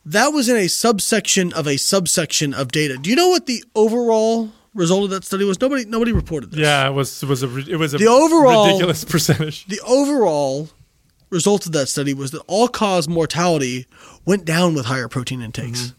that 0.06 0.28
was 0.28 0.48
in 0.48 0.56
a 0.56 0.69
subsection 0.69 1.52
of 1.55 1.66
a 1.66 1.78
subsection 1.78 2.52
of 2.52 2.70
data. 2.70 2.98
Do 2.98 3.09
you 3.09 3.16
know 3.16 3.28
what 3.31 3.47
the 3.47 3.65
overall 3.74 4.51
result 4.74 5.05
of 5.05 5.11
that 5.11 5.24
study 5.24 5.44
was? 5.44 5.59
Nobody 5.61 5.85
nobody 5.86 6.12
reported 6.12 6.51
this. 6.51 6.61
Yeah, 6.61 6.86
it 6.86 6.93
was 6.93 7.23
it 7.23 7.27
was 7.28 7.43
a 7.43 7.56
it 7.59 7.77
was 7.77 7.94
a 7.94 7.98
The 7.98 8.06
overall- 8.09 8.66
ridiculous 8.66 9.05
percentage. 9.15 9.65
the 9.66 9.81
overall 9.86 10.69
result 11.31 11.65
of 11.66 11.73
that 11.73 11.89
study 11.89 12.12
was 12.12 12.31
that 12.32 12.43
all 12.47 12.69
cause 12.69 13.09
mortality 13.09 13.86
went 14.27 14.44
down 14.44 14.74
with 14.74 14.85
higher 14.86 15.09
protein 15.09 15.40
intakes 15.40 15.94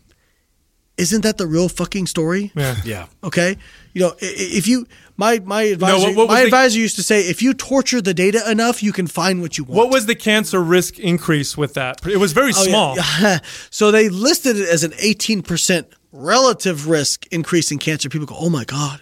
isn't 0.98 1.22
that 1.22 1.38
the 1.38 1.48
real 1.48 1.70
fucking 1.70 2.08
story 2.08 2.52
Yeah. 2.56 2.76
Yeah. 2.86 3.06
Okay, 3.24 3.58
you 3.94 4.02
know, 4.02 4.10
i- 4.22 4.26
i- 4.26 4.52
if 4.60 4.68
you 4.68 4.88
my 5.18 5.40
my 5.46 5.64
advisor 5.64 6.08
what- 6.08 6.16
what 6.16 6.28
was 6.28 6.36
my 6.36 6.40
the- 6.42 6.46
advisor 6.48 6.80
used 6.80 6.96
to 6.98 7.04
say, 7.04 7.28
if 7.28 7.42
you 7.42 7.54
torture 7.54 8.02
the 8.02 8.14
data 8.14 8.50
enough, 8.50 8.82
you 8.84 8.92
can 8.94 9.08
find 9.08 9.42
what 9.42 9.58
you 9.58 9.64
want. 9.64 9.76
What 9.78 9.90
was 9.90 10.06
the 10.06 10.16
cancer 10.16 10.62
risk 10.64 11.00
increase 11.00 11.56
with 11.58 11.74
that? 11.76 12.06
It 12.06 12.18
was 12.18 12.32
very 12.34 12.52
Oh, 12.56 12.66
small. 12.66 12.96
yeah. 12.98 13.40
so 13.70 13.92
they 13.92 14.10
listed 14.10 14.58
it 14.58 14.68
as 14.70 14.84
an 14.84 14.94
eighteen 15.00 15.42
percent 15.42 15.88
relative 16.12 16.88
risk 16.88 17.26
increase 17.32 17.72
in 17.72 17.78
cancer. 17.80 18.10
People 18.10 18.28
go, 18.28 18.36
oh 18.40 18.50
my 18.50 18.64
god, 18.66 19.02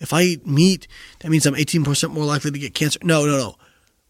if 0.00 0.12
I 0.12 0.22
eat 0.22 0.46
meat, 0.46 0.86
that 1.20 1.30
means 1.30 1.46
I'm 1.46 1.56
eighteen 1.56 1.84
percent 1.84 2.12
more 2.12 2.24
likely 2.24 2.50
to 2.52 2.58
get 2.58 2.74
cancer. 2.74 2.98
No, 3.02 3.24
no, 3.26 3.36
no. 3.38 3.56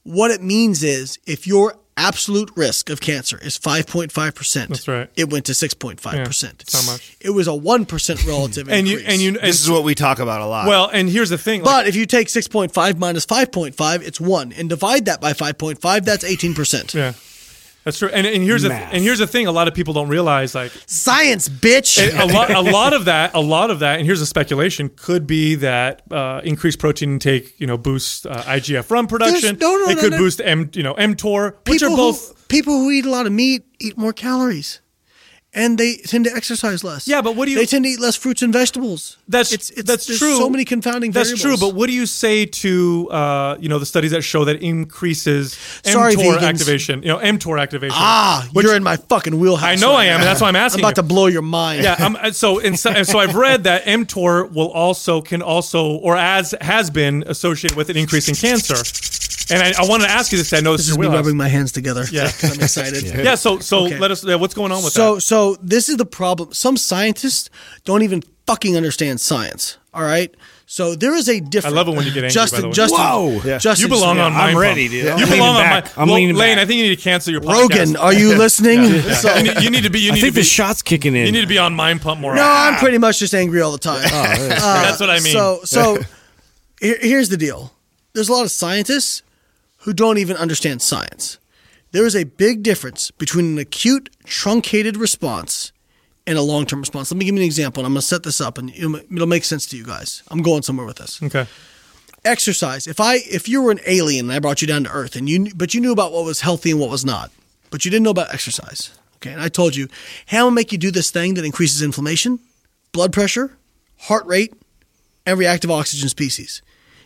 What 0.03 0.31
it 0.31 0.43
means 0.43 0.83
is 0.83 1.19
if 1.27 1.47
your 1.47 1.79
absolute 1.97 2.51
risk 2.57 2.91
of 2.91 3.01
cancer 3.01 3.39
is 3.39 3.59
5.5%. 3.59 4.69
That's 4.69 4.89
right. 4.89 5.09
It 5.17 5.31
went 5.31 5.47
to 5.47 5.53
6.5%. 5.53 6.13
Yeah, 6.15 6.51
it's 6.61 6.75
not 6.75 6.93
much. 6.93 7.17
It 7.21 7.31
was 7.31 7.47
a 7.47 7.53
1% 7.53 8.27
relative 8.27 8.69
And 8.71 8.87
you 8.89 8.99
increase. 8.99 9.13
and 9.13 9.23
you 9.23 9.29
and, 9.29 9.39
this 9.39 9.63
is 9.63 9.71
what 9.71 9.85
we 9.85 9.95
talk 9.95 10.19
about 10.19 10.41
a 10.41 10.47
lot. 10.47 10.67
well, 10.67 10.91
and 10.93 11.09
here's 11.09 11.31
the 11.31 11.39
thing. 11.39 11.63
But 11.63 11.87
if 11.87 11.97
you 11.97 12.07
take 12.07 12.29
6.5 12.29 12.99
minus 12.99 13.27
5.5, 13.27 14.03
it's 14.03 14.21
1. 14.21 14.53
And 14.53 14.69
divide 14.69 15.05
that 15.07 15.21
by 15.21 15.33
5.5, 15.33 16.05
that's 16.05 16.25
18%. 16.25 16.95
yeah, 16.95 17.13
that's 17.85 17.99
true. 17.99 18.09
And 18.09 18.27
and 18.27 18.43
here's 18.43 18.63
the 18.63 18.71
Math. 18.71 18.93
and 18.93 19.03
here's 19.03 19.19
the 19.19 19.27
thing. 19.27 19.47
A 19.47 19.53
lot 19.53 19.69
of 19.69 19.75
people 19.75 19.95
don't 19.95 20.09
realize 20.09 20.55
like 20.55 20.73
Science, 20.87 21.49
bitch! 21.49 21.99
a 22.19 22.25
lot 22.33 22.51
a 22.51 22.61
lot 22.61 22.93
of 22.93 23.05
that 23.05 23.35
a 23.35 23.41
lot 23.41 23.71
of 23.71 23.81
that 23.81 23.99
and 23.99 24.07
here's 24.07 24.21
a 24.21 24.27
speculation 24.27 24.89
could 24.89 25.27
be 25.27 25.55
that 25.57 26.03
uh, 26.11 26.41
increased 26.45 26.79
protein 26.79 27.13
intake 27.15 27.59
you 27.61 27.67
know 27.67 27.77
boosts 27.77 28.25
uh, 28.27 28.43
IGF 28.47 28.91
run 28.91 29.07
production. 29.07 29.59
no, 29.61 29.77
no, 29.77 29.89
it 29.91 29.97
no, 29.97 30.01
could 30.01 30.13
boost 30.13 30.41
m 30.43 30.71
you 30.75 30.83
know 30.83 30.95
mTOR, 30.95 31.55
which 31.69 31.83
are 31.83 31.89
people, 31.89 31.97
both. 31.97 32.29
who, 32.29 32.35
people 32.49 32.79
who 32.79 32.91
eat 32.91 33.05
a 33.05 33.11
lot 33.11 33.27
of 33.27 33.33
meat 33.33 33.65
eat 33.79 33.99
more 33.99 34.13
calories. 34.13 34.81
And 35.57 35.79
they 35.79 35.97
tend 35.99 36.25
to 36.25 36.33
exercise 36.35 36.83
less. 36.83 37.07
Yeah, 37.07 37.23
but 37.23 37.37
what 37.37 37.45
do 37.47 37.53
you- 37.53 37.59
They 37.59 37.67
tend 37.67 37.85
to 37.85 37.91
eat 37.91 38.01
less 38.01 38.17
fruits 38.17 38.43
and 38.43 38.53
vegetables. 38.53 39.19
That's 39.29 39.53
it's, 39.53 39.71
it's, 39.71 39.85
that's 39.85 40.07
true. 40.19 40.37
So 40.37 40.51
many 40.51 40.65
confounding 40.65 41.13
variables. 41.13 41.31
That's 41.31 41.43
variables. 41.43 41.61
true. 41.61 41.69
But 41.71 41.77
what 41.77 41.87
do 41.87 41.93
you 41.93 42.07
say 42.07 42.45
to 42.47 43.09
uh, 43.11 43.57
you 43.61 43.69
know 43.69 43.79
the 43.79 43.87
studies 43.87 44.11
that 44.11 44.23
show 44.23 44.45
that 44.47 44.61
increases 44.63 45.57
Sorry, 45.85 46.15
mTOR 46.17 46.39
vegans. 46.39 46.43
activation? 46.43 47.03
You 47.03 47.09
know 47.11 47.19
mTOR 47.19 47.61
activation. 47.61 47.97
ah, 47.97 48.49
which- 48.53 48.65
you're 48.67 48.75
in 48.75 48.83
my 48.83 48.97
fucking 48.97 49.39
wheelhouse. 49.39 49.65
I 49.69 49.77
know 49.77 49.93
I 49.93 50.05
am, 50.07 50.09
now. 50.09 50.15
and 50.17 50.23
that's 50.25 50.41
why 50.41 50.49
I'm 50.49 50.57
asking 50.57 50.85
I'm 50.85 50.91
about 50.91 50.97
you. 51.03 51.09
to 51.09 51.09
blow 51.15 51.27
your 51.27 51.43
mind. 51.43 51.83
yeah. 51.85 51.97
I'm, 51.99 52.33
so, 52.33 52.59
and 52.59 52.79
so, 52.79 52.91
and 52.91 53.07
so 53.07 53.19
I've 53.21 53.35
read 53.37 53.65
that 53.65 53.85
mTOR 53.85 54.51
will 54.53 54.71
also 54.73 55.21
can 55.23 55.41
also 55.43 55.87
or 55.99 56.17
as 56.17 56.55
has 56.61 56.91
been 56.91 57.23
associated 57.29 57.77
with 57.77 57.91
an 57.91 57.97
increase 57.97 58.29
in 58.29 58.35
cancer. 58.35 58.75
And 59.51 59.63
I, 59.63 59.83
I 59.83 59.87
wanted 59.89 60.05
to 60.05 60.11
ask 60.11 60.33
you 60.33 60.39
this. 60.39 60.53
I 60.53 60.61
know 60.61 60.73
this, 60.73 60.83
This 60.83 60.87
is 60.89 60.93
is 60.93 60.99
me 60.99 61.07
rubbing 61.07 61.37
my 61.37 61.49
hands 61.49 61.73
together. 61.73 62.05
Yeah, 62.11 62.23
I'm 62.43 62.61
excited. 62.61 63.03
Yeah. 63.05 63.35
So, 63.35 63.59
so 63.59 63.87
Okay. 63.87 63.99
let 63.99 64.11
us. 64.11 64.25
Yeah, 64.25 64.37
what's 64.37 64.55
going 64.55 64.73
on 64.73 64.83
with 64.83 64.93
so 64.93 65.17
that? 65.17 65.21
so 65.23 65.55
so 65.55 65.61
this 65.63 65.89
is 65.89 65.97
the 65.99 66.07
problem. 66.07 66.53
Some 66.53 66.77
scientists 66.77 67.51
don't 67.85 68.03
even 68.03 68.23
fucking 68.47 68.77
understand 68.77 69.21
science. 69.21 69.77
All 69.93 70.03
right. 70.03 70.35
So 70.67 70.95
there 70.95 71.15
is 71.15 71.29
a 71.29 71.41
difference. 71.41 71.73
I 71.73 71.77
love 71.77 71.89
it 71.89 71.95
when 71.95 72.07
you 72.07 72.11
get 72.13 72.25
angry, 72.25 72.31
Justin, 72.31 72.57
by 72.59 72.61
the 72.63 72.69
way. 72.69 72.73
Justin, 72.73 72.99
Whoa. 72.99 73.41
Yeah. 73.45 73.59
Justin, 73.59 73.83
You 73.91 73.95
belong 73.95 74.19
on 74.19 74.33
I'm 74.33 74.57
ready, 74.57 74.89
Pump. 74.89 74.93
dude. 74.93 75.05
You 75.05 75.11
I'm 75.27 75.29
belong 75.31 75.57
on 75.57 75.63
back. 75.63 75.97
my. 75.97 76.03
I'm 76.03 76.09
well, 76.09 76.17
leaning 76.17 76.37
Layne, 76.37 76.57
back. 76.57 76.65
I 76.65 76.67
think 76.67 76.79
you 76.79 76.89
need 76.89 76.97
to 76.97 77.03
cancel 77.03 77.33
your 77.33 77.43
podcast. 77.43 77.61
Rogan, 77.61 77.97
are 77.97 78.13
you 78.15 78.37
listening? 78.39 79.03
So- 79.15 79.35
you, 79.37 79.43
need, 79.43 79.63
you 79.63 79.71
need 79.71 79.83
to 79.85 79.91
be. 79.91 80.01
You 80.01 80.13
I 80.13 80.15
think 80.15 80.27
to 80.29 80.33
be. 80.33 80.41
the 80.41 80.45
shot's 80.45 80.81
kicking 80.81 81.15
in. 81.15 81.27
you 81.27 81.33
need 81.33 81.43
to 81.43 81.47
be 81.47 81.59
on 81.59 81.75
Mind 81.75 82.01
Pump 82.01 82.19
more. 82.21 82.35
no. 82.35 82.43
I'm 82.43 82.77
pretty 82.77 82.97
much 82.99 83.19
just 83.19 83.35
angry 83.35 83.61
all 83.61 83.73
the 83.73 83.79
time. 83.79 84.05
Uh, 84.07 84.83
That's 84.83 84.99
what 85.01 85.11
I 85.11 85.21
mean. 85.21 85.33
So, 85.35 85.61
so 85.65 85.99
here- 86.81 86.99
here's 87.01 87.29
the 87.29 87.37
deal. 87.37 87.73
There's 88.15 88.31
a 88.31 88.33
lot 88.33 88.45
of 88.45 88.51
scientists 88.51 89.23
who 89.85 89.93
don't 89.93 90.19
even 90.19 90.37
understand 90.37 90.83
science. 90.83 91.39
There 91.93 92.07
is 92.07 92.17
a 92.17 92.25
big 92.25 92.63
difference 92.63 93.11
between 93.13 93.53
an 93.53 93.59
acute, 93.59 94.11
truncated 94.25 94.97
response 94.97 95.73
and 96.27 96.39
a 96.39 96.43
long-term 96.43 96.81
response. 96.81 97.11
Let 97.13 97.19
me 97.19 97.27
give 97.27 97.35
you 97.35 97.43
an 97.43 97.47
example, 97.47 97.81
and 97.83 97.87
I'm 97.87 97.93
going 97.93 98.01
to 98.01 98.07
set 98.07 98.23
this 98.23 98.41
up, 98.41 98.57
and 98.57 98.71
it'll 98.71 99.27
make 99.27 99.45
sense 99.45 99.67
to 99.67 99.77
you 99.77 99.85
guys. 99.85 100.23
I'm 100.29 100.43
going 100.43 100.63
somewhere 100.63 100.87
with 100.87 100.97
this. 100.97 101.23
okay. 101.23 101.47
Exercise. 102.25 102.87
If 102.87 102.99
I, 102.99 103.17
if 103.17 103.47
you 103.49 103.63
were 103.63 103.71
an 103.71 103.81
alien 103.87 104.27
and 104.27 104.33
I 104.33 104.39
brought 104.39 104.63
you 104.63 104.67
down 104.67 104.85
to 104.85 104.91
Earth, 104.91 105.17
and 105.17 105.29
you, 105.29 105.55
but 105.55 105.75
you 105.75 105.81
knew 105.83 105.93
about 105.93 106.13
what 106.13 106.25
was 106.25 106.41
healthy 106.41 106.71
and 106.71 106.81
what 106.81 106.89
was 106.89 107.05
not, 107.05 107.31
but 107.71 107.85
you 107.85 107.91
didn't 107.91 108.05
know 108.05 108.11
about 108.11 108.33
exercise. 108.33 108.99
Okay, 109.17 109.33
and 109.33 109.41
I 109.41 109.49
told 109.49 109.77
you, 109.77 109.89
hey, 110.27 110.39
I'm 110.39 110.45
gonna 110.45 110.55
make 110.55 110.73
you 110.73 110.79
do 110.79 110.91
this 110.91 111.11
thing 111.11 111.35
that 111.35 111.45
increases 111.45 111.83
inflammation, 111.83 112.39
blood 112.93 113.13
pressure, 113.13 113.57
heart 113.99 114.25
rate, 114.25 114.55
and 115.27 115.39
reactive 115.39 115.71
oxygen 115.71 116.09
species. 116.09 116.63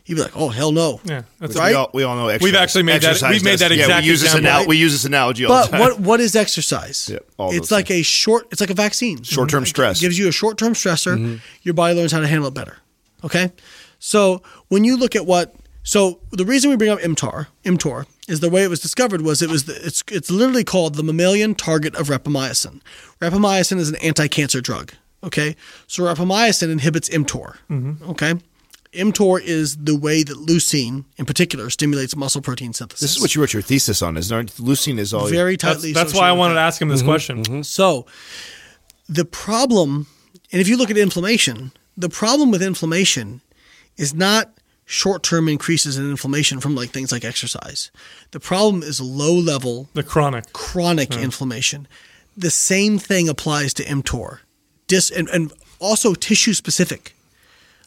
You'd 0.09 0.17
be 0.17 0.23
like, 0.23 0.37
oh 0.37 0.49
hell 0.49 0.73
no. 0.73 1.01
Yeah. 1.05 1.23
That's 1.39 1.55
Right? 1.55 1.69
we, 1.71 1.75
all, 1.75 1.91
we 1.93 2.03
all 2.03 2.17
know 2.17 2.29
exercise. 2.29 2.45
We've 2.53 2.55
actually 2.61 2.83
made 2.85 3.03
that- 3.03 3.23
we've 3.31 3.45
made 3.45 3.59
that 3.59 3.71
yeah, 3.71 3.83
exact 3.85 4.03
we 4.05 4.09
use 4.11 4.21
this 4.23 4.31
example. 4.35 4.51
anal- 4.61 4.67
We 4.69 4.77
use 4.79 4.93
this 4.93 5.05
analogy 5.05 5.45
all 5.45 5.51
But 5.51 5.67
the 5.67 5.71
time. 5.73 5.81
what 5.81 6.01
what 6.01 6.21
is 6.21 6.35
exercise? 6.35 7.11
Yeah, 7.13 7.19
it's 7.53 7.71
like 7.71 7.91
a 7.91 8.03
short. 8.03 8.49
It's 8.51 8.61
like 8.61 8.71
a 8.71 8.75
vaccine. 8.75 9.23
Short-term 9.23 9.67
stress. 9.67 9.99
It 9.99 10.01
gives 10.01 10.19
you 10.19 10.27
a 10.29 10.33
short 10.33 10.57
term 10.59 10.73
stressor. 10.73 11.17
Mm-hmm. 11.17 11.37
Your 11.63 11.75
body 11.75 11.95
learns 11.95 12.11
how 12.13 12.21
to 12.21 12.27
handle 12.27 12.49
it 12.49 12.55
better. 12.55 12.79
Okay, 13.25 13.53
so 13.99 14.43
when 14.69 14.83
you 14.85 14.97
look 14.97 15.15
at 15.15 15.27
what, 15.27 15.55
so 15.83 16.21
the 16.31 16.45
reason 16.45 16.71
we 16.71 16.77
bring 16.77 16.91
up 16.91 17.01
mTOR, 17.01 17.49
mTOR 17.65 18.07
is 18.29 18.41
the 18.41 18.49
way 18.51 18.63
it 18.65 18.71
was 18.71 18.81
discovered 18.81 19.23
was 19.23 19.43
it 19.43 19.51
was 19.51 19.65
the, 19.65 19.75
it's 19.87 20.03
it's 20.11 20.31
literally 20.31 20.65
called 20.65 20.95
the 20.95 21.03
mammalian 21.03 21.55
target 21.55 21.95
of 21.97 22.09
rapamycin. 22.09 22.81
Rapamycin 23.21 23.79
is 23.79 23.89
an 23.89 23.97
anti 23.97 24.27
cancer 24.29 24.61
drug. 24.61 24.93
Okay, 25.23 25.57
so 25.89 26.05
rapamycin 26.05 26.71
inhibits 26.71 27.09
mTOR. 27.09 27.57
Mm-hmm. 27.71 28.11
Okay. 28.11 28.35
mTOR 28.93 29.40
is 29.43 29.77
the 29.77 29.97
way 29.97 30.23
that 30.23 30.36
leucine, 30.36 31.05
in 31.16 31.27
particular, 31.27 31.70
stimulates 31.70 32.16
muscle 32.16 32.40
protein 32.40 32.73
synthesis. 32.73 33.01
this 33.01 33.16
is 33.16 33.20
what 33.23 33.35
you 33.35 33.40
wrote 33.40 33.52
your 33.52 33.62
thesis 33.62 34.02
on, 34.02 34.16
isn't 34.16 34.39
it? 34.39 34.52
Leucine 34.59 34.98
is 34.98 35.12
all 35.12 35.27
very 35.28 35.56
That's, 35.56 35.74
tightly. 35.74 35.93
that's 35.93 36.10
associated 36.10 36.20
why 36.20 36.28
I 36.28 36.32
wanted 36.32 36.55
that. 36.55 36.60
to 36.60 36.66
ask 36.66 36.82
him 36.82 36.89
this 36.89 37.01
mm-hmm, 37.01 37.09
question. 37.10 37.43
Mm-hmm. 37.43 37.62
So, 37.62 38.06
the 39.09 39.24
problem, 39.24 40.06
and 40.52 40.60
if 40.60 40.69
you 40.69 40.77
look 40.77 40.90
at 40.90 40.98
inflammation, 40.98 41.73
the 41.97 42.09
problem 42.09 42.51
with 42.51 42.62
inflammation 42.62 43.40
is 43.97 44.15
not 44.15 44.52
short 44.86 45.23
term 45.23 45.48
increases 45.48 45.98
in 45.98 46.09
inflammation 46.10 46.60
from 46.60 46.74
like 46.74 46.90
things 46.90 47.12
like 47.12 47.24
exercise. 47.24 47.90
The 48.31 48.40
problem 48.40 48.82
is 48.82 49.01
low 49.01 49.35
level 49.35 49.89
The 49.93 50.02
chronic. 50.02 50.52
chronic 50.52 51.15
inflammation. 51.15 51.86
The 52.36 52.51
same 52.51 52.98
thing 52.98 53.28
applies 53.28 53.74
to 53.74 53.85
mTOR, 53.85 54.39
dis, 54.86 55.10
and, 55.10 55.28
and 55.28 55.52
also 55.78 56.15
tissue 56.15 56.55
specific. 56.55 57.15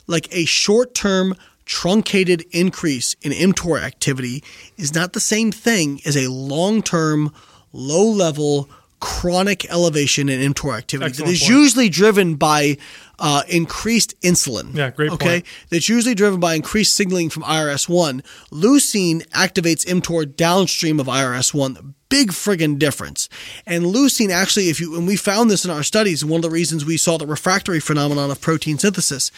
Like 0.07 0.27
a 0.31 0.45
short 0.45 0.93
term 0.93 1.35
truncated 1.65 2.43
increase 2.51 3.15
in 3.21 3.31
mTOR 3.31 3.81
activity 3.81 4.43
is 4.77 4.93
not 4.93 5.13
the 5.13 5.19
same 5.19 5.51
thing 5.51 6.01
as 6.05 6.17
a 6.17 6.29
long 6.29 6.81
term, 6.81 7.33
low 7.71 8.03
level, 8.09 8.69
chronic 8.99 9.69
elevation 9.71 10.29
in 10.29 10.53
mTOR 10.53 10.77
activity 10.77 11.09
Excellent 11.09 11.27
that 11.29 11.33
is 11.33 11.39
point. 11.41 11.49
usually 11.51 11.89
driven 11.89 12.35
by 12.35 12.77
uh, 13.19 13.43
increased 13.47 14.19
insulin. 14.21 14.75
Yeah, 14.75 14.89
great 14.91 15.11
Okay, 15.11 15.29
point. 15.41 15.45
that's 15.69 15.87
usually 15.89 16.13
driven 16.15 16.39
by 16.39 16.55
increased 16.55 16.95
signaling 16.95 17.29
from 17.29 17.43
IRS1. 17.43 18.21
Leucine 18.51 19.25
activates 19.29 19.85
mTOR 19.85 20.35
downstream 20.35 20.99
of 20.99 21.07
IRS1. 21.07 21.93
Big 22.11 22.31
friggin' 22.31 22.77
difference. 22.77 23.29
And 23.65 23.85
leucine 23.85 24.29
actually, 24.29 24.69
if 24.69 24.79
you 24.79 24.95
and 24.95 25.07
we 25.07 25.15
found 25.15 25.49
this 25.49 25.65
in 25.65 25.71
our 25.71 25.81
studies, 25.81 26.23
one 26.23 26.39
of 26.39 26.41
the 26.43 26.49
reasons 26.51 26.85
we 26.85 26.97
saw 26.97 27.17
the 27.17 27.25
refractory 27.25 27.79
phenomenon 27.79 28.29
of 28.29 28.41
protein 28.41 28.77
synthesis, 28.77 29.31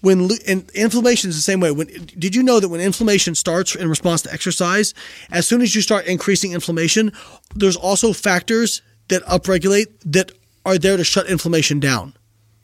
when 0.00 0.30
and 0.46 0.70
inflammation 0.70 1.28
is 1.28 1.36
the 1.36 1.42
same 1.42 1.60
way. 1.60 1.72
When 1.72 1.88
did 2.18 2.34
you 2.34 2.42
know 2.42 2.60
that 2.60 2.68
when 2.68 2.80
inflammation 2.80 3.34
starts 3.34 3.74
in 3.74 3.88
response 3.88 4.22
to 4.22 4.32
exercise, 4.32 4.94
as 5.30 5.46
soon 5.46 5.60
as 5.60 5.74
you 5.74 5.82
start 5.82 6.06
increasing 6.06 6.52
inflammation, 6.52 7.12
there's 7.54 7.76
also 7.76 8.12
factors 8.12 8.80
that 9.08 9.22
upregulate 9.24 9.88
that 10.06 10.32
are 10.64 10.78
there 10.78 10.96
to 10.96 11.04
shut 11.04 11.28
inflammation 11.28 11.80
down. 11.80 12.14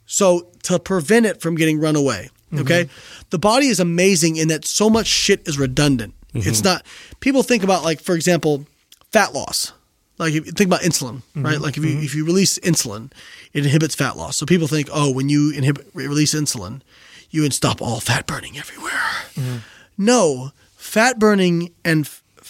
So 0.05 0.47
to 0.63 0.79
prevent 0.79 1.25
it 1.25 1.41
from 1.41 1.55
getting 1.55 1.79
run 1.79 1.97
away. 1.97 2.29
Mm-hmm. 2.51 2.63
Okay. 2.63 2.89
The 3.29 3.39
body 3.39 3.67
is 3.67 3.81
amazing 3.81 4.37
in 4.37 4.47
that 4.47 4.63
so 4.63 4.89
much 4.89 5.07
shit 5.07 5.45
is 5.45 5.59
redundant. 5.59 6.13
Mm-hmm. 6.33 6.49
It's 6.49 6.63
not 6.63 6.85
people 7.19 7.43
think 7.43 7.63
about 7.63 7.83
like, 7.83 7.99
for 7.99 8.15
example, 8.15 8.65
fat 9.11 9.33
loss. 9.33 9.73
Like 10.17 10.33
if 10.33 10.45
think 10.45 10.67
about 10.67 10.81
insulin, 10.81 11.17
mm-hmm. 11.17 11.43
right? 11.43 11.59
Like 11.59 11.77
if 11.77 11.83
you 11.83 11.91
mm-hmm. 11.91 12.03
if 12.03 12.15
you 12.15 12.25
release 12.25 12.57
insulin, 12.59 13.11
it 13.53 13.65
inhibits 13.65 13.95
fat 13.95 14.17
loss. 14.17 14.37
So 14.37 14.45
people 14.45 14.67
think, 14.67 14.89
oh, 14.91 15.11
when 15.11 15.29
you 15.29 15.51
inhibit 15.51 15.87
release 15.93 16.33
insulin, 16.33 16.81
you 17.29 17.43
can 17.43 17.51
stop 17.51 17.81
all 17.81 17.99
fat 17.99 18.25
burning 18.25 18.57
everywhere. 18.57 18.91
Mm-hmm. 19.35 19.57
No, 19.97 20.51
fat 20.75 21.19
burning 21.19 21.73
and 21.85 22.07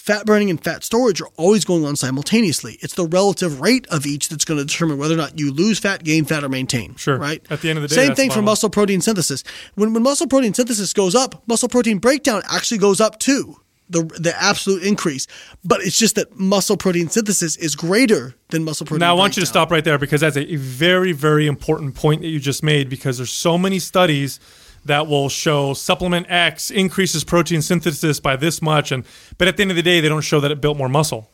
fat 0.08 0.26
burning 0.26 0.50
and 0.50 0.64
fat 0.64 0.86
storage 0.86 1.20
are 1.20 1.28
always 1.36 1.66
going 1.66 1.84
on 1.84 1.98
simultaneously. 1.98 2.78
It's 2.82 2.94
the 2.94 3.06
relative 3.06 3.60
rate 3.60 3.86
of 3.88 4.06
each 4.06 4.30
that's 4.30 4.46
going 4.46 4.58
to 4.58 4.66
determine 4.66 4.98
whether 4.98 5.14
or 5.14 5.18
not 5.18 5.38
you 5.38 5.52
lose 5.52 5.80
fat, 5.80 6.06
gain 6.06 6.24
fat, 6.24 6.46
or 6.46 6.50
maintain. 6.50 6.96
Sure. 6.96 7.18
Right. 7.18 7.46
At 7.50 7.60
the 7.60 7.70
end 7.70 7.80
of 7.80 7.84
the 7.84 7.90
day, 7.90 8.08
same 8.08 8.16
thing 8.16 8.32
for 8.32 8.42
muscle 8.42 8.70
protein 8.70 9.02
synthesis. 9.02 9.44
When 9.76 9.94
when 9.94 10.04
muscle 10.04 10.28
protein 10.28 10.54
synthesis 10.54 10.94
goes 10.94 11.16
up, 11.16 11.44
muscle 11.48 11.68
protein 11.68 11.98
breakdown 11.98 12.42
actually 12.50 12.78
goes 12.78 13.02
up 13.02 13.20
too. 13.20 13.60
The 13.90 14.04
the 14.20 14.34
absolute 14.38 14.84
increase, 14.84 15.28
but 15.64 15.82
it's 15.82 15.98
just 15.98 16.16
that 16.16 16.38
muscle 16.38 16.76
protein 16.76 17.08
synthesis 17.10 17.56
is 17.56 17.76
greater 17.76 18.36
than 18.50 18.64
muscle 18.66 18.86
protein. 18.86 19.00
Now 19.00 19.12
I 19.16 19.18
want 19.18 19.38
you 19.38 19.42
to 19.42 19.46
stop 19.48 19.72
right 19.72 19.84
there 19.84 19.98
because 19.98 20.20
that's 20.22 20.36
a 20.36 20.56
very, 20.58 21.14
very 21.14 21.48
important 21.48 21.96
point 21.96 22.22
that 22.22 22.28
you 22.28 22.40
just 22.40 22.64
made 22.64 22.90
because 22.90 23.18
there's 23.18 23.32
so 23.32 23.58
many 23.58 23.80
studies 23.80 24.40
that 24.86 25.08
will 25.08 25.30
show 25.30 25.74
supplement 25.74 26.28
X 26.30 26.70
increases 26.70 27.24
protein 27.24 27.62
synthesis 27.62 28.20
by 28.20 28.36
this 28.36 28.62
much, 28.62 28.92
and 28.92 29.06
but 29.38 29.48
at 29.48 29.56
the 29.56 29.62
end 29.62 29.72
of 29.72 29.78
the 29.78 29.84
day, 29.84 30.02
they 30.02 30.10
don't 30.10 30.22
show 30.22 30.40
that 30.42 30.52
it 30.52 30.60
built 30.60 30.78
more 30.78 30.90
muscle. 30.90 31.32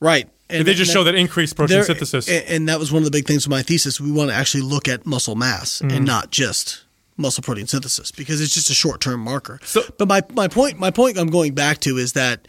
Right. 0.00 0.28
And 0.50 0.66
they 0.66 0.74
just 0.74 0.90
and 0.90 0.94
show 0.94 1.04
that 1.04 1.14
increased 1.14 1.54
protein 1.56 1.76
there- 1.76 1.84
synthesis. 1.84 2.28
And 2.28 2.68
that 2.68 2.78
was 2.80 2.90
one 2.92 3.02
of 3.02 3.04
the 3.04 3.10
big 3.16 3.26
things 3.26 3.46
with 3.46 3.50
my 3.52 3.62
thesis. 3.62 4.00
We 4.00 4.10
want 4.10 4.30
to 4.30 4.34
actually 4.34 4.62
look 4.62 4.88
at 4.88 5.06
muscle 5.06 5.34
mass 5.36 5.80
Mm. 5.80 5.96
and 5.96 6.04
not 6.04 6.30
just 6.32 6.82
muscle 7.22 7.42
protein 7.42 7.66
synthesis 7.66 8.10
because 8.10 8.40
it's 8.40 8.52
just 8.54 8.68
a 8.70 8.74
short 8.74 9.00
term 9.00 9.20
marker. 9.20 9.58
So- 9.64 9.82
but 9.98 10.08
my, 10.08 10.22
my 10.34 10.48
point 10.48 10.78
my 10.78 10.90
point 10.90 11.18
I'm 11.18 11.28
going 11.30 11.54
back 11.54 11.78
to 11.80 11.96
is 11.96 12.12
that, 12.12 12.46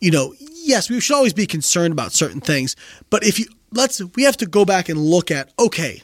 you 0.00 0.10
know, 0.10 0.34
yes, 0.40 0.88
we 0.88 1.00
should 1.00 1.14
always 1.14 1.34
be 1.34 1.46
concerned 1.46 1.92
about 1.92 2.12
certain 2.12 2.40
things, 2.40 2.76
but 3.10 3.24
if 3.24 3.38
you 3.38 3.46
let's 3.72 4.00
we 4.14 4.22
have 4.22 4.36
to 4.38 4.46
go 4.46 4.64
back 4.64 4.88
and 4.88 4.98
look 4.98 5.30
at 5.30 5.52
okay, 5.58 6.02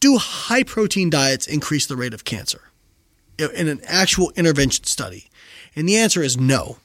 do 0.00 0.18
high 0.18 0.62
protein 0.62 1.08
diets 1.10 1.46
increase 1.46 1.86
the 1.86 1.96
rate 1.96 2.12
of 2.14 2.24
cancer 2.24 2.60
in 3.38 3.68
an 3.68 3.80
actual 3.86 4.32
intervention 4.36 4.84
study? 4.84 5.28
And 5.76 5.88
the 5.88 5.96
answer 5.96 6.22
is 6.22 6.36
no, 6.36 6.76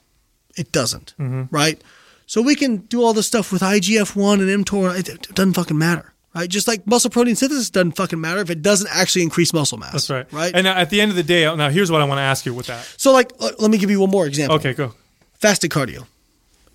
it 0.56 0.72
doesn't. 0.72 1.14
Mm-hmm. 1.18 1.54
Right? 1.54 1.82
So 2.26 2.40
we 2.42 2.54
can 2.54 2.78
do 2.78 3.02
all 3.02 3.12
this 3.12 3.26
stuff 3.26 3.52
with 3.52 3.60
IGF 3.62 4.14
one 4.14 4.40
and 4.40 4.64
mTOR. 4.64 4.96
It 4.96 5.34
doesn't 5.34 5.54
fucking 5.54 5.76
matter. 5.78 6.12
Right? 6.34 6.48
Just 6.48 6.68
like 6.68 6.86
muscle 6.86 7.10
protein 7.10 7.34
synthesis 7.34 7.70
doesn't 7.70 7.92
fucking 7.92 8.20
matter 8.20 8.40
if 8.40 8.50
it 8.50 8.62
doesn't 8.62 8.88
actually 8.92 9.22
increase 9.22 9.52
muscle 9.52 9.78
mass. 9.78 9.92
That's 9.92 10.10
right. 10.10 10.32
Right. 10.32 10.54
And 10.54 10.66
at 10.66 10.90
the 10.90 11.00
end 11.00 11.10
of 11.10 11.16
the 11.16 11.24
day, 11.24 11.44
now 11.56 11.70
here's 11.70 11.90
what 11.90 12.00
I 12.00 12.04
want 12.04 12.18
to 12.18 12.22
ask 12.22 12.46
you 12.46 12.54
with 12.54 12.66
that. 12.66 12.84
so 12.96 13.12
like, 13.12 13.32
let 13.40 13.70
me 13.70 13.78
give 13.78 13.90
you 13.90 14.00
one 14.00 14.10
more 14.10 14.26
example. 14.26 14.56
Okay, 14.56 14.72
go. 14.72 14.94
Fasted 15.34 15.70
cardio. 15.70 16.06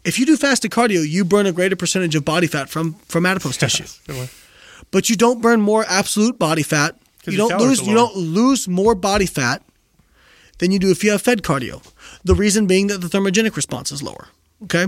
If 0.03 0.19
you 0.19 0.25
do 0.25 0.37
fasted 0.37 0.71
cardio, 0.71 1.07
you 1.07 1.25
burn 1.25 1.45
a 1.45 1.51
greater 1.51 1.75
percentage 1.75 2.15
of 2.15 2.23
body 2.25 2.47
fat 2.47 2.69
from 2.69 2.93
from 3.07 3.25
adipose 3.25 3.57
tissue. 3.57 3.85
But 4.91 5.09
you 5.09 5.15
don't 5.15 5.41
burn 5.41 5.61
more 5.61 5.85
absolute 5.87 6.37
body 6.37 6.63
fat. 6.63 6.95
You 7.25 7.37
don't 7.37 7.57
lose 7.57 7.85
you 7.85 7.95
don't 7.95 8.15
lose 8.15 8.67
more 8.67 8.93
body 8.93 9.25
fat 9.25 9.63
than 10.59 10.71
you 10.71 10.79
do 10.79 10.91
if 10.91 11.03
you 11.03 11.11
have 11.11 11.21
fed 11.21 11.41
cardio. 11.41 11.81
The 12.23 12.35
reason 12.35 12.67
being 12.67 12.87
that 12.87 12.99
the 13.01 13.07
thermogenic 13.07 13.55
response 13.55 13.91
is 13.91 14.03
lower. 14.03 14.27
Okay, 14.63 14.87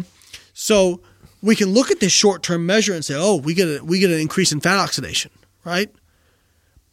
so 0.53 1.01
we 1.41 1.55
can 1.55 1.69
look 1.69 1.91
at 1.91 1.99
this 1.99 2.11
short 2.11 2.43
term 2.43 2.65
measure 2.65 2.93
and 2.93 3.03
say, 3.03 3.15
oh, 3.17 3.35
we 3.35 3.53
get 3.53 3.67
a, 3.67 3.83
we 3.83 3.99
get 3.99 4.09
an 4.11 4.19
increase 4.19 4.51
in 4.51 4.59
fat 4.59 4.77
oxidation, 4.77 5.31
right? 5.63 5.89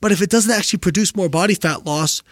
But 0.01 0.13
if 0.13 0.21
it 0.21 0.31
doesn't 0.31 0.53
actually 0.53 0.81
produce 0.81 1.17
more 1.17 1.29
body 1.29 1.55
fat 1.55 1.87
loss, 1.87 2.23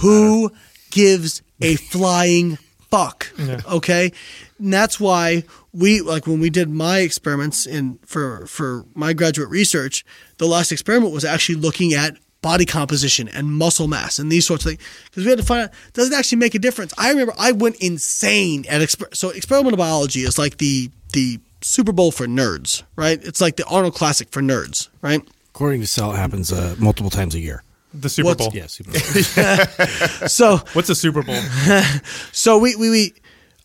who 0.00 0.50
gives 0.90 1.42
a 1.60 1.76
flying 1.90 2.58
fuck? 2.90 3.32
Okay, 3.66 4.12
and 4.58 4.72
that's 4.72 5.00
why 5.00 5.44
we 5.72 6.00
like 6.00 6.26
when 6.26 6.40
we 6.40 6.50
did 6.50 6.68
my 6.68 6.98
experiments 6.98 7.66
in 7.66 7.98
for 8.04 8.46
for 8.46 8.84
my 8.94 9.12
graduate 9.12 9.48
research. 9.48 10.04
The 10.38 10.46
last 10.46 10.72
experiment 10.72 11.12
was 11.12 11.24
actually 11.24 11.56
looking 11.56 11.94
at 11.94 12.16
body 12.50 12.64
composition 12.64 13.26
and 13.28 13.44
muscle 13.62 13.88
mass 13.88 14.18
and 14.20 14.30
these 14.30 14.46
sorts 14.46 14.64
of 14.64 14.70
things 14.70 14.82
because 15.06 15.24
we 15.24 15.30
had 15.30 15.38
to 15.38 15.44
find 15.44 15.62
out 15.64 15.70
does 15.94 16.08
it 16.10 16.14
actually 16.14 16.38
make 16.38 16.54
a 16.54 16.58
difference. 16.60 16.92
I 16.96 17.08
remember 17.10 17.34
I 17.38 17.50
went 17.52 17.76
insane 17.90 18.64
at 18.68 18.80
exper- 18.80 19.14
so 19.16 19.30
experimental 19.30 19.76
biology 19.76 20.20
is 20.20 20.38
like 20.38 20.58
the 20.58 20.90
the 21.12 21.40
Super 21.62 21.92
Bowl 21.92 22.10
for 22.12 22.26
nerds, 22.26 22.82
right? 22.94 23.18
It's 23.24 23.40
like 23.40 23.56
the 23.56 23.64
Arnold 23.66 23.94
Classic 23.94 24.28
for 24.30 24.40
nerds, 24.42 24.88
right? 25.02 25.20
According 25.54 25.80
to 25.80 25.86
Sal, 25.88 26.12
it 26.12 26.16
happens 26.18 26.52
uh, 26.52 26.76
multiple 26.78 27.10
times 27.10 27.34
a 27.34 27.40
year. 27.40 27.62
The 27.94 28.08
Super 28.08 28.26
What's- 28.26 28.38
Bowl. 28.46 28.52
Yeah, 28.54 28.66
Super 28.68 28.90
Bowl. 28.92 30.28
So 30.28 30.58
What's 30.74 30.88
a 30.90 30.94
Super 30.94 31.22
Bowl? 31.22 31.40
So 32.32 32.58
we, 32.58 32.76
we, 32.76 32.90
we 32.90 33.14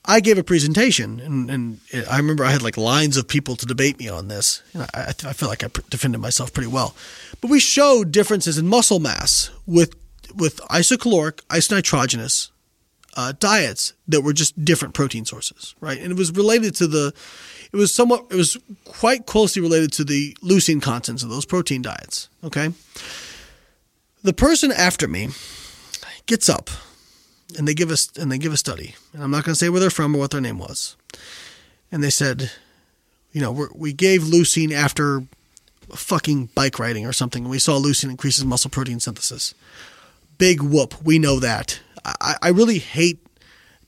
I 0.04 0.20
gave 0.20 0.38
a 0.38 0.44
presentation, 0.44 1.20
and, 1.20 1.50
and 1.52 1.80
I 2.10 2.18
remember 2.18 2.44
I 2.44 2.52
had 2.52 2.64
like 2.64 2.76
lines 2.76 3.18
of 3.18 3.28
people 3.28 3.56
to 3.56 3.66
debate 3.66 4.00
me 4.00 4.10
on 4.10 4.30
this. 4.30 4.64
And 4.74 4.84
I, 4.96 5.14
I, 5.26 5.34
feel 5.34 5.48
like 5.48 5.64
I 5.64 5.68
defended 5.90 6.20
myself 6.20 6.54
pretty 6.54 6.70
well. 6.70 6.96
But 7.40 7.52
we 7.52 7.60
showed 7.60 8.12
differences 8.12 8.58
in 8.58 8.68
muscle 8.68 9.00
mass 9.00 9.52
with 9.68 9.96
with 10.36 10.58
isocaloric, 10.70 11.42
isonitrogenous 11.50 12.52
uh, 13.16 13.34
diets 13.40 13.94
that 14.08 14.22
were 14.22 14.34
just 14.34 14.64
different 14.64 14.94
protein 14.94 15.26
sources, 15.26 15.76
right? 15.82 16.00
And 16.00 16.12
it 16.12 16.18
was 16.18 16.32
related 16.32 16.76
to 16.76 16.88
the, 16.88 17.14
it 17.72 17.78
was 17.78 17.94
somewhat, 17.94 18.28
it 18.30 18.36
was 18.36 18.58
quite 18.86 19.26
closely 19.26 19.62
related 19.62 19.92
to 19.94 20.04
the 20.04 20.36
leucine 20.42 20.82
contents 20.82 21.24
of 21.24 21.30
those 21.30 21.46
protein 21.46 21.82
diets. 21.82 22.30
Okay. 22.44 22.72
The 24.24 24.34
person 24.34 24.72
after 24.72 25.08
me 25.08 25.30
gets 26.26 26.48
up 26.48 26.70
and 27.58 27.68
they 27.68 27.74
give 27.74 27.92
us 27.92 28.10
and 28.18 28.32
they 28.32 28.38
give 28.38 28.54
a 28.54 28.58
study, 28.58 28.96
and 29.14 29.24
I'm 29.24 29.32
not 29.32 29.44
going 29.44 29.54
to 29.54 29.60
say 29.60 29.70
where 29.70 29.80
they're 29.80 29.90
from 29.90 30.16
or 30.16 30.20
what 30.20 30.32
their 30.32 30.42
name 30.42 30.58
was. 30.58 30.96
And 31.92 32.04
they 32.04 32.10
said, 32.10 32.52
you 33.32 33.42
know, 33.42 33.68
we 33.76 33.94
gave 33.94 34.22
leucine 34.22 34.72
after 34.72 35.24
fucking 35.90 36.48
bike 36.56 36.80
riding 36.80 37.06
or 37.06 37.14
something, 37.14 37.44
and 37.44 37.52
we 37.52 37.60
saw 37.60 37.80
leucine 37.80 38.10
increases 38.10 38.46
muscle 38.46 38.70
protein 38.70 39.00
synthesis. 39.00 39.54
Big 40.38 40.62
whoop, 40.62 40.96
we 41.04 41.20
know 41.20 41.40
that. 41.40 41.80
I, 42.06 42.36
I 42.42 42.50
really 42.50 42.80
hate, 42.80 43.20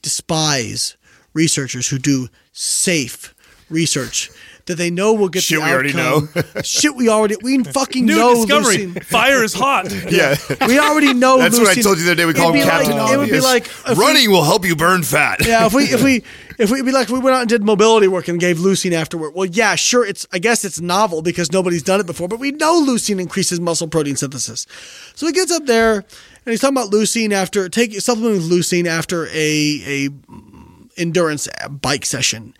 despise 0.02 0.96
researchers 1.32 1.88
who 1.88 1.98
do 1.98 2.28
safe 2.52 3.34
research 3.70 4.30
that 4.66 4.76
they 4.76 4.90
know 4.90 5.12
we'll 5.12 5.28
get 5.28 5.42
Shit 5.42 5.58
the 5.60 5.64
we 5.66 5.70
already 5.72 5.92
know 5.92 6.28
shit 6.64 6.96
we 6.96 7.08
already 7.08 7.36
we 7.42 7.62
fucking 7.64 8.06
know. 8.06 8.14
New 8.14 8.20
know 8.20 8.34
discovery. 8.46 8.76
leucine. 8.86 9.04
Fire 9.04 9.44
is 9.44 9.52
hot. 9.54 9.92
Yeah. 10.10 10.36
We 10.66 10.78
already 10.78 11.12
know. 11.12 11.38
That's 11.38 11.58
what 11.58 11.68
I 11.68 11.74
told 11.80 11.98
you 11.98 12.04
the 12.04 12.12
other 12.12 12.14
day. 12.16 12.24
We 12.24 12.30
It'd 12.30 12.40
call 12.42 12.52
him 12.52 12.60
be 12.60 12.62
Captain 12.62 12.96
like, 12.96 13.12
It 13.12 13.18
would 13.18 13.30
be 13.30 13.40
like 13.40 13.66
if 13.66 13.88
we- 13.98 14.04
running 14.04 14.30
will 14.30 14.44
help 14.44 14.64
you 14.64 14.74
burn 14.76 15.02
fat. 15.02 15.44
yeah, 15.46 15.66
if 15.66 15.74
we 15.74 15.84
if 15.84 16.02
we 16.02 16.22
if 16.58 16.70
we 16.70 16.76
it'd 16.78 16.86
be 16.86 16.92
like 16.92 17.04
if 17.08 17.10
we 17.10 17.18
went 17.18 17.34
out 17.36 17.40
and 17.40 17.48
did 17.48 17.62
mobility 17.62 18.06
work 18.08 18.28
and 18.28 18.40
gave 18.40 18.58
leucine 18.58 18.92
afterward. 18.92 19.32
Well, 19.34 19.44
yeah, 19.46 19.74
sure. 19.74 20.06
It's 20.06 20.26
I 20.32 20.38
guess 20.38 20.64
it's 20.64 20.80
novel 20.80 21.20
because 21.20 21.52
nobody's 21.52 21.82
done 21.82 22.00
it 22.00 22.06
before, 22.06 22.28
but 22.28 22.38
we 22.38 22.50
know 22.52 22.82
leucine 22.82 23.20
increases 23.20 23.60
muscle 23.60 23.88
protein 23.88 24.16
synthesis. 24.16 24.66
So 25.14 25.26
he 25.26 25.32
gets 25.32 25.52
up 25.52 25.66
there 25.66 25.96
and 25.96 26.04
he's 26.46 26.60
talking 26.60 26.76
about 26.76 26.90
leucine 26.90 27.32
after 27.32 27.68
take 27.68 27.92
supplement 28.00 28.36
with 28.36 28.50
leucine 28.50 28.86
after 28.86 29.26
a 29.26 29.30
a 29.34 30.08
mm, 30.08 30.88
endurance 30.96 31.48
bike 31.82 32.06
session. 32.06 32.54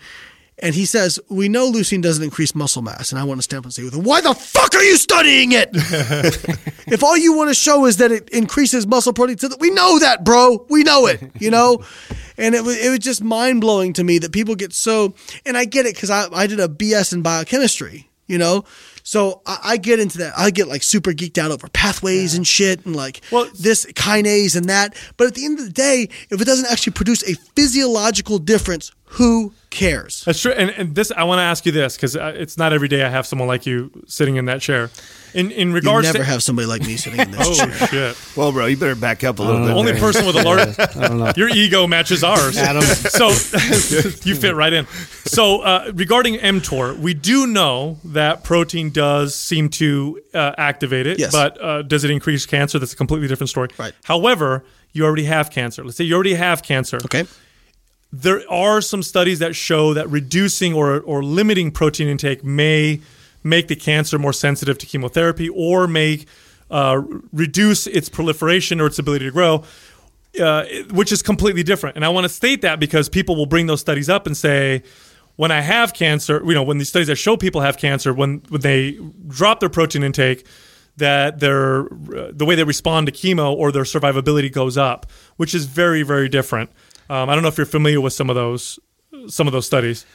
And 0.60 0.74
he 0.74 0.84
says, 0.84 1.18
"We 1.28 1.48
know 1.48 1.70
leucine 1.70 2.00
doesn't 2.00 2.22
increase 2.22 2.54
muscle 2.54 2.82
mass." 2.82 3.10
And 3.10 3.20
I 3.20 3.24
want 3.24 3.38
to 3.38 3.42
stand 3.42 3.58
up 3.58 3.64
and 3.64 3.74
say, 3.74 3.82
"Why 3.82 4.20
the 4.20 4.34
fuck 4.34 4.74
are 4.74 4.82
you 4.82 4.96
studying 4.96 5.52
it? 5.52 5.70
if 6.86 7.02
all 7.02 7.16
you 7.16 7.36
want 7.36 7.50
to 7.50 7.54
show 7.54 7.86
is 7.86 7.96
that 7.96 8.12
it 8.12 8.28
increases 8.30 8.86
muscle 8.86 9.12
protein, 9.12 9.36
we 9.58 9.70
know 9.70 9.98
that, 9.98 10.24
bro. 10.24 10.64
We 10.70 10.82
know 10.82 11.06
it. 11.06 11.20
You 11.40 11.50
know." 11.50 11.84
And 12.36 12.54
it 12.54 12.64
was 12.64 12.76
it 12.78 12.90
was 12.90 13.00
just 13.00 13.22
mind 13.22 13.60
blowing 13.60 13.92
to 13.94 14.04
me 14.04 14.18
that 14.18 14.32
people 14.32 14.54
get 14.54 14.72
so. 14.72 15.14
And 15.44 15.56
I 15.56 15.64
get 15.64 15.86
it 15.86 15.94
because 15.94 16.10
I 16.10 16.26
I 16.32 16.46
did 16.46 16.60
a 16.60 16.68
BS 16.68 17.12
in 17.12 17.22
biochemistry. 17.22 18.08
You 18.26 18.38
know. 18.38 18.64
So 19.06 19.42
I, 19.46 19.58
I 19.62 19.76
get 19.76 20.00
into 20.00 20.18
that. 20.18 20.32
I 20.36 20.50
get 20.50 20.66
like 20.66 20.82
super 20.82 21.12
geeked 21.12 21.36
out 21.38 21.50
over 21.50 21.68
pathways 21.68 22.34
and 22.34 22.46
shit, 22.46 22.84
and 22.86 22.96
like 22.96 23.20
Well- 23.30 23.48
this 23.58 23.84
kinase 23.86 24.56
and 24.56 24.68
that. 24.70 24.96
But 25.18 25.28
at 25.28 25.34
the 25.34 25.44
end 25.44 25.58
of 25.60 25.66
the 25.66 25.72
day, 25.72 26.08
if 26.30 26.40
it 26.40 26.44
doesn't 26.44 26.66
actually 26.72 26.94
produce 26.94 27.22
a 27.22 27.34
physiological 27.54 28.38
difference, 28.38 28.90
Who 29.18 29.52
cares? 29.70 30.24
That's 30.24 30.40
true. 30.40 30.52
And, 30.52 30.70
and 30.70 30.94
this, 30.96 31.12
I 31.16 31.22
want 31.24 31.38
to 31.38 31.42
ask 31.44 31.64
you 31.66 31.70
this 31.72 31.94
because 31.96 32.16
uh, 32.16 32.32
it's 32.34 32.56
not 32.58 32.72
every 32.72 32.88
day 32.88 33.04
I 33.04 33.08
have 33.10 33.26
someone 33.26 33.46
like 33.46 33.64
you 33.66 33.90
sitting 34.06 34.36
in 34.36 34.46
that 34.46 34.60
chair. 34.60 34.90
In 35.34 35.50
in 35.50 35.68
You 35.68 35.74
regards 35.74 36.06
never 36.06 36.18
to 36.18 36.24
have 36.24 36.42
somebody 36.42 36.66
like 36.66 36.82
me 36.82 36.96
sitting 36.96 37.18
in 37.20 37.30
this 37.32 37.40
oh 37.50 37.54
chair. 37.54 37.72
shit, 37.88 38.36
Well, 38.36 38.52
bro, 38.52 38.66
you 38.66 38.76
better 38.76 38.94
back 38.94 39.24
up 39.24 39.38
a 39.40 39.42
little 39.42 39.66
bit. 39.66 39.74
only 39.76 39.92
there. 39.92 40.00
person 40.00 40.24
with 40.26 40.36
a 40.36 40.42
large. 40.42 41.36
Your 41.36 41.48
ego 41.48 41.86
matches 41.86 42.22
ours, 42.22 42.56
Adam. 42.56 42.82
So 43.14 43.28
you 44.24 44.34
fit 44.36 44.54
right 44.54 44.72
in. 44.72 44.86
So 45.24 45.60
uh, 45.62 45.90
regarding 45.94 46.36
mTOR, 46.36 46.98
we 46.98 47.14
do 47.14 47.46
know 47.46 47.98
that 48.04 48.44
protein 48.44 48.90
does 48.90 49.34
seem 49.34 49.68
to 49.70 50.20
uh, 50.32 50.52
activate 50.56 51.06
it, 51.06 51.18
Yes. 51.18 51.32
but 51.32 51.60
uh, 51.60 51.82
does 51.82 52.04
it 52.04 52.10
increase 52.10 52.46
cancer? 52.46 52.78
That's 52.78 52.92
a 52.92 52.96
completely 52.96 53.28
different 53.28 53.50
story. 53.50 53.68
Right. 53.78 53.92
However, 54.04 54.64
you 54.92 55.04
already 55.04 55.24
have 55.24 55.50
cancer. 55.50 55.82
Let's 55.84 55.96
say 55.96 56.04
you 56.04 56.14
already 56.14 56.34
have 56.34 56.62
cancer. 56.62 56.98
Okay. 57.04 57.24
there 58.12 58.42
are 58.50 58.80
some 58.80 59.02
studies 59.02 59.40
that 59.40 59.56
show 59.56 59.94
that 59.94 60.08
reducing 60.10 60.72
or, 60.74 61.00
or 61.00 61.24
limiting 61.24 61.72
protein 61.72 62.06
intake 62.08 62.44
may 62.44 63.00
make 63.44 63.68
the 63.68 63.76
cancer 63.76 64.18
more 64.18 64.32
sensitive 64.32 64.78
to 64.78 64.86
chemotherapy 64.86 65.48
or 65.48 65.86
may 65.86 66.24
uh, 66.70 67.02
reduce 67.32 67.86
its 67.86 68.08
proliferation 68.08 68.80
or 68.80 68.86
its 68.86 68.98
ability 68.98 69.26
to 69.26 69.30
grow, 69.30 69.62
uh, 70.40 70.64
which 70.90 71.12
is 71.12 71.22
completely 71.22 71.62
different. 71.62 71.94
And 71.94 72.04
I 72.04 72.08
want 72.08 72.24
to 72.24 72.28
state 72.28 72.62
that 72.62 72.80
because 72.80 73.08
people 73.08 73.36
will 73.36 73.46
bring 73.46 73.66
those 73.66 73.80
studies 73.80 74.08
up 74.08 74.26
and 74.26 74.36
say, 74.36 74.82
when 75.36 75.50
I 75.50 75.60
have 75.60 75.94
cancer, 75.94 76.42
you 76.44 76.54
know, 76.54 76.62
when 76.62 76.78
these 76.78 76.88
studies 76.88 77.08
that 77.08 77.16
show 77.16 77.36
people 77.36 77.60
have 77.60 77.76
cancer, 77.76 78.12
when, 78.12 78.42
when 78.48 78.62
they 78.62 78.98
drop 79.28 79.60
their 79.60 79.68
protein 79.68 80.02
intake, 80.02 80.46
that 80.96 81.40
their 81.40 81.86
uh, 81.86 82.30
the 82.32 82.44
way 82.44 82.54
they 82.54 82.64
respond 82.64 83.06
to 83.06 83.12
chemo 83.12 83.52
or 83.52 83.72
their 83.72 83.82
survivability 83.82 84.50
goes 84.50 84.78
up, 84.78 85.06
which 85.36 85.54
is 85.54 85.64
very 85.64 86.04
very 86.04 86.28
different. 86.28 86.70
Um, 87.10 87.28
I 87.28 87.34
don't 87.34 87.42
know 87.42 87.48
if 87.48 87.58
you're 87.58 87.66
familiar 87.66 88.00
with 88.00 88.12
some 88.12 88.30
of 88.30 88.36
those 88.36 88.78
some 89.26 89.48
of 89.48 89.52
those 89.52 89.66
studies. 89.66 90.06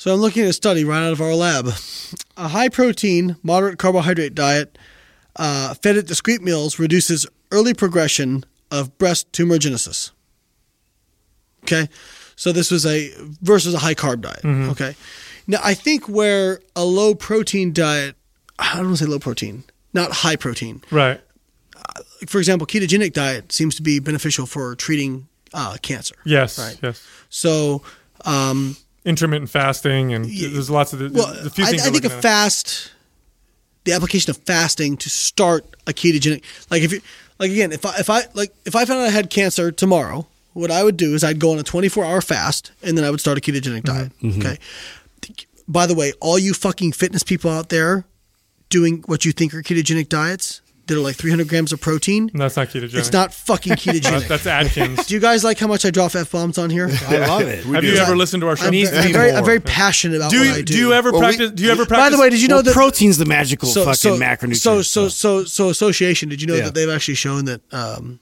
So 0.00 0.14
I'm 0.14 0.20
looking 0.20 0.44
at 0.44 0.48
a 0.48 0.54
study 0.54 0.82
right 0.82 1.02
out 1.02 1.12
of 1.12 1.20
our 1.20 1.34
lab. 1.34 1.68
A 2.38 2.48
high 2.48 2.70
protein, 2.70 3.36
moderate 3.42 3.78
carbohydrate 3.78 4.34
diet 4.34 4.78
uh, 5.36 5.74
fed 5.74 5.98
at 5.98 6.06
discrete 6.06 6.40
meals 6.40 6.78
reduces 6.78 7.26
early 7.52 7.74
progression 7.74 8.44
of 8.70 8.96
breast 8.96 9.30
tumorigenesis. 9.32 10.12
Okay, 11.64 11.86
so 12.34 12.50
this 12.50 12.70
was 12.70 12.86
a 12.86 13.12
versus 13.42 13.74
a 13.74 13.78
high 13.78 13.94
carb 13.94 14.22
diet. 14.22 14.42
Okay, 14.42 14.96
now 15.46 15.58
I 15.62 15.74
think 15.74 16.08
where 16.08 16.62
a 16.74 16.82
low 16.82 17.14
protein 17.14 17.74
diet, 17.74 18.16
I 18.58 18.76
don't 18.76 18.86
want 18.86 18.98
to 19.00 19.04
say 19.04 19.10
low 19.10 19.18
protein, 19.18 19.64
not 19.92 20.12
high 20.12 20.36
protein. 20.36 20.82
Right. 20.90 21.20
For 22.26 22.38
example, 22.38 22.66
ketogenic 22.66 23.12
diet 23.12 23.52
seems 23.52 23.76
to 23.76 23.82
be 23.82 23.98
beneficial 23.98 24.46
for 24.46 24.76
treating 24.76 25.28
uh, 25.52 25.76
cancer. 25.82 26.14
Yes. 26.24 26.58
Right. 26.58 26.78
Yes. 26.82 27.06
So 27.28 27.82
um, 28.24 28.78
Intermittent 29.04 29.50
fasting 29.50 30.12
and 30.12 30.26
there's 30.26 30.68
lots 30.70 30.92
of 30.92 30.98
the, 30.98 31.10
Well, 31.10 31.32
the 31.42 31.50
few 31.50 31.64
I, 31.64 31.70
things. 31.70 31.82
I 31.82 31.88
we're 31.88 32.00
think 32.00 32.12
a 32.12 32.16
at. 32.16 32.22
fast, 32.22 32.92
the 33.84 33.92
application 33.92 34.30
of 34.30 34.36
fasting 34.38 34.96
to 34.98 35.08
start 35.10 35.64
a 35.86 35.92
ketogenic, 35.92 36.42
like 36.70 36.82
if 36.82 36.92
you, 36.92 37.00
like 37.38 37.50
again, 37.50 37.72
if 37.72 37.86
I 37.86 37.96
if 37.98 38.10
I 38.10 38.24
like 38.34 38.52
if 38.66 38.76
I 38.76 38.84
found 38.84 39.00
out 39.00 39.06
I 39.06 39.10
had 39.10 39.30
cancer 39.30 39.72
tomorrow, 39.72 40.26
what 40.52 40.70
I 40.70 40.84
would 40.84 40.96
do 40.98 41.14
is 41.14 41.24
I'd 41.24 41.38
go 41.38 41.52
on 41.52 41.58
a 41.58 41.62
24 41.62 42.04
hour 42.04 42.20
fast 42.20 42.72
and 42.82 42.98
then 42.98 43.04
I 43.04 43.10
would 43.10 43.20
start 43.20 43.38
a 43.38 43.40
ketogenic 43.40 43.84
diet. 43.84 44.12
Mm-hmm. 44.20 44.40
Okay. 44.40 44.58
By 45.66 45.86
the 45.86 45.94
way, 45.94 46.12
all 46.20 46.38
you 46.38 46.52
fucking 46.52 46.92
fitness 46.92 47.22
people 47.22 47.50
out 47.50 47.68
there 47.68 48.04
doing 48.68 49.02
what 49.06 49.24
you 49.24 49.32
think 49.32 49.54
are 49.54 49.62
ketogenic 49.62 50.08
diets 50.08 50.60
that 50.90 50.98
are 50.98 51.00
like 51.00 51.16
300 51.16 51.48
grams 51.48 51.72
of 51.72 51.80
protein, 51.80 52.30
That's 52.34 52.56
not 52.56 52.68
ketogenic. 52.68 52.94
it's 52.94 53.12
not 53.12 53.32
fucking 53.32 53.72
ketogenic. 53.82 54.28
That's, 54.28 54.44
that's 54.44 54.46
Atkins. 54.46 55.06
do 55.06 55.14
you 55.14 55.20
guys 55.20 55.42
like 55.42 55.58
how 55.58 55.66
much 55.66 55.86
I 55.86 55.90
drop 55.90 56.14
f 56.14 56.30
bombs 56.30 56.58
on 56.58 56.68
here? 56.68 56.88
I 57.08 57.18
love 57.26 57.42
it. 57.42 57.64
Have 57.64 57.84
you 57.84 57.96
ever 57.96 58.16
listened 58.16 58.42
to 58.42 58.48
our 58.48 58.56
show? 58.56 58.66
I'm, 58.66 58.74
I'm 58.74 59.12
very, 59.12 59.32
I'm 59.32 59.44
very 59.44 59.60
passionate 59.60 60.16
about 60.16 60.30
do 60.30 60.40
what 60.40 60.48
I 60.50 60.56
do. 60.58 60.62
do 60.64 60.76
you 60.78 60.92
ever 60.92 61.10
Well, 61.12 61.20
we- 61.22 61.26
practice? 61.28 61.50
do 61.52 61.62
you 61.62 61.70
ever 61.70 61.86
practice? 61.86 62.10
By 62.10 62.16
the 62.16 62.20
way, 62.20 62.28
did 62.30 62.42
you 62.42 62.48
know 62.48 62.56
well, 62.56 62.62
that 62.64 62.74
protein's 62.74 63.16
the 63.18 63.24
magical 63.26 63.68
fucking 63.72 64.12
macronutrient. 64.20 64.56
So, 64.56 64.82
so, 64.82 65.08
so, 65.08 65.44
so, 65.44 65.68
association. 65.70 66.28
Did 66.28 66.40
you 66.42 66.46
know 66.48 66.56
Yeah. 66.56 66.64
that 66.64 66.74
they've 66.74 66.90
actually 66.90 67.14
shown 67.14 67.46
that 67.46 67.60
um, 67.72 68.20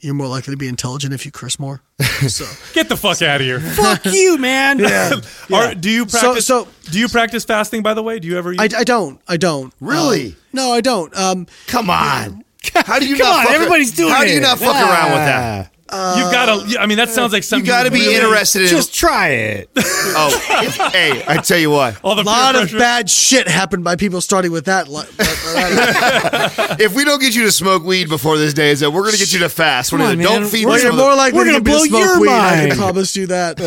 you're 0.00 0.14
more 0.14 0.26
likely 0.28 0.52
to 0.52 0.56
be 0.56 0.68
intelligent 0.68 1.12
if 1.12 1.24
you 1.24 1.32
curse 1.32 1.58
more? 1.58 1.82
So, 2.28 2.46
get 2.74 2.88
the 2.88 2.96
fuck 2.96 3.22
out 3.22 3.40
of 3.40 3.46
here. 3.46 3.60
fuck 3.76 4.04
you, 4.04 4.38
man. 4.38 4.84
Are, 5.52 5.74
do 5.74 5.88
you 5.88 6.04
practice? 6.04 6.46
so- 6.46 6.66
do 6.90 6.98
you 6.98 7.08
practice 7.08 7.44
fasting? 7.44 7.82
By 7.82 7.94
the 7.94 8.02
way, 8.02 8.18
do 8.18 8.26
you 8.26 8.36
ever? 8.36 8.52
Eat? 8.52 8.60
I, 8.60 8.80
I 8.80 8.84
don't. 8.84 9.20
I 9.28 9.36
don't. 9.36 9.72
Really? 9.80 10.30
Um, 10.30 10.36
no, 10.52 10.72
I 10.72 10.80
don't. 10.80 11.16
Um, 11.16 11.46
Come 11.68 11.90
on. 11.90 12.44
How 12.74 12.98
do 12.98 13.06
you 13.06 13.16
Come 13.16 13.26
not 13.28 13.36
on, 13.40 13.44
fuck 13.46 13.54
everybody's 13.54 13.92
doing 13.92 14.12
How 14.12 14.22
it. 14.22 14.26
do 14.26 14.32
you 14.34 14.40
not 14.40 14.58
fuck 14.58 14.74
around 14.74 15.10
with 15.12 15.24
that? 15.26 15.72
You've 15.90 16.26
uh, 16.26 16.30
got 16.32 16.68
to. 16.68 16.78
I 16.80 16.84
mean, 16.86 16.98
that 16.98 17.08
sounds 17.08 17.32
like 17.32 17.42
something. 17.42 17.64
You 17.64 17.72
something. 17.72 17.84
got 17.84 17.84
to 17.84 17.90
be 17.90 18.00
really- 18.00 18.16
interested 18.16 18.62
in. 18.62 18.68
Just 18.68 18.94
try 18.94 19.28
it. 19.28 19.70
oh, 19.76 20.90
hey, 20.92 21.24
I 21.26 21.38
tell 21.38 21.58
you 21.58 21.70
what. 21.70 21.98
All 22.04 22.14
the 22.14 22.22
a 22.22 22.24
lot 22.24 22.54
peer 22.54 22.62
of 22.64 22.68
pressure. 22.68 22.78
bad 22.78 23.08
shit 23.10 23.48
happened 23.48 23.84
by 23.84 23.96
people 23.96 24.20
starting 24.20 24.52
with 24.52 24.66
that. 24.66 24.88
li- 24.88 25.04
If 26.84 26.94
we 26.94 27.04
don't 27.04 27.20
get 27.20 27.34
you 27.34 27.44
to 27.44 27.52
smoke 27.52 27.84
weed 27.84 28.08
before 28.08 28.36
this 28.36 28.52
day 28.54 28.70
is 28.70 28.82
up, 28.82 28.92
we're 28.92 29.00
going 29.02 29.12
to 29.14 29.18
get 29.18 29.32
you 29.32 29.38
to 29.40 29.48
fast. 29.48 29.92
We're 29.92 29.98
Come 29.98 30.16
gonna, 30.16 30.22
don't 30.22 30.44
feed 30.46 30.64
We're 30.66 30.72
Well, 30.72 30.82
you're 30.82 30.92
more 30.92 31.14
likely 31.16 31.38
We're 31.38 31.44
to 31.44 31.50
gonna 31.52 31.64
get 31.64 31.72
me 31.82 31.88
to 31.88 31.90
blow 31.90 32.00
smoke 32.00 32.00
your 32.16 32.20
weed. 32.20 32.28
I 32.30 32.68
can 32.68 32.76
promise 32.76 33.16
you 33.16 33.26
that. 33.28 33.58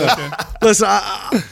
Listen, 0.61 0.87
I, 0.87 1.29
I- 1.31 1.43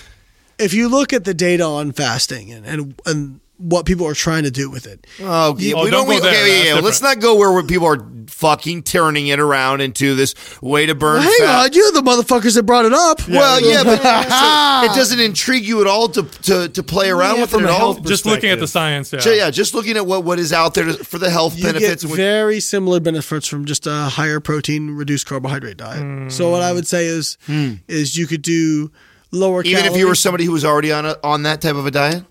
if 0.60 0.74
you 0.74 0.90
look 0.90 1.14
at 1.14 1.24
the 1.24 1.34
data 1.34 1.64
on 1.64 1.94
fasting 1.94 2.52
and, 2.52 2.66
and 2.66 3.02
and 3.06 3.40
what 3.60 3.86
people 3.86 4.07
are 4.07 4.14
trying 4.15 4.44
to 4.44 4.52
do 4.52 4.69
with 4.69 4.88
it, 4.88 5.06
Oh, 5.22 5.56
yeah, 5.60 5.73
Oh, 5.76 5.84
we 5.84 5.91
don't 5.91 6.06
don't. 6.06 6.07
we, 6.07 6.18
okay, 6.18 6.30
That's 6.30 6.65
yeah, 6.68 6.76
yeah. 6.76 6.80
Let's 6.81 7.02
not 7.02 7.19
go 7.19 7.36
where, 7.36 7.52
where 7.52 7.61
people 7.64 7.88
are 7.88 8.06
fucking 8.27 8.84
turning 8.84 9.27
it 9.27 9.40
around 9.40 9.81
into 9.81 10.15
this 10.15 10.34
way 10.61 10.86
to 10.86 10.95
burn 10.95 11.22
hang 11.22 11.34
fat. 11.40 11.65
on, 11.65 11.73
you're 11.73 11.91
the 11.91 12.02
motherfuckers 12.02 12.56
that 12.56 12.64
brought 12.64 12.86
it 12.86 12.94
up. 12.94 13.27
Well, 13.27 13.61
yeah, 13.61 13.84
but 13.84 13.98
so 14.86 14.91
it 14.91 14.95
doesn't 14.95 15.19
intrigue 15.19 15.65
you 15.65 15.81
at 15.81 15.88
all 15.88 16.07
to 16.10 16.23
to, 16.23 16.69
to 16.69 16.84
play 16.84 17.10
around 17.10 17.36
Yeah, 17.36 17.41
with 17.41 17.49
from 17.52 17.65
it 17.65 17.69
at 17.69 17.72
all. 17.81 17.95
Just 17.95 18.26
looking 18.26 18.49
at 18.49 18.60
the 18.60 18.68
science. 18.68 19.11
Yeah. 19.11 19.19
So, 19.19 19.31
yeah, 19.31 19.49
just 19.52 19.73
looking 19.73 19.98
at 19.98 20.06
what, 20.06 20.23
what 20.23 20.40
is 20.40 20.53
out 20.53 20.73
there 20.73 20.86
to, 20.86 20.94
for 21.03 21.18
the 21.18 21.30
health 21.30 21.57
you 21.57 21.64
benefits. 21.64 21.90
get 21.90 22.03
and 22.03 22.11
what- 22.11 22.18
very 22.18 22.60
similar 22.60 22.99
benefits 22.99 23.45
from 23.48 23.65
just 23.65 23.86
a 23.88 23.91
higher 24.06 24.40
protein, 24.40 24.91
reduced 24.91 25.27
carbohydrate 25.27 25.77
diet. 25.77 26.02
Hmm. 26.02 26.30
So 26.30 26.49
what 26.49 26.61
I 26.61 26.72
would 26.72 26.88
say 26.88 27.07
is 27.07 27.38
hmm. 27.45 27.73
is 27.88 28.15
you 28.18 28.26
could 28.26 28.41
do 28.41 28.91
lower 29.31 29.64
even 29.64 29.86
if 29.86 29.95
you 29.98 30.07
were 30.07 30.15
somebody 30.15 30.45
who 30.45 30.52
was 30.52 30.65
already 30.65 30.91
on 30.91 31.06
a, 31.06 31.15
on 31.23 31.44
that 31.44 31.61
type 31.61 31.76
of 31.76 31.86
a 31.86 31.91
diet. 31.91 32.23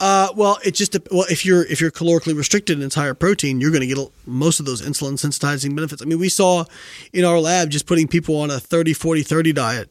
Uh, 0.00 0.28
well, 0.34 0.58
it 0.64 0.72
just 0.72 0.96
well 1.10 1.26
if 1.30 1.46
you're 1.46 1.64
if 1.66 1.80
you're 1.80 1.90
calorically 1.90 2.36
restricted 2.36 2.76
and 2.76 2.84
it's 2.84 2.94
higher 2.94 3.14
protein, 3.14 3.60
you're 3.60 3.70
going 3.70 3.86
to 3.88 3.94
get 3.94 3.98
most 4.26 4.58
of 4.58 4.66
those 4.66 4.82
insulin 4.82 5.12
sensitizing 5.12 5.76
benefits. 5.76 6.02
I 6.02 6.06
mean, 6.06 6.18
we 6.18 6.28
saw 6.28 6.64
in 7.12 7.24
our 7.24 7.38
lab 7.38 7.70
just 7.70 7.86
putting 7.86 8.08
people 8.08 8.36
on 8.36 8.50
a 8.50 8.58
30 8.58 8.94
40 8.94 9.22
30 9.22 9.52
diet 9.52 9.90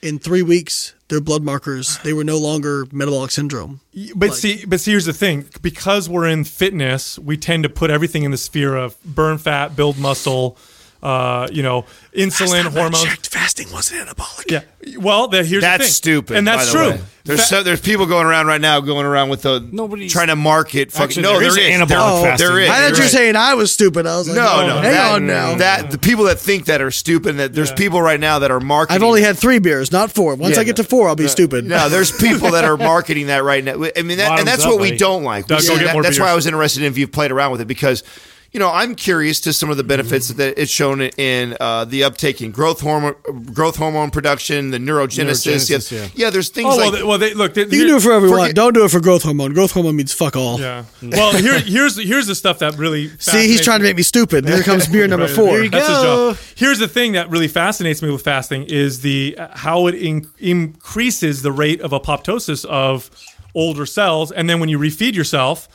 in 0.00 0.18
3 0.20 0.42
weeks, 0.42 0.94
their 1.08 1.20
blood 1.20 1.42
markers, 1.42 1.98
they 2.04 2.12
were 2.12 2.22
no 2.22 2.38
longer 2.38 2.86
metabolic 2.92 3.32
syndrome. 3.32 3.80
But 4.14 4.34
see, 4.34 4.64
but 4.64 4.80
see, 4.80 4.92
here's 4.92 5.06
the 5.06 5.12
thing: 5.12 5.46
because 5.60 6.08
we're 6.08 6.28
in 6.28 6.44
fitness, 6.44 7.18
we 7.18 7.36
tend 7.36 7.64
to 7.64 7.68
put 7.68 7.90
everything 7.90 8.22
in 8.22 8.30
the 8.30 8.36
sphere 8.36 8.76
of 8.76 9.02
burn 9.02 9.38
fat, 9.38 9.74
build 9.74 9.98
muscle, 9.98 10.56
uh, 11.02 11.48
you 11.52 11.62
know, 11.62 11.84
insulin, 12.12 12.64
Last 12.64 12.74
hormones. 12.76 13.04
checked, 13.04 13.28
fasting 13.28 13.68
wasn't 13.72 14.08
anabolic. 14.08 14.50
Yeah. 14.50 14.98
Well, 14.98 15.28
the, 15.28 15.38
here's 15.44 15.50
the 15.62 15.66
That's 15.68 15.84
thing. 15.84 15.92
stupid, 15.92 16.36
and 16.36 16.46
that's 16.48 16.72
by 16.72 16.78
the 16.78 16.84
true. 16.90 16.98
way. 16.98 17.04
There's 17.24 17.40
Fa- 17.40 17.46
so, 17.46 17.62
there's 17.62 17.80
people 17.80 18.06
going 18.06 18.26
around 18.26 18.46
right 18.46 18.60
now 18.60 18.80
going 18.80 19.04
around 19.04 19.28
with 19.28 19.42
the 19.42 19.60
nobody 19.70 20.08
trying 20.08 20.28
to 20.28 20.36
market. 20.36 20.90
Fucking, 20.92 21.04
Actually, 21.04 21.22
no, 21.24 21.32
there 21.38 21.40
there 21.40 21.48
is 21.50 21.56
is 21.58 21.62
anabolic 21.88 21.88
There- 21.88 22.30
fasting. 22.30 22.46
There 22.48 22.60
is. 22.60 22.70
I 22.70 22.72
thought 22.72 22.80
You're 22.80 22.90
were 22.92 22.98
right. 23.02 23.10
saying 23.10 23.36
I 23.36 23.54
was 23.54 23.70
stupid. 23.72 24.06
I 24.06 24.16
was 24.16 24.28
like, 24.28 24.36
No, 24.36 24.48
oh, 24.62 24.66
no. 24.66 24.74
hang 24.80 24.92
that, 24.94 25.12
on 25.14 25.26
now. 25.26 25.54
That 25.56 25.90
the 25.90 25.98
people 25.98 26.24
that 26.24 26.38
think 26.40 26.64
that 26.66 26.80
are 26.80 26.90
stupid. 26.90 27.36
That 27.36 27.52
there's 27.52 27.70
people 27.72 28.00
right 28.00 28.18
now 28.18 28.38
that 28.38 28.50
are 28.50 28.60
marketing. 28.60 28.96
I've 28.96 29.02
only 29.06 29.20
had 29.20 29.36
three 29.36 29.58
beers, 29.58 29.92
not 29.92 30.10
four. 30.10 30.34
Once 30.36 30.54
Yeah, 30.56 30.62
I 30.62 30.64
get 30.64 30.76
to 30.76 30.84
four, 30.84 31.06
I'll 31.08 31.16
be 31.16 31.28
stupid. 31.28 31.66
No, 31.66 31.88
there's 31.90 32.10
people 32.18 32.52
that 32.52 32.64
are 32.64 32.78
marketing 32.78 33.26
that 33.26 33.44
right 33.44 33.62
now. 33.62 33.74
I 33.74 34.02
mean, 34.02 34.16
that, 34.18 34.38
and 34.38 34.48
that's 34.48 34.64
up, 34.64 34.70
what 34.72 34.80
we 34.80 34.96
don't 34.96 35.22
like. 35.22 35.46
Doug, 35.46 35.60
see 35.60 35.68
go 35.68 35.76
get 35.78 35.84
that- 35.84 35.92
more 35.92 36.02
that's 36.02 36.18
why. 36.18 36.30
I 36.30 36.34
was 36.34 36.46
interested 36.46 36.82
in 36.82 36.90
if 36.90 36.96
you've 36.98 37.12
played 37.12 37.30
around 37.30 37.52
with 37.52 37.60
it 37.60 37.66
because. 37.68 38.02
You 38.50 38.60
know, 38.60 38.70
I'm 38.70 38.94
curious 38.94 39.40
to 39.40 39.52
some 39.52 39.68
of 39.68 39.76
the 39.76 39.84
benefits 39.84 40.28
Mm-hmm. 40.30 40.38
that 40.38 40.58
it's 40.58 40.70
shown 40.72 41.02
in 41.02 41.54
uh, 41.60 41.84
the 41.84 42.04
uptake 42.04 42.40
in 42.40 42.50
growth 42.50 42.80
hormone, 42.80 43.14
growth 43.52 43.76
hormone 43.76 44.10
production, 44.10 44.70
the 44.70 44.78
neurogenesis. 44.78 45.46
Neurogenesis, 45.46 45.92
yeah. 45.92 45.98
yeah. 46.04 46.08
yeah, 46.14 46.30
there's 46.30 46.48
things 46.48 46.66
Oh 46.72 46.76
well, 46.78 46.90
they, 46.90 47.02
well, 47.02 47.18
they, 47.18 47.34
look. 47.34 47.52
They, 47.52 47.62
You 47.64 47.68
can 47.68 47.86
do 47.88 47.96
it 47.98 48.02
for 48.02 48.12
everyone. 48.12 48.38
Forget- 48.40 48.54
Don't 48.56 48.72
do 48.72 48.84
it 48.86 48.90
for 48.90 49.00
growth 49.00 49.22
hormone. 49.22 49.52
Growth 49.52 49.72
hormone 49.72 49.96
means 49.96 50.14
fuck 50.14 50.34
all. 50.34 50.58
Yeah. 50.58 50.84
Well, 51.02 51.36
here, 51.36 51.60
here's 51.60 51.96
here's 51.98 52.26
the 52.26 52.34
stuff 52.34 52.60
that 52.60 52.76
really. 52.78 53.10
See, 53.18 53.46
he's 53.48 53.60
trying 53.60 53.80
to 53.80 53.84
make 53.84 53.96
me 53.96 54.02
stupid. 54.02 54.48
Here 54.48 54.62
comes 54.62 54.86
beer 54.88 55.06
number 55.08 55.26
Right, 55.26 55.34
four. 55.36 55.48
There 55.52 55.64
you 55.64 55.70
That's 55.70 55.86
his 55.86 55.98
go. 55.98 56.32
job. 56.32 56.42
Here's 56.56 56.78
the 56.78 56.88
thing 56.88 57.12
that 57.12 57.28
really 57.28 57.48
fascinates 57.48 58.00
me 58.00 58.10
with 58.10 58.22
fasting 58.22 58.64
is 58.64 59.02
the 59.02 59.36
how 59.52 59.88
it 59.88 59.94
in, 59.94 60.26
increases 60.38 61.42
the 61.42 61.52
rate 61.52 61.80
of 61.82 61.90
apoptosis 61.90 62.64
of 62.64 63.10
older 63.54 63.84
cells, 63.86 64.32
and 64.32 64.48
then 64.48 64.58
when 64.60 64.68
you 64.70 64.78
refeed 64.78 65.14
yourself, 65.14 65.68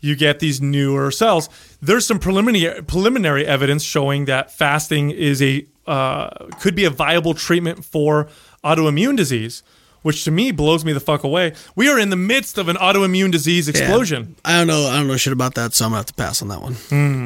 you 0.00 0.14
get 0.14 0.38
these 0.38 0.60
newer 0.60 1.10
cells. 1.10 1.48
There's 1.86 2.06
some 2.06 2.18
preliminary 2.18 2.82
preliminary 2.82 3.46
evidence 3.46 3.82
showing 3.82 4.24
that 4.26 4.50
fasting 4.52 5.10
is 5.10 5.42
a 5.42 5.66
uh, 5.86 6.28
could 6.60 6.74
be 6.74 6.84
a 6.84 6.90
viable 6.90 7.34
treatment 7.34 7.84
for 7.84 8.28
autoimmune 8.64 9.16
disease. 9.16 9.62
which 10.04 10.22
to 10.24 10.30
me 10.30 10.50
blows 10.52 10.84
me 10.84 10.92
the 10.92 11.00
fuck 11.00 11.24
away. 11.24 11.54
We 11.74 11.88
are 11.88 11.98
in 11.98 12.10
the 12.10 12.16
midst 12.16 12.58
of 12.58 12.68
an 12.68 12.76
autoimmune 12.76 13.32
disease 13.32 13.68
explosion. 13.70 14.36
I 14.44 14.52
don't 14.58 14.66
know. 14.66 14.86
I 14.86 14.96
don't 14.98 15.06
know 15.08 15.16
shit 15.16 15.32
about 15.32 15.54
that, 15.54 15.72
so 15.72 15.86
I'm 15.86 15.90
gonna 15.92 16.00
have 16.00 16.06
to 16.12 16.14
pass 16.14 16.42
on 16.42 16.48
that 16.48 16.60
one. 16.60 16.76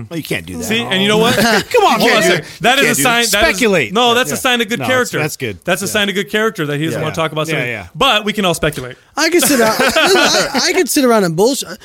Well, 0.08 0.16
you 0.16 0.22
can't 0.22 0.46
do 0.46 0.58
that. 0.58 0.64
See, 0.64 0.78
and 0.80 1.02
you 1.02 1.08
know 1.08 1.18
what? 1.18 1.34
Come 1.74 1.84
on, 1.84 1.98
Hold 1.98 2.12
on 2.12 2.18
a 2.18 2.22
second. 2.22 2.46
That 2.60 2.78
is 2.78 2.98
a 2.98 3.02
sign. 3.02 3.22
that. 3.24 3.30
that 3.32 3.48
is- 3.50 3.56
Speculate. 3.56 3.92
no, 3.92 4.14
that's 4.14 4.30
Yeah. 4.30 4.34
a 4.34 4.38
sign 4.46 4.60
of 4.60 4.68
good 4.68 4.78
No, 4.78 4.86
character. 4.86 5.18
that's 5.18 5.36
good. 5.36 5.58
That's 5.64 5.82
a 5.82 5.88
sign 5.88 6.08
of 6.08 6.14
good 6.14 6.30
character 6.30 6.66
that 6.66 6.78
he 6.78 6.84
doesn't 6.84 7.00
Yeah. 7.00 7.04
want 7.04 7.14
to 7.16 7.20
talk 7.20 7.32
about 7.32 7.48
Yeah, 7.48 7.54
something. 7.54 7.68
yeah. 7.68 7.88
But 7.96 8.24
we 8.24 8.32
can 8.32 8.44
all 8.44 8.54
speculate. 8.54 8.96
I 9.16 9.28
can 9.30 9.40
sit 9.40 9.60
out. 9.60 9.74
I, 9.80 10.60
I 10.68 10.72
can 10.72 10.86
sit 10.86 11.04
around 11.04 11.24
and 11.24 11.34
bullshit. 11.36 11.78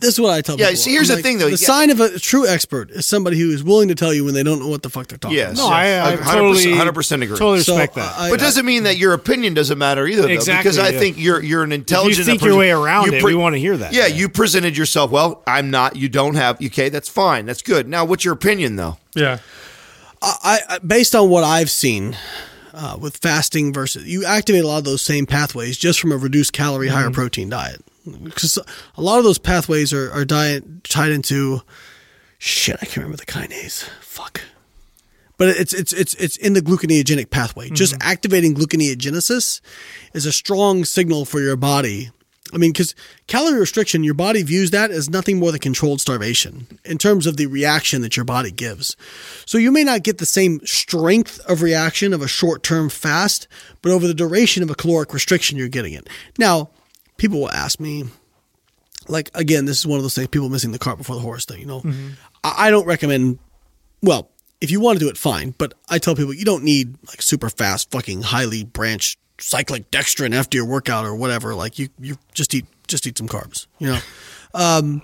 This 0.00 0.14
is 0.14 0.20
what 0.20 0.30
I 0.32 0.42
tell 0.42 0.56
Yeah, 0.56 0.66
people. 0.66 0.70
Yeah, 0.78 0.84
see, 0.84 0.92
here's 0.92 1.10
I'm 1.10 1.16
the 1.16 1.22
thing, 1.24 1.38
though. 1.38 1.46
The 1.46 1.50
Yeah. 1.52 1.66
sign 1.66 1.90
of 1.90 2.00
a 2.00 2.20
true 2.20 2.46
expert 2.46 2.92
is 2.92 3.04
somebody 3.04 3.36
who 3.36 3.50
is 3.50 3.64
willing 3.64 3.88
to 3.88 3.96
tell 3.96 4.14
you 4.14 4.24
when 4.24 4.32
they 4.32 4.44
don't 4.44 4.60
know 4.60 4.68
what 4.68 4.84
the 4.84 4.90
fuck 4.90 5.08
they're 5.08 5.18
talking 5.18 5.36
Yes. 5.36 5.54
about. 5.54 5.68
No, 5.70 5.74
I, 5.74 6.12
I 6.12 6.16
100%, 6.16 6.24
totally 6.34 6.64
100% 6.66 7.22
agree. 7.24 7.36
Totally 7.36 7.58
respect 7.58 7.98
uh, 7.98 8.02
that. 8.02 8.14
I- 8.16 8.30
but 8.30 8.38
doesn't 8.38 8.64
mean 8.64 8.84
that 8.84 8.96
your 8.96 9.12
opinion 9.12 9.54
doesn't 9.54 9.76
matter 9.76 10.06
either, 10.06 10.22
though. 10.22 10.28
Exactly, 10.28 10.62
Because 10.70 10.78
I 10.78 10.90
yeah. 10.90 10.98
think 11.00 11.16
you're 11.18 11.42
you're 11.42 11.64
an 11.64 11.72
intelligent. 11.72 12.18
You 12.18 12.24
think 12.24 12.40
person. 12.40 12.50
your 12.50 12.58
way 12.58 12.70
around 12.70 13.06
You 13.06 13.14
it, 13.14 13.24
we 13.24 13.34
wanna 13.34 13.58
hear 13.58 13.76
that. 13.76 13.92
Yeah, 13.92 14.06
Yeah. 14.06 14.14
you 14.14 14.28
presented 14.28 14.76
yourself 14.76 15.10
well. 15.10 15.42
I'm 15.48 15.70
not. 15.72 15.96
You 15.96 16.08
don't 16.08 16.36
have. 16.36 16.62
Okay, 16.64 16.90
that's 16.90 17.08
fine. 17.08 17.46
That's 17.46 17.62
good. 17.62 17.88
Now, 17.88 18.04
what's 18.04 18.24
your 18.24 18.34
opinion 18.34 18.76
though? 18.76 18.98
Yeah. 19.16 19.38
I, 20.22 20.60
I 20.68 20.78
based 20.78 21.14
on 21.16 21.28
what 21.28 21.42
I've 21.42 21.70
seen 21.70 22.16
uh, 22.72 22.96
with 23.00 23.16
fasting 23.16 23.72
versus 23.72 24.04
you 24.04 24.24
activate 24.24 24.62
a 24.62 24.66
lot 24.68 24.78
of 24.78 24.84
those 24.84 25.02
same 25.02 25.26
pathways 25.26 25.76
just 25.76 25.98
from 25.98 26.12
a 26.12 26.16
reduced 26.16 26.52
calorie, 26.52 26.86
Mm-hmm. 26.86 26.96
higher 26.96 27.10
protein 27.10 27.48
diet. 27.50 27.84
Because 28.24 28.58
a 28.96 29.02
lot 29.02 29.18
of 29.18 29.24
those 29.24 29.38
pathways 29.38 29.92
are, 29.92 30.10
are 30.12 30.24
diet 30.24 30.84
tied 30.84 31.10
into 31.10 31.62
shit. 32.38 32.76
I 32.80 32.86
can't 32.86 32.98
remember 32.98 33.16
the 33.16 33.26
kinase. 33.26 33.84
Fuck. 34.00 34.42
But 35.36 35.50
it's 35.50 35.72
it's 35.72 35.92
it's 35.92 36.14
it's 36.14 36.36
in 36.36 36.54
the 36.54 36.60
gluconeogenic 36.60 37.30
pathway. 37.30 37.66
Mm-hmm. 37.66 37.76
Just 37.76 37.96
activating 38.00 38.54
gluconeogenesis 38.54 39.60
is 40.12 40.26
a 40.26 40.32
strong 40.32 40.84
signal 40.84 41.24
for 41.24 41.40
your 41.40 41.56
body. 41.56 42.10
I 42.52 42.56
mean, 42.56 42.72
because 42.72 42.94
calorie 43.26 43.60
restriction, 43.60 44.02
your 44.02 44.14
body 44.14 44.42
views 44.42 44.70
that 44.70 44.90
as 44.90 45.10
nothing 45.10 45.38
more 45.38 45.52
than 45.52 45.60
controlled 45.60 46.00
starvation 46.00 46.66
in 46.84 46.96
terms 46.96 47.26
of 47.26 47.36
the 47.36 47.46
reaction 47.46 48.00
that 48.02 48.16
your 48.16 48.24
body 48.24 48.50
gives. 48.50 48.96
So 49.44 49.58
you 49.58 49.70
may 49.70 49.84
not 49.84 50.02
get 50.02 50.18
the 50.18 50.26
same 50.26 50.60
strength 50.64 51.40
of 51.46 51.60
reaction 51.62 52.14
of 52.14 52.22
a 52.22 52.28
short 52.28 52.62
term 52.62 52.88
fast, 52.88 53.48
but 53.82 53.92
over 53.92 54.06
the 54.06 54.14
duration 54.14 54.62
of 54.62 54.70
a 54.70 54.74
caloric 54.74 55.12
restriction, 55.12 55.58
you're 55.58 55.68
getting 55.68 55.92
it. 55.92 56.08
Now, 56.38 56.70
people 57.18 57.40
will 57.40 57.50
ask 57.50 57.78
me, 57.78 58.04
like, 59.08 59.30
again, 59.34 59.66
this 59.66 59.78
is 59.78 59.86
one 59.86 59.98
of 59.98 60.02
those 60.02 60.14
things 60.14 60.28
people 60.28 60.48
missing 60.48 60.72
the 60.72 60.78
cart 60.78 60.96
before 60.96 61.16
the 61.16 61.22
horse 61.22 61.44
thing, 61.44 61.60
you 61.60 61.66
know? 61.66 61.82
I, 62.42 62.68
I 62.68 62.70
don't 62.70 62.86
recommend, 62.86 63.38
well, 64.02 64.30
if 64.60 64.70
you 64.70 64.80
want 64.80 64.98
to 64.98 65.04
do 65.04 65.10
it, 65.10 65.18
fine. 65.18 65.54
But 65.56 65.74
I 65.88 65.98
tell 65.98 66.14
people 66.14 66.32
you 66.34 66.44
don't 66.44 66.64
need 66.64 66.96
like 67.06 67.20
super 67.20 67.50
fast, 67.50 67.90
fucking 67.90 68.22
highly 68.22 68.64
branched 68.64 69.18
cyclic 69.38 69.90
dextrin 69.90 70.34
after 70.34 70.56
your 70.56 70.66
workout 70.66 71.04
or 71.04 71.14
whatever. 71.14 71.54
Like 71.54 71.78
you, 71.78 71.88
you 72.00 72.16
just 72.34 72.54
eat, 72.54 72.66
just 72.86 73.06
eat 73.06 73.18
some 73.18 73.28
carbs, 73.28 73.66
you 73.78 73.88
know. 73.88 73.98
Um, 74.54 75.02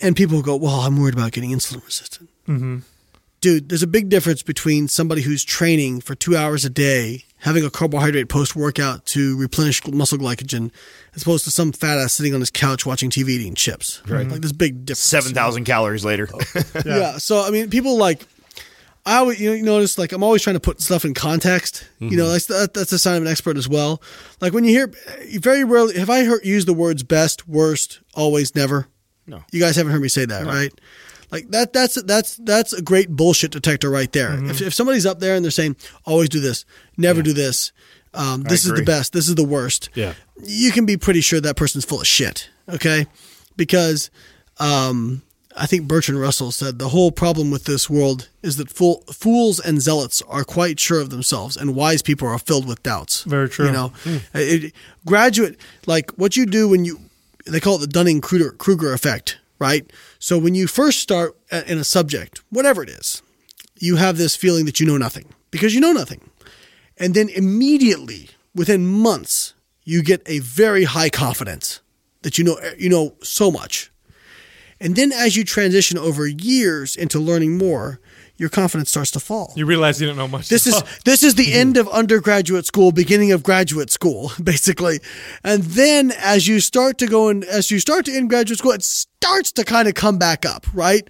and 0.00 0.14
people 0.14 0.42
go, 0.42 0.56
well, 0.56 0.80
I'm 0.80 1.00
worried 1.00 1.14
about 1.14 1.32
getting 1.32 1.50
insulin 1.50 1.82
resistant. 1.86 2.28
Mm-hmm. 2.46 2.80
Dude, 3.40 3.68
there's 3.68 3.84
a 3.84 3.88
big 3.88 4.08
difference 4.08 4.42
between 4.42 4.88
somebody 4.88 5.22
who's 5.22 5.44
training 5.44 6.00
for 6.00 6.16
two 6.16 6.36
hours 6.36 6.64
a 6.64 6.70
day, 6.70 7.24
having 7.38 7.64
a 7.64 7.70
carbohydrate 7.70 8.28
post 8.28 8.56
workout 8.56 9.06
to 9.06 9.36
replenish 9.38 9.86
muscle 9.86 10.18
glycogen, 10.18 10.72
as 11.14 11.22
opposed 11.22 11.44
to 11.44 11.50
some 11.52 11.70
fat 11.70 11.98
ass 11.98 12.14
sitting 12.14 12.34
on 12.34 12.40
his 12.40 12.50
couch 12.50 12.84
watching 12.84 13.10
TV 13.10 13.28
eating 13.30 13.54
chips. 13.54 14.02
Right. 14.08 14.28
Like 14.28 14.40
there's 14.40 14.50
a 14.50 14.56
big 14.56 14.84
difference. 14.84 15.00
Seven 15.00 15.34
thousand 15.34 15.64
calories 15.64 16.04
later. 16.04 16.28
Oh. 16.32 16.62
Yeah. 16.84 17.18
So 17.18 17.42
I 17.42 17.50
mean, 17.50 17.70
people 17.70 17.96
like 17.96 18.26
I 19.06 19.18
always 19.18 19.40
you, 19.40 19.50
know, 19.50 19.56
you 19.56 19.62
notice 19.62 19.98
like 19.98 20.12
I'm 20.12 20.22
always 20.22 20.42
trying 20.42 20.56
to 20.56 20.60
put 20.60 20.80
stuff 20.80 21.04
in 21.04 21.14
context. 21.14 21.88
You 21.98 22.16
know, 22.16 22.24
mm-hmm. 22.24 22.32
that's 22.32 22.46
that, 22.46 22.74
that's 22.74 22.92
a 22.92 22.98
sign 22.98 23.16
of 23.16 23.22
an 23.22 23.28
expert 23.28 23.56
as 23.56 23.68
well. 23.68 24.02
Like 24.40 24.52
when 24.52 24.64
you 24.64 24.70
hear 24.70 24.92
very 25.38 25.64
rarely 25.64 25.98
have 25.98 26.10
I 26.10 26.24
heard 26.24 26.44
use 26.44 26.66
the 26.66 26.74
words 26.74 27.02
best, 27.02 27.48
worst, 27.48 28.00
always, 28.14 28.54
never. 28.54 28.88
No. 29.26 29.42
You 29.52 29.60
guys 29.60 29.76
haven't 29.76 29.92
heard 29.92 30.02
me 30.02 30.08
say 30.08 30.24
that, 30.24 30.46
right? 30.46 30.72
Like 31.30 31.50
that 31.50 31.72
that's 31.72 32.00
that's 32.02 32.36
that's 32.36 32.72
a 32.72 32.80
great 32.82 33.10
bullshit 33.10 33.50
detector 33.50 33.90
right 33.90 34.10
there. 34.12 34.42
If, 34.46 34.62
if 34.62 34.74
somebody's 34.74 35.04
up 35.06 35.20
there 35.20 35.34
and 35.34 35.44
they're 35.44 35.50
saying 35.50 35.76
always 36.06 36.28
do 36.30 36.40
this, 36.40 36.64
never 36.96 37.22
do 37.22 37.32
this, 37.32 37.72
um, 38.14 38.42
this 38.44 38.64
is 38.64 38.72
the 38.72 38.82
best, 38.82 39.12
this 39.12 39.28
is 39.28 39.34
the 39.34 39.44
worst. 39.44 39.90
Yeah. 39.94 40.14
You 40.42 40.72
can 40.72 40.86
be 40.86 40.96
pretty 40.96 41.20
sure 41.20 41.40
that 41.40 41.56
person's 41.56 41.84
full 41.84 42.00
of 42.00 42.06
shit. 42.06 42.48
Okay, 42.68 43.06
because 43.56 44.10
um, 44.58 45.22
I 45.56 45.66
think 45.66 45.86
Bertrand 45.88 46.20
Russell 46.20 46.50
said 46.52 46.78
the 46.78 46.88
whole 46.90 47.10
problem 47.10 47.50
with 47.50 47.64
this 47.64 47.90
world 47.90 48.28
is 48.42 48.56
that 48.56 48.70
fool, 48.70 49.02
fools 49.12 49.58
and 49.60 49.80
zealots 49.82 50.22
are 50.28 50.44
quite 50.44 50.78
sure 50.80 51.00
of 51.00 51.10
themselves, 51.10 51.56
and 51.56 51.74
wise 51.74 52.00
people 52.02 52.28
are 52.28 52.38
filled 52.38 52.66
with 52.66 52.82
doubts. 52.82 53.24
Very 53.24 53.48
true. 53.48 53.66
You 53.66 53.72
know, 53.72 53.92
It- 54.34 54.72
graduate 55.04 55.58
like 55.86 56.10
what 56.12 56.36
you 56.36 56.46
do 56.46 56.68
when 56.68 56.84
you 56.84 57.00
they 57.46 57.60
call 57.60 57.76
it 57.76 57.80
the 57.80 57.86
Dunning 57.86 58.20
Kruger 58.20 58.92
effect, 58.92 59.38
right? 59.58 59.90
So 60.18 60.38
when 60.38 60.54
you 60.54 60.66
first 60.66 61.00
start 61.00 61.36
uh, 61.52 61.62
in 61.66 61.78
a 61.78 61.84
subject, 61.84 62.42
whatever 62.50 62.82
it 62.82 62.88
is, 62.88 63.22
you 63.78 63.96
have 63.96 64.16
this 64.16 64.34
feeling 64.34 64.64
that 64.66 64.80
you 64.80 64.86
know 64.86 64.96
nothing 64.96 65.26
because 65.50 65.74
you 65.74 65.80
know 65.80 65.92
nothing, 65.92 66.30
and 66.96 67.14
then 67.14 67.28
immediately 67.28 68.30
within 68.54 68.86
months 68.86 69.54
you 69.84 70.02
get 70.02 70.22
a 70.26 70.40
very 70.40 70.84
high 70.84 71.08
confidence 71.08 71.80
that 72.22 72.38
you 72.38 72.44
know 72.44 72.58
uh, 72.62 72.70
you 72.76 72.88
know 72.88 73.14
so 73.22 73.50
much. 73.50 73.90
And 74.80 74.96
then 74.96 75.12
as 75.12 75.36
you 75.36 75.44
transition 75.44 75.98
over 75.98 76.26
years 76.26 76.94
into 76.94 77.18
learning 77.18 77.58
more, 77.58 78.00
your 78.38 78.48
confidence 78.48 78.88
starts 78.88 79.10
to 79.10 79.20
fall. 79.20 79.52
You 79.56 79.66
realize 79.66 80.00
you 80.00 80.06
don't 80.06 80.16
know 80.16 80.28
much. 80.28 80.48
This 80.48 80.66
is 80.66 80.82
this 81.04 81.22
is 81.22 81.34
the 81.34 81.52
end 81.60 81.76
of 81.76 81.88
undergraduate 81.88 82.64
school, 82.64 82.92
beginning 82.92 83.32
of 83.32 83.42
graduate 83.42 83.90
school, 83.90 84.30
basically. 84.42 85.00
And 85.44 85.64
then 85.64 86.12
as 86.12 86.46
you 86.46 86.60
start 86.60 86.98
to 86.98 87.06
go 87.06 87.28
in, 87.28 87.44
as 87.44 87.70
you 87.70 87.80
start 87.80 88.06
to 88.06 88.12
end 88.16 88.30
graduate 88.30 88.58
school, 88.58 88.72
it 88.72 88.84
starts 88.84 89.52
to 89.52 89.64
kind 89.64 89.88
of 89.88 89.94
come 89.94 90.18
back 90.18 90.46
up, 90.46 90.66
right? 90.72 91.06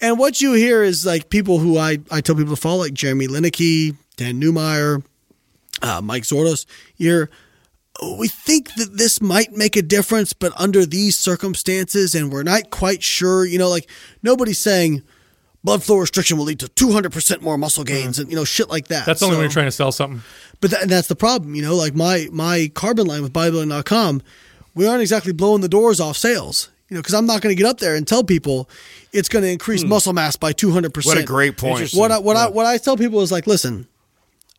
And 0.00 0.18
what 0.18 0.40
you 0.40 0.54
hear 0.54 0.82
is 0.82 1.06
like 1.06 1.28
people 1.28 1.58
who 1.58 1.78
I, 1.78 1.98
I 2.10 2.20
tell 2.20 2.34
people 2.34 2.56
to 2.56 2.60
follow, 2.60 2.78
like 2.78 2.94
Jeremy 2.94 3.28
Loenneke, 3.28 3.96
Dan 4.16 4.40
Newmeyer, 4.40 5.04
uh, 5.82 6.00
Mike 6.02 6.24
Zourdos. 6.24 6.64
You're 6.96 7.30
we 8.18 8.26
think 8.26 8.74
that 8.74 8.96
this 8.96 9.20
might 9.20 9.52
make 9.52 9.76
a 9.76 9.82
difference, 9.82 10.32
but 10.32 10.52
under 10.56 10.84
these 10.84 11.16
circumstances, 11.16 12.14
and 12.14 12.32
we're 12.32 12.42
not 12.42 12.70
quite 12.70 13.02
sure. 13.02 13.44
You 13.44 13.58
know, 13.58 13.68
like 13.68 13.88
nobody's 14.22 14.58
saying 14.58 15.02
blood 15.64 15.82
flow 15.82 15.96
restriction 15.96 16.36
will 16.36 16.44
lead 16.44 16.60
to 16.60 16.66
200% 16.66 17.40
more 17.40 17.58
muscle 17.58 17.82
gains 17.82 18.18
hmm. 18.18 18.22
and, 18.22 18.30
you 18.30 18.36
know, 18.36 18.44
shit 18.44 18.68
like 18.68 18.88
that. 18.88 19.06
That's 19.06 19.22
only 19.22 19.36
when 19.36 19.44
you're 19.44 19.50
trying 19.50 19.66
to 19.66 19.72
sell 19.72 19.90
something. 19.90 20.22
But 20.60 20.70
that, 20.70 20.82
and 20.82 20.90
that's 20.90 21.08
the 21.08 21.16
problem, 21.16 21.54
you 21.54 21.62
know, 21.62 21.74
like 21.74 21.94
my, 21.94 22.28
my 22.30 22.70
carbon 22.74 23.06
line 23.06 23.22
with 23.22 23.32
bodybuilding.com, 23.32 24.22
we 24.74 24.86
aren't 24.86 25.00
exactly 25.00 25.32
blowing 25.32 25.62
the 25.62 25.68
doors 25.68 26.00
off 26.00 26.16
sales, 26.16 26.70
you 26.88 26.94
know, 26.94 27.00
because 27.00 27.14
I'm 27.14 27.26
not 27.26 27.40
going 27.40 27.54
to 27.54 27.60
get 27.60 27.68
up 27.68 27.78
there 27.78 27.96
and 27.96 28.06
tell 28.06 28.22
people 28.22 28.68
it's 29.12 29.28
going 29.28 29.42
to 29.42 29.50
increase 29.50 29.82
hmm. 29.82 29.88
muscle 29.88 30.12
mass 30.12 30.36
by 30.36 30.52
200%. 30.52 31.06
What 31.06 31.18
a 31.18 31.24
great 31.24 31.56
point. 31.56 31.90
What 31.92 32.12
I, 32.12 32.18
what 32.18 32.36
I 32.36 32.48
what 32.48 32.66
I 32.66 32.78
tell 32.78 32.96
people 32.96 33.20
is 33.22 33.32
like, 33.32 33.46
listen, 33.46 33.88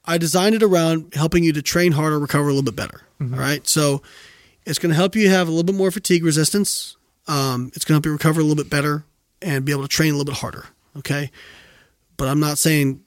I 0.06 0.18
designed 0.18 0.56
it 0.56 0.64
around 0.64 1.14
helping 1.14 1.44
you 1.44 1.53
to 1.53 1.61
train 1.61 1.91
harder, 1.91 2.19
recover 2.19 2.45
a 2.45 2.53
little 2.53 2.64
bit 2.64 2.76
better. 2.76 3.02
Mm-hmm. 3.19 3.34
all 3.34 3.40
right, 3.40 3.65
so 3.65 4.02
it's 4.65 4.80
going 4.80 4.90
to 4.90 4.95
help 4.95 5.15
you 5.15 5.30
have 5.30 5.48
a 5.48 5.52
little 5.52 5.64
bit 5.64 5.76
more 5.76 5.91
fatigue 5.91 6.26
resistance. 6.26 6.98
Um, 7.27 7.72
it's 7.73 7.86
going 7.86 7.94
to 7.94 7.95
help 7.95 8.06
you 8.06 8.11
recover 8.11 8.41
a 8.41 8.44
little 8.44 8.61
bit 8.61 8.69
better 8.69 9.06
and 9.41 9.64
be 9.64 9.72
able 9.72 9.84
to 9.84 9.88
train 9.88 10.10
a 10.10 10.18
little 10.18 10.26
bit 10.26 10.40
harder. 10.40 10.65
Okay, 10.97 11.31
but 12.17 12.27
I'm 12.27 12.39
not 12.39 12.57
saying 12.57 13.01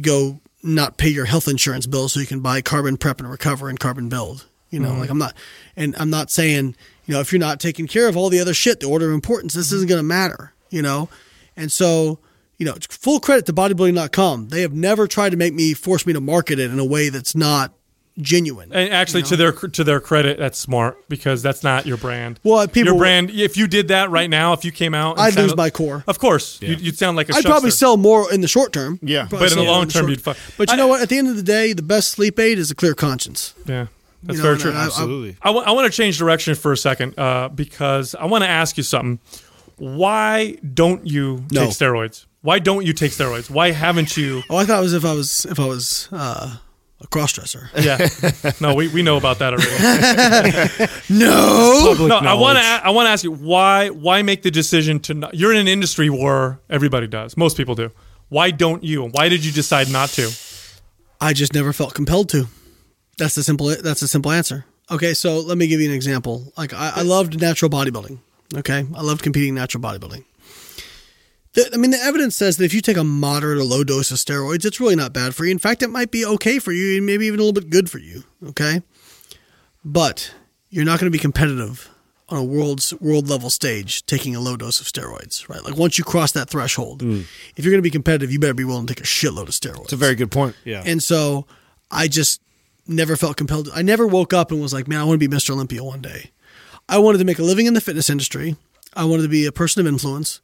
go 0.00 0.40
not 0.62 0.96
pay 0.96 1.08
your 1.08 1.26
health 1.26 1.46
insurance 1.46 1.86
bill 1.86 2.08
so 2.08 2.20
you 2.20 2.26
can 2.26 2.40
buy 2.40 2.62
carbon 2.62 2.96
prep 2.96 3.20
and 3.20 3.30
recover 3.30 3.68
and 3.68 3.78
carbon 3.78 4.08
build. 4.08 4.46
You 4.70 4.80
know, 4.80 4.90
mm-hmm. 4.90 5.00
like 5.00 5.10
I'm 5.10 5.18
not, 5.18 5.34
and 5.76 5.94
I'm 5.98 6.10
not 6.10 6.30
saying 6.30 6.74
you 7.06 7.14
know 7.14 7.20
if 7.20 7.32
you're 7.32 7.38
not 7.38 7.60
taking 7.60 7.86
care 7.86 8.08
of 8.08 8.16
all 8.16 8.30
the 8.30 8.40
other 8.40 8.54
shit, 8.54 8.80
the 8.80 8.88
order 8.88 9.08
of 9.08 9.14
importance, 9.14 9.54
this 9.54 9.72
isn't 9.72 9.88
going 9.88 10.00
to 10.00 10.02
matter. 10.02 10.52
You 10.70 10.82
know, 10.82 11.08
and 11.56 11.70
so 11.70 12.18
you 12.58 12.66
know, 12.66 12.74
full 12.88 13.20
credit 13.20 13.46
to 13.46 13.52
bodybuilding.com. 13.52 14.48
They 14.48 14.62
have 14.62 14.72
never 14.72 15.06
tried 15.06 15.30
to 15.30 15.36
make 15.36 15.54
me 15.54 15.74
force 15.74 16.06
me 16.06 16.12
to 16.12 16.20
market 16.20 16.58
it 16.58 16.70
in 16.70 16.78
a 16.78 16.84
way 16.84 17.08
that's 17.08 17.34
not 17.34 17.72
genuine. 18.18 18.72
And 18.72 18.92
actually, 18.92 19.22
to 19.24 19.36
their 19.36 19.52
to 19.52 19.84
their 19.84 20.00
credit, 20.00 20.38
that's 20.38 20.58
smart 20.58 21.08
because 21.08 21.42
that's 21.42 21.62
not 21.62 21.86
your 21.86 21.96
brand. 21.96 22.38
Well, 22.44 22.66
people- 22.68 22.92
your 22.92 22.98
brand. 22.98 23.30
If 23.30 23.56
you 23.56 23.66
did 23.66 23.88
that 23.88 24.10
right 24.10 24.30
now, 24.30 24.52
if 24.52 24.64
you 24.64 24.72
came 24.72 24.94
out, 24.94 25.12
and 25.12 25.20
I'd 25.20 25.26
lose 25.28 25.34
sounded- 25.34 25.56
my 25.56 25.70
core. 25.70 26.04
Of 26.06 26.18
course, 26.18 26.58
you'd, 26.62 26.80
you'd 26.80 26.96
sound 26.98 27.16
like 27.16 27.28
a. 27.28 27.34
I'd 27.34 27.44
probably 27.44 27.70
sell 27.70 27.96
more 27.96 28.32
in 28.32 28.40
the 28.40 28.48
short 28.48 28.72
term. 28.72 28.98
Yeah. 29.02 29.26
Probably 29.26 29.38
But 29.38 29.44
in 29.44 29.48
the 29.50 29.54
sell 29.54 29.64
more 29.64 29.72
long 29.74 29.88
term, 29.88 30.00
short- 30.02 30.10
you'd 30.10 30.22
fuck- 30.22 30.36
But 30.56 30.68
you 30.68 30.74
I- 30.74 30.76
know 30.76 30.86
what? 30.88 31.02
At 31.02 31.08
the 31.08 31.18
end 31.18 31.28
of 31.28 31.36
the 31.36 31.42
day, 31.42 31.72
the 31.72 31.82
best 31.82 32.10
sleep 32.10 32.38
aid 32.38 32.58
is 32.58 32.70
a 32.70 32.74
clear 32.74 32.94
conscience. 32.94 33.54
Yeah, 33.66 33.86
that's 34.22 34.36
You 34.38 34.42
know, 34.44 34.48
very 34.50 34.58
true. 34.58 34.72
I- 34.72 34.82
I- 34.82 34.84
Absolutely. 34.86 35.36
I 35.42 35.50
want 35.50 35.90
to 35.90 35.96
change 35.96 36.18
direction 36.18 36.54
for 36.54 36.72
a 36.72 36.76
second 36.76 37.18
uh, 37.18 37.48
because 37.48 38.14
I 38.14 38.26
want 38.26 38.44
to 38.44 38.48
ask 38.48 38.76
you 38.76 38.82
something. 38.82 39.18
Why 39.76 40.56
don't 40.72 41.06
you 41.06 41.44
No. 41.50 41.62
take 41.66 41.70
steroids? 41.70 42.26
Why 42.42 42.58
don't 42.58 42.84
you 42.86 42.92
take 42.92 43.10
steroids? 43.10 43.50
Why 43.50 43.70
haven't 43.72 44.16
you? 44.16 44.42
Oh, 44.50 44.56
I 44.56 44.64
thought 44.66 44.78
it 44.78 44.82
was 44.82 44.92
if 44.92 45.04
I 45.04 45.12
was 45.14 45.46
if 45.50 45.58
I 45.58 45.64
was 45.66 46.08
uh, 46.12 46.56
a 47.04 47.06
cross 47.06 47.32
dresser. 47.32 47.70
Yeah, 47.78 48.08
no, 48.60 48.74
we, 48.74 48.88
we 48.88 49.02
know 49.02 49.16
about 49.16 49.38
that 49.38 49.52
already. 49.54 50.90
No. 51.10 51.94
Public 51.94 52.08
No, 52.08 52.16
I 52.16 52.34
want 52.34 52.58
to. 52.58 52.64
I 52.64 52.90
want 52.90 53.06
to 53.06 53.10
ask 53.10 53.22
you 53.24 53.30
why 53.32 53.90
why 53.90 54.22
make 54.22 54.42
the 54.42 54.50
decision 54.50 54.98
to 55.00 55.14
not, 55.14 55.34
you're 55.34 55.52
in 55.52 55.58
an 55.58 55.68
industry 55.68 56.10
where 56.10 56.58
everybody 56.68 57.06
does, 57.06 57.36
most 57.36 57.56
people 57.56 57.74
do. 57.74 57.90
Why 58.30 58.50
don't 58.50 58.82
you? 58.82 59.08
Why 59.08 59.28
did 59.28 59.44
you 59.44 59.52
decide 59.52 59.90
not 59.90 60.08
to? 60.10 60.30
I 61.20 61.32
just 61.32 61.54
never 61.54 61.72
felt 61.72 61.94
compelled 61.94 62.28
to. 62.30 62.46
That's 63.18 63.34
the 63.34 63.42
simple. 63.42 63.68
That's 63.68 64.02
a 64.02 64.08
simple 64.08 64.32
answer. 64.32 64.64
Okay, 64.90 65.14
so 65.14 65.40
let 65.40 65.56
me 65.56 65.66
give 65.66 65.80
you 65.80 65.88
an 65.88 65.94
example. 65.94 66.52
Like 66.56 66.72
I, 66.72 66.92
I 66.96 67.02
loved 67.02 67.40
natural 67.40 67.70
bodybuilding. 67.70 68.18
Okay, 68.56 68.86
I 68.94 69.02
loved 69.02 69.22
competing 69.22 69.50
in 69.50 69.54
natural 69.54 69.82
bodybuilding. 69.82 70.24
The, 71.54 71.70
I 71.72 71.76
mean, 71.76 71.90
the 71.92 71.98
evidence 71.98 72.36
says 72.36 72.56
that 72.56 72.64
if 72.64 72.74
you 72.74 72.80
take 72.80 72.96
a 72.96 73.04
moderate 73.04 73.58
or 73.58 73.64
low 73.64 73.84
dose 73.84 74.10
of 74.10 74.18
steroids, 74.18 74.64
it's 74.64 74.80
really 74.80 74.96
not 74.96 75.12
bad 75.12 75.34
for 75.34 75.44
you. 75.44 75.50
In 75.50 75.58
fact, 75.58 75.82
it 75.82 75.88
might 75.88 76.10
be 76.10 76.24
okay 76.24 76.58
for 76.58 76.72
you, 76.72 76.96
and 76.96 77.06
maybe 77.06 77.26
even 77.26 77.40
a 77.40 77.42
little 77.42 77.60
bit 77.60 77.70
good 77.70 77.90
for 77.90 77.98
you. 77.98 78.24
Okay, 78.48 78.82
but 79.84 80.34
you're 80.70 80.84
not 80.84 80.98
going 80.98 81.10
to 81.10 81.16
be 81.16 81.20
competitive 81.20 81.90
on 82.28 82.38
a 82.38 82.44
world's 82.44 82.94
world 83.00 83.28
level 83.28 83.50
stage 83.50 84.04
taking 84.06 84.34
a 84.34 84.40
low 84.40 84.56
dose 84.56 84.80
of 84.80 84.86
steroids, 84.86 85.48
right? 85.48 85.62
Like 85.62 85.76
once 85.76 85.98
you 85.98 86.04
cross 86.04 86.32
that 86.32 86.48
threshold, 86.48 87.02
hmm. 87.02 87.22
if 87.56 87.64
you're 87.64 87.70
going 87.72 87.78
to 87.78 87.82
be 87.82 87.90
competitive, 87.90 88.32
you 88.32 88.38
better 88.38 88.54
be 88.54 88.64
willing 88.64 88.86
to 88.86 88.94
take 88.94 89.04
a 89.04 89.06
shitload 89.06 89.42
of 89.42 89.50
steroids. 89.50 89.84
It's 89.84 89.92
a 89.92 89.96
very 89.96 90.14
good 90.14 90.30
point. 90.30 90.56
Yeah. 90.64 90.82
And 90.84 91.02
so 91.02 91.46
I 91.90 92.08
just 92.08 92.40
never 92.86 93.16
felt 93.16 93.36
compelled. 93.36 93.68
I 93.74 93.82
never 93.82 94.06
woke 94.06 94.32
up 94.32 94.50
and 94.50 94.60
was 94.60 94.72
like, 94.72 94.88
man, 94.88 95.00
I 95.00 95.04
want 95.04 95.20
to 95.20 95.28
be 95.28 95.34
Mr. 95.34 95.50
Olympia 95.50 95.84
one 95.84 96.00
day. 96.00 96.30
I 96.88 96.98
wanted 96.98 97.18
to 97.18 97.24
make 97.24 97.38
a 97.38 97.42
living 97.42 97.66
in 97.66 97.74
the 97.74 97.80
fitness 97.80 98.10
industry. 98.10 98.56
I 98.94 99.04
wanted 99.04 99.22
to 99.22 99.28
be 99.28 99.46
a 99.46 99.52
person 99.52 99.80
of 99.80 99.86
influence. 99.86 100.40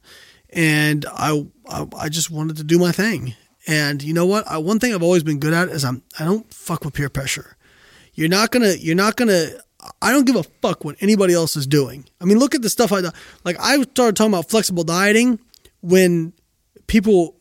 And 0.51 1.05
I, 1.11 1.45
I, 1.69 1.87
I 1.97 2.09
just 2.09 2.29
wanted 2.29 2.57
to 2.57 2.63
do 2.63 2.77
my 2.77 2.91
thing. 2.91 3.35
And 3.67 4.01
you 4.03 4.13
know 4.13 4.25
what? 4.25 4.47
I, 4.47 4.57
one 4.57 4.79
thing 4.79 4.93
I've 4.93 5.03
always 5.03 5.23
been 5.23 5.39
good 5.39 5.53
at 5.53 5.69
is 5.69 5.85
I'm, 5.85 6.03
I 6.19 6.25
don't 6.25 6.51
fuck 6.53 6.83
with 6.83 6.93
peer 6.93 7.09
pressure. 7.09 7.55
You're 8.13 8.29
not 8.29 8.51
gonna, 8.51 8.73
you're 8.73 8.95
not 8.95 9.15
gonna, 9.15 9.49
I 10.01 10.11
don't 10.11 10.25
give 10.25 10.35
a 10.35 10.43
fuck 10.43 10.83
what 10.83 10.95
anybody 10.99 11.33
else 11.33 11.55
is 11.55 11.65
doing. 11.65 12.05
I 12.19 12.25
mean, 12.25 12.39
look 12.39 12.53
at 12.55 12.61
the 12.61 12.69
stuff 12.69 12.91
I, 12.91 13.01
like 13.43 13.57
I 13.59 13.81
started 13.81 14.15
talking 14.15 14.33
about 14.33 14.49
flexible 14.49 14.83
dieting 14.83 15.39
when 15.81 16.33
people 16.87 17.35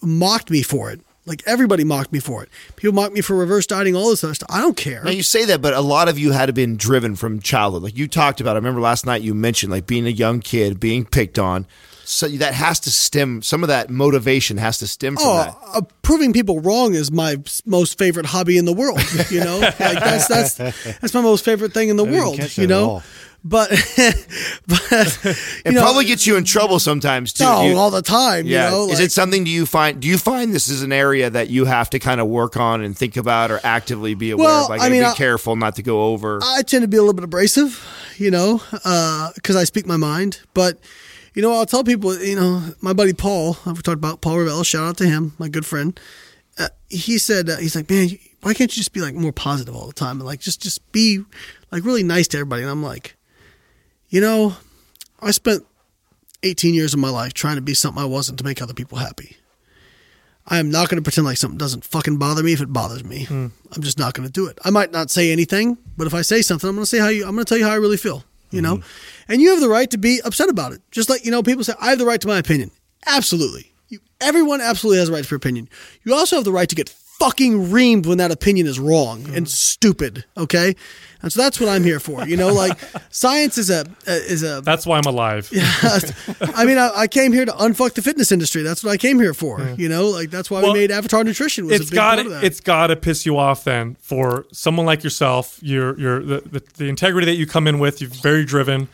mocked 0.00 0.50
me 0.50 0.62
for 0.62 0.90
it. 0.90 1.00
Like 1.24 1.42
everybody 1.46 1.84
mocked 1.84 2.12
me 2.12 2.18
for 2.18 2.42
it. 2.42 2.48
People 2.76 2.94
mocked 2.94 3.14
me 3.14 3.20
for 3.20 3.36
reverse 3.36 3.66
dieting, 3.66 3.94
all 3.94 4.10
this 4.10 4.24
other 4.24 4.34
stuff. 4.34 4.50
I 4.50 4.60
don't 4.60 4.76
care. 4.76 5.04
Now 5.04 5.10
you 5.10 5.22
say 5.22 5.44
that, 5.46 5.62
but 5.62 5.72
a 5.72 5.80
lot 5.80 6.08
of 6.08 6.18
you 6.18 6.32
had 6.32 6.52
been 6.54 6.76
driven 6.76 7.14
from 7.14 7.40
childhood. 7.40 7.82
Like 7.82 7.96
you 7.96 8.08
talked 8.08 8.40
about, 8.40 8.56
I 8.56 8.58
remember 8.58 8.80
last 8.80 9.06
night 9.06 9.22
you 9.22 9.32
mentioned 9.32 9.70
like 9.70 9.86
being 9.86 10.06
a 10.06 10.10
young 10.10 10.40
kid, 10.40 10.80
being 10.80 11.04
picked 11.04 11.38
on. 11.38 11.66
So 12.12 12.28
that 12.28 12.54
has 12.54 12.78
to 12.80 12.90
stem. 12.90 13.42
Some 13.42 13.62
of 13.62 13.68
that 13.68 13.88
motivation 13.90 14.56
has 14.58 14.78
to 14.78 14.86
stem 14.86 15.16
from 15.16 15.24
that. 15.36 15.56
Oh, 15.62 15.78
uh, 15.78 15.80
proving 16.02 16.32
people 16.32 16.60
wrong 16.60 16.94
is 16.94 17.10
my 17.10 17.36
most 17.66 17.98
favorite 17.98 18.26
hobby 18.26 18.58
in 18.58 18.64
the 18.64 18.72
world. 18.72 19.00
You 19.30 19.40
know, 19.44 19.58
like 19.60 19.76
that's 19.78 20.28
that's 20.28 20.54
that's 20.54 21.14
my 21.14 21.22
most 21.22 21.44
favorite 21.44 21.72
thing 21.72 21.88
in 21.88 21.96
the 21.96 22.04
didn't 22.04 22.18
world. 22.18 22.36
catch 22.38 22.58
You 22.58 22.66
that 22.66 22.74
at 22.74 22.78
know, 22.80 22.88
all. 22.90 23.02
but 23.44 23.70
but 24.66 24.82
It 25.64 25.72
know, 25.72 25.80
probably 25.82 26.04
gets 26.04 26.26
you 26.26 26.36
in 26.36 26.44
trouble 26.44 26.78
sometimes 26.78 27.32
too. 27.32 27.44
no, 27.44 27.62
You- 27.68 27.76
all 27.78 27.90
the 27.90 28.02
time. 28.02 28.46
yeah. 28.46 28.66
You 28.66 28.70
know, 28.70 28.88
is 28.90 29.00
it 29.00 29.12
something? 29.12 29.44
Do 29.44 29.50
you 29.50 29.66
find? 29.66 30.00
Do 30.00 30.08
you 30.08 30.18
find 30.18 30.52
this 30.54 30.68
is 30.68 30.82
an 30.82 30.92
area 30.92 31.30
that 31.30 31.48
you 31.50 31.64
have 31.64 31.90
to 31.90 31.98
kind 31.98 32.20
of 32.20 32.28
work 32.28 32.56
on 32.56 32.82
and 32.82 32.96
think 32.96 33.16
about, 33.16 33.50
or 33.50 33.60
actively 33.64 34.14
be 34.14 34.30
aware 34.30 34.46
Well, 34.46 34.64
of? 34.64 34.70
Like, 34.70 34.80
I 34.82 34.88
mean, 34.88 35.02
be 35.02 35.06
I- 35.06 35.14
careful 35.14 35.56
not 35.56 35.76
to 35.76 35.82
go 35.82 36.04
over. 36.12 36.40
I 36.42 36.62
tend 36.62 36.82
to 36.82 36.88
be 36.88 36.96
a 36.96 37.00
little 37.00 37.14
bit 37.14 37.24
abrasive, 37.24 37.82
you 38.18 38.30
know, 38.30 38.60
because 39.34 39.56
I 39.56 39.64
speak 39.64 39.86
my 39.86 39.96
mind. 39.96 40.40
But 40.54 40.78
you 41.34 41.42
know, 41.42 41.52
I'll 41.52 41.66
tell 41.66 41.84
people, 41.84 42.16
you 42.18 42.36
know, 42.36 42.62
my 42.80 42.92
buddy 42.92 43.12
Paul, 43.12 43.56
I've 43.66 43.82
talked 43.82 43.98
about 43.98 44.20
Paul 44.20 44.38
Revelia. 44.38 44.64
Shout 44.64 44.84
out 44.84 44.96
to 44.98 45.06
him, 45.06 45.32
my 45.38 45.48
good 45.48 45.64
friend. 45.66 45.98
Uh, 46.58 46.68
he 46.90 47.18
said 47.18 47.48
uh, 47.48 47.56
he's 47.56 47.74
like, 47.74 47.88
man, 47.88 48.10
why 48.42 48.52
can't 48.54 48.74
you 48.74 48.80
just 48.80 48.92
be 48.92 49.00
like 49.00 49.14
more 49.14 49.32
positive 49.32 49.74
all 49.74 49.86
the 49.86 49.92
time 49.94 50.18
and 50.18 50.26
like 50.26 50.40
just 50.40 50.60
just 50.60 50.90
be 50.92 51.24
like 51.70 51.84
really 51.84 52.02
nice 52.02 52.28
to 52.28 52.38
everybody? 52.38 52.62
And 52.62 52.70
I'm 52.70 52.82
like, 52.82 53.16
you 54.08 54.20
know, 54.20 54.56
I 55.20 55.30
spent 55.30 55.64
18 56.42 56.74
years 56.74 56.92
of 56.92 57.00
my 57.00 57.08
life 57.08 57.32
trying 57.32 57.56
to 57.56 57.62
be 57.62 57.72
something 57.74 58.02
I 58.02 58.06
wasn't 58.06 58.38
to 58.38 58.44
make 58.44 58.60
other 58.60 58.74
people 58.74 58.98
happy. 58.98 59.36
I 60.46 60.58
am 60.58 60.70
not 60.70 60.88
going 60.88 60.96
to 60.96 61.02
pretend 61.02 61.24
like 61.24 61.36
something 61.36 61.56
doesn't 61.56 61.84
fucking 61.84 62.18
bother 62.18 62.42
me 62.42 62.52
if 62.52 62.60
it 62.60 62.72
bothers 62.72 63.04
me. 63.04 63.26
I'm 63.30 63.80
just 63.82 63.98
not 63.98 64.12
going 64.14 64.26
to 64.26 64.32
do 64.32 64.46
it. 64.48 64.58
I 64.64 64.70
might 64.70 64.90
not 64.90 65.08
say 65.08 65.30
anything, 65.30 65.78
but 65.96 66.08
if 66.08 66.14
I 66.14 66.22
say 66.22 66.42
something, 66.42 66.68
I'm 66.68 66.74
going 66.74 66.82
to 66.82 66.86
say 66.86 66.98
how 66.98 67.08
you. 67.08 67.24
I'm 67.24 67.32
going 67.34 67.44
to 67.44 67.48
tell 67.48 67.58
you 67.58 67.64
how 67.64 67.70
I 67.70 67.76
really 67.76 67.96
feel. 67.96 68.24
You 68.52 68.62
know, 68.62 68.76
mm-hmm. 68.76 69.32
and 69.32 69.42
you 69.42 69.50
have 69.50 69.60
the 69.60 69.68
right 69.68 69.90
to 69.90 69.98
be 69.98 70.20
upset 70.24 70.48
about 70.48 70.72
it. 70.72 70.82
Just 70.90 71.10
like 71.10 71.24
you 71.24 71.30
know, 71.30 71.42
people 71.42 71.64
say 71.64 71.74
I 71.80 71.90
have 71.90 71.98
the 71.98 72.06
right 72.06 72.20
to 72.20 72.28
my 72.28 72.38
opinion. 72.38 72.70
Absolutely, 73.06 73.72
you, 73.88 73.98
everyone 74.20 74.60
absolutely 74.60 74.98
has 74.98 75.08
a 75.08 75.12
right 75.12 75.24
to 75.24 75.28
their 75.28 75.36
opinion. 75.36 75.68
You 76.04 76.14
also 76.14 76.36
have 76.36 76.44
the 76.44 76.52
right 76.52 76.68
to 76.68 76.76
get 76.76 76.94
fucking 77.22 77.68
reamed 77.68 78.06
when 78.06 78.18
that 78.18 78.30
opinion 78.30 78.66
is 78.66 78.80
wrong 78.80 79.22
hmm. 79.22 79.34
and 79.34 79.48
stupid. 79.48 80.24
Okay, 80.36 80.74
and 81.22 81.32
so 81.32 81.40
that's 81.40 81.60
what 81.60 81.68
I'm 81.68 81.84
here 81.84 82.00
for. 82.00 82.26
You 82.26 82.36
know, 82.36 82.48
like 82.48 82.78
science 83.10 83.58
is 83.58 83.70
a 83.70 83.84
is 84.06 84.42
a 84.42 84.60
That's 84.60 84.84
why 84.86 84.98
I'm 84.98 85.06
alive. 85.06 85.50
Yeah, 85.62 86.00
I 86.54 86.64
mean, 86.64 86.78
I, 86.78 86.90
I 86.94 87.06
came 87.06 87.32
here 87.32 87.44
to 87.44 87.52
unfuck 87.52 87.92
the 87.92 88.02
fitness 88.02 88.32
industry. 88.32 88.62
That's 88.62 88.82
what 88.82 88.90
I 88.90 88.96
came 88.96 89.20
here 89.20 89.34
for. 89.34 89.60
Hmm. 89.60 89.80
You 89.80 89.88
know, 89.88 90.08
like 90.08 90.30
that's 90.30 90.50
why 90.50 90.62
Well, 90.62 90.72
we 90.72 90.80
made 90.80 90.90
Avatar 90.90 91.22
Nutrition. 91.22 91.66
Was 91.66 91.80
it's 91.80 91.90
got 91.90 92.18
it's 92.18 92.60
got 92.60 92.88
to 92.88 92.96
piss 92.96 93.24
you 93.24 93.36
off 93.38 93.64
then 93.64 93.96
for 94.00 94.46
someone 94.52 94.86
like 94.86 95.04
yourself. 95.04 95.58
You're 95.62 95.98
you're 95.98 96.22
the, 96.22 96.40
the 96.40 96.62
the 96.78 96.88
integrity 96.88 97.26
that 97.26 97.36
you 97.36 97.46
come 97.46 97.66
in 97.68 97.78
with. 97.78 98.00
You're 98.00 98.10
very 98.10 98.44
driven. 98.44 98.88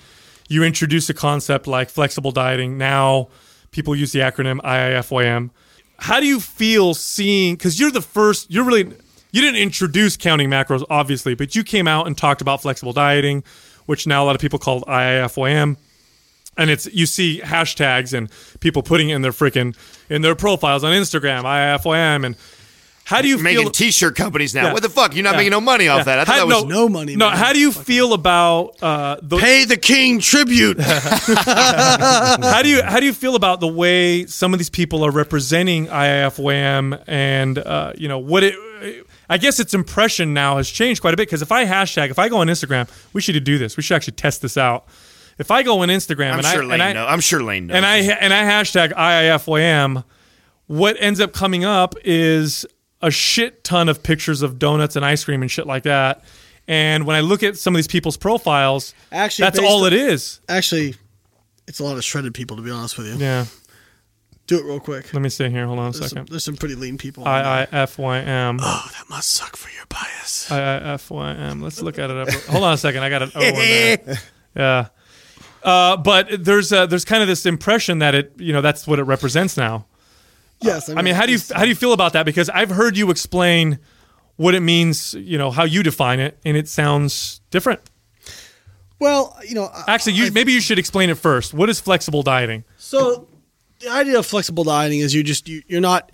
You 0.48 0.64
introduce 0.64 1.08
a 1.08 1.14
concept 1.14 1.66
like 1.66 1.88
flexible 1.88 2.32
dieting. 2.32 2.76
Now 2.76 3.28
people 3.70 3.94
use 3.94 4.12
the 4.12 4.20
acronym 4.20 4.60
IIFYM. 4.60 5.50
How 5.98 6.20
do 6.20 6.26
you 6.26 6.40
feel 6.40 6.94
seeing? 6.94 7.56
Because 7.56 7.78
you're 7.78 7.90
the 7.90 8.02
first. 8.02 8.50
You're 8.50 8.64
really 8.64 8.92
you 9.30 9.42
didn't 9.42 9.60
introduce 9.60 10.16
counting 10.16 10.48
macros, 10.48 10.84
obviously, 10.88 11.34
but 11.34 11.54
you 11.54 11.62
came 11.62 11.86
out 11.86 12.06
and 12.06 12.16
talked 12.16 12.40
about 12.40 12.62
flexible 12.62 12.92
dieting, 12.92 13.44
which 13.86 14.06
now 14.06 14.24
a 14.24 14.26
lot 14.26 14.34
of 14.34 14.40
people 14.40 14.58
call 14.58 14.82
IIFYM 14.82 15.76
and 16.58 16.70
it's 16.70 16.86
you 16.92 17.06
see 17.06 17.40
hashtags 17.42 18.12
and 18.12 18.28
people 18.60 18.82
putting 18.82 19.08
it 19.08 19.14
in 19.14 19.22
their 19.22 19.32
freaking 19.32 19.74
in 20.10 20.20
their 20.20 20.34
profiles 20.34 20.84
on 20.84 20.92
Instagram, 20.92 21.44
IFYM, 21.44 22.26
and 22.26 22.36
how 23.08 23.22
do 23.22 23.28
you 23.28 23.38
making 23.38 23.62
feel? 23.62 23.70
t-shirt 23.70 24.14
companies 24.16 24.54
now. 24.54 24.64
Yeah. 24.66 24.72
What 24.74 24.82
the 24.82 24.90
fuck? 24.90 25.14
You're 25.14 25.24
not 25.24 25.32
Yeah. 25.32 25.36
making 25.38 25.50
no 25.52 25.60
money 25.62 25.88
off 25.88 25.98
Yeah. 26.00 26.04
that. 26.04 26.18
I 26.20 26.24
thought 26.24 26.38
How- 26.38 26.46
that 26.46 26.54
was 26.56 26.64
no 26.66 26.88
money, 26.88 27.16
No, 27.16 27.28
man. 27.30 27.38
how 27.38 27.52
do 27.54 27.58
you 27.58 27.72
feel 27.72 28.12
about 28.12 28.76
uh, 28.82 29.16
the, 29.22 29.38
Pay 29.38 29.64
the 29.64 29.76
king 29.78 30.20
tribute. 30.20 30.78
how 30.80 32.62
do 32.62 32.68
you 32.68 32.82
how 32.82 33.00
do 33.00 33.06
you 33.06 33.12
feel 33.12 33.34
about 33.34 33.60
the 33.60 33.68
way 33.68 34.26
some 34.26 34.52
of 34.52 34.58
these 34.58 34.70
people 34.70 35.04
are 35.04 35.10
representing 35.10 35.86
IIFYM 35.86 37.02
and 37.06 37.58
uh, 37.58 37.92
you 37.96 38.08
know 38.08 38.18
what 38.18 38.42
it? 38.44 38.54
I 39.30 39.36
guess 39.38 39.60
its 39.60 39.74
impression 39.74 40.32
now 40.34 40.56
has 40.56 40.68
changed 40.70 41.00
quite 41.00 41.12
a 41.14 41.16
bit 41.16 41.28
because 41.28 41.42
if 41.42 41.52
I 41.52 41.64
hashtag, 41.66 42.10
if 42.10 42.18
I 42.18 42.28
go 42.28 42.38
on 42.38 42.46
Instagram, 42.46 42.88
we 43.12 43.20
should 43.20 43.42
do 43.44 43.58
this. 43.58 43.76
We 43.76 43.82
should 43.82 43.94
actually 43.96 44.14
test 44.14 44.40
this 44.42 44.56
out. 44.56 44.86
If 45.38 45.50
I 45.50 45.62
go 45.62 45.80
on 45.82 45.88
Instagram 45.88 46.32
I'm 46.32 46.38
and 46.38 46.46
sure 46.46 46.62
I 46.62 46.66
Layne 46.66 46.72
and 46.72 46.82
I, 46.82 46.92
knows. 46.94 47.06
I'm 47.10 47.20
sure 47.20 47.42
Layne 47.42 47.66
knows. 47.68 47.76
and 47.76 47.86
I 47.86 47.96
and 47.98 48.32
I 48.34 48.42
hashtag 48.44 48.92
IIFYM, 48.92 50.04
what 50.66 50.96
ends 50.98 51.20
up 51.20 51.32
coming 51.32 51.64
up 51.64 51.94
is 52.04 52.66
a 53.02 53.10
shit 53.10 53.62
ton 53.64 53.88
of 53.88 54.02
pictures 54.02 54.42
of 54.42 54.58
donuts 54.58 54.96
and 54.96 55.04
ice 55.04 55.24
cream 55.24 55.42
and 55.42 55.50
shit 55.50 55.66
like 55.66 55.84
that. 55.84 56.24
And 56.66 57.06
when 57.06 57.16
I 57.16 57.20
look 57.20 57.42
at 57.42 57.56
some 57.56 57.74
of 57.74 57.78
these 57.78 57.86
people's 57.88 58.16
profiles, 58.16 58.94
Actually, 59.10 59.44
that's 59.44 59.58
all 59.58 59.84
on- 59.84 59.92
it 59.92 59.94
is. 59.94 60.40
Actually, 60.48 60.96
it's 61.66 61.80
a 61.80 61.84
lot 61.84 61.96
of 61.96 62.04
shredded 62.04 62.34
people, 62.34 62.56
to 62.56 62.62
be 62.62 62.70
honest 62.70 62.98
with 62.98 63.06
you. 63.06 63.14
Yeah. 63.16 63.46
Do 64.46 64.58
it 64.58 64.64
real 64.64 64.80
quick. 64.80 65.12
Let 65.12 65.20
me 65.22 65.28
see 65.28 65.48
here. 65.50 65.66
Hold 65.66 65.78
on 65.78 65.88
a 65.88 65.90
There's 65.90 65.98
some, 65.98 66.08
second. 66.08 66.28
there's 66.28 66.44
some 66.44 66.56
pretty 66.56 66.74
lean 66.74 66.96
people. 66.98 67.24
IIFYM. 67.24 68.58
oh, 68.62 68.88
that 68.92 69.04
must 69.10 69.28
suck 69.30 69.56
for 69.56 69.68
your 69.70 69.84
bias. 69.90 70.48
IIFYM. 70.50 71.62
Let's 71.62 71.80
look 71.82 71.98
at 71.98 72.10
it. 72.10 72.16
Up. 72.16 72.28
Hold 72.44 72.64
on 72.64 72.72
a 72.72 72.78
second. 72.78 73.02
I 73.02 73.10
got 73.10 73.22
an 73.22 73.32
O 73.34 73.40
in 73.42 73.54
there. 73.54 74.16
Yeah. 74.56 74.86
Uh, 75.62 75.96
but 75.98 76.44
there's 76.44 76.72
uh, 76.72 76.86
there's 76.86 77.04
kind 77.04 77.20
of 77.22 77.28
this 77.28 77.44
impression 77.46 77.98
that 77.98 78.14
it 78.14 78.32
you 78.38 78.52
know 78.52 78.60
that's 78.62 78.86
what 78.86 78.98
it 78.98 79.02
represents 79.04 79.56
now. 79.56 79.86
Yes, 80.60 80.88
I 80.88 81.02
mean, 81.02 81.14
how 81.14 81.26
do 81.26 81.32
you 81.32 81.38
how 81.54 81.62
do 81.62 81.68
you 81.68 81.74
feel 81.74 81.92
about 81.92 82.12
that? 82.14 82.24
Because 82.26 82.48
I've 82.50 82.70
heard 82.70 82.96
you 82.96 83.10
explain 83.10 83.78
what 84.36 84.54
it 84.54 84.60
means, 84.60 85.14
you 85.14 85.36
know, 85.38 85.50
how 85.50 85.64
you 85.64 85.82
define 85.82 86.20
it, 86.20 86.38
and 86.44 86.56
it 86.56 86.68
sounds 86.68 87.40
different. 87.50 87.80
Well, 89.00 89.36
you 89.46 89.54
know, 89.54 89.70
Actually, 89.86 90.14
you, 90.14 90.26
I- 90.26 90.30
maybe 90.30 90.52
you 90.52 90.60
should 90.60 90.78
explain 90.78 91.10
it 91.10 91.18
first. 91.18 91.54
What 91.54 91.68
is 91.68 91.80
flexible 91.80 92.22
dieting? 92.22 92.64
So 92.76 93.28
the 93.80 93.88
idea 93.90 94.18
of 94.18 94.26
flexible 94.26 94.64
dieting 94.64 95.00
is 95.00 95.14
you 95.14 95.22
just 95.22 95.48
you, 95.48 95.62
you're 95.68 95.80
not 95.80 96.10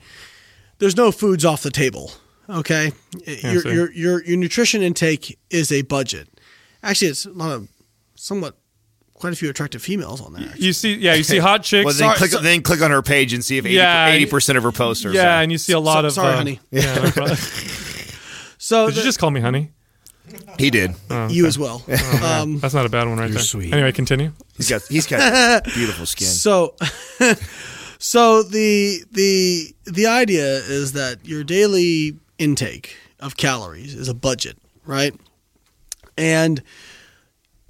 there's 0.79 0.97
no 0.97 1.11
foods 1.12 1.45
off 1.45 1.62
the 1.62 1.71
table. 1.71 2.12
Okay, 2.49 2.93
your, 3.27 3.62
your 3.73 3.93
your 3.93 4.25
your 4.25 4.37
nutrition 4.37 4.83
intake 4.83 5.39
is 5.49 5.73
a 5.73 5.81
budget. 5.83 6.29
Actually, 6.83 7.09
it's 7.09 7.25
not 7.27 7.51
a 7.61 7.66
somewhat 8.16 8.59
quite 9.15 9.32
a 9.32 9.36
few 9.36 9.49
attractive 9.49 9.81
females 9.82 10.20
on 10.20 10.32
there. 10.35 10.45
actually. 10.49 10.66
You 10.66 10.73
see, 10.73 10.95
yeah, 10.97 11.15
you 11.15 11.23
see 11.23 11.39
hot 11.51 11.62
chicks. 11.62 11.85
well, 11.86 11.95
then 11.95 12.15
click, 12.16 12.31
then 12.43 12.62
click 12.62 12.82
on 12.82 12.91
her 12.91 13.01
page 13.03 13.32
and 13.32 13.45
see 13.45 13.59
if 13.59 13.65
80 13.65 13.74
Yeah, 13.74 14.24
percent 14.28 14.59
of 14.59 14.65
her 14.65 14.73
posts 14.73 15.05
are. 15.05 15.12
yeah, 15.12 15.41
and 15.41 15.51
you 15.53 15.59
see 15.59 15.73
a 15.73 15.81
lot 15.81 16.03
So- 16.03 16.07
of. 16.07 16.12
sorry, 16.12 16.32
uh, 16.35 16.36
honey. 16.36 16.61
Yeah, 16.70 17.11
no. 17.16 17.35
So 18.59 18.86
Did 18.86 18.97
you 18.97 19.03
just 19.03 19.19
call 19.19 19.31
me 19.31 19.41
honey? 19.41 19.73
he 20.59 20.70
did. 20.70 20.93
you 21.31 21.47
as 21.47 21.59
well. 21.59 21.82
um, 22.23 22.59
That's 22.59 22.73
not 22.74 22.86
a 22.86 22.89
bad 22.89 23.07
one, 23.09 23.19
right 23.19 23.24
You're 23.27 23.35
there. 23.35 23.43
sweet. 23.43 23.73
Anyway, 23.73 23.93
continue. 23.93 24.32
He's 24.57 24.70
got 24.70 24.82
he's 24.89 25.07
got 25.07 25.65
beautiful 25.74 26.07
skin. 26.07 26.27
So, 26.28 26.74
so 27.99 28.43
the 28.43 29.05
the 29.12 29.74
the 29.85 30.07
idea 30.07 30.45
is 30.47 30.93
that 30.93 31.27
your 31.27 31.45
daily 31.45 32.16
intake 32.39 32.97
of 33.20 33.36
calories 33.36 33.95
is 33.95 34.09
a 34.09 34.15
budget, 34.15 34.57
right? 34.86 35.15
And 36.16 36.62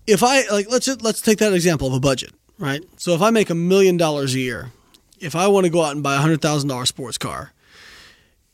if 0.07 0.23
I 0.23 0.47
like, 0.49 0.71
let's 0.71 0.89
let's 1.03 1.21
take 1.21 1.39
that 1.39 1.53
example 1.53 1.89
of 1.89 1.95
a 1.95 2.01
budget, 2.01 2.33
right? 2.59 2.83
So 2.97 3.15
if 3.15 3.23
I 3.23 3.31
make 3.31 3.51
a 3.51 3.55
million 3.55 3.97
dollars 3.97 4.35
a 4.35 4.41
year, 4.41 4.71
if 5.21 5.35
I 5.35 5.49
want 5.49 5.65
to 5.65 5.71
go 5.71 5.83
out 5.83 5.93
and 5.93 6.03
buy 6.03 6.15
a 6.15 6.19
hundred 6.19 6.41
thousand 6.41 6.69
dollar 6.69 6.87
sports 6.87 7.19
car, 7.19 7.53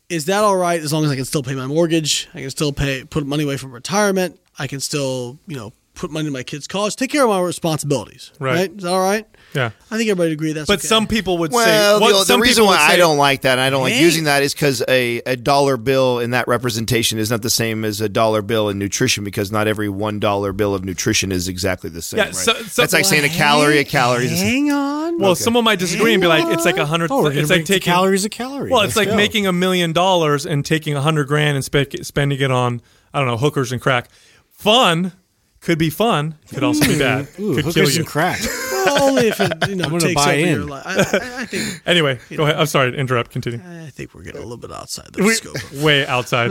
is 0.08 0.26
that 0.26 0.44
all 0.44 0.56
right 0.56 0.80
as 0.80 0.92
long 0.92 1.04
as 1.04 1.10
I 1.10 1.16
can 1.16 1.24
still 1.24 1.42
pay 1.42 1.54
my 1.54 1.66
mortgage? 1.66 2.28
I 2.34 2.40
can 2.40 2.50
still 2.50 2.72
pay 2.72 3.04
put 3.04 3.26
money 3.26 3.44
away 3.44 3.56
from 3.56 3.72
retirement. 3.72 4.38
I 4.58 4.66
can 4.66 4.80
still 4.80 5.38
you 5.46 5.56
know 5.56 5.72
put 5.94 6.10
money 6.10 6.28
in 6.28 6.32
my 6.32 6.42
kids' 6.42 6.66
college, 6.66 6.96
take 6.96 7.10
care 7.10 7.24
of 7.24 7.30
my 7.30 7.40
responsibilities. 7.40 8.32
Right. 8.38 8.54
Right? 8.54 8.70
Is 8.70 8.84
that 8.84 8.92
all 8.92 9.02
right? 9.02 9.26
Yeah. 9.54 9.70
I 9.90 9.96
think 9.96 10.08
everybody 10.08 10.28
would 10.28 10.32
agree 10.32 10.52
that's 10.52 10.66
But 10.66 10.78
okay. 10.78 10.86
some 10.86 11.06
people 11.06 11.38
would 11.38 11.52
Well, 11.52 11.98
say 11.98 12.00
what, 12.00 12.12
the, 12.12 12.18
the 12.18 12.24
some 12.24 12.40
reason 12.40 12.64
why 12.64 12.72
would 12.72 12.94
I 12.94 12.96
don't 12.96 13.18
like 13.18 13.42
that 13.42 13.52
and 13.52 13.60
I 13.60 13.70
don't 13.70 13.82
like 13.82 13.94
using 13.94 14.24
that 14.24 14.42
is 14.42 14.54
because 14.54 14.82
a, 14.88 15.18
a 15.26 15.36
dollar 15.36 15.76
bill 15.76 16.20
in 16.20 16.30
that 16.30 16.46
representation 16.46 17.18
is 17.18 17.30
not 17.30 17.42
the 17.42 17.50
same 17.50 17.84
as 17.84 18.00
a 18.00 18.08
dollar 18.08 18.42
bill 18.42 18.68
in 18.68 18.78
nutrition 18.78 19.24
because 19.24 19.50
not 19.50 19.66
every 19.66 19.88
one 19.88 20.20
dollar 20.20 20.52
bill 20.52 20.74
of 20.74 20.84
nutrition 20.84 21.32
is 21.32 21.48
exactly 21.48 21.90
the 21.90 22.02
same. 22.02 22.18
Yeah, 22.18 22.24
right? 22.26 22.34
so- 22.34 22.54
so- 22.54 22.82
That's 22.82 22.92
like 22.92 23.04
saying 23.04 23.24
a 23.24 23.28
calorie, 23.28 23.78
a 23.78 23.84
calorie 23.84 24.26
is 24.26 24.30
the. 24.30 24.36
Hang 24.36 24.70
on. 24.70 25.18
Well, 25.18 25.34
someone 25.34 25.64
might 25.64 25.78
disagree 25.78 26.14
and 26.14 26.20
be 26.20 26.26
like, 26.26 26.44
it's 26.54 26.64
like 26.64 26.76
a 26.78 26.86
hundred. 26.86 27.10
Oh, 27.10 27.26
it's 27.26 27.50
like 27.50 27.64
taking 27.64 27.82
calories 27.82 28.24
a 28.24 28.28
calorie. 28.28 28.70
Well, 28.70 28.80
it's 28.82 28.96
Let's 28.96 29.08
like 29.08 29.08
go. 29.08 29.16
making 29.16 29.46
a 29.46 29.52
million 29.52 29.92
dollars 29.92 30.46
and 30.46 30.64
taking 30.64 30.94
a 30.94 31.00
hundred 31.00 31.26
grand 31.28 31.56
and 31.56 31.64
spe- 31.64 32.02
spending 32.02 32.40
it 32.40 32.50
on 32.50 32.80
I 33.12 33.18
don't 33.18 33.28
know 33.28 33.36
hookers 33.36 33.72
and 33.72 33.80
crack. 33.80 34.08
Fun 34.50 35.12
could 35.60 35.78
be 35.78 35.90
fun. 35.90 36.36
Could 36.52 36.64
also 36.64 36.86
be 36.86 36.94
mm. 36.94 36.98
bad. 36.98 37.28
Ooh, 37.38 37.54
could 37.54 37.64
kill 37.64 37.72
hookers 37.72 37.96
you. 37.96 38.02
and 38.02 38.08
crack. 38.08 38.40
Well, 38.86 39.02
only 39.04 39.28
if 39.28 39.40
it 39.40 39.68
you 39.68 39.76
know 39.76 39.84
I'm 39.86 39.90
gonna 39.90 40.00
takes 40.00 40.14
buy 40.24 40.36
over 40.38 40.46
your 40.50 40.60
in. 40.62 40.68
life. 40.68 40.82
I, 40.86 40.92
I, 40.94 41.40
I 41.42 41.44
think 41.46 41.82
Anyway, 41.86 42.18
go 42.34 42.44
ahead. 42.44 42.56
I'm 42.56 42.66
sorry 42.66 42.92
to 42.92 42.96
interrupt. 42.98 43.30
Continue. 43.30 43.60
I 43.64 43.90
think 43.90 44.14
we're 44.14 44.22
getting 44.22 44.40
a 44.40 44.44
little 44.44 44.56
bit 44.56 44.72
outside 44.72 45.12
the 45.12 45.22
We- 45.22 45.34
scope. 45.34 45.56
way 45.82 46.06
outside. 46.06 46.50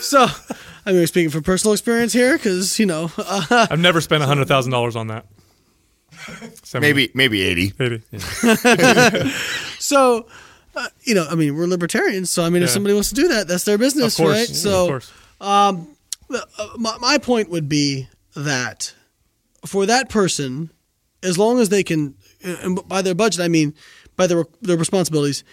So, 0.00 0.26
I 0.86 0.92
mean, 0.92 1.06
speaking 1.06 1.30
from 1.30 1.42
personal 1.42 1.72
experience 1.72 2.12
here 2.12 2.36
because 2.36 2.78
you 2.78 2.86
know, 2.86 3.10
uh, 3.18 3.66
I've 3.70 3.80
never 3.80 4.00
spent 4.00 4.22
hundred 4.24 4.48
thousand 4.48 4.72
dollars 4.72 4.96
on 4.96 5.08
that. 5.08 5.26
Seventy, 6.62 6.80
Maybe 6.92 7.10
maybe 7.14 7.42
eighty. 7.42 7.72
maybe. 7.78 8.02
so. 9.78 10.26
Uh, 10.74 10.86
you 11.02 11.14
know, 11.14 11.26
I 11.30 11.34
mean, 11.34 11.54
we're 11.54 11.66
libertarians, 11.66 12.30
so 12.30 12.42
I 12.42 12.48
mean, 12.48 12.62
if 12.62 12.70
somebody 12.70 12.94
wants 12.94 13.10
to 13.10 13.14
do 13.14 13.28
that, 13.28 13.46
that's 13.46 13.64
their 13.64 13.76
business, 13.76 14.18
Of 14.18 14.24
course. 14.24 14.38
right? 14.38 14.48
So, 14.48 14.82
of 14.84 14.88
course. 14.88 15.12
uh, 15.38 15.74
my, 16.78 16.96
my 16.98 17.18
point 17.18 17.50
would 17.50 17.68
be 17.68 18.08
that 18.34 18.94
for 19.66 19.84
that 19.84 20.08
person, 20.08 20.70
as 21.22 21.38
long 21.38 21.60
as 21.60 21.68
they 21.68 21.82
can, 21.82 22.14
and 22.42 22.86
by 22.88 23.02
their 23.02 23.14
budget, 23.14 23.40
I 23.40 23.48
mean 23.48 23.74
by 24.16 24.26
their 24.26 24.44
their 24.60 24.76
responsibilities, 24.76 25.44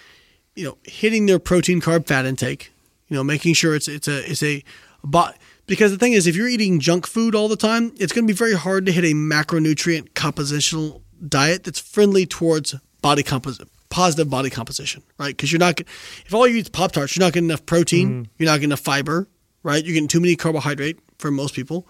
you 0.56 0.66
know, 0.66 0.78
hitting 0.84 1.26
their 1.26 1.40
protein, 1.40 1.82
carb, 1.82 2.08
fat 2.08 2.26
intake, 2.26 2.72
you 3.08 3.16
know, 3.16 3.24
making 3.24 3.54
sure 3.54 3.76
it's 3.76 3.88
it's 3.88 4.08
a 4.08 4.30
it's 4.30 4.44
a 4.44 4.64
but 5.04 5.38
because 5.66 5.92
the 5.92 5.98
thing 5.98 6.14
is, 6.14 6.28
if 6.28 6.36
you're 6.36 6.50
eating 6.50 6.80
junk 6.80 7.08
food 7.08 7.36
all 7.36 7.48
the 7.48 7.56
time, 7.56 7.94
it's 8.00 8.12
going 8.12 8.26
to 8.26 8.34
be 8.34 8.38
very 8.38 8.56
hard 8.56 8.86
to 8.88 8.92
hit 8.92 9.04
a 9.04 9.14
macronutrient 9.14 10.10
compositional 10.10 11.02
diet 11.28 11.64
that's 11.64 11.80
friendly 11.80 12.26
towards 12.26 12.76
body 13.02 13.24
composite 13.24 13.68
positive 13.90 14.30
body 14.30 14.50
composition, 14.50 15.02
right? 15.18 15.36
Because 15.36 15.52
you're 15.52 15.60
not 15.60 15.80
if 15.80 16.34
all 16.34 16.48
you 16.48 16.58
eat 16.58 16.66
is 16.66 16.70
pop 16.70 16.92
tarts, 16.92 17.16
you're 17.16 17.26
not 17.26 17.34
getting 17.34 17.50
enough 17.50 17.66
protein, 17.66 18.10
mm-hmm. 18.10 18.32
you're 18.38 18.48
not 18.48 18.56
getting 18.56 18.70
enough 18.70 18.80
fiber, 18.80 19.28
right? 19.64 19.84
You're 19.84 19.94
getting 19.94 20.08
too 20.08 20.20
many 20.20 20.36
carbohydrate 20.36 21.00
for 21.18 21.32
most 21.32 21.56
people. 21.56 21.88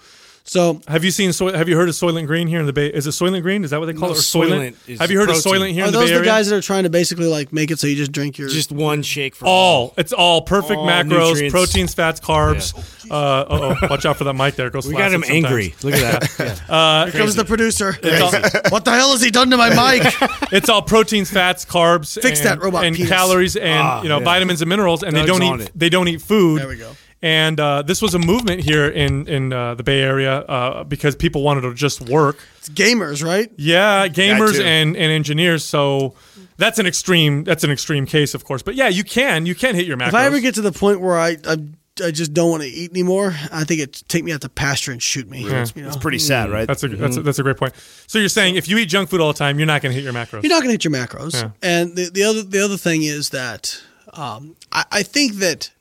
So 0.49 0.81
Have 0.88 1.03
you 1.05 1.11
seen? 1.11 1.31
Soy, 1.31 1.53
have 1.55 1.69
you 1.69 1.76
heard 1.77 1.89
of 1.89 1.93
Soylent 1.93 2.26
Green 2.26 2.47
here 2.47 2.59
in 2.59 2.65
the 2.65 2.73
Bay? 2.73 2.88
Is 2.88 3.05
it 3.05 3.11
Soylent 3.11 3.43
Green? 3.43 3.63
Is 3.63 3.69
that 3.69 3.80
what 3.80 3.85
they 3.85 3.93
call 3.93 4.09
No, 4.09 4.13
it? 4.15 4.17
Or 4.17 4.21
Soylent? 4.21 4.49
Soylent 4.49 4.76
is 4.89 4.99
Have 4.99 5.11
you 5.11 5.19
heard 5.19 5.27
protein. 5.30 5.53
of 5.55 5.61
Soylent 5.61 5.71
here 5.73 5.84
are 5.84 5.88
in 5.88 5.93
the 5.93 5.99
those 5.99 6.09
Bay 6.09 6.13
the 6.13 6.19
Area? 6.21 6.26
guys 6.31 6.49
that 6.49 6.55
are 6.55 6.61
trying 6.61 6.84
to 6.85 6.89
basically 6.89 7.27
like 7.27 7.53
make 7.53 7.69
it 7.69 7.77
so 7.77 7.85
you 7.85 7.95
just 7.95 8.11
drink 8.11 8.39
your 8.39 8.47
Just 8.49 8.71
one 8.71 9.03
shake 9.03 9.35
for 9.35 9.45
all. 9.45 9.93
It's 9.95 10.11
all 10.11 10.41
perfect 10.41 10.80
All 10.80 10.88
macros, 10.88 11.34
nutrients. 11.34 11.51
proteins, 11.53 11.93
fats, 11.93 12.19
carbs. 12.19 12.73
Uh 13.11 13.45
oh, 13.47 13.76
watch 13.91 14.05
out 14.07 14.17
for 14.17 14.23
that 14.23 14.34
mic 14.34 14.55
there. 14.55 14.71
Go. 14.71 14.80
goes 14.80 14.88
We 14.88 14.93
got 14.93 15.11
him 15.11 15.21
sometimes. 15.21 15.45
angry. 15.45 15.76
Look 15.84 15.93
at 15.93 16.21
that. 16.38 16.61
Yeah. 16.69 17.05
Here 17.11 17.21
comes 17.21 17.35
the 17.35 17.45
producer. 17.45 17.95
All, 18.03 18.31
what 18.71 18.85
the 18.85 18.91
hell 18.91 19.11
has 19.11 19.21
he 19.21 19.30
done 19.30 19.51
to 19.51 19.57
my 19.57 19.69
mic? 19.69 20.13
it's 20.51 20.67
all 20.69 20.81
proteins, 20.81 21.30
fats, 21.30 21.63
carbs, 21.63 22.19
Fix 22.19 22.39
and, 22.39 22.47
that 22.49 22.63
robot 22.63 22.85
and 22.85 22.95
penis. 22.95 23.09
calories 23.11 23.55
and 23.55 23.81
Ah, 23.84 24.01
you 24.01 24.09
know 24.09 24.17
yeah. 24.17 24.26
vitamins 24.26 24.61
and 24.63 24.69
minerals, 24.69 25.03
and 25.03 25.15
they 25.15 25.26
don't 25.27 25.43
eat 25.43 25.69
they 25.76 25.89
don't 25.89 26.07
eat 26.07 26.21
food. 26.23 26.61
There 26.61 26.67
we 26.67 26.77
go. 26.77 26.91
And 27.21 27.59
uh, 27.59 27.81
this 27.81 28.01
was 28.01 28.13
a 28.13 28.19
movement 28.19 28.61
here 28.61 28.87
in 28.87 29.27
in 29.27 29.51
uh, 29.51 29.75
the 29.75 29.83
Bay 29.83 30.01
Area 30.01 30.37
uh, 30.39 30.83
because 30.85 31.15
people 31.15 31.43
wanted 31.43 31.61
to 31.61 31.73
just 31.73 32.01
work. 32.01 32.37
It's 32.59 32.69
gamers, 32.69 33.23
right? 33.23 33.51
Yeah, 33.57 34.07
gamers 34.07 34.59
and, 34.59 34.95
and 34.95 35.11
engineers. 35.11 35.65
So 35.65 36.13
that's 36.55 36.79
an 36.79 36.85
extreme. 36.85 37.43
That's 37.43 37.65
an 37.65 37.71
extreme 37.71 38.05
case, 38.05 38.33
of 38.33 38.45
course. 38.45 38.61
But 38.61 38.75
yeah, 38.75 38.87
you 38.87 39.03
can 39.03 39.45
you 39.45 39.53
can 39.53 39.75
hit 39.75 39.85
your 39.85 39.97
macros. 39.97 40.09
If 40.09 40.13
I 40.13 40.25
ever 40.27 40.39
get 40.39 40.55
to 40.55 40.61
the 40.61 40.71
point 40.71 41.01
where 41.01 41.19
I 41.19 41.35
I, 41.45 41.57
I 42.01 42.11
just 42.11 42.33
don't 42.33 42.51
want 42.51 42.63
to 42.63 42.69
eat 42.69 42.91
anymore, 42.91 43.35
I 43.51 43.65
think 43.65 43.81
it 43.81 44.01
take 44.07 44.23
me 44.23 44.31
out 44.31 44.39
to 44.41 44.49
pasture 44.49 44.93
and 44.93 45.03
shoot 45.03 45.29
me. 45.29 45.41
You 45.41 45.49
know? 45.49 45.65
It's 45.75 45.97
pretty 45.97 46.19
sad, 46.19 46.49
right? 46.49 46.67
that's 46.69 46.83
a 46.83 46.87
that's 46.87 47.17
a, 47.17 47.21
that's 47.21 47.39
a 47.39 47.43
great 47.43 47.57
point. 47.57 47.73
So 48.07 48.17
you're 48.17 48.29
saying 48.29 48.55
if 48.55 48.69
you 48.69 48.77
eat 48.77 48.85
junk 48.85 49.09
food 49.09 49.19
all 49.19 49.33
the 49.33 49.39
time, 49.39 49.59
you're 49.59 49.67
not 49.67 49.81
going 49.81 49.93
to 49.93 50.01
hit 50.01 50.05
your 50.05 50.13
macros. 50.13 50.43
You're 50.43 50.53
not 50.53 50.63
going 50.63 50.69
to 50.69 50.71
hit 50.71 50.85
your 50.85 50.93
macros. 50.93 51.33
Yeah. 51.33 51.51
And 51.61 51.97
the, 51.97 52.09
the 52.09 52.23
other 52.23 52.43
the 52.43 52.63
other 52.63 52.77
thing 52.77 53.03
is 53.03 53.31
that 53.31 53.81
um, 54.13 54.55
I, 54.71 54.85
I 54.89 55.03
think 55.03 55.35
that 55.35 55.71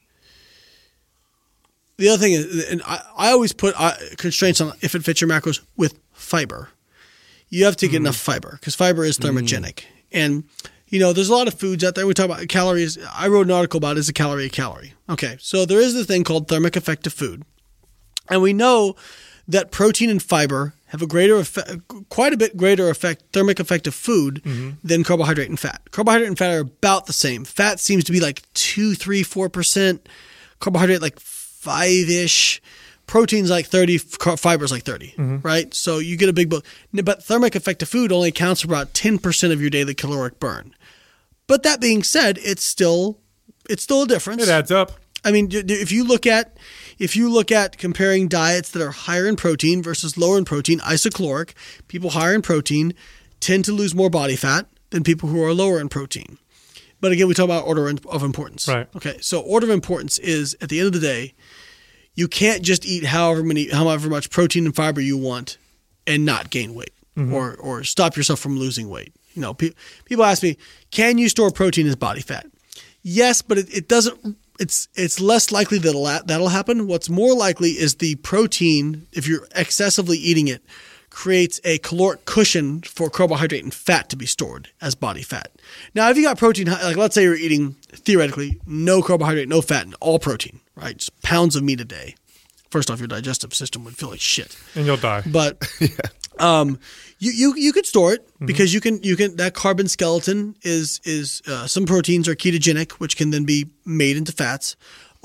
the 1.99 2.09
other 2.09 2.19
thing 2.19 2.33
is, 2.33 2.69
and 2.71 2.81
I, 2.87 3.03
I 3.17 3.31
always 3.31 3.53
put 3.53 3.75
uh, 3.77 3.95
constraints 4.17 4.61
on 4.61 4.73
if 4.81 4.95
it 4.95 5.05
fits 5.05 5.21
your 5.21 5.29
macros 5.29 5.61
with 5.77 5.99
fiber. 6.13 6.71
You 7.49 7.65
have 7.65 7.77
to 7.77 7.89
get 7.89 7.97
enough 7.97 8.17
fiber 8.17 8.53
because 8.61 8.75
fiber 8.75 9.05
is 9.05 9.19
thermogenic. 9.19 9.85
And 10.13 10.45
you 10.87 10.99
know, 10.99 11.13
there's 11.13 11.29
a 11.29 11.35
lot 11.35 11.49
of 11.49 11.55
foods 11.55 11.85
out 11.85 11.95
there. 11.95 12.07
We 12.07 12.15
talk 12.15 12.27
about 12.27 12.47
calories. 12.49 12.99
I 13.13 13.29
wrote 13.29 13.47
an 13.47 13.53
article 13.53 13.79
about 13.79 13.99
is 13.99 14.09
a 14.09 14.13
calorie 14.13 14.47
a 14.47 14.49
calorie. 14.49 14.95
Okay, 15.09 15.37
so 15.41 15.65
there 15.67 15.81
is 15.81 15.95
the 15.95 16.05
thing 16.05 16.25
called 16.25 16.49
thermic 16.49 16.77
effect 16.77 17.07
of 17.07 17.13
food. 17.13 17.45
And 18.31 18.43
we 18.43 18.53
know 18.53 18.97
that 19.47 19.71
protein 19.71 20.11
and 20.11 20.23
fiber 20.23 20.75
have 20.87 21.03
a 21.03 21.07
greater 21.07 21.37
effect, 21.37 21.71
quite 22.09 22.33
a 22.33 22.37
bit 22.37 22.57
greater 22.57 22.89
effect, 22.89 23.25
thermic 23.33 23.61
effect 23.61 23.87
of 23.87 23.95
food 23.95 24.43
than 24.83 25.05
carbohydrate 25.05 25.49
and 25.49 25.59
fat. 25.59 25.83
Carbohydrate 25.91 26.29
and 26.29 26.39
fat 26.39 26.55
are 26.55 26.61
about 26.61 27.07
the 27.07 27.13
same. 27.13 27.45
Fat 27.45 27.81
seems 27.81 28.05
to 28.05 28.13
be 28.13 28.21
like 28.21 28.43
two, 28.55 28.95
three, 28.95 29.23
four 29.23 29.49
percent. 29.49 30.09
Carbohydrate 30.61 31.03
like 31.03 31.19
five 31.61 32.09
ish. 32.09 32.61
Protein's 33.07 33.49
like 33.51 33.67
thirty. 33.67 33.97
Fiber's 33.99 34.71
like 34.71 34.83
30 34.85 35.09
mm-hmm. 35.17 35.37
Right. 35.39 35.73
So 35.73 35.99
you 35.99 36.17
get 36.17 36.29
a 36.29 36.33
big. 36.35 36.51
bo- 36.51 36.61
But 36.93 37.25
thermic 37.25 37.55
effect 37.55 37.83
of 37.83 37.89
food 37.89 38.13
only 38.13 38.29
accounts 38.29 38.61
for 38.61 38.67
about 38.69 38.93
ten 38.93 39.19
percent 39.19 39.53
of 39.53 39.61
your 39.61 39.71
daily 39.71 39.95
caloric 39.95 40.39
burn. 40.39 40.75
But 41.47 41.63
that 41.63 41.81
being 41.81 42.03
said, 42.03 42.39
it's 42.43 42.63
still 42.65 43.19
it's 43.69 43.83
still 43.83 44.03
a 44.03 44.07
difference. 44.07 44.43
it 44.43 44.49
adds 44.51 44.71
up. 44.71 44.93
I 45.25 45.33
mean, 45.33 45.49
if 45.51 45.91
you 45.91 46.05
look 46.05 46.27
at 46.27 46.57
if 46.99 47.17
you 47.17 47.31
look 47.31 47.51
at 47.51 47.79
comparing 47.79 48.29
diets 48.29 48.71
that 48.73 48.83
are 48.83 48.91
higher 48.91 49.27
in 49.27 49.37
protein 49.37 49.83
versus 49.83 50.19
lower 50.19 50.37
in 50.37 50.45
protein, 50.45 50.79
isocaloric, 50.81 51.55
people 51.89 52.11
higher 52.11 52.35
in 52.35 52.43
protein 52.43 52.93
tend 53.41 53.65
to 53.65 53.73
lose 53.73 53.95
more 53.95 54.11
body 54.11 54.37
fat 54.37 54.67
than 54.91 55.03
people 55.03 55.29
who 55.31 55.43
are 55.43 55.55
lower 55.55 55.81
in 55.81 55.89
protein. 55.89 56.39
But 57.01 57.13
again, 57.13 57.29
we 57.29 57.35
talk 57.35 57.45
about 57.45 57.67
order 57.67 57.89
of 57.89 58.23
importance. 58.23 58.67
Right. 58.67 58.89
Okay. 58.97 59.19
So 59.21 59.41
order 59.41 59.67
of 59.67 59.71
importance 59.71 60.19
is 60.19 60.57
at 60.61 60.69
the 60.69 60.81
end 60.81 60.89
of 60.89 60.93
the 60.95 61.07
day, 61.07 61.35
you 62.15 62.27
can't 62.27 62.63
just 62.63 62.85
eat 62.85 63.05
however 63.05 63.43
many 63.43 63.69
however 63.71 64.09
much 64.09 64.31
protein 64.31 64.67
and 64.67 64.75
fiber 64.75 65.01
you 65.01 65.17
want 65.17 65.59
and 66.07 66.25
not 66.25 66.51
gain 66.51 66.75
weight 66.75 66.93
mm-hmm. 67.17 67.33
or 67.33 67.55
or 67.57 67.85
stop 67.85 68.17
yourself 68.17 68.41
from 68.41 68.59
losing 68.59 68.89
weight. 68.89 69.13
You 69.35 69.43
know, 69.43 69.55
pe- 69.55 69.75
people 70.05 70.25
ask 70.25 70.43
me, 70.43 70.57
can 70.91 71.19
you 71.19 71.29
store 71.29 71.51
protein 71.51 71.87
as 71.87 71.95
body 71.95 72.21
fat? 72.21 72.47
Yes, 73.03 73.43
but 73.43 73.59
it, 73.59 73.73
it 73.77 73.89
doesn't. 73.89 74.37
It's 74.59 74.89
it's 74.95 75.21
less 75.21 75.53
likely 75.53 75.79
that 75.79 76.23
that'll 76.27 76.49
happen. 76.49 76.89
What's 76.89 77.09
more 77.09 77.35
likely 77.35 77.71
is 77.71 77.97
the 77.97 78.17
protein, 78.17 79.07
if 79.13 79.29
you're 79.29 79.47
excessively 79.55 80.19
eating 80.19 80.49
it, 80.49 80.65
creates 81.19 81.61
a 81.65 81.79
caloric 81.79 82.25
cushion 82.27 82.81
for 82.83 83.11
carbohydrate 83.11 83.65
and 83.65 83.75
fat 83.75 84.09
to 84.09 84.15
be 84.15 84.25
stored 84.25 84.69
as 84.81 84.95
body 84.95 85.21
fat. 85.21 85.51
Now, 85.93 86.09
if 86.11 86.17
you 86.17 86.23
got 86.23 86.39
protein, 86.39 86.69
like 86.69 86.97
let's 86.97 87.13
say 87.13 87.25
you're 87.25 87.35
eating 87.35 87.73
theoretically 87.91 88.61
no 88.67 89.03
carbohydrate, 89.03 89.49
no 89.49 89.61
fat, 89.61 89.85
and 89.85 89.97
all 89.99 90.21
protein, 90.21 90.61
right? 90.77 90.97
Just 90.97 91.21
pounds 91.23 91.57
of 91.57 91.65
meat 91.65 91.81
a 91.81 91.85
day. 91.85 92.15
First 92.71 92.89
off, 92.89 93.01
your 93.01 93.09
digestive 93.09 93.53
system 93.53 93.83
would 93.85 93.97
feel 93.97 94.11
like 94.11 94.21
shit 94.21 94.57
and 94.77 94.87
you'll 94.87 94.97
die. 94.97 95.25
but 95.27 95.61
um, 96.39 96.79
you, 97.19 97.33
you 97.33 97.55
you 97.57 97.73
could 97.73 97.87
store 97.87 98.13
it 98.13 98.25
because 98.47 98.73
you 98.73 98.81
can 98.81 99.03
you 99.03 99.17
can 99.17 99.35
that 99.39 99.55
carbon 99.55 99.89
skeleton 99.89 100.55
is 100.63 101.01
is 101.03 101.43
uh, 101.49 101.67
some 101.67 101.85
proteins 101.85 102.29
are 102.29 102.37
ketogenic, 102.37 102.93
which 102.93 103.17
can 103.17 103.31
then 103.31 103.45
be 103.45 103.67
made 103.85 104.17
into 104.17 104.31
fats, 104.31 104.77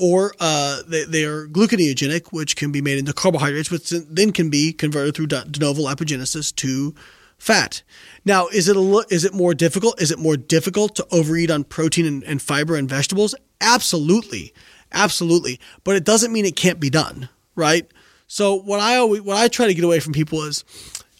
or 0.03 0.33
uh, 0.41 0.81
they, 0.85 1.05
they 1.05 1.23
are 1.23 1.47
gluconeogenic, 1.47 2.33
which 2.33 2.57
can 2.57 2.73
be 2.73 2.81
made 2.81 2.97
into 2.97 3.13
carbohydrates, 3.13 3.71
which 3.71 3.89
then 3.89 4.33
can 4.33 4.49
be 4.49 4.73
converted 4.73 5.15
through 5.15 5.27
de 5.27 5.45
novo 5.61 5.81
lipogenesis 5.81 6.53
to 6.57 6.93
fat. 7.37 7.83
Now, 8.25 8.47
is 8.47 8.67
it 8.67 8.75
a 8.75 9.05
is 9.09 9.23
it 9.23 9.33
more 9.33 9.53
difficult? 9.53 10.01
Is 10.01 10.11
it 10.11 10.19
more 10.19 10.35
difficult 10.35 10.97
to 10.97 11.07
overeat 11.09 11.49
on 11.49 11.63
protein 11.63 12.05
and, 12.05 12.21
and 12.25 12.41
fiber 12.41 12.75
and 12.75 12.89
vegetables? 12.89 13.33
Absolutely, 13.61 14.53
absolutely. 14.91 15.57
But 15.85 15.95
it 15.95 16.03
doesn't 16.03 16.33
mean 16.33 16.45
it 16.45 16.57
can't 16.57 16.81
be 16.81 16.89
done, 16.89 17.29
right? 17.55 17.89
So 18.27 18.55
what 18.55 18.81
I 18.81 18.97
always 18.97 19.21
what 19.21 19.37
I 19.37 19.47
try 19.47 19.67
to 19.67 19.73
get 19.73 19.85
away 19.85 20.01
from 20.01 20.11
people 20.11 20.43
is, 20.43 20.65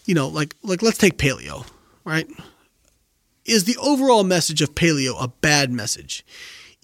you 0.03 0.13
know, 0.13 0.27
like 0.27 0.57
like 0.61 0.81
let's 0.81 0.97
take 0.97 1.17
paleo, 1.17 1.65
right? 2.03 2.27
Is 3.45 3.63
the 3.63 3.77
overall 3.77 4.25
message 4.25 4.61
of 4.61 4.75
paleo 4.75 5.15
a 5.23 5.29
bad 5.29 5.71
message? 5.71 6.25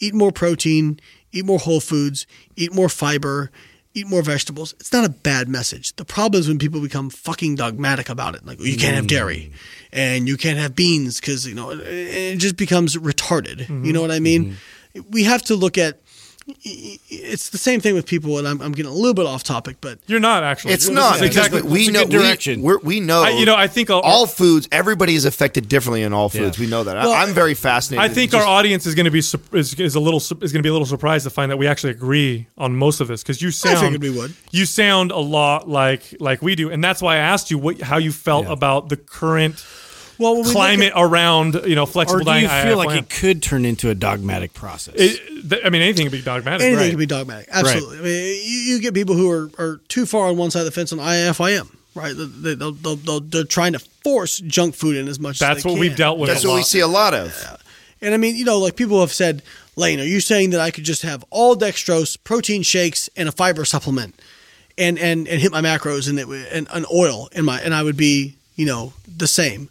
Eat 0.02 0.14
more 0.14 0.32
protein, 0.32 0.98
eat 1.32 1.46
more 1.46 1.60
whole 1.60 1.80
foods, 1.80 2.26
eat 2.56 2.74
more 2.74 2.90
fiber, 2.90 3.52
eat 3.94 4.08
more 4.08 4.22
vegetables. 4.22 4.74
It's 4.80 4.94
not 4.94 5.06
a 5.06 5.10
bad 5.10 5.48
message. 5.48 5.96
The 5.96 6.06
problem 6.06 6.40
is 6.40 6.48
when 6.48 6.60
people 6.60 6.82
become 6.82 7.10
fucking 7.10 7.56
dogmatic 7.56 8.10
about 8.10 8.36
it. 8.36 8.46
Like, 8.46 8.60
well, 8.60 8.68
you 8.68 8.78
can't 8.78 8.96
have 8.96 9.08
dairy 9.08 9.52
mm. 9.52 9.58
and 9.92 10.28
you 10.28 10.38
can't 10.38 10.60
have 10.60 10.76
beans 10.76 11.20
because, 11.20 11.48
you 11.48 11.56
know, 11.56 11.72
it, 11.72 11.80
it 11.82 12.38
just 12.38 12.58
becomes 12.58 12.96
retarded. 12.96 13.60
You 13.60 13.66
mm-hmm. 13.66 13.92
know 13.92 14.02
what 14.02 14.12
I 14.12 14.20
mean? 14.20 14.56
Mm-hmm. 14.96 15.12
We 15.12 15.24
have 15.24 15.44
to 15.44 15.56
look 15.56 15.78
at 15.78 16.02
it's 16.64 17.50
the 17.50 17.58
same 17.58 17.80
thing 17.82 17.96
with 17.96 18.06
people, 18.06 18.38
and 18.38 18.48
I'm, 18.48 18.62
I'm 18.62 18.72
getting 18.72 18.92
a 18.92 18.96
little 18.96 19.14
bit 19.14 19.26
off 19.26 19.44
topic, 19.44 19.78
but 19.82 20.00
You're 20.08 20.20
not 20.20 20.44
actually. 20.44 20.74
It's 20.74 20.86
This 20.88 20.96
not 20.96 21.16
is 21.18 21.22
exactly. 21.24 21.62
we 21.62 21.90
know 21.90 22.06
direction. 22.06 22.62
We, 22.62 22.66
we're, 22.68 22.80
we 22.80 23.00
know. 23.00 23.24
I- 23.24 23.30
you 23.32 23.46
know, 23.46 23.56
I 23.56 23.68
think 23.68 23.90
all- 23.90 24.02
all 24.02 24.26
foods. 24.28 24.68
Everybody 24.72 25.16
is 25.16 25.26
affected 25.26 25.68
differently 25.70 26.04
in 26.04 26.14
all 26.14 26.30
foods. 26.30 26.58
Yeah. 26.58 26.66
We 26.66 26.70
know 26.70 26.84
that. 26.84 26.96
Well, 26.96 27.12
I, 27.14 27.24
I'm 27.24 27.34
very 27.34 27.54
fascinated. 27.54 28.10
I 28.10 28.14
think 28.14 28.32
Just- 28.32 28.44
our 28.46 28.48
audience 28.50 28.86
is 28.86 28.96
going 28.96 29.06
to 29.06 29.12
be 29.12 29.22
sup- 29.22 29.54
is, 29.54 29.74
is 29.80 29.96
a 29.96 30.00
little 30.00 30.20
is 30.20 30.30
going 30.30 30.50
to 30.60 30.62
be 30.64 30.70
a 30.70 30.74
little 30.74 30.86
surprised 30.86 31.24
to 31.26 31.30
find 31.30 31.52
that 31.52 31.58
we 31.58 31.68
actually 31.68 31.92
agree 31.92 32.48
on 32.58 32.76
most 32.76 33.00
of 33.02 33.08
this 33.08 33.22
because 33.24 33.42
you 33.42 33.52
sound 33.52 33.80
figured 33.80 34.02
we 34.02 34.10
would. 34.10 34.34
you 34.52 34.66
sound 34.66 35.12
a 35.12 35.18
lot 35.18 35.68
like 35.70 36.16
like 36.20 36.42
we 36.42 36.56
do, 36.56 36.70
and 36.70 36.84
that's 36.84 37.02
why 37.02 37.16
I 37.16 37.20
asked 37.20 37.52
you 37.52 37.58
what 37.58 37.82
how 37.82 37.98
you 37.98 38.12
felt 38.12 38.46
Yeah. 38.48 38.54
about 38.54 38.90
the 38.90 38.98
current 38.98 39.64
well, 40.20 40.36
when 40.36 40.46
we 40.46 40.52
climate 40.52 40.94
at- 40.96 41.02
around 41.02 41.62
you 41.66 41.76
know 41.76 41.84
Or 41.84 41.88
flexible 41.88 42.24
do 42.26 42.32
you 42.34 42.48
diet. 42.48 42.68
feel 42.68 42.78
like 42.78 42.90
IFYM. 42.90 42.98
it 43.00 43.10
could 43.10 43.42
turn 43.42 43.66
into 43.66 43.90
a 43.90 43.96
dogmatic 43.96 44.54
process? 44.54 44.94
It- 44.98 45.50
th- 45.50 45.62
I 45.66 45.70
mean, 45.70 45.82
anything 45.82 46.06
can 46.06 46.12
be 46.12 46.22
dogmatic. 46.22 46.62
anything 46.62 46.78
right? 46.84 46.90
can 46.90 47.00
be 47.00 47.06
dogmatic. 47.08 47.48
Absolutely. 47.52 47.98
I 48.00 48.02
mean, 48.02 48.26
you, 48.46 48.58
you 48.76 48.80
get 48.82 48.94
people 48.94 49.16
who 49.16 49.32
are, 49.32 49.50
are 49.58 49.78
too 49.88 50.06
far 50.06 50.28
on 50.28 50.38
one 50.38 50.52
side 50.52 50.60
of 50.60 50.66
the 50.66 50.72
fence 50.72 50.92
on 50.94 51.00
IFIM, 51.00 51.70
right? 51.96 52.14
They, 52.16 52.54
they'll, 52.56 52.72
they'll, 52.74 52.96
they'll, 52.98 53.20
they're 53.22 53.44
trying 53.46 53.74
to 53.74 53.80
force 53.80 54.40
junk 54.40 54.76
food 54.76 54.96
in 54.98 55.08
as 55.08 55.20
much 55.20 55.40
That's 55.40 55.58
as 55.60 55.64
they 55.64 55.70
what 55.70 55.74
can. 55.76 55.80
we've 55.82 55.96
dealt 55.96 56.20
with. 56.20 56.30
that's 56.30 56.44
a 56.44 56.48
what 56.50 56.56
we 56.58 56.64
see 56.64 56.80
a 56.82 56.88
lot 56.88 57.14
of. 57.14 57.34
And 58.02 58.14
I 58.14 58.18
mean, 58.18 58.36
you 58.36 58.46
know, 58.46 58.60
like 58.60 58.76
people 58.76 59.00
have 59.02 59.12
said, 59.12 59.42
Layne, 59.76 60.00
are 60.00 60.04
you 60.06 60.20
saying 60.22 60.50
that 60.52 60.60
I 60.62 60.72
could 60.72 60.84
just 60.84 61.02
have 61.04 61.24
all 61.30 61.56
dextrose, 61.56 62.18
protein 62.24 62.64
shakes, 62.64 63.10
and 63.18 63.28
a 63.30 63.32
fiber 63.32 63.64
supplement, 63.66 64.20
and 64.78 64.98
and 65.00 65.28
and 65.28 65.42
hit 65.42 65.52
my 65.52 65.62
macros 65.62 66.10
and 66.10 66.18
it 66.20 66.28
would- 66.28 66.46
and 66.48 66.68
an 66.72 66.86
oil 66.94 67.28
in 67.34 67.44
my 67.46 67.60
and 67.62 67.74
I 67.74 67.84
would 67.84 67.98
be 67.98 68.36
you 68.56 68.66
know 68.66 68.94
the 69.18 69.28
same? 69.28 69.70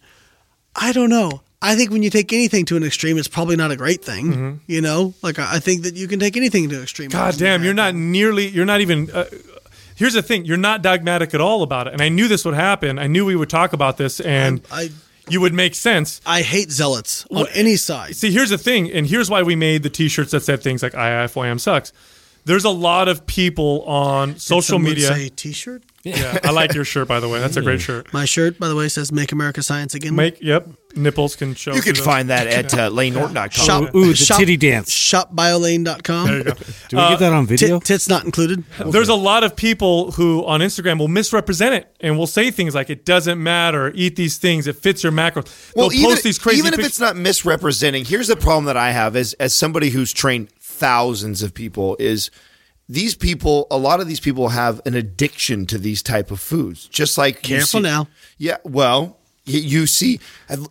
I 0.75 0.93
don't 0.93 1.11
know. 1.11 1.43
I 1.61 1.75
think 1.75 1.91
when 1.91 2.03
you 2.05 2.11
take 2.11 2.33
anything 2.33 2.65
to 2.67 2.77
an 2.77 2.85
extreme, 2.85 3.19
it's 3.19 3.27
probably 3.27 3.57
not 3.57 3.73
a 3.73 3.77
great 3.77 4.05
thing. 4.05 4.61
You 4.67 4.81
know, 4.81 5.15
like 5.23 5.39
I 5.39 5.57
I 5.57 5.59
think 5.59 5.83
that 5.83 5.97
you 5.97 6.07
can 6.07 6.21
take 6.21 6.37
anything 6.37 6.69
to 6.69 6.77
an 6.77 6.83
extreme. 6.83 7.11
God 7.11 7.37
damn, 7.37 7.65
you're 7.65 7.75
not 7.75 7.95
nearly. 7.95 8.47
You're 8.47 8.65
not 8.65 8.81
even. 8.81 9.11
Uh, 9.11 9.25
here's 9.97 10.15
the 10.15 10.23
thing: 10.23 10.45
you're 10.45 10.57
not 10.57 10.83
dogmatic 10.83 11.35
at 11.35 11.41
all 11.41 11.63
about 11.65 11.89
it, 11.89 11.95
and 11.95 12.03
I 12.03 12.11
knew 12.11 12.29
this 12.29 12.45
would 12.45 12.55
happen. 12.55 12.99
I 12.99 13.09
knew 13.09 13.25
we 13.25 13.35
would 13.35 13.51
talk 13.51 13.73
about 13.73 13.97
this, 13.97 14.21
and 14.21 14.61
I 14.71 14.91
you 15.29 15.41
would 15.41 15.53
make 15.53 15.75
sense. 15.75 16.21
I 16.25 16.43
hate 16.43 16.71
zealots 16.71 17.27
on 17.31 17.47
any 17.55 17.77
side. 17.77 18.15
See, 18.17 18.31
here's 18.31 18.51
the 18.51 18.59
thing, 18.59 18.91
and 18.93 19.07
here's 19.07 19.29
why 19.29 19.43
we 19.43 19.57
made 19.57 19.83
the 19.83 19.91
T-shirts 19.91 20.31
that 20.31 20.43
said 20.43 20.63
things 20.63 20.83
like 20.83 20.93
"IFYM 20.93 21.59
sucks." 21.59 21.93
There's 22.45 22.65
a 22.65 22.71
lot 22.71 23.09
of 23.09 23.27
people 23.27 23.83
on 23.83 24.39
social 24.39 24.77
Some 24.79 24.85
media. 24.85 25.09
say 25.09 25.29
T-shirt. 25.29 25.83
Yeah, 26.09 26.39
I 26.45 26.51
like 26.51 26.75
your 26.75 26.85
shirt 26.85 27.09
by 27.09 27.21
the 27.21 27.29
way. 27.29 27.41
That's 27.41 27.57
a 27.57 27.63
great 27.63 27.81
shirt. 27.81 28.13
My 28.13 28.25
shirt, 28.25 28.59
by 28.59 28.69
the 28.69 28.77
way, 28.77 28.89
says 28.89 29.13
"Make 29.13 29.33
America 29.33 29.63
Science 29.63 29.95
Again." 29.95 30.15
Make 30.15 30.41
yep, 30.41 30.69
nipples 30.95 31.37
can 31.37 31.55
show. 31.55 31.75
You 31.75 31.83
can 31.83 31.95
through 31.95 32.05
find 32.05 32.31
that 32.31 32.47
at 32.47 32.75
uh, 32.75 32.91
laynenorton.com. 32.91 33.51
Shop, 33.51 33.95
Ooh, 33.95 34.09
the 34.09 34.17
shop, 34.17 34.39
titty 34.39 34.57
dance. 34.57 34.91
Shopbiolayne.com. 34.91 36.27
There 36.27 36.39
you 36.39 36.45
go. 36.45 36.53
Do 36.89 36.97
we 36.97 37.09
get 37.09 37.19
that 37.21 37.33
on 37.33 37.47
video? 37.47 37.79
Tit, 37.79 37.87
tits 37.87 38.09
not 38.09 38.25
included. 38.25 38.65
There's 38.87 39.09
a 39.09 39.15
lot 39.15 39.45
of 39.45 39.57
people 39.57 40.13
who 40.13 40.45
on 40.45 40.61
Instagram 40.61 40.99
will 40.99 41.09
misrepresent 41.09 41.75
it 41.75 41.95
and 42.01 42.19
will 42.19 42.27
say 42.27 42.51
things 42.51 42.75
like 42.75 42.91
"it 42.91 43.05
doesn't 43.05 43.43
matter, 43.43 43.93
eat 43.95 44.17
these 44.17 44.39
things, 44.39 44.67
it 44.67 44.77
fits 44.77 45.03
your 45.03 45.13
macros." 45.13 45.75
Well, 45.75 45.89
They'll 45.89 46.01
even, 46.01 46.11
post 46.11 46.25
these 46.25 46.39
crazy 46.39 46.59
even 46.59 46.75
if 46.75 46.79
pic- 46.79 46.87
it's 46.87 47.01
not 47.01 47.17
misrepresenting, 47.17 48.05
here's 48.05 48.29
the 48.29 48.37
problem 48.37 48.65
that 48.67 48.77
I 48.77 48.93
have 48.93 49.17
as 49.17 49.33
as 49.35 49.55
somebody 49.55 49.91
who's 49.91 50.13
trained 50.13 50.51
thousands 50.61 51.43
of 51.43 51.55
people 51.55 51.97
is 51.99 52.31
these 52.89 53.15
people. 53.15 53.67
A 53.71 53.77
lot 53.79 54.01
of 54.01 54.09
these 54.09 54.21
people 54.21 54.49
have 54.51 54.81
an 54.87 54.95
addiction 54.95 55.67
to 55.67 55.79
these 55.79 56.03
type 56.03 56.31
of 56.31 56.41
foods. 56.41 56.87
Just 56.89 57.19
like 57.19 57.43
Careful 57.43 57.81
see- 57.81 57.83
now. 57.83 58.09
Yeah, 58.39 58.57
well, 58.65 59.17
you 59.45 59.87
see, 59.87 60.21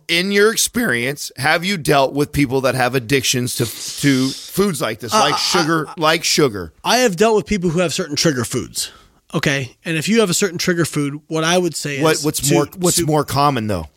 in 0.06 0.30
your 0.30 0.52
experience, 0.52 1.32
have 1.36 1.64
you 1.64 1.76
dealt 1.76 2.12
with 2.14 2.30
people 2.32 2.60
that 2.62 2.74
have 2.76 2.94
addictions 2.94 3.56
to 3.56 3.64
to 4.00 4.28
foods 4.30 4.80
like 4.80 5.00
this, 5.00 5.12
uh, 5.12 5.18
like 5.20 5.36
sugar, 5.38 5.88
like 5.96 6.22
sugar? 6.24 6.72
I 6.84 6.98
have 6.98 7.16
dealt 7.16 7.36
with 7.36 7.46
people 7.46 7.70
who 7.70 7.80
have 7.80 7.92
certain 7.92 8.14
trigger 8.16 8.44
foods. 8.44 8.92
Okay, 9.34 9.76
and 9.84 9.96
if 9.98 10.08
you 10.08 10.20
have 10.20 10.30
a 10.30 10.34
certain 10.34 10.58
trigger 10.58 10.84
food, 10.84 11.20
what 11.26 11.44
I 11.44 11.58
would 11.58 11.76
say 11.76 12.00
What 12.02 12.16
is 12.16 12.24
what's 12.24 12.40
to- 12.48 12.54
more 12.54 12.66
what's 12.78 12.96
to- 12.98 13.04
more 13.06 13.24
common 13.24 13.66
though? 13.66 13.88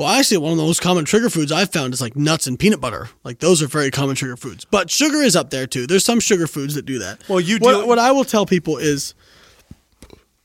Well, 0.00 0.08
actually, 0.08 0.38
one 0.38 0.52
of 0.52 0.56
the 0.56 0.64
most 0.64 0.80
common 0.80 1.04
trigger 1.04 1.28
foods 1.28 1.52
I've 1.52 1.70
found 1.72 1.92
is 1.92 2.00
like 2.00 2.16
nuts 2.16 2.46
and 2.46 2.58
peanut 2.58 2.80
butter. 2.80 3.10
Like 3.22 3.40
those 3.40 3.62
are 3.62 3.66
very 3.66 3.90
common 3.90 4.16
trigger 4.16 4.38
foods. 4.38 4.64
But 4.64 4.90
sugar 4.90 5.18
is 5.18 5.36
up 5.36 5.50
there 5.50 5.66
too. 5.66 5.86
There's 5.86 6.06
some 6.06 6.20
sugar 6.20 6.46
foods 6.46 6.74
that 6.76 6.86
do 6.86 7.00
that. 7.00 7.20
Well, 7.28 7.38
you 7.38 7.58
what, 7.58 7.82
do- 7.82 7.86
what 7.86 7.98
I 7.98 8.10
will 8.10 8.24
tell 8.24 8.46
people 8.46 8.78
is, 8.78 9.12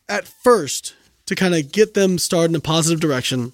at 0.10 0.28
first, 0.28 0.94
to 1.28 1.36
kind 1.36 1.56
of 1.56 1.72
get 1.72 1.94
them 1.94 2.18
started 2.18 2.52
in 2.52 2.56
a 2.58 2.60
positive 2.60 3.00
direction. 3.00 3.54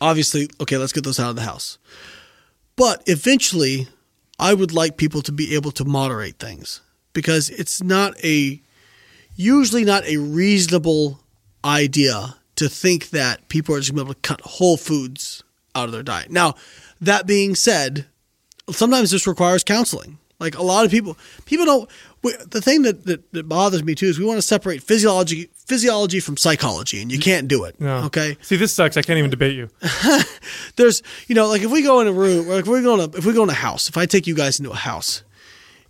Obviously, 0.00 0.50
okay, 0.60 0.78
let's 0.78 0.92
get 0.92 1.04
those 1.04 1.20
out 1.20 1.30
of 1.30 1.36
the 1.36 1.42
house. 1.42 1.78
But 2.74 3.04
eventually, 3.06 3.86
I 4.36 4.52
would 4.52 4.72
like 4.72 4.96
people 4.96 5.22
to 5.22 5.30
be 5.30 5.54
able 5.54 5.70
to 5.70 5.84
moderate 5.84 6.40
things 6.40 6.80
because 7.12 7.50
it's 7.50 7.80
not 7.84 8.18
a 8.24 8.60
usually 9.36 9.84
not 9.84 10.04
a 10.06 10.16
reasonable 10.16 11.20
idea 11.64 12.34
to 12.58 12.68
think 12.68 13.10
that 13.10 13.48
people 13.48 13.74
are 13.74 13.78
just 13.80 13.90
going 13.94 13.98
to 13.98 14.04
be 14.04 14.08
able 14.10 14.14
to 14.14 14.20
cut 14.20 14.40
whole 14.42 14.76
foods 14.76 15.42
out 15.74 15.86
of 15.86 15.92
their 15.92 16.02
diet. 16.02 16.30
Now, 16.30 16.54
that 17.00 17.26
being 17.26 17.54
said, 17.54 18.06
sometimes 18.70 19.10
this 19.10 19.26
requires 19.26 19.64
counseling. 19.64 20.18
Like 20.40 20.56
a 20.56 20.62
lot 20.62 20.84
of 20.84 20.90
people, 20.92 21.16
people 21.46 21.66
don't. 21.66 21.90
we- 22.22 22.36
The 22.50 22.60
thing 22.60 22.82
that, 22.82 23.06
that, 23.06 23.32
that 23.32 23.48
bothers 23.48 23.82
me 23.82 23.94
too 23.96 24.06
is 24.06 24.18
we 24.20 24.24
want 24.24 24.38
to 24.38 24.42
separate 24.42 24.82
physiology 24.84 25.50
physiology 25.66 26.18
from 26.20 26.36
psychology, 26.38 27.02
and 27.02 27.10
you 27.12 27.18
can't 27.18 27.46
do 27.48 27.64
it. 27.64 27.78
No. 27.80 28.04
Okay, 28.04 28.36
See, 28.40 28.56
this 28.56 28.72
sucks. 28.72 28.96
I 28.96 29.02
can't 29.02 29.18
even 29.18 29.30
debate 29.30 29.54
you. 29.56 29.68
there's 30.76 31.02
you 31.26 31.34
know 31.34 31.48
like 31.48 31.62
if 31.62 31.70
we 31.70 31.82
go 31.82 32.00
in 32.00 32.06
a 32.06 32.12
room 32.12 32.48
or 32.48 32.54
like 32.54 32.62
if 32.62 32.68
we 32.68 32.82
go 32.82 32.94
in 32.94 33.00
a 33.00 33.16
if 33.18 33.24
we 33.26 33.32
go 33.32 33.42
in 33.42 33.50
a 33.50 33.54
house 33.54 33.88
if 33.88 33.96
i 33.96 34.06
take 34.06 34.26
you 34.26 34.34
guys 34.34 34.58
into 34.58 34.70
a 34.70 34.76
house 34.76 35.22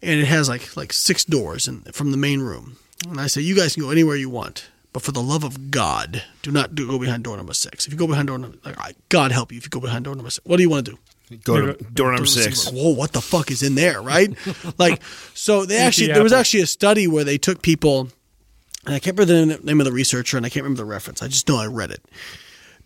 and 0.02 0.18
it 0.20 0.24
has 0.26 0.48
like 0.48 0.76
like 0.76 0.92
six 0.92 1.24
doors 1.24 1.68
and 1.68 1.94
from 1.94 2.10
the 2.10 2.16
main 2.16 2.40
room 2.40 2.76
and 3.08 3.20
i 3.20 3.26
say 3.26 3.40
you 3.40 3.54
guys 3.54 3.74
can 3.74 3.82
go 3.84 3.90
anywhere 3.90 4.16
you 4.16 4.30
want 4.30 4.68
but 4.92 5.02
for 5.02 5.12
the 5.12 5.22
love 5.22 5.44
of 5.44 5.70
god 5.70 6.22
do 6.42 6.50
not 6.50 6.74
do, 6.74 6.86
go 6.86 6.98
behind 6.98 7.24
door 7.24 7.36
number 7.36 7.54
six 7.54 7.86
if 7.86 7.92
you 7.92 7.98
go 7.98 8.06
behind 8.06 8.28
door 8.28 8.38
number 8.38 8.58
like 8.64 8.96
god 9.08 9.32
help 9.32 9.52
you 9.52 9.58
if 9.58 9.64
you 9.64 9.70
go 9.70 9.80
behind 9.80 10.04
door 10.04 10.14
number 10.14 10.30
six 10.30 10.44
what 10.46 10.56
do 10.56 10.62
you 10.62 10.70
want 10.70 10.86
to 10.86 10.92
do 10.92 10.98
Go 11.44 11.72
to 11.72 11.84
door 11.84 12.12
number 12.12 12.26
six. 12.26 12.70
Whoa, 12.70 12.90
what 12.90 13.12
the 13.12 13.20
fuck 13.20 13.50
is 13.50 13.62
in 13.62 13.74
there, 13.74 14.00
right? 14.00 14.34
like, 14.78 15.02
so 15.34 15.66
they 15.66 15.76
actually 15.78 16.08
there 16.08 16.22
was 16.22 16.32
actually 16.32 16.60
a 16.60 16.66
study 16.66 17.06
where 17.06 17.24
they 17.24 17.36
took 17.36 17.60
people, 17.60 18.08
and 18.86 18.94
I 18.94 18.98
can't 18.98 19.18
remember 19.18 19.56
the 19.56 19.64
name 19.64 19.80
of 19.80 19.84
the 19.84 19.92
researcher, 19.92 20.36
and 20.36 20.46
I 20.46 20.48
can't 20.48 20.64
remember 20.64 20.82
the 20.82 20.88
reference. 20.88 21.22
I 21.22 21.28
just 21.28 21.48
know 21.48 21.58
I 21.58 21.66
read 21.66 21.90
it. 21.90 22.02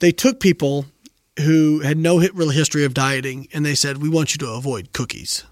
They 0.00 0.10
took 0.10 0.40
people 0.40 0.86
who 1.38 1.80
had 1.80 1.96
no 1.96 2.18
hit, 2.18 2.34
real 2.34 2.50
history 2.50 2.84
of 2.84 2.94
dieting, 2.94 3.46
and 3.52 3.64
they 3.64 3.76
said, 3.76 3.98
"We 3.98 4.08
want 4.08 4.34
you 4.34 4.38
to 4.38 4.50
avoid 4.50 4.92
cookies." 4.92 5.44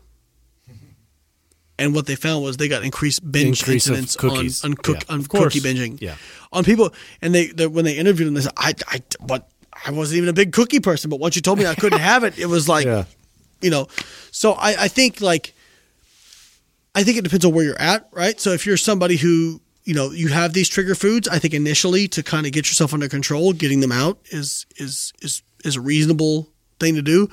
And 1.80 1.94
what 1.94 2.06
they 2.06 2.14
found 2.14 2.44
was 2.44 2.56
they 2.58 2.68
got 2.68 2.84
increased 2.84 3.20
binge 3.32 3.60
Increase 3.62 3.88
cookies. 4.16 4.62
on 4.64 4.70
on, 4.72 4.76
cook, 4.76 4.96
Yeah. 5.08 5.14
on 5.14 5.24
cookie 5.24 5.60
binging. 5.60 5.98
Yeah. 6.00 6.14
on 6.52 6.62
people, 6.62 6.92
and 7.22 7.34
they, 7.34 7.46
they 7.48 7.66
when 7.66 7.84
they 7.84 7.94
interviewed 7.96 8.26
them, 8.28 8.34
they 8.34 8.42
said, 8.42 8.52
"I, 8.56 8.74
I, 8.86 9.02
what." 9.20 9.48
I 9.86 9.92
wasn't 9.92 10.18
even 10.18 10.28
a 10.28 10.34
big 10.34 10.52
cookie 10.52 10.80
person, 10.80 11.08
but 11.08 11.20
once 11.20 11.36
you 11.36 11.42
told 11.42 11.58
me 11.58 11.64
I 11.64 11.74
couldn't 11.74 12.00
have 12.00 12.22
it, 12.22 12.38
it 12.38 12.44
was 12.46 12.68
like, 12.68 12.84
Yeah. 12.84 13.04
you 13.62 13.70
know 13.70 13.86
so 14.30 14.52
I, 14.52 14.84
I 14.84 14.88
think 14.88 15.20
like 15.22 15.54
i 16.94 17.02
think 17.02 17.16
it 17.16 17.22
depends 17.24 17.44
on 17.46 17.52
where 17.54 17.64
you're 17.64 17.80
at 17.80 18.06
right 18.12 18.38
so 18.38 18.50
if 18.50 18.66
you're 18.66 18.76
somebody 18.76 19.16
who 19.16 19.60
you 19.84 19.94
know 19.94 20.10
you 20.10 20.28
have 20.28 20.52
these 20.52 20.68
trigger 20.68 20.94
foods 20.94 21.28
i 21.28 21.38
think 21.38 21.54
initially 21.54 22.08
to 22.08 22.22
kind 22.22 22.46
of 22.46 22.52
get 22.52 22.66
yourself 22.68 22.92
under 22.92 23.08
control 23.08 23.52
getting 23.54 23.80
them 23.80 23.92
out 23.92 24.18
is 24.30 24.66
is 24.76 25.12
is 25.22 25.42
is 25.64 25.76
a 25.76 25.80
reasonable 25.80 26.48
thing 26.78 26.94
to 26.96 27.02
do 27.02 27.28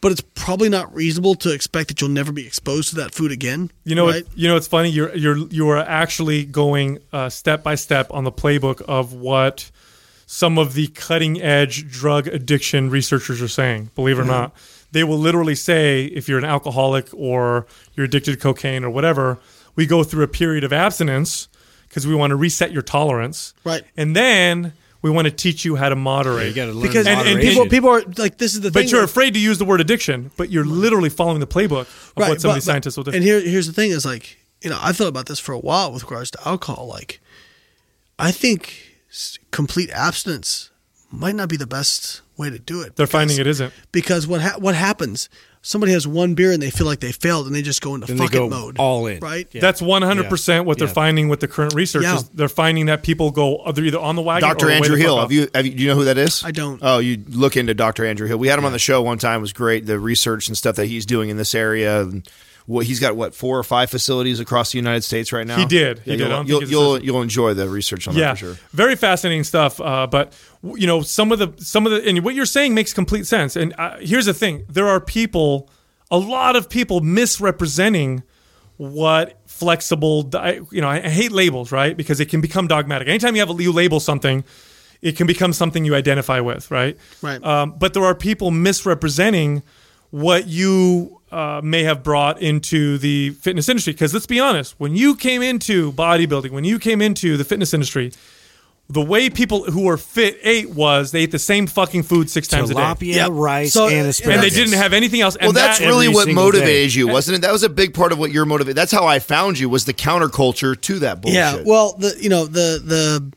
but 0.00 0.12
it's 0.12 0.22
probably 0.34 0.68
not 0.68 0.94
reasonable 0.94 1.34
to 1.36 1.52
expect 1.52 1.88
that 1.88 2.00
you'll 2.00 2.10
never 2.10 2.32
be 2.32 2.46
exposed 2.46 2.88
to 2.90 2.96
that 2.96 3.12
food 3.14 3.30
again 3.32 3.70
You 3.84 3.94
know, 3.94 4.06
right? 4.06 4.24
what, 4.26 4.38
you 4.38 4.48
know, 4.48 4.56
it's 4.56 4.66
funny. 4.66 4.88
You're 4.90 5.14
you're 5.14 5.36
you 5.48 5.68
are 5.68 5.78
actually 5.78 6.44
going 6.44 6.98
uh, 7.12 7.28
step 7.28 7.62
by 7.62 7.74
step 7.74 8.12
on 8.12 8.24
the 8.24 8.32
playbook 8.32 8.82
of 8.82 9.12
what 9.12 9.70
some 10.26 10.58
of 10.58 10.74
the 10.74 10.86
cutting 10.88 11.40
edge 11.42 11.90
drug 11.90 12.28
addiction 12.28 12.88
researchers 12.90 13.42
are 13.42 13.48
saying. 13.48 13.90
Believe 13.94 14.18
it 14.18 14.22
or 14.22 14.24
not, 14.24 14.54
they 14.92 15.02
will 15.04 15.18
literally 15.18 15.56
say 15.56 16.04
if 16.04 16.28
you're 16.28 16.38
an 16.38 16.44
alcoholic 16.44 17.08
or 17.12 17.66
you're 17.94 18.06
addicted 18.06 18.32
to 18.32 18.36
cocaine 18.38 18.84
or 18.84 18.90
whatever, 18.90 19.38
we 19.74 19.86
go 19.86 20.04
through 20.04 20.22
a 20.22 20.28
period 20.28 20.62
of 20.64 20.72
abstinence 20.72 21.48
because 21.88 22.06
we 22.06 22.14
want 22.14 22.30
to 22.30 22.36
reset 22.36 22.70
your 22.70 22.82
tolerance, 22.82 23.52
Right. 23.64 23.82
And 23.96 24.14
then 24.14 24.72
we 25.02 25.10
want 25.10 25.26
to 25.26 25.30
teach 25.30 25.64
you 25.64 25.76
how 25.76 25.88
to 25.88 25.96
moderate. 25.96 26.48
You 26.48 26.54
got 26.54 26.66
to 26.66 26.72
learn 26.72 26.82
because 26.82 27.06
And- 27.06 27.26
and 27.28 27.40
people 27.40 27.66
people 27.66 27.88
are 27.90 28.02
like 28.18 28.38
this 28.38 28.54
is 28.54 28.60
the 28.60 28.70
thing 28.70 28.82
but 28.84 28.90
you're 28.92 29.02
afraid 29.04 29.34
to 29.34 29.40
use 29.40 29.58
the 29.58 29.64
word 29.64 29.80
addiction, 29.80 30.30
but 30.36 30.50
you're 30.50 30.64
literally 30.64 31.08
following 31.08 31.40
the 31.40 31.46
playbook 31.46 31.82
of 31.82 32.12
what 32.16 32.26
some 32.26 32.26
but- 32.26 32.32
of 32.32 32.40
these 32.42 32.44
but- 32.44 32.62
scientists 32.62 32.96
will 32.96 33.04
do. 33.04 33.12
And 33.12 33.22
here, 33.22 33.40
here's 33.40 33.66
the 33.66 33.72
thing: 33.72 33.90
is 33.90 34.04
like 34.04 34.38
you 34.62 34.68
know, 34.70 34.78
I 34.80 34.92
thought 34.92 35.08
about 35.08 35.26
this 35.26 35.38
for 35.38 35.52
a 35.52 35.58
while 35.58 35.90
with 35.92 36.02
regards 36.02 36.30
to 36.32 36.38
alcohol. 36.46 36.86
Like, 36.86 37.20
I 38.18 38.30
think 38.30 38.98
complete 39.50 39.90
abstinence 39.90 40.70
might 41.10 41.34
not 41.34 41.48
be 41.48 41.56
the 41.56 41.66
best 41.66 42.20
way 42.36 42.50
to 42.50 42.58
do 42.58 42.82
it. 42.82 42.96
They're 42.96 43.06
because- 43.06 43.10
finding 43.10 43.38
it 43.38 43.46
isn't. 43.46 43.72
because 43.90 44.26
what 44.26 44.40
ha- 44.42 44.56
what 44.58 44.74
happens? 44.74 45.28
Somebody 45.62 45.92
has 45.92 46.06
one 46.08 46.34
beer 46.34 46.52
and 46.52 46.62
they 46.62 46.70
feel 46.70 46.86
like 46.86 47.00
they 47.00 47.12
failed, 47.12 47.46
and 47.46 47.54
they 47.54 47.60
just 47.60 47.82
go 47.82 47.94
into 47.94 48.06
Then 48.06 48.16
they 48.16 48.28
go 48.28 48.48
mode, 48.48 48.78
all 48.78 49.06
in. 49.06 49.20
right? 49.20 49.46
Yeah. 49.52 49.60
That's 49.60 49.82
one 49.82 50.00
hundred 50.00 50.30
percent 50.30 50.64
what 50.64 50.78
they're 50.78 50.88
Yeah. 50.88 50.94
finding 50.94 51.28
with 51.28 51.40
the 51.40 51.48
current 51.48 51.74
research. 51.74 52.04
Yeah. 52.04 52.16
Is 52.16 52.24
they're 52.30 52.48
finding 52.48 52.86
that 52.86 53.02
people 53.02 53.30
go 53.30 53.62
they're 53.74 53.84
either 53.84 53.98
on 53.98 54.16
the 54.16 54.22
wagon. 54.22 54.48
Dr. 54.48 54.68
or 54.68 54.70
Andrew 54.70 54.96
Hill. 54.96 55.20
Have 55.20 55.30
you, 55.32 55.48
have 55.54 55.66
you? 55.66 55.74
Do 55.74 55.82
you 55.82 55.88
know 55.90 55.96
who 55.96 56.04
that 56.04 56.16
is? 56.16 56.42
I 56.42 56.50
don't. 56.50 56.80
Oh, 56.82 56.98
you 56.98 57.22
look 57.28 57.58
into 57.58 57.74
Dr. 57.74 58.06
Andrew 58.06 58.26
Hill. 58.26 58.38
We 58.38 58.48
had 58.48 58.58
him 58.58 58.64
on 58.64 58.72
the 58.72 58.78
show 58.78 59.02
one 59.02 59.18
time. 59.18 59.38
It 59.38 59.42
was 59.42 59.52
great. 59.52 59.84
The 59.84 59.98
research 59.98 60.48
and 60.48 60.56
stuff 60.56 60.76
that 60.76 60.86
he's 60.86 61.04
doing 61.04 61.28
in 61.28 61.36
this 61.36 61.54
area. 61.54 62.00
And 62.00 62.26
What 62.70 62.86
he's 62.86 63.00
got 63.00 63.16
what 63.16 63.34
four 63.34 63.58
or 63.58 63.64
five 63.64 63.90
facilities 63.90 64.38
across 64.38 64.70
the 64.70 64.78
United 64.78 65.02
States 65.02 65.32
right 65.32 65.44
now. 65.44 65.56
He 65.56 65.66
did. 65.66 65.98
He 65.98 66.12
Yeah, 66.12 66.16
did. 66.16 66.20
You'll, 66.20 66.28
don't 66.28 66.46
you'll, 66.46 66.58
think 66.60 66.62
it's 66.62 66.70
you'll, 66.70 67.02
you'll 67.02 67.22
enjoy 67.22 67.52
the 67.52 67.68
research 67.68 68.06
on 68.06 68.14
that 68.14 68.38
for 68.38 68.54
sure. 68.54 68.56
very 68.72 68.94
fascinating 68.94 69.42
stuff. 69.42 69.80
Uh, 69.80 70.06
but 70.06 70.32
you 70.62 70.86
know, 70.86 71.02
some 71.02 71.32
of 71.32 71.40
the 71.40 71.52
some 71.60 71.84
of 71.84 71.90
the 71.90 72.08
and 72.08 72.24
what 72.24 72.36
you're 72.36 72.46
saying 72.46 72.72
makes 72.72 72.92
complete 72.92 73.26
sense. 73.26 73.56
And 73.56 73.74
uh, 73.76 73.96
here's 73.98 74.26
the 74.26 74.34
thing: 74.34 74.66
there 74.68 74.86
are 74.86 75.00
people, 75.00 75.68
a 76.12 76.16
lot 76.16 76.54
of 76.54 76.68
people 76.70 77.00
misrepresenting 77.00 78.22
what 78.76 79.40
flexible. 79.46 80.30
You 80.70 80.80
know, 80.80 80.88
I, 80.88 81.04
I 81.04 81.08
hate 81.08 81.32
labels, 81.32 81.72
right? 81.72 81.96
Because 81.96 82.20
it 82.20 82.26
can 82.26 82.40
become 82.40 82.68
dogmatic. 82.68 83.08
Anytime 83.08 83.34
you 83.34 83.40
have 83.40 83.50
a, 83.50 83.60
you 83.60 83.72
label 83.72 83.98
something, 83.98 84.44
it 85.02 85.16
can 85.16 85.26
become 85.26 85.52
something 85.52 85.84
you 85.84 85.96
identify 85.96 86.38
with, 86.38 86.70
right? 86.70 86.96
Right. 87.20 87.42
Um, 87.42 87.74
but 87.78 87.94
there 87.94 88.04
are 88.04 88.14
people 88.14 88.52
misrepresenting 88.52 89.64
what 90.10 90.46
you 90.46 91.20
uh, 91.30 91.60
may 91.62 91.84
have 91.84 92.02
brought 92.02 92.40
into 92.42 92.98
the 92.98 93.30
fitness 93.30 93.68
industry. 93.68 93.92
Because 93.92 94.12
let's 94.12 94.26
be 94.26 94.40
honest, 94.40 94.74
when 94.78 94.96
you 94.96 95.14
came 95.14 95.42
into 95.42 95.92
bodybuilding, 95.92 96.50
when 96.50 96.64
you 96.64 96.78
came 96.78 97.00
into 97.00 97.36
the 97.36 97.44
fitness 97.44 97.72
industry, 97.72 98.12
the 98.88 99.00
way 99.00 99.30
people 99.30 99.70
who 99.70 99.82
were 99.84 99.96
fit 99.96 100.36
ate 100.42 100.70
was 100.70 101.12
they 101.12 101.20
ate 101.20 101.30
the 101.30 101.38
same 101.38 101.68
fucking 101.68 102.02
food 102.02 102.28
six 102.28 102.48
times 102.48 102.70
a 102.70 102.74
day. 102.74 102.80
Tilapia, 102.80 103.14
Yep. 103.14 103.28
rice, 103.30 103.72
So- 103.72 103.86
and 103.86 103.94
and 103.98 104.08
asparagus. 104.08 104.34
And 104.34 104.42
they 104.42 104.50
didn't 104.52 104.76
have 104.78 104.92
anything 104.92 105.20
else. 105.20 105.36
Well, 105.40 105.52
that's 105.52 105.78
that- 105.78 105.86
really 105.86 106.08
what 106.08 106.26
motivated 106.28 106.90
day. 106.92 106.98
you, 106.98 107.06
wasn't 107.06 107.36
it? 107.38 107.42
That 107.42 107.52
was 107.52 107.62
a 107.62 107.68
big 107.68 107.94
part 107.94 108.10
of 108.10 108.18
what 108.18 108.32
you're 108.32 108.44
motivated. 108.46 108.76
That's 108.76 108.90
how 108.90 109.06
I 109.06 109.20
found 109.20 109.60
you 109.60 109.68
was 109.68 109.84
the 109.84 109.94
counterculture 109.94 110.78
to 110.80 110.98
that 110.98 111.20
bullshit. 111.22 111.36
Yeah, 111.36 111.62
well, 111.64 111.94
the 112.00 112.16
you 112.20 112.28
know 112.28 112.46
the 112.46 112.82
the 112.84 113.32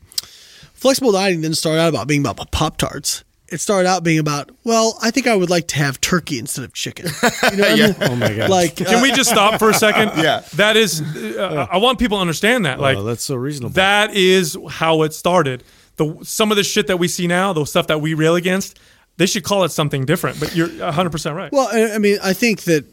flexible 0.73 1.11
dieting 1.11 1.41
didn't 1.41 1.57
start 1.57 1.77
out 1.77 1.89
about 1.89 2.07
being 2.07 2.25
about 2.25 2.49
pop 2.51 2.77
tarts. 2.77 3.23
It 3.53 3.61
started 3.61 3.87
out 3.87 4.03
being 4.03 4.19
about 4.19 4.51
well, 4.63 4.97
I 5.01 5.11
think 5.11 5.27
I 5.27 5.35
would 5.35 5.49
like 5.49 5.67
to 5.69 5.75
have 5.77 6.01
turkey 6.01 6.39
instead 6.39 6.65
of 6.65 6.73
chicken. 6.73 7.05
You 7.51 7.57
know 7.57 7.63
what 7.63 7.71
I 7.71 7.75
mean? 7.87 7.95
Oh 8.01 8.15
my 8.15 8.33
god! 8.33 8.49
Like, 8.49 8.75
Can 8.77 8.95
uh, 8.95 9.01
we 9.01 9.11
just 9.11 9.29
stop 9.29 9.59
for 9.59 9.69
a 9.69 9.73
second? 9.73 10.11
Yeah. 10.23 10.41
That 10.55 10.75
is, 10.77 11.01
uh, 11.01 11.67
I 11.69 11.77
want 11.77 11.99
people 11.99 12.17
to 12.17 12.21
understand 12.21 12.65
that. 12.65 12.79
Like, 12.79 12.97
oh, 12.97 13.03
that's 13.03 13.23
so 13.23 13.35
reasonable. 13.35 13.73
That 13.75 14.13
is 14.15 14.57
how 14.69 15.03
it 15.03 15.13
started. 15.13 15.63
The 15.97 16.17
some 16.23 16.49
of 16.51 16.57
the 16.57 16.63
shit 16.63 16.87
that 16.87 16.97
we 16.97 17.07
see 17.07 17.27
now, 17.27 17.53
the 17.53 17.65
stuff 17.65 17.87
that 17.87 18.01
we 18.01 18.13
rail 18.15 18.35
against, 18.35 18.79
they 19.17 19.25
should 19.27 19.43
call 19.43 19.63
it 19.63 19.69
something 19.69 20.05
different. 20.05 20.39
But 20.39 20.55
you're 20.55 20.67
100 20.69 21.09
percent 21.11 21.35
right. 21.35 21.51
Well, 21.51 21.69
I 21.71 21.93
I 21.95 21.97
mean, 21.99 22.17
I 22.23 22.33
think 22.33 22.61
that 22.63 22.85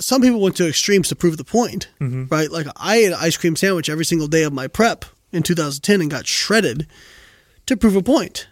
some 0.00 0.20
people 0.20 0.40
went 0.40 0.56
to 0.56 0.68
extremes 0.68 1.08
to 1.08 1.16
prove 1.16 1.36
the 1.36 1.44
point, 1.44 1.88
Mm-hmm. 2.00 2.24
right? 2.26 2.50
Like 2.50 2.66
I 2.76 2.96
ate 2.96 3.06
an 3.06 3.18
ice 3.18 3.36
cream 3.36 3.56
sandwich 3.56 3.88
every 3.88 4.04
single 4.04 4.28
day 4.28 4.42
of 4.44 4.52
my 4.52 4.66
prep 4.68 5.04
in 5.32 5.42
2010 5.42 6.00
and 6.02 6.10
got 6.10 6.26
shredded 6.26 6.86
to 7.66 7.76
prove 7.76 7.96
a 7.96 8.02
point. 8.02 8.46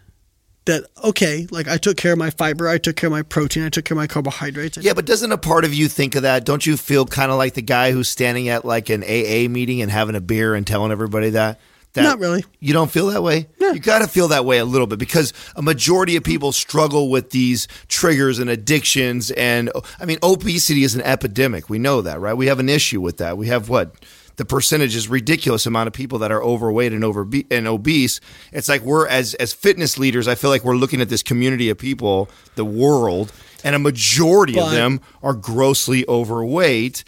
That 0.65 0.85
okay, 1.03 1.47
like 1.51 1.67
I 1.67 1.77
took 1.77 1.95
care 1.95 2.13
of 2.13 2.17
my 2.17 2.31
fiber, 2.31 2.67
I 2.67 2.79
took 2.79 2.95
care 2.95 3.07
of 3.07 3.11
my 3.11 3.21
protein, 3.21 3.63
I 3.63 3.69
took 3.69 3.85
care 3.85 3.95
of 3.95 3.97
my 3.97 4.07
carbohydrates. 4.07 4.77
Yeah, 4.77 4.93
but 4.93 5.05
doesn't 5.05 5.31
a 5.31 5.37
part 5.37 5.63
of 5.63 5.75
you 5.75 5.87
think 5.87 6.15
of 6.15 6.23
that? 6.23 6.43
Don't 6.43 6.65
you 6.65 6.75
feel 6.75 7.05
kind 7.05 7.31
of 7.31 7.37
like 7.37 7.53
the 7.53 7.61
guy 7.61 7.91
who's 7.91 8.09
standing 8.09 8.49
at 8.49 8.65
like 8.65 8.89
an 8.89 9.03
AA 9.03 9.47
meeting 9.47 9.81
and 9.81 9.91
having 9.91 10.15
a 10.15 10.21
beer 10.21 10.55
and 10.55 10.65
telling 10.65 10.91
everybody 10.91 11.29
that? 11.31 11.59
that 11.95 12.03
Not 12.03 12.19
really. 12.19 12.43
You 12.59 12.73
don't 12.73 12.91
feel 12.91 13.07
that 13.07 13.23
way? 13.23 13.47
You 13.59 13.79
got 13.79 13.99
to 13.99 14.07
feel 14.07 14.27
that 14.29 14.45
way 14.45 14.57
a 14.59 14.65
little 14.65 14.87
bit 14.87 14.99
because 14.99 15.33
a 15.55 15.61
majority 15.61 16.15
of 16.15 16.23
people 16.23 16.51
struggle 16.51 17.09
with 17.09 17.31
these 17.31 17.67
triggers 17.87 18.39
and 18.39 18.49
addictions. 18.49 19.31
And 19.31 19.71
I 19.99 20.05
mean, 20.05 20.19
obesity 20.21 20.83
is 20.83 20.95
an 20.95 21.01
epidemic. 21.01 21.69
We 21.69 21.79
know 21.79 22.01
that, 22.01 22.19
right? 22.19 22.33
We 22.33 22.47
have 22.47 22.59
an 22.59 22.69
issue 22.69 23.01
with 23.01 23.17
that. 23.17 23.37
We 23.37 23.47
have 23.47 23.69
what? 23.69 23.95
The 24.37 24.45
percentage 24.45 24.95
is 24.95 25.07
ridiculous 25.07 25.65
amount 25.65 25.87
of 25.87 25.93
people 25.93 26.19
that 26.19 26.31
are 26.31 26.43
overweight 26.43 26.93
and 26.93 27.03
over 27.03 27.27
and 27.49 27.67
obese. 27.67 28.19
It's 28.51 28.67
like 28.67 28.81
we're 28.81 29.07
as 29.07 29.33
as 29.35 29.53
fitness 29.53 29.97
leaders. 29.97 30.27
I 30.27 30.35
feel 30.35 30.49
like 30.49 30.63
we're 30.63 30.75
looking 30.75 31.01
at 31.01 31.09
this 31.09 31.23
community 31.23 31.69
of 31.69 31.77
people, 31.77 32.29
the 32.55 32.65
world, 32.65 33.31
and 33.63 33.75
a 33.75 33.79
majority 33.79 34.59
of 34.59 34.71
them 34.71 35.01
are 35.23 35.33
grossly 35.33 36.05
overweight. 36.07 37.03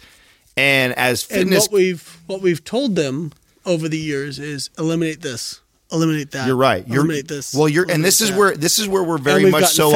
And 0.56 0.92
as 0.94 1.28
and 1.30 1.40
fitness, 1.40 1.64
what 1.64 1.72
we've 1.72 2.20
what 2.26 2.40
we've 2.40 2.64
told 2.64 2.96
them 2.96 3.32
over 3.64 3.88
the 3.88 3.98
years 3.98 4.38
is 4.38 4.70
eliminate 4.78 5.20
this, 5.20 5.60
eliminate 5.92 6.32
that. 6.32 6.46
You're 6.46 6.56
right. 6.56 6.86
You're 6.88 6.98
eliminate 6.98 7.28
this. 7.28 7.54
Well, 7.54 7.68
you're, 7.68 7.88
and 7.88 8.04
this 8.04 8.20
is 8.20 8.30
that. 8.30 8.38
where 8.38 8.56
this 8.56 8.78
is 8.78 8.88
where 8.88 9.04
we're 9.04 9.18
very 9.18 9.50
much 9.50 9.66
so. 9.66 9.90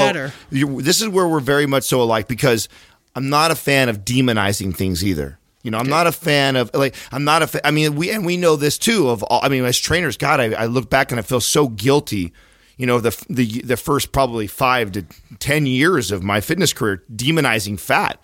this 0.51 1.01
is 1.01 1.09
where 1.09 1.27
we're 1.27 1.41
very 1.41 1.67
much 1.67 1.85
so 1.85 2.03
alike 2.03 2.29
because 2.29 2.69
I'm 3.17 3.29
not 3.29 3.51
a 3.51 3.55
fan 3.55 3.89
of 3.89 4.05
demonizing 4.05 4.77
things 4.77 5.05
either. 5.05 5.39
You 5.63 5.71
know, 5.71 5.79
I'm 5.79 5.89
not 5.89 6.07
a 6.07 6.13
fan 6.13 6.57
of 6.57 6.71
like 6.75 6.95
I'm 7.13 7.25
not 7.25 7.43
a. 7.43 7.47
Fa- 7.47 7.67
I 7.67 7.71
mean, 7.71 7.95
we 7.95 8.11
and 8.11 8.27
we 8.27 8.37
know 8.37 8.57
this 8.57 8.79
too. 8.79 9.09
Of 9.09 9.23
all, 9.23 9.41
I 9.43 9.49
mean, 9.49 9.65
as 9.65 9.79
trainers, 9.79 10.17
God, 10.17 10.41
I, 10.41 10.53
I 10.53 10.67
look 10.67 10.91
back 10.91 11.13
and 11.13 11.19
I 11.21 11.23
feel 11.23 11.41
so 11.41 11.69
guilty. 11.69 12.33
You 12.77 12.87
know, 12.87 12.99
the 13.01 13.17
the 13.31 13.63
the 13.63 13.77
first 13.77 14.13
probably 14.13 14.47
five 14.47 14.93
to 14.93 15.05
ten 15.39 15.67
years 15.67 16.11
of 16.11 16.23
my 16.23 16.41
fitness 16.41 16.73
career 16.73 17.05
demonizing 17.15 17.79
fat 17.79 18.23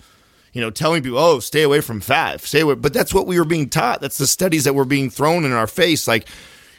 you 0.53 0.61
know, 0.61 0.71
telling 0.71 1.03
people, 1.03 1.19
"Oh, 1.19 1.39
stay 1.39 1.63
away 1.63 1.81
from 1.81 2.01
fat, 2.01 2.41
stay 2.41 2.61
away." 2.61 2.75
But 2.75 2.93
that's 2.93 3.15
what 3.15 3.27
we 3.27 3.39
were 3.39 3.45
being 3.45 3.69
taught. 3.69 4.01
That's 4.01 4.19
the 4.19 4.27
studies 4.27 4.65
that 4.65 4.75
were 4.75 4.85
being 4.85 5.11
thrown 5.11 5.45
in 5.45 5.53
our 5.53 5.67
face. 5.67 6.09
Like 6.09 6.27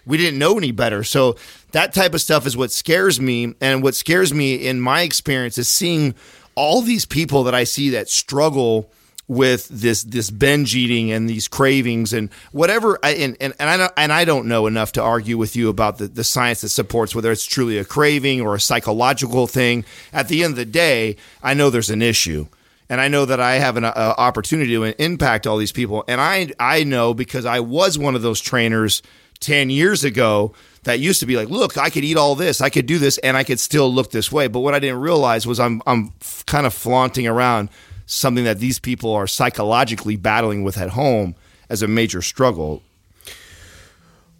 we 0.05 0.17
didn't 0.17 0.39
know 0.39 0.57
any 0.57 0.71
better. 0.71 1.03
So 1.03 1.37
that 1.71 1.93
type 1.93 2.13
of 2.13 2.21
stuff 2.21 2.45
is 2.45 2.57
what 2.57 2.71
scares 2.71 3.21
me. 3.21 3.53
And 3.61 3.83
what 3.83 3.95
scares 3.95 4.33
me 4.33 4.55
in 4.55 4.81
my 4.81 5.01
experience 5.01 5.57
is 5.57 5.69
seeing 5.69 6.15
all 6.55 6.81
these 6.81 7.05
people 7.05 7.43
that 7.43 7.55
I 7.55 7.63
see 7.63 7.89
that 7.91 8.09
struggle 8.09 8.91
with 9.29 9.67
this 9.69 10.01
this 10.03 10.31
binge 10.31 10.75
eating 10.75 11.11
and 11.11 11.29
these 11.29 11.47
cravings 11.47 12.11
and 12.13 12.29
whatever 12.51 12.97
and 13.03 13.37
and, 13.39 13.53
and 13.59 13.69
I 13.69 13.77
don't, 13.77 13.93
and 13.95 14.11
I 14.11 14.25
don't 14.25 14.47
know 14.47 14.65
enough 14.65 14.91
to 14.93 15.03
argue 15.03 15.37
with 15.37 15.55
you 15.55 15.69
about 15.69 15.99
the, 15.99 16.07
the 16.07 16.23
science 16.23 16.61
that 16.61 16.69
supports 16.69 17.13
whether 17.13 17.31
it's 17.31 17.45
truly 17.45 17.77
a 17.77 17.85
craving 17.85 18.41
or 18.41 18.55
a 18.55 18.59
psychological 18.59 19.45
thing. 19.45 19.85
At 20.11 20.29
the 20.29 20.43
end 20.43 20.53
of 20.53 20.57
the 20.57 20.65
day, 20.65 21.15
I 21.43 21.53
know 21.53 21.69
there's 21.69 21.91
an 21.91 22.01
issue 22.01 22.47
and 22.89 22.99
I 22.99 23.07
know 23.07 23.25
that 23.25 23.39
I 23.39 23.53
have 23.53 23.77
an 23.77 23.85
uh, 23.85 24.15
opportunity 24.17 24.73
to 24.73 24.83
impact 25.01 25.45
all 25.45 25.57
these 25.57 25.71
people. 25.71 26.03
And 26.07 26.19
I 26.19 26.49
I 26.59 26.83
know 26.83 27.13
because 27.13 27.45
I 27.45 27.59
was 27.59 27.99
one 27.99 28.15
of 28.15 28.23
those 28.23 28.41
trainers 28.41 29.03
ten 29.39 29.69
years 29.69 30.03
ago 30.03 30.55
that 30.83 30.97
used 30.97 31.19
to 31.19 31.27
be 31.27 31.35
like, 31.35 31.49
look, 31.49 31.77
I 31.77 31.91
could 31.91 32.03
eat 32.03 32.17
all 32.17 32.33
this, 32.33 32.61
I 32.61 32.69
could 32.69 32.87
do 32.87 32.97
this, 32.97 33.19
and 33.19 33.37
I 33.37 33.43
could 33.43 33.59
still 33.59 33.93
look 33.93 34.09
this 34.09 34.31
way. 34.31 34.47
But 34.47 34.61
what 34.61 34.73
I 34.73 34.79
didn't 34.79 35.01
realize 35.01 35.45
was 35.45 35.59
I'm 35.59 35.83
I'm 35.85 36.13
kind 36.47 36.65
of 36.65 36.73
flaunting 36.73 37.27
around 37.27 37.69
something 38.09 38.43
that 38.43 38.59
these 38.59 38.79
people 38.79 39.13
are 39.13 39.27
psychologically 39.27 40.15
battling 40.15 40.63
with 40.63 40.77
at 40.77 40.89
home 40.89 41.35
as 41.69 41.81
a 41.83 41.87
major 41.87 42.21
struggle. 42.21 42.81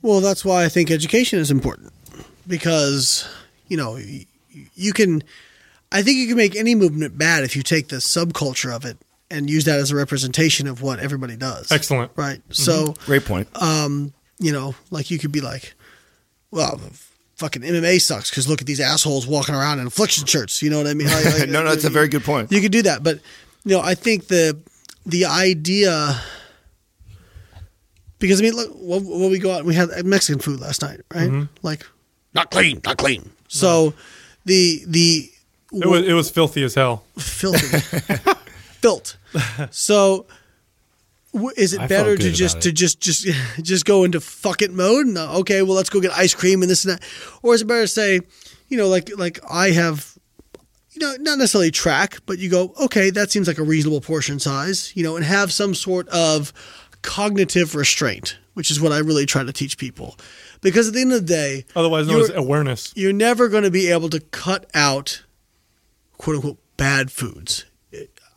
Well, 0.02 0.22
that's 0.22 0.44
why 0.44 0.66
I 0.66 0.70
think 0.70 0.90
education 0.90 1.40
is 1.40 1.52
important 1.52 1.94
because 2.48 3.28
you 3.68 3.78
know 3.78 3.98
you 4.76 4.94
can. 4.94 5.24
I 5.92 6.04
think 6.04 6.18
you 6.18 6.28
can 6.28 6.38
make 6.38 6.56
any 6.56 6.76
movement 6.76 7.18
bad 7.18 7.44
if 7.44 7.56
you 7.56 7.64
take 7.64 7.88
the 7.88 7.96
subculture 7.98 8.74
of 8.76 8.86
it 8.86 8.98
and 9.32 9.50
use 9.50 9.66
that 9.66 9.80
as 9.80 9.90
a 9.92 9.96
representation 9.96 10.68
of 10.68 10.82
what 10.84 11.00
everybody 11.00 11.36
does. 11.36 11.72
Excellent. 11.72 12.12
Right. 12.16 12.40
Mm-hmm. 12.40 12.54
So 12.54 12.94
Great 13.06 13.26
point. 13.26 13.48
Um, 13.60 14.14
you 14.40 14.52
know, 14.52 14.76
like 14.92 15.10
you 15.12 15.18
could 15.18 15.32
be 15.32 15.42
like, 15.42 15.74
well, 16.52 16.80
fucking 17.38 17.64
MMA 17.64 18.00
sucks 18.02 18.30
because 18.30 18.48
look 18.48 18.62
at 18.62 18.68
these 18.68 18.80
assholes 18.80 19.26
walking 19.28 19.56
around 19.56 19.80
in 19.80 19.88
affliction 19.88 20.26
shirts. 20.28 20.62
You 20.62 20.70
know 20.70 20.78
what 20.78 20.88
I 20.88 20.94
mean? 20.94 21.08
Like- 21.12 21.26
like- 21.40 21.50
no, 21.50 21.64
no, 21.64 21.72
it's 21.72 21.86
a 21.86 21.90
very 21.90 22.08
good 22.08 22.24
point. 22.24 22.52
You 22.52 22.62
could 22.62 22.72
do 22.72 22.84
that, 22.84 23.02
but 23.04 23.20
you 23.66 23.76
know, 23.76 23.82
I 23.82 23.96
think 23.96 24.28
the 24.28 24.58
the 25.06 25.26
idea 25.26 26.20
because 28.20 28.42
I 28.42 28.44
mean, 28.44 28.54
look, 28.54 28.72
when 28.76 29.06
when 29.06 29.32
we 29.32 29.40
go 29.40 29.52
out, 29.52 29.66
we 29.66 29.76
had 29.76 29.90
Mexican 30.06 30.40
food 30.42 30.60
last 30.60 30.82
night, 30.82 31.02
right? 31.14 31.30
Mm-hmm. 31.30 31.44
Like, 31.64 31.86
not 32.34 32.52
clean, 32.52 32.82
not 32.86 32.98
clean. 32.98 33.32
So 33.48 33.94
the 34.46 34.84
the 34.86 35.32
It 35.74 35.88
was 35.88 36.08
it 36.08 36.14
was 36.14 36.30
filthy 36.30 36.64
as 36.64 36.76
hell. 36.76 37.04
filthy, 37.18 37.80
filth. 38.82 39.18
So. 39.72 40.26
Is 41.56 41.74
it 41.74 41.82
I 41.82 41.86
better 41.86 42.18
to 42.18 42.32
just 42.32 42.56
about 42.56 42.64
to 42.64 42.72
just 42.72 43.02
just 43.02 43.28
just 43.62 43.86
go 43.86 44.04
into 44.04 44.20
fuck 44.20 44.64
it 44.64 44.74
mode? 44.74 45.06
And, 45.06 45.16
uh, 45.16 45.38
okay, 45.42 45.62
well 45.62 45.76
let's 45.76 45.92
go 45.92 46.02
get 46.02 46.12
ice 46.12 46.34
cream 46.34 46.64
and 46.64 46.72
this 46.72 46.86
and 46.86 46.96
that, 46.96 47.04
or 47.44 47.54
is 47.54 47.62
it 47.62 47.66
better 47.66 47.84
to 47.84 47.88
say, 47.88 48.22
you 48.68 48.78
know, 48.78 48.88
like 48.88 49.16
like 49.16 49.40
I 49.48 49.70
have 49.70 50.18
you 51.00 51.08
know, 51.08 51.16
not 51.20 51.38
necessarily 51.38 51.72
track, 51.72 52.18
but 52.26 52.40
you 52.40 52.50
go, 52.50 52.74
okay, 52.82 53.10
that 53.12 53.32
seems 53.32 53.48
like 53.48 53.58
a 53.58 53.64
reasonable 53.64 54.02
portion 54.02 54.40
size, 54.40 54.92
you 54.96 55.04
know, 55.04 55.16
and 55.16 55.26
have 55.26 55.52
some 55.52 55.74
sort 55.74 56.08
of 56.10 56.52
cognitive 57.02 57.76
restraint, 57.76 58.38
which 58.54 58.70
is 58.70 58.80
what 58.82 58.92
I 58.92 58.98
really 59.00 59.26
try 59.26 59.44
to 59.44 59.54
teach 59.54 59.78
people. 59.78 60.18
Because 60.62 60.88
at 60.90 60.94
the 60.94 61.02
end 61.02 61.14
of 61.14 61.22
the 61.22 61.34
day, 61.34 61.66
Otherwise 61.76 62.08
known 62.08 62.22
as 62.22 62.30
awareness. 62.32 62.92
you're 62.96 63.14
never 63.14 63.48
going 63.48 63.64
to 63.64 63.72
be 63.72 63.90
able 63.90 64.10
to 64.10 64.20
cut 64.20 64.70
out 64.74 65.24
quote 66.18 66.36
unquote 66.36 66.58
bad 66.78 67.12
foods. 67.12 67.66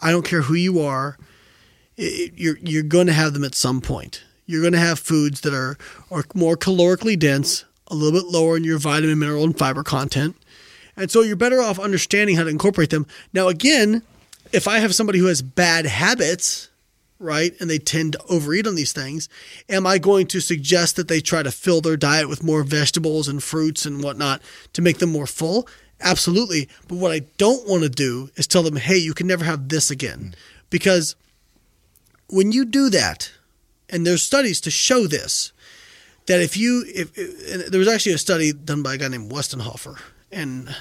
I 0.00 0.10
don't 0.10 0.24
care 0.24 0.42
who 0.42 0.54
you 0.54 0.80
are, 0.80 1.16
it- 1.96 2.32
you're 2.36 2.58
you're 2.60 2.82
going 2.82 3.06
to 3.08 3.12
have 3.12 3.32
them 3.34 3.44
at 3.44 3.54
some 3.54 3.80
point. 3.80 4.22
You're 4.46 4.60
going 4.60 4.72
to 4.72 4.78
have 4.78 4.98
foods 4.98 5.40
that 5.42 5.54
are 5.54 5.76
are 6.10 6.24
more 6.34 6.56
calorically 6.56 7.18
dense, 7.18 7.64
a 7.88 7.94
little 7.94 8.20
bit 8.20 8.28
lower 8.30 8.56
in 8.56 8.64
your 8.64 8.78
vitamin, 8.78 9.18
mineral, 9.18 9.44
and 9.44 9.56
fiber 9.56 9.82
content, 9.82 10.36
and 11.02 11.10
so 11.10 11.20
you're 11.20 11.36
better 11.36 11.60
off 11.60 11.78
understanding 11.78 12.36
how 12.36 12.44
to 12.44 12.48
incorporate 12.48 12.90
them. 12.90 13.06
Now, 13.32 13.48
again, 13.48 14.02
if 14.52 14.68
I 14.68 14.78
have 14.78 14.94
somebody 14.94 15.18
who 15.18 15.26
has 15.26 15.42
bad 15.42 15.84
habits, 15.84 16.70
right, 17.18 17.52
and 17.60 17.68
they 17.68 17.78
tend 17.78 18.12
to 18.12 18.22
overeat 18.28 18.66
on 18.66 18.76
these 18.76 18.92
things, 18.92 19.28
am 19.68 19.86
I 19.86 19.98
going 19.98 20.26
to 20.28 20.40
suggest 20.40 20.96
that 20.96 21.08
they 21.08 21.20
try 21.20 21.42
to 21.42 21.50
fill 21.50 21.80
their 21.80 21.96
diet 21.96 22.28
with 22.28 22.44
more 22.44 22.62
vegetables 22.62 23.28
and 23.28 23.42
fruits 23.42 23.84
and 23.84 24.02
whatnot 24.02 24.42
to 24.74 24.82
make 24.82 24.98
them 24.98 25.10
more 25.10 25.26
full? 25.26 25.66
Absolutely. 26.00 26.68
But 26.88 26.98
what 26.98 27.12
I 27.12 27.20
don't 27.36 27.68
want 27.68 27.82
to 27.82 27.88
do 27.88 28.30
is 28.36 28.46
tell 28.46 28.62
them, 28.62 28.76
hey, 28.76 28.96
you 28.96 29.14
can 29.14 29.26
never 29.26 29.44
have 29.44 29.68
this 29.68 29.90
again. 29.90 30.18
Hmm. 30.18 30.30
Because 30.70 31.16
when 32.28 32.52
you 32.52 32.64
do 32.64 32.90
that, 32.90 33.30
and 33.90 34.06
there's 34.06 34.22
studies 34.22 34.60
to 34.62 34.70
show 34.70 35.06
this, 35.06 35.52
that 36.26 36.40
if 36.40 36.56
you 36.56 36.84
if, 36.86 37.10
if 37.16 37.66
there 37.66 37.78
was 37.78 37.88
actually 37.88 38.12
a 38.12 38.18
study 38.18 38.52
done 38.52 38.82
by 38.82 38.94
a 38.94 38.98
guy 38.98 39.08
named 39.08 39.30
Westenhofer, 39.30 40.00
and 40.30 40.74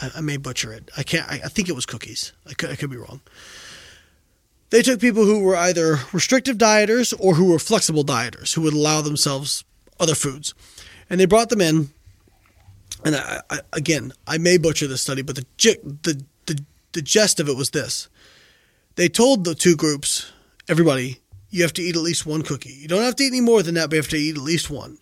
I, 0.00 0.10
I 0.16 0.20
may 0.20 0.36
butcher 0.36 0.72
it. 0.72 0.90
I 0.96 1.02
can't. 1.02 1.28
I, 1.28 1.40
I 1.44 1.48
think 1.48 1.68
it 1.68 1.74
was 1.74 1.86
cookies. 1.86 2.32
I 2.46 2.54
could, 2.54 2.70
I 2.70 2.76
could 2.76 2.90
be 2.90 2.96
wrong. 2.96 3.20
They 4.70 4.82
took 4.82 5.00
people 5.00 5.24
who 5.24 5.40
were 5.40 5.56
either 5.56 5.98
restrictive 6.12 6.58
dieters 6.58 7.14
or 7.18 7.34
who 7.34 7.50
were 7.50 7.58
flexible 7.58 8.04
dieters, 8.04 8.54
who 8.54 8.62
would 8.62 8.74
allow 8.74 9.00
themselves 9.00 9.64
other 9.98 10.14
foods, 10.14 10.54
and 11.08 11.18
they 11.18 11.26
brought 11.26 11.48
them 11.48 11.60
in. 11.60 11.90
And 13.04 13.16
I, 13.16 13.40
I, 13.48 13.60
again, 13.72 14.12
I 14.26 14.38
may 14.38 14.58
butcher 14.58 14.86
this 14.86 15.02
study, 15.02 15.22
but 15.22 15.36
the 15.36 15.46
the 15.56 16.24
the 16.46 16.64
the 16.92 17.02
gist 17.02 17.40
of 17.40 17.48
it 17.48 17.56
was 17.56 17.70
this: 17.70 18.08
they 18.96 19.08
told 19.08 19.44
the 19.44 19.54
two 19.54 19.76
groups, 19.76 20.32
everybody, 20.68 21.20
you 21.50 21.62
have 21.62 21.72
to 21.74 21.82
eat 21.82 21.96
at 21.96 22.02
least 22.02 22.26
one 22.26 22.42
cookie. 22.42 22.72
You 22.72 22.88
don't 22.88 23.02
have 23.02 23.16
to 23.16 23.24
eat 23.24 23.28
any 23.28 23.40
more 23.40 23.62
than 23.62 23.74
that, 23.76 23.88
but 23.88 23.96
you 23.96 24.02
have 24.02 24.10
to 24.10 24.16
eat 24.16 24.36
at 24.36 24.42
least 24.42 24.70
one. 24.70 24.98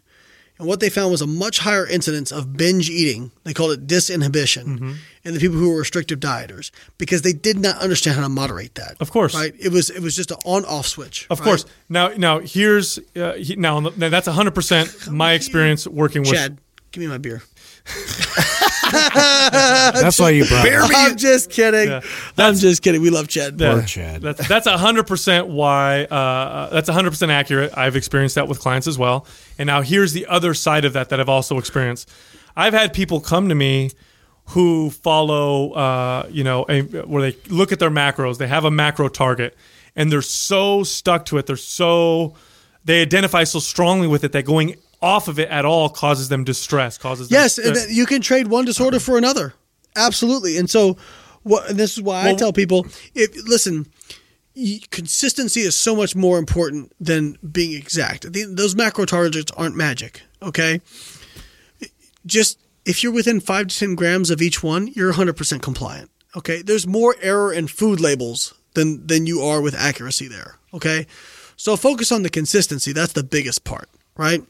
And 0.59 0.67
what 0.67 0.81
they 0.81 0.89
found 0.89 1.11
was 1.11 1.21
a 1.21 1.27
much 1.27 1.59
higher 1.59 1.87
incidence 1.87 2.33
of 2.33 2.57
binge 2.57 2.89
eating. 2.89 3.31
They 3.45 3.53
called 3.53 3.73
it 3.73 3.87
disinhibition 3.87 4.97
in 5.25 5.35
the 5.35 5.41
people 5.41 5.57
who 5.57 5.71
were 5.71 5.79
restrictive 5.79 6.19
dieters 6.19 6.71
because 6.97 7.23
they 7.23 7.33
did 7.33 7.59
not 7.59 7.77
understand 7.79 8.17
how 8.17 8.23
to 8.23 8.29
moderate 8.29 8.75
that. 8.77 8.97
Of 9.01 9.11
course. 9.11 9.35
right? 9.35 9.55
It 9.59 9.71
was 9.71 9.91
it 9.91 10.01
was 10.01 10.17
just 10.17 10.31
an 10.31 10.39
on-off 10.45 10.87
switch. 10.87 11.27
Of 11.29 11.41
right? 11.41 11.45
course. 11.45 11.67
Now, 11.89 12.09
now 12.09 12.39
here's 12.39 12.99
uh, 13.17 13.35
he, 13.35 13.57
now 13.57 13.81
now 13.81 14.09
that's 14.09 14.27
100 14.27 14.55
percent 14.55 15.09
my 15.11 15.33
experience 15.33 15.87
working 15.87 16.23
with. 16.23 16.33
Chad, 16.33 16.59
give 16.91 17.03
me 17.03 17.09
my 17.09 17.19
beer. 17.19 17.43
That's 18.93 20.19
why 20.19 20.31
you 20.31 20.47
brought 20.47 20.65
me. 20.65 20.71
I'm 20.95 21.17
just 21.17 21.51
kidding. 21.51 21.89
Yeah. 21.89 22.01
I'm 22.37 22.55
just 22.55 22.83
kidding. 22.83 23.01
We 23.01 23.11
love 23.11 23.29
Chad. 23.29 23.61
Yeah, 23.61 23.75
Poor 23.75 23.83
Chad. 23.83 24.23
That's 24.23 24.49
that's 24.49 24.69
hundred 24.69 25.07
percent 25.07 25.49
why. 25.49 26.05
Uh, 26.05 26.15
uh, 26.15 26.71
that's 26.71 26.89
hundred 26.89 27.11
percent 27.11 27.31
accurate. 27.31 27.77
I've 27.77 27.97
experienced 27.97 28.35
that 28.35 28.49
with 28.49 28.61
clients 28.61 28.87
as 28.87 28.99
well. 28.99 29.27
And 29.59 29.67
now 29.67 29.83
here's 29.83 30.13
the 30.13 30.27
other 30.27 30.55
side 30.55 30.85
of 30.85 30.93
that 30.95 31.09
that 31.11 31.21
I've 31.21 31.29
also 31.29 31.59
experienced. 31.59 32.11
I've 32.57 32.73
had 32.73 32.93
people 32.93 33.21
come 33.21 33.49
to 33.49 33.55
me 33.55 33.91
who 34.51 34.91
follow, 34.91 35.73
uh, 35.73 36.27
you 36.31 36.45
know, 36.45 36.65
a, 36.69 36.83
where 36.83 37.31
they 37.31 37.37
look 37.49 37.73
at 37.73 37.79
their 37.79 37.91
macros. 37.91 38.39
They 38.39 38.47
have 38.47 38.65
a 38.65 38.71
macro 38.71 39.09
target, 39.09 39.57
and 39.95 40.11
they're 40.11 40.23
so 40.23 40.83
stuck 40.85 41.25
to 41.27 41.39
it. 41.39 41.47
They're 41.47 41.57
so 41.57 42.35
they 42.85 43.03
identify 43.03 43.45
so 43.45 43.59
strongly 43.59 44.07
with 44.07 44.23
it 44.25 44.33
that 44.33 44.45
going 44.45 44.77
off 45.03 45.29
of 45.29 45.39
it 45.39 45.49
at 45.49 45.65
all 45.65 45.89
causes 45.89 46.29
them 46.29 46.45
distress. 46.45 46.99
Causes 46.99 47.29
them- 47.29 47.41
Yes, 47.41 47.59
you 47.91 48.07
can 48.07 48.23
trade 48.23 48.49
one 48.49 48.65
disorder 48.65 48.99
for 48.99 49.17
another. 49.19 49.55
Absolutely. 49.97 50.57
And 50.59 50.69
so, 50.69 50.97
what? 51.43 51.71
And 51.71 51.79
this 51.79 51.97
is 51.97 52.03
why 52.03 52.29
I 52.29 52.35
tell 52.35 52.53
people: 52.53 52.87
if 53.15 53.35
listen, 53.49 53.87
consistency 54.91 55.61
is 55.61 55.77
so 55.77 55.95
much 55.97 56.15
more 56.17 56.39
important 56.39 56.93
than 57.01 57.39
being 57.51 57.73
exact. 57.73 58.27
Those 58.33 58.75
macro 58.75 59.05
targets 59.05 59.53
aren't 59.57 59.77
magic. 59.77 60.23
Okay, 60.43 60.81
just 62.25 62.59
if 62.85 63.03
you're 63.03 63.13
within 63.13 63.41
five 63.41 63.69
to 63.69 63.79
ten 63.79 63.95
grams 63.95 64.31
of 64.31 64.41
each 64.43 64.63
one, 64.63 64.89
you're 64.89 65.09
100 65.11 65.37
percent 65.37 65.63
compliant. 65.63 66.11
Okay, 66.37 66.63
there's 66.63 66.87
more 66.87 67.17
error 67.23 67.53
in 67.53 67.67
food 67.69 68.01
labels 68.01 68.55
than 68.75 69.07
than 69.07 69.27
you 69.27 69.41
are 69.41 69.61
with 69.63 69.75
accuracy 69.75 70.29
there. 70.29 70.57
Okay, 70.75 71.07
so 71.57 71.77
focus 71.77 72.13
on 72.13 72.23
the 72.23 72.29
consistency. 72.31 72.93
That's 72.93 73.13
the 73.15 73.25
biggest 73.25 73.65
part, 73.65 73.89
right? 74.17 74.43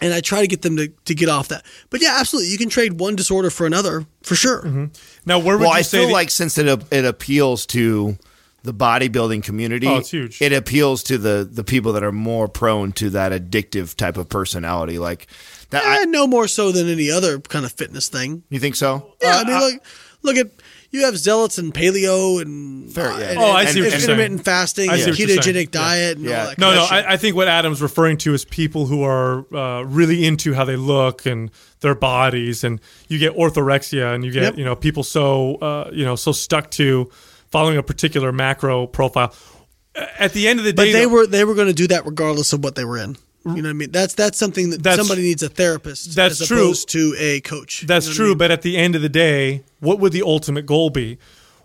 And 0.00 0.12
I 0.14 0.20
try 0.20 0.40
to 0.40 0.46
get 0.46 0.62
them 0.62 0.76
to, 0.76 0.88
to 0.88 1.14
get 1.14 1.28
off 1.28 1.48
that. 1.48 1.64
But 1.90 2.00
yeah, 2.02 2.16
absolutely, 2.18 2.50
you 2.50 2.58
can 2.58 2.68
trade 2.68 3.00
one 3.00 3.16
disorder 3.16 3.50
for 3.50 3.66
another 3.66 4.06
for 4.22 4.34
sure. 4.34 4.62
Mm-hmm. 4.62 4.84
now 5.26 5.38
where 5.38 5.56
would 5.56 5.62
Well, 5.64 5.72
you 5.72 5.78
I 5.78 5.82
say 5.82 5.98
feel 5.98 6.06
the- 6.08 6.12
like 6.12 6.30
since 6.30 6.58
it 6.58 6.66
it 6.92 7.04
appeals 7.04 7.66
to 7.66 8.18
the 8.64 8.74
bodybuilding 8.74 9.44
community, 9.44 9.86
Oh, 9.86 9.96
it's 9.98 10.10
huge. 10.10 10.42
It 10.42 10.52
appeals 10.52 11.02
to 11.04 11.16
the 11.18 11.48
the 11.50 11.64
people 11.64 11.92
that 11.94 12.02
are 12.02 12.12
more 12.12 12.48
prone 12.48 12.92
to 12.92 13.10
that 13.10 13.32
addictive 13.32 13.94
type 13.94 14.16
of 14.16 14.28
personality. 14.28 14.98
Like 14.98 15.26
that. 15.70 15.84
Eh, 15.84 16.02
I, 16.02 16.04
no 16.06 16.26
more 16.26 16.48
so 16.48 16.72
than 16.72 16.88
any 16.88 17.10
other 17.10 17.38
kind 17.40 17.64
of 17.64 17.72
fitness 17.72 18.08
thing. 18.08 18.42
you 18.50 18.58
think 18.58 18.74
so? 18.76 19.14
Yeah, 19.22 19.36
uh, 19.36 19.40
I 19.40 19.44
mean, 19.44 19.54
uh, 19.54 19.60
look, 19.60 19.82
look 20.22 20.36
at 20.36 20.50
you 20.90 21.04
have 21.04 21.16
zealots 21.18 21.58
and 21.58 21.72
paleo 21.74 22.40
and, 22.40 22.92
Fair, 22.92 23.10
yeah. 23.10 23.30
and, 23.30 23.38
Oh, 23.38 23.44
I 23.50 23.62
and- 23.62 23.70
see 23.70 23.80
what 23.80 23.90
you're 23.90 24.00
saying. 24.00 24.02
intermittent 24.10 24.44
fasting, 24.44 24.88
I 24.90 24.96
see 24.96 25.02
and 25.02 25.10
what 25.12 25.18
you're 25.18 25.28
saying. 25.28 25.40
ketogenic 25.40 25.74
Yeah. 25.74 25.80
diet, 25.80 26.16
and 26.16 26.26
Yeah. 26.26 26.40
all 26.40 26.46
that. 26.48 26.58
No, 26.58 26.74
no. 26.74 26.82
I, 26.84 27.12
I 27.12 27.16
think 27.16 27.36
what 27.36 27.46
Adam's 27.48 27.82
referring 27.82 28.16
to 28.18 28.32
is 28.34 28.44
people 28.44 28.86
who 28.86 29.02
are 29.02 29.44
uh, 29.54 29.82
really 29.82 30.24
into 30.26 30.54
how 30.54 30.64
they 30.64 30.76
look 30.76 31.26
and 31.26 31.50
their 31.80 31.94
bodies, 31.94 32.64
and 32.64 32.80
you 33.08 33.18
get 33.18 33.36
orthorexia, 33.36 34.14
and 34.14 34.24
you 34.24 34.32
get 34.32 34.42
Yep. 34.42 34.58
you 34.58 34.64
know 34.64 34.74
people 34.76 35.02
so 35.04 35.56
uh, 35.56 35.90
you 35.92 36.04
know 36.04 36.16
so 36.16 36.32
stuck 36.32 36.70
to 36.72 37.10
following 37.50 37.76
a 37.76 37.82
particular 37.82 38.32
macro 38.32 38.86
profile. 38.86 39.34
At 40.18 40.32
the 40.32 40.46
end 40.48 40.58
of 40.60 40.64
the 40.64 40.72
day, 40.72 40.76
but 40.76 40.92
they 40.92 41.04
though- 41.04 41.08
were 41.08 41.26
they 41.26 41.44
were 41.44 41.54
going 41.54 41.68
to 41.68 41.74
do 41.74 41.86
that 41.88 42.06
regardless 42.06 42.52
of 42.52 42.62
what 42.64 42.74
they 42.76 42.84
were 42.84 42.98
in. 42.98 43.16
You 43.46 43.54
know 43.62 43.62
what 43.62 43.70
I 43.70 43.72
mean? 43.72 43.90
That's 43.92 44.14
that's 44.14 44.36
something 44.38 44.70
that 44.70 44.82
That's- 44.82 44.98
somebody 44.98 45.22
needs 45.22 45.42
a 45.42 45.48
therapist. 45.48 46.14
that's 46.14 46.40
as 46.40 46.48
true. 46.48 46.58
opposed 46.64 46.88
to 46.90 47.14
a 47.18 47.40
coach. 47.40 47.84
That's 47.86 48.06
You 48.06 48.10
know 48.10 48.12
what 48.12 48.14
I 48.14 48.16
true, 48.16 48.28
mean? 48.30 48.38
but 48.38 48.50
at 48.50 48.62
the 48.62 48.76
end 48.76 48.94
of 48.94 49.02
the 49.02 49.08
day, 49.08 49.62
what 49.80 49.98
would 50.00 50.12
the 50.12 50.22
ultimate 50.22 50.66
goal 50.66 50.90
be? 50.90 51.18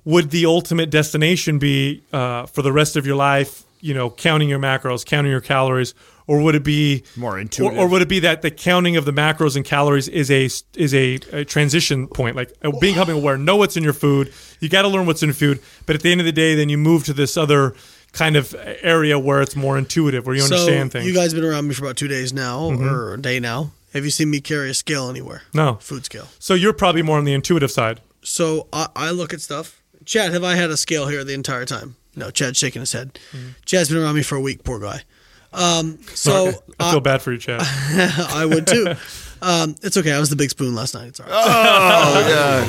Would 0.05 0.31
the 0.31 0.45
ultimate 0.45 0.89
destination 0.89 1.59
be 1.59 2.03
uh, 2.13 2.45
for 2.45 2.61
the 2.61 2.71
rest 2.71 2.95
of 2.95 3.05
your 3.05 3.15
life? 3.15 3.63
You 3.81 3.93
know, 3.93 4.09
counting 4.09 4.47
your 4.47 4.59
macros, 4.59 5.05
counting 5.05 5.29
your 5.31 5.41
calories, 5.41 5.93
or 6.25 6.41
would 6.41 6.55
it 6.55 6.63
be 6.63 7.03
More 7.17 7.37
intuitive. 7.37 7.77
or 7.77 7.87
would 7.89 8.01
it 8.01 8.07
be 8.07 8.19
that 8.19 8.41
the 8.41 8.51
counting 8.51 8.95
of 8.95 9.03
the 9.03 9.11
macros 9.11 9.57
and 9.57 9.65
calories 9.65 10.07
is 10.07 10.31
a 10.31 10.45
is 10.75 10.93
a, 10.93 11.15
a 11.33 11.43
transition 11.43 12.07
point, 12.07 12.37
like 12.37 12.53
uh, 12.63 12.71
being 12.79 12.93
becoming 12.93 13.17
aware, 13.17 13.37
know 13.37 13.57
what's 13.57 13.75
in 13.75 13.83
your 13.83 13.91
food. 13.91 14.31
You 14.61 14.69
got 14.69 14.83
to 14.83 14.87
learn 14.87 15.05
what's 15.05 15.21
in 15.21 15.27
your 15.27 15.33
food, 15.35 15.59
but 15.85 15.97
at 15.97 16.01
the 16.01 16.11
end 16.13 16.21
of 16.21 16.25
the 16.25 16.31
day, 16.31 16.55
then 16.55 16.69
you 16.69 16.77
move 16.77 17.03
to 17.05 17.13
this 17.13 17.35
other 17.35 17.75
kind 18.13 18.37
of 18.37 18.55
area 18.81 19.19
where 19.19 19.41
it's 19.41 19.55
more 19.55 19.77
intuitive, 19.77 20.25
where 20.25 20.35
you 20.35 20.43
understand 20.43 20.91
so 20.91 20.99
things. 20.99 21.05
Mm-hmm. 21.05 21.07
You 21.09 21.13
guys 21.13 21.33
have 21.33 21.41
been 21.41 21.49
around 21.49 21.67
me 21.67 21.73
for 21.73 21.83
about 21.83 21.97
two 21.97 22.07
days 22.07 22.31
now, 22.31 22.69
or 22.69 23.15
a 23.15 23.21
day 23.21 23.39
now. 23.39 23.71
Have 23.93 24.05
you 24.05 24.11
seen 24.11 24.29
me 24.31 24.39
carry 24.39 24.71
a 24.71 24.73
scale 24.73 25.09
anywhere? 25.09 25.43
no, 25.53 25.75
Food 25.75 26.05
scale. 26.05 26.27
so 26.39 26.55
you're 26.55 26.73
probably 26.73 27.03
more 27.03 27.17
on 27.19 27.25
the 27.25 27.33
intuitive 27.33 27.69
side. 27.69 27.99
So 28.23 28.67
I, 28.73 28.87
I 28.95 29.11
look 29.11 29.33
at 29.33 29.41
stuff. 29.41 29.81
Chad, 30.05 30.33
have 30.33 30.43
I 30.43 30.55
had 30.55 30.69
a 30.71 30.77
scale 30.77 31.07
here 31.07 31.23
the 31.23 31.33
entire 31.33 31.65
time? 31.65 31.95
No, 32.15 32.31
Chad's 32.31 32.57
shaking 32.57 32.81
his 32.81 32.91
head. 32.91 33.19
Mm-hmm. 33.31 33.49
Chad's 33.65 33.89
been 33.89 33.97
around 33.99 34.15
me 34.15 34.23
for 34.23 34.35
a 34.35 34.41
week, 34.41 34.63
poor 34.63 34.79
guy. 34.79 35.01
Um, 35.51 35.99
so 36.13 36.51
I 36.79 36.91
feel 36.91 37.01
bad 37.01 37.21
for 37.21 37.31
you, 37.31 37.37
Chad. 37.37 37.61
I 37.63 38.45
would 38.45 38.65
too. 38.67 38.95
Um, 39.43 39.75
it's 39.83 39.97
okay. 39.97 40.13
I 40.13 40.19
was 40.19 40.29
the 40.29 40.37
big 40.37 40.49
spoon 40.49 40.73
last 40.73 40.93
night. 40.93 41.09
It's 41.09 41.19
all 41.19 41.27
right. 41.27 42.65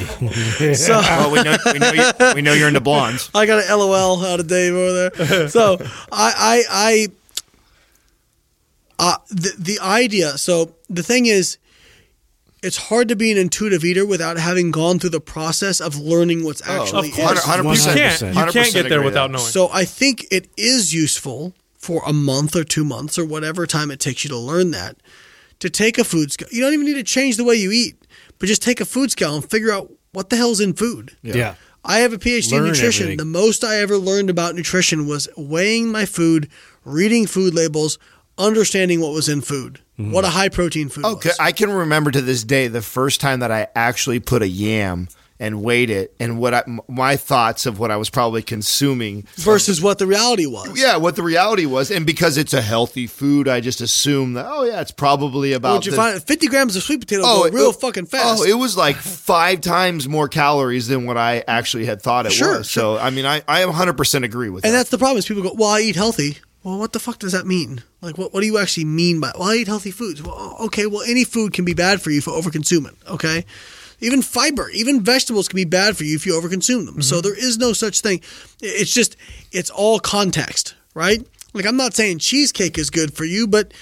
so 0.74 0.98
Well, 0.98 1.30
we 1.30 1.42
know 1.42 1.56
we 1.72 1.78
know 1.78 1.92
you, 1.92 2.34
we 2.34 2.42
know 2.42 2.52
you're 2.52 2.66
into 2.66 2.80
blondes. 2.80 3.30
I 3.34 3.46
got 3.46 3.62
an 3.62 3.78
LOL 3.78 4.24
out 4.24 4.40
of 4.40 4.48
Dave 4.48 4.74
over 4.74 5.08
there. 5.08 5.48
So 5.48 5.78
I, 6.10 6.32
I, 6.36 6.62
I, 6.70 7.08
uh, 8.98 9.16
the 9.30 9.54
the 9.56 9.78
idea. 9.80 10.36
So 10.36 10.74
the 10.90 11.04
thing 11.04 11.26
is, 11.26 11.58
it's 12.60 12.76
hard 12.76 13.06
to 13.08 13.14
be 13.14 13.30
an 13.30 13.38
intuitive 13.38 13.84
eater 13.84 14.04
without 14.04 14.36
having 14.36 14.72
gone 14.72 14.98
through 14.98 15.10
the 15.10 15.20
process 15.20 15.80
of 15.80 15.96
learning 16.00 16.44
what's 16.44 16.66
actually. 16.66 17.10
of 17.10 17.14
course. 17.14 17.46
in. 17.46 17.52
100%. 17.52 17.86
You 17.86 18.34
can't, 18.34 18.46
you 18.46 18.52
can't 18.52 18.74
get 18.74 18.88
there 18.88 19.02
without 19.02 19.28
there. 19.28 19.38
knowing. 19.38 19.50
So 19.50 19.68
I 19.72 19.84
think 19.84 20.26
it 20.32 20.48
is 20.56 20.92
useful 20.92 21.54
for 21.78 22.02
a 22.04 22.12
month 22.12 22.56
or 22.56 22.64
two 22.64 22.84
months 22.84 23.16
or 23.16 23.24
whatever 23.24 23.64
time 23.66 23.92
it 23.92 24.00
takes 24.00 24.24
you 24.24 24.30
to 24.30 24.38
learn 24.38 24.72
that 24.72 24.96
to 25.64 25.70
take 25.70 25.96
a 25.98 26.04
food 26.04 26.30
scale. 26.30 26.48
You 26.52 26.60
don't 26.60 26.74
even 26.74 26.84
need 26.84 26.94
to 26.94 27.02
change 27.02 27.38
the 27.38 27.44
way 27.44 27.54
you 27.56 27.72
eat, 27.72 27.96
but 28.38 28.46
just 28.46 28.62
take 28.62 28.80
a 28.80 28.84
food 28.84 29.10
scale 29.10 29.34
and 29.34 29.42
figure 29.50 29.72
out 29.72 29.90
what 30.12 30.28
the 30.28 30.36
hell's 30.36 30.60
in 30.60 30.74
food. 30.74 31.16
Yeah. 31.22 31.54
I 31.84 31.98
have 32.00 32.12
a 32.12 32.18
PhD 32.18 32.52
in 32.52 32.64
nutrition. 32.64 33.04
everything. 33.04 33.16
The 33.16 33.24
most 33.24 33.64
I 33.64 33.76
ever 33.76 33.96
learned 33.96 34.28
about 34.30 34.54
nutrition 34.54 35.06
was 35.06 35.26
weighing 35.36 35.90
my 35.90 36.04
food, 36.04 36.50
reading 36.84 37.26
food 37.26 37.54
labels, 37.54 37.98
understanding 38.38 39.00
what 39.00 39.12
was 39.12 39.28
in 39.28 39.40
food. 39.40 39.80
Mm-hmm. 39.98 40.12
What 40.12 40.24
a 40.24 40.28
high 40.28 40.48
protein 40.50 40.88
food 40.90 41.04
Okay, 41.04 41.30
was. 41.30 41.38
I 41.40 41.52
can 41.52 41.70
remember 41.70 42.10
to 42.10 42.20
this 42.20 42.44
day 42.44 42.68
the 42.68 42.82
first 42.82 43.20
time 43.20 43.40
that 43.40 43.50
I 43.50 43.68
actually 43.74 44.20
put 44.20 44.42
a 44.42 44.48
yam 44.48 45.08
and 45.40 45.62
weighed 45.62 45.90
it, 45.90 46.14
and 46.20 46.38
what 46.38 46.54
I, 46.54 46.62
my 46.88 47.16
thoughts 47.16 47.66
of 47.66 47.78
what 47.80 47.90
I 47.90 47.96
was 47.96 48.08
probably 48.08 48.40
consuming 48.42 49.26
versus 49.34 49.82
what 49.82 49.98
the 49.98 50.06
reality 50.06 50.46
was. 50.46 50.80
Yeah, 50.80 50.96
what 50.96 51.16
the 51.16 51.22
reality 51.24 51.66
was, 51.66 51.90
and 51.90 52.06
because 52.06 52.36
it's 52.38 52.54
a 52.54 52.62
healthy 52.62 53.06
food, 53.08 53.48
I 53.48 53.60
just 53.60 53.80
assumed 53.80 54.36
that 54.36 54.46
oh 54.48 54.62
yeah, 54.64 54.80
it's 54.80 54.92
probably 54.92 55.52
about. 55.52 55.84
You 55.86 55.90
the- 55.90 55.96
find 55.96 56.22
50 56.22 56.46
grams 56.46 56.76
of 56.76 56.82
sweet 56.84 57.00
potato 57.00 57.22
Oh, 57.24 57.50
real 57.50 57.70
it- 57.70 57.76
fucking 57.80 58.04
oh, 58.04 58.06
fast? 58.06 58.42
Oh, 58.42 58.44
it 58.44 58.54
was 58.56 58.76
like 58.76 58.96
five 58.96 59.60
times 59.60 60.08
more 60.08 60.28
calories 60.28 60.86
than 60.88 61.04
what 61.06 61.16
I 61.16 61.42
actually 61.48 61.86
had 61.86 62.00
thought 62.00 62.26
it 62.26 62.32
Sure, 62.32 62.58
was. 62.58 62.70
So 62.70 62.96
I 62.96 63.10
mean, 63.10 63.26
I 63.26 63.42
I 63.48 63.64
100 63.66 63.94
percent 63.96 64.24
agree 64.24 64.50
with 64.50 64.64
And 64.64 64.72
that. 64.72 64.78
that's 64.78 64.90
the 64.90 64.98
problem 64.98 65.18
is 65.18 65.26
people 65.26 65.42
go, 65.42 65.52
well, 65.54 65.70
I 65.70 65.80
eat 65.80 65.96
healthy. 65.96 66.38
Well, 66.62 66.78
what 66.78 66.92
the 66.94 67.00
fuck 67.00 67.18
does 67.18 67.32
that 67.32 67.44
mean? 67.46 67.82
Like, 68.00 68.16
what, 68.16 68.32
what 68.32 68.40
do 68.40 68.46
you 68.46 68.56
actually 68.56 68.86
mean 68.86 69.20
by, 69.20 69.32
well, 69.38 69.50
I 69.50 69.56
eat 69.56 69.66
healthy 69.66 69.90
foods? 69.90 70.22
Well, 70.22 70.56
okay, 70.60 70.86
well, 70.86 71.02
any 71.02 71.24
food 71.24 71.52
can 71.52 71.66
be 71.66 71.74
bad 71.74 72.00
for 72.00 72.10
you 72.10 72.22
for 72.22 72.30
overconsuming, 72.30 72.94
okay? 73.06 73.44
Even 74.00 74.22
fiber, 74.22 74.68
even 74.70 75.00
vegetables 75.00 75.48
can 75.48 75.56
be 75.56 75.64
bad 75.64 75.96
for 75.96 76.04
you 76.04 76.16
if 76.16 76.26
you 76.26 76.32
overconsume 76.40 76.86
them. 76.86 77.02
So 77.02 77.16
mm-hmm. 77.16 77.22
there 77.22 77.38
is 77.38 77.58
no 77.58 77.72
such 77.72 78.00
thing. 78.00 78.20
It's 78.60 78.92
just, 78.92 79.16
it's 79.52 79.70
all 79.70 79.98
context, 79.98 80.74
right? 80.94 81.26
Like, 81.52 81.66
I'm 81.66 81.76
not 81.76 81.94
saying 81.94 82.18
cheesecake 82.18 82.78
is 82.78 82.90
good 82.90 83.14
for 83.14 83.24
you, 83.24 83.46
but 83.46 83.72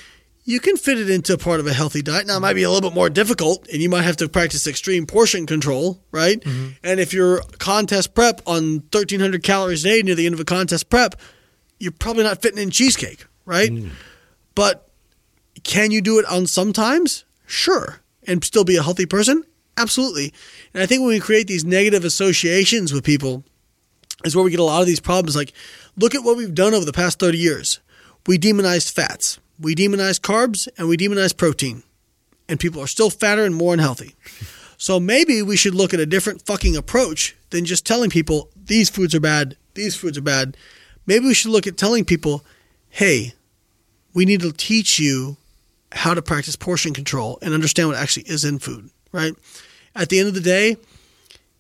you 0.45 0.61
can 0.61 0.77
fit 0.77 0.99
it 0.99 1.09
into 1.09 1.39
part 1.39 1.61
of 1.61 1.67
a 1.67 1.73
healthy 1.73 2.03
diet. 2.03 2.27
Now, 2.27 2.37
it 2.37 2.41
might 2.41 2.55
be 2.55 2.65
a 2.65 2.71
little 2.71 2.91
bit 2.91 2.95
more 2.95 3.09
difficult, 3.09 3.67
and 3.73 3.81
you 3.81 3.89
might 3.89 4.03
have 4.03 4.17
to 4.19 4.29
practice 4.29 4.67
extreme 4.67 5.07
portion 5.07 5.47
control, 5.47 6.03
right? 6.11 6.41
Mm-hmm. 6.41 6.69
And 6.83 7.01
if 7.01 7.13
you're 7.13 7.43
contest 7.59 8.15
prep 8.15 8.43
on 8.47 8.83
1,300 8.91 9.43
calories 9.43 9.85
a 9.85 9.89
day 9.89 10.03
near 10.03 10.15
the 10.15 10.27
end 10.27 10.35
of 10.35 10.41
a 10.41 10.45
contest 10.45 10.91
prep, 10.91 11.15
you're 11.79 11.93
probably 11.93 12.25
not 12.25 12.43
fitting 12.43 12.59
in 12.59 12.71
cheesecake, 12.71 13.25
right? 13.45 13.71
Mm. 13.71 13.91
But 14.55 14.89
can 15.63 15.91
you 15.91 16.01
do 16.01 16.19
it 16.19 16.27
on 16.27 16.47
sometimes? 16.47 17.25
Sure. 17.47 18.01
And 18.25 18.45
still 18.45 18.65
be 18.65 18.77
a 18.77 18.83
healthy 18.83 19.07
person? 19.07 19.45
Absolutely. 19.77 20.33
And 20.75 20.83
I 20.83 20.87
think 20.87 21.01
when 21.01 21.11
we 21.11 21.21
create 21.21 21.47
these 21.47 21.65
negative 21.65 22.05
associations 22.05 22.93
with 22.93 23.05
people, 23.05 23.45
is 24.25 24.37
where 24.37 24.45
we 24.45 24.51
get 24.51 24.61
a 24.61 24.65
lot 24.65 24.81
of 24.81 24.87
these 24.87 25.01
problems. 25.01 25.37
Like, 25.37 25.53
look 25.97 26.15
at 26.15 26.23
what 26.23 26.37
we've 26.37 26.55
done 26.55 26.75
over 26.75 26.85
the 26.85 26.93
past 26.93 27.19
30 27.19 27.39
years. 27.39 27.81
We 28.27 28.39
demonized 28.39 28.95
fats, 28.95 29.41
we 29.59 29.75
demonized 29.75 30.23
carbs, 30.23 30.69
and 30.79 30.89
we 30.89 30.97
demonized 30.97 31.39
protein. 31.39 31.83
And 32.49 32.61
people 32.61 32.81
are 32.81 32.87
still 32.87 33.11
fatter 33.11 33.45
and 33.45 33.55
more 33.55 33.73
unhealthy. 33.73 34.15
So 34.77 34.99
maybe 34.99 35.43
we 35.43 35.57
should 35.57 35.75
look 35.75 35.95
at 35.95 36.01
a 36.01 36.07
different 36.07 36.43
fucking 36.43 36.77
approach 36.77 37.37
than 37.51 37.65
just 37.65 37.87
telling 37.87 38.11
people 38.11 38.49
these 38.57 38.91
foods 38.91 39.15
are 39.15 39.21
bad, 39.21 39.57
these 39.75 39.95
foods 39.97 40.19
are 40.19 40.23
bad. 40.23 40.57
Maybe 41.07 41.27
we 41.27 41.35
should 41.35 41.51
look 41.51 41.67
at 41.67 41.77
telling 41.77 42.05
people, 42.05 42.45
hey, 42.91 43.35
we 44.13 44.25
need 44.25 44.41
to 44.41 44.53
teach 44.53 44.99
you 44.99 45.37
how 45.93 46.15
to 46.15 46.23
practice 46.23 46.57
portion 46.57 46.95
control 46.95 47.39
and 47.43 47.55
understand 47.55 47.89
what 47.89 47.97
actually 47.97 48.25
is 48.25 48.45
in 48.45 48.59
food, 48.59 48.91
right? 49.13 49.35
At 49.95 50.09
the 50.09 50.19
end 50.19 50.29
of 50.29 50.35
the 50.35 50.41
day, 50.41 50.77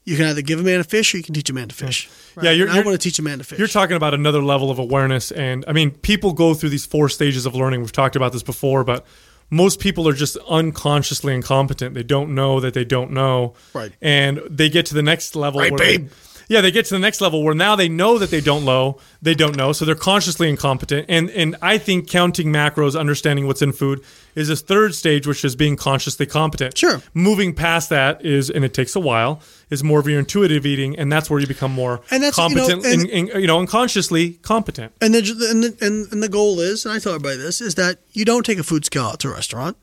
you 0.05 0.17
can 0.17 0.27
either 0.27 0.43
give 0.43 0.59
a 0.59 0.63
man 0.63 0.81
a 0.81 0.85
fish 0.85 1.15
or 1.15 1.19
you 1.19 1.23
can 1.23 1.35
teach 1.35 1.49
a 1.49 1.53
man 1.53 1.69
to 1.69 1.75
fish. 1.75 2.09
right? 2.35 2.45
Yeah, 2.47 2.51
you're- 2.51 2.63
And 2.69 2.73
I 2.73 2.77
you're- 2.77 2.87
want 2.91 3.01
to 3.01 3.09
teach 3.09 3.19
a 3.19 3.23
man 3.23 3.39
to 3.39 3.45
fish. 3.45 3.59
You're 3.59 3.69
talking 3.69 3.95
about 3.97 4.15
another 4.15 4.43
level 4.43 4.71
of 4.71 4.79
awareness. 4.79 5.31
And 5.31 5.65
I 5.69 5.73
mean, 5.73 5.91
people 5.93 6.33
go 6.33 6.55
through 6.55 6.71
these 6.71 6.87
four 6.87 7.09
stages 7.09 7.47
of 7.47 7.55
learning. 7.55 7.81
We've 7.81 7.93
talked 7.93 8.17
about 8.17 8.33
this 8.33 8.43
before, 8.43 8.83
but 8.85 9.07
most 9.51 9.79
people 9.81 10.09
are 10.09 10.13
just 10.15 10.37
unconsciously 10.49 11.35
incompetent. 11.35 11.95
They 11.95 12.03
don't 12.03 12.35
know 12.35 12.59
that 12.59 12.75
they 12.75 12.85
don't 12.85 13.11
know. 13.13 13.55
Right. 13.75 13.93
And 14.01 14.41
they 14.51 14.69
get 14.71 14.87
to 14.87 14.95
the 14.95 15.03
next 15.03 15.37
level. 15.37 15.61
Right, 15.61 15.71
where 15.71 15.79
they- 15.79 15.97
babe. 15.99 16.11
Yeah, 16.53 16.61
they 16.61 16.71
get 16.71 16.85
to 16.87 16.95
the 16.95 17.01
next 17.01 17.21
level 17.21 17.43
where 17.43 17.55
now 17.55 17.75
they 17.77 17.89
know 17.89 18.19
that 18.19 18.31
they 18.31 18.41
don't 18.41 18.65
know, 18.65 18.99
they 19.23 19.35
don't 19.35 19.57
know, 19.57 19.73
so 19.73 19.85
they're 19.85 19.95
consciously 19.95 20.49
incompetent. 20.49 21.07
And 21.09 21.31
and 21.31 21.57
I 21.63 21.79
think 21.79 22.09
counting 22.09 22.53
macros, 22.53 22.99
understanding 22.99 23.47
what's 23.47 23.63
in 23.63 23.73
food, 23.73 24.01
is 24.35 24.49
this 24.49 24.61
third 24.63 24.95
stage, 24.95 25.27
which 25.27 25.45
is 25.45 25.57
being 25.57 25.77
consciously 25.77 26.27
competent. 26.27 26.77
Sure. 26.77 27.03
Moving 27.15 27.55
past 27.55 27.89
that 27.91 28.25
is, 28.25 28.51
and 28.51 28.65
it 28.65 28.75
takes 28.75 28.95
a 28.97 29.01
while, 29.01 29.41
is 29.71 29.83
more 29.83 29.99
of 30.01 30.07
your 30.07 30.19
intuitive 30.19 30.67
eating, 30.67 30.99
and 30.99 31.11
that's 31.11 31.29
where 31.31 31.41
you 31.41 31.47
become 31.47 31.73
more 31.73 32.01
And 32.11 32.23
that's, 32.23 32.37
you 32.37 32.49
know, 32.49 32.55
competent, 32.67 32.85
and- 32.87 33.11
and, 33.11 33.31
and, 33.31 33.41
you 33.43 33.47
know, 33.47 33.59
unconsciously 33.59 34.35
competent. 34.43 34.93
And 35.01 35.15
the, 35.15 35.19
and, 35.51 35.63
the, 35.65 35.77
and, 35.87 36.13
and 36.13 36.23
the 36.23 36.29
goal 36.29 36.61
is, 36.61 36.85
and 36.85 36.93
I 36.95 36.99
tell 36.99 37.15
everybody 37.15 37.37
this, 37.39 37.61
is 37.61 37.75
that 37.77 37.99
you 38.13 38.25
don't 38.25 38.45
take 38.45 38.59
a 38.59 38.63
food 38.63 38.85
scale 38.85 39.05
out 39.05 39.21
to 39.21 39.29
a 39.29 39.33
restaurant. 39.33 39.77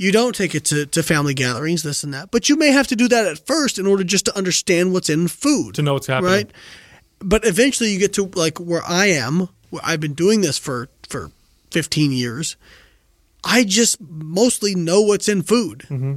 You 0.00 0.12
don't 0.12 0.34
take 0.34 0.54
it 0.54 0.64
to, 0.66 0.86
to 0.86 1.02
family 1.02 1.34
gatherings, 1.34 1.82
this 1.82 2.04
and 2.04 2.14
that. 2.14 2.30
But 2.30 2.48
you 2.48 2.56
may 2.56 2.68
have 2.68 2.86
to 2.86 2.96
do 2.96 3.06
that 3.08 3.26
at 3.26 3.46
first 3.46 3.78
in 3.78 3.86
order 3.86 4.02
just 4.02 4.24
to 4.24 4.36
understand 4.36 4.94
what's 4.94 5.10
in 5.10 5.28
food. 5.28 5.74
To 5.74 5.82
know 5.82 5.92
what's 5.92 6.06
happening. 6.06 6.32
Right? 6.32 6.50
But 7.18 7.44
eventually 7.44 7.90
you 7.92 7.98
get 7.98 8.14
to 8.14 8.24
like 8.34 8.58
where 8.58 8.82
I 8.82 9.08
am, 9.08 9.50
where 9.68 9.82
I've 9.84 10.00
been 10.00 10.14
doing 10.14 10.40
this 10.40 10.56
for, 10.56 10.88
for 11.06 11.32
15 11.72 12.12
years. 12.12 12.56
I 13.44 13.62
just 13.62 14.00
mostly 14.00 14.74
know 14.74 15.02
what's 15.02 15.28
in 15.28 15.42
food. 15.42 15.80
Mm-hmm. 15.80 16.14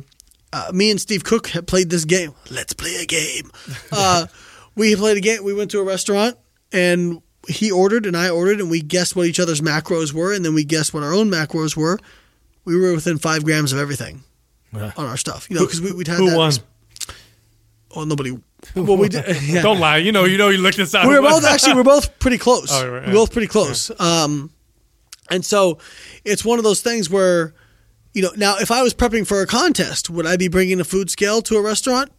Uh, 0.54 0.72
me 0.74 0.90
and 0.90 1.02
Steve 1.02 1.26
Cook 1.26 1.48
have 1.48 1.66
played 1.66 1.90
this 1.90 2.06
game. 2.06 2.34
Let's 2.50 2.72
play 2.72 2.96
a 3.02 3.06
game. 3.06 3.52
Uh, 3.92 4.28
we 4.76 4.96
played 4.96 5.18
a 5.18 5.22
game. 5.22 5.44
We 5.44 5.54
went 5.54 5.72
to 5.72 5.80
a 5.80 5.84
restaurant 5.84 6.38
and 6.72 7.22
he 7.50 7.70
ordered 7.70 8.06
and 8.06 8.16
I 8.16 8.30
ordered 8.30 8.62
and 8.62 8.72
we 8.72 8.82
guessed 8.82 9.14
what 9.14 9.28
each 9.28 9.42
other's 9.42 9.60
macros 9.60 10.14
were 10.14 10.34
and 10.34 10.46
then 10.46 10.56
we 10.56 10.64
guessed 10.64 10.94
what 10.94 11.04
our 11.04 11.14
own 11.14 11.30
macros 11.30 11.76
were. 11.76 12.00
We 12.66 12.80
were 12.80 12.94
within 12.94 13.18
five 13.18 13.44
grams 13.44 13.74
of 13.74 13.80
everything 13.80 14.24
on 14.74 14.92
our 14.98 15.18
stuff. 15.18 15.50
You 15.50 15.58
know, 15.58 15.66
because 15.66 15.82
we, 15.82 15.92
we'd 15.92 16.08
had 16.08 16.18
Who 16.18 16.30
that. 16.30 16.38
won? 16.38 16.52
Oh, 17.96 18.04
nobody. 18.06 18.32
Well, 18.76 18.98
we 18.98 19.10
did. 19.10 19.42
Yeah. 19.44 19.62
Don't 19.64 19.80
lie. 19.80 19.98
You 19.98 20.12
know, 20.12 20.26
you 20.26 20.38
know, 20.38 20.50
you 20.50 20.58
looked 20.58 20.78
this 20.78 20.96
out. 20.96 21.08
we 21.08 21.14
were 21.16 21.22
both 21.22 21.46
actually 21.46 21.76
we're 21.76 21.84
both 21.84 22.18
pretty 22.20 22.38
close. 22.38 22.70
Oh, 22.72 22.90
right, 22.90 23.08
we're 23.08 23.14
both 23.14 23.32
pretty 23.32 23.48
close. 23.48 23.92
Um, 24.00 24.52
and 25.30 25.44
so 25.46 25.78
it's 26.26 26.44
one 26.44 26.58
of 26.58 26.64
those 26.64 26.82
things 26.82 27.10
where, 27.10 27.54
you 28.14 28.22
know, 28.22 28.32
now 28.36 28.58
if 28.58 28.72
I 28.72 28.82
was 28.82 28.94
prepping 28.94 29.28
for 29.28 29.42
a 29.42 29.48
contest, 29.48 30.10
would 30.10 30.26
I 30.26 30.38
be 30.38 30.48
bringing 30.48 30.80
a 30.80 30.84
food 30.84 31.10
scale 31.10 31.42
to 31.44 31.58
a 31.58 31.62
restaurant? 31.62 32.12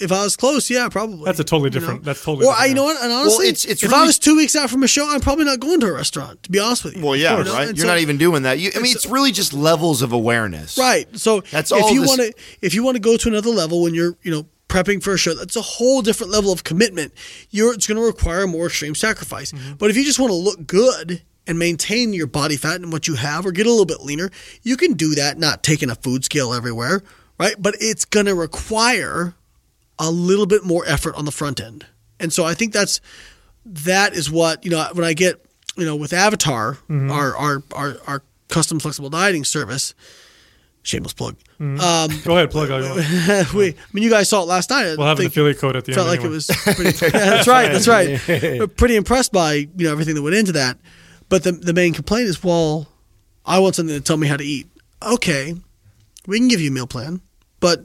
If 0.00 0.12
I 0.12 0.22
was 0.22 0.36
close, 0.36 0.70
yeah, 0.70 0.88
probably. 0.88 1.24
That's 1.24 1.40
a 1.40 1.44
totally 1.44 1.68
You 1.68 1.70
different- 1.80 2.02
know? 2.02 2.04
that's 2.06 2.22
totally 2.22 2.46
Or 2.46 2.52
I, 2.54 2.66
you 2.66 2.74
know 2.74 2.84
what? 2.84 3.02
And 3.02 3.12
honestly, 3.12 3.46
it's- 3.48 3.64
it's 3.64 3.82
if 3.82 3.92
I 3.92 4.04
was 4.04 4.18
two 4.18 4.36
weeks 4.36 4.54
out 4.54 4.70
from 4.70 4.82
a 4.82 4.88
show, 4.88 5.08
I'm 5.08 5.20
probably 5.20 5.44
not 5.44 5.58
going 5.60 5.80
to 5.80 5.86
a 5.86 5.92
restaurant. 5.92 6.42
To 6.44 6.50
be 6.50 6.58
honest 6.58 6.84
with 6.84 6.96
you. 6.96 7.04
Well, 7.04 7.16
yeah, 7.16 7.36
You 7.38 7.44
know? 7.44 7.52
right. 7.52 7.68
And 7.68 7.76
You're 7.76 7.84
so- 7.86 7.92
not 7.92 7.98
even 8.00 8.16
doing 8.18 8.42
that. 8.44 8.58
You, 8.58 8.70
I 8.74 8.78
mean, 8.78 8.86
it's- 8.92 9.04
it's 9.04 9.06
really 9.06 9.32
just 9.32 9.52
levels 9.52 10.02
of 10.02 10.12
awareness. 10.12 10.78
Right. 10.78 11.08
So 11.18 11.42
That's 11.50 11.72
if 11.72 11.82
all 11.82 11.92
you 11.92 12.02
want 12.02 12.20
to 12.20 12.32
if 12.62 12.74
you 12.74 12.82
want 12.84 12.94
to 12.96 13.00
go 13.00 13.16
to 13.16 13.28
another 13.28 13.50
level 13.50 13.82
when 13.82 13.94
you're, 13.94 14.16
you 14.22 14.30
know, 14.30 14.46
prepping 14.68 15.02
for 15.02 15.14
a 15.14 15.18
show, 15.18 15.34
that's 15.34 15.56
a 15.56 15.62
whole 15.62 16.02
different 16.02 16.30
level 16.30 16.52
of 16.52 16.62
commitment. 16.62 17.12
You're 17.50 17.72
it's 17.74 17.86
going 17.86 17.96
to 17.98 18.04
require 18.04 18.46
more 18.46 18.66
extreme 18.66 18.94
sacrifice. 18.94 19.50
Mm-hmm. 19.52 19.74
But 19.78 19.90
if 19.90 19.96
you 19.96 20.04
just 20.04 20.18
want 20.18 20.30
to 20.30 20.36
look 20.36 20.66
good 20.66 21.22
and 21.46 21.58
maintain 21.58 22.12
your 22.12 22.26
body 22.26 22.56
fat 22.58 22.76
and 22.76 22.92
what 22.92 23.08
you 23.08 23.14
have 23.14 23.46
or 23.46 23.52
get 23.52 23.66
a 23.66 23.70
little 23.70 23.86
bit 23.86 24.02
leaner, 24.02 24.30
you 24.62 24.76
can 24.76 24.92
do 24.92 25.14
that 25.14 25.38
not 25.38 25.62
taking 25.62 25.88
a 25.88 25.94
food 25.94 26.22
scale 26.24 26.52
everywhere, 26.52 27.02
right? 27.40 27.54
But 27.58 27.76
it's 27.80 28.04
going 28.04 28.26
to 28.26 28.34
require 28.34 29.34
a 29.98 30.10
little 30.10 30.46
bit 30.46 30.64
more 30.64 30.84
effort 30.86 31.14
on 31.16 31.24
the 31.24 31.32
front 31.32 31.60
end. 31.60 31.86
And 32.20 32.32
so 32.32 32.44
I 32.44 32.54
think 32.54 32.72
that's 32.72 33.00
that 33.64 34.14
is 34.14 34.30
what, 34.30 34.64
you 34.64 34.70
know, 34.70 34.86
when 34.92 35.04
I 35.04 35.12
get, 35.12 35.44
you 35.76 35.84
know, 35.84 35.96
with 35.96 36.12
Avatar, 36.12 36.74
Mm-hmm. 36.88 37.10
our, 37.10 37.36
our 37.36 37.62
our 37.72 37.96
our 38.06 38.22
custom 38.48 38.80
flexible 38.80 39.10
dieting 39.10 39.44
service, 39.44 39.94
shameless 40.82 41.12
plug. 41.12 41.36
Mm-hmm. 41.60 41.80
Um, 41.80 42.20
Go 42.24 42.36
ahead, 42.36 42.50
plug 42.50 42.70
we, 43.54 43.68
I 43.70 43.74
mean, 43.92 44.04
you 44.04 44.10
guys 44.10 44.28
saw 44.28 44.42
it 44.42 44.46
last 44.46 44.70
night. 44.70 44.96
We'll 44.96 45.06
have 45.06 45.20
an 45.20 45.26
affiliate 45.26 45.58
code 45.58 45.76
at 45.76 45.84
the 45.84 45.92
felt 45.92 46.08
end. 46.08 46.22
Felt 46.22 46.34
like 46.48 46.48
anyway. 46.70 46.82
it 46.82 46.94
was 46.94 47.00
pretty, 47.00 47.06
yeah, 47.18 47.30
that's 47.30 47.48
right 47.48 47.72
that's 47.72 47.88
right 47.88 48.20
We're 48.58 48.66
pretty 48.68 48.96
impressed 48.96 49.32
by 49.32 49.54
you 49.54 49.70
know 49.78 49.92
everything 49.92 50.14
that 50.14 50.22
went 50.22 50.36
into 50.36 50.52
that 50.52 50.78
but 51.28 51.42
the, 51.44 51.52
the 51.52 51.74
main 51.74 51.92
complaint 51.92 52.28
is 52.28 52.42
well 52.42 52.86
i 53.44 53.58
want 53.58 53.74
something 53.74 53.94
to 53.94 54.00
tell 54.00 54.16
me 54.16 54.26
how 54.28 54.36
to 54.36 54.44
eat 54.44 54.66
okay 55.02 55.54
we 56.26 56.38
can 56.38 56.48
give 56.48 56.60
you 56.60 56.70
a 56.70 56.72
meal 56.72 56.86
plan 56.86 57.20
but 57.60 57.84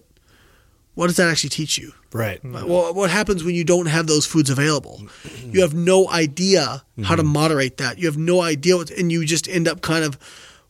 what 0.93 1.07
does 1.07 1.17
that 1.17 1.27
actually 1.29 1.49
teach 1.49 1.77
you 1.77 1.91
Right. 2.13 2.39
well, 2.43 2.93
what 2.93 3.09
happens 3.09 3.43
when 3.43 3.55
you 3.55 3.63
don't 3.63 3.87
have 3.87 4.05
those 4.07 4.25
foods 4.25 4.49
available? 4.49 5.01
You 5.43 5.61
have 5.61 5.73
no 5.73 6.09
idea 6.09 6.83
how 7.03 7.15
to 7.15 7.23
moderate 7.23 7.77
that. 7.77 7.97
You 7.97 8.05
have 8.07 8.17
no 8.17 8.41
idea 8.41 8.77
what, 8.77 8.91
and 8.91 9.11
you 9.11 9.25
just 9.25 9.47
end 9.49 9.67
up 9.67 9.81
kind 9.81 10.03
of, 10.05 10.17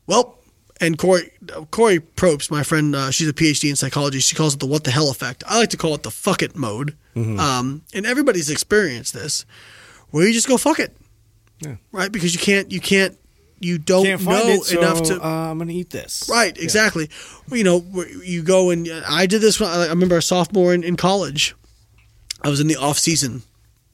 well. 0.07 0.39
And 0.81 0.97
Corey, 0.97 1.31
Corey 1.71 1.99
Probst, 1.99 2.49
my 2.51 2.63
friend, 2.63 2.95
uh, 2.95 3.11
she's 3.11 3.29
a 3.29 3.33
PhD 3.33 3.69
in 3.69 3.75
psychology. 3.75 4.19
She 4.19 4.35
calls 4.35 4.55
it 4.55 4.59
the 4.59 4.65
"what 4.65 4.83
the 4.83 4.91
hell" 4.91 5.09
effect. 5.11 5.43
I 5.47 5.57
like 5.59 5.69
to 5.69 5.77
call 5.77 5.93
it 5.95 6.03
the 6.03 6.11
"fuck 6.11 6.41
it" 6.41 6.55
mode. 6.57 6.97
Um, 7.15 7.83
and 7.93 8.05
everybody's 8.05 8.49
experienced 8.49 9.13
this, 9.13 9.45
where 10.09 10.27
you 10.27 10.33
just 10.33 10.47
go 10.47 10.57
"fuck 10.57 10.79
it," 10.79 10.97
right? 11.91 12.11
Because 12.11 12.33
you 12.33 12.39
can't, 12.39 12.71
you 12.71 12.81
can't, 12.81 13.17
you 13.63 13.77
don't 13.77 14.05
know 14.05 14.47
it, 14.47 14.63
so 14.63 14.77
enough 14.77 15.03
to. 15.03 15.23
uh, 15.23 15.51
I'm 15.51 15.57
gonna 15.57 15.71
eat 15.73 15.89
this. 15.89 16.27
Right, 16.29 16.57
exactly. 16.57 17.09
Well, 17.49 17.57
you 17.57 17.63
know, 17.63 17.83
you 18.23 18.43
go 18.43 18.69
and 18.69 18.87
I 19.07 19.25
did 19.25 19.41
this 19.41 19.59
when 19.59 19.69
I 19.69 19.87
remember 19.87 20.17
a 20.17 20.21
sophomore 20.21 20.73
in, 20.73 20.83
in 20.83 20.95
college. 20.97 21.55
I 22.41 22.49
was 22.49 22.59
in 22.59 22.67
the 22.67 22.75
off 22.75 22.97
season 22.99 23.43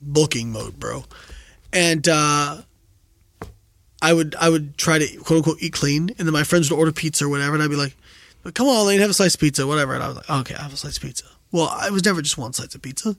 bulking 0.02 0.52
mode, 0.52 0.80
bro, 0.80 1.06
and 1.72 2.08
uh, 2.08 2.62
I 4.02 4.14
would 4.14 4.36
I 4.40 4.50
would 4.50 4.78
try 4.78 4.98
to 4.98 5.18
quote 5.18 5.38
unquote 5.38 5.58
eat 5.62 5.74
clean, 5.74 6.10
and 6.18 6.28
then 6.28 6.34
my 6.34 6.44
friends 6.44 6.70
would 6.72 6.78
order 6.78 6.92
pizza 6.92 7.26
or 7.26 7.30
whatever, 7.30 7.54
and 7.54 7.62
I'd 7.64 7.70
be 7.70 7.76
like, 7.76 7.96
"But 8.44 8.56
"Come 8.56 8.68
on, 8.68 8.88
Layne, 8.88 9.00
have 9.02 9.10
a 9.10 9.14
slice 9.14 9.36
of 9.36 9.40
pizza, 9.42 9.68
whatever." 9.68 9.94
And 9.94 10.04
I 10.04 10.08
was 10.08 10.18
like, 10.18 10.30
"Okay, 10.30 10.56
I 10.56 10.64
have 10.64 10.74
a 10.74 10.78
slice 10.78 10.98
of 10.98 11.04
pizza." 11.04 11.26
Well, 11.52 11.68
I 11.72 11.90
was 11.90 12.06
never 12.06 12.22
just 12.22 12.38
one 12.38 12.54
slice 12.54 12.74
of 12.76 12.82
pizza; 12.82 13.10
it 13.10 13.18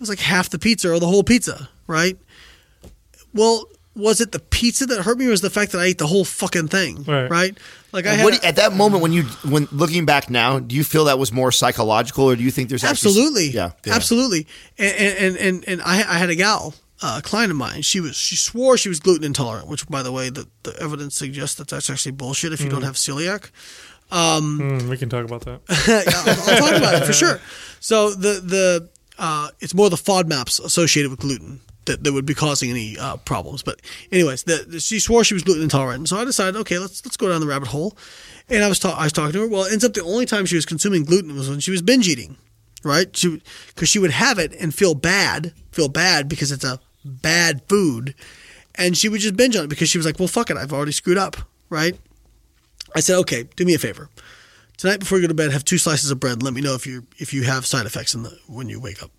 was 0.00 0.08
like 0.08 0.20
half 0.20 0.48
the 0.50 0.58
pizza 0.58 0.90
or 0.90 0.98
the 0.98 1.06
whole 1.06 1.22
pizza, 1.22 1.68
right? 1.86 2.18
Well, 3.34 3.66
was 3.96 4.20
it 4.20 4.32
the 4.32 4.38
pizza 4.38 4.86
that 4.86 5.02
hurt 5.02 5.18
me, 5.18 5.26
or 5.26 5.30
was 5.30 5.40
the 5.40 5.50
fact 5.50 5.72
that 5.72 5.78
I 5.80 5.84
ate 5.86 5.98
the 5.98 6.06
whole 6.06 6.24
fucking 6.24 6.68
thing? 6.68 7.02
Right. 7.04 7.28
right? 7.30 7.58
Like 7.92 8.06
I 8.06 8.14
had 8.14 8.24
what 8.24 8.34
you- 8.34 8.40
at 8.48 8.56
that 8.56 8.72
moment 8.72 9.02
when 9.02 9.12
you 9.12 9.24
when 9.48 9.66
looking 9.72 10.06
back 10.06 10.30
now, 10.30 10.58
do 10.60 10.74
you 10.76 10.84
feel 10.84 11.06
that 11.06 11.18
was 11.18 11.32
more 11.32 11.50
psychological, 11.52 12.24
or 12.30 12.36
do 12.36 12.42
you 12.42 12.50
think 12.52 12.68
there's 12.68 12.84
actually- 12.84 13.10
absolutely, 13.10 13.46
yeah, 13.50 13.72
absolutely. 13.88 14.46
And 14.78 14.96
and 15.18 15.36
and 15.36 15.64
and 15.68 15.82
I, 15.82 15.98
I 15.98 16.18
had 16.18 16.30
a 16.30 16.36
gal, 16.36 16.74
uh, 17.02 17.16
a 17.18 17.22
client 17.22 17.50
of 17.50 17.56
mine. 17.56 17.82
She 17.82 17.98
was 18.00 18.16
she 18.16 18.36
swore 18.36 18.76
she 18.78 18.88
was 18.88 19.00
gluten 19.00 19.24
intolerant, 19.24 19.66
which 19.68 19.86
by 19.88 20.02
the 20.04 20.12
way, 20.12 20.30
the, 20.30 20.46
the 20.62 20.74
evidence 20.80 21.16
suggests 21.16 21.56
that 21.56 21.66
that's 21.68 21.90
actually 21.90 22.12
bullshit. 22.12 22.52
If 22.52 22.60
you 22.62 22.68
don't 22.70 22.82
have 22.82 22.94
celiac, 22.94 23.50
Mm, 24.12 24.88
we 24.88 24.96
can 24.96 25.08
talk 25.08 25.24
about 25.24 25.42
that. 25.42 25.60
Yeah, 25.88 26.02
I'll, 26.14 26.54
I'll 26.54 26.58
talk 26.70 26.76
about 26.78 27.02
it 27.02 27.06
for 27.06 27.12
sure. 27.12 27.40
So 27.80 28.10
the 28.10 28.40
the 28.40 28.88
uh, 29.18 29.48
it's 29.60 29.74
more 29.74 29.90
the 29.90 29.96
FODMAPs 29.96 30.64
associated 30.64 31.10
with 31.10 31.20
gluten 31.20 31.60
that, 31.90 32.04
that 32.04 32.12
would 32.12 32.26
be 32.26 32.34
causing 32.34 32.70
any 32.70 32.96
uh, 32.98 33.16
problems. 33.18 33.62
But 33.62 33.80
anyways, 34.12 34.44
the, 34.44 34.64
the- 34.66 34.80
she 34.80 34.98
swore 35.00 35.24
she 35.24 35.34
was 35.34 35.42
gluten 35.42 35.62
intolerant, 35.62 36.08
so 36.08 36.16
I 36.16 36.24
decided, 36.24 36.56
okay, 36.60 36.78
let's 36.78 37.04
let's 37.04 37.16
go 37.16 37.28
down 37.28 37.40
the 37.40 37.46
rabbit 37.46 37.68
hole. 37.68 37.96
And 38.48 38.64
I 38.64 38.68
was 38.68 38.78
ta- 38.78 38.96
I 38.98 39.04
was 39.04 39.12
talking 39.12 39.32
to 39.32 39.40
her. 39.40 39.48
Well, 39.48 39.64
it 39.64 39.72
ends 39.72 39.84
up 39.84 39.92
the 39.94 40.02
only 40.02 40.26
time 40.26 40.46
she 40.46 40.56
was 40.56 40.66
consuming 40.66 41.04
gluten 41.04 41.34
was 41.36 41.48
when 41.48 41.60
she 41.60 41.70
was 41.70 41.82
binge 41.82 42.08
eating, 42.08 42.36
right? 42.82 43.14
She 43.16 43.42
because 43.74 43.88
she 43.88 43.98
would 43.98 44.10
have 44.10 44.38
it 44.38 44.52
and 44.58 44.74
feel 44.74 44.94
bad, 44.94 45.52
feel 45.72 45.88
bad 45.88 46.28
because 46.28 46.50
it's 46.52 46.64
a 46.64 46.80
bad 47.04 47.62
food, 47.68 48.14
and 48.74 48.96
she 48.96 49.08
would 49.08 49.20
just 49.20 49.36
binge 49.36 49.56
on 49.56 49.64
it 49.64 49.68
because 49.68 49.88
she 49.88 49.98
was 49.98 50.06
like, 50.06 50.18
well, 50.18 50.28
fuck 50.28 50.50
it, 50.50 50.56
I've 50.56 50.72
already 50.72 50.92
screwed 50.92 51.18
up, 51.18 51.36
right? 51.68 51.96
I 52.94 53.00
said, 53.00 53.18
okay, 53.20 53.44
do 53.56 53.64
me 53.64 53.74
a 53.74 53.78
favor 53.78 54.08
tonight 54.76 54.98
before 54.98 55.18
you 55.18 55.22
go 55.22 55.28
to 55.28 55.34
bed, 55.34 55.52
have 55.52 55.64
two 55.64 55.78
slices 55.78 56.10
of 56.10 56.18
bread. 56.18 56.42
Let 56.42 56.54
me 56.54 56.60
know 56.60 56.74
if 56.74 56.86
you 56.86 57.06
if 57.18 57.32
you 57.34 57.42
have 57.44 57.66
side 57.66 57.86
effects 57.86 58.14
in 58.14 58.22
the 58.24 58.36
when 58.48 58.68
you 58.68 58.80
wake 58.80 59.02
up. 59.02 59.10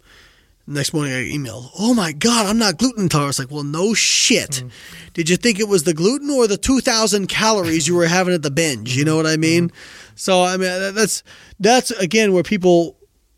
Next 0.74 0.94
morning, 0.94 1.14
I 1.14 1.24
emailed, 1.24 1.70
"Oh 1.78 1.94
my 1.94 2.12
god, 2.12 2.46
I'm 2.46 2.58
not 2.58 2.78
gluten 2.78 3.04
intolerant." 3.04 3.32
It's 3.32 3.40
like, 3.40 3.52
well, 3.52 3.64
no 3.64 3.94
shit. 3.94 4.64
Mm. 4.64 4.72
Did 5.14 5.30
you 5.30 5.38
think 5.38 5.60
it 5.60 5.68
was 5.68 5.84
the 5.84 5.94
gluten 5.94 6.30
or 6.30 6.48
the 6.48 6.58
2,000 6.58 7.28
calories 7.28 7.88
you 7.88 7.96
were 7.96 8.08
having 8.08 8.34
at 8.34 8.42
the 8.42 8.52
binge? 8.52 8.96
You 8.96 9.04
know 9.04 9.16
what 9.16 9.28
I 9.28 9.38
mean? 9.38 9.70
Mm-hmm. 9.70 10.12
So 10.16 10.44
I 10.44 10.58
mean, 10.58 10.94
that's 10.94 11.24
that's 11.60 11.92
again 11.92 12.34
where 12.34 12.44
people 12.44 12.98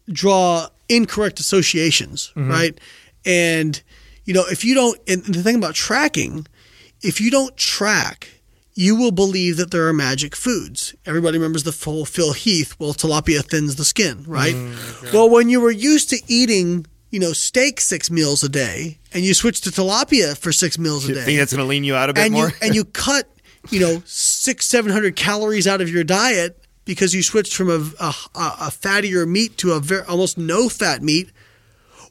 draw 0.09 0.67
incorrect 0.89 1.39
associations, 1.39 2.31
mm-hmm. 2.35 2.51
right? 2.51 2.79
And 3.25 3.81
you 4.25 4.33
know, 4.33 4.43
if 4.49 4.63
you 4.63 4.75
don't, 4.75 4.99
and 5.07 5.23
the 5.23 5.43
thing 5.43 5.55
about 5.55 5.75
tracking, 5.75 6.47
if 7.01 7.19
you 7.19 7.31
don't 7.31 7.55
track, 7.57 8.41
you 8.75 8.95
will 8.95 9.11
believe 9.11 9.57
that 9.57 9.71
there 9.71 9.87
are 9.87 9.93
magic 9.93 10.35
foods. 10.35 10.95
Everybody 11.05 11.37
remembers 11.37 11.63
the 11.63 11.71
full 11.71 12.05
Phil 12.05 12.33
Heath. 12.33 12.75
Well, 12.79 12.93
tilapia 12.93 13.43
thins 13.43 13.75
the 13.75 13.85
skin, 13.85 14.23
right? 14.27 14.55
Mm, 14.55 15.13
well, 15.13 15.29
when 15.29 15.49
you 15.49 15.61
were 15.61 15.71
used 15.71 16.09
to 16.09 16.21
eating, 16.27 16.85
you 17.13 17.19
know, 17.19 17.31
steak 17.31 17.79
six 17.79 18.09
meals 18.09 18.43
a 18.43 18.49
day, 18.49 18.97
and 19.13 19.23
you 19.23 19.35
switch 19.35 19.61
to 19.61 19.69
tilapia 19.69 20.35
for 20.35 20.51
six 20.51 20.79
meals 20.79 21.07
a 21.07 21.13
day, 21.13 21.21
think 21.21 21.37
that's 21.37 21.53
going 21.53 21.63
to 21.63 21.69
lean 21.69 21.83
you 21.83 21.93
out 21.93 22.09
a 22.09 22.13
bit 22.13 22.25
and 22.25 22.33
more? 22.33 22.47
you 22.47 22.53
and 22.63 22.73
you 22.73 22.85
cut 22.85 23.29
you 23.69 23.79
know 23.79 24.01
six 24.03 24.65
seven 24.65 24.91
hundred 24.91 25.15
calories 25.15 25.67
out 25.67 25.79
of 25.79 25.89
your 25.89 26.03
diet 26.03 26.57
because 26.85 27.13
you 27.13 27.21
switched 27.21 27.55
from 27.55 27.69
a, 27.69 27.75
a, 28.03 28.09
a 28.35 28.71
fattier 28.71 29.27
meat 29.27 29.55
to 29.57 29.73
a 29.73 29.79
very 29.79 30.03
almost 30.07 30.39
no 30.39 30.67
fat 30.67 31.03
meat. 31.03 31.29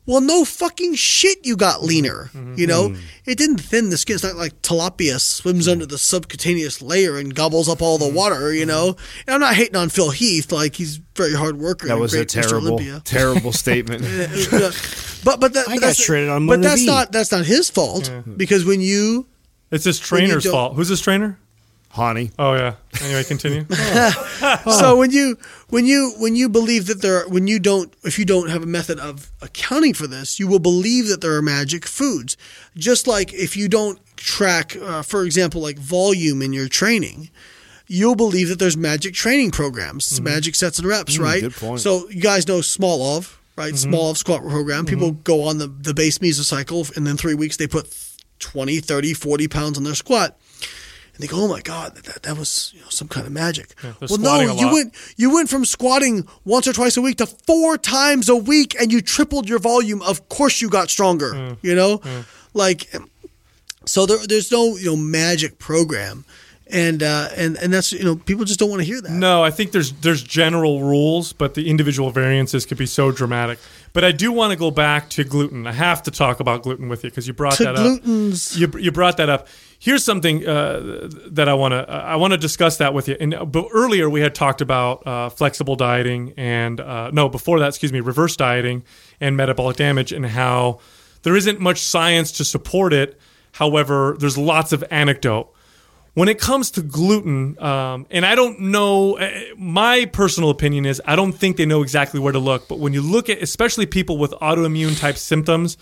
Well, 0.04 0.20
no 0.20 0.44
fucking 0.44 0.94
shit, 0.96 1.46
you 1.46 1.56
got 1.56 1.84
leaner. 1.84 2.28
Mm-hmm. 2.34 2.54
You 2.56 2.66
know, 2.66 2.96
it 3.24 3.38
didn't 3.38 3.58
thin 3.58 3.90
the 3.90 3.96
skin. 3.96 4.14
It's 4.14 4.24
not 4.24 4.34
like 4.34 4.60
tilapia 4.60 5.20
swims 5.20 5.68
under 5.68 5.86
the 5.86 5.96
subcutaneous 5.96 6.82
layer 6.82 7.16
and 7.18 7.32
gobbles 7.32 7.68
up 7.68 7.80
all 7.80 7.98
the 7.98 8.06
Mm-hmm. 8.06 8.16
water. 8.16 8.52
You 8.52 8.66
know, 8.66 8.96
and 9.26 9.34
I'm 9.34 9.40
not 9.40 9.54
hating 9.54 9.76
on 9.76 9.90
Phil 9.90 10.10
Heath. 10.10 10.50
Like 10.50 10.74
he's 10.74 10.98
a 10.98 11.02
very 11.14 11.34
hard 11.34 11.58
worker. 11.58 11.86
that 11.86 11.98
was 12.00 12.14
a 12.14 12.24
terrible, 12.24 12.80
terrible 13.04 13.52
statement. 13.64 14.02
but 15.24 15.38
but 15.40 15.52
that, 15.54 15.68
I 15.68 15.74
but 15.74 15.80
got 15.80 15.86
that's, 15.88 16.02
shredded 16.02 16.30
on 16.30 16.46
But 16.48 16.62
that's 16.62 16.80
V. 16.80 16.86
not 16.86 17.12
that's 17.12 17.30
not 17.30 17.44
his 17.44 17.70
fault 17.70 18.10
because 18.36 18.64
when 18.64 18.80
you 18.80 19.26
It's 19.70 19.84
his 19.84 20.00
trainer's 20.00 20.44
fault. 20.50 20.74
Who's 20.74 20.88
his 20.88 21.00
trainer? 21.00 21.38
Honey. 21.90 22.30
Oh 22.38 22.54
yeah. 22.54 22.74
Anyway, 23.02 23.22
continue. 23.24 23.66
So 24.64 24.96
when 24.96 25.10
you 25.12 25.36
when 25.72 25.86
you 25.86 26.12
when 26.18 26.36
you 26.36 26.50
believe 26.50 26.86
that 26.88 27.00
there 27.00 27.22
are, 27.22 27.28
when 27.30 27.46
you 27.46 27.58
don't 27.58 27.94
if 28.04 28.18
you 28.18 28.26
don't 28.26 28.50
have 28.50 28.62
a 28.62 28.66
method 28.66 29.00
of 29.00 29.32
accounting 29.40 29.94
for 29.94 30.06
this, 30.06 30.38
you 30.38 30.46
will 30.46 30.58
believe 30.58 31.08
that 31.08 31.22
there 31.22 31.34
are 31.34 31.40
magic 31.40 31.86
foods. 31.86 32.36
Just 32.76 33.06
like 33.06 33.32
if 33.32 33.56
you 33.56 33.70
don't 33.70 33.98
track, 34.16 34.76
uh, 34.76 35.00
for 35.00 35.24
example, 35.24 35.62
like 35.62 35.78
volume 35.78 36.42
in 36.42 36.52
your 36.52 36.68
training, 36.68 37.30
you'll 37.86 38.16
believe 38.16 38.50
that 38.50 38.58
there's 38.58 38.76
magic 38.76 39.14
training 39.14 39.50
programs, 39.50 40.06
mm-hmm. 40.12 40.24
magic 40.24 40.54
sets 40.56 40.78
and 40.78 40.86
reps, 40.86 41.16
mm, 41.16 41.22
right? 41.22 41.40
good 41.40 41.54
point. 41.54 41.80
So 41.80 42.06
you 42.10 42.20
guys 42.20 42.46
know 42.46 42.58
Smolov 42.58 43.38
right? 43.56 43.72
Mm-hmm. 43.72 43.94
Smolov 43.94 44.18
squat 44.18 44.42
program. 44.42 44.84
People 44.84 45.12
mm-hmm. 45.12 45.22
go 45.22 45.44
on 45.44 45.56
the 45.56 45.68
the 45.68 45.94
base 45.94 46.18
mesocycle, 46.18 46.94
and 46.96 47.06
then 47.06 47.16
three 47.16 47.34
weeks 47.34 47.56
they 47.56 47.66
put 47.66 47.96
20, 48.40 48.80
30, 48.80 49.14
40 49.14 49.48
pounds 49.48 49.78
on 49.78 49.84
their 49.84 49.94
squat. 49.94 50.38
They 51.22 51.28
go, 51.28 51.44
"Oh 51.44 51.46
my 51.46 51.60
God, 51.60 51.94
that, 51.94 52.04
that, 52.06 52.22
that 52.24 52.36
was 52.36 52.72
you 52.74 52.80
know, 52.80 52.88
some 52.88 53.06
kind 53.06 53.28
of 53.28 53.32
magic." 53.32 53.76
they're 53.80 53.94
well, 54.10 54.18
no, 54.18 54.40
you 54.40 54.72
went 54.72 54.92
you 55.16 55.32
went 55.32 55.48
from 55.48 55.64
squatting 55.64 56.26
once 56.44 56.66
or 56.66 56.72
twice 56.72 56.96
a 56.96 57.00
week 57.00 57.18
to 57.18 57.26
four 57.26 57.78
times 57.78 58.28
a 58.28 58.34
week, 58.34 58.74
and 58.80 58.92
you 58.92 59.00
tripled 59.00 59.48
your 59.48 59.60
volume. 59.60 60.02
Of 60.02 60.28
course, 60.28 60.60
you 60.60 60.68
got 60.68 60.90
stronger. 60.90 61.32
Mm. 61.32 61.58
You 61.62 61.76
know, 61.76 62.02
like 62.54 62.90
so 63.84 64.04
there, 64.04 64.18
there's 64.26 64.50
no 64.50 64.76
you 64.76 64.86
know 64.86 64.96
magic 64.96 65.60
program, 65.60 66.24
and 66.66 67.04
uh, 67.04 67.28
and 67.36 67.56
and 67.58 67.72
that's 67.72 67.92
you 67.92 68.02
know 68.04 68.16
people 68.16 68.44
just 68.44 68.58
don't 68.58 68.70
want 68.70 68.80
to 68.80 68.86
hear 68.86 69.00
that. 69.00 69.12
No, 69.12 69.44
I 69.44 69.52
think 69.52 69.70
there's 69.70 69.92
there's 69.92 70.24
general 70.24 70.82
rules, 70.82 71.32
but 71.32 71.54
the 71.54 71.70
individual 71.70 72.10
variances 72.10 72.66
could 72.66 72.78
be 72.78 72.86
so 72.86 73.12
dramatic. 73.12 73.60
But 73.92 74.04
I 74.04 74.12
do 74.12 74.32
want 74.32 74.52
to 74.52 74.58
go 74.58 74.70
back 74.70 75.10
to 75.10 75.24
gluten. 75.24 75.66
I 75.66 75.72
have 75.72 76.02
to 76.04 76.10
talk 76.10 76.40
about 76.40 76.62
gluten 76.62 76.88
with 76.88 77.04
you 77.04 77.10
because 77.10 77.26
you 77.26 77.34
brought 77.34 77.54
To 77.58 77.64
that 77.64 77.76
glutens. 77.76 78.54
up. 78.54 78.74
You, 78.74 78.80
you 78.80 78.90
brought 78.90 79.18
that 79.18 79.28
up. 79.28 79.48
Here's 79.82 80.04
something 80.04 80.46
uh, 80.46 81.08
that 81.32 81.48
I 81.48 81.54
want 81.54 81.72
to 81.72 81.90
I 81.90 82.14
want 82.14 82.32
to 82.34 82.38
discuss 82.38 82.76
that 82.76 82.94
with 82.94 83.08
you. 83.08 83.16
And 83.18 83.34
but 83.50 83.66
earlier 83.72 84.08
we 84.08 84.20
had 84.20 84.32
talked 84.32 84.60
about 84.60 85.04
uh, 85.04 85.28
flexible 85.28 85.74
dieting 85.74 86.34
and 86.36 86.78
uh, 86.78 87.10
no 87.10 87.28
before 87.28 87.58
that, 87.58 87.70
excuse 87.70 87.92
me, 87.92 87.98
reverse 87.98 88.36
dieting 88.36 88.84
and 89.20 89.36
metabolic 89.36 89.76
damage 89.76 90.12
and 90.12 90.24
how 90.24 90.78
there 91.24 91.34
isn't 91.34 91.58
much 91.58 91.80
science 91.80 92.30
to 92.30 92.44
support 92.44 92.92
it. 92.92 93.20
However, 93.50 94.16
there's 94.20 94.38
lots 94.38 94.72
of 94.72 94.84
anecdote 94.88 95.52
when 96.14 96.28
it 96.28 96.38
comes 96.38 96.70
to 96.72 96.82
gluten, 96.82 97.60
um, 97.60 98.06
and 98.08 98.24
I 98.24 98.34
don't 98.34 98.60
know, 98.60 99.16
uh, 99.16 99.30
my 99.56 100.04
personal 100.04 100.50
opinion 100.50 100.86
is 100.86 101.02
I 101.06 101.16
don't 101.16 101.32
think 101.32 101.56
they 101.56 101.66
know 101.66 101.82
exactly 101.82 102.20
where 102.20 102.32
to 102.32 102.38
look. 102.38 102.68
But 102.68 102.78
when 102.78 102.92
you 102.92 103.00
look 103.00 103.28
at, 103.30 103.42
especially 103.42 103.86
people 103.86 104.18
with 104.18 104.30
autoimmune 104.32 104.98
type 104.98 105.16
symptoms, 105.16 105.76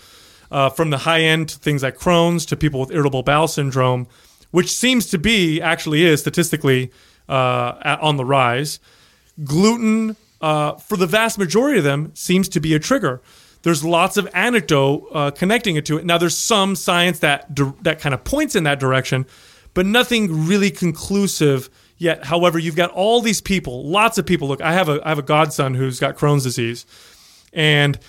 uh, 0.51 0.69
from 0.69 0.89
the 0.89 0.99
high 0.99 1.21
end 1.21 1.49
to 1.49 1.57
things 1.57 1.83
like 1.83 1.97
Crohn's 1.97 2.45
to 2.47 2.57
people 2.57 2.79
with 2.79 2.91
irritable 2.91 3.23
bowel 3.23 3.47
syndrome, 3.47 4.07
which 4.51 4.71
seems 4.71 5.09
to 5.09 5.17
be 5.17 5.61
actually 5.61 6.03
is 6.03 6.19
statistically 6.19 6.91
uh, 7.29 7.97
on 8.01 8.17
the 8.17 8.25
rise, 8.25 8.79
gluten, 9.43 10.17
uh, 10.41 10.73
for 10.73 10.97
the 10.97 11.07
vast 11.07 11.37
majority 11.37 11.77
of 11.77 11.83
them, 11.83 12.11
seems 12.13 12.49
to 12.49 12.59
be 12.59 12.73
a 12.73 12.79
trigger. 12.79 13.21
There's 13.63 13.83
lots 13.83 14.17
of 14.17 14.27
anecdote 14.33 15.07
uh, 15.13 15.31
connecting 15.31 15.75
it 15.75 15.85
to 15.85 15.97
it. 15.97 16.05
Now, 16.05 16.17
there's 16.17 16.37
some 16.37 16.75
science 16.75 17.19
that 17.19 17.45
that 17.83 17.99
kind 17.99 18.13
of 18.13 18.23
points 18.23 18.55
in 18.55 18.63
that 18.63 18.79
direction, 18.79 19.25
but 19.73 19.85
nothing 19.85 20.47
really 20.47 20.71
conclusive 20.71 21.69
yet. 21.97 22.25
However, 22.25 22.57
you've 22.57 22.75
got 22.75 22.89
all 22.89 23.21
these 23.21 23.39
people, 23.39 23.87
lots 23.87 24.17
of 24.17 24.25
people. 24.25 24.47
Look, 24.47 24.61
I 24.61 24.73
have 24.73 24.89
a 24.89 24.99
I 25.05 25.09
have 25.09 25.19
a 25.19 25.23
godson 25.23 25.75
who's 25.75 25.99
got 25.99 26.17
Crohn's 26.17 26.43
disease, 26.43 26.87
and 27.53 27.99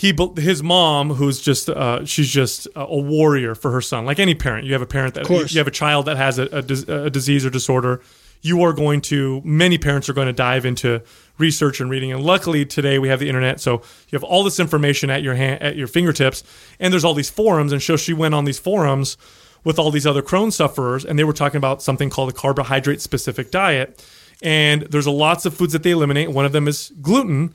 he 0.00 0.14
his 0.36 0.62
mom 0.62 1.10
who's 1.10 1.42
just 1.42 1.68
uh, 1.68 2.06
she's 2.06 2.30
just 2.30 2.66
a 2.74 2.98
warrior 2.98 3.54
for 3.54 3.70
her 3.70 3.82
son. 3.82 4.06
Like 4.06 4.18
any 4.18 4.34
parent 4.34 4.64
you 4.66 4.72
have 4.72 4.80
a 4.80 4.86
parent 4.86 5.12
that 5.12 5.28
you 5.28 5.58
have 5.58 5.66
a 5.66 5.70
child 5.70 6.06
that 6.06 6.16
has 6.16 6.38
a, 6.38 6.48
a, 6.50 7.04
a 7.04 7.10
disease 7.10 7.44
or 7.44 7.50
disorder. 7.50 8.00
You 8.40 8.62
are 8.62 8.72
going 8.72 9.02
to 9.02 9.42
many 9.44 9.76
parents 9.76 10.08
are 10.08 10.14
going 10.14 10.26
to 10.26 10.32
dive 10.32 10.64
into 10.64 11.02
research 11.36 11.82
and 11.82 11.90
reading. 11.90 12.12
And 12.12 12.22
luckily 12.22 12.64
today 12.64 12.98
we 12.98 13.08
have 13.08 13.20
the 13.20 13.28
internet 13.28 13.60
so 13.60 13.82
you 14.08 14.16
have 14.16 14.24
all 14.24 14.42
this 14.42 14.58
information 14.58 15.10
at 15.10 15.22
your 15.22 15.34
hand 15.34 15.62
at 15.62 15.76
your 15.76 15.86
fingertips. 15.86 16.44
And 16.78 16.94
there's 16.94 17.04
all 17.04 17.12
these 17.12 17.28
forums 17.28 17.70
and 17.70 17.82
so 17.82 17.98
she 17.98 18.14
went 18.14 18.34
on 18.34 18.46
these 18.46 18.58
forums 18.58 19.18
with 19.64 19.78
all 19.78 19.90
these 19.90 20.06
other 20.06 20.22
Crohn 20.22 20.50
sufferers 20.50 21.04
and 21.04 21.18
they 21.18 21.24
were 21.24 21.34
talking 21.34 21.58
about 21.58 21.82
something 21.82 22.08
called 22.08 22.30
a 22.30 22.32
carbohydrate 22.32 23.02
specific 23.02 23.50
diet. 23.50 24.02
And 24.42 24.80
there's 24.80 25.04
a 25.04 25.10
lots 25.10 25.44
of 25.44 25.52
foods 25.52 25.74
that 25.74 25.82
they 25.82 25.90
eliminate. 25.90 26.30
One 26.30 26.46
of 26.46 26.52
them 26.52 26.68
is 26.68 26.90
gluten 27.02 27.52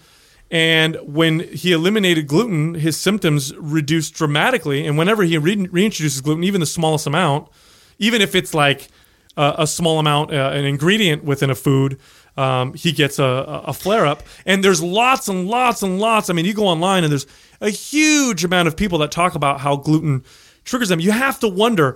and 0.51 0.97
when 1.03 1.39
he 1.39 1.71
eliminated 1.71 2.27
gluten, 2.27 2.75
his 2.75 2.97
symptoms 2.97 3.55
reduced 3.55 4.13
dramatically. 4.13 4.85
And 4.85 4.97
whenever 4.97 5.23
he 5.23 5.37
re- 5.37 5.55
reintroduces 5.55 6.23
gluten, 6.23 6.43
even 6.43 6.59
the 6.59 6.67
smallest 6.67 7.07
amount, 7.07 7.49
even 7.97 8.21
if 8.21 8.35
it's 8.35 8.53
like 8.53 8.89
uh, 9.37 9.55
a 9.57 9.67
small 9.67 9.99
amount, 9.99 10.31
uh, 10.31 10.51
an 10.53 10.65
ingredient 10.65 11.23
within 11.23 11.49
a 11.49 11.55
food, 11.55 11.99
um, 12.37 12.73
he 12.73 12.91
gets 12.91 13.17
a, 13.17 13.23
a 13.23 13.63
a 13.67 13.73
flare 13.73 14.05
up. 14.05 14.23
And 14.45 14.63
there's 14.63 14.83
lots 14.83 15.27
and 15.27 15.47
lots 15.47 15.81
and 15.81 15.99
lots. 15.99 16.29
I 16.29 16.33
mean, 16.33 16.45
you 16.45 16.53
go 16.53 16.67
online 16.67 17.03
and 17.03 17.11
there's 17.11 17.27
a 17.61 17.69
huge 17.69 18.43
amount 18.43 18.67
of 18.67 18.75
people 18.75 18.99
that 18.99 19.11
talk 19.11 19.35
about 19.35 19.61
how 19.61 19.77
gluten 19.77 20.23
triggers 20.65 20.89
them. 20.89 20.99
You 20.99 21.11
have 21.11 21.39
to 21.39 21.47
wonder, 21.47 21.95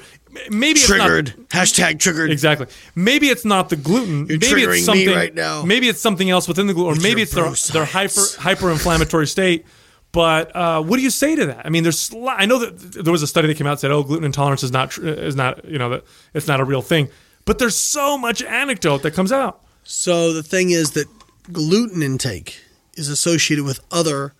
maybe 0.49 0.79
it's 0.79 0.89
not- 0.89 0.97
Triggered. 1.07 1.33
Hashtag 1.49 1.99
triggered. 1.99 2.31
Exactly. 2.31 2.67
Maybe 2.95 3.27
it's 3.27 3.43
not 3.43 3.69
the 3.69 3.75
gluten. 3.75 4.27
You're 4.27 4.39
maybe 4.39 4.63
it's 4.63 4.85
something 4.85 5.09
right 5.09 5.33
now. 5.35 5.63
Maybe 5.63 5.89
it's 5.89 5.99
something 6.01 6.29
else 6.29 6.47
within 6.47 6.67
the 6.67 6.73
gluten, 6.73 6.97
or 6.97 7.01
maybe 7.01 7.21
it's 7.23 7.33
their, 7.33 7.51
their 7.73 7.85
hyper 7.85 8.21
hyper 8.37 8.71
inflammatory 8.71 9.27
state. 9.27 9.65
But 10.11 10.55
uh, 10.55 10.81
what 10.81 10.97
do 10.97 11.03
you 11.03 11.09
say 11.11 11.35
to 11.35 11.45
that? 11.47 11.65
I 11.65 11.69
mean, 11.69 11.83
there's 11.83 12.11
I 12.27 12.45
know 12.47 12.57
that 12.59 13.03
there 13.03 13.11
was 13.11 13.21
a 13.21 13.27
study 13.27 13.47
that 13.47 13.57
came 13.57 13.67
out 13.67 13.71
that 13.75 13.79
said, 13.81 13.91
oh, 13.91 14.01
gluten 14.03 14.23
intolerance 14.25 14.63
is 14.63 14.71
not 14.71 14.91
tr- 14.91 15.07
is 15.07 15.35
not 15.35 15.65
you 15.65 15.77
know 15.77 15.89
that 15.89 16.03
it's 16.33 16.47
not 16.47 16.59
a 16.59 16.63
real 16.65 16.81
thing. 16.81 17.09
But 17.45 17.59
there's 17.59 17.75
so 17.75 18.17
much 18.17 18.41
anecdote 18.43 19.01
that 19.03 19.11
comes 19.13 19.31
out. 19.31 19.61
So 19.83 20.33
the 20.33 20.43
thing 20.43 20.69
is 20.71 20.91
that 20.91 21.07
gluten 21.51 22.01
intake 22.03 22.59
is 22.95 23.07
associated 23.09 23.65
with 23.65 23.79
other 23.91 24.33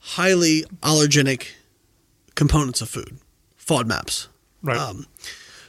highly 0.00 0.64
allergenic 0.82 1.48
components 2.34 2.80
of 2.80 2.88
food, 2.88 3.18
FODMAPs. 3.68 4.28
Right. 4.62 4.76
Um, 4.78 5.06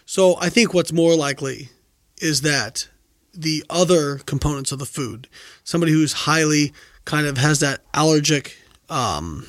so 0.05 0.35
I 0.39 0.49
think 0.49 0.73
what's 0.73 0.91
more 0.93 1.15
likely 1.15 1.69
is 2.17 2.41
that 2.41 2.87
the 3.33 3.63
other 3.69 4.17
components 4.19 4.71
of 4.71 4.79
the 4.79 4.85
food, 4.85 5.27
somebody 5.63 5.91
who's 5.91 6.13
highly 6.13 6.73
kind 7.05 7.27
of 7.27 7.37
has 7.37 7.59
that 7.59 7.81
allergic, 7.93 8.57
um, 8.89 9.45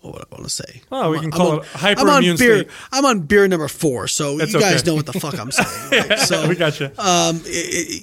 what 0.00 0.14
would 0.14 0.22
I 0.30 0.34
want 0.36 0.44
to 0.44 0.50
say? 0.50 0.82
Oh, 0.92 1.10
we 1.10 1.16
I'm 1.18 1.24
can 1.24 1.32
on- 1.32 1.38
call 1.38 1.52
I'm 1.52 1.58
it 1.58 1.98
on- 1.98 1.98
I'm 1.98 2.08
on 2.08 2.22
hyperimmune 2.22 2.38
beer. 2.38 2.58
state. 2.60 2.68
I'm 2.92 3.04
on 3.04 3.20
beer 3.22 3.48
number 3.48 3.66
four, 3.68 4.06
so 4.06 4.38
That's 4.38 4.52
you 4.52 4.60
guys 4.60 4.80
okay. 4.82 4.90
know 4.90 4.94
what 4.94 5.06
the 5.06 5.18
fuck 5.18 5.38
I'm 5.38 5.50
saying. 5.50 6.08
Right? 6.08 6.18
So 6.26 6.48
we 6.48 6.54
got 6.54 6.78
you. 6.78 6.86
um, 6.98 7.40
it, 7.44 7.48
it, 7.48 8.02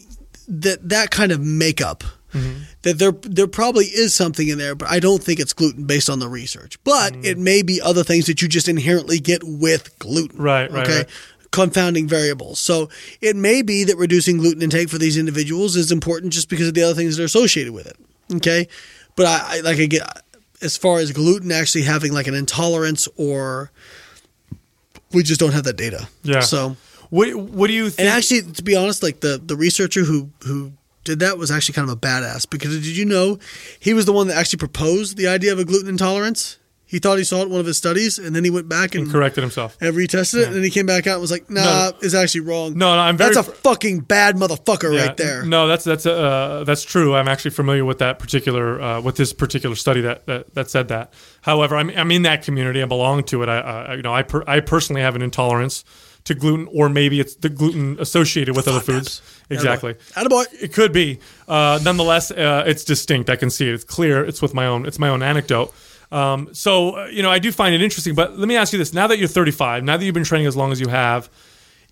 that 0.50 0.90
that 0.90 1.12
kind 1.12 1.32
of 1.32 1.40
makeup. 1.40 2.04
Mm-hmm. 2.34 2.64
That 2.82 3.00
there 3.00 3.12
there 3.22 3.48
probably 3.48 3.86
is 3.86 4.14
something 4.14 4.48
in 4.48 4.58
there, 4.58 4.76
but 4.76 4.90
I 4.90 5.00
don't 5.00 5.24
think 5.24 5.40
it's 5.40 5.54
gluten 5.54 5.86
based 5.86 6.10
on 6.10 6.20
the 6.20 6.28
research. 6.28 6.78
But 6.84 7.14
Mm-hmm. 7.14 7.26
it 7.26 7.38
may 7.38 7.62
be 7.62 7.80
other 7.82 8.04
things 8.04 8.26
that 8.26 8.42
you 8.42 8.48
just 8.48 8.68
inherently 8.68 9.20
get 9.20 9.42
with 9.44 9.98
gluten. 10.00 10.38
Right, 10.42 10.70
right, 10.72 10.84
Okay. 10.88 10.98
right. 10.98 11.10
Confounding 11.52 12.08
variables. 12.08 12.60
So 12.60 12.90
it 13.22 13.36
may 13.36 13.62
be 13.62 13.84
that 13.84 13.96
reducing 13.98 14.38
gluten 14.38 14.64
intake 14.64 14.90
for 14.90 14.98
these 14.98 15.18
individuals 15.18 15.76
is 15.76 15.92
important 15.92 16.34
just 16.34 16.50
because 16.50 16.68
of 16.68 16.74
the 16.74 16.82
other 16.84 16.96
things 16.96 17.16
that 17.16 17.22
are 17.24 17.26
associated 17.26 17.74
with 17.74 17.86
it. 17.86 17.96
Okay. 18.38 18.68
But 19.16 19.28
I, 19.28 19.58
I 19.58 19.60
like 19.62 19.78
I 19.80 19.86
get 19.86 20.02
as 20.64 20.76
far 20.78 20.98
as 20.98 21.12
gluten 21.12 21.52
actually 21.52 21.84
having 21.84 22.12
like 22.12 22.26
an 22.26 22.34
intolerance 22.34 23.08
or 23.18 23.70
we 25.12 25.22
just 25.24 25.40
don't 25.40 25.54
have 25.54 25.66
that 25.66 25.78
data. 25.78 26.08
Yeah. 26.24 26.40
So 26.40 26.76
What 27.12 27.34
What 27.36 27.68
do 27.68 27.74
you 27.74 27.90
think? 27.92 28.00
and 28.00 28.08
actually, 28.10 28.42
to 28.54 28.64
be 28.64 28.76
honest, 28.76 29.04
like 29.04 29.20
the 29.20 29.40
the 29.46 29.56
researcher 29.56 30.04
who 30.04 30.30
who 30.44 30.72
did 31.04 31.20
that 31.20 31.38
was 31.38 31.52
actually 31.52 31.74
kind 31.74 31.90
of 31.90 31.96
a 31.96 32.00
badass 32.00 32.50
because 32.50 32.74
did 32.82 32.98
you 32.98 33.06
know 33.06 33.38
he 33.80 33.94
was 33.94 34.06
the 34.06 34.14
one 34.14 34.28
that 34.28 34.38
actually 34.38 34.60
proposed 34.60 35.18
the 35.18 35.28
idea 35.28 35.52
of 35.52 35.60
a 35.60 35.66
gluten 35.66 35.90
intolerance? 35.90 36.58
He 36.86 37.00
thought 37.00 37.18
he 37.18 37.24
saw 37.24 37.40
it 37.40 37.46
in 37.46 37.50
one 37.50 37.60
of 37.60 37.66
his 37.66 37.76
studies, 37.76 38.20
and 38.20 38.36
then 38.36 38.44
he 38.44 38.52
went 38.52 38.70
back 38.70 38.94
and, 38.94 39.10
corrected 39.12 39.42
himself. 39.44 39.76
and 39.82 39.96
retested 39.96 40.42
it, 40.42 40.48
and 40.48 40.56
then 40.56 40.62
he 40.64 40.70
came 40.70 40.86
back 40.86 41.08
out 41.08 41.14
and 41.14 41.22
was 41.22 41.32
like, 41.32 41.50
"Nah, 41.50 41.64
No. 41.64 41.92
it's 42.04 42.14
actually 42.14 42.42
wrong." 42.42 42.78
No, 42.78 42.94
no, 42.96 43.02
I'm 43.02 43.18
very 43.18 43.34
That's 43.34 43.48
a 43.48 43.52
fucking 43.52 44.02
bad 44.02 44.36
motherfucker 44.36 44.94
Yeah, 44.94 45.08
right 45.08 45.18
there. 45.18 45.44
No, 45.44 45.68
that's 45.68 45.84
that's 45.86 46.06
uh, 46.06 46.64
that's 46.68 46.84
true. 46.84 47.16
I'm 47.16 47.28
actually 47.28 47.50
familiar 47.50 47.84
with 47.84 47.98
that 47.98 48.20
particular 48.20 48.80
uh, 48.80 49.02
with 49.02 49.16
this 49.16 49.34
particular 49.34 49.76
study 49.76 50.02
that, 50.02 50.28
that 50.28 50.54
that 50.54 50.70
said 50.70 50.90
that. 50.90 51.14
However, 51.42 51.78
I'm 51.78 51.90
I'm 51.90 52.12
in 52.12 52.22
that 52.24 52.44
community. 52.44 52.84
I 52.84 52.86
belong 52.86 53.24
to 53.24 53.42
it. 53.42 53.50
I, 53.50 53.58
I 53.60 53.96
you 53.96 54.04
know 54.04 54.14
I 54.14 54.22
per, 54.22 54.44
I 54.46 54.60
personally 54.60 55.02
have 55.02 55.16
an 55.16 55.24
intolerance 55.24 55.84
to 56.26 56.34
gluten, 56.34 56.68
or 56.74 56.90
maybe 56.90 57.20
it's 57.20 57.36
the 57.36 57.50
gluten 57.50 57.98
associated 58.00 58.56
with 58.56 58.68
other 58.68 58.80
foods. 58.80 59.22
Exactly. 59.50 59.94
Attaboy. 60.16 60.46
It 60.62 60.74
could 60.74 60.94
be. 60.94 61.20
Uh, 61.48 61.80
nonetheless, 61.84 62.32
uh, 62.32 62.64
it's 62.66 62.84
distinct. 62.84 63.30
I 63.30 63.36
can 63.36 63.50
see 63.50 63.68
it. 63.68 63.74
It's 63.74 63.84
clear. 63.84 64.24
It's 64.24 64.42
with 64.42 64.54
my 64.54 64.66
own. 64.66 64.86
It's 64.86 65.00
my 65.00 65.10
own 65.10 65.22
anecdote. 65.22 65.74
Um, 66.12 66.50
so 66.54 66.98
uh, 66.98 67.06
you 67.08 67.24
know, 67.24 67.30
I 67.32 67.40
do 67.40 67.52
find 67.52 67.76
it 67.76 67.82
interesting. 67.82 68.16
But 68.16 68.38
let 68.38 68.48
me 68.48 68.56
ask 68.56 68.72
you 68.72 68.80
this: 68.80 68.94
Now 68.94 69.08
that 69.08 69.18
you're 69.18 69.28
35, 69.28 69.84
now 69.84 69.98
that 69.98 70.06
you've 70.06 70.14
been 70.14 70.24
training 70.24 70.48
as 70.48 70.56
long 70.56 70.72
as 70.72 70.80
you 70.80 70.88
have, 70.88 71.30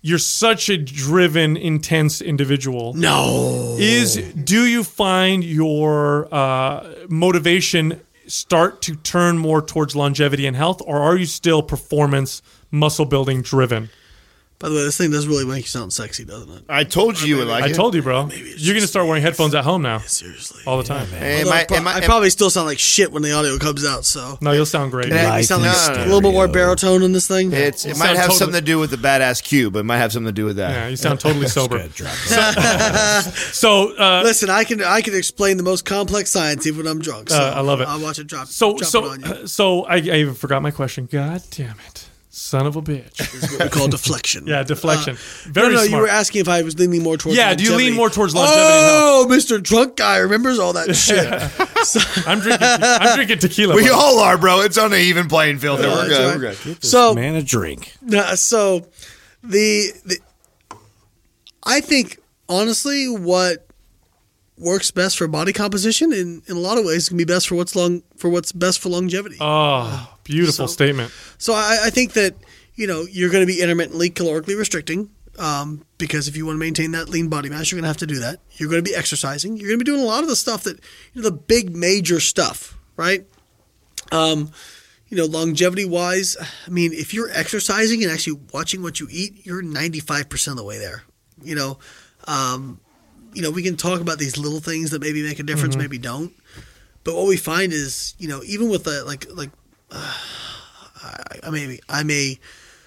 you're 0.00 0.18
such 0.18 0.68
a 0.68 0.78
driven, 0.78 1.56
intense 1.56 2.20
individual. 2.20 2.94
No. 2.94 3.76
Is 3.78 4.16
do 4.16 4.66
you 4.66 4.84
find 4.84 5.44
your 5.44 6.32
uh, 6.32 6.88
motivation 7.08 8.00
start 8.26 8.80
to 8.82 8.96
turn 8.96 9.38
more 9.38 9.60
towards 9.60 9.94
longevity 9.94 10.46
and 10.46 10.56
health, 10.56 10.80
or 10.86 10.98
are 10.98 11.16
you 11.16 11.26
still 11.26 11.62
performance, 11.62 12.42
muscle 12.70 13.04
building 13.04 13.42
driven? 13.42 13.90
By 14.62 14.68
the 14.68 14.74
way, 14.76 14.84
this 14.84 14.96
thing 14.96 15.10
does 15.10 15.26
really 15.26 15.44
make 15.44 15.62
you 15.64 15.68
sound 15.68 15.92
sexy, 15.92 16.24
doesn't 16.24 16.48
it? 16.50 16.62
I 16.68 16.84
told 16.84 17.20
you 17.20 17.26
you 17.26 17.36
would 17.38 17.48
like 17.48 17.64
I 17.64 17.68
it. 17.70 17.74
told 17.74 17.94
you, 17.96 18.00
bro. 18.02 18.28
You're 18.56 18.74
gonna 18.74 18.86
start 18.86 19.06
wearing 19.08 19.22
headphones 19.22 19.54
at 19.56 19.64
home 19.64 19.82
now 19.82 19.98
Seriously. 19.98 20.62
all 20.66 20.78
the 20.78 20.84
time. 20.84 21.08
Hey, 21.08 21.38
Although 21.40 21.50
am 21.50 21.56
I, 21.56 21.60
I, 21.60 21.64
pro- 21.64 21.76
am 21.78 21.88
I, 21.88 21.94
I 21.96 22.00
probably 22.02 22.30
still 22.30 22.48
sound 22.48 22.68
like 22.68 22.78
shit 22.78 23.10
when 23.12 23.22
the 23.22 23.32
audio 23.32 23.58
comes 23.58 23.84
out, 23.84 24.04
so. 24.04 24.38
No, 24.40 24.52
you'll 24.52 24.64
sound 24.64 24.92
great. 24.92 25.08
Can 25.08 25.18
I 25.18 25.28
Life 25.30 25.46
sound 25.46 25.64
in 25.64 25.68
like 25.72 25.96
a 25.98 26.04
little 26.04 26.20
bit 26.20 26.32
more 26.32 26.46
baritone 26.48 27.02
in 27.02 27.10
this 27.12 27.26
thing? 27.26 27.52
it's, 27.52 27.84
it 27.84 27.96
Sound 27.96 27.98
might 27.98 28.06
have 28.16 28.26
totally- 28.30 28.38
something 28.38 28.60
to 28.60 28.64
do 28.64 28.78
with 28.78 28.90
the 28.90 28.96
badass 28.96 29.42
cube. 29.42 29.72
But 29.72 29.80
it 29.80 29.84
might 29.84 29.98
have 29.98 30.12
something 30.12 30.28
to 30.28 30.32
do 30.32 30.44
with 30.44 30.56
that. 30.56 30.70
Yeah, 30.70 30.88
you 30.88 30.96
sound 30.96 31.18
totally 31.18 31.48
sober. 31.58 31.78
Good, 31.78 31.94
drop. 31.94 32.14
So, 33.52 33.96
uh, 33.96 34.22
Listen, 34.24 34.50
I 34.50 34.64
can 34.64 34.82
I 34.82 35.00
can 35.00 35.14
explain 35.14 35.56
the 35.56 35.62
most 35.62 35.84
complex 35.84 36.30
science 36.30 36.66
even 36.66 36.84
when 36.84 36.86
I'm 36.86 37.00
drunk. 37.00 37.30
So 37.30 37.36
Uh, 37.36 37.54
I 37.56 37.60
love 37.60 37.80
it. 37.80 37.88
I'll 37.88 38.00
watch 38.00 38.18
it 38.18 38.26
drop. 38.26 38.46
so, 38.48 38.76
drop 38.76 38.90
so, 38.90 39.04
it 39.04 39.24
on 39.26 39.38
you. 39.40 39.46
so, 39.46 39.84
I, 39.84 39.96
I 39.96 39.98
even 39.98 40.34
forgot 40.34 40.62
my 40.62 40.70
question. 40.70 41.08
God 41.10 41.42
damn 41.50 41.76
it, 41.88 42.08
son 42.34 42.66
of 42.66 42.76
a 42.76 42.82
bitch. 42.82 43.20
It's 43.20 43.52
what 43.52 43.62
we 43.64 43.68
call 43.68 43.88
deflection. 43.88 44.46
Yeah, 44.52 44.62
deflection. 44.62 45.14
Uh, 45.16 45.18
Very 45.50 45.68
no, 45.68 45.74
no, 45.74 45.84
smart. 45.84 45.90
you 45.90 45.96
were 45.98 46.08
asking 46.08 46.40
if 46.40 46.48
I 46.48 46.62
was 46.62 46.78
leaning 46.78 47.02
more 47.02 47.16
towards. 47.18 47.36
Yeah, 47.36 47.54
do 47.54 47.62
you 47.62 47.76
lean 47.76 47.94
more 47.94 48.08
towards 48.10 48.34
longevity 48.34 48.60
and 48.62 48.90
Oh, 48.90 49.26
Mister 49.28 49.58
Drunk 49.58 49.96
Guy 49.96 50.16
remembers 50.18 50.58
all 50.58 50.72
that 50.72 50.94
shit. 50.96 51.26
I'm 52.26 52.40
drinking. 52.40 52.66
I'm 52.70 53.14
drinking 53.16 53.38
tequila. 53.38 53.74
We 53.74 53.82
buddy. 53.82 53.92
all 53.94 54.18
are, 54.20 54.38
bro. 54.38 54.60
It's 54.62 54.78
on 54.78 54.92
an 54.92 55.00
even 55.00 55.28
playing 55.28 55.58
field. 55.58 55.80
here. 55.80 55.88
we're 55.90 56.08
good. 56.08 56.42
right. 56.42 56.64
We're 56.66 56.74
good. 56.74 56.84
so, 56.84 57.14
Man, 57.14 57.34
a 57.36 57.42
drink. 57.42 57.94
Nah, 58.00 58.34
so 58.34 58.86
the, 59.42 59.90
the 60.04 60.18
I 61.64 61.80
think 61.80 62.18
honestly 62.48 63.08
what 63.08 63.66
works 64.58 64.90
best 64.90 65.18
for 65.18 65.26
body 65.28 65.52
composition 65.52 66.12
in, 66.12 66.42
in 66.46 66.56
a 66.56 66.60
lot 66.60 66.78
of 66.78 66.84
ways 66.84 67.08
can 67.08 67.16
be 67.16 67.24
best 67.24 67.48
for 67.48 67.56
what's 67.56 67.74
long 67.74 68.02
for 68.16 68.28
what's 68.30 68.52
best 68.52 68.80
for 68.80 68.88
longevity. 68.88 69.36
Oh, 69.40 70.11
beautiful 70.24 70.68
So- 70.68 70.72
statement. 70.72 71.12
So 71.38 71.54
I, 71.54 71.78
I 71.84 71.90
think 71.90 72.12
that 72.14 72.34
you 72.74 72.86
know 72.86 73.02
you're 73.10 73.30
going 73.30 73.46
to 73.46 73.52
be 73.52 73.60
intermittently 73.60 74.10
calorically 74.10 74.56
restricting 74.56 75.10
um, 75.38 75.84
because 75.98 76.28
if 76.28 76.36
you 76.36 76.44
want 76.46 76.56
to 76.56 76.60
maintain 76.60 76.92
that 76.92 77.08
lean 77.08 77.28
body 77.28 77.48
mass, 77.48 77.70
you're 77.70 77.76
going 77.76 77.84
to 77.84 77.88
have 77.88 77.96
to 77.98 78.06
do 78.06 78.20
that. 78.20 78.40
You're 78.52 78.68
going 78.68 78.82
to 78.84 78.88
be 78.90 78.94
exercising. 78.94 79.56
You're 79.56 79.68
going 79.68 79.78
to 79.78 79.84
be 79.84 79.90
doing 79.90 80.02
a 80.02 80.06
lot 80.06 80.22
of 80.22 80.28
the 80.28 80.36
stuff 80.36 80.64
that 80.64 80.78
you 81.12 81.22
know 81.22 81.28
the 81.28 81.36
big 81.36 81.74
major 81.74 82.20
stuff, 82.20 82.76
right? 82.96 83.26
Um, 84.10 84.50
you 85.08 85.16
know, 85.18 85.26
longevity 85.26 85.84
wise, 85.84 86.36
I 86.66 86.70
mean, 86.70 86.92
if 86.92 87.12
you're 87.12 87.30
exercising 87.30 88.02
and 88.02 88.10
actually 88.10 88.40
watching 88.52 88.82
what 88.82 88.98
you 88.98 89.08
eat, 89.10 89.44
you're 89.44 89.60
95 89.62 90.28
percent 90.28 90.52
of 90.52 90.58
the 90.58 90.64
way 90.64 90.78
there. 90.78 91.02
You 91.42 91.54
know, 91.54 91.78
um, 92.26 92.80
you 93.34 93.42
know, 93.42 93.50
we 93.50 93.62
can 93.62 93.76
talk 93.76 94.00
about 94.00 94.18
these 94.18 94.38
little 94.38 94.60
things 94.60 94.90
that 94.90 95.00
maybe 95.00 95.22
make 95.22 95.38
a 95.38 95.42
difference, 95.42 95.76
maybe 95.76 95.98
don't. 95.98 96.32
But 97.04 97.14
what 97.14 97.26
we 97.26 97.36
find 97.36 97.72
is, 97.72 98.14
you 98.18 98.28
know, 98.28 98.42
even 98.44 98.68
with 98.68 98.84
the 98.84 99.04
like 99.04 99.26
like 99.34 99.50
I, 101.04 101.40
I 101.44 101.50
may 101.50 101.78
I 101.88 102.02
may 102.02 102.38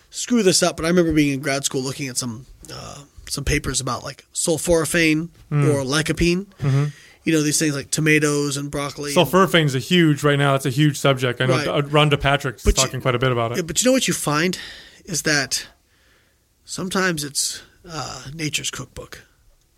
screw 0.10 0.44
this 0.44 0.64
up, 0.64 0.78
but 0.78 0.86
I 0.86 0.90
remember 0.90 1.14
being 1.14 1.34
in 1.34 1.42
grad 1.42 1.64
school 1.66 1.82
looking 1.82 2.08
at 2.08 2.18
some 2.18 2.46
uh, 2.74 3.04
some 3.30 3.44
papers 3.44 3.82
about 3.82 4.04
like 4.04 4.26
sulforaphane 4.34 5.30
or 5.52 5.84
lycopene. 5.84 6.48
You 7.24 7.34
know 7.34 7.42
these 7.42 7.58
things 7.58 7.74
like 7.76 7.90
tomatoes 7.90 8.56
and 8.56 8.70
broccoli. 8.70 9.12
Sulforaphane's 9.14 9.74
a 9.74 9.80
huge 9.80 10.24
right 10.24 10.38
now. 10.38 10.52
That's 10.52 10.68
a 10.68 10.70
huge 10.70 10.96
subject. 10.98 11.42
I 11.42 11.48
know 11.48 11.54
Right. 11.56 11.68
uh, 11.68 11.82
Rhonda 11.82 12.20
Patrick's 12.22 12.64
But 12.64 12.78
you- 12.78 12.84
talking 12.84 13.02
quite 13.02 13.16
a 13.16 13.20
bit 13.20 13.32
about 13.32 13.58
it. 13.58 13.66
But 13.66 13.82
you 13.82 13.88
know 13.90 13.94
what 13.94 14.08
you 14.08 14.14
find 14.14 14.60
is 15.06 15.24
that 15.24 15.66
sometimes 16.66 17.24
it's 17.24 17.64
uh, 17.88 18.26
nature's 18.34 18.70
cookbook. 18.70 19.24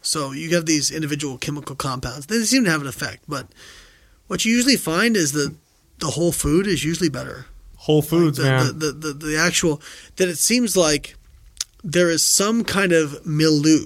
So 0.02 0.32
you 0.34 0.54
have 0.56 0.66
these 0.66 0.92
individual 0.92 1.38
chemical 1.38 1.76
compounds. 1.76 2.26
They 2.28 2.42
seem 2.44 2.66
to 2.66 2.70
have 2.72 2.82
an 2.82 2.88
effect, 2.88 3.24
but 3.30 3.48
what 4.28 4.44
you 4.46 4.54
usually 4.54 4.76
find 4.78 5.16
is 5.16 5.32
that 5.32 5.56
the 6.00 6.08
whole 6.08 6.32
food 6.32 6.68
is 6.68 6.84
usually 6.84 7.10
better. 7.10 7.46
Whole 7.78 8.02
Foods, 8.02 8.38
the, 8.38 8.44
man. 8.44 8.66
The, 8.66 8.72
the, 8.74 8.92
the, 8.92 9.14
the 9.14 9.38
actual 9.38 9.82
that 10.18 10.28
it 10.28 10.38
seems 10.38 10.76
like 10.76 11.16
there 11.84 12.10
is 12.10 12.22
some 12.24 12.64
kind 12.64 12.92
of 12.92 13.26
milieu 13.26 13.86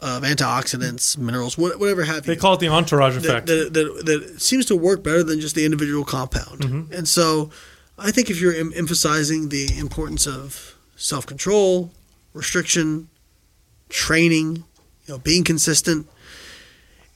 of 0.00 0.22
antioxidants, 0.22 1.16
minerals, 1.16 1.56
what- 1.56 1.78
whatever 1.78 2.04
have 2.04 2.26
you. 2.26 2.34
they 2.34 2.40
call 2.40 2.54
it 2.54 2.60
the 2.60 2.68
entourage 2.68 3.14
that, 3.14 3.24
effect. 3.24 3.46
that, 3.46 3.72
that, 3.72 4.02
that 4.04 4.40
seems 4.40 4.66
to 4.66 4.76
work 4.76 5.02
better 5.02 5.22
than 5.22 5.40
just 5.40 5.54
the 5.54 5.64
individual 5.64 6.04
compound. 6.04 6.60
Mm-hmm. 6.60 6.92
And 6.92 7.08
so 7.08 7.50
I 7.98 8.10
think 8.10 8.28
if 8.30 8.40
you're 8.40 8.54
em- 8.54 8.72
emphasizing 8.74 9.48
the 9.48 9.78
importance 9.78 10.26
of 10.26 10.76
self 10.96 11.24
control, 11.26 11.90
restriction, 12.34 13.08
training, 13.88 14.56
you 15.06 15.14
know, 15.14 15.18
being 15.18 15.44
consistent, 15.44 16.08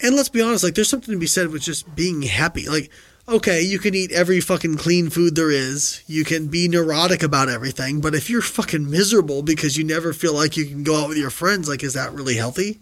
and 0.00 0.14
let's 0.14 0.28
be 0.28 0.40
honest, 0.40 0.62
like 0.62 0.74
there's 0.74 0.88
something 0.88 1.12
to 1.12 1.18
be 1.18 1.26
said 1.26 1.48
with 1.48 1.62
just 1.62 1.94
being 1.94 2.22
happy. 2.22 2.68
Like, 2.68 2.90
okay, 3.28 3.60
you 3.62 3.78
can 3.78 3.94
eat 3.94 4.12
every 4.12 4.40
fucking 4.40 4.76
clean 4.76 5.10
food 5.10 5.34
there 5.34 5.50
is. 5.50 6.02
You 6.06 6.24
can 6.24 6.46
be 6.46 6.68
neurotic 6.68 7.22
about 7.22 7.48
everything, 7.48 8.00
but 8.00 8.14
if 8.14 8.30
you're 8.30 8.42
fucking 8.42 8.90
miserable 8.90 9.42
because 9.42 9.76
you 9.76 9.84
never 9.84 10.12
feel 10.12 10.34
like 10.34 10.56
you 10.56 10.66
can 10.66 10.84
go 10.84 11.02
out 11.02 11.08
with 11.08 11.18
your 11.18 11.30
friends, 11.30 11.68
like 11.68 11.82
is 11.82 11.94
that 11.94 12.12
really 12.12 12.36
healthy? 12.36 12.78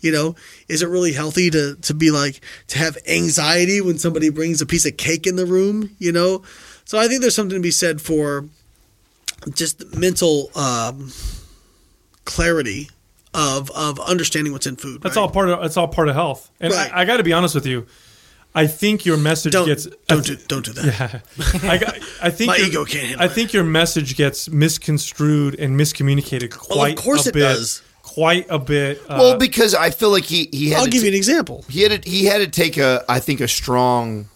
You 0.00 0.12
know, 0.12 0.34
is 0.68 0.82
it 0.82 0.88
really 0.88 1.12
healthy 1.12 1.48
to 1.50 1.76
to 1.76 1.94
be 1.94 2.10
like 2.10 2.40
to 2.68 2.78
have 2.78 2.98
anxiety 3.08 3.80
when 3.80 3.98
somebody 3.98 4.28
brings 4.28 4.60
a 4.60 4.66
piece 4.66 4.84
of 4.84 4.96
cake 4.96 5.26
in 5.26 5.36
the 5.36 5.46
room? 5.46 5.94
You 5.98 6.12
know, 6.12 6.42
so 6.84 6.98
I 6.98 7.08
think 7.08 7.22
there's 7.22 7.34
something 7.34 7.56
to 7.56 7.62
be 7.62 7.70
said 7.70 8.02
for 8.02 8.44
just 9.54 9.94
mental 9.96 10.50
um, 10.56 11.10
clarity 12.24 12.90
of 13.32 13.70
of 13.70 13.98
understanding 14.00 14.52
what's 14.52 14.66
in 14.66 14.76
food. 14.76 15.02
That's 15.02 15.16
right? 15.16 15.22
all 15.22 15.30
part 15.30 15.48
of. 15.48 15.60
That's 15.62 15.76
all 15.76 15.88
part 15.88 16.08
of 16.08 16.14
health. 16.14 16.50
And 16.60 16.72
Right. 16.72 16.92
I, 16.92 17.02
I 17.02 17.04
got 17.04 17.16
to 17.18 17.22
be 17.22 17.32
honest 17.32 17.54
with 17.54 17.66
you. 17.66 17.86
I 18.56 18.66
think 18.68 19.04
your 19.04 19.16
message 19.16 19.52
Don't 19.52 19.66
gets. 19.66 19.86
don't 20.06 20.24
do, 20.24 20.36
don't 20.46 20.64
do 20.64 20.72
that. 20.74 21.22
I, 21.64 22.26
I 22.28 22.30
think 22.30 22.48
My 22.48 22.56
your- 22.56 22.66
ego 22.68 22.84
can't 22.84 23.06
handle 23.08 23.24
I 23.24 23.28
think 23.28 23.52
your 23.52 23.64
message 23.64 24.16
gets 24.16 24.48
misconstrued 24.48 25.58
and 25.58 25.78
miscommunicated 25.78 26.56
quite 26.56 26.96
Of 26.98 27.04
course 27.04 27.26
a 27.26 27.30
it 27.30 27.32
bit. 27.34 27.40
does. 27.40 27.82
Quite 28.02 28.46
a 28.50 28.58
bit. 28.58 29.00
Uh, 29.08 29.16
Well, 29.18 29.38
because 29.38 29.74
I 29.74 29.90
feel 29.90 30.10
like 30.10 30.24
he 30.24 30.48
he 30.52 30.70
had 30.70 30.78
I'll 30.78 30.84
to 30.84 30.90
give 30.90 31.00
t- 31.00 31.06
you 31.06 31.12
an 31.12 31.16
example. 31.16 31.64
he 31.68 31.80
had 31.82 32.02
to, 32.02 32.08
he 32.10 32.26
had 32.26 32.38
to 32.38 32.46
take 32.46 32.76
a 32.76 33.02
I 33.08 33.18
think 33.18 33.40
a 33.40 33.48
strong 33.48 34.28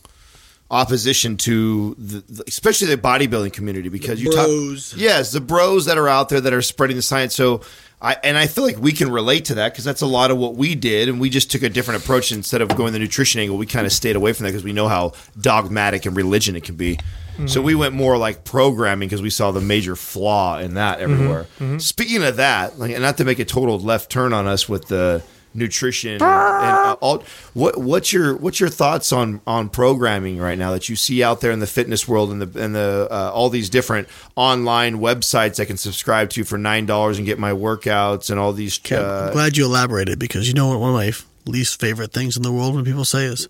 opposition 0.70 1.36
to 1.38 1.94
the, 1.98 2.22
the 2.28 2.44
especially 2.46 2.88
the 2.88 3.00
bodybuilding 3.00 3.52
community 3.52 3.88
because 3.88 4.22
you 4.22 4.30
bros. 4.30 4.90
talk 4.90 5.00
yes 5.00 5.32
the 5.32 5.40
bros 5.40 5.86
that 5.86 5.96
are 5.96 6.08
out 6.08 6.28
there 6.28 6.40
that 6.42 6.52
are 6.52 6.60
spreading 6.60 6.94
the 6.96 7.02
science 7.02 7.34
so 7.34 7.62
I 8.00 8.16
and 8.22 8.38
I 8.38 8.46
feel 8.46 8.64
like 8.64 8.78
we 8.78 8.92
can 8.92 9.10
relate 9.10 9.46
to 9.46 9.56
that 9.56 9.72
because 9.72 9.84
that's 9.84 10.02
a 10.02 10.06
lot 10.06 10.30
of 10.30 10.38
what 10.38 10.54
we 10.54 10.74
did 10.74 11.08
and 11.08 11.20
we 11.20 11.30
just 11.30 11.50
took 11.50 11.62
a 11.62 11.68
different 11.68 12.02
approach 12.02 12.30
instead 12.30 12.62
of 12.62 12.68
going 12.76 12.92
the 12.92 12.98
nutrition 12.98 13.40
angle. 13.40 13.56
We 13.56 13.66
kind 13.66 13.86
of 13.86 13.92
stayed 13.92 14.16
away 14.16 14.32
from 14.32 14.44
that 14.44 14.50
because 14.50 14.64
we 14.64 14.72
know 14.72 14.88
how 14.88 15.12
dogmatic 15.40 16.06
and 16.06 16.16
religion 16.16 16.54
it 16.54 16.64
can 16.64 16.76
be. 16.76 16.98
So 17.46 17.60
mm-hmm. 17.60 17.62
we 17.62 17.74
went 17.76 17.94
more 17.94 18.18
like 18.18 18.42
programming 18.42 19.08
because 19.08 19.22
we 19.22 19.30
saw 19.30 19.52
the 19.52 19.60
major 19.60 19.94
flaw 19.94 20.58
in 20.58 20.74
that 20.74 20.98
mm-hmm. 20.98 21.12
everywhere. 21.12 21.42
Mm-hmm. 21.58 21.78
Speaking 21.78 22.22
of 22.24 22.36
that 22.36 22.78
like 22.78 22.92
and 22.92 23.02
not 23.02 23.16
to 23.18 23.24
make 23.24 23.38
a 23.38 23.44
total 23.44 23.78
left 23.78 24.10
turn 24.10 24.32
on 24.32 24.46
us 24.46 24.68
with 24.68 24.88
the 24.88 25.22
nutrition 25.58 26.12
and, 26.12 26.22
and 26.22 26.76
uh, 26.76 26.96
all. 27.00 27.22
What 27.54 27.76
what's 27.78 28.12
your 28.12 28.36
what's 28.36 28.60
your 28.60 28.68
thoughts 28.70 29.12
on 29.12 29.40
on 29.46 29.68
programming 29.68 30.38
right 30.38 30.56
now 30.58 30.72
that 30.72 30.88
you 30.88 30.96
see 30.96 31.22
out 31.22 31.40
there 31.40 31.50
in 31.52 31.58
the 31.60 31.66
fitness 31.66 32.06
world 32.08 32.30
and 32.30 32.40
the 32.40 32.62
and 32.64 32.74
the 32.74 33.08
uh, 33.10 33.30
all 33.34 33.50
these 33.50 33.68
different 33.68 34.08
online 34.36 34.98
websites 35.00 35.60
I 35.60 35.64
can 35.64 35.76
subscribe 35.76 36.30
to 36.30 36.44
for 36.44 36.56
nine 36.56 36.86
dollars 36.86 37.18
and 37.18 37.26
get 37.26 37.38
my 37.38 37.52
workouts 37.52 38.30
and 38.30 38.38
all 38.40 38.52
these. 38.52 38.80
I'm 38.90 38.98
Uh, 38.98 39.32
glad 39.32 39.56
you 39.56 39.64
elaborated 39.66 40.18
because 40.18 40.48
you 40.48 40.54
know 40.54 40.68
what 40.68 40.80
one 40.80 40.90
of 40.90 40.96
my 40.96 41.08
f- 41.08 41.26
least 41.46 41.80
favorite 41.80 42.12
things 42.12 42.36
in 42.36 42.42
the 42.42 42.52
world 42.52 42.74
when 42.74 42.84
people 42.84 43.04
say 43.04 43.24
is, 43.24 43.48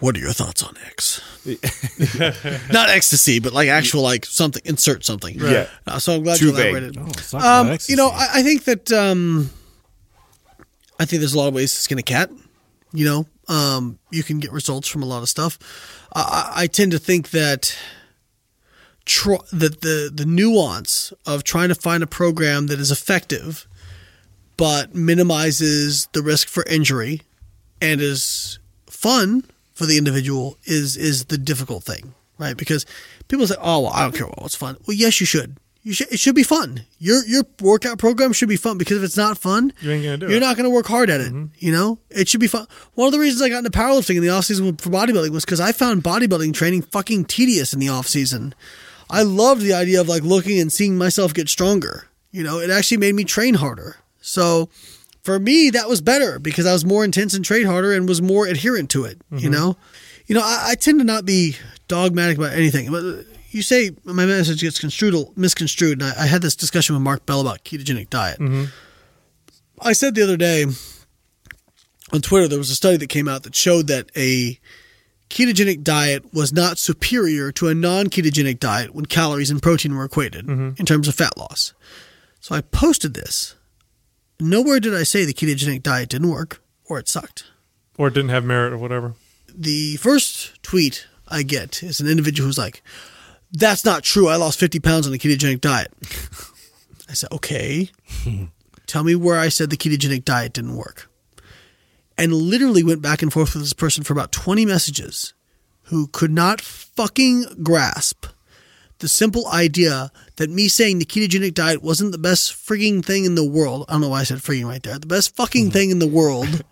what 0.00 0.14
are 0.16 0.20
your 0.20 0.32
thoughts 0.32 0.62
on 0.62 0.74
X? 0.86 1.20
Not 2.72 2.88
ecstasy, 2.90 3.38
but 3.40 3.52
like 3.52 3.68
actual 3.68 4.02
like 4.02 4.24
something. 4.26 4.62
Insert 4.64 5.04
something. 5.04 5.38
Yeah. 5.38 5.68
Uh, 5.86 5.98
so 5.98 6.14
I'm 6.14 6.22
glad 6.22 6.38
Too 6.38 6.46
you 6.46 6.50
elaborated. 6.54 6.96
Oh, 6.98 7.06
it's 7.06 7.32
not 7.32 7.38
about 7.40 7.72
Um, 7.72 7.78
you 7.88 7.96
know, 7.96 8.08
I, 8.08 8.28
I 8.34 8.42
think 8.42 8.64
that 8.64 8.92
um, 8.92 9.50
I 10.98 11.04
think 11.04 11.20
there's 11.20 11.34
a 11.34 11.38
lot 11.38 11.48
of 11.48 11.54
ways 11.54 11.74
to 11.74 11.80
skin 11.80 11.98
a 11.98 12.02
cat. 12.02 12.30
You 12.92 13.04
know, 13.04 13.26
um, 13.48 13.98
you 14.10 14.22
can 14.22 14.38
get 14.38 14.52
results 14.52 14.88
from 14.88 15.02
a 15.02 15.06
lot 15.06 15.22
of 15.22 15.28
stuff. 15.28 15.58
I, 16.14 16.52
I, 16.54 16.66
tend 16.66 16.92
to 16.92 16.98
think 16.98 17.30
that 17.30 17.76
tr- 19.04 19.44
that 19.52 19.82
the 19.82 20.10
the 20.12 20.24
nuance 20.24 21.12
of 21.26 21.44
trying 21.44 21.68
to 21.68 21.74
find 21.74 22.02
a 22.02 22.06
program 22.06 22.68
that 22.68 22.78
is 22.78 22.90
effective, 22.90 23.66
but 24.56 24.94
minimizes 24.94 26.08
the 26.12 26.22
risk 26.22 26.48
for 26.48 26.64
injury, 26.64 27.22
and 27.80 28.00
is 28.00 28.58
fun 28.86 29.44
for 29.74 29.84
the 29.84 29.98
individual 29.98 30.56
is 30.64 30.96
is 30.96 31.26
the 31.26 31.38
difficult 31.38 31.84
thing, 31.84 32.14
right? 32.38 32.56
Because 32.56 32.86
people 33.28 33.46
say, 33.46 33.56
"Oh, 33.60 33.80
well, 33.80 33.92
I 33.92 34.02
don't 34.02 34.14
care 34.14 34.26
about 34.26 34.42
what's 34.42 34.56
fun." 34.56 34.76
Well, 34.86 34.96
yes, 34.96 35.20
you 35.20 35.26
should. 35.26 35.56
You 35.86 35.92
should. 35.92 36.12
It 36.12 36.18
should 36.18 36.34
be 36.34 36.42
fun. 36.42 36.80
Your 36.98 37.24
your 37.26 37.44
workout 37.60 37.96
program 37.96 38.32
should 38.32 38.48
be 38.48 38.56
fun 38.56 38.76
because 38.76 38.96
if 38.98 39.04
it's 39.04 39.16
not 39.16 39.38
fun, 39.38 39.72
You 39.80 39.92
ain't 39.92 40.02
gonna 40.02 40.16
do 40.16 40.26
you're 40.26 40.38
it. 40.38 40.40
not 40.40 40.56
going 40.56 40.68
to 40.68 40.74
work 40.74 40.86
hard 40.86 41.10
at 41.10 41.20
it. 41.20 41.28
Mm-hmm. 41.28 41.44
You 41.58 41.70
know, 41.70 42.00
it 42.10 42.28
should 42.28 42.40
be 42.40 42.48
fun. 42.48 42.66
One 42.94 43.06
of 43.06 43.12
the 43.12 43.20
reasons 43.20 43.40
I 43.40 43.48
got 43.48 43.58
into 43.58 43.70
powerlifting 43.70 44.16
in 44.16 44.22
the 44.22 44.30
off 44.30 44.46
season 44.46 44.76
for 44.78 44.90
bodybuilding 44.90 45.30
was 45.30 45.44
because 45.44 45.60
I 45.60 45.70
found 45.70 46.02
bodybuilding 46.02 46.54
training 46.54 46.82
fucking 46.82 47.26
tedious 47.26 47.72
in 47.72 47.78
the 47.78 47.88
off 47.88 48.08
season. 48.08 48.52
I 49.08 49.22
loved 49.22 49.62
the 49.62 49.74
idea 49.74 50.00
of 50.00 50.08
like 50.08 50.24
looking 50.24 50.58
and 50.58 50.72
seeing 50.72 50.98
myself 50.98 51.32
get 51.32 51.48
stronger. 51.48 52.08
You 52.32 52.42
know, 52.42 52.58
it 52.58 52.68
actually 52.68 52.96
made 52.96 53.14
me 53.14 53.22
train 53.22 53.54
harder. 53.54 53.98
So 54.20 54.68
for 55.22 55.38
me, 55.38 55.70
that 55.70 55.88
was 55.88 56.00
better 56.00 56.40
because 56.40 56.66
I 56.66 56.72
was 56.72 56.84
more 56.84 57.04
intense 57.04 57.32
and 57.32 57.44
trained 57.44 57.68
harder 57.68 57.92
and 57.92 58.08
was 58.08 58.20
more 58.20 58.48
adherent 58.48 58.90
to 58.90 59.04
it. 59.04 59.20
You 59.30 59.38
mm-hmm. 59.38 59.52
know, 59.52 59.76
you 60.26 60.34
know, 60.34 60.42
I, 60.42 60.70
I 60.70 60.74
tend 60.74 60.98
to 60.98 61.04
not 61.04 61.24
be 61.24 61.54
dogmatic 61.86 62.38
about 62.38 62.54
anything. 62.54 62.90
But 62.90 63.24
you 63.56 63.62
say 63.62 63.90
my 64.04 64.26
message 64.26 64.60
gets 64.60 64.78
construed, 64.78 65.14
misconstrued, 65.36 66.00
and 66.00 66.04
I, 66.04 66.24
I 66.24 66.26
had 66.26 66.42
this 66.42 66.54
discussion 66.54 66.94
with 66.94 67.02
Mark 67.02 67.24
Bell 67.24 67.40
about 67.40 67.64
ketogenic 67.64 68.10
diet. 68.10 68.38
Mm-hmm. 68.38 68.66
I 69.80 69.94
said 69.94 70.14
the 70.14 70.22
other 70.22 70.36
day 70.36 70.66
on 72.12 72.20
Twitter 72.20 72.48
there 72.48 72.58
was 72.58 72.70
a 72.70 72.76
study 72.76 72.98
that 72.98 73.08
came 73.08 73.28
out 73.28 73.42
that 73.44 73.54
showed 73.54 73.86
that 73.88 74.10
a 74.14 74.60
ketogenic 75.30 75.82
diet 75.82 76.32
was 76.32 76.52
not 76.52 76.78
superior 76.78 77.50
to 77.52 77.68
a 77.68 77.74
non-ketogenic 77.74 78.60
diet 78.60 78.94
when 78.94 79.06
calories 79.06 79.50
and 79.50 79.62
protein 79.62 79.96
were 79.96 80.04
equated 80.04 80.46
mm-hmm. 80.46 80.70
in 80.78 80.86
terms 80.86 81.08
of 81.08 81.14
fat 81.14 81.36
loss. 81.36 81.72
So 82.40 82.54
I 82.54 82.60
posted 82.60 83.14
this. 83.14 83.56
Nowhere 84.38 84.80
did 84.80 84.94
I 84.94 85.02
say 85.02 85.24
the 85.24 85.34
ketogenic 85.34 85.82
diet 85.82 86.10
didn't 86.10 86.30
work 86.30 86.62
or 86.84 86.98
it 86.98 87.08
sucked. 87.08 87.44
or 87.98 88.08
it 88.08 88.14
didn't 88.14 88.30
have 88.30 88.44
merit 88.44 88.72
or 88.72 88.78
whatever. 88.78 89.14
The 89.54 89.96
first 89.96 90.62
tweet 90.62 91.06
I 91.28 91.42
get 91.42 91.82
is 91.82 92.00
an 92.00 92.08
individual 92.08 92.46
who's 92.46 92.58
like, 92.58 92.82
"That's 93.58 93.84
not 93.84 94.02
true. 94.02 94.28
I 94.28 94.36
lost 94.36 94.58
50 94.58 94.80
pounds 94.80 95.06
on 95.06 95.12
the 95.12 95.18
ketogenic 95.18 95.60
diet." 95.60 95.92
I 97.08 97.14
said, 97.14 97.32
"Okay, 97.32 97.90
tell 98.86 99.04
me 99.04 99.14
where 99.14 99.38
I 99.38 99.48
said 99.48 99.70
the 99.70 99.76
ketogenic 99.76 100.24
diet 100.24 100.52
didn't 100.52 100.76
work." 100.76 101.10
And 102.18 102.32
literally 102.32 102.82
went 102.82 103.02
back 103.02 103.22
and 103.22 103.32
forth 103.32 103.54
with 103.54 103.62
this 103.62 103.74
person 103.74 104.02
for 104.02 104.14
about 104.14 104.32
20 104.32 104.64
messages 104.64 105.34
who 105.84 106.06
could 106.06 106.30
not 106.30 106.60
fucking 106.62 107.44
grasp 107.62 108.26
the 108.98 109.08
simple 109.08 109.46
idea 109.48 110.10
that 110.36 110.50
me 110.50 110.68
saying 110.68 110.98
the 110.98 111.04
ketogenic 111.04 111.54
diet 111.54 111.82
wasn't 111.82 112.12
the 112.12 112.18
best 112.18 112.52
frigging 112.52 113.04
thing 113.04 113.24
in 113.24 113.34
the 113.34 113.44
world. 113.44 113.84
I 113.88 113.92
don't 113.92 114.00
know 114.00 114.08
why 114.08 114.20
I 114.20 114.24
said 114.24 114.38
frigging 114.38 114.66
right 114.66 114.82
there. 114.82 114.98
The 114.98 115.06
best 115.06 115.36
fucking 115.36 115.70
thing 115.70 115.90
in 115.90 115.98
the 115.98 116.06
world 116.06 116.64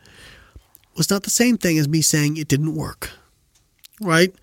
was 0.97 1.11
not 1.11 1.25
the 1.25 1.31
same 1.31 1.59
thing 1.59 1.79
as 1.79 1.89
me 1.89 2.01
saying 2.01 2.37
it 2.37 2.49
didn't 2.49 2.75
work. 2.75 3.11
Right? 4.01 4.35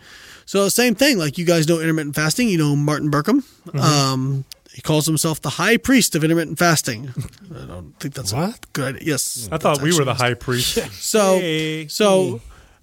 So 0.52 0.68
same 0.68 0.96
thing. 0.96 1.18
Like 1.18 1.38
you 1.38 1.46
guys 1.46 1.66
know 1.70 1.80
intermittent 1.80 2.14
fasting. 2.14 2.50
You 2.50 2.58
know 2.58 2.76
Martin 2.76 3.10
Berkhan. 3.10 3.42
Um, 3.74 4.44
he 4.74 4.82
calls 4.82 5.06
himself 5.06 5.40
the 5.40 5.50
high 5.52 5.78
priest 5.78 6.14
of 6.14 6.26
intermittent 6.26 6.60
fasting. 6.60 7.14
I 7.56 7.66
don't 7.68 7.98
think 8.02 8.16
that's 8.16 8.34
a 8.34 8.36
What? 8.36 8.74
good 8.74 8.96
idea. 8.98 9.08
Yes, 9.14 9.48
I 9.50 9.58
thought 9.58 9.82
we 9.82 9.98
were 9.98 10.04
the 10.04 10.14
high 10.14 10.34
priest. 10.34 10.76
so, 11.02 11.36
Hey. 11.40 11.88
so 11.88 12.42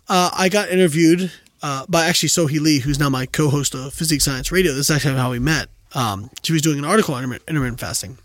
uh, 0.08 0.30
I 0.34 0.48
got 0.48 0.70
interviewed 0.70 1.30
uh, 1.62 1.84
by 1.90 2.06
actually 2.06 2.30
Sohee 2.30 2.58
Lee, 2.58 2.78
who's 2.78 2.98
now 2.98 3.10
my 3.10 3.26
co-host 3.26 3.74
of 3.74 3.92
Physique 3.92 4.22
Science 4.22 4.50
Radio. 4.50 4.72
This 4.72 4.88
is 4.88 4.96
actually 4.96 5.16
how 5.16 5.30
we 5.30 5.38
met. 5.38 5.68
Um, 5.94 6.30
she 6.42 6.54
was 6.54 6.62
doing 6.62 6.78
an 6.78 6.86
article 6.86 7.12
on 7.16 7.22
intermittent, 7.22 7.50
intermittent 7.50 7.80
fasting, 7.80 8.16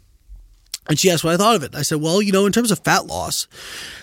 and 0.88 0.98
she 0.98 1.12
asked 1.12 1.26
what 1.26 1.34
I 1.34 1.38
thought 1.38 1.58
of 1.58 1.64
it. 1.64 1.76
I 1.76 1.82
said, 1.82 2.00
"Well, 2.00 2.22
you 2.22 2.32
know, 2.32 2.46
in 2.46 2.54
terms 2.54 2.72
of 2.72 2.80
fat 2.80 3.08
loss, 3.08 3.46
th- 3.48 3.58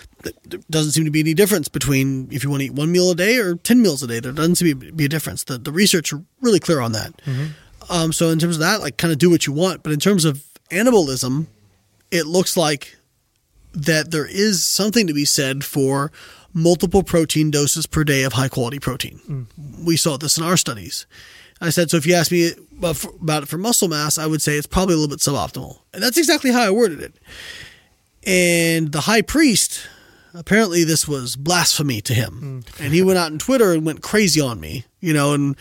doesn't 0.69 0.91
seem 0.91 1.05
to 1.05 1.11
be 1.11 1.19
any 1.19 1.33
difference 1.33 1.67
between 1.67 2.27
if 2.31 2.43
you 2.43 2.49
want 2.49 2.61
to 2.61 2.65
eat 2.65 2.73
one 2.73 2.91
meal 2.91 3.11
a 3.11 3.15
day 3.15 3.37
or 3.37 3.55
ten 3.55 3.81
meals 3.81 4.03
a 4.03 4.07
day. 4.07 4.19
There 4.19 4.31
doesn't 4.31 4.55
seem 4.55 4.79
to 4.79 4.91
be 4.91 5.05
a 5.05 5.09
difference. 5.09 5.43
The 5.43 5.57
the 5.57 5.71
research 5.71 6.13
are 6.13 6.21
really 6.41 6.59
clear 6.59 6.79
on 6.79 6.91
that. 6.91 7.17
Mm-hmm. 7.25 7.91
Um, 7.91 8.13
so 8.13 8.29
in 8.29 8.39
terms 8.39 8.55
of 8.55 8.61
that, 8.61 8.79
like, 8.79 8.97
kind 8.97 9.11
of 9.11 9.17
do 9.17 9.29
what 9.29 9.45
you 9.45 9.53
want. 9.53 9.83
But 9.83 9.91
in 9.91 9.99
terms 9.99 10.23
of 10.23 10.43
anabolism, 10.69 11.47
it 12.11 12.25
looks 12.25 12.55
like 12.55 12.97
that 13.73 14.11
there 14.11 14.25
is 14.25 14.63
something 14.63 15.07
to 15.07 15.13
be 15.13 15.25
said 15.25 15.63
for 15.63 16.11
multiple 16.53 17.03
protein 17.03 17.49
doses 17.49 17.87
per 17.87 18.03
day 18.03 18.23
of 18.23 18.33
high 18.33 18.49
quality 18.49 18.79
protein. 18.79 19.19
Mm. 19.27 19.85
We 19.85 19.97
saw 19.97 20.17
this 20.17 20.37
in 20.37 20.43
our 20.43 20.57
studies. 20.57 21.05
I 21.61 21.69
said, 21.69 21.89
so 21.89 21.97
if 21.97 22.05
you 22.05 22.15
ask 22.15 22.31
me 22.31 22.49
uh, 22.49 22.53
about 22.77 23.05
about 23.21 23.43
it 23.43 23.49
for 23.49 23.57
muscle 23.57 23.87
mass, 23.87 24.17
I 24.17 24.25
would 24.25 24.41
say 24.41 24.57
it's 24.57 24.67
probably 24.67 24.95
a 24.95 24.97
little 24.97 25.15
bit 25.15 25.19
suboptimal. 25.19 25.79
And 25.93 26.01
that's 26.01 26.17
exactly 26.17 26.51
how 26.51 26.63
I 26.63 26.71
worded 26.71 27.01
it. 27.01 27.13
And 28.25 28.91
the 28.91 29.01
high 29.01 29.21
priest, 29.21 29.87
apparently 30.33 30.83
this 30.83 31.07
was 31.07 31.35
blasphemy 31.35 32.01
to 32.01 32.13
him. 32.13 32.63
Mm. 32.63 32.79
And 32.83 32.93
he 32.93 33.01
went 33.01 33.17
out 33.17 33.31
on 33.31 33.37
Twitter 33.37 33.73
and 33.73 33.85
went 33.85 34.01
crazy 34.01 34.41
on 34.41 34.59
me, 34.59 34.85
you 34.99 35.13
know, 35.13 35.33
and 35.33 35.55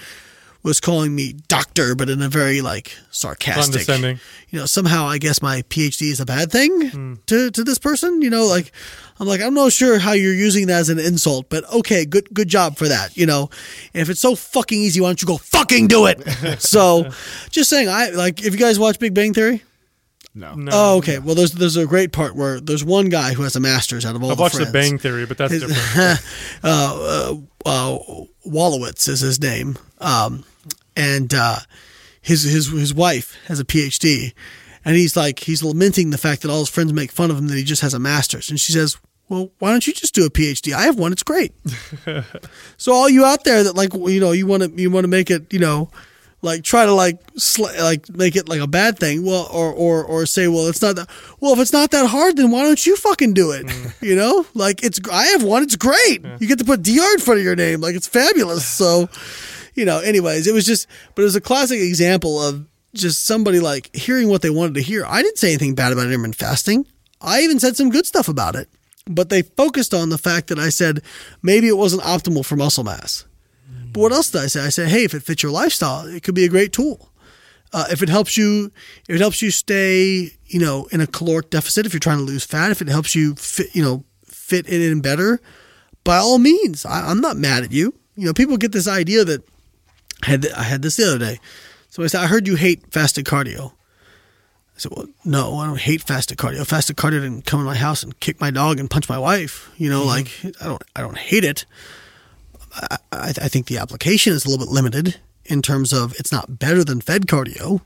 was 0.62 0.81
calling 0.81 1.15
me 1.15 1.32
doctor, 1.49 1.94
but 1.94 2.10
in 2.10 2.20
a 2.20 2.28
very 2.28 2.60
like 2.60 2.94
sarcastic, 3.10 3.86
Condescending. 3.86 4.20
you 4.50 4.58
know, 4.58 4.66
somehow 4.66 5.07
I 5.07 5.18
guess 5.18 5.40
my 5.40 5.62
PhD 5.62 6.10
is 6.10 6.20
a 6.20 6.26
bad 6.26 6.52
thing 6.52 6.90
mm. 6.90 7.26
to, 7.26 7.50
to 7.50 7.65
this 7.65 7.78
person, 7.78 8.20
you 8.20 8.28
know, 8.28 8.44
like 8.44 8.73
I'm 9.18 9.26
like, 9.26 9.40
I'm 9.40 9.55
not 9.55 9.73
sure 9.73 9.99
how 9.99 10.12
you're 10.12 10.34
using 10.34 10.66
that 10.66 10.81
as 10.81 10.89
an 10.90 10.99
insult, 10.99 11.49
but 11.49 11.70
okay, 11.73 12.05
good, 12.05 12.28
good 12.34 12.49
job 12.49 12.76
for 12.76 12.89
that, 12.89 13.16
you 13.16 13.24
know, 13.24 13.49
and 13.94 14.02
if 14.02 14.10
it's 14.10 14.20
so 14.20 14.34
fucking 14.34 14.78
easy, 14.78 15.00
why 15.00 15.08
don't 15.08 15.23
you 15.23 15.28
go 15.28 15.39
fucking 15.39 15.89
do 15.89 16.07
it? 16.07 16.20
so 16.60 17.10
just 17.49 17.70
saying, 17.70 17.89
I 17.89 18.10
like, 18.10 18.44
if 18.44 18.52
you 18.52 18.60
guys 18.60 18.78
watch 18.78 18.99
Big 18.99 19.15
Bang 19.15 19.32
Theory, 19.32 19.62
No. 20.34 20.55
No. 20.55 20.70
oh, 20.73 20.97
okay. 20.99 21.18
Well, 21.18 21.34
there's, 21.34 21.52
there's 21.52 21.76
a 21.76 21.86
great 21.86 22.12
part 22.12 22.36
where 22.36 22.60
there's 22.60 22.84
one 22.84 23.09
guy 23.09 23.34
who 23.34 23.42
has 23.42 23.57
a 23.57 23.60
master's 23.60 24.07
out 24.07 24.15
of 24.15 24.23
all 24.23 24.31
I've 24.31 24.36
the 24.36 24.42
watched 24.42 24.59
The. 24.59 24.67
Bang 24.67 24.97
Theory, 24.99 25.26
but 25.26 25.39
that's 25.39 25.59
different. 25.59 26.20
uh, 26.62 27.36
uh, 27.67 27.99
Wolowitz 28.47 29.09
is 29.09 29.20
his 29.20 29.41
name, 29.41 29.76
um, 29.99 30.44
and 30.97 31.34
uh, 31.34 31.59
his 32.20 32.44
his 32.44 32.68
his 32.68 32.94
wife 32.94 33.36
has 33.47 33.59
a 33.59 33.65
PhD, 33.65 34.33
and 34.84 34.97
he's 34.97 35.17
like 35.17 35.41
he's 35.41 35.65
lamenting 35.65 36.10
the 36.10 36.18
fact 36.18 36.42
that 36.42 36.50
all 36.50 36.60
his 36.60 36.68
friends 36.68 36.92
make 36.92 37.10
fun 37.10 37.31
of 37.31 37.39
him 37.39 37.49
that 37.49 37.57
he 37.57 37.65
just 37.65 37.83
has 37.83 37.92
a 37.94 37.99
master's, 37.99 38.50
and 38.50 38.60
she 38.60 38.73
says, 38.73 38.97
"Well, 39.28 39.50
why 39.59 39.70
don't 39.70 39.86
you 39.86 39.92
just 39.92 40.15
do 40.15 40.25
a 40.25 40.31
PhD? 40.31 40.73
I 40.73 40.83
have 40.83 40.99
one; 40.99 41.12
it's 41.12 41.25
great." 41.25 41.52
so 42.76 42.92
all 42.92 43.09
you 43.09 43.25
out 43.25 43.44
there 43.44 43.65
that 43.65 43.75
like 43.75 43.92
you 43.94 44.20
know 44.20 44.33
you 44.33 44.47
want 44.47 44.62
to 44.62 44.70
you 44.81 44.91
want 44.91 45.05
to 45.05 45.09
make 45.09 45.31
it 45.31 45.52
you 45.52 45.59
know. 45.59 45.91
Like 46.43 46.62
try 46.62 46.86
to 46.86 46.93
like 46.93 47.19
sl- 47.36 47.67
like 47.81 48.09
make 48.09 48.35
it 48.35 48.49
like 48.49 48.60
a 48.60 48.67
bad 48.67 48.99
thing, 48.99 49.27
well, 49.27 49.47
or 49.52 49.70
or 49.73 50.02
or 50.02 50.25
say, 50.25 50.49
well, 50.49 50.69
it's 50.69 50.81
not 50.81 50.97
that. 50.97 51.09
Well, 51.39 51.52
if 51.52 51.59
it's 51.59 51.73
not 51.73 51.91
that 51.91 52.07
hard, 52.07 52.36
then 52.36 52.51
why 52.51 52.62
don't 52.62 52.85
you 52.86 52.97
fucking 52.97 53.35
do 53.35 53.51
it? 53.51 53.67
Mm. 53.67 54.02
You 54.02 54.17
know, 54.17 54.47
like 54.55 54.83
it's. 54.83 54.99
I 55.12 55.27
have 55.27 55.43
one. 55.43 55.62
It's 55.62 55.77
great. 55.77 56.25
You 56.41 56.49
get 56.49 56.59
to 56.59 56.65
put 56.65 56.83
Dr 56.83 57.12
in 57.12 57.19
front 57.19 57.41
of 57.41 57.44
your 57.44 57.57
name. 57.57 57.83
Like 57.83 57.94
it's 57.94 58.07
fabulous. 58.07 58.67
So, 58.67 59.10
you 59.75 59.85
know. 59.85 59.99
Anyways, 59.99 60.47
it 60.47 60.55
was 60.55 60.65
just, 60.65 60.86
but 61.15 61.23
it 61.23 61.27
was 61.27 61.36
a 61.36 61.43
classic 61.43 61.78
example 61.78 62.41
of 62.43 62.67
just 62.94 63.27
somebody 63.27 63.60
like 63.60 63.94
hearing 63.94 64.28
what 64.31 64.41
they 64.41 64.51
wanted 64.51 64.75
to 64.77 64.83
hear. 64.83 65.05
I 65.07 65.20
didn't 65.20 65.39
say 65.39 65.49
anything 65.49 65.75
bad 65.75 65.93
about 65.93 66.07
intermittent 66.07 66.36
fasting. 66.36 66.86
I 67.20 67.43
even 67.43 67.60
said 67.60 67.77
some 67.77 67.91
good 67.91 68.07
stuff 68.07 68.28
about 68.28 68.57
it, 68.57 68.69
but 69.07 69.28
they 69.28 69.43
focused 69.43 69.93
on 69.93 70.09
the 70.09 70.17
fact 70.17 70.49
that 70.49 70.59
I 70.59 70.70
said 70.70 71.02
maybe 71.43 71.69
it 71.69 71.77
wasn't 71.77 72.02
optimal 72.02 72.47
for 72.47 72.57
muscle 72.57 72.85
mass. 72.85 73.27
But 73.93 74.01
what 74.01 74.12
else 74.12 74.31
did 74.31 74.43
I 74.43 74.47
say? 74.47 74.60
I 74.60 74.69
said, 74.69 74.89
hey, 74.89 75.05
if 75.05 75.15
it 75.15 75.23
fits 75.23 75.43
your 75.43 75.52
lifestyle, 75.52 76.07
it 76.07 76.23
could 76.23 76.35
be 76.35 76.44
a 76.44 76.49
great 76.49 76.73
tool. 76.73 77.10
Uh, 77.73 77.86
if 77.91 78.02
it 78.02 78.09
helps 78.09 78.36
you, 78.36 78.73
if 79.09 79.15
it 79.15 79.20
helps 79.20 79.43
you 79.43 79.51
stay, 79.51 80.31
you 80.47 80.59
know, 80.59 80.89
in 80.91 81.01
a 81.01 81.07
caloric 81.07 81.51
deficit, 81.51 81.86
if 81.86 81.93
you're 81.93 82.01
trying 82.01 82.19
to 82.19 82.25
lose 82.25 82.44
fat, 82.44 82.70
if 82.70 82.83
it 82.83 82.89
helps 82.89 83.15
you 83.15 83.35
fit, 83.36 83.75
you 83.75 83.83
know, 83.83 84.05
fit 84.25 84.69
it 84.69 84.83
in 84.83 85.01
better, 85.01 85.41
by 86.02 86.17
all 86.17 86.39
means, 86.39 86.85
I, 86.85 87.09
I'm 87.09 87.20
not 87.20 87.36
mad 87.36 87.62
at 87.62 87.73
you. 87.73 87.94
You 88.17 88.27
know, 88.27 88.33
people 88.33 88.57
get 88.57 88.73
this 88.73 88.89
idea 88.89 89.25
that 89.25 89.44
I 90.25 90.31
had 90.31 90.47
I 90.52 90.65
had 90.65 90.83
this 90.83 90.97
the 90.97 91.07
other 91.07 91.19
day. 91.19 91.41
So 91.89 92.02
I 92.02 92.09
said, 92.09 92.23
I 92.23 92.27
heard 92.27 92.47
you 92.47 92.57
hate 92.57 92.93
fasted 92.93 93.25
cardio. 93.25 93.73
I 94.75 94.78
said, 94.78 94.93
well, 94.97 95.07
no, 95.25 95.59
I 95.59 95.67
don't 95.67 95.78
hate 95.78 96.02
fasted 96.02 96.39
cardio. 96.39 96.67
Fasted 96.67 96.97
cardio 96.97 97.20
didn't 97.20 97.47
come 97.47 97.60
in 97.60 97.67
my 97.67 97.77
house 97.77 98.02
and 98.02 98.19
kick 98.19 98.41
my 98.41 98.51
dog 98.51 98.81
and 98.81 98.91
punch 98.91 99.09
my 99.09 99.19
wife. 99.19 99.70
You 99.77 99.91
know, 99.91 100.05
like 100.05 100.28
I 100.60 100.67
don't, 100.67 100.83
I 100.97 101.02
don't 101.02 101.19
hate 101.19 101.44
it. 101.44 101.67
I, 102.73 102.99
I 103.12 103.49
think 103.49 103.66
the 103.66 103.78
application 103.78 104.32
is 104.32 104.44
a 104.44 104.49
little 104.49 104.65
bit 104.65 104.73
limited 104.73 105.18
in 105.44 105.62
terms 105.62 105.92
of 105.92 106.15
it's 106.18 106.32
not 106.32 106.58
better 106.58 106.84
than 106.84 107.00
fed 107.00 107.26
cardio. 107.26 107.81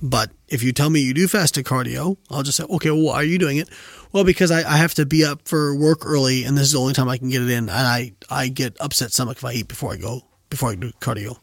But 0.00 0.30
if 0.48 0.62
you 0.62 0.72
tell 0.72 0.90
me 0.90 1.00
you 1.00 1.12
do 1.12 1.26
fasted 1.26 1.64
cardio, 1.64 2.16
I'll 2.30 2.44
just 2.44 2.56
say, 2.56 2.64
okay, 2.64 2.90
well, 2.90 3.02
why 3.02 3.14
are 3.14 3.24
you 3.24 3.38
doing 3.38 3.56
it? 3.56 3.68
Well, 4.12 4.22
because 4.22 4.50
I, 4.50 4.58
I 4.58 4.76
have 4.76 4.94
to 4.94 5.06
be 5.06 5.24
up 5.24 5.46
for 5.46 5.74
work 5.74 6.06
early, 6.06 6.44
and 6.44 6.56
this 6.56 6.66
is 6.66 6.72
the 6.72 6.78
only 6.78 6.94
time 6.94 7.08
I 7.08 7.18
can 7.18 7.30
get 7.30 7.42
it 7.42 7.50
in, 7.50 7.68
and 7.68 7.70
I 7.70 8.12
I 8.30 8.48
get 8.48 8.76
upset 8.80 9.12
stomach 9.12 9.38
if 9.38 9.44
I 9.44 9.52
eat 9.52 9.68
before 9.68 9.92
I 9.92 9.96
go 9.96 10.22
before 10.50 10.70
I 10.70 10.76
do 10.76 10.92
cardio. 11.00 11.38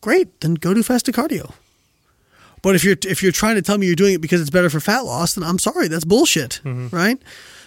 Great, 0.00 0.40
then 0.40 0.54
go 0.54 0.72
do 0.74 0.82
fasted 0.82 1.14
cardio. 1.14 1.52
But 2.62 2.74
if 2.74 2.84
you're 2.84 2.96
if 3.04 3.22
you're 3.22 3.32
trying 3.32 3.56
to 3.56 3.62
tell 3.62 3.76
me 3.76 3.86
you're 3.86 3.96
doing 3.96 4.14
it 4.14 4.20
because 4.20 4.40
it's 4.40 4.50
better 4.50 4.70
for 4.70 4.80
fat 4.80 5.04
loss, 5.04 5.34
then 5.34 5.44
I'm 5.44 5.58
sorry, 5.58 5.88
that's 5.88 6.04
bullshit, 6.04 6.60
mm-hmm. 6.64 6.94
right? 6.94 7.20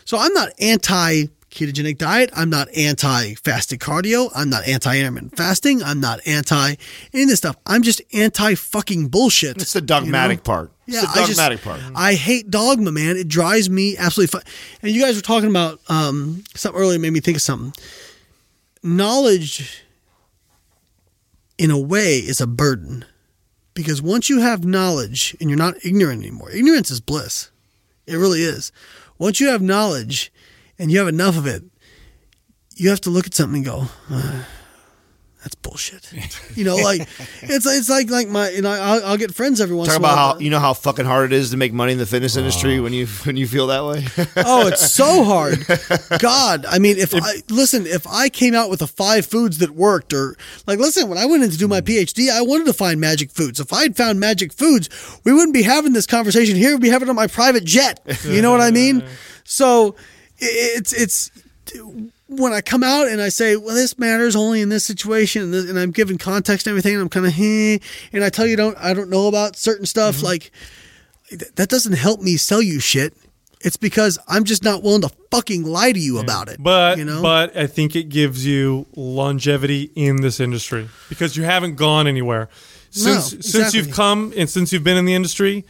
So 0.05 0.17
I'm 0.17 0.33
not 0.33 0.49
anti 0.59 1.25
ketogenic 1.55 1.97
diet. 1.97 2.29
I'm 2.35 2.49
not 2.49 2.67
anti 2.75 3.33
fasted 3.35 3.79
cardio. 3.79 4.29
I'm 4.35 4.49
not 4.49 4.67
anti 4.67 4.97
intermittent 4.99 5.35
fasting. 5.35 5.81
I'm 5.81 5.99
not 5.99 6.19
anti 6.27 6.75
any 7.13 7.23
of 7.23 7.29
this 7.29 7.39
stuff. 7.39 7.55
I'm 7.65 7.81
just 7.81 8.01
anti 8.13 8.53
fucking 8.55 9.07
bullshit. 9.07 9.57
It's 9.61 9.73
the 9.73 9.81
dogmatic 9.81 10.43
part. 10.43 10.71
It's 10.87 11.01
the 11.01 11.07
I 11.07 11.25
just- 11.25 11.29
dogmatic 11.39 11.61
part. 11.63 11.79
I 11.95 12.13
hate 12.13 12.51
dogma, 12.51 12.91
man. 12.91 13.17
It 13.17 13.27
drives 13.27 13.69
me 13.69 13.97
absolutely. 13.97 14.39
Fu- 14.39 14.45
and 14.83 14.91
you 14.91 15.01
guys 15.01 15.15
were 15.15 15.21
talking 15.21 15.49
about 15.49 15.79
um, 15.89 16.43
something 16.53 16.79
earlier, 16.79 16.99
made 16.99 17.13
me 17.13 17.19
think 17.21 17.37
of 17.37 17.41
something. 17.41 17.73
Knowledge, 18.83 19.83
in 21.57 21.71
a 21.71 21.79
way, 21.79 22.17
is 22.17 22.39
a 22.39 22.45
burden 22.47 23.05
because 23.73 24.01
once 24.01 24.29
you 24.29 24.41
have 24.41 24.63
knowledge 24.63 25.35
and 25.39 25.49
you're 25.49 25.57
not 25.57 25.83
ignorant 25.83 26.21
anymore, 26.21 26.51
ignorance 26.51 26.91
is 26.91 27.01
bliss. 27.01 27.49
It 28.05 28.15
really 28.17 28.41
is. 28.43 28.71
Once 29.17 29.39
you 29.39 29.47
have 29.47 29.61
knowledge 29.61 30.31
and 30.79 30.91
you 30.91 30.99
have 30.99 31.07
enough 31.07 31.37
of 31.37 31.45
it, 31.47 31.63
you 32.75 32.89
have 32.89 33.01
to 33.01 33.09
look 33.09 33.25
at 33.25 33.33
something 33.33 33.57
and 33.57 33.65
go, 33.65 33.87
"Ah, 34.09 34.45
"That's 35.41 35.55
bullshit." 35.55 36.11
You 36.55 36.63
know, 36.63 36.77
like 36.77 37.01
it's 37.41 37.65
it's 37.65 37.89
like 37.89 38.09
like 38.09 38.29
my 38.29 38.49
you 38.49 38.61
know 38.61 38.69
I'll, 38.71 39.05
I'll 39.07 39.17
get 39.17 39.35
friends 39.35 39.59
every 39.59 39.75
once 39.75 39.89
Talk 39.89 39.97
in 39.97 40.03
a 40.03 40.07
about 40.07 40.15
while. 40.15 40.33
how 40.35 40.39
you 40.39 40.49
know 40.49 40.59
how 40.59 40.73
fucking 40.73 41.05
hard 41.05 41.33
it 41.33 41.35
is 41.35 41.49
to 41.51 41.57
make 41.57 41.73
money 41.73 41.91
in 41.91 41.97
the 41.97 42.05
fitness 42.05 42.37
industry 42.37 42.79
when 42.79 42.93
you 42.93 43.07
when 43.25 43.35
you 43.35 43.45
feel 43.45 43.67
that 43.67 43.83
way. 43.83 44.05
Oh, 44.47 44.67
it's 44.67 44.91
so 44.93 45.23
hard. 45.25 45.65
God, 46.19 46.65
I 46.65 46.79
mean, 46.79 46.97
if, 46.97 47.13
I 47.13 47.41
listen, 47.49 47.85
if 47.87 48.07
I 48.07 48.29
came 48.29 48.53
out 48.53 48.69
with 48.69 48.79
the 48.79 48.87
five 48.87 49.25
foods 49.25 49.57
that 49.57 49.71
worked, 49.71 50.13
or 50.13 50.37
like, 50.67 50.79
listen, 50.79 51.09
when 51.09 51.17
I 51.17 51.25
went 51.25 51.43
in 51.43 51.49
to 51.51 51.57
do 51.57 51.67
my 51.67 51.81
PhD, 51.81 52.29
I 52.31 52.41
wanted 52.41 52.67
to 52.67 52.73
find 52.73 53.01
magic 53.01 53.31
foods. 53.31 53.59
If 53.59 53.73
I 53.73 53.81
had 53.83 53.97
found 53.97 54.19
magic 54.19 54.53
foods, 54.53 54.89
we 55.25 55.33
wouldn't 55.33 55.53
be 55.53 55.63
having 55.63 55.91
this 55.93 56.05
conversation 56.05 56.55
here. 56.55 56.71
We'd 56.71 56.81
be 56.81 56.89
having 56.89 57.07
it 57.07 57.09
on 57.09 57.15
my 57.17 57.27
private 57.27 57.65
jet. 57.65 57.99
You 58.23 58.41
know 58.41 58.51
what 58.51 58.61
I 58.61 58.71
mean? 58.71 59.03
So 59.43 59.95
i- 59.97 60.01
it's 60.39 60.93
it's 60.93 61.31
when 62.27 62.53
I 62.53 62.61
come 62.61 62.83
out 62.83 63.07
and 63.07 63.21
I 63.21 63.29
say, 63.29 63.55
well, 63.55 63.75
this 63.75 63.97
matters 63.99 64.35
only 64.35 64.61
in 64.61 64.69
this 64.69 64.85
situation, 64.85 65.43
and, 65.43 65.53
this, 65.53 65.69
and 65.69 65.77
I'm 65.77 65.91
giving 65.91 66.17
context 66.17 66.67
and 66.67 66.71
everything, 66.71 66.93
and 66.93 67.01
I'm 67.01 67.09
kind 67.09 67.25
of, 67.25 67.33
hey, 67.33 67.79
and 68.13 68.23
I 68.23 68.29
tell 68.29 68.45
you, 68.47 68.55
don't 68.55 68.77
I 68.77 68.93
don't 68.93 69.09
know 69.09 69.27
about 69.27 69.55
certain 69.55 69.85
stuff, 69.85 70.17
mm-hmm. 70.17 70.25
like 70.25 70.51
th- 71.29 71.51
that 71.55 71.69
doesn't 71.69 71.93
help 71.93 72.21
me 72.21 72.37
sell 72.37 72.61
you 72.61 72.79
shit. 72.79 73.13
It's 73.61 73.77
because 73.77 74.19
I'm 74.27 74.43
just 74.43 74.63
not 74.63 74.83
willing 74.83 75.01
to 75.01 75.09
fucking 75.31 75.63
lie 75.63 75.91
to 75.91 75.99
you 75.99 76.19
about 76.19 76.49
it. 76.49 76.61
But 76.61 76.99
you 76.99 77.05
know, 77.05 77.21
but 77.21 77.57
I 77.57 77.65
think 77.67 77.95
it 77.95 78.09
gives 78.09 78.45
you 78.45 78.85
longevity 78.95 79.91
in 79.95 80.17
this 80.17 80.39
industry 80.39 80.87
because 81.09 81.35
you 81.35 81.43
haven't 81.43 81.75
gone 81.75 82.05
anywhere 82.05 82.49
since 82.91 83.29
since 83.29 83.45
exactly. 83.47 83.79
you've 83.79 83.91
come 83.91 84.33
and 84.37 84.49
since 84.49 84.71
you've 84.71 84.83
been 84.83 84.97
in 84.97 85.05
the 85.05 85.15
industry 85.15 85.65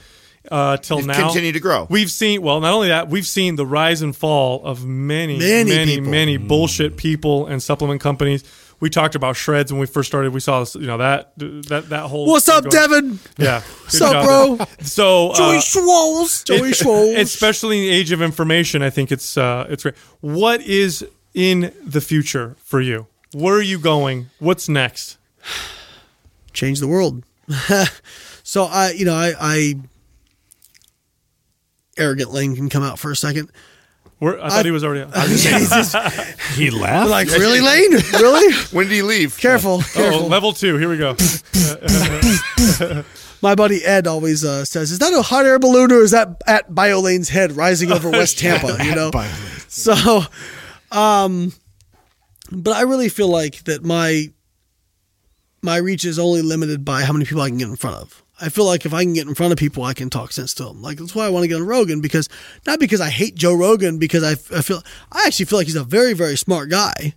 uh, 0.51 0.77
till 0.77 0.97
You've 0.97 1.07
now. 1.07 1.25
Continue 1.27 1.51
to 1.51 1.59
grow. 1.59 1.87
We've 1.89 2.11
seen 2.11 2.41
well, 2.41 2.59
not 2.59 2.73
only 2.73 2.89
that, 2.89 3.09
we've 3.09 3.27
seen 3.27 3.55
the 3.55 3.65
rise 3.65 4.01
and 4.01 4.15
fall 4.15 4.63
of 4.63 4.85
many, 4.85 5.37
Many 5.37 5.69
many, 5.69 5.99
many, 5.99 6.37
people. 6.37 6.47
bullshit 6.47 6.97
people 6.97 7.47
and 7.47 7.61
supplement 7.61 8.01
companies. 8.01 8.43
We 8.81 8.89
talked 8.89 9.15
about 9.15 9.37
shreds 9.37 9.71
when 9.71 9.79
we 9.79 9.87
first 9.87 10.07
started. 10.09 10.33
We 10.33 10.41
saw 10.41 10.59
this, 10.59 10.75
you 10.75 10.85
know 10.85 10.97
that 10.97 11.31
that 11.37 11.89
that 11.89 12.07
whole. 12.07 12.27
what's 12.27 12.49
up, 12.49 12.65
going- 12.65 12.71
Devin? 12.89 13.19
Yeah, 13.37 13.61
What's 13.61 14.01
up, 14.01 14.25
bro? 14.25 14.65
So 14.81 15.29
uh, 15.31 15.35
Joey 15.35 15.61
Swolls. 15.61 16.43
Joey 16.43 16.73
Swolls. 16.73 17.15
especially 17.17 17.77
in 17.79 17.83
the 17.85 17.89
age 17.91 18.11
of 18.11 18.21
information, 18.21 18.81
I 18.81 18.89
think 18.89 19.11
it's 19.13 19.37
uh, 19.37 19.65
it's 19.69 19.83
great. 19.83 19.95
What 20.19 20.61
is 20.61 21.05
in 21.33 21.73
the 21.83 22.01
future 22.01 22.55
for 22.63 22.81
you? 22.81 23.07
Where 23.33 23.55
are 23.55 23.61
you 23.61 23.79
going? 23.79 24.27
What's 24.39 24.67
next? 24.69 25.17
change 26.53 26.79
the 26.79 26.87
world. 26.87 27.23
so 28.43 28.63
I, 28.65 28.91
you 28.91 29.05
know, 29.05 29.13
I, 29.15 29.33
I 29.39 29.73
arrogant 31.97 32.31
Layne 32.31 32.55
can 32.55 32.69
come 32.69 32.83
out 32.83 32.99
for 32.99 33.11
a 33.11 33.15
second. 33.15 33.51
Where, 34.19 34.41
I 34.41 34.49
thought 34.49 34.65
he 34.65 34.71
was 34.71 34.83
already. 34.83 35.01
Out. 35.01 35.27
he 36.55 36.69
laughed. 36.69 37.09
Like, 37.09 37.27
really, 37.27 37.59
Layne? 37.59 37.91
Really? 38.13 38.53
when 38.71 38.87
did 38.87 38.95
he 38.95 39.01
leave? 39.01 39.37
Careful, 39.37 39.79
oh, 39.81 39.91
careful. 39.93 40.27
level 40.27 40.53
two. 40.53 40.77
Here 40.77 40.87
we 40.87 40.97
go. 40.97 41.15
My 43.41 43.55
buddy 43.55 43.83
Ed 43.83 44.07
always 44.07 44.45
uh, 44.45 44.63
says, 44.63 44.91
"Is 44.91 44.99
that 44.99 45.13
a 45.13 45.21
hot 45.21 45.45
air 45.45 45.59
balloon 45.59 45.91
or 45.91 45.99
is 45.99 46.11
that 46.11 46.41
at 46.47 46.71
BioLayne's 46.71 47.27
head 47.29 47.51
rising 47.51 47.91
over 47.91 48.09
West 48.09 48.39
Tampa?" 48.39 48.77
You 48.83 48.95
know. 48.95 49.11
So, 49.67 50.21
um, 50.91 51.51
but 52.51 52.77
I 52.77 52.83
really 52.83 53.09
feel 53.09 53.27
like 53.27 53.65
that 53.65 53.83
my 53.83 54.31
my 55.61 55.77
reach 55.77 56.05
is 56.05 56.17
only 56.17 56.41
limited 56.41 56.85
by 56.85 57.03
how 57.03 57.11
many 57.11 57.25
people 57.25 57.41
I 57.41 57.49
can 57.49 57.57
get 57.57 57.67
in 57.67 57.75
front 57.75 57.97
of. 57.97 58.23
I 58.39 58.49
feel 58.49 58.65
like 58.65 58.85
if 58.85 58.93
I 58.93 59.03
can 59.03 59.13
get 59.13 59.27
in 59.27 59.35
front 59.35 59.53
of 59.53 59.57
people, 59.57 59.83
I 59.83 59.93
can 59.93 60.09
talk 60.09 60.31
sense 60.31 60.53
to 60.55 60.65
them. 60.65 60.81
Like 60.81 60.97
that's 60.97 61.15
why 61.15 61.25
I 61.25 61.29
want 61.29 61.43
to 61.43 61.47
get 61.47 61.55
on 61.55 61.65
Rogan 61.65 62.01
because 62.01 62.27
not 62.65 62.79
because 62.79 62.99
I 62.99 63.09
hate 63.09 63.35
Joe 63.35 63.53
Rogan 63.53 63.97
because 63.97 64.23
I, 64.23 64.31
I 64.55 64.61
feel 64.61 64.83
I 65.11 65.23
actually 65.25 65.45
feel 65.45 65.59
like 65.59 65.67
he's 65.67 65.75
a 65.75 65.83
very 65.83 66.13
very 66.13 66.35
smart 66.35 66.69
guy, 66.69 67.15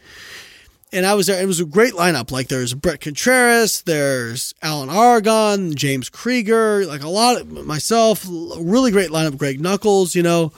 And 0.93 1.05
I 1.05 1.15
was 1.15 1.27
there. 1.27 1.43
It 1.43 1.47
was 1.47 1.59
a 1.61 1.65
great 1.65 1.95
lineup. 1.95 2.31
Like 2.31 2.47
there's 2.49 2.73
Bret 2.73 3.01
Contreras, 3.01 3.83
there's 3.83 4.55
Alan 4.63 4.89
Aragon, 4.89 5.75
James 5.75 6.09
Krieger, 6.09 6.87
like 6.87 7.03
a 7.03 7.09
lot 7.09 7.41
of 7.41 7.67
myself. 7.67 8.27
a 8.27 8.61
Really 8.61 8.91
great 8.91 9.11
lineup. 9.11 9.37
Greg 9.37 9.61
Nuckols, 9.61 10.15
you 10.15 10.23
know 10.23 10.53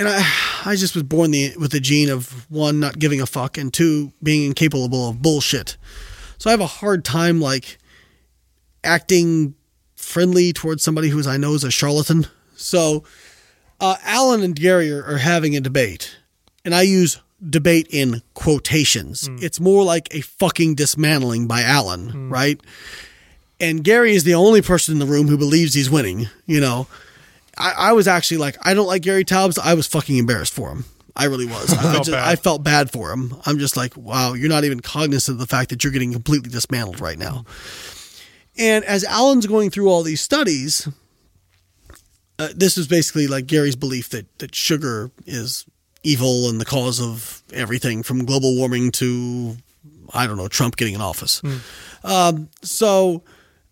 and 0.00 0.08
I, 0.08 0.22
I 0.64 0.76
just 0.76 0.94
was 0.94 1.02
born 1.02 1.30
the, 1.30 1.54
with 1.58 1.72
the 1.72 1.80
gene 1.80 2.08
of 2.08 2.50
one 2.50 2.80
not 2.80 2.98
giving 2.98 3.20
a 3.20 3.26
fuck 3.26 3.58
and 3.58 3.72
two 3.72 4.12
being 4.22 4.44
incapable 4.44 5.10
of 5.10 5.20
bullshit. 5.20 5.76
So 6.40 6.48
I 6.48 6.52
have 6.52 6.60
a 6.60 6.66
hard 6.66 7.04
time 7.04 7.38
like 7.38 7.78
acting 8.82 9.54
friendly 9.94 10.54
towards 10.54 10.82
somebody 10.82 11.10
who 11.10 11.22
I 11.28 11.36
know 11.36 11.52
is 11.52 11.64
a 11.64 11.70
charlatan. 11.70 12.26
So 12.56 13.04
uh, 13.78 13.96
Alan 14.04 14.42
and 14.42 14.56
Gary 14.56 14.90
are, 14.90 15.04
are 15.04 15.18
having 15.18 15.54
a 15.54 15.60
debate, 15.60 16.16
and 16.64 16.74
I 16.74 16.82
use 16.82 17.20
debate 17.46 17.88
in 17.90 18.22
quotations. 18.32 19.28
It's 19.42 19.60
more 19.60 19.84
like 19.84 20.08
a 20.14 20.22
fucking 20.22 20.76
dismantling 20.76 21.46
by 21.46 21.60
Alan, 21.60 22.30
right? 22.30 22.58
And 23.60 23.84
Gary 23.84 24.14
is 24.14 24.24
the 24.24 24.34
only 24.34 24.62
person 24.62 24.94
in 24.94 24.98
the 24.98 25.06
room 25.06 25.28
who 25.28 25.36
believes 25.36 25.74
he's 25.74 25.90
winning. 25.90 26.28
You 26.46 26.60
know. 26.60 26.86
I, 27.58 27.74
I 27.76 27.92
was 27.92 28.08
actually 28.08 28.38
like, 28.38 28.56
I 28.62 28.72
don't 28.72 28.86
like 28.86 29.02
Gary 29.02 29.24
Taubes. 29.24 29.58
I 29.58 29.74
was 29.74 29.86
fucking 29.86 30.16
embarrassed 30.16 30.54
for 30.54 30.70
him. 30.70 30.84
I 31.16 31.24
really 31.26 31.46
was. 31.46 31.72
I, 31.78 31.82
felt 31.82 31.96
just, 31.96 32.10
bad. 32.10 32.28
I 32.28 32.36
felt 32.36 32.62
bad 32.62 32.90
for 32.90 33.10
him. 33.10 33.34
I'm 33.46 33.58
just 33.58 33.76
like, 33.76 33.96
wow, 33.96 34.34
you're 34.34 34.48
not 34.48 34.64
even 34.64 34.80
cognizant 34.80 35.36
of 35.36 35.38
the 35.38 35.46
fact 35.46 35.70
that 35.70 35.84
you're 35.84 35.92
getting 35.92 36.12
completely 36.12 36.50
dismantled 36.50 37.00
right 37.00 37.18
now. 37.18 37.44
And 38.58 38.84
as 38.84 39.04
Alan's 39.04 39.46
going 39.46 39.70
through 39.70 39.88
all 39.88 40.02
these 40.02 40.20
studies, 40.20 40.88
uh, 42.38 42.48
this 42.54 42.76
is 42.76 42.88
basically 42.88 43.26
like 43.26 43.46
Gary's 43.46 43.76
belief 43.76 44.10
that 44.10 44.38
that 44.38 44.54
sugar 44.54 45.10
is 45.26 45.66
evil 46.02 46.48
and 46.48 46.60
the 46.60 46.64
cause 46.64 47.00
of 47.00 47.42
everything 47.52 48.02
from 48.02 48.24
global 48.24 48.56
warming 48.56 48.90
to 48.90 49.56
I 50.12 50.26
don't 50.26 50.36
know 50.36 50.48
Trump 50.48 50.76
getting 50.76 50.94
in 50.94 51.00
office. 51.00 51.42
Um, 52.02 52.48
so, 52.62 53.22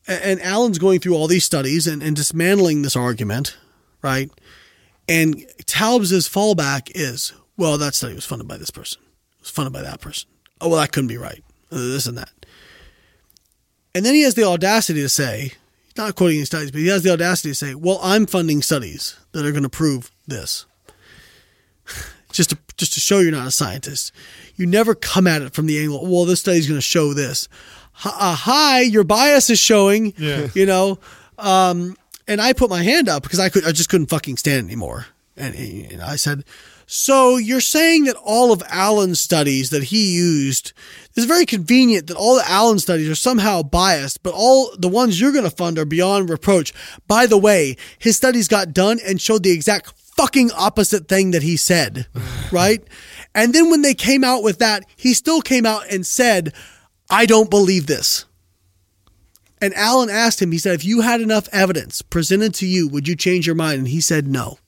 and 0.06 0.40
Alan's 0.40 0.78
going 0.78 1.00
through 1.00 1.14
all 1.14 1.26
these 1.26 1.44
studies 1.44 1.86
and, 1.86 2.02
and 2.02 2.14
dismantling 2.14 2.82
this 2.82 2.96
argument, 2.96 3.56
right? 4.02 4.30
And 5.08 5.36
Taubes' 5.64 6.28
fallback 6.28 6.90
is, 6.94 7.32
well, 7.56 7.78
that 7.78 7.94
study 7.94 8.14
was 8.14 8.26
funded 8.26 8.46
by 8.46 8.56
this 8.58 8.70
person. 8.70 9.00
It 9.38 9.42
was 9.42 9.50
funded 9.50 9.72
by 9.72 9.82
that 9.82 10.00
person. 10.00 10.28
Oh, 10.60 10.68
well, 10.68 10.80
that 10.80 10.92
couldn't 10.92 11.08
be 11.08 11.16
right. 11.16 11.42
Uh, 11.72 11.76
This 11.76 12.06
and 12.06 12.18
that. 12.18 12.30
And 13.94 14.04
then 14.04 14.14
he 14.14 14.22
has 14.22 14.34
the 14.34 14.44
audacity 14.44 15.00
to 15.00 15.08
say, 15.08 15.52
he's 15.84 15.96
not 15.96 16.14
quoting 16.14 16.36
any 16.38 16.44
studies, 16.44 16.70
but 16.70 16.80
he 16.80 16.88
has 16.88 17.02
the 17.02 17.10
audacity 17.12 17.50
to 17.50 17.54
say, 17.54 17.74
well, 17.74 17.98
I'm 18.02 18.26
funding 18.26 18.60
studies 18.62 19.16
that 19.32 19.44
are 19.46 19.50
going 19.50 19.62
to 19.62 19.68
prove 19.70 20.10
this. 20.26 20.66
just 22.32 22.50
to, 22.50 22.58
just 22.76 22.92
to 22.94 23.00
show 23.00 23.18
you're 23.20 23.32
not 23.32 23.46
a 23.46 23.50
scientist. 23.50 24.12
You 24.56 24.66
never 24.66 24.94
come 24.94 25.26
at 25.26 25.42
it 25.42 25.54
from 25.54 25.66
the 25.66 25.78
angle, 25.80 26.06
well, 26.06 26.26
this 26.26 26.40
study's 26.40 26.66
going 26.68 26.78
to 26.78 26.82
show 26.82 27.14
this. 27.14 27.48
uh, 28.04 28.34
hi, 28.34 28.80
your 28.82 29.04
bias 29.04 29.48
is 29.50 29.58
showing. 29.58 30.12
Yeah. 30.18 30.48
You 30.54 30.66
know, 30.66 30.98
um, 31.38 31.96
and 32.28 32.40
I 32.40 32.52
put 32.52 32.70
my 32.70 32.82
hand 32.82 33.08
up 33.08 33.24
because 33.24 33.40
I 33.40 33.48
could, 33.48 33.64
I 33.64 33.72
just 33.72 33.88
couldn't 33.88 34.10
fucking 34.10 34.36
stand 34.36 34.66
anymore. 34.66 35.06
And, 35.36 35.54
he, 35.54 35.84
and 35.84 36.02
I 36.02 36.16
said, 36.16 36.44
so 36.86 37.36
you're 37.36 37.60
saying 37.60 38.04
that 38.04 38.16
all 38.16 38.50
of 38.50 38.62
Alan's 38.68 39.20
studies 39.20 39.70
that 39.70 39.84
he 39.84 40.14
used 40.14 40.72
is 41.16 41.26
very 41.26 41.44
convenient 41.44 42.06
that 42.06 42.16
all 42.16 42.36
the 42.36 42.50
Alan 42.50 42.78
studies 42.78 43.08
are 43.08 43.14
somehow 43.14 43.62
biased, 43.62 44.22
but 44.22 44.32
all 44.34 44.70
the 44.76 44.88
ones 44.88 45.20
you're 45.20 45.32
going 45.32 45.44
to 45.44 45.50
fund 45.50 45.78
are 45.78 45.84
beyond 45.84 46.30
reproach. 46.30 46.72
By 47.06 47.26
the 47.26 47.36
way, 47.36 47.76
his 47.98 48.16
studies 48.16 48.48
got 48.48 48.72
done 48.72 49.00
and 49.06 49.20
showed 49.20 49.42
the 49.42 49.50
exact 49.50 49.92
fucking 50.16 50.50
opposite 50.52 51.08
thing 51.08 51.32
that 51.32 51.42
he 51.42 51.56
said, 51.56 52.06
right? 52.52 52.82
And 53.34 53.52
then 53.52 53.70
when 53.70 53.82
they 53.82 53.94
came 53.94 54.24
out 54.24 54.42
with 54.42 54.58
that, 54.58 54.84
he 54.96 55.14
still 55.14 55.42
came 55.42 55.66
out 55.66 55.90
and 55.92 56.06
said, 56.06 56.52
I 57.10 57.26
don't 57.26 57.50
believe 57.50 57.86
this. 57.86 58.24
And 59.60 59.74
Alan 59.74 60.08
asked 60.10 60.40
him, 60.40 60.52
he 60.52 60.58
said, 60.58 60.74
if 60.74 60.84
you 60.84 61.00
had 61.00 61.20
enough 61.20 61.48
evidence 61.52 62.02
presented 62.02 62.54
to 62.56 62.66
you, 62.66 62.88
would 62.88 63.08
you 63.08 63.16
change 63.16 63.46
your 63.46 63.56
mind? 63.56 63.78
And 63.78 63.88
he 63.88 64.00
said, 64.00 64.26
no. 64.28 64.58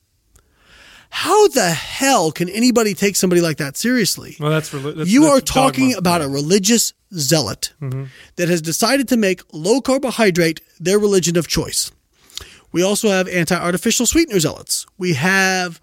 How 1.13 1.47
the 1.49 1.69
hell 1.71 2.31
can 2.31 2.47
anybody 2.49 2.93
take 2.93 3.17
somebody 3.17 3.41
like 3.41 3.57
that 3.57 3.75
seriously? 3.75 4.37
Well, 4.39 4.49
that's, 4.49 4.69
reli- 4.69 4.95
that's 4.95 5.09
you 5.09 5.23
that's 5.23 5.33
are 5.33 5.41
talking 5.41 5.89
dogma. 5.89 5.97
about 5.97 6.21
a 6.21 6.27
religious 6.29 6.93
zealot 7.13 7.73
that 8.37 8.47
has 8.47 8.61
decided 8.61 9.09
to 9.09 9.17
make 9.17 9.41
low 9.51 9.81
carbohydrate 9.81 10.61
their 10.79 10.97
religion 10.97 11.37
of 11.37 11.47
choice. 11.49 11.91
We 12.71 12.81
also 12.81 13.09
have 13.09 13.27
anti 13.27 13.55
artificial 13.55 14.05
sweetener 14.05 14.39
zealots. 14.39 14.85
We 14.97 15.13
have 15.15 15.81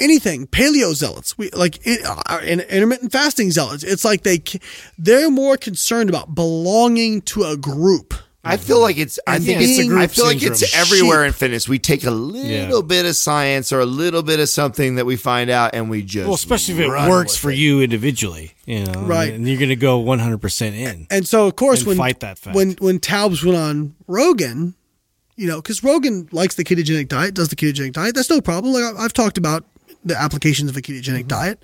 anything 0.00 0.48
paleo 0.48 0.92
zealots. 0.92 1.38
We 1.38 1.50
like 1.50 1.86
in, 1.86 1.98
uh, 2.04 2.40
in- 2.42 2.60
intermittent 2.60 3.12
fasting 3.12 3.52
zealots. 3.52 3.84
It's 3.84 4.04
like 4.04 4.24
they 4.24 4.42
they're 4.98 5.30
more 5.30 5.56
concerned 5.56 6.10
about 6.10 6.34
belonging 6.34 7.22
to 7.22 7.44
a 7.44 7.56
group. 7.56 8.14
I 8.48 8.56
feel 8.56 8.80
like 8.80 8.96
it's. 8.98 9.18
I 9.26 9.36
And 9.36 9.44
think 9.44 9.58
being 9.58 9.70
it's. 9.78 9.86
a 9.86 9.88
group 9.88 10.00
I 10.00 10.06
feel 10.06 10.24
like 10.26 10.42
it's 10.42 10.74
everywhere 10.76 11.22
Sheep. 11.24 11.26
in 11.28 11.32
fitness. 11.34 11.68
We 11.68 11.78
take 11.78 12.04
a 12.04 12.10
little 12.10 12.80
Yeah. 12.80 12.86
bit 12.86 13.06
of 13.06 13.14
science 13.16 13.72
or 13.72 13.80
a 13.80 13.86
little 13.86 14.22
bit 14.22 14.40
of 14.40 14.48
something 14.48 14.94
that 14.96 15.06
we 15.06 15.16
find 15.16 15.50
out, 15.50 15.74
and 15.74 15.88
we 15.90 16.02
just 16.02 16.26
Well, 16.26 16.34
especially 16.34 16.74
if 16.74 16.80
it 16.80 16.88
works 16.88 17.36
for 17.36 17.50
it. 17.50 17.58
you 17.58 17.80
individually, 17.82 18.54
you 18.66 18.84
know, 18.84 18.92
Right. 19.02 19.32
And 19.32 19.46
you're 19.46 19.58
going 19.58 19.68
to 19.68 19.76
go 19.76 19.98
100 19.98 20.38
percent 20.38 20.74
in. 20.76 21.06
And 21.10 21.26
so, 21.28 21.46
of 21.46 21.56
course, 21.56 21.84
when 21.84 21.96
fight 21.96 22.20
that 22.20 22.38
fact. 22.38 22.56
when 22.56 22.72
when 22.80 22.98
Taubes 22.98 23.44
went 23.44 23.56
on 23.58 23.94
Rogan, 24.06 24.74
you 25.36 25.46
know, 25.46 25.56
because 25.62 25.84
Rogan 25.84 26.28
likes 26.32 26.54
the 26.56 26.64
ketogenic 26.64 27.08
diet, 27.08 27.34
does 27.34 27.48
the 27.48 27.56
ketogenic 27.56 27.92
diet. 27.92 28.14
That's 28.14 28.30
no 28.30 28.40
problem. 28.40 28.72
Like 28.72 28.84
I- 28.96 29.04
I've 29.04 29.12
talked 29.12 29.38
about 29.38 29.64
the 30.04 30.20
applications 30.20 30.70
of 30.70 30.76
a 30.76 30.80
ketogenic 30.82 31.20
Mm-hmm. 31.20 31.28
diet, 31.28 31.62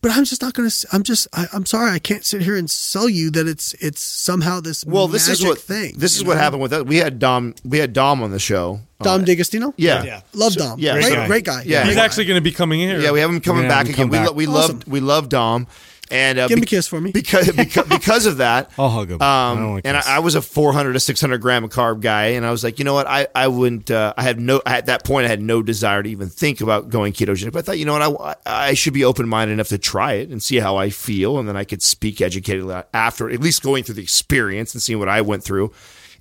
but 0.00 0.12
I'm 0.12 0.24
just 0.24 0.42
not 0.42 0.54
going 0.54 0.68
to. 0.70 0.86
I'm 0.92 1.02
just. 1.02 1.26
I, 1.32 1.46
I'm 1.52 1.66
sorry. 1.66 1.90
I 1.90 1.98
can't 1.98 2.24
sit 2.24 2.42
here 2.42 2.56
and 2.56 2.70
sell 2.70 3.08
you 3.08 3.30
that 3.32 3.46
it's 3.48 3.74
it's 3.74 4.00
somehow 4.00 4.60
this 4.60 4.84
Well, 4.84 5.08
this 5.08 5.28
is 5.28 5.44
what 5.44 5.58
thing. 5.58 5.94
this 5.98 6.14
is 6.16 6.22
you 6.22 6.28
what 6.28 6.36
happened 6.38 6.62
with 6.62 6.72
us. 6.72 6.84
We 6.84 6.96
had 6.98 7.18
Dom. 7.18 7.54
We 7.64 7.78
had 7.78 7.92
Dom 7.92 8.22
on 8.22 8.30
the 8.30 8.38
show. 8.38 8.80
Dom 9.02 9.22
Uh, 9.22 9.24
D'Agostino. 9.24 9.74
Yeah. 9.76 10.02
Yeah. 10.02 10.20
love 10.34 10.54
Dom. 10.56 10.78
yeah, 10.80 10.92
great, 10.94 11.04
so- 11.04 11.14
guy. 11.14 11.26
great 11.26 11.44
guy. 11.44 11.62
Yeah. 11.64 11.84
He's 11.84 11.94
guy. 11.96 12.04
actually 12.04 12.24
going 12.26 12.36
to 12.38 12.42
be 12.42 12.50
coming 12.52 12.80
here. 12.80 12.98
Yeah, 13.00 13.12
we 13.12 13.20
have 13.20 13.30
him 13.30 13.40
coming 13.40 13.62
We're 13.62 13.68
back 13.68 13.86
have 13.86 13.86
him 13.86 13.92
again. 13.94 14.04
come 14.06 14.10
We, 14.10 14.18
back. 14.18 14.26
lo- 14.28 14.32
we 14.34 14.46
Awesome. 14.46 14.54
loved 14.76 14.88
we 14.88 15.00
loved 15.00 15.30
Dom, 15.30 15.66
and 16.10 16.38
uh, 16.38 16.48
Give 16.48 16.58
him 16.58 16.62
a 16.62 16.66
kiss 16.66 16.86
for 16.88 17.00
me. 17.00 17.10
because 17.12 17.50
because, 17.56 17.86
because 17.88 18.26
of 18.26 18.38
that. 18.38 18.70
I'll 18.78 18.88
hug 18.90 19.10
him. 19.10 19.18
I 19.20 19.50
don't 19.50 19.58
Um, 19.58 19.68
wanna 19.70 19.82
and 19.84 19.96
I. 19.96 20.02
I 20.06 20.18
was 20.20 20.34
a 20.34 20.42
400 20.42 20.92
to 20.94 21.00
600 21.00 21.38
gram 21.38 21.64
of 21.64 21.70
carb 21.70 22.00
guy, 22.00 22.26
and 22.28 22.44
I 22.46 22.50
was 22.50 22.64
like, 22.64 22.78
you 22.78 22.84
know 22.84 22.94
what, 22.94 23.06
I 23.06 23.28
I 23.34 23.48
wouldn't. 23.48 23.90
Uh, 23.90 24.14
I 24.16 24.22
had 24.22 24.40
no 24.40 24.60
at 24.66 24.86
that 24.86 25.04
point. 25.04 25.26
I 25.26 25.28
had 25.28 25.40
no 25.42 25.62
desire 25.62 26.02
to 26.02 26.08
even 26.10 26.28
think 26.28 26.60
about 26.60 26.88
going 26.88 27.12
ketogenic. 27.12 27.52
But 27.52 27.60
I 27.60 27.62
thought, 27.62 27.78
you 27.78 27.84
know 27.84 27.92
what, 28.10 28.40
I 28.46 28.68
I 28.70 28.74
should 28.74 28.94
be 28.94 29.04
open 29.04 29.28
minded 29.28 29.52
enough 29.54 29.68
to 29.68 29.78
try 29.78 30.14
it 30.14 30.28
and 30.30 30.42
see 30.42 30.56
how 30.58 30.76
I 30.76 30.90
feel, 30.90 31.38
and 31.38 31.48
then 31.48 31.56
I 31.56 31.64
could 31.64 31.82
speak 31.82 32.16
educatedly 32.18 32.84
after, 32.94 33.30
at 33.30 33.40
least 33.40 33.62
going 33.62 33.84
through 33.84 33.96
the 33.96 34.02
experience 34.02 34.74
and 34.74 34.82
seeing 34.82 34.98
what 34.98 35.08
I 35.08 35.20
went 35.20 35.44
through. 35.44 35.72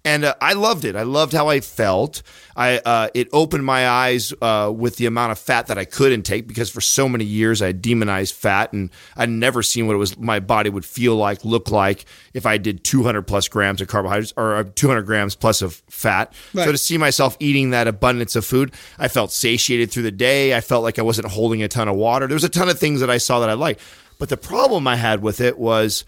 And 0.07 0.23
uh, 0.23 0.35
I 0.39 0.53
loved 0.53 0.85
it. 0.85 0.95
I 0.95 1.03
loved 1.03 1.33
how 1.33 1.49
I 1.49 1.59
felt. 1.59 2.23
I 2.55 2.77
uh, 2.77 3.09
it 3.13 3.27
opened 3.33 3.65
my 3.65 3.89
eyes 3.89 4.33
uh, 4.41 4.71
with 4.73 4.95
the 4.95 5.05
amount 5.05 5.33
of 5.33 5.37
fat 5.37 5.67
that 5.67 5.77
I 5.77 5.83
could 5.83 6.13
intake 6.13 6.47
because 6.47 6.69
for 6.69 6.79
so 6.79 7.09
many 7.09 7.25
years 7.25 7.61
I 7.61 7.73
demonized 7.73 8.33
fat 8.33 8.71
and 8.71 8.89
I'd 9.17 9.29
never 9.29 9.61
seen 9.61 9.85
what 9.85 9.95
it 9.95 9.97
was 9.97 10.17
my 10.17 10.39
body 10.39 10.69
would 10.69 10.85
feel 10.85 11.17
like, 11.17 11.43
look 11.43 11.71
like 11.71 12.05
if 12.33 12.45
I 12.45 12.57
did 12.57 12.85
200 12.85 13.23
plus 13.23 13.49
grams 13.49 13.81
of 13.81 13.89
carbohydrates 13.89 14.33
or 14.37 14.55
uh, 14.55 14.63
200 14.75 15.01
grams 15.01 15.35
plus 15.35 15.61
of 15.61 15.83
fat. 15.89 16.33
So 16.53 16.71
to 16.71 16.77
see 16.77 16.97
myself 16.97 17.35
eating 17.41 17.71
that 17.71 17.89
abundance 17.89 18.37
of 18.37 18.45
food, 18.45 18.73
I 18.97 19.09
felt 19.09 19.33
satiated 19.33 19.91
through 19.91 20.03
the 20.03 20.11
day. 20.11 20.55
I 20.55 20.61
felt 20.61 20.83
like 20.83 20.99
I 20.99 21.01
wasn't 21.01 21.27
holding 21.27 21.63
a 21.63 21.67
ton 21.67 21.89
of 21.89 21.97
water. 21.97 22.27
There 22.27 22.35
was 22.35 22.45
a 22.45 22.49
ton 22.49 22.69
of 22.69 22.79
things 22.79 23.01
that 23.01 23.09
I 23.09 23.17
saw 23.17 23.41
that 23.41 23.49
I 23.49 23.53
liked, 23.55 23.81
but 24.19 24.29
the 24.29 24.37
problem 24.37 24.87
I 24.87 24.95
had 24.95 25.21
with 25.21 25.41
it 25.41 25.59
was 25.59 26.05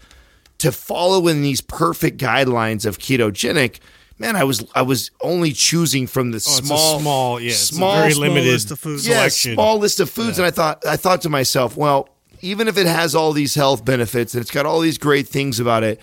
to 0.60 0.72
follow 0.72 1.28
in 1.28 1.42
these 1.42 1.60
perfect 1.60 2.18
guidelines 2.18 2.86
of 2.86 2.98
ketogenic, 2.98 3.80
man, 4.18 4.36
I 4.36 4.44
was 4.44 4.64
I 4.74 4.82
was 4.82 5.10
only 5.20 5.52
choosing 5.52 6.06
from 6.06 6.30
the 6.30 6.36
Oh, 6.36 6.40
small, 6.62 7.00
small, 7.00 7.40
yeah, 7.40 7.52
small, 7.52 7.96
very 8.00 8.12
small 8.12 8.22
limited 8.28 8.50
list 8.52 8.70
of 8.70 8.78
foods. 8.78 9.06
yeah, 9.06 9.14
selection. 9.28 9.54
small 9.54 9.78
list 9.78 10.00
of 10.00 10.08
foods, 10.10 10.38
and 10.38 10.46
I 10.46 10.50
thought 10.50 10.86
I 10.86 10.96
thought 10.96 11.22
to 11.22 11.28
myself, 11.28 11.76
well, 11.76 12.08
even 12.40 12.68
if 12.68 12.78
it 12.78 12.86
has 12.86 13.14
all 13.14 13.32
these 13.32 13.54
health 13.54 13.84
benefits 13.84 14.34
and 14.34 14.40
it's 14.40 14.50
got 14.50 14.64
all 14.66 14.80
these 14.80 14.98
great 14.98 15.28
things 15.28 15.60
about 15.60 15.82
it. 15.82 16.00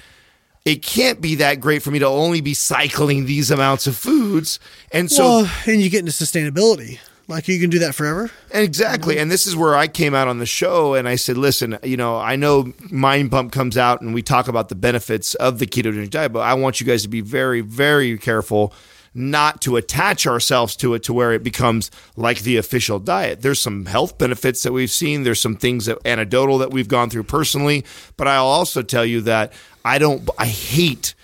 It 0.65 0.83
can't 0.83 1.21
be 1.21 1.35
that 1.35 1.61
great 1.61 1.81
for 1.81 1.91
me 1.91 1.99
to 1.99 2.07
only 2.07 2.41
be 2.41 2.53
cycling 2.53 3.25
these 3.25 3.51
amounts 3.51 3.87
of 3.87 3.95
foods, 3.95 4.59
and 4.91 5.09
so 5.09 5.23
well, 5.43 5.51
and 5.65 5.81
you 5.81 5.89
get 5.89 5.99
into 6.01 6.11
sustainability. 6.11 6.99
Like 7.27 7.47
you 7.49 7.59
can 7.59 7.69
do 7.69 7.79
that 7.79 7.93
forever. 7.93 8.31
Exactly. 8.51 9.17
And 9.17 9.29
this 9.29 9.45
is 9.45 9.55
where 9.55 9.75
I 9.75 9.87
came 9.87 10.15
out 10.15 10.29
on 10.29 10.39
the 10.39 10.45
show 10.45 10.93
and 10.93 11.09
I 11.09 11.15
said, 11.15 11.37
listen, 11.37 11.77
you 11.83 11.97
know, 11.97 12.17
I 12.17 12.37
know 12.37 12.71
Mind 12.89 13.31
Pump 13.31 13.51
comes 13.51 13.77
out 13.77 14.01
and 14.01 14.13
we 14.13 14.21
talk 14.21 14.47
about 14.47 14.69
the 14.69 14.75
benefits 14.75 15.35
of 15.35 15.59
the 15.59 15.67
ketogenic 15.67 16.09
diet, 16.09 16.31
but 16.31 16.39
I 16.39 16.53
want 16.53 16.79
you 16.79 16.87
guys 16.87 17.03
to 17.03 17.09
be 17.09 17.21
very, 17.21 17.59
very 17.61 18.17
careful 18.17 18.73
not 19.13 19.61
to 19.61 19.75
attach 19.75 20.27
ourselves 20.27 20.75
to 20.77 20.93
it 20.93 21.03
to 21.03 21.11
where 21.11 21.33
it 21.33 21.43
becomes 21.43 21.89
like 22.15 22.41
the 22.41 22.55
official 22.55 22.99
diet. 22.99 23.41
There's 23.41 23.59
some 23.59 23.87
health 23.87 24.17
benefits 24.17 24.63
that 24.63 24.71
we've 24.71 24.91
seen. 24.91 25.23
There's 25.23 25.41
some 25.41 25.57
things 25.57 25.87
that 25.87 25.97
anecdotal 26.05 26.59
that 26.59 26.71
we've 26.71 26.87
gone 26.87 27.09
through 27.09 27.23
personally, 27.23 27.83
but 28.15 28.27
I'll 28.27 28.45
also 28.45 28.83
tell 28.83 29.05
you 29.05 29.21
that 29.21 29.53
I 29.83 29.97
don't, 29.97 30.29
I 30.37 30.45
hate 30.45 31.15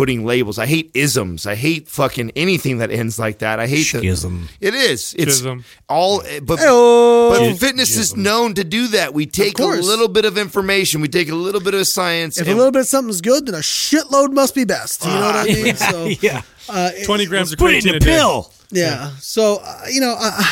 putting 0.00 0.24
labels. 0.24 0.58
I 0.58 0.64
hate 0.64 0.90
isms. 0.94 1.46
I 1.46 1.54
hate 1.54 1.86
fucking 1.86 2.32
anything 2.34 2.78
that 2.78 2.90
ends 2.90 3.18
like 3.18 3.40
that. 3.40 3.60
I 3.60 3.66
hate 3.66 3.92
that. 3.92 3.98
Schism. 3.98 4.48
It 4.58 4.74
is. 4.74 5.14
It's 5.18 5.36
Schism. 5.36 5.62
all, 5.90 6.22
but, 6.42 6.58
Heyo. 6.58 7.28
but 7.28 7.58
fitness 7.58 7.98
is 7.98 8.16
known 8.16 8.54
to 8.54 8.64
do 8.64 8.88
that. 8.88 9.12
We 9.12 9.26
take 9.26 9.58
a 9.58 9.62
little 9.62 10.08
bit 10.08 10.24
of 10.24 10.38
information, 10.38 11.02
we 11.02 11.08
take 11.08 11.28
a 11.28 11.34
little 11.34 11.60
bit 11.60 11.74
of 11.74 11.86
science. 11.86 12.40
If 12.40 12.48
a 12.48 12.54
little 12.54 12.72
bit 12.72 12.80
of 12.80 12.86
something's 12.86 13.20
good, 13.20 13.44
then 13.44 13.54
a 13.54 13.58
shitload 13.58 14.32
must 14.32 14.54
be 14.54 14.64
best. 14.64 15.04
You 15.04 15.10
know 15.10 15.20
what 15.20 15.34
I 15.34 15.44
mean? 15.44 15.76
So 15.76 16.04
yeah. 16.22 16.40
uh, 16.70 16.92
20 17.04 17.26
grams 17.26 17.52
of 17.52 17.58
Put 17.58 17.74
it 17.74 17.84
creatine 17.84 17.88
in 17.88 17.94
a 17.94 17.96
a 17.96 18.00
day. 18.00 18.06
pill. 18.06 18.50
Yeah. 18.70 19.10
So 19.18 19.58
uh, 19.62 19.84
you 19.90 20.00
know, 20.00 20.16
uh, 20.18 20.42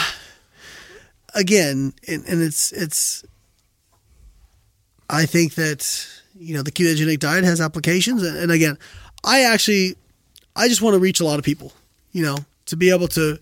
again, 1.35 1.95
and, 2.07 2.23
and 2.27 2.43
it's 2.43 2.71
it's. 2.73 3.25
I 5.09 5.25
think 5.25 5.55
that 5.55 6.07
you 6.39 6.55
know 6.55 6.63
the 6.63 6.71
ketogenic 6.71 7.19
diet 7.21 7.45
has 7.45 7.63
applications, 7.63 8.23
and, 8.23 8.37
and 8.37 8.53
again, 8.53 8.77
I 9.25 9.43
actually, 9.43 9.97
I 10.57 10.69
just 10.69 10.83
want 10.83 10.95
to 10.95 11.01
reach 11.01 11.21
a 11.21 11.25
lot 11.25 11.39
of 11.39 11.45
people. 11.45 11.73
You 12.13 12.23
know, 12.23 12.37
to 12.67 12.77
be 12.77 12.91
able 12.91 13.09
to 13.09 13.39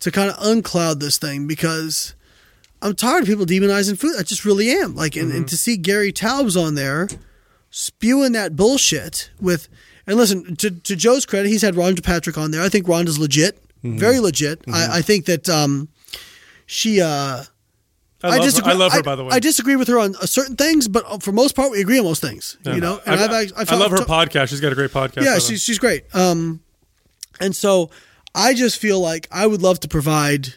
to 0.00 0.10
kind 0.10 0.30
of 0.30 0.36
uncloud 0.36 1.00
this 1.00 1.18
thing 1.18 1.46
because 1.46 2.14
I'm 2.82 2.94
tired 2.94 3.22
of 3.22 3.28
people 3.28 3.46
demonizing 3.46 3.98
food. 3.98 4.14
I 4.18 4.22
just 4.22 4.44
really 4.44 4.70
am. 4.70 4.94
Like, 4.94 5.16
and, 5.16 5.32
and 5.32 5.48
to 5.48 5.56
see 5.56 5.76
Gary 5.76 6.12
Taubes 6.12 6.56
on 6.56 6.74
there 6.74 7.08
spewing 7.70 8.32
that 8.32 8.54
bullshit 8.54 9.30
with, 9.40 9.68
and 10.06 10.16
listen 10.16 10.56
to, 10.56 10.70
to 10.70 10.94
Joe's 10.94 11.26
credit, 11.26 11.48
he's 11.48 11.62
had 11.62 11.74
Rhonda 11.74 12.04
Patrick 12.04 12.36
on 12.38 12.50
there. 12.50 12.62
I 12.62 12.68
think 12.68 12.86
Rhonda's 12.86 13.18
legit, 13.18 13.58
very 13.82 14.20
legit. 14.20 14.62
I, 14.68 14.98
I 14.98 15.02
think 15.02 15.24
that 15.26 15.48
um, 15.48 15.88
she. 16.66 17.00
Uh, 17.00 17.44
I 18.24 18.38
love, 18.38 18.54
her, 18.54 18.62
I 18.64 18.72
love 18.72 18.92
her, 18.92 19.02
by 19.02 19.16
the 19.16 19.24
way. 19.24 19.30
I 19.32 19.40
disagree 19.40 19.76
with 19.76 19.88
her 19.88 19.98
on 19.98 20.16
uh, 20.16 20.26
certain 20.26 20.56
things, 20.56 20.88
but 20.88 21.04
uh, 21.06 21.18
for 21.18 21.32
most 21.32 21.54
part, 21.54 21.70
we 21.70 21.80
agree 21.80 21.98
on 21.98 22.04
most 22.04 22.22
things. 22.22 22.56
You 22.64 22.80
know, 22.80 23.00
and 23.06 23.20
I, 23.20 23.24
I've, 23.24 23.30
act- 23.30 23.70
I, 23.70 23.74
I, 23.74 23.78
love 23.78 23.90
her 23.90 23.98
podcast. 23.98 24.48
She's 24.48 24.60
got 24.60 24.72
a 24.72 24.74
great 24.74 24.90
podcast. 24.90 25.24
yeah, 25.24 25.38
she's 25.38 25.62
she's 25.62 25.78
great. 25.78 26.04
Um, 26.14 26.60
and 27.40 27.54
so 27.54 27.90
I 28.34 28.54
just 28.54 28.78
feel 28.78 29.00
like 29.00 29.28
I 29.30 29.46
would 29.46 29.62
love 29.62 29.80
to 29.80 29.88
provide 29.88 30.54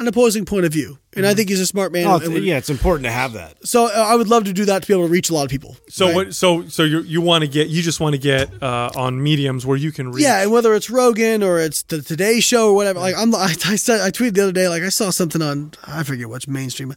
an 0.00 0.08
opposing 0.08 0.44
point 0.44 0.64
of 0.64 0.72
view, 0.72 0.98
and 1.16 1.26
I 1.26 1.34
think 1.34 1.48
he's 1.48 1.60
a 1.60 1.66
smart 1.66 1.92
man. 1.92 2.06
Oh, 2.06 2.14
and 2.14 2.22
it's- 2.22 2.34
would- 2.34 2.44
yeah, 2.44 2.56
it's 2.56 2.70
important 2.70 3.04
to 3.04 3.10
have 3.10 3.32
that. 3.34 3.66
So 3.66 3.86
uh, 3.86 3.90
I 3.90 4.14
would 4.14 4.28
love 4.28 4.44
to 4.44 4.52
do 4.52 4.64
that 4.66 4.82
to 4.82 4.88
be 4.88 4.94
able 4.94 5.06
to 5.06 5.12
reach 5.12 5.30
a 5.30 5.34
lot 5.34 5.44
of 5.44 5.50
people. 5.50 5.76
So 5.88 6.06
right? 6.06 6.14
what? 6.14 6.34
So 6.34 6.68
so 6.68 6.84
you 6.84 7.00
you 7.00 7.20
want 7.20 7.42
to 7.42 7.48
get 7.48 7.68
you 7.68 7.82
just 7.82 8.00
want 8.00 8.14
to 8.14 8.18
get 8.18 8.62
uh, 8.62 8.90
on 8.96 9.22
mediums 9.22 9.66
where 9.66 9.76
you 9.76 9.92
can 9.92 10.10
reach. 10.12 10.22
Yeah, 10.24 10.42
and 10.42 10.52
whether 10.52 10.74
it's 10.74 10.90
Rogan 10.90 11.42
or 11.42 11.58
it's 11.58 11.82
the 11.82 12.02
Today 12.02 12.40
Show 12.40 12.70
or 12.70 12.74
whatever. 12.74 13.00
Like 13.00 13.16
I'm, 13.16 13.34
I, 13.34 13.54
I 13.66 13.76
said, 13.76 14.00
I 14.00 14.10
tweeted 14.10 14.34
the 14.34 14.42
other 14.42 14.52
day. 14.52 14.68
Like 14.68 14.82
I 14.82 14.88
saw 14.90 15.10
something 15.10 15.42
on, 15.42 15.72
I 15.86 16.02
forget 16.02 16.28
which 16.28 16.48
mainstream. 16.48 16.94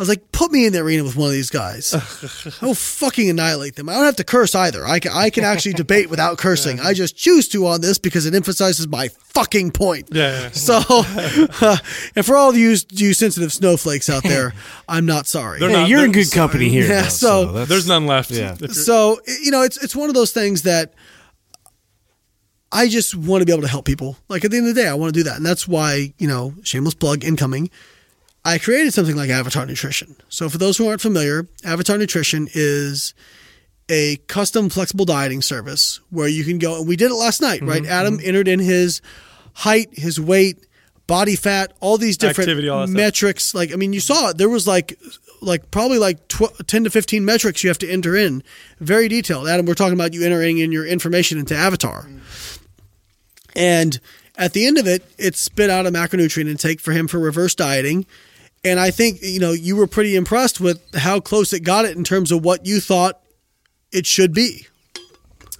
Was 0.00 0.08
like, 0.08 0.32
put 0.32 0.50
me 0.50 0.66
in 0.66 0.72
the 0.72 0.78
arena 0.80 1.04
with 1.04 1.14
one 1.14 1.26
of 1.26 1.32
these 1.32 1.50
guys. 1.50 1.92
I 2.62 2.64
will 2.66 2.74
fucking 2.74 3.28
annihilate 3.28 3.76
them. 3.76 3.88
I 3.88 3.94
don't 3.94 4.04
have 4.04 4.16
to 4.16 4.24
curse 4.24 4.54
either. 4.54 4.86
I 4.86 4.98
can, 4.98 5.12
I 5.12 5.30
can 5.30 5.44
actually 5.44 5.74
debate 5.74 6.08
without 6.10 6.38
cursing. 6.38 6.80
I 6.80 6.94
just 6.94 7.16
choose 7.16 7.48
to 7.50 7.66
on 7.66 7.82
this 7.82 7.98
because 7.98 8.24
it 8.26 8.34
emphasizes 8.34 8.88
my 8.88 9.08
fucking 9.08 9.72
point. 9.72 10.08
Yeah, 10.10 10.32
yeah, 10.32 10.42
yeah. 10.44 10.50
So, 10.52 10.80
and 12.16 12.24
for 12.24 12.34
all 12.36 12.48
of 12.50 12.56
you, 12.56 12.74
you 12.90 13.12
sensitive 13.14 13.52
snowflakes 13.52 14.08
out 14.08 14.22
there, 14.22 14.54
I'm 14.88 15.04
not 15.06 15.26
sorry. 15.26 15.60
They're 15.60 15.68
Hey, 15.68 15.74
not- 15.74 15.88
you're 15.88 16.04
in 16.04 16.12
they're- 16.12 16.24
good 16.24 16.32
company 16.32 16.68
here. 16.70 16.86
Yeah, 16.88 17.02
though, 17.02 17.08
so- 17.08 17.44
that's- 17.46 17.68
There's 17.68 17.86
none 17.86 18.06
left. 18.06 18.30
Yeah. 18.30 18.54
If 18.54 18.60
you're- 18.60 18.72
so 18.74 19.20
you 19.42 19.50
know, 19.50 19.62
it's 19.62 19.76
it's 19.84 19.94
one 19.94 20.08
of 20.08 20.14
those 20.14 20.32
things 20.32 20.62
that 20.62 20.94
I 22.72 22.88
just 22.88 23.14
want 23.14 23.42
to 23.42 23.46
be 23.46 23.52
able 23.52 23.62
to 23.62 23.68
help 23.68 23.84
people. 23.84 24.16
Like 24.28 24.44
at 24.44 24.50
the 24.50 24.56
end 24.58 24.68
of 24.68 24.74
the 24.74 24.80
day, 24.82 24.88
I 24.88 24.94
want 24.94 25.12
to 25.12 25.18
do 25.20 25.24
that, 25.24 25.36
and 25.36 25.44
that's 25.44 25.66
why 25.66 26.14
you 26.18 26.28
know, 26.28 26.54
shameless 26.62 26.94
plug 26.94 27.24
incoming. 27.24 27.70
I 28.44 28.58
created 28.58 28.94
something 28.94 29.16
like 29.16 29.30
Avatar 29.30 29.66
Nutrition. 29.66 30.16
So 30.28 30.48
for 30.48 30.58
those 30.58 30.78
who 30.78 30.88
aren't 30.88 31.00
familiar, 31.00 31.46
Avatar 31.64 31.98
Nutrition 31.98 32.48
is 32.54 33.12
a 33.90 34.16
custom 34.28 34.70
flexible 34.70 35.04
dieting 35.04 35.42
service 35.42 36.00
where 36.10 36.28
you 36.28 36.44
can 36.44 36.58
go 36.58 36.78
and 36.78 36.88
we 36.88 36.96
did 36.96 37.10
it 37.10 37.14
last 37.14 37.40
night, 37.42 37.60
right? 37.62 37.82
Mm-hmm. 37.82 37.92
Adam 37.92 38.20
entered 38.22 38.48
in 38.48 38.60
his 38.60 39.02
height, 39.52 39.88
his 39.92 40.20
weight, 40.20 40.66
body 41.06 41.34
fat, 41.36 41.72
all 41.80 41.98
these 41.98 42.16
different 42.16 42.48
Activity, 42.48 42.68
that 42.68 42.86
stuff. 42.86 42.96
metrics. 42.96 43.54
Like 43.54 43.72
I 43.72 43.76
mean, 43.76 43.92
you 43.92 44.00
saw 44.00 44.30
it. 44.30 44.38
There 44.38 44.48
was 44.48 44.66
like 44.66 44.98
like 45.42 45.70
probably 45.70 45.98
like 45.98 46.28
tw- 46.28 46.66
10 46.66 46.84
to 46.84 46.90
15 46.90 47.24
metrics 47.24 47.64
you 47.64 47.68
have 47.68 47.78
to 47.78 47.90
enter 47.90 48.16
in. 48.16 48.42
Very 48.78 49.08
detailed. 49.08 49.48
Adam, 49.48 49.66
we're 49.66 49.74
talking 49.74 49.94
about 49.94 50.14
you 50.14 50.24
entering 50.24 50.58
in 50.58 50.70
your 50.72 50.86
information 50.86 51.38
into 51.38 51.56
Avatar. 51.56 52.08
And 53.56 53.98
at 54.36 54.52
the 54.52 54.66
end 54.66 54.78
of 54.78 54.86
it, 54.86 55.04
it 55.18 55.34
spit 55.36 55.68
out 55.68 55.86
a 55.86 55.90
macronutrient 55.90 56.48
intake 56.48 56.80
for 56.80 56.92
him 56.92 57.08
for 57.08 57.18
reverse 57.18 57.54
dieting. 57.54 58.06
And 58.62 58.78
I 58.78 58.90
think, 58.90 59.22
you 59.22 59.40
know, 59.40 59.52
you 59.52 59.76
were 59.76 59.86
pretty 59.86 60.16
impressed 60.16 60.60
with 60.60 60.82
how 60.94 61.20
close 61.20 61.52
it 61.52 61.60
got 61.60 61.84
it 61.84 61.96
in 61.96 62.04
terms 62.04 62.30
of 62.30 62.44
what 62.44 62.66
you 62.66 62.80
thought 62.80 63.20
it 63.90 64.06
should 64.06 64.34
be. 64.34 64.66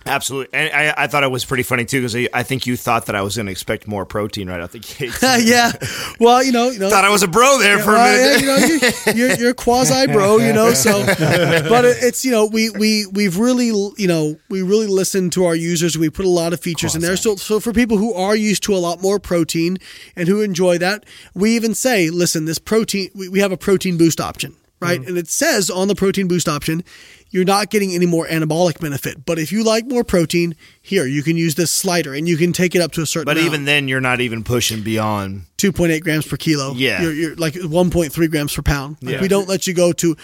Absolutely, 0.07 0.59
and 0.59 0.75
I, 0.75 1.05
I 1.05 1.07
thought 1.07 1.23
it 1.25 1.31
was 1.31 1.45
pretty 1.45 1.63
funny 1.63 1.85
too 1.85 2.01
because 2.01 2.17
I, 2.17 2.29
I 2.33 2.43
think 2.43 2.67
you 2.67 2.77
thought 2.77 3.07
that 3.07 3.15
I 3.15 3.23
was 3.23 3.37
going 3.37 3.47
to 3.47 3.53
expect 3.53 3.87
more 3.87 4.07
protein 4.07 4.49
right 4.49 4.61
out 4.61 4.73
the 4.73 4.79
gate. 4.79 5.13
yeah. 5.47 5.73
Well, 6.19 6.43
you 6.43 6.53
know, 6.53 6.71
you 6.71 6.79
know, 6.79 6.89
thought 6.91 7.05
I 7.05 7.11
was 7.11 7.23
a 7.23 7.29
bro 7.29 7.59
there 7.59 7.79
for 7.79 7.95
a 7.95 7.99
minute. 7.99 8.21
yeah, 8.21 8.37
you 8.39 8.47
know, 8.47 8.57
you're, 8.57 9.15
you're, 9.29 9.39
you're 9.39 9.55
quasi 9.55 10.07
bro, 10.07 10.39
you 10.39 10.53
know. 10.53 10.73
So, 10.73 11.05
but 11.07 11.85
it- 11.85 11.99
it's 12.03 12.25
you 12.25 12.31
know, 12.31 12.47
we 12.47 12.71
we 12.71 13.07
we've 13.13 13.37
really 13.39 13.67
you 13.67 14.07
know 14.09 14.37
we 14.49 14.63
really 14.63 14.87
listen 14.87 15.31
to 15.31 15.45
our 15.45 15.55
users. 15.55 15.99
We 15.99 16.09
put 16.11 16.25
a 16.25 16.31
lot 16.31 16.53
of 16.53 16.61
features 16.61 16.95
in 16.95 17.03
there. 17.03 17.17
So 17.17 17.37
so 17.37 17.61
for 17.61 17.73
people 17.73 17.99
who 17.99 18.15
are 18.15 18.35
used 18.35 18.63
to 18.65 18.75
a 18.75 18.79
lot 18.79 19.03
more 19.03 19.19
protein 19.21 19.77
and 20.17 20.29
who 20.29 20.41
enjoy 20.41 20.79
that, 20.79 21.05
we 21.35 21.55
even 21.57 21.75
say, 21.75 22.09
listen, 22.11 22.47
this 22.47 22.59
protein 22.59 23.11
we, 23.15 23.29
we 23.29 23.39
have 23.41 23.53
a 23.53 23.57
protein 23.59 23.99
boost 23.99 24.21
option, 24.21 24.57
right? 24.81 24.99
Mm-hmm. 24.99 25.09
And 25.09 25.19
it 25.19 25.29
says 25.29 25.69
on 25.71 25.89
the 25.89 25.95
protein 25.95 26.27
boost 26.27 26.49
option. 26.49 26.83
You're 27.31 27.45
not 27.45 27.71
getting 27.71 27.93
any 27.93 28.07
more 28.07 28.27
anabolic 28.27 28.81
benefit, 28.81 29.25
but 29.25 29.39
if 29.39 29.53
you 29.53 29.63
like 29.63 29.87
more 29.87 30.03
protein, 30.03 30.57
here 30.91 31.07
you 31.07 31.23
can 31.23 31.37
use 31.37 31.55
this 31.55 31.71
slider 31.71 32.13
and 32.15 32.29
you 32.29 32.37
can 32.37 32.53
take 32.53 32.75
it 32.75 32.83
up 32.83 32.93
to 32.93 33.03
a 33.03 33.07
certain. 33.07 33.25
But 33.25 33.37
amount. 33.39 33.47
even 33.47 33.65
then, 33.65 33.89
you're 33.89 34.01
not 34.01 34.21
even 34.21 34.45
pushing 34.45 34.83
beyond. 34.83 35.47
2.8 35.59 36.03
grams 36.03 36.27
per 36.27 36.37
kilo. 36.39 36.73
Yeah. 36.73 37.03
You're, 37.03 37.13
you're 37.13 37.35
like 37.37 37.53
1.3 37.55 38.31
grams 38.31 38.55
per 38.55 38.63
pound. 38.63 38.97
Like 39.03 39.17
Yeah. 39.17 39.21
We 39.21 39.29
don't 39.29 39.47
let 39.47 39.67
you 39.67 39.75
go 39.75 39.93
to 39.93 40.17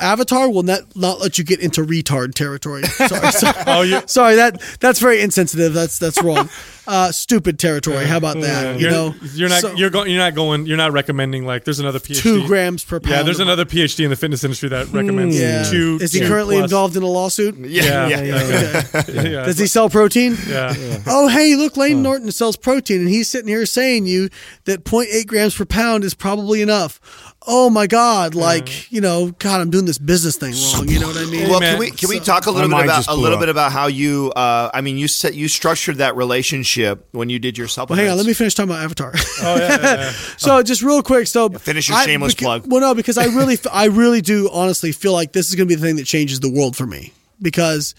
Avatar 0.00 0.48
will 0.48 0.62
not, 0.62 0.80
not 0.96 1.20
let 1.20 1.38
you 1.38 1.44
get 1.44 1.60
into 1.60 1.82
retard 1.82 2.34
territory. 2.34 2.82
Sorry. 2.86 3.32
sorry. 3.32 3.54
Oh, 3.66 3.82
you- 3.82 4.02
sorry, 4.06 4.36
that 4.36 4.60
that's 4.80 5.00
very 5.00 5.20
insensitive. 5.20 5.74
That's 5.74 5.98
that's 5.98 6.22
wrong. 6.22 6.48
Uh, 6.88 7.10
stupid 7.10 7.58
territory. 7.58 8.04
How 8.04 8.16
about 8.16 8.40
that? 8.42 8.76
You 8.76 8.82
you're, 8.82 8.90
know, 8.92 9.14
you're 9.34 9.48
not 9.48 9.60
So- 9.60 9.74
you're 9.74 9.90
going 9.90 10.08
you're 10.08 10.20
not 10.20 10.36
going 10.36 10.66
you're 10.66 10.76
not 10.76 10.92
recommending 10.92 11.44
like 11.44 11.64
there's 11.64 11.80
another 11.80 11.98
PhD. 11.98 12.20
two 12.22 12.46
grams 12.46 12.84
per 12.84 13.00
pound. 13.00 13.10
Yeah, 13.12 13.22
there's 13.24 13.40
another 13.40 13.64
PhD 13.64 14.04
in 14.04 14.10
the 14.10 14.14
fitness 14.14 14.44
industry 14.44 14.68
that 14.68 14.92
recommends 14.92 15.36
Yeah. 15.36 15.64
two. 15.64 15.98
Is 16.00 16.12
he 16.12 16.20
two 16.20 16.28
currently 16.28 16.58
plus. 16.58 16.70
involved 16.70 16.96
in 16.96 17.02
a 17.02 17.08
lawsuit? 17.08 17.56
Yeah, 17.56 18.06
yeah, 18.06 18.22
yeah. 18.22 19.02
yeah. 19.08 19.44
Does 19.44 19.58
he 19.58 19.66
sell 19.66 19.90
protein? 20.06 20.36
Yeah. 20.48 21.02
Oh, 21.06 21.28
hey, 21.28 21.56
look, 21.56 21.76
Layne 21.76 22.02
Norton 22.02 22.30
sells 22.32 22.56
protein, 22.56 23.00
and 23.00 23.08
he's 23.08 23.28
sitting 23.28 23.48
here 23.48 23.66
saying 23.66 24.06
you 24.06 24.28
that 24.64 24.84
0.8 24.84 25.26
grams 25.26 25.54
per 25.56 25.64
pound 25.64 26.04
is 26.04 26.14
probably 26.14 26.62
enough. 26.62 27.32
Oh 27.48 27.70
my 27.70 27.86
God! 27.86 28.34
Like 28.34 28.90
you 28.90 29.00
know, 29.00 29.30
God, 29.38 29.60
I'm 29.60 29.70
doing 29.70 29.84
this 29.84 29.98
business 29.98 30.36
thing 30.36 30.52
wrong. 30.74 30.88
You 30.88 30.98
know 30.98 31.06
what 31.06 31.16
I 31.16 31.26
mean? 31.30 31.48
Well, 31.48 31.60
can 31.60 31.78
we 31.78 31.90
can 31.92 32.08
we 32.08 32.18
talk 32.18 32.46
a 32.46 32.50
little 32.50 32.68
My 32.68 32.78
bit 32.78 32.86
about 32.86 33.06
a 33.06 33.14
little 33.14 33.36
up. 33.38 33.40
bit 33.42 33.48
about 33.48 33.70
how 33.70 33.86
you? 33.86 34.32
Uh, 34.34 34.68
I 34.74 34.80
mean, 34.80 34.96
you 34.98 35.06
set 35.06 35.34
you 35.34 35.46
structured 35.46 35.96
that 35.98 36.16
relationship 36.16 37.06
when 37.12 37.30
you 37.30 37.38
did 37.38 37.56
your 37.56 37.68
Well, 37.76 37.86
hang 37.86 38.08
on, 38.08 38.16
let 38.16 38.26
me 38.26 38.32
finish 38.32 38.54
talking 38.56 38.70
about 38.70 38.82
Avatar. 38.82 39.12
Oh 39.42 39.56
yeah, 39.56 39.68
yeah, 39.68 39.80
yeah. 39.80 40.10
so 40.38 40.60
just 40.64 40.82
real 40.82 41.02
quick, 41.04 41.28
so 41.28 41.48
finish 41.50 41.88
your 41.88 41.98
I- 41.98 42.04
shameless 42.04 42.34
beca- 42.34 42.38
plug. 42.42 42.64
Well, 42.66 42.80
no, 42.80 42.94
because 42.94 43.16
I 43.16 43.26
really, 43.26 43.56
I 43.72 43.84
really 43.86 44.22
do 44.22 44.50
honestly 44.52 44.90
feel 44.90 45.12
like 45.12 45.32
this 45.32 45.48
is 45.48 45.54
going 45.54 45.68
to 45.68 45.72
be 45.72 45.80
the 45.80 45.86
thing 45.86 45.96
that 45.96 46.04
changes 46.06 46.40
the 46.40 46.50
world 46.50 46.74
for 46.76 46.86
me. 46.86 47.12
Because 47.40 47.94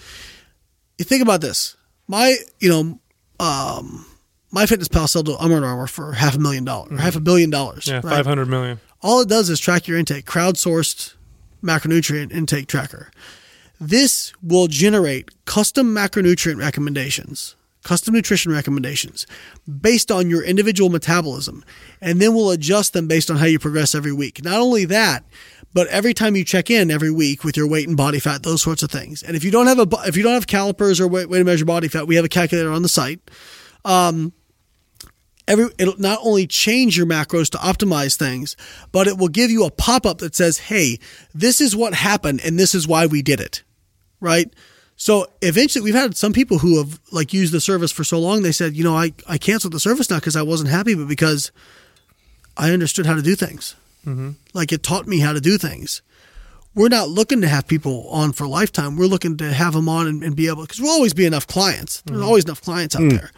you 0.97 1.05
think 1.05 1.21
about 1.21 1.39
this, 1.39 1.76
my, 2.07 2.35
you 2.59 2.69
know, 2.69 2.99
um, 3.39 4.05
my 4.51 4.65
fitness 4.65 4.87
pal 4.87 5.07
sold 5.07 5.27
to 5.27 5.37
Under 5.37 5.63
Armour 5.63 5.87
for 5.87 6.13
half 6.13 6.35
a 6.35 6.39
million 6.39 6.63
dollars, 6.63 6.99
half 6.99 7.15
a 7.15 7.19
billion 7.19 7.49
dollars. 7.49 7.85
Mm-hmm. 7.85 8.07
Yeah, 8.07 8.11
right? 8.11 8.17
five 8.17 8.25
hundred 8.25 8.47
million. 8.47 8.79
All 9.01 9.21
it 9.21 9.29
does 9.29 9.49
is 9.49 9.59
track 9.59 9.87
your 9.87 9.97
intake, 9.97 10.25
crowdsourced 10.25 11.13
macronutrient 11.63 12.31
intake 12.31 12.67
tracker. 12.67 13.11
This 13.79 14.33
will 14.41 14.67
generate 14.67 15.45
custom 15.45 15.93
macronutrient 15.93 16.57
recommendations, 16.57 17.55
custom 17.83 18.15
nutrition 18.15 18.51
recommendations 18.51 19.27
based 19.81 20.09
on 20.11 20.29
your 20.29 20.43
individual 20.43 20.89
metabolism, 20.89 21.63
and 22.01 22.19
then 22.19 22.33
we'll 22.33 22.49
adjust 22.49 22.93
them 22.93 23.07
based 23.07 23.29
on 23.29 23.37
how 23.37 23.45
you 23.45 23.59
progress 23.59 23.93
every 23.93 24.13
week. 24.13 24.43
Not 24.43 24.59
only 24.59 24.85
that, 24.85 25.23
but 25.73 25.87
every 25.87 26.13
time 26.13 26.35
you 26.35 26.43
check 26.43 26.69
in 26.69 26.89
every 26.89 27.11
week 27.11 27.43
with 27.43 27.57
your 27.57 27.67
weight 27.67 27.87
and 27.87 27.97
body 27.97 28.19
fat, 28.19 28.43
those 28.43 28.61
sorts 28.61 28.83
of 28.83 28.91
things. 28.91 29.21
And 29.21 29.35
if 29.35 29.43
you 29.43 29.51
don't 29.51 29.67
have 29.67 29.79
a, 29.79 29.87
if 30.07 30.17
you 30.17 30.23
don't 30.23 30.33
have 30.33 30.47
calipers 30.47 30.99
or 30.99 31.07
way, 31.07 31.25
to 31.25 31.43
measure 31.43 31.65
body 31.65 31.87
fat, 31.87 32.07
we 32.07 32.15
have 32.15 32.25
a 32.25 32.29
calculator 32.29 32.71
on 32.71 32.81
the 32.81 32.89
site 32.89 33.19
um, 33.87 34.33
every 35.47 35.69
it'll 35.77 35.99
not 35.99 36.19
only 36.21 36.45
change 36.45 36.97
your 36.97 37.05
macros 37.07 37.49
to 37.51 37.57
optimize 37.57 38.15
things, 38.15 38.55
but 38.91 39.07
it 39.07 39.17
will 39.17 39.29
give 39.29 39.49
you 39.49 39.65
a 39.65 39.71
pop-up 39.71 40.19
that 40.19 40.35
says, 40.35 40.57
"Hey, 40.57 40.99
this 41.33 41.61
is 41.61 41.75
what 41.75 41.93
happened 41.93 42.41
and 42.43 42.59
this 42.59 42.75
is 42.75 42.87
why 42.87 43.05
we 43.05 43.21
did 43.21 43.39
it." 43.39 43.63
Right? 44.19 44.53
So 44.97 45.27
eventually 45.41 45.83
we've 45.83 45.95
had 45.95 46.17
some 46.17 46.33
people 46.33 46.59
who 46.59 46.77
have 46.79 46.99
like 47.11 47.31
used 47.33 47.53
the 47.53 47.61
service 47.61 47.91
for 47.91 48.03
so 48.03 48.19
long 48.19 48.41
they 48.41 48.51
said, 48.51 48.75
"You 48.75 48.83
know, 48.83 48.95
I 48.95 49.13
I 49.27 49.37
canceled 49.37 49.73
the 49.73 49.79
service 49.79 50.09
now 50.09 50.17
because 50.17 50.35
I 50.35 50.41
wasn't 50.41 50.69
happy, 50.69 50.95
but 50.95 51.07
because 51.07 51.51
I 52.57 52.71
understood 52.71 53.05
how 53.05 53.13
to 53.13 53.21
do 53.21 53.35
things. 53.35 53.75
Like 54.53 54.71
it 54.71 54.83
taught 54.83 55.07
me 55.07 55.19
how 55.19 55.33
to 55.33 55.41
do 55.41 55.57
things." 55.57 56.01
We're 56.75 56.89
not 56.89 57.09
looking 57.09 57.41
to 57.41 57.47
have 57.47 57.67
people 57.67 58.07
on 58.09 58.33
for 58.33 58.43
a 58.43 58.47
lifetime. 58.47 58.97
We're 58.97 59.07
looking 59.07 59.37
to 59.37 59.51
have 59.51 59.73
them 59.73 59.89
on 59.89 60.05
and, 60.05 60.23
and 60.23 60.35
be 60.35 60.47
able 60.47 60.61
because 60.61 60.79
we'll 60.79 60.91
always 60.91 61.13
be 61.13 61.25
enough 61.25 61.47
clients. 61.47 62.01
There's 62.05 62.21
always 62.21 62.45
enough 62.45 62.61
clients 62.61 62.95
out 62.95 63.09
there 63.09 63.31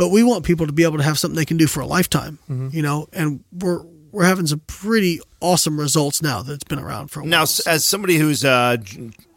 but 0.00 0.08
we 0.08 0.22
want 0.22 0.46
people 0.46 0.66
to 0.66 0.72
be 0.72 0.82
able 0.84 0.96
to 0.96 1.04
have 1.04 1.18
something 1.18 1.36
they 1.36 1.44
can 1.44 1.58
do 1.58 1.66
for 1.66 1.80
a 1.80 1.86
lifetime, 1.86 2.38
you 2.72 2.80
know, 2.80 3.06
and 3.12 3.44
we're 3.52 3.82
we're 4.12 4.24
having 4.24 4.46
some 4.46 4.60
pretty 4.66 5.20
awesome 5.42 5.78
results 5.78 6.22
now 6.22 6.40
that 6.40 6.54
it's 6.54 6.64
been 6.64 6.78
around 6.78 7.08
for 7.08 7.20
a 7.20 7.22
while. 7.22 7.30
Now, 7.30 7.42
as 7.42 7.84
somebody 7.84 8.16
who's 8.16 8.42
uh, 8.42 8.78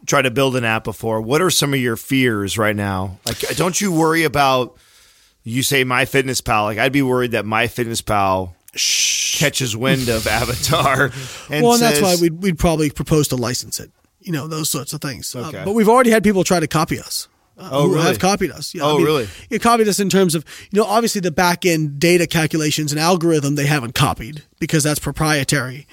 tried 0.06 0.22
to 0.22 0.30
build 0.30 0.56
an 0.56 0.64
app 0.64 0.82
before, 0.84 1.20
what 1.20 1.42
are 1.42 1.50
some 1.50 1.74
of 1.74 1.80
your 1.80 1.96
fears 1.96 2.56
right 2.56 2.74
now? 2.74 3.18
Like, 3.26 3.40
don't 3.56 3.78
you 3.78 3.92
worry 3.92 4.24
about? 4.24 4.78
You 5.42 5.62
say 5.62 5.84
My 5.84 6.06
Fitness 6.06 6.40
Pal. 6.40 6.64
Like, 6.64 6.78
I'd 6.78 6.92
be 6.92 7.02
worried 7.02 7.32
that 7.32 7.44
My 7.44 7.66
Fitness 7.66 8.00
Pal 8.00 8.56
catches 8.76 9.76
wind 9.76 10.08
of 10.08 10.26
Avatar. 10.40 11.10
And 11.50 11.64
well, 11.64 11.74
and 11.74 11.82
that's 11.82 12.00
why 12.00 12.16
we'd, 12.20 12.42
we'd 12.42 12.58
probably 12.58 12.90
propose 12.90 13.28
to 13.28 13.36
license 13.36 13.80
it, 13.80 13.90
you 14.20 14.32
know, 14.32 14.46
those 14.46 14.68
sorts 14.70 14.92
of 14.92 15.00
things. 15.00 15.34
Uh, 15.34 15.50
but 15.64 15.72
we've 15.72 15.88
already 15.88 16.10
had 16.10 16.22
people 16.24 16.44
try 16.44 16.60
to 16.60 16.66
copy 16.68 16.98
us. 16.98 17.28
Uh, 17.56 17.68
Oh, 17.70 17.82
who 17.88 17.94
really? 17.94 18.06
Have 18.06 18.18
copied 18.18 18.50
us. 18.50 18.74
Yeah, 18.74 18.82
Oh, 18.82 18.98
really? 18.98 19.28
You 19.48 19.60
copied 19.60 19.86
us 19.86 20.00
in 20.00 20.08
terms 20.10 20.34
of, 20.34 20.44
you 20.72 20.80
know, 20.80 20.86
obviously 20.86 21.20
the 21.20 21.30
back 21.30 21.64
end 21.64 22.00
data 22.00 22.26
calculations 22.26 22.90
and 22.90 23.00
algorithm 23.00 23.54
they 23.54 23.66
haven't 23.66 23.94
copied 23.94 24.42
because 24.58 24.82
that's 24.82 24.98
proprietary. 24.98 25.86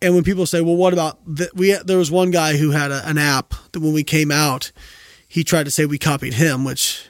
And 0.00 0.14
when 0.14 0.22
people 0.24 0.44
say, 0.46 0.60
"Well, 0.60 0.76
what 0.76 0.92
about 0.92 1.18
the, 1.26 1.50
we?" 1.54 1.72
There 1.72 1.96
was 1.98 2.10
one 2.10 2.30
guy 2.30 2.56
who 2.58 2.70
had 2.70 2.92
a, 2.92 3.04
an 3.08 3.16
app 3.18 3.54
that 3.72 3.80
when 3.80 3.94
we 3.94 4.04
came 4.04 4.30
out, 4.30 4.70
he 5.26 5.42
tried 5.42 5.64
to 5.64 5.70
say 5.70 5.86
we 5.86 5.98
copied 5.98 6.34
him, 6.34 6.64
which 6.64 7.08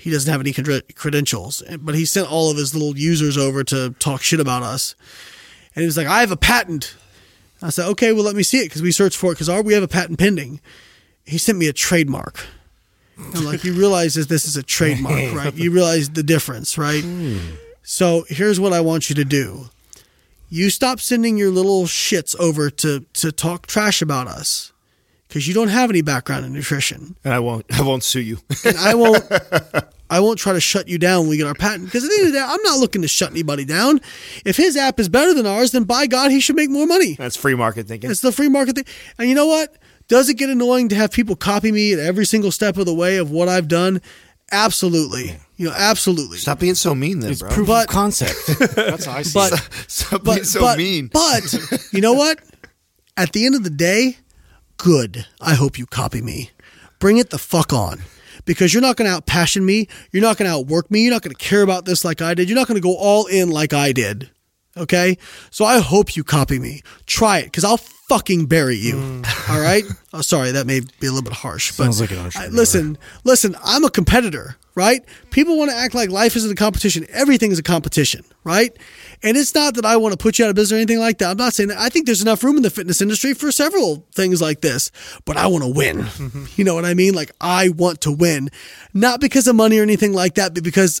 he 0.00 0.10
doesn't 0.10 0.30
have 0.30 0.40
any 0.40 0.52
cred- 0.52 0.94
credentials. 0.94 1.62
But 1.78 1.94
he 1.94 2.06
sent 2.06 2.30
all 2.30 2.50
of 2.50 2.56
his 2.56 2.74
little 2.74 2.96
users 2.96 3.36
over 3.36 3.62
to 3.64 3.90
talk 3.98 4.22
shit 4.22 4.40
about 4.40 4.62
us, 4.62 4.94
and 5.74 5.82
he 5.82 5.86
was 5.86 5.96
like, 5.96 6.06
"I 6.06 6.20
have 6.20 6.30
a 6.30 6.36
patent." 6.36 6.94
I 7.62 7.68
said, 7.68 7.86
"Okay, 7.90 8.12
well, 8.12 8.24
let 8.24 8.34
me 8.34 8.42
see 8.42 8.60
it 8.60 8.64
because 8.64 8.80
we 8.82 8.92
searched 8.92 9.18
for 9.18 9.32
it 9.32 9.38
because 9.38 9.64
we 9.64 9.74
have 9.74 9.82
a 9.82 9.88
patent 9.88 10.18
pending." 10.18 10.60
He 11.26 11.36
sent 11.36 11.58
me 11.58 11.68
a 11.68 11.72
trademark. 11.72 12.46
I'm 13.18 13.44
like, 13.44 13.64
you 13.64 13.74
realize 13.74 14.14
that 14.14 14.30
this 14.30 14.46
is 14.46 14.56
a 14.56 14.62
trademark, 14.62 15.34
right? 15.34 15.54
You 15.54 15.70
realize 15.70 16.08
the 16.08 16.22
difference, 16.22 16.78
right? 16.78 17.04
So 17.82 18.24
here's 18.28 18.58
what 18.58 18.72
I 18.72 18.80
want 18.80 19.10
you 19.10 19.14
to 19.16 19.24
do. 19.24 19.66
You 20.48 20.70
stop 20.70 20.98
sending 20.98 21.36
your 21.36 21.50
little 21.50 21.84
shits 21.84 22.34
over 22.40 22.70
to 22.70 23.04
to 23.12 23.30
talk 23.30 23.66
trash 23.66 24.00
about 24.00 24.26
us 24.26 24.69
because 25.30 25.46
you 25.48 25.54
don't 25.54 25.68
have 25.68 25.88
any 25.90 26.02
background 26.02 26.44
in 26.44 26.52
nutrition, 26.52 27.14
and 27.24 27.32
I 27.32 27.38
won't. 27.38 27.64
I 27.72 27.82
won't 27.82 28.02
sue 28.04 28.20
you. 28.20 28.38
and 28.64 28.76
I 28.76 28.94
won't. 29.02 29.24
I 30.10 30.18
won't 30.18 30.40
try 30.40 30.52
to 30.54 30.60
shut 30.60 30.88
you 30.88 30.98
down 30.98 31.20
when 31.20 31.28
we 31.30 31.36
get 31.36 31.46
our 31.46 31.54
patent 31.54 31.84
because 31.84 32.02
at 32.04 32.08
the 32.10 32.16
end 32.18 32.26
of 32.26 32.32
the 32.32 32.38
day, 32.40 32.44
I'm 32.44 32.62
not 32.64 32.80
looking 32.80 33.02
to 33.02 33.08
shut 33.08 33.30
anybody 33.30 33.64
down. 33.64 34.00
If 34.44 34.56
his 34.56 34.76
app 34.76 34.98
is 34.98 35.08
better 35.08 35.32
than 35.32 35.46
ours, 35.46 35.70
then 35.70 35.84
by 35.84 36.08
God, 36.08 36.32
he 36.32 36.40
should 36.40 36.56
make 36.56 36.68
more 36.68 36.84
money. 36.86 37.14
That's 37.14 37.36
free 37.36 37.54
market 37.54 37.86
thinking. 37.86 38.10
It's 38.10 38.20
the 38.20 38.32
free 38.32 38.48
market 38.48 38.74
thing. 38.74 38.84
And 39.18 39.28
you 39.28 39.36
know 39.36 39.46
what? 39.46 39.76
Does 40.08 40.28
it 40.28 40.34
get 40.34 40.50
annoying 40.50 40.88
to 40.88 40.96
have 40.96 41.12
people 41.12 41.36
copy 41.36 41.70
me 41.70 41.92
at 41.92 42.00
every 42.00 42.26
single 42.26 42.50
step 42.50 42.76
of 42.76 42.86
the 42.86 42.94
way 42.94 43.18
of 43.18 43.30
what 43.30 43.48
I've 43.48 43.68
done? 43.68 44.02
Absolutely. 44.50 45.36
You 45.56 45.66
know, 45.68 45.74
absolutely. 45.76 46.38
Stop 46.38 46.58
being 46.58 46.74
so 46.74 46.92
mean, 46.94 47.20
then, 47.20 47.30
It's 47.30 47.40
bro. 47.40 47.50
proof 47.50 47.66
But- 47.68 47.84
of 47.88 47.90
concept. 47.94 48.34
That's 48.74 49.04
how 49.04 49.12
I 49.12 49.22
see 49.22 49.34
But 49.38 49.52
it. 49.52 49.60
Stop 49.90 50.24
being 50.24 50.42
so 50.44 50.60
but, 50.60 50.78
mean. 50.78 51.06
but 51.06 51.54
you 51.92 52.00
know 52.00 52.14
what? 52.14 52.40
At 53.16 53.32
the 53.32 53.46
end 53.46 53.54
of 53.54 53.62
the 53.62 53.70
day, 53.70 54.18
good. 54.82 55.26
I 55.40 55.54
hope 55.54 55.78
you 55.78 55.84
copy 55.84 56.22
me. 56.22 56.50
Bring 56.98 57.18
it 57.18 57.30
the 57.30 57.38
fuck 57.38 57.72
on. 57.72 58.00
Because 58.46 58.72
you're 58.72 58.80
not 58.80 58.96
going 58.96 59.10
to 59.10 59.20
outpassion 59.20 59.62
me. 59.62 59.86
You're 60.10 60.22
not 60.22 60.38
going 60.38 60.50
to 60.50 60.56
outwork 60.56 60.90
me. 60.90 61.02
You're 61.02 61.12
not 61.12 61.22
going 61.22 61.34
to 61.34 61.44
care 61.44 61.60
about 61.60 61.84
this 61.84 62.04
like 62.04 62.22
I 62.22 62.32
did. 62.32 62.48
You're 62.48 62.56
not 62.58 62.66
going 62.66 62.80
to 62.80 62.82
go 62.82 62.96
all 62.96 63.26
in 63.26 63.50
like 63.50 63.74
I 63.74 63.92
did. 63.92 64.30
Okay? 64.76 65.18
So 65.50 65.64
I 65.64 65.80
hope 65.80 66.16
you 66.16 66.24
copy 66.24 66.58
me. 66.58 66.82
Try 67.06 67.38
it 67.38 67.44
because 67.46 67.64
I'll 67.64 67.76
fucking 67.76 68.46
bury 68.46 68.76
you. 68.76 68.96
Hmm. 68.98 69.22
All 69.52 69.60
right? 69.60 69.84
Oh, 70.12 70.22
sorry, 70.22 70.50
that 70.50 70.66
may 70.66 70.80
be 70.80 71.06
a 71.06 71.12
little 71.12 71.22
bit 71.22 71.32
harsh. 71.32 71.70
But 71.76 71.84
Sounds 71.84 72.00
like 72.00 72.10
an 72.10 72.18
I- 72.34 72.48
listen, 72.48 72.98
listen, 73.22 73.54
I'm 73.64 73.84
a 73.84 73.90
competitor, 73.90 74.56
right? 74.74 75.04
People 75.30 75.56
want 75.56 75.70
to 75.70 75.76
act 75.76 75.94
like 75.94 76.10
life 76.10 76.34
isn't 76.34 76.50
a 76.50 76.56
competition. 76.56 77.06
Everything 77.10 77.52
is 77.52 77.60
a 77.60 77.62
competition, 77.62 78.24
right? 78.42 78.76
And 79.22 79.36
it's 79.36 79.54
not 79.54 79.74
that 79.74 79.84
I 79.84 79.96
want 79.98 80.10
to 80.12 80.16
put 80.16 80.36
you 80.40 80.44
out 80.46 80.48
of 80.48 80.56
business 80.56 80.72
or 80.72 80.80
anything 80.82 80.98
like 80.98 81.18
that. 81.18 81.30
I'm 81.30 81.36
not 81.36 81.54
saying 81.54 81.68
that. 81.68 81.78
I 81.78 81.90
think 81.90 82.06
there's 82.06 82.22
enough 82.22 82.42
room 82.42 82.56
in 82.56 82.64
the 82.64 82.70
fitness 82.70 83.00
industry 83.00 83.34
for 83.34 83.52
several 83.52 84.04
things 84.12 84.42
like 84.42 84.62
this, 84.62 84.90
but 85.26 85.36
I 85.36 85.46
want 85.46 85.62
to 85.62 85.70
win. 85.70 86.06
You 86.56 86.64
know 86.64 86.74
what 86.74 86.84
I 86.84 86.94
mean? 86.94 87.14
Like 87.14 87.30
I 87.40 87.68
want 87.68 88.00
to 88.00 88.10
win, 88.10 88.48
not 88.92 89.20
because 89.20 89.46
of 89.46 89.54
money 89.54 89.78
or 89.78 89.82
anything 89.84 90.12
like 90.12 90.34
that, 90.34 90.54
but 90.54 90.64
because 90.64 91.00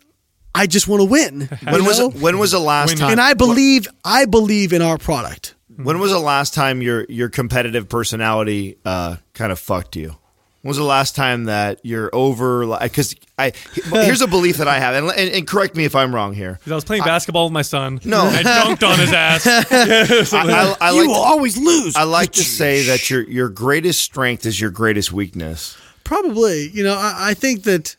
I 0.54 0.66
just 0.66 0.88
want 0.88 1.00
to 1.00 1.06
win. 1.06 1.42
when 1.64 1.84
was 1.84 1.98
know? 1.98 2.10
when 2.10 2.38
was 2.38 2.52
the 2.52 2.58
last 2.58 2.88
Winning. 2.88 3.00
time? 3.00 3.10
and 3.12 3.20
I 3.20 3.34
believe 3.34 3.86
I 4.04 4.24
believe 4.26 4.72
in 4.72 4.82
our 4.82 4.98
product. 4.98 5.54
when 5.76 5.98
was 6.00 6.10
the 6.10 6.18
last 6.18 6.54
time 6.54 6.82
your 6.82 7.06
your 7.08 7.28
competitive 7.28 7.88
personality 7.88 8.76
uh, 8.84 9.16
kind 9.34 9.52
of 9.52 9.58
fucked 9.58 9.96
you? 9.96 10.16
When 10.62 10.68
was 10.68 10.76
the 10.76 10.84
last 10.84 11.16
time 11.16 11.44
that 11.44 11.80
you're 11.84 12.10
over? 12.12 12.66
Because 12.80 13.14
I 13.38 13.52
here's 13.90 14.20
a 14.20 14.26
belief 14.26 14.58
that 14.58 14.68
I 14.68 14.78
have, 14.78 14.94
and, 14.94 15.10
and, 15.10 15.30
and 15.32 15.46
correct 15.46 15.74
me 15.74 15.84
if 15.86 15.94
I'm 15.96 16.14
wrong 16.14 16.34
here. 16.34 16.58
'Cause 16.62 16.72
I 16.72 16.74
was 16.74 16.84
playing 16.84 17.02
basketball 17.02 17.44
with 17.46 17.54
my 17.54 17.62
son. 17.62 17.98
No. 18.04 18.26
I 18.26 18.42
dunked 18.42 18.86
on 18.86 18.98
his 18.98 19.10
ass. 19.10 19.46
I, 20.34 20.42
I, 20.42 20.76
I 20.78 20.90
you 20.92 20.98
like 21.00 21.08
will 21.08 21.14
always 21.14 21.56
lose. 21.56 21.96
I 21.96 22.02
like 22.02 22.32
to 22.32 22.44
say 22.44 22.82
that 22.88 23.08
your 23.08 23.22
your 23.22 23.48
greatest 23.48 24.02
strength 24.02 24.44
is 24.44 24.60
your 24.60 24.68
greatest 24.70 25.12
weakness. 25.12 25.78
Probably, 26.04 26.68
you 26.68 26.84
know, 26.84 26.94
I, 26.94 27.30
I 27.30 27.34
think 27.34 27.62
that, 27.62 27.96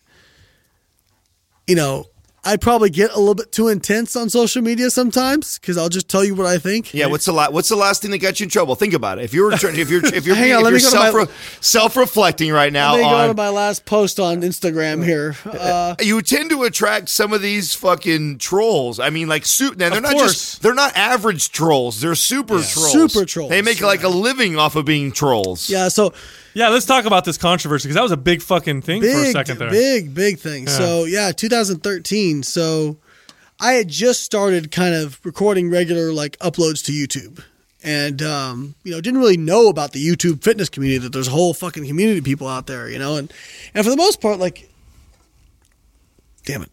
you 1.66 1.76
know, 1.76 2.06
I 2.44 2.58
probably 2.58 2.90
get 2.90 3.12
a 3.12 3.20
little 3.20 3.36
bit 3.36 3.52
too 3.52 3.68
intense 3.68 4.16
on 4.16 4.28
social 4.32 4.64
media 4.64 4.90
sometimes 4.90 5.60
because 5.60 5.78
I'll 5.78 5.90
just 5.90 6.10
tell 6.10 6.24
you 6.26 6.34
what 6.34 6.48
I 6.48 6.58
think. 6.58 6.92
Yeah, 6.92 7.06
what's 7.06 7.26
the 7.26 7.32
la- 7.34 7.52
what's 7.52 7.70
the 7.70 7.76
last 7.76 8.02
thing 8.02 8.10
that 8.12 8.18
got 8.18 8.40
you 8.40 8.46
in 8.46 8.50
trouble? 8.50 8.74
Think 8.74 8.96
about 8.96 9.20
it. 9.20 9.26
If 9.26 9.34
you 9.36 9.44
were 9.44 9.52
trying- 9.52 9.78
if 9.78 9.92
you're 9.92 10.04
if 10.04 10.26
you're 10.26 10.36
Hang 10.42 10.46
being- 10.46 10.56
on, 10.56 10.74
if 10.74 10.82
you're 10.82 10.92
go 10.92 11.12
to 11.12 11.12
my- 11.14 11.26
self 11.26 11.58
self 11.62 11.96
reflecting 11.98 12.52
right 12.52 12.74
now 12.74 12.94
Let 12.94 12.98
me 12.98 13.04
go 13.04 13.10
on 13.16 13.28
to 13.28 13.34
my 13.36 13.50
last 13.50 13.86
post 13.86 14.20
on 14.20 14.42
Instagram 14.42 15.06
here. 15.06 15.36
Uh, 15.46 15.94
you 16.02 16.20
tend 16.24 16.50
to 16.50 16.64
attract 16.64 17.10
some 17.10 17.32
of 17.32 17.44
these 17.44 17.76
fucking 17.76 18.40
trolls. 18.40 19.00
I 19.00 19.12
mean, 19.12 19.28
like, 19.28 19.46
su- 19.46 19.76
now 19.78 19.90
they're 19.92 20.02
not 20.02 20.14
course. 20.14 20.34
just 20.34 20.62
they're 20.64 20.74
not 20.74 20.96
average 20.98 21.52
trolls. 21.52 22.02
They're 22.02 22.16
super 22.16 22.60
trolls. 22.64 22.92
Super 22.92 23.24
trolls, 23.26 23.52
They 23.52 23.62
make 23.62 23.82
like 23.82 24.02
a 24.02 24.10
living 24.10 24.58
off 24.58 24.76
of 24.76 24.86
being 24.86 25.12
trolls. 25.12 25.70
yeah, 25.70 25.90
so 25.90 26.12
yeah, 26.54 26.70
let's 26.70 26.86
talk 26.86 27.06
about 27.06 27.26
this 27.26 27.38
controversy 27.38 27.88
because 27.88 27.96
that 27.96 28.04
was 28.04 28.12
a 28.12 28.18
big 28.18 28.42
fucking 28.42 28.82
thing 28.82 29.02
for 29.02 29.08
a 29.08 29.32
second 29.32 29.58
there. 29.60 29.70
big, 29.70 30.14
big 30.14 30.40
thing. 30.40 30.68
So 30.68 31.06
yeah, 31.06 31.32
2013. 31.32 32.44
So 32.44 32.98
I 33.60 33.74
had 33.74 33.88
just 33.88 34.24
started 34.24 34.72
kind 34.72 34.94
of 34.96 35.20
recording 35.24 35.70
regular 35.70 36.12
like 36.14 36.38
uploads 36.40 36.84
to 36.86 36.92
YouTube. 36.92 37.44
And 37.84 38.22
um, 38.22 38.76
you 38.84 38.92
know, 38.92 39.02
didn't 39.02 39.20
really 39.20 39.38
know 39.38 39.68
about 39.68 39.92
the 39.92 40.06
YouTube 40.06 40.44
fitness 40.44 40.70
community 40.70 41.00
that 41.00 41.14
there's 41.14 41.28
a 41.28 41.32
whole 41.32 41.54
fucking 41.54 41.88
community 41.88 42.20
of 42.20 42.24
people 42.26 42.48
out 42.48 42.68
there, 42.68 42.88
you 42.88 43.00
know, 43.00 43.16
and 43.16 43.34
and 43.74 43.84
for 43.84 43.90
the 43.90 43.98
most 43.98 44.22
part, 44.22 44.38
like, 44.40 44.70
damn 46.46 46.62
it, 46.62 46.70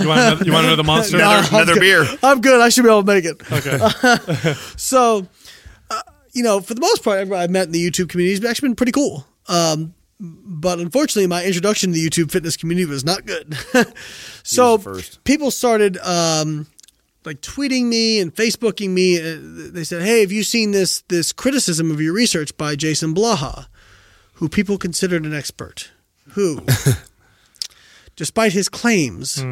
You 0.00 0.06
want 0.08 0.20
another, 0.20 0.44
you 0.44 0.52
want 0.52 0.66
another 0.66 0.84
monster? 0.84 1.18
No. 1.18 1.30
Another, 1.30 1.48
another 1.48 1.72
I'm 1.72 1.78
beer. 1.80 2.04
good. 2.04 2.18
I'm 2.22 2.40
good. 2.40 2.60
I 2.60 2.68
should 2.68 2.84
be 2.84 2.90
able 2.90 3.02
to 3.02 3.06
make 3.12 3.24
it. 3.24 3.52
Okay. 3.52 4.54
So, 4.76 5.26
you 6.36 6.42
know, 6.42 6.60
for 6.60 6.74
the 6.74 6.80
most 6.80 7.02
part, 7.02 7.18
everybody 7.18 7.42
I've 7.44 7.50
met 7.50 7.66
in 7.66 7.72
the 7.72 7.90
YouTube 7.90 8.10
community 8.10 8.34
has 8.38 8.44
actually 8.48 8.68
been 8.68 8.76
pretty 8.76 8.92
cool. 8.92 9.26
Um, 9.48 9.94
but 10.20 10.78
unfortunately, 10.78 11.26
my 11.26 11.44
introduction 11.44 11.90
to 11.90 11.94
the 11.94 12.06
YouTube 12.08 12.30
fitness 12.30 12.56
community 12.56 12.84
was 12.84 13.04
not 13.04 13.24
good. 13.26 13.56
so 14.42 14.76
people 15.24 15.50
started 15.50 15.96
um, 15.98 16.66
like 17.24 17.40
tweeting 17.40 17.84
me 17.84 18.20
and 18.20 18.34
Facebooking 18.34 18.90
me. 18.90 19.18
Uh, 19.18 19.72
They 19.72 19.84
said, 19.84 20.02
"Hey, 20.02 20.20
have 20.20 20.32
you 20.32 20.42
seen 20.42 20.72
this 20.72 21.02
this 21.08 21.32
criticism 21.32 21.90
of 21.90 22.00
your 22.00 22.12
research 22.14 22.56
by 22.56 22.76
Jason 22.76 23.14
Blaha, 23.14 23.66
who 24.34 24.48
people 24.48 24.78
considered 24.78 25.24
an 25.24 25.34
expert, 25.34 25.90
who, 26.32 26.60
despite 28.16 28.52
his 28.52 28.68
claims, 28.68 29.42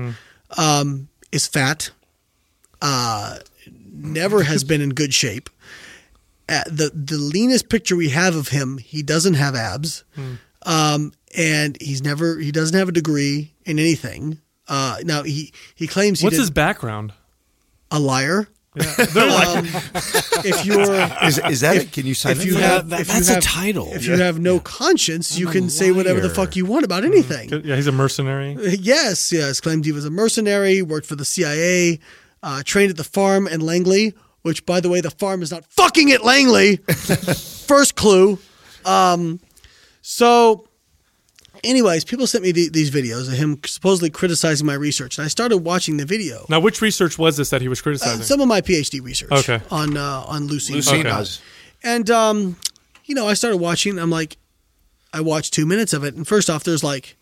um, 0.58 1.08
is 1.32 1.46
fat." 1.46 1.90
uh, 2.82 3.38
never 3.90 4.42
has 4.42 4.62
been 4.64 4.82
in 4.82 4.90
good 4.90 5.14
shape. 5.14 5.48
Uh, 6.48 6.62
the 6.66 6.90
the 6.94 7.16
leanest 7.16 7.68
picture 7.70 7.96
we 7.96 8.10
have 8.10 8.36
of 8.36 8.48
him, 8.48 8.78
he 8.78 9.02
doesn't 9.02 9.34
have 9.34 9.54
abs, 9.54 10.04
um, 10.66 11.12
and 11.36 11.76
he's 11.80 12.02
never 12.02 12.38
he 12.38 12.52
doesn't 12.52 12.76
have 12.78 12.88
a 12.88 12.92
degree 12.92 13.52
in 13.64 13.78
anything. 13.78 14.38
Uh, 14.68 14.96
now 15.04 15.22
he 15.22 15.52
he 15.74 15.86
claims 15.86 16.20
he 16.20 16.26
What's 16.26 16.36
did 16.36 16.40
his 16.40 16.50
background? 16.50 17.12
a 17.90 17.98
liar. 17.98 18.48
They're 18.74 19.30
like, 19.30 19.48
Um, 19.56 19.64
if 20.44 20.66
you're 20.66 20.82
Is, 21.22 21.38
is 21.38 21.60
that 21.60 21.76
it? 21.76 21.92
Can 21.92 22.06
you 22.06 22.14
sign 22.14 22.32
if 22.32 22.40
it? 22.40 22.46
you 22.46 22.54
for 22.54 22.60
have 22.60 22.88
that- 22.90 23.00
if 23.02 23.06
that's 23.06 23.30
you 23.30 23.36
a 23.36 23.40
title. 23.40 23.88
if 23.92 24.04
you 24.04 24.16
have 24.18 24.38
no 24.40 24.58
conscience, 24.58 25.38
you 25.38 25.46
I'm 25.46 25.50
a 25.50 25.52
can 25.60 25.70
say 25.70 25.92
whatever 25.92 26.20
the 26.20 26.28
fuck 26.30 26.56
you 26.56 26.64
want 26.66 26.84
about 26.84 27.04
anything. 27.04 27.50
yeah, 27.64 27.76
he's 27.76 27.86
a 27.86 27.92
mercenary. 27.92 28.56
Yes, 28.80 29.32
yes. 29.32 29.60
Claimed 29.60 29.84
he 29.84 29.92
was 29.92 30.04
a 30.04 30.10
mercenary, 30.10 30.82
worked 30.82 31.06
for 31.06 31.14
the 31.14 31.24
CIA, 31.24 32.00
uh, 32.42 32.62
trained 32.64 32.90
at 32.90 32.96
the 32.96 33.04
farm 33.04 33.46
in 33.46 33.60
Langley, 33.60 34.12
which, 34.44 34.64
by 34.66 34.78
the 34.78 34.88
way, 34.88 35.00
the 35.00 35.10
farm 35.10 35.42
is 35.42 35.50
not 35.50 35.64
fucking 35.72 36.12
at 36.12 36.22
Langley. 36.24 36.76
First 37.66 37.96
clue. 37.96 38.38
Um, 38.84 39.40
so, 40.02 40.68
anyways, 41.64 42.04
people 42.04 42.26
sent 42.26 42.44
me 42.44 42.52
the, 42.52 42.68
these 42.68 42.90
videos 42.90 43.26
of 43.28 43.34
him 43.34 43.58
supposedly 43.64 44.10
criticizing 44.10 44.66
my 44.66 44.74
research, 44.74 45.16
and 45.18 45.24
I 45.24 45.28
started 45.28 45.58
watching 45.58 45.96
the 45.96 46.04
video. 46.04 46.44
Now, 46.50 46.60
which 46.60 46.82
research 46.82 47.18
was 47.18 47.36
this 47.38 47.48
that 47.50 47.62
he 47.62 47.68
was 47.68 47.80
Uh, 47.80 47.84
criticizing? 47.84 48.22
some 48.22 48.40
of 48.42 48.46
my 48.48 48.60
PhD 48.60 49.02
research 49.02 49.32
Okay. 49.32 49.60
on 49.70 49.96
uh, 49.96 50.24
on 50.28 50.48
leucine. 50.48 50.76
Lucine 50.76 51.00
Okay. 51.00 51.02
does. 51.04 51.40
And 51.82 52.10
um, 52.10 52.56
you 53.06 53.14
know, 53.14 53.26
I 53.26 53.34
started 53.34 53.56
watching. 53.58 53.98
I'm 53.98 54.10
like, 54.10 54.36
I 55.12 55.20
watched 55.22 55.54
two 55.54 55.64
minutes 55.64 55.92
of 55.94 56.04
it, 56.04 56.14
and 56.14 56.28
first 56.28 56.50
off, 56.50 56.64
there's 56.64 56.84
like, 56.84 57.16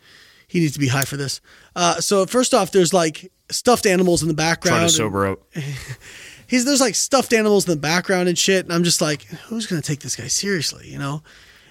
he 0.48 0.58
needs 0.58 0.72
to 0.72 0.80
be 0.80 0.88
high 0.88 1.04
for 1.04 1.16
this. 1.16 1.40
Uh, 1.76 2.00
so 2.00 2.26
first 2.26 2.52
off, 2.52 2.72
there's 2.72 2.92
like 2.92 3.30
stuffed 3.50 3.86
animals 3.86 4.22
in 4.22 4.28
the 4.28 4.34
background. 4.34 4.72
Trying 4.74 4.80
to 4.80 4.84
and 4.86 4.92
sober 4.92 5.26
up. 5.28 5.38
He's 6.52 6.66
there's 6.66 6.82
like 6.82 6.94
stuffed 6.94 7.32
animals 7.32 7.66
in 7.66 7.70
the 7.70 7.80
background 7.80 8.28
and 8.28 8.36
shit, 8.36 8.66
and 8.66 8.74
I'm 8.74 8.84
just 8.84 9.00
like, 9.00 9.22
who's 9.22 9.64
gonna 9.66 9.80
take 9.80 10.00
this 10.00 10.16
guy 10.16 10.26
seriously, 10.26 10.86
you 10.86 10.98
know? 10.98 11.22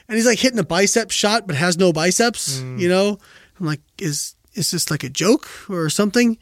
And 0.08 0.16
he's 0.16 0.26
like 0.26 0.40
hitting 0.40 0.58
a 0.58 0.64
bicep 0.64 1.12
shot, 1.12 1.46
but 1.46 1.56
has 1.56 1.78
no 1.78 1.94
biceps, 1.94 2.60
you 2.80 2.90
know. 2.90 3.20
I'm 3.60 3.66
like, 3.68 3.82
is 4.00 4.34
is 4.56 4.72
this 4.72 4.90
like 4.90 5.04
a 5.04 5.10
joke 5.10 5.48
or 5.70 5.88
something? 5.92 6.40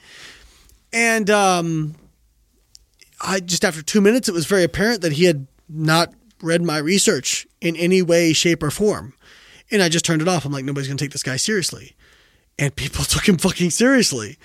And 0.94 1.30
um, 1.30 1.96
I 3.20 3.42
just 3.42 3.66
after 3.66 3.82
two 3.82 4.00
minutes, 4.00 4.30
it 4.30 4.34
was 4.34 4.46
very 4.46 4.64
apparent 4.64 5.02
that 5.02 5.12
he 5.12 5.26
had 5.26 5.46
not 5.68 6.14
read 6.42 6.62
my 6.62 6.78
research 6.78 7.46
in 7.60 7.76
any 7.76 8.02
way, 8.02 8.32
shape, 8.32 8.64
or 8.64 8.72
form. 8.72 9.16
And 9.70 9.82
I 9.82 9.90
just 9.90 10.06
turned 10.06 10.22
it 10.22 10.30
off. 10.30 10.46
I'm 10.46 10.54
like, 10.54 10.64
nobody's 10.64 10.88
gonna 10.88 10.98
take 10.98 11.12
this 11.12 11.24
guy 11.24 11.36
seriously, 11.36 11.94
and 12.58 12.74
people 12.74 13.04
took 13.04 13.28
him 13.28 13.38
fucking 13.38 13.72
seriously. 13.72 14.38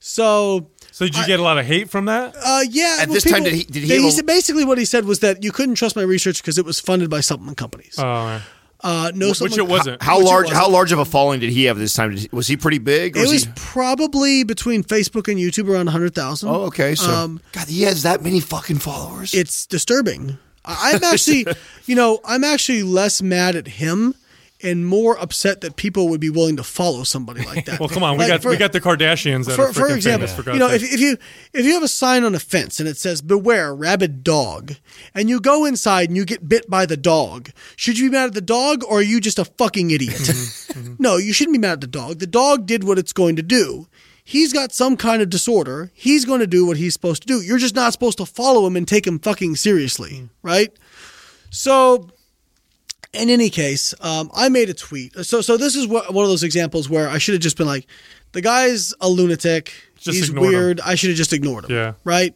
So 0.00 0.70
so 0.98 1.04
did 1.06 1.16
you 1.16 1.26
get 1.26 1.40
a 1.40 1.42
lot 1.42 1.58
of 1.58 1.64
hate 1.66 1.88
from 1.90 2.06
that? 2.06 2.34
uh, 2.44 2.62
yeah. 2.68 2.98
At 3.00 3.08
well, 3.08 3.14
this 3.14 3.24
time, 3.24 3.44
did 3.44 3.54
he- 3.54 3.64
did 3.64 3.82
he 3.84 3.88
they- 3.88 4.02
have 4.02 4.18
a- 4.18 4.22
basically 4.22 4.64
what 4.64 4.78
he 4.78 4.84
said 4.84 5.04
was 5.04 5.20
that 5.20 5.42
you 5.44 5.52
couldn't 5.52 5.76
trust 5.76 5.96
my 5.96 6.02
research 6.02 6.42
because 6.42 6.58
it 6.58 6.64
was 6.64 6.80
funded 6.80 7.08
by 7.10 7.20
supplement 7.20 7.56
companies. 7.56 7.94
Oh, 7.98 8.02
yeah. 8.02 8.40
Uh, 8.80 9.10
no, 9.14 9.28
which 9.28 9.38
supplement- 9.38 9.58
it 9.58 9.72
wasn't. 9.72 10.02
How 10.02 10.18
Which 10.18 10.26
large? 10.26 10.44
wasn't. 10.46 10.60
How 10.62 10.68
large 10.68 10.92
of 10.92 10.98
a 11.00 11.04
following 11.04 11.40
did 11.40 11.50
he 11.50 11.64
have 11.64 11.78
this 11.78 11.94
time? 11.94 12.16
He- 12.16 12.28
was 12.32 12.46
he 12.46 12.56
pretty 12.56 12.78
big? 12.78 13.16
or 13.16 13.20
It 13.24 13.28
was 13.28 13.44
he- 13.44 13.50
probably 13.56 14.44
between 14.44 14.84
Facebook 14.84 15.26
and 15.28 15.38
YouTube 15.38 15.68
around 15.68 15.88
hundred 15.88 16.14
thousand. 16.14 16.48
Oh, 16.48 16.62
okay. 16.66 16.94
So, 16.94 17.10
Um, 17.10 17.40
God, 17.52 17.66
he 17.68 17.82
has 17.82 18.02
that 18.04 18.22
many 18.22 18.40
fucking 18.40 18.78
followers. 18.78 19.34
it's 19.34 19.66
disturbing. 19.66 20.38
I'm 20.64 21.02
actually, 21.02 21.46
you 21.86 21.94
know, 21.94 22.20
I'm 22.24 22.44
actually 22.44 22.82
less 22.82 23.22
mad 23.22 23.56
at 23.56 23.66
him 23.66 24.14
and 24.62 24.84
more 24.86 25.16
upset 25.20 25.60
that 25.60 25.76
people 25.76 26.08
would 26.08 26.20
be 26.20 26.30
willing 26.30 26.56
to 26.56 26.64
follow 26.64 27.04
somebody 27.04 27.44
like 27.44 27.64
that. 27.66 27.78
Well, 27.80 27.88
come 27.88 28.02
on, 28.02 28.16
we 28.16 28.24
Like, 28.24 28.28
got 28.28 28.42
for- 28.42 28.50
we 28.50 28.56
got 28.56 28.72
the 28.72 28.80
Kardashians 28.80 29.46
that 29.46 29.54
for, 29.54 29.72
for 29.72 29.88
example, 29.94 30.26
famous. 30.26 30.44
For 30.44 30.52
you 30.52 30.58
know, 30.58 30.68
if, 30.70 30.82
if 30.82 30.98
you 31.00 31.16
if 31.52 31.64
you 31.64 31.74
have 31.74 31.82
a 31.82 31.88
sign 31.88 32.24
on 32.24 32.34
a 32.34 32.40
fence 32.40 32.80
and 32.80 32.88
it 32.88 32.96
says 32.96 33.22
"Beware, 33.22 33.74
rabid 33.74 34.24
dog," 34.24 34.74
and 35.14 35.28
you 35.28 35.40
go 35.40 35.64
inside 35.64 36.08
and 36.10 36.16
you 36.16 36.24
get 36.24 36.48
bit 36.48 36.68
by 36.68 36.86
the 36.86 36.96
dog, 36.96 37.50
should 37.76 37.98
you 37.98 38.08
be 38.10 38.12
mad 38.14 38.26
at 38.26 38.34
the 38.34 38.40
dog 38.40 38.82
or 38.84 38.98
are 38.98 39.02
you 39.02 39.20
just 39.20 39.38
a 39.38 39.44
fucking 39.44 39.90
idiot? 39.92 40.14
Mm-hmm, 40.16 40.94
no, 40.98 41.16
you 41.18 41.32
shouldn't 41.32 41.54
be 41.54 41.58
mad 41.60 41.72
at 41.74 41.80
the 41.80 41.86
dog. 41.86 42.18
The 42.18 42.26
dog 42.26 42.66
did 42.66 42.82
what 42.84 42.98
it's 42.98 43.12
going 43.12 43.36
to 43.36 43.42
do. 43.42 43.86
He's 44.24 44.52
got 44.52 44.72
some 44.72 44.96
kind 44.98 45.22
of 45.22 45.30
disorder. 45.30 45.90
He's 45.94 46.26
going 46.26 46.40
to 46.40 46.46
do 46.46 46.66
what 46.66 46.76
he's 46.76 46.92
supposed 46.92 47.22
to 47.22 47.26
do. 47.26 47.40
You're 47.40 47.56
just 47.58 47.74
not 47.74 47.94
supposed 47.94 48.18
to 48.18 48.26
follow 48.26 48.66
him 48.66 48.76
and 48.76 48.86
take 48.86 49.06
him 49.06 49.18
fucking 49.18 49.56
seriously, 49.56 50.10
Mm. 50.10 50.28
right? 50.42 50.70
So 51.50 52.10
in 53.12 53.30
any 53.30 53.50
case, 53.50 53.94
um, 54.00 54.30
I 54.34 54.48
made 54.48 54.68
a 54.68 54.74
tweet. 54.74 55.14
So, 55.24 55.40
so 55.40 55.56
this 55.56 55.76
is 55.76 55.86
what, 55.86 56.12
one 56.12 56.24
of 56.24 56.30
those 56.30 56.42
examples 56.42 56.88
where 56.88 57.08
I 57.08 57.18
should 57.18 57.34
have 57.34 57.42
just 57.42 57.56
been 57.56 57.66
like, 57.66 57.86
the 58.32 58.40
guy's 58.40 58.94
a 59.00 59.08
lunatic. 59.08 59.72
Just 59.96 60.16
He's 60.18 60.28
ignored 60.28 60.46
him. 60.46 60.52
weird. 60.52 60.80
I 60.80 60.94
should 60.94 61.10
have 61.10 61.16
just 61.16 61.32
ignored 61.32 61.64
him. 61.64 61.70
Yeah. 61.76 61.92
Right. 62.04 62.34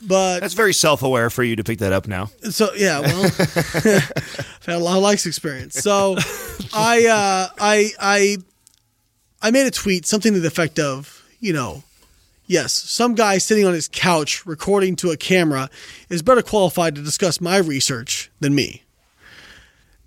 But 0.00 0.40
That's 0.40 0.54
very 0.54 0.72
self 0.72 1.02
aware 1.02 1.28
for 1.28 1.42
you 1.42 1.56
to 1.56 1.64
pick 1.64 1.80
that 1.80 1.92
up 1.92 2.06
now. 2.08 2.30
so 2.50 2.72
yeah, 2.74 3.00
well, 3.00 3.24
I've 3.38 4.62
had 4.66 4.76
a 4.76 4.78
lot 4.78 4.96
of 4.96 5.02
likes 5.02 5.26
experience. 5.26 5.74
So 5.74 6.16
I 6.72 7.06
uh, 7.06 7.48
I 7.58 7.90
I 8.00 8.36
I 9.42 9.50
made 9.50 9.66
a 9.66 9.70
tweet 9.70 10.06
something 10.06 10.32
to 10.32 10.40
the 10.40 10.48
effect 10.48 10.78
of, 10.78 11.22
you 11.40 11.52
know, 11.52 11.82
yes, 12.46 12.72
some 12.72 13.14
guy 13.14 13.36
sitting 13.36 13.66
on 13.66 13.74
his 13.74 13.86
couch 13.86 14.46
recording 14.46 14.96
to 14.96 15.10
a 15.10 15.16
camera 15.18 15.68
is 16.08 16.22
better 16.22 16.42
qualified 16.42 16.94
to 16.94 17.02
discuss 17.02 17.38
my 17.40 17.58
research 17.58 18.30
than 18.40 18.54
me. 18.54 18.84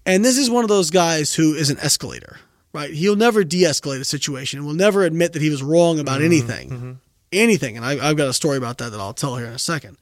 And 0.05 0.23
this 0.23 0.37
is 0.37 0.49
one 0.49 0.63
of 0.63 0.69
those 0.69 0.91
guys 0.91 1.33
who 1.33 1.53
is 1.53 1.69
an 1.69 1.79
escalator, 1.79 2.37
right? 2.73 2.91
He'll 2.91 3.15
never 3.15 3.43
de-escalate 3.43 3.99
a 3.99 4.05
situation. 4.05 4.59
And 4.59 4.67
will 4.67 4.75
never 4.75 5.03
admit 5.03 5.33
that 5.33 5.41
he 5.41 5.49
was 5.49 5.63
wrong 5.63 5.99
about 5.99 6.17
mm-hmm. 6.17 6.25
anything, 6.25 6.69
mm-hmm. 6.69 6.91
anything. 7.31 7.77
And 7.77 7.85
I, 7.85 8.09
I've 8.09 8.17
got 8.17 8.27
a 8.27 8.33
story 8.33 8.57
about 8.57 8.77
that 8.77 8.91
that 8.91 8.99
I'll 8.99 9.13
tell 9.13 9.37
here 9.37 9.47
in 9.47 9.53
a 9.53 9.59
second. 9.59 9.97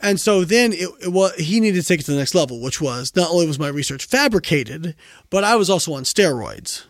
And 0.00 0.20
so 0.20 0.44
then 0.44 0.72
it, 0.72 0.88
it 1.00 1.12
was, 1.12 1.34
he 1.36 1.60
needed 1.60 1.80
to 1.80 1.86
take 1.86 2.00
it 2.00 2.04
to 2.04 2.12
the 2.12 2.18
next 2.18 2.34
level, 2.34 2.60
which 2.60 2.80
was 2.80 3.14
not 3.16 3.30
only 3.30 3.46
was 3.46 3.58
my 3.58 3.68
research 3.68 4.04
fabricated, 4.04 4.94
but 5.30 5.44
I 5.44 5.56
was 5.56 5.68
also 5.68 5.92
on 5.92 6.04
steroids. 6.04 6.84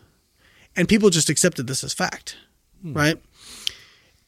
And 0.76 0.88
people 0.88 1.10
just 1.10 1.30
accepted 1.30 1.66
this 1.66 1.82
as 1.82 1.92
fact, 1.94 2.36
hmm. 2.82 2.92
right? 2.92 3.16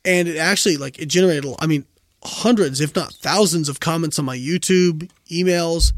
And 0.05 0.29
it 0.29 0.39
actually, 0.39 0.79
like, 0.79 0.99
it 0.99 1.07
generated, 1.07 1.45
I 1.59 1.67
mean, 1.67 1.85
hundreds, 2.25 2.81
if 2.81 2.97
not 2.97 3.13
thousands 3.13 3.69
of 3.69 3.81
comments 3.81 4.19
on 4.19 4.25
my 4.25 4.37
YouTube, 4.37 5.11
emails. 5.31 5.93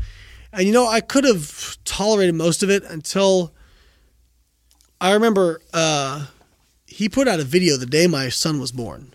And, 0.53 0.67
you 0.67 0.73
know, 0.73 0.87
I 0.87 1.01
could 1.01 1.25
have 1.25 1.79
tolerated 1.85 2.35
most 2.35 2.63
of 2.63 2.71
it 2.71 2.85
until 2.85 3.53
I 5.01 5.13
remember 5.13 5.61
uh, 5.73 6.27
he 6.87 7.09
put 7.09 7.27
out 7.27 7.41
a 7.41 7.45
video 7.45 7.77
the 7.77 7.87
day 7.87 8.07
my 8.07 8.29
son 8.29 8.61
was 8.61 8.71
born, 8.73 9.15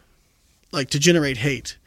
like 0.71 0.89
to 0.91 0.99
generate 0.99 1.37
hate. 1.37 1.77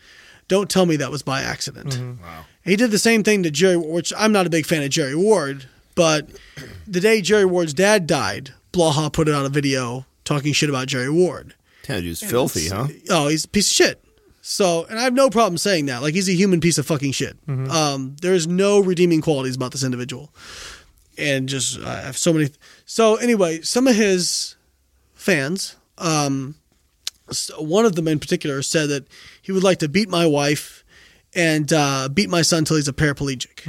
Don't 0.48 0.70
tell 0.70 0.86
me 0.86 0.96
that 0.96 1.10
was 1.10 1.22
by 1.22 1.42
accident. 1.42 1.98
Wow. 2.22 2.44
He 2.64 2.76
did 2.76 2.90
the 2.90 2.98
same 2.98 3.22
thing 3.22 3.42
to 3.42 3.50
Jerry, 3.50 3.76
which 3.76 4.12
I'm 4.16 4.32
not 4.32 4.46
a 4.46 4.50
big 4.50 4.66
fan 4.66 4.82
of 4.82 4.90
Jerry 4.90 5.14
Ward, 5.14 5.66
but 5.94 6.28
the 6.86 7.00
day 7.00 7.20
Jerry 7.20 7.44
Ward's 7.44 7.74
dad 7.74 8.06
died, 8.06 8.52
Blaha 8.72 9.12
put 9.12 9.28
out 9.28 9.46
a 9.46 9.48
video 9.48 10.06
talking 10.24 10.52
shit 10.52 10.68
about 10.68 10.86
Jerry 10.86 11.10
Ward. 11.10 11.54
That 11.86 12.02
dude's 12.02 12.22
filthy, 12.22 12.68
huh? 12.68 12.88
Oh, 13.10 13.28
he's 13.28 13.44
a 13.44 13.48
piece 13.48 13.70
of 13.70 13.74
shit. 13.74 14.04
So, 14.50 14.84
and 14.90 14.98
I 14.98 15.02
have 15.02 15.14
no 15.14 15.30
problem 15.30 15.56
saying 15.58 15.86
that. 15.86 16.02
Like, 16.02 16.12
he's 16.12 16.28
a 16.28 16.32
human 16.34 16.58
piece 16.60 16.76
of 16.76 16.84
fucking 16.84 17.12
shit. 17.12 17.36
Um, 17.48 18.16
there's 18.20 18.48
no 18.48 18.80
redeeming 18.80 19.20
qualities 19.20 19.54
about 19.54 19.70
this 19.70 19.84
individual. 19.84 20.34
And 21.16 21.48
just, 21.48 21.78
I 21.78 22.00
have 22.00 22.18
so 22.18 22.32
many. 22.32 22.50
So, 22.84 23.14
anyway, 23.14 23.60
some 23.60 23.86
of 23.86 23.94
his 23.94 24.56
fans, 25.14 25.76
um, 25.98 26.56
one 27.60 27.84
of 27.84 27.94
them 27.94 28.08
in 28.08 28.18
particular, 28.18 28.60
said 28.62 28.88
that 28.88 29.06
he 29.40 29.52
would 29.52 29.62
like 29.62 29.78
to 29.78 29.88
beat 29.88 30.08
my 30.08 30.26
wife 30.26 30.82
and 31.32 31.72
uh, 31.72 32.08
beat 32.12 32.28
my 32.28 32.42
son 32.42 32.64
till 32.64 32.74
he's 32.74 32.88
a 32.88 32.92
paraplegic. 32.92 33.64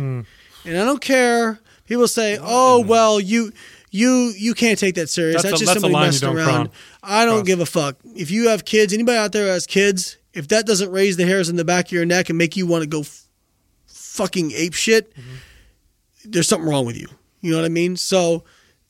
And 0.66 0.77
I 0.80 0.84
don't 0.84 1.01
care. 1.01 1.60
People 1.85 2.08
say, 2.08 2.40
"Oh, 2.42 2.80
well, 2.82 3.19
you." 3.19 3.51
You 3.93 4.32
you 4.38 4.53
can't 4.53 4.80
take 4.80 4.95
that 4.95 5.10
serious. 5.10 5.42
That's 5.43 5.51
That's, 5.51 5.61
a- 5.61 5.66
just 5.66 5.74
that's 5.74 5.82
somebody 5.82 6.06
messing 6.06 6.30
around. 6.30 6.69
I 7.03 7.26
don't 7.26 7.45
give 7.45 7.60
a 7.60 7.66
fuck. 7.66 7.98
If 8.16 8.32
you 8.32 8.48
have 8.48 8.64
kids, 8.64 8.93
anybody 8.93 9.18
out 9.18 9.34
there 9.34 9.48
has 9.51 9.68
kids, 9.68 10.16
if 10.34 10.48
that 10.50 10.66
doesn't 10.66 10.92
raise 10.92 11.18
the 11.18 11.26
hairs 11.26 11.50
in 11.50 11.56
the 11.56 11.66
back 11.66 11.88
of 11.88 11.92
your 11.92 12.06
neck 12.06 12.30
and 12.30 12.38
make 12.38 12.56
you 12.56 12.66
want 12.68 12.84
to 12.84 12.88
go 12.88 13.01
f- 13.01 13.27
fucking 13.88 14.51
ape 14.51 14.74
shit, 14.74 15.14
there's 16.26 16.48
something 16.48 16.68
wrong 16.69 16.85
with 16.85 16.98
you. 16.98 17.08
You 17.42 17.51
know 17.51 17.58
what 17.58 17.66
I 17.66 17.69
mean? 17.69 17.98
So 17.98 18.43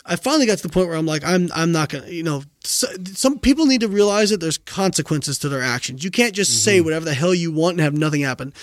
I 0.05 0.15
finally 0.15 0.45
got 0.45 0.57
to 0.57 0.63
the 0.63 0.69
point 0.73 0.87
where 0.87 0.97
I'm 0.97 1.05
like, 1.05 1.23
I'm 1.23 1.49
I'm 1.53 1.71
not 1.71 1.89
gonna, 1.89 2.07
you 2.07 2.23
know, 2.23 2.43
so, 2.63 2.87
some 3.13 3.39
people 3.39 3.65
need 3.65 3.81
to 3.81 3.87
realize 3.87 4.29
that 4.31 4.39
there's 4.39 4.57
consequences 4.57 5.37
to 5.39 5.49
their 5.49 5.61
actions. 5.61 6.03
You 6.03 6.11
can't 6.11 6.33
just 6.33 6.63
say 6.63 6.81
whatever 6.81 7.05
the 7.05 7.13
hell 7.13 7.33
you 7.33 7.51
want 7.51 7.73
and 7.73 7.81
have 7.81 7.93
nothing 7.93 8.21
happen. 8.21 8.53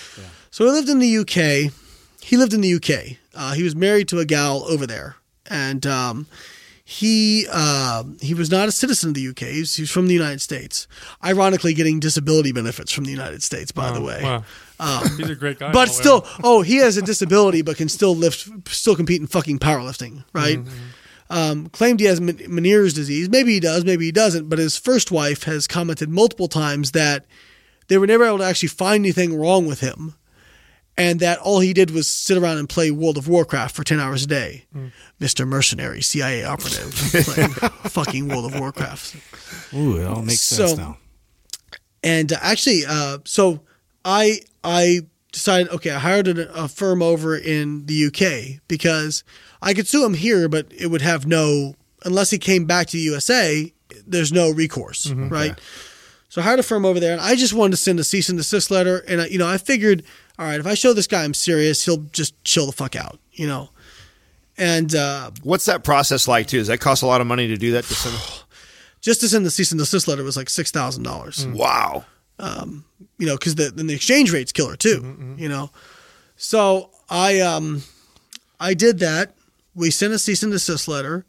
So 0.51 0.67
I 0.67 0.71
lived 0.71 0.89
in 0.89 0.99
the 0.99 1.17
UK. 1.19 1.71
He 2.21 2.37
lived 2.37 2.53
in 2.53 2.61
the 2.61 2.73
UK. 2.75 3.17
Uh, 3.33 3.53
he 3.53 3.63
was 3.63 3.75
married 3.75 4.07
to 4.09 4.19
a 4.19 4.25
gal 4.25 4.63
over 4.65 4.85
there, 4.85 5.15
and 5.49 5.85
um, 5.87 6.27
he 6.89 7.45
uh, 7.51 8.03
he 8.19 8.33
was 8.33 8.49
not 8.49 8.67
a 8.67 8.71
citizen 8.71 9.09
of 9.09 9.13
the 9.13 9.27
UK. 9.27 9.41
He's, 9.41 9.75
he's 9.75 9.91
from 9.91 10.07
the 10.07 10.13
United 10.15 10.41
States. 10.41 10.87
Ironically, 11.23 11.75
getting 11.75 11.99
disability 11.99 12.51
benefits 12.51 12.91
from 12.91 13.03
the 13.03 13.11
United 13.11 13.43
States, 13.43 13.71
by 13.71 13.91
the 13.91 14.01
way. 14.01 14.23
Wow. 14.23 14.43
He's 15.17 15.29
a 15.29 15.35
great 15.35 15.59
guy. 15.59 15.71
But 15.71 15.89
still, 15.89 16.25
oh, 16.43 16.63
he 16.63 16.77
has 16.77 16.97
a 16.97 17.03
disability, 17.03 17.61
but 17.61 17.77
can 17.77 17.89
still 17.89 18.15
lift, 18.15 18.49
still 18.69 18.95
compete 18.95 19.21
in 19.21 19.27
fucking 19.27 19.59
powerlifting, 19.59 20.23
right? 20.33 20.61
Um, 21.29 21.67
claimed 21.69 21.99
he 21.99 22.07
has 22.07 22.19
Men- 22.19 22.37
Meniere's 22.37 22.93
disease. 22.93 23.29
Maybe 23.29 23.53
he 23.53 23.59
does, 23.59 23.85
maybe 23.85 24.05
he 24.05 24.11
doesn't. 24.11 24.49
But 24.49 24.57
his 24.57 24.75
first 24.75 25.11
wife 25.11 25.43
has 25.43 25.67
commented 25.67 26.09
multiple 26.09 26.47
times 26.47 26.93
that 26.93 27.25
they 27.87 27.99
were 27.99 28.07
never 28.07 28.25
able 28.25 28.39
to 28.39 28.45
actually 28.45 28.69
find 28.69 29.03
anything 29.05 29.37
wrong 29.37 29.67
with 29.67 29.81
him, 29.81 30.15
and 30.99 31.19
that 31.21 31.39
all 31.39 31.59
he 31.61 31.73
did 31.73 31.89
was 31.91 32.07
sit 32.07 32.37
around 32.37 32.57
and 32.59 32.69
play 32.69 32.91
World 32.91 33.17
of 33.17 33.27
Warcraft 33.27 33.75
for 33.75 33.83
ten 33.83 33.99
hours 33.99 34.23
a 34.23 34.27
day. 34.27 34.65
Mister 35.19 35.45
Mercenary, 35.45 36.01
CIA 36.01 36.43
operative, 36.43 36.93
playing 37.25 37.49
fucking 37.89 38.27
World 38.27 38.53
of 38.53 38.59
Warcraft. 38.59 39.15
Ooh, 39.73 39.97
it 39.97 40.05
all 40.05 40.21
makes 40.21 40.41
So- 40.41 40.67
sense 40.67 40.77
now. 40.79 40.97
And 42.03 42.31
uh, 42.31 42.37
actually, 42.41 42.83
uh, 42.87 43.19
so 43.25 43.61
I 44.05 44.39
I 44.63 45.01
decided 45.31 45.69
okay, 45.73 45.91
I 45.91 45.99
hired 45.99 46.27
a, 46.27 46.63
a 46.63 46.67
firm 46.67 47.01
over 47.01 47.37
in 47.37 47.85
the 47.87 48.05
UK 48.07 48.61
because 48.67 49.23
I 49.61 49.73
could 49.73 49.87
sue 49.87 50.05
him 50.05 50.13
here, 50.13 50.47
but 50.47 50.67
it 50.75 50.87
would 50.87 51.01
have 51.01 51.25
no 51.27 51.75
unless 52.05 52.29
he 52.29 52.37
came 52.37 52.65
back 52.65 52.87
to 52.87 52.97
the 52.97 53.03
USA. 53.03 53.73
There's 54.07 54.31
no 54.31 54.49
recourse, 54.49 55.11
right? 55.11 55.59
So 56.29 56.41
I 56.41 56.43
hired 56.45 56.59
a 56.59 56.63
firm 56.63 56.85
over 56.85 56.99
there, 56.99 57.11
and 57.11 57.21
I 57.21 57.35
just 57.35 57.53
wanted 57.53 57.71
to 57.71 57.77
send 57.77 57.99
a 57.99 58.03
cease 58.03 58.29
and 58.29 58.37
desist 58.37 58.71
letter. 58.71 58.99
And 59.07 59.21
I, 59.21 59.25
you 59.27 59.37
know, 59.39 59.47
I 59.47 59.57
figured, 59.57 60.03
all 60.39 60.45
right, 60.45 60.59
if 60.59 60.65
I 60.65 60.73
show 60.73 60.93
this 60.93 61.05
guy 61.05 61.23
I'm 61.23 61.33
serious, 61.33 61.83
he'll 61.83 61.97
just 61.97 62.41
chill 62.45 62.65
the 62.65 62.71
fuck 62.71 62.95
out, 62.95 63.19
you 63.33 63.45
know. 63.45 63.69
And 64.57 64.95
uh, 64.95 65.31
What's 65.43 65.65
that 65.65 65.83
process 65.83 66.27
like, 66.27 66.47
too? 66.47 66.57
Does 66.59 66.67
that 66.67 66.79
cost 66.79 67.03
a 67.03 67.05
lot 67.05 67.19
of 67.21 67.27
money 67.27 67.47
to 67.49 67.57
do 67.57 67.73
that? 67.73 67.83
To 67.83 67.93
send? 67.93 68.15
just 69.01 69.21
to 69.21 69.29
send 69.29 69.45
the 69.45 69.51
cease 69.51 69.71
and 69.71 69.79
desist 69.79 70.07
letter 70.07 70.23
was 70.23 70.37
like 70.37 70.49
six 70.49 70.71
thousand 70.71 71.03
dollars. 71.03 71.45
wow. 71.45 72.05
you 72.39 73.25
know, 73.25 73.35
because 73.35 73.55
the 73.55 73.69
then 73.69 73.87
the 73.87 73.93
exchange 73.93 74.31
rate's 74.31 74.51
killer 74.51 74.75
too. 74.77 75.35
You 75.37 75.49
know, 75.49 75.71
so 76.37 76.91
I 77.09 77.41
um 77.41 77.83
I 78.59 78.73
did 78.73 78.99
that. 78.99 79.35
We 79.75 79.91
sent 79.91 80.13
a 80.13 80.19
cease 80.19 80.41
and 80.43 80.51
desist 80.51 80.87
letter, 80.87 81.25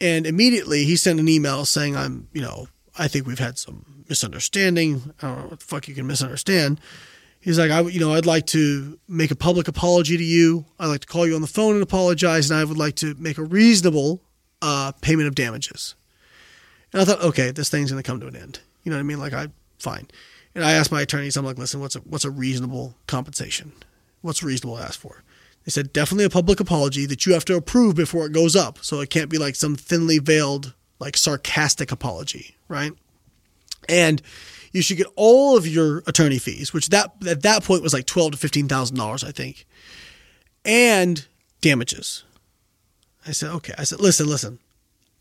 and 0.00 0.26
immediately 0.26 0.84
he 0.84 0.96
sent 0.96 1.20
an 1.20 1.28
email 1.28 1.64
saying 1.64 1.96
I'm 1.96 2.28
you 2.32 2.42
know 2.42 2.66
I 2.98 3.08
think 3.08 3.26
we've 3.26 3.38
had 3.38 3.58
some 3.58 4.04
misunderstanding. 4.08 5.14
I 5.22 5.28
don't 5.28 5.38
know 5.42 5.48
what 5.48 5.60
the 5.60 5.66
fuck 5.66 5.88
you 5.88 5.94
can 5.94 6.06
misunderstand. 6.06 6.80
He's 7.46 7.60
like, 7.60 7.70
I, 7.70 7.78
you 7.82 8.00
know, 8.00 8.12
I'd 8.12 8.26
like 8.26 8.46
to 8.46 8.98
make 9.06 9.30
a 9.30 9.36
public 9.36 9.68
apology 9.68 10.16
to 10.16 10.24
you. 10.24 10.64
I'd 10.80 10.88
like 10.88 11.02
to 11.02 11.06
call 11.06 11.28
you 11.28 11.36
on 11.36 11.42
the 11.42 11.46
phone 11.46 11.74
and 11.74 11.82
apologize, 11.82 12.50
and 12.50 12.58
I 12.58 12.64
would 12.64 12.76
like 12.76 12.96
to 12.96 13.14
make 13.20 13.38
a 13.38 13.44
reasonable 13.44 14.20
uh, 14.60 14.90
payment 15.00 15.28
of 15.28 15.36
damages. 15.36 15.94
And 16.92 17.00
I 17.00 17.04
thought, 17.04 17.22
okay, 17.22 17.52
this 17.52 17.70
thing's 17.70 17.92
going 17.92 18.02
to 18.02 18.06
come 18.06 18.18
to 18.18 18.26
an 18.26 18.34
end. 18.34 18.58
You 18.82 18.90
know 18.90 18.96
what 18.96 19.00
I 19.00 19.04
mean? 19.04 19.20
Like, 19.20 19.32
I 19.32 19.46
fine. 19.78 20.08
And 20.56 20.64
I 20.64 20.72
asked 20.72 20.90
my 20.90 21.02
attorneys, 21.02 21.36
I'm 21.36 21.44
like, 21.44 21.56
listen, 21.56 21.78
what's 21.78 21.94
a 21.94 22.00
what's 22.00 22.24
a 22.24 22.32
reasonable 22.32 22.96
compensation? 23.06 23.70
What's 24.22 24.42
reasonable 24.42 24.78
to 24.78 24.82
ask 24.82 24.98
for? 24.98 25.22
They 25.64 25.70
said 25.70 25.92
definitely 25.92 26.24
a 26.24 26.30
public 26.30 26.58
apology 26.58 27.06
that 27.06 27.26
you 27.26 27.34
have 27.34 27.44
to 27.44 27.54
approve 27.54 27.94
before 27.94 28.26
it 28.26 28.32
goes 28.32 28.56
up. 28.56 28.80
So 28.82 28.98
it 28.98 29.10
can't 29.10 29.30
be 29.30 29.38
like 29.38 29.54
some 29.54 29.76
thinly 29.76 30.18
veiled, 30.18 30.74
like 30.98 31.16
sarcastic 31.16 31.92
apology, 31.92 32.56
right? 32.66 32.92
And 33.88 34.20
you 34.76 34.82
should 34.82 34.98
get 34.98 35.06
all 35.16 35.56
of 35.56 35.66
your 35.66 36.02
attorney 36.06 36.38
fees, 36.38 36.72
which 36.72 36.90
that 36.90 37.12
at 37.26 37.42
that 37.42 37.64
point 37.64 37.82
was 37.82 37.92
like 37.92 38.06
twelve 38.06 38.32
to 38.32 38.38
fifteen 38.38 38.68
thousand 38.68 38.96
dollars, 38.96 39.24
I 39.24 39.32
think, 39.32 39.66
and 40.64 41.26
damages. 41.60 42.24
I 43.26 43.32
said, 43.32 43.50
okay. 43.50 43.74
I 43.76 43.84
said, 43.84 44.00
listen, 44.00 44.28
listen, 44.28 44.60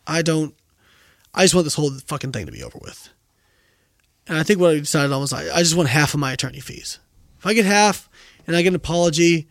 I 0.05 0.21
don't. 0.21 0.53
I 1.33 1.43
just 1.43 1.55
want 1.55 1.65
this 1.65 1.75
whole 1.75 1.91
fucking 2.05 2.31
thing 2.31 2.45
to 2.45 2.51
be 2.51 2.63
over 2.63 2.77
with. 2.81 3.09
And 4.27 4.37
I 4.37 4.43
think 4.43 4.59
what 4.59 4.71
I 4.71 4.79
decided 4.79 5.11
on 5.11 5.21
was 5.21 5.33
I, 5.33 5.55
I 5.55 5.59
just 5.59 5.75
want 5.75 5.89
half 5.89 6.13
of 6.13 6.19
my 6.19 6.31
attorney 6.33 6.59
fees. 6.59 6.99
If 7.39 7.45
I 7.45 7.53
get 7.53 7.65
half 7.65 8.09
and 8.45 8.55
I 8.55 8.61
get 8.61 8.69
an 8.69 8.75
apology, 8.75 9.47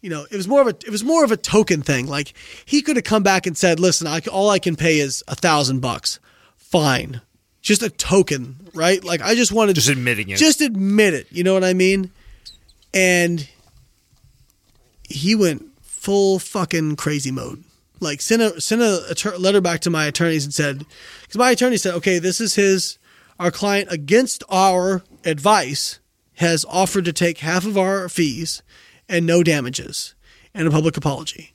You 0.00 0.10
know, 0.10 0.26
it 0.30 0.36
was 0.36 0.46
more 0.46 0.60
of 0.60 0.68
a 0.68 0.76
it 0.86 0.90
was 0.90 1.02
more 1.02 1.24
of 1.24 1.32
a 1.32 1.36
token 1.36 1.82
thing. 1.82 2.06
Like 2.06 2.32
he 2.64 2.82
could 2.82 2.96
have 2.96 3.04
come 3.04 3.22
back 3.22 3.46
and 3.46 3.56
said, 3.56 3.80
"Listen, 3.80 4.06
I, 4.06 4.20
all 4.30 4.48
I 4.48 4.60
can 4.60 4.76
pay 4.76 5.00
is 5.00 5.24
a 5.26 5.34
thousand 5.34 5.80
bucks." 5.80 6.20
Fine, 6.56 7.20
just 7.60 7.82
a 7.82 7.90
token, 7.90 8.56
right? 8.74 9.02
Like 9.02 9.20
I 9.20 9.34
just 9.34 9.52
wanted 9.52 9.74
to 9.74 9.80
Just 9.80 9.90
admitting 9.90 10.28
it. 10.30 10.38
Just 10.38 10.60
admit 10.60 11.14
it. 11.14 11.26
You 11.30 11.44
know 11.44 11.54
what 11.54 11.64
I 11.64 11.74
mean? 11.74 12.10
And 12.94 13.48
he 15.08 15.34
went 15.34 15.66
full 15.82 16.38
fucking 16.38 16.96
crazy 16.96 17.30
mode. 17.30 17.64
Like 18.00 18.20
sent 18.20 18.42
a 18.42 18.60
sent 18.60 18.80
a 18.80 19.04
attor- 19.10 19.38
letter 19.38 19.60
back 19.60 19.80
to 19.80 19.90
my 19.90 20.06
attorneys 20.06 20.44
and 20.44 20.54
said, 20.54 20.84
because 21.22 21.36
my 21.36 21.50
attorney 21.50 21.76
said, 21.76 21.94
okay, 21.94 22.18
this 22.18 22.40
is 22.40 22.54
his 22.54 22.98
our 23.40 23.50
client 23.50 23.88
against 23.90 24.44
our 24.48 25.02
advice 25.24 25.98
has 26.34 26.64
offered 26.68 27.04
to 27.04 27.12
take 27.12 27.38
half 27.38 27.66
of 27.66 27.76
our 27.76 28.08
fees 28.08 28.62
and 29.08 29.26
no 29.26 29.42
damages 29.42 30.14
and 30.54 30.68
a 30.68 30.70
public 30.70 30.96
apology. 30.96 31.54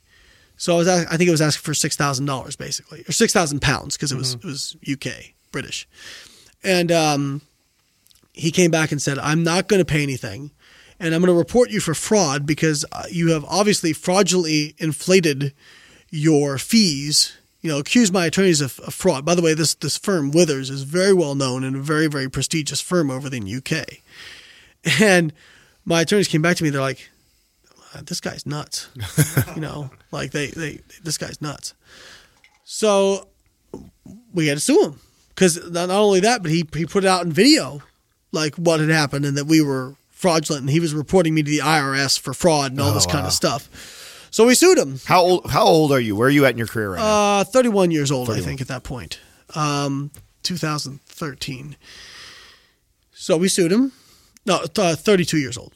So 0.57 0.75
I 0.75 0.77
was 0.77 0.87
I 0.87 1.17
think 1.17 1.27
it 1.27 1.31
was 1.31 1.41
asking 1.41 1.63
for 1.63 1.73
six 1.73 1.95
thousand 1.95 2.25
dollars 2.25 2.57
basically 2.57 3.03
or 3.07 3.13
six 3.13 3.31
thousand 3.31 3.61
pounds 3.61 3.95
because 3.95 4.11
it 4.11 4.17
was 4.17 4.35
mm-hmm. 4.35 4.47
it 4.47 4.51
was 4.51 4.75
UK 4.91 5.33
British, 5.53 5.87
and 6.63 6.91
um, 6.91 7.41
he 8.33 8.51
came 8.51 8.71
back 8.71 8.91
and 8.91 9.01
said, 9.01 9.19
I'm 9.19 9.43
not 9.43 9.67
going 9.67 9.79
to 9.79 9.85
pay 9.85 10.03
anything. 10.03 10.51
And 10.99 11.13
I'm 11.13 11.21
going 11.21 11.33
to 11.33 11.37
report 11.37 11.69
you 11.69 11.79
for 11.79 11.93
fraud 11.93 12.45
because 12.45 12.85
uh, 12.91 13.03
you 13.09 13.31
have 13.31 13.45
obviously 13.45 13.93
fraudulently 13.93 14.75
inflated 14.77 15.53
your 16.09 16.57
fees. 16.57 17.37
You 17.61 17.69
know, 17.69 17.79
accuse 17.79 18.11
my 18.11 18.25
attorneys 18.25 18.61
of, 18.61 18.79
of 18.81 18.93
fraud. 18.93 19.25
By 19.25 19.35
the 19.35 19.41
way, 19.41 19.53
this 19.53 19.73
this 19.75 19.97
firm 19.97 20.31
Withers 20.31 20.69
is 20.69 20.83
very 20.83 21.13
well 21.13 21.35
known 21.35 21.63
and 21.63 21.75
a 21.75 21.79
very 21.79 22.07
very 22.07 22.29
prestigious 22.29 22.81
firm 22.81 23.09
over 23.09 23.33
in 23.33 23.45
the 23.45 23.55
UK. 23.55 23.99
And 24.99 25.31
my 25.85 26.01
attorneys 26.01 26.27
came 26.27 26.41
back 26.41 26.57
to 26.57 26.63
me. 26.63 26.69
They're 26.69 26.81
like, 26.81 27.09
"Uh, 27.93 28.01
"This 28.05 28.19
guy's 28.19 28.45
nuts." 28.45 28.89
you 29.55 29.61
know, 29.61 29.91
like 30.11 30.31
they 30.31 30.47
they 30.47 30.81
this 31.03 31.17
guy's 31.17 31.41
nuts. 31.41 31.73
So 32.65 33.27
we 34.33 34.47
had 34.47 34.57
to 34.57 34.61
sue 34.61 34.83
him 34.83 34.99
because 35.35 35.69
not 35.71 35.89
only 35.89 36.19
that, 36.21 36.41
but 36.41 36.51
he 36.51 36.67
he 36.73 36.85
put 36.85 37.03
it 37.03 37.07
out 37.07 37.25
in 37.25 37.31
video, 37.31 37.81
like 38.31 38.55
what 38.55 38.79
had 38.79 38.89
happened 38.89 39.25
and 39.25 39.37
that 39.37 39.45
we 39.45 39.61
were 39.61 39.95
fraudulent, 40.09 40.61
and 40.61 40.69
he 40.69 40.79
was 40.79 40.93
reporting 40.93 41.33
me 41.33 41.43
to 41.43 41.49
the 41.51 41.59
IRS 41.59 42.19
for 42.19 42.33
fraud 42.33 42.71
and 42.71 42.79
all 42.81 42.93
this 42.93 43.05
kind 43.05 43.25
of 43.25 43.33
stuff. 43.33 43.69
So 44.31 44.47
we 44.47 44.55
sued 44.55 44.77
him. 44.79 44.99
How 45.05 45.21
old? 45.21 45.51
How 45.51 45.63
old 45.63 45.91
are 45.91 45.99
you? 45.99 46.15
Where 46.15 46.27
are 46.27 46.31
you 46.31 46.45
at 46.45 46.51
in 46.51 46.57
your 46.57 46.67
career 46.67 46.91
right 46.91 46.99
now? 46.99 47.39
Uh, 47.41 47.43
31 47.43 47.91
years 47.91 48.11
old, 48.11 48.29
I 48.31 48.39
think, 48.39 48.61
at 48.61 48.67
that 48.69 48.83
point. 48.83 49.19
Um, 49.53 50.09
2013. 50.41 51.75
So 53.13 53.37
we 53.37 53.47
sued 53.47 53.71
him. 53.71 53.91
No, 54.45 54.65
uh, 54.77 54.95
32 54.95 55.37
years 55.37 55.57
old. 55.57 55.73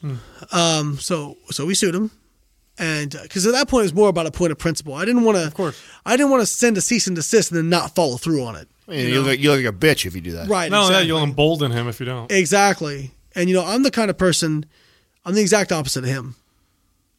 Um, 0.52 0.98
so 0.98 1.38
so 1.52 1.66
we 1.66 1.74
sued 1.74 1.96
him, 1.96 2.12
and 2.78 3.16
because 3.24 3.46
at 3.46 3.54
that 3.54 3.68
point 3.70 3.82
it 3.82 3.86
was 3.86 3.94
more 3.94 4.10
about 4.10 4.26
a 4.26 4.32
point 4.32 4.52
of 4.52 4.58
principle. 4.58 4.94
I 4.94 5.06
didn't 5.06 5.24
want 5.24 5.38
to, 5.38 5.46
of 5.48 5.54
course. 5.54 5.82
I 6.06 6.18
didn't 6.18 6.32
want 6.32 6.42
to 6.42 6.48
send 6.48 6.78
a 6.78 6.82
cease 6.82 7.08
and 7.08 7.16
desist 7.16 7.52
and 7.52 7.58
then 7.58 7.70
not 7.70 7.96
follow 7.96 8.18
through 8.18 8.44
on 8.44 8.56
it. 8.56 8.68
I 8.88 8.92
mean, 8.92 9.10
you, 9.10 9.22
look, 9.22 9.40
you 9.40 9.52
look 9.52 9.64
like 9.64 9.74
a 9.74 9.78
bitch 9.78 10.06
if 10.06 10.16
you 10.16 10.22
do 10.22 10.32
that. 10.34 10.48
Right. 10.48 10.72
No, 10.72 10.78
only 10.82 10.90
that, 10.90 11.00
exactly. 11.02 11.08
you'll 11.08 11.24
embolden 11.24 11.72
him 11.72 11.88
if 11.88 12.00
you 12.00 12.06
don't. 12.06 12.32
Exactly. 12.32 13.12
And 13.36 13.50
you 13.50 13.56
know, 13.56 13.66
I'm 13.66 13.84
the 13.84 13.92
kind 13.92 14.10
of 14.10 14.18
person, 14.18 14.66
I'm 15.26 15.34
the 15.34 15.42
exact 15.42 15.72
opposite 15.72 16.04
of 16.06 16.10
him 16.10 16.36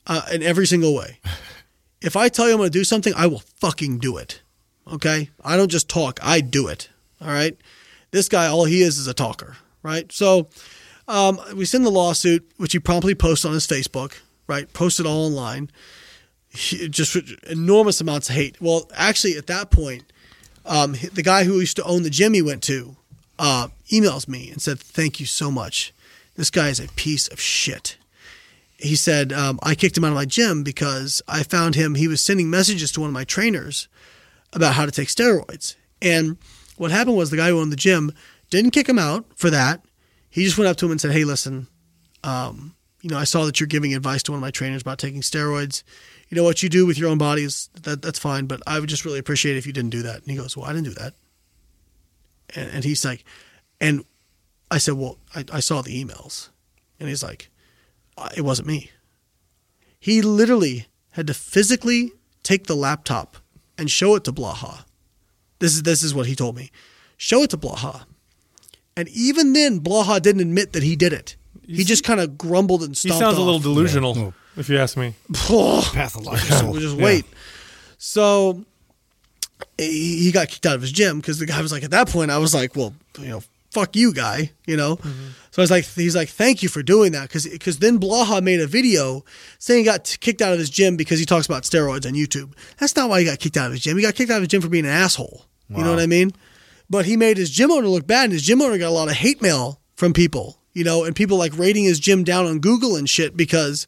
uh, 0.06 0.22
in 0.32 0.42
every 0.42 0.66
single 0.66 0.94
way. 0.94 1.18
If 2.00 2.14
I 2.14 2.28
tell 2.28 2.46
you 2.46 2.52
I'm 2.52 2.58
going 2.58 2.70
to 2.70 2.78
do 2.78 2.84
something, 2.84 3.12
I 3.16 3.26
will 3.26 3.42
fucking 3.56 3.98
do 3.98 4.18
it. 4.18 4.40
Okay? 4.86 5.30
I 5.44 5.56
don't 5.56 5.68
just 5.68 5.88
talk, 5.88 6.20
I 6.22 6.40
do 6.40 6.68
it. 6.68 6.88
All 7.20 7.26
right? 7.26 7.56
This 8.12 8.28
guy, 8.28 8.46
all 8.46 8.66
he 8.66 8.82
is 8.82 8.98
is 8.98 9.08
a 9.08 9.14
talker, 9.14 9.56
right? 9.82 10.10
So 10.12 10.48
um, 11.08 11.40
we 11.56 11.64
send 11.64 11.84
the 11.84 11.90
lawsuit, 11.90 12.48
which 12.56 12.72
he 12.72 12.78
promptly 12.78 13.16
posts 13.16 13.44
on 13.44 13.52
his 13.52 13.66
Facebook, 13.66 14.14
right? 14.46 14.72
Posted 14.72 15.06
all 15.06 15.26
online. 15.26 15.72
He- 16.50 16.88
Just 16.88 17.16
enormous 17.48 18.00
amounts 18.00 18.28
of 18.28 18.36
hate. 18.36 18.60
Well, 18.60 18.88
actually, 18.94 19.36
at 19.36 19.48
that 19.48 19.72
point, 19.72 20.04
um, 20.68 20.94
the 21.12 21.22
guy 21.22 21.44
who 21.44 21.58
used 21.58 21.76
to 21.76 21.84
own 21.84 22.02
the 22.02 22.10
gym 22.10 22.34
he 22.34 22.42
went 22.42 22.62
to 22.64 22.96
uh, 23.38 23.68
emails 23.90 24.28
me 24.28 24.50
and 24.50 24.60
said, 24.60 24.78
"Thank 24.78 25.18
you 25.20 25.26
so 25.26 25.50
much. 25.50 25.92
This 26.36 26.50
guy 26.50 26.68
is 26.68 26.78
a 26.78 26.88
piece 26.88 27.26
of 27.28 27.40
shit." 27.40 27.96
He 28.78 28.94
said, 28.94 29.32
um, 29.32 29.58
"I 29.62 29.74
kicked 29.74 29.96
him 29.96 30.04
out 30.04 30.08
of 30.08 30.14
my 30.14 30.24
gym 30.24 30.62
because 30.62 31.22
I 31.26 31.42
found 31.42 31.74
him. 31.74 31.94
He 31.94 32.08
was 32.08 32.20
sending 32.20 32.50
messages 32.50 32.92
to 32.92 33.00
one 33.00 33.10
of 33.10 33.14
my 33.14 33.24
trainers 33.24 33.88
about 34.52 34.74
how 34.74 34.86
to 34.86 34.92
take 34.92 35.08
steroids. 35.08 35.74
And 36.00 36.36
what 36.76 36.90
happened 36.90 37.16
was 37.16 37.30
the 37.30 37.36
guy 37.36 37.48
who 37.48 37.60
owned 37.60 37.72
the 37.72 37.76
gym 37.76 38.12
didn't 38.50 38.70
kick 38.70 38.88
him 38.88 38.98
out 38.98 39.26
for 39.34 39.50
that. 39.50 39.82
He 40.30 40.44
just 40.44 40.58
went 40.58 40.68
up 40.68 40.76
to 40.78 40.86
him 40.86 40.92
and 40.92 41.00
said, 41.00 41.12
"Hey, 41.12 41.24
listen, 41.24 41.66
um, 42.22 42.74
you 43.02 43.10
know, 43.10 43.18
I 43.18 43.24
saw 43.24 43.44
that 43.44 43.60
you're 43.60 43.66
giving 43.66 43.94
advice 43.94 44.22
to 44.24 44.32
one 44.32 44.38
of 44.38 44.42
my 44.42 44.50
trainers 44.50 44.82
about 44.82 44.98
taking 44.98 45.20
steroids. 45.20 45.82
You 46.28 46.36
know 46.36 46.44
what 46.44 46.62
you 46.62 46.68
do 46.68 46.86
with 46.86 46.98
your 46.98 47.08
own 47.08 47.18
body 47.18 47.42
is 47.44 47.70
that 47.82 48.02
that's 48.02 48.18
fine, 48.18 48.46
but 48.46 48.62
I 48.66 48.78
would 48.80 48.88
just 48.88 49.04
really 49.04 49.18
appreciate 49.18 49.54
it 49.54 49.58
if 49.58 49.66
you 49.66 49.72
didn't 49.72 49.90
do 49.90 50.02
that." 50.02 50.16
And 50.16 50.26
he 50.26 50.36
goes, 50.36 50.56
"Well, 50.56 50.66
I 50.66 50.72
didn't 50.72 50.86
do 50.86 50.94
that." 50.94 51.14
And, 52.54 52.70
and 52.70 52.84
he's 52.84 53.04
like, 53.04 53.24
and 53.80 54.04
I 54.70 54.78
said, 54.78 54.94
"Well, 54.94 55.18
I, 55.34 55.44
I 55.52 55.60
saw 55.60 55.82
the 55.82 56.04
emails," 56.04 56.48
and 57.00 57.08
he's 57.08 57.22
like, 57.22 57.50
"Uh, 58.16 58.28
"It 58.36 58.42
wasn't 58.42 58.68
me." 58.68 58.90
He 59.98 60.22
literally 60.22 60.86
had 61.10 61.26
to 61.26 61.34
physically 61.34 62.12
take 62.42 62.66
the 62.66 62.76
laptop 62.76 63.38
and 63.76 63.90
show 63.90 64.14
it 64.14 64.24
to 64.24 64.32
Blaha. 64.32 64.84
This 65.58 65.74
is 65.74 65.82
this 65.82 66.02
is 66.02 66.14
what 66.14 66.26
he 66.26 66.34
told 66.36 66.56
me. 66.56 66.70
Show 67.16 67.42
it 67.42 67.50
to 67.50 67.56
Blaha. 67.56 68.04
And 68.96 69.08
even 69.08 69.52
then, 69.52 69.80
Blaha 69.80 70.20
didn't 70.20 70.42
admit 70.42 70.72
that 70.72 70.82
he 70.82 70.96
did 70.96 71.12
it. 71.12 71.36
He 71.66 71.84
just 71.84 72.02
kind 72.02 72.20
of 72.20 72.38
grumbled 72.38 72.82
and 72.82 72.96
stopped. 72.96 73.12
He 73.12 73.18
stomped 73.18 73.36
sounds 73.36 73.38
a 73.38 73.42
little 73.42 73.60
delusional, 73.60 74.34
if 74.58 74.68
you 74.68 74.78
ask 74.78 74.96
me. 74.96 75.14
Pathological. 75.92 76.68
We'll 76.72 76.80
just 76.80 76.96
wait. 76.96 77.24
So 77.98 78.64
he, 79.76 80.24
he 80.24 80.32
got 80.32 80.48
kicked 80.48 80.66
out 80.66 80.74
of 80.74 80.82
his 80.82 80.92
gym 80.92 81.18
because 81.18 81.38
the 81.38 81.46
guy 81.46 81.60
was 81.60 81.72
like, 81.72 81.84
at 81.84 81.90
that 81.90 82.08
point, 82.08 82.30
I 82.30 82.38
was 82.38 82.54
like, 82.54 82.76
well, 82.76 82.94
you 83.18 83.28
know, 83.28 83.42
fuck 83.70 83.96
you, 83.96 84.12
guy, 84.12 84.52
you 84.66 84.76
know. 84.76 84.96
Mm-hmm. 84.96 85.28
So 85.50 85.62
I 85.62 85.64
was 85.64 85.70
like, 85.70 85.84
he's 85.84 86.14
like, 86.14 86.28
thank 86.28 86.62
you 86.62 86.68
for 86.68 86.82
doing 86.82 87.12
that 87.12 87.22
because 87.22 87.46
because 87.46 87.78
then 87.78 87.98
Blaha 87.98 88.42
made 88.42 88.60
a 88.60 88.66
video 88.66 89.24
saying 89.58 89.80
he 89.80 89.84
got 89.84 90.04
t- 90.04 90.18
kicked 90.20 90.42
out 90.42 90.52
of 90.52 90.58
his 90.58 90.70
gym 90.70 90.96
because 90.96 91.18
he 91.18 91.24
talks 91.24 91.46
about 91.46 91.64
steroids 91.64 92.06
on 92.06 92.12
YouTube. 92.12 92.52
That's 92.78 92.94
not 92.94 93.08
why 93.08 93.20
he 93.20 93.26
got 93.26 93.38
kicked 93.38 93.56
out 93.56 93.66
of 93.66 93.72
his 93.72 93.80
gym. 93.80 93.96
He 93.96 94.02
got 94.02 94.14
kicked 94.14 94.30
out 94.30 94.36
of 94.36 94.42
his 94.42 94.48
gym 94.48 94.62
for 94.62 94.68
being 94.68 94.84
an 94.84 94.90
asshole. 94.92 95.44
You 95.70 95.84
know 95.84 95.90
what 95.90 96.00
I 96.00 96.06
mean? 96.06 96.32
But 96.88 97.04
he 97.04 97.18
made 97.18 97.36
his 97.36 97.50
gym 97.50 97.70
owner 97.70 97.88
look 97.88 98.06
bad, 98.06 98.24
and 98.24 98.32
his 98.32 98.42
gym 98.42 98.62
owner 98.62 98.78
got 98.78 98.88
a 98.88 98.90
lot 98.90 99.08
of 99.08 99.14
hate 99.14 99.42
mail 99.42 99.80
from 99.96 100.14
people, 100.14 100.58
you 100.72 100.82
know, 100.82 101.04
and 101.04 101.14
people 101.14 101.36
like 101.36 101.56
rating 101.58 101.84
his 101.84 102.00
gym 102.00 102.24
down 102.24 102.46
on 102.46 102.60
Google 102.60 102.96
and 102.96 103.08
shit 103.08 103.36
because 103.36 103.86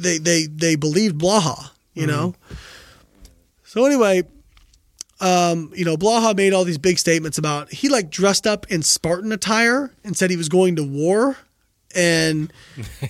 they 0.00 0.18
they 0.18 0.46
they 0.46 0.76
believed 0.76 1.18
Blaha, 1.20 1.70
you 1.94 2.06
know. 2.06 2.34
So 3.64 3.84
anyway, 3.86 4.22
um, 5.20 5.72
you 5.74 5.84
know, 5.84 5.96
Blaha 5.96 6.36
made 6.36 6.52
all 6.52 6.64
these 6.64 6.78
big 6.78 6.98
statements 6.98 7.38
about 7.38 7.70
he 7.72 7.88
like 7.88 8.10
dressed 8.10 8.46
up 8.46 8.66
in 8.70 8.82
Spartan 8.82 9.32
attire 9.32 9.92
and 10.04 10.16
said 10.16 10.30
he 10.30 10.36
was 10.36 10.48
going 10.48 10.76
to 10.76 10.82
war. 10.82 11.36
And 11.92 12.52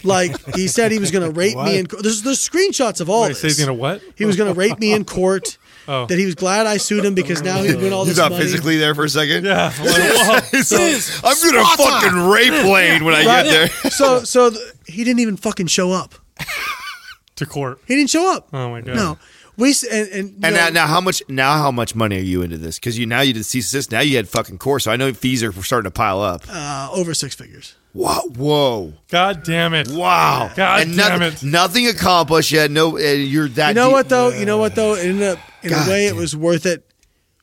like 0.04 0.32
he 0.54 0.66
said 0.66 0.90
he 0.90 0.98
was 0.98 1.10
going 1.10 1.30
to 1.30 1.38
rape 1.38 1.56
me 1.58 1.78
in 1.78 1.86
court. 1.86 2.02
There's, 2.02 2.22
there's 2.22 2.38
screenshots 2.46 3.02
of 3.02 3.10
all 3.10 3.22
Wait, 3.22 3.28
this. 3.28 3.40
say 3.42 3.48
he's 3.48 3.58
gonna 3.60 3.74
what? 3.74 4.00
He 4.16 4.24
was 4.24 4.36
going 4.38 4.52
to 4.52 4.58
rape 4.58 4.78
me 4.78 4.92
in 4.92 5.04
court. 5.04 5.56
Oh. 5.88 6.06
That 6.06 6.18
he 6.18 6.26
was 6.26 6.36
glad 6.36 6.66
I 6.68 6.76
sued 6.76 7.04
him 7.04 7.14
because 7.16 7.42
now 7.42 7.62
he'd 7.62 7.74
win 7.76 7.92
all 7.92 8.04
You 8.04 8.10
this 8.10 8.18
thought 8.18 8.30
money. 8.30 8.44
physically 8.44 8.76
there 8.76 8.94
for 8.94 9.04
a 9.04 9.08
second? 9.08 9.44
Yeah. 9.44 9.72
I'm 9.76 9.84
like. 10.28 10.44
So, 10.62 10.76
I'm 10.76 11.52
gonna 11.52 11.64
fucking 11.76 12.28
rape 12.28 12.52
Layne 12.64 13.02
when 13.04 13.14
I 13.14 13.24
Right? 13.26 13.44
get 13.44 13.72
there. 13.82 13.90
so 13.90 14.22
so 14.22 14.50
th- 14.50 14.62
he 14.86 15.02
didn't 15.02 15.18
even 15.20 15.36
fucking 15.36 15.66
show 15.66 15.90
up. 15.90 16.14
to 17.36 17.46
court. 17.46 17.80
He 17.86 17.96
didn't 17.96 18.10
show 18.10 18.32
up. 18.34 18.48
Oh 18.52 18.70
my 18.70 18.80
god. 18.80 18.96
No, 18.96 19.18
we 19.56 19.70
s- 19.70 19.84
and 19.84 20.08
and, 20.08 20.28
And 20.44 20.44
you 20.44 20.50
now, 20.60 20.66
know, 20.66 20.70
now, 20.72 20.86
how 20.86 21.00
much? 21.00 21.22
Now, 21.28 21.52
how 21.58 21.70
much 21.70 21.94
money 21.94 22.16
are 22.18 22.22
you 22.22 22.42
into 22.42 22.58
this? 22.58 22.78
Because 22.78 22.98
you 22.98 23.06
now 23.06 23.20
you 23.20 23.32
did 23.32 23.44
cease 23.44 23.72
and 23.72 23.78
desist. 23.80 23.92
Now 23.92 24.00
you 24.00 24.16
had 24.16 24.28
fucking 24.28 24.58
course. 24.58 24.84
So 24.84 24.90
I 24.92 24.96
know 24.96 25.12
fees 25.12 25.42
are 25.42 25.52
starting 25.62 25.90
to 25.90 25.94
pile 25.94 26.20
up. 26.20 26.42
uh, 26.48 26.88
over 26.92 27.14
six 27.14 27.34
figures. 27.34 27.74
Wow! 27.92 28.22
Whoa! 28.36 28.92
God 29.08 29.42
damn 29.42 29.74
it. 29.74 29.88
Wow! 29.88 30.52
God 30.54 30.82
and 30.82 30.96
damn 30.96 31.18
nothing, 31.18 31.48
it. 31.48 31.50
nothing 31.50 31.86
accomplished 31.88 32.52
yet. 32.52 32.70
No, 32.70 32.96
uh, 32.96 33.00
you're 33.00 33.48
that. 33.48 33.70
You 33.70 33.74
know 33.74 33.86
deep- 33.88 33.92
what 33.94 34.08
though? 34.08 34.28
You 34.30 34.44
know 34.46 34.58
what 34.58 34.74
though? 34.76 34.94
It 34.94 35.06
ended 35.06 35.28
up 35.28 35.38
in 35.62 35.70
God 35.70 35.88
a 35.88 35.90
way 35.90 36.06
it 36.06 36.10
damn. 36.10 36.16
was 36.18 36.36
worth 36.36 36.66
it 36.66 36.86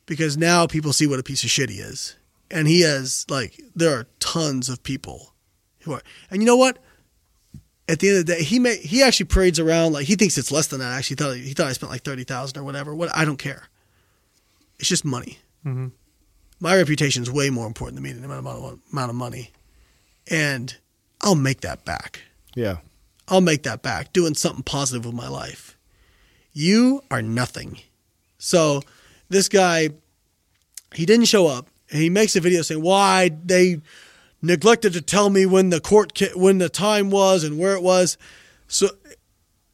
because 0.06 0.38
now 0.38 0.66
people 0.66 0.94
see 0.94 1.06
what 1.06 1.18
a 1.18 1.22
piece 1.22 1.44
of 1.44 1.50
shit 1.50 1.68
he 1.68 1.76
is, 1.80 2.16
and 2.50 2.66
he 2.66 2.80
has 2.80 3.26
like 3.28 3.60
there 3.76 3.92
are 3.98 4.06
tons 4.20 4.70
of 4.70 4.82
people 4.82 5.34
who 5.80 5.92
are, 5.92 6.00
and 6.30 6.40
you 6.40 6.46
know 6.46 6.56
what? 6.56 6.78
At 7.88 8.00
the 8.00 8.08
end 8.10 8.18
of 8.18 8.26
the 8.26 8.34
day, 8.34 8.42
he 8.42 8.58
may 8.58 8.76
he 8.76 9.02
actually 9.02 9.26
parades 9.26 9.58
around 9.58 9.92
like 9.94 10.06
he 10.06 10.14
thinks 10.14 10.36
it's 10.36 10.52
less 10.52 10.66
than 10.66 10.80
that. 10.80 10.92
I 10.92 10.98
actually, 10.98 11.16
he 11.16 11.24
thought 11.24 11.36
he 11.36 11.52
thought 11.54 11.66
I 11.68 11.72
spent 11.72 11.90
like 11.90 12.02
thirty 12.02 12.24
thousand 12.24 12.58
or 12.58 12.64
whatever. 12.64 12.94
What 12.94 13.14
I 13.16 13.24
don't 13.24 13.38
care. 13.38 13.64
It's 14.78 14.88
just 14.88 15.04
money. 15.04 15.38
Mhm. 15.64 15.92
My 16.60 16.76
reputation 16.76 17.22
is 17.22 17.30
way 17.30 17.50
more 17.50 17.66
important 17.66 17.96
to 17.96 18.02
me 18.02 18.12
than 18.12 18.22
the 18.22 18.32
amount 18.32 18.46
of, 18.46 18.78
amount 18.92 19.10
of 19.10 19.16
money, 19.16 19.52
and 20.30 20.76
I'll 21.22 21.34
make 21.34 21.62
that 21.62 21.84
back. 21.84 22.20
Yeah. 22.54 22.78
I'll 23.28 23.40
make 23.40 23.62
that 23.64 23.82
back 23.82 24.12
doing 24.12 24.34
something 24.34 24.62
positive 24.64 25.04
with 25.04 25.14
my 25.14 25.28
life. 25.28 25.76
You 26.52 27.02
are 27.10 27.22
nothing. 27.22 27.78
So 28.38 28.82
this 29.28 29.48
guy, 29.48 29.90
he 30.94 31.06
didn't 31.06 31.26
show 31.26 31.46
up, 31.46 31.68
and 31.90 32.00
he 32.00 32.10
makes 32.10 32.34
a 32.36 32.40
video 32.40 32.62
saying 32.62 32.82
why 32.82 33.30
they 33.44 33.80
neglected 34.42 34.92
to 34.92 35.00
tell 35.00 35.30
me 35.30 35.46
when 35.46 35.70
the 35.70 35.80
court 35.80 36.16
ca- 36.16 36.36
when 36.36 36.58
the 36.58 36.68
time 36.68 37.10
was 37.10 37.44
and 37.44 37.58
where 37.58 37.74
it 37.74 37.82
was. 37.82 38.16
So 38.66 38.88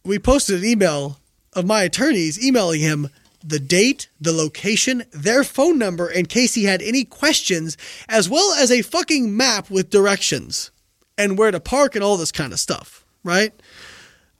we 0.05 0.18
posted 0.18 0.60
an 0.60 0.68
email 0.68 1.18
of 1.52 1.67
my 1.67 1.83
attorneys 1.83 2.43
emailing 2.43 2.81
him 2.81 3.09
the 3.47 3.59
date, 3.60 4.09
the 4.20 4.33
location, 4.33 5.05
their 5.12 5.44
phone 5.44 5.78
number 5.78 6.09
in 6.09 6.26
case 6.26 6.55
he 6.55 6.65
had 6.65 6.81
any 6.81 7.05
questions, 7.05 7.76
as 8.09 8.28
well 8.28 8.55
as 8.55 8.70
a 8.70 8.83
fucking 8.83 9.36
map 9.36 9.70
with 9.70 9.91
directions 9.91 10.70
and 11.18 11.36
where 11.36 11.51
to 11.51 11.60
park 11.60 11.94
and 11.94 12.02
all 12.02 12.17
this 12.17 12.33
kind 12.33 12.52
of 12.52 12.59
stuff, 12.59 13.05
right? 13.23 13.52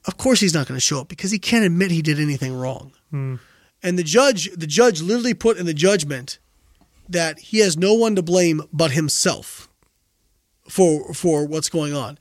Of 0.07 0.17
course 0.17 0.41
he's 0.41 0.55
not 0.55 0.67
going 0.67 0.77
to 0.77 0.81
show 0.85 1.01
up 1.01 1.09
because 1.09 1.31
he 1.31 1.39
can't 1.39 1.65
admit 1.65 1.91
he 1.91 2.03
did 2.03 2.19
anything 2.19 2.55
wrong. 2.55 2.93
Hmm. 3.11 3.37
And 3.83 3.99
the 3.99 4.03
judge, 4.03 4.51
the 4.55 4.67
judge 4.67 5.03
literally 5.03 5.35
put 5.35 5.59
in 5.59 5.67
the 5.67 5.75
judgment 5.75 6.39
that 7.07 7.39
he 7.39 7.59
has 7.59 7.77
no 7.77 7.93
one 7.93 8.17
to 8.17 8.23
blame 8.23 8.63
but 8.73 8.93
himself 8.93 9.69
for 10.69 11.13
for 11.15 11.47
what's 11.47 11.69
going 11.69 11.95
on. 11.95 12.19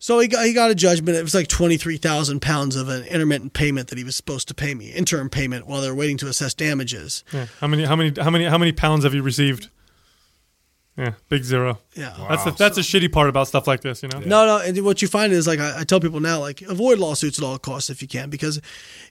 So 0.00 0.20
he 0.20 0.28
got 0.28 0.44
he 0.46 0.52
got 0.52 0.70
a 0.70 0.74
judgment. 0.74 1.16
It 1.16 1.22
was 1.22 1.34
like 1.34 1.48
twenty 1.48 1.76
three 1.76 1.96
thousand 1.96 2.40
pounds 2.40 2.76
of 2.76 2.88
an 2.88 3.04
intermittent 3.04 3.52
payment 3.52 3.88
that 3.88 3.98
he 3.98 4.04
was 4.04 4.16
supposed 4.16 4.48
to 4.48 4.54
pay 4.54 4.74
me, 4.74 4.90
interim 4.90 5.28
payment, 5.28 5.66
while 5.66 5.80
they're 5.80 5.94
waiting 5.94 6.16
to 6.18 6.28
assess 6.28 6.54
damages. 6.54 7.24
Yeah. 7.32 7.46
How 7.60 7.66
many? 7.66 7.84
How 7.84 7.96
many? 7.96 8.12
How 8.20 8.30
many? 8.30 8.44
How 8.44 8.58
many 8.58 8.72
pounds 8.72 9.04
have 9.04 9.14
you 9.14 9.22
received? 9.22 9.68
Yeah, 10.96 11.12
big 11.28 11.44
zero. 11.44 11.78
Yeah. 11.94 12.12
That's 12.28 12.42
the, 12.42 12.50
that's 12.50 12.74
the 12.74 12.82
shitty 12.82 13.12
part 13.12 13.28
about 13.28 13.46
stuff 13.46 13.68
like 13.68 13.82
this, 13.82 14.02
you 14.02 14.08
know. 14.08 14.18
No, 14.18 14.46
no. 14.46 14.58
And 14.58 14.84
what 14.84 15.00
you 15.00 15.06
find 15.06 15.32
is 15.32 15.46
like 15.46 15.60
I, 15.60 15.80
I 15.80 15.84
tell 15.84 16.00
people 16.00 16.18
now, 16.18 16.40
like 16.40 16.60
avoid 16.62 16.98
lawsuits 16.98 17.38
at 17.38 17.44
all 17.44 17.56
costs 17.56 17.88
if 17.88 18.02
you 18.02 18.08
can, 18.08 18.30
because 18.30 18.60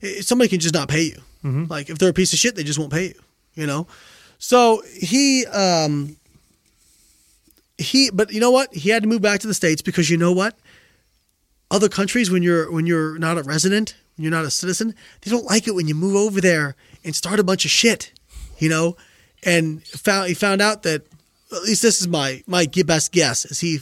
i 0.04 0.08
somebody 0.20 0.50
can 0.50 0.60
just 0.60 0.74
not 0.74 0.90
pay 0.90 1.04
you. 1.04 1.22
Like 1.70 1.90
if 1.90 1.98
they're 1.98 2.10
a 2.10 2.14
piece 2.14 2.34
of 2.34 2.40
shit, 2.40 2.56
they 2.56 2.64
just 2.64 2.78
won't 2.78 2.92
pay 2.92 3.08
you. 3.08 3.20
You 3.56 3.68
know. 3.68 3.88
So 4.38 4.84
he, 4.94 5.46
um, 5.48 6.18
he, 7.78 8.10
but 8.12 8.32
you 8.32 8.40
know 8.40 8.52
what? 8.52 8.74
He 8.74 8.90
had 8.90 9.04
to 9.04 9.10
move 9.10 9.22
back 9.22 9.40
to 9.42 9.48
the 9.48 9.54
states 9.54 9.82
because 9.82 10.10
you 10.10 10.18
know 10.18 10.32
what? 10.32 10.58
Other 11.70 11.90
countries, 11.90 12.32
when 12.32 12.44
you're 12.44 12.72
when 12.72 12.86
you're 12.86 13.18
not 13.20 13.38
a 13.38 13.44
resident, 13.44 13.96
when 14.16 14.24
you're 14.24 14.32
not 14.32 14.46
a 14.46 14.52
citizen, 14.52 14.96
they 15.22 15.32
don't 15.32 15.46
like 15.46 15.68
it 15.68 15.76
when 15.76 15.88
you 15.88 15.96
move 15.96 16.16
over 16.16 16.40
there 16.40 16.76
and 17.04 17.16
start 17.16 17.40
a 17.40 17.44
bunch 17.44 17.66
of 17.66 17.72
shit. 17.72 18.12
You 18.58 18.70
know, 18.70 18.98
and 19.44 19.84
found 19.86 20.30
he 20.30 20.34
found 20.34 20.62
out 20.62 20.84
that 20.84 21.06
at 21.52 21.64
least 21.64 21.82
this 21.82 22.02
is 22.02 22.08
my 22.08 22.44
my 22.48 22.66
best 22.66 23.12
guess 23.12 23.46
is 23.46 23.60
he 23.60 23.80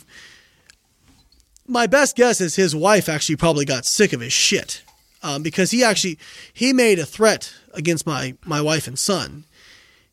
my 1.67 1.87
best 1.87 2.15
guess 2.15 2.41
is 2.41 2.55
his 2.55 2.75
wife 2.75 3.09
actually 3.09 3.35
probably 3.35 3.65
got 3.65 3.85
sick 3.85 4.13
of 4.13 4.21
his 4.21 4.33
shit 4.33 4.83
um, 5.23 5.41
because 5.41 5.71
he 5.71 5.83
actually 5.83 6.19
he 6.53 6.73
made 6.73 6.99
a 6.99 7.05
threat 7.05 7.53
against 7.73 8.05
my 8.05 8.35
my 8.45 8.61
wife 8.61 8.87
and 8.87 8.97
son. 8.97 9.45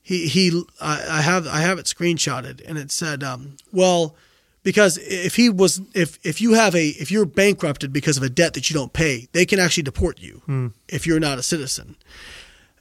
He 0.02 0.26
he 0.28 0.62
I, 0.80 1.18
I 1.18 1.20
have 1.22 1.46
I 1.46 1.60
have 1.60 1.78
it 1.78 1.86
screenshotted 1.86 2.60
and 2.66 2.76
it 2.76 2.90
said 2.90 3.22
um, 3.22 3.56
well 3.72 4.16
because 4.62 4.98
if 4.98 5.36
he 5.36 5.48
was 5.48 5.80
if 5.94 6.18
if 6.24 6.40
you 6.40 6.54
have 6.54 6.74
a 6.74 6.88
if 6.88 7.10
you're 7.10 7.24
bankrupted 7.24 7.92
because 7.92 8.16
of 8.16 8.22
a 8.22 8.28
debt 8.28 8.54
that 8.54 8.68
you 8.68 8.74
don't 8.74 8.92
pay 8.92 9.28
they 9.32 9.46
can 9.46 9.58
actually 9.58 9.84
deport 9.84 10.20
you 10.20 10.72
if 10.88 11.06
you're 11.06 11.20
not 11.20 11.38
a 11.38 11.42
citizen. 11.42 11.96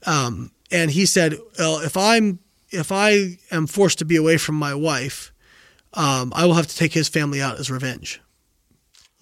Um, 0.05 0.51
and 0.71 0.91
he 0.91 1.05
said 1.05 1.37
well 1.59 1.79
if 1.79 1.95
I'm 1.95 2.39
if 2.71 2.91
I 2.91 3.37
am 3.51 3.67
forced 3.67 3.99
to 3.99 4.05
be 4.05 4.15
away 4.15 4.37
from 4.37 4.55
my 4.55 4.73
wife, 4.73 5.31
um, 5.93 6.31
I 6.35 6.45
will 6.45 6.53
have 6.53 6.67
to 6.67 6.75
take 6.75 6.93
his 6.93 7.09
family 7.09 7.41
out 7.41 7.59
as 7.59 7.69
revenge. 7.69 8.21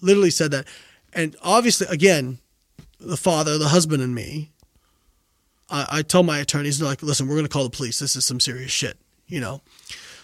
Literally 0.00 0.30
said 0.30 0.52
that. 0.52 0.66
And 1.12 1.36
obviously, 1.42 1.88
again, 1.90 2.38
the 3.00 3.16
father, 3.16 3.58
the 3.58 3.68
husband, 3.68 4.02
and 4.02 4.14
me, 4.14 4.50
I, 5.70 5.86
I 5.90 6.02
tell 6.02 6.22
my 6.22 6.38
attorneys, 6.38 6.78
they're 6.78 6.88
like, 6.88 7.02
listen, 7.02 7.28
we're 7.28 7.36
going 7.36 7.46
to 7.46 7.52
call 7.52 7.64
the 7.64 7.70
police. 7.70 7.98
This 7.98 8.16
is 8.16 8.24
some 8.24 8.40
serious 8.40 8.70
shit, 8.70 8.98
you 9.26 9.40
know? 9.40 9.62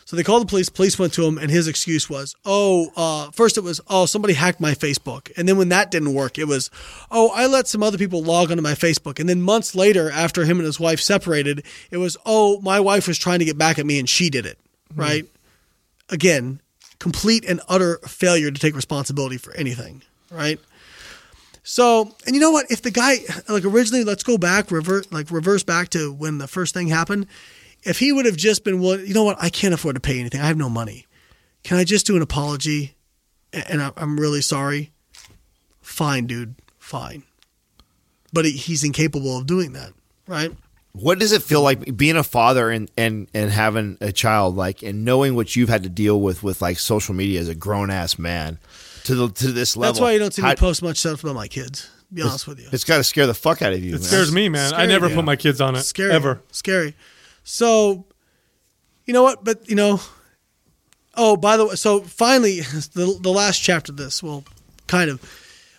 So 0.07 0.15
they 0.15 0.23
called 0.23 0.42
the 0.42 0.47
police. 0.47 0.68
Police 0.68 1.00
went 1.00 1.12
to 1.15 1.26
him, 1.26 1.36
and 1.36 1.50
his 1.50 1.66
excuse 1.66 2.08
was, 2.08 2.36
"Oh, 2.44 2.92
uh, 2.97 3.33
first 3.33 3.58
it 3.58 3.62
was, 3.62 3.81
oh, 3.89 4.07
somebody 4.07 4.34
hacked 4.34 4.60
my 4.60 4.73
Facebook," 4.73 5.33
and 5.36 5.49
then 5.49 5.57
when 5.57 5.68
that 5.70 5.91
didn't 5.91 6.15
work, 6.15 6.39
it 6.39 6.47
was, 6.47 6.70
"Oh, 7.10 7.33
I 7.34 7.47
let 7.47 7.66
some 7.66 7.83
other 7.83 7.99
people 7.99 8.23
log 8.23 8.52
onto 8.52 8.62
my 8.62 8.75
Facebook," 8.75 9.18
and 9.18 9.28
then 9.28 9.42
months 9.42 9.75
later, 9.75 10.08
after 10.08 10.44
him 10.44 10.58
and 10.58 10.66
his 10.66 10.78
wife 10.78 11.00
separated, 11.00 11.65
it 11.91 11.97
was, 11.97 12.16
"Oh, 12.25 12.60
my 12.60 12.78
wife 12.78 13.08
was 13.08 13.18
trying 13.18 13.41
to 13.41 13.44
get 13.44 13.58
back 13.58 13.81
at 13.81 13.86
me, 13.86 13.99
and 13.99 14.08
she 14.08 14.31
did 14.31 14.47
it." 14.47 14.60
Right? 14.94 15.26
Again, 16.08 16.60
complete 17.00 17.44
and 17.44 17.60
utter 17.68 17.99
failure 18.07 18.52
to 18.52 18.60
take 18.60 18.76
responsibility 18.76 19.39
for 19.39 19.52
anything. 19.57 20.02
Right? 20.31 20.60
So, 21.68 22.14
and 22.24 22.34
you 22.36 22.40
know 22.40 22.52
what? 22.52 22.70
If 22.70 22.82
the 22.82 22.92
guy, 22.92 23.16
like 23.48 23.64
originally, 23.64 24.04
let's 24.04 24.22
go 24.22 24.38
back, 24.38 24.70
revert, 24.70 25.10
like 25.12 25.32
reverse 25.32 25.64
back 25.64 25.88
to 25.90 26.12
when 26.12 26.38
the 26.38 26.46
first 26.46 26.72
thing 26.72 26.86
happened. 26.86 27.26
If 27.82 27.98
he 27.98 28.12
would 28.12 28.24
have 28.24 28.36
just 28.36 28.62
been, 28.62 28.80
well, 28.80 29.00
you 29.00 29.12
know 29.12 29.24
what? 29.24 29.36
I 29.40 29.48
can't 29.48 29.74
afford 29.74 29.96
to 29.96 30.00
pay 30.00 30.20
anything. 30.20 30.40
I 30.40 30.46
have 30.46 30.56
no 30.56 30.68
money. 30.68 31.06
Can 31.64 31.76
I 31.76 31.82
just 31.82 32.06
do 32.06 32.14
an 32.14 32.22
apology? 32.22 32.94
And 33.52 33.82
I'm 33.96 34.18
really 34.18 34.42
sorry. 34.42 34.92
Fine, 35.80 36.26
dude. 36.26 36.54
Fine. 36.78 37.24
But 38.32 38.44
he's 38.44 38.84
incapable 38.84 39.36
of 39.36 39.48
doing 39.48 39.72
that, 39.72 39.92
right? 40.28 40.52
What 40.92 41.18
does 41.18 41.32
it 41.32 41.42
feel 41.42 41.62
like 41.62 41.96
being 41.96 42.16
a 42.16 42.22
father 42.22 42.70
and, 42.70 42.88
and, 42.96 43.26
and 43.34 43.50
having 43.50 43.98
a 44.00 44.12
child, 44.12 44.54
like, 44.54 44.84
and 44.84 45.04
knowing 45.04 45.34
what 45.34 45.56
you've 45.56 45.68
had 45.68 45.82
to 45.82 45.88
deal 45.88 46.20
with 46.20 46.44
with 46.44 46.62
like 46.62 46.78
social 46.78 47.14
media 47.14 47.40
as 47.40 47.48
a 47.48 47.56
grown 47.56 47.90
ass 47.90 48.20
man 48.20 48.60
to 49.06 49.14
the 49.14 49.28
to 49.28 49.52
this 49.52 49.76
level? 49.76 49.92
That's 49.92 50.00
why 50.00 50.12
you 50.12 50.18
don't 50.18 50.32
see 50.32 50.42
me 50.42 50.48
How- 50.48 50.54
post 50.54 50.82
much 50.82 50.98
stuff 50.98 51.22
about 51.24 51.34
my 51.34 51.48
kids. 51.48 51.90
Be 52.12 52.22
honest 52.22 52.46
with 52.46 52.60
you. 52.60 52.68
It's 52.70 52.84
got 52.84 52.98
to 52.98 53.04
scare 53.04 53.26
the 53.26 53.34
fuck 53.34 53.62
out 53.62 53.72
of 53.72 53.82
you. 53.82 53.90
It 53.90 53.98
man. 53.98 54.02
scares 54.02 54.30
me, 54.30 54.48
man. 54.48 54.66
I 54.66 54.68
Scary, 54.68 54.86
never 54.86 55.08
yeah. 55.08 55.14
put 55.16 55.24
my 55.24 55.34
kids 55.34 55.60
on 55.60 55.74
it 55.74 55.80
scary 55.82 56.12
ever. 56.12 56.40
scary 56.52 56.94
so 57.42 58.04
you 59.06 59.12
know 59.12 59.22
what 59.24 59.42
but 59.44 59.68
you 59.68 59.74
know 59.74 60.00
oh 61.16 61.36
by 61.36 61.56
the 61.56 61.66
way 61.66 61.74
so 61.74 62.00
finally 62.00 62.60
the, 62.94 63.18
the 63.20 63.30
last 63.30 63.58
chapter 63.60 63.90
of 63.92 63.96
this 63.96 64.22
well 64.22 64.44
kind 64.86 65.10
of 65.10 65.20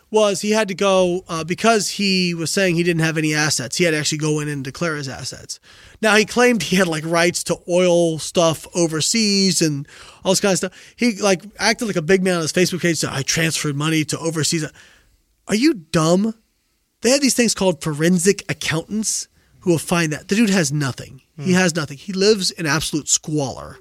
was 0.10 0.42
he 0.42 0.52
had 0.52 0.68
to 0.70 0.76
go 0.76 1.24
uh, 1.28 1.44
because 1.44 1.90
he 1.92 2.34
was 2.34 2.52
saying 2.52 2.76
he 2.76 2.84
didn't 2.84 3.02
have 3.02 3.18
any 3.18 3.34
assets 3.34 3.78
he 3.78 3.84
had 3.84 3.92
to 3.92 3.98
actually 3.98 4.18
go 4.18 4.40
in 4.40 4.48
and 4.48 4.64
declare 4.64 4.96
his 4.96 5.10
assets. 5.10 5.60
Now 6.02 6.16
he 6.16 6.26
claimed 6.26 6.64
he 6.64 6.76
had 6.78 6.88
like 6.88 7.06
rights 7.06 7.44
to 7.46 7.58
oil 7.68 8.20
stuff 8.20 8.66
overseas 8.76 9.62
and 9.62 9.88
all 10.24 10.32
this 10.32 10.40
kind 10.40 10.54
of 10.54 10.58
stuff. 10.58 10.94
He 10.96 11.16
like 11.18 11.44
acted 11.60 11.88
like 11.88 11.98
a 11.98 12.02
big 12.02 12.24
man 12.24 12.36
on 12.36 12.42
his 12.42 12.54
facebook 12.54 12.82
page 12.82 12.98
said 12.98 13.10
i 13.12 13.22
transferred 13.22 13.76
money 13.76 14.06
to 14.06 14.20
overseas. 14.20 14.70
Are 15.48 15.56
you 15.56 15.74
dumb? 15.74 16.34
They 17.02 17.10
have 17.12 17.22
these 17.22 17.36
things 17.36 17.54
called 17.54 17.82
forensic 17.82 18.44
accountants 18.50 19.28
who 19.62 19.72
will 19.72 19.78
find 19.78 20.12
that. 20.14 20.28
The 20.28 20.36
dude 20.36 20.50
has 20.50 20.72
nothing. 20.72 21.22
He 21.40 21.54
has 21.54 21.76
nothing. 21.76 21.98
He 21.98 22.14
lives 22.14 22.50
in 22.50 22.66
absolute 22.66 23.08
squalor. 23.08 23.78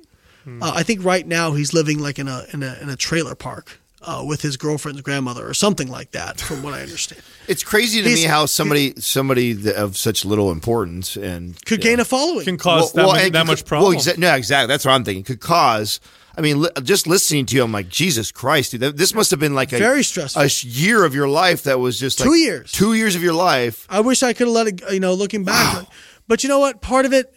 Uh, 0.47 0.73
I 0.77 0.83
think 0.83 1.03
right 1.03 1.27
now 1.27 1.55
he's 1.55 1.73
living 1.73 1.99
like 1.99 2.19
in 2.19 2.29
a 2.29 2.45
in 2.53 2.63
a 2.63 2.77
in 2.81 2.89
a 2.89 2.97
trailer 2.97 3.35
park 3.35 3.81
uh, 4.07 4.25
with 4.27 4.41
his 4.43 4.57
girlfriend's 4.57 5.01
grandmother 5.03 5.47
or 5.47 5.53
something 5.55 5.89
like 5.91 6.13
that, 6.13 6.41
from 6.41 6.63
what 6.63 6.73
I 6.75 6.83
understand. 6.83 7.23
It's 7.49 7.63
crazy 7.63 8.03
to 8.03 8.09
He's- 8.09 8.23
me 8.23 8.25
how 8.29 8.47
somebody 8.47 8.95
somebody 8.99 9.53
that- 9.53 9.77
of 9.77 9.97
such 9.97 10.25
little 10.25 10.51
importance 10.51 11.17
and 11.17 11.63
Could 11.65 11.81
gain 11.81 12.01
a 12.01 12.05
following. 12.05 12.45
Can 12.45 12.59
cause 12.59 12.93
that, 12.95 13.03
mu- 13.05 13.13
and 13.13 13.35
that 13.35 13.41
could- 13.43 13.47
much 13.47 13.65
problem. 13.65 13.95
Well, 13.95 14.01
exa- 14.05 14.19
no, 14.19 14.35
exactly. 14.35 14.67
That's 14.67 14.85
what 14.85 14.93
I'm 14.93 15.05
thinking. 15.05 15.23
Could 15.25 15.41
cause. 15.41 16.01
I 16.39 16.41
mean, 16.43 16.61
li- 16.63 16.71
just 16.83 17.07
listening 17.07 17.47
to 17.47 17.57
you, 17.57 17.63
I'm 17.63 17.73
like, 17.73 17.89
Jesus 17.89 18.33
Christ, 18.33 18.73
dude. 18.73 18.81
that- 18.81 18.97
This 18.97 19.15
must 19.15 19.31
have 19.31 19.39
been 19.41 19.55
like 19.55 19.73
a 19.73 19.79
Very 19.79 20.03
stressful. 20.03 20.43
a 20.43 20.49
sh- 20.49 20.65
year 20.65 21.05
of 21.05 21.15
your 21.15 21.29
life 21.29 21.63
that 21.63 21.79
was 21.79 21.99
just 22.01 22.19
like 22.21 22.29
Two 22.29 22.35
years. 22.35 22.73
Two 22.73 22.95
years 22.95 23.15
of 23.15 23.23
your 23.23 23.33
life. 23.33 23.87
I 23.89 24.01
wish 24.01 24.23
I 24.25 24.33
could 24.33 24.49
have 24.49 24.55
let 24.55 24.67
it. 24.67 24.83
You 24.93 25.01
know, 25.01 25.15
looking 25.15 25.45
back, 25.45 25.87
but 26.29 26.43
you 26.43 26.49
know 26.49 26.59
what? 26.59 26.81
Part 26.83 27.07
of 27.07 27.13
it, 27.13 27.33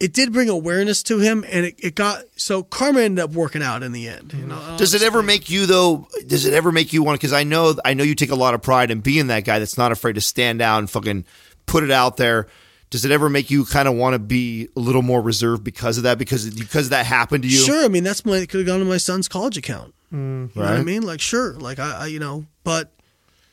it 0.00 0.12
did 0.12 0.32
bring 0.32 0.48
awareness 0.48 1.02
to 1.04 1.18
him, 1.18 1.44
and 1.48 1.66
it, 1.66 1.74
it 1.78 1.94
got 1.94 2.22
so 2.36 2.62
karma 2.62 3.00
ended 3.00 3.24
up 3.24 3.30
working 3.32 3.62
out 3.62 3.82
in 3.82 3.92
the 3.92 4.08
end. 4.08 4.32
You 4.32 4.46
know, 4.46 4.76
Does 4.78 4.94
it 4.94 5.02
ever 5.02 5.22
make 5.22 5.50
you 5.50 5.66
though? 5.66 6.06
Does 6.26 6.46
it 6.46 6.54
ever 6.54 6.70
make 6.70 6.92
you 6.92 7.02
want? 7.02 7.18
Because 7.18 7.32
I 7.32 7.42
know, 7.42 7.74
I 7.84 7.94
know 7.94 8.04
you 8.04 8.14
take 8.14 8.30
a 8.30 8.36
lot 8.36 8.54
of 8.54 8.62
pride 8.62 8.90
in 8.90 9.00
being 9.00 9.26
that 9.28 9.44
guy 9.44 9.58
that's 9.58 9.76
not 9.76 9.90
afraid 9.90 10.14
to 10.14 10.20
stand 10.20 10.62
out 10.62 10.78
and 10.78 10.88
fucking 10.88 11.24
put 11.66 11.82
it 11.82 11.90
out 11.90 12.16
there. 12.16 12.46
Does 12.90 13.04
it 13.04 13.10
ever 13.10 13.28
make 13.28 13.50
you 13.50 13.64
kind 13.64 13.86
of 13.86 13.94
want 13.94 14.14
to 14.14 14.18
be 14.18 14.68
a 14.74 14.80
little 14.80 15.02
more 15.02 15.20
reserved 15.20 15.62
because 15.62 15.98
of 15.98 16.04
that? 16.04 16.16
Because 16.16 16.48
because 16.48 16.90
that 16.90 17.04
happened 17.04 17.42
to 17.42 17.48
you? 17.48 17.58
Sure, 17.58 17.84
I 17.84 17.88
mean 17.88 18.04
that's 18.04 18.24
my 18.24 18.36
it 18.36 18.48
could 18.48 18.58
have 18.58 18.66
gone 18.66 18.78
to 18.78 18.84
my 18.84 18.96
son's 18.98 19.28
college 19.28 19.58
account. 19.58 19.94
Mm. 20.12 20.54
You 20.54 20.62
know 20.62 20.68
what 20.68 20.80
I 20.80 20.82
mean? 20.82 21.02
Like, 21.02 21.20
sure, 21.20 21.54
like 21.54 21.78
I, 21.78 22.04
I 22.04 22.06
you 22.06 22.20
know, 22.20 22.46
but 22.64 22.92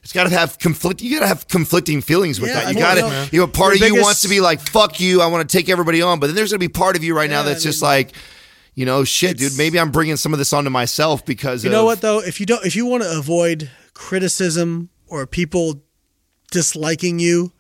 It's 0.06 0.14
got 0.14 0.26
to 0.26 0.30
have 0.30 0.60
conflict. 0.60 1.02
You 1.02 1.16
got 1.16 1.22
to 1.22 1.28
have 1.28 1.48
conflicting 1.48 2.00
feelings 2.00 2.40
with 2.40 2.52
Yeah, 2.52 2.66
that. 2.66 2.74
You 2.76 2.80
got 2.80 2.94
to. 2.96 3.02
know. 3.02 3.28
You 3.32 3.40
know, 3.42 3.48
part 3.48 3.70
Your 3.70 3.74
of 3.74 3.80
you 3.82 3.86
biggest- 3.96 4.04
wants 4.06 4.22
to 4.22 4.28
be 4.30 4.40
like, 4.40 4.62
"Fuck 4.62 5.00
you," 5.00 5.20
I 5.20 5.26
want 5.26 5.50
to 5.50 5.58
take 5.58 5.68
everybody 5.68 6.02
on, 6.04 6.20
but 6.20 6.28
then 6.28 6.36
there's 6.36 6.52
going 6.52 6.60
to 6.62 6.68
be 6.68 6.72
part 6.72 6.96
of 6.96 7.04
you 7.04 7.16
right 7.16 7.30
now 7.30 7.42
that's 7.42 7.62
I 7.66 7.70
just 7.70 7.82
like, 7.82 8.12
you 8.76 8.86
know, 8.86 9.04
shit, 9.04 9.32
It's- 9.32 9.50
dude. 9.50 9.58
Maybe 9.58 9.80
I'm 9.80 9.90
bringing 9.92 10.16
some 10.16 10.32
of 10.32 10.38
this 10.38 10.54
onto 10.54 10.70
myself 10.70 11.26
because 11.26 11.64
You 11.64 11.72
of, 11.72 11.74
know 11.74 11.86
what 11.86 12.02
though? 12.02 12.20
If 12.20 12.40
you 12.40 12.46
don't, 12.46 12.64
if 12.66 12.76
you 12.76 12.86
want 12.86 13.02
to 13.04 13.18
avoid 13.18 13.70
criticism 13.96 14.90
or 15.08 15.26
people 15.26 15.82
disliking 16.52 17.18
you, 17.20 17.52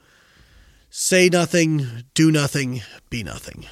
say 0.91 1.30
nothing, 1.30 2.03
do 2.14 2.32
nothing, 2.32 2.83
be 3.09 3.24
nothing. 3.24 3.65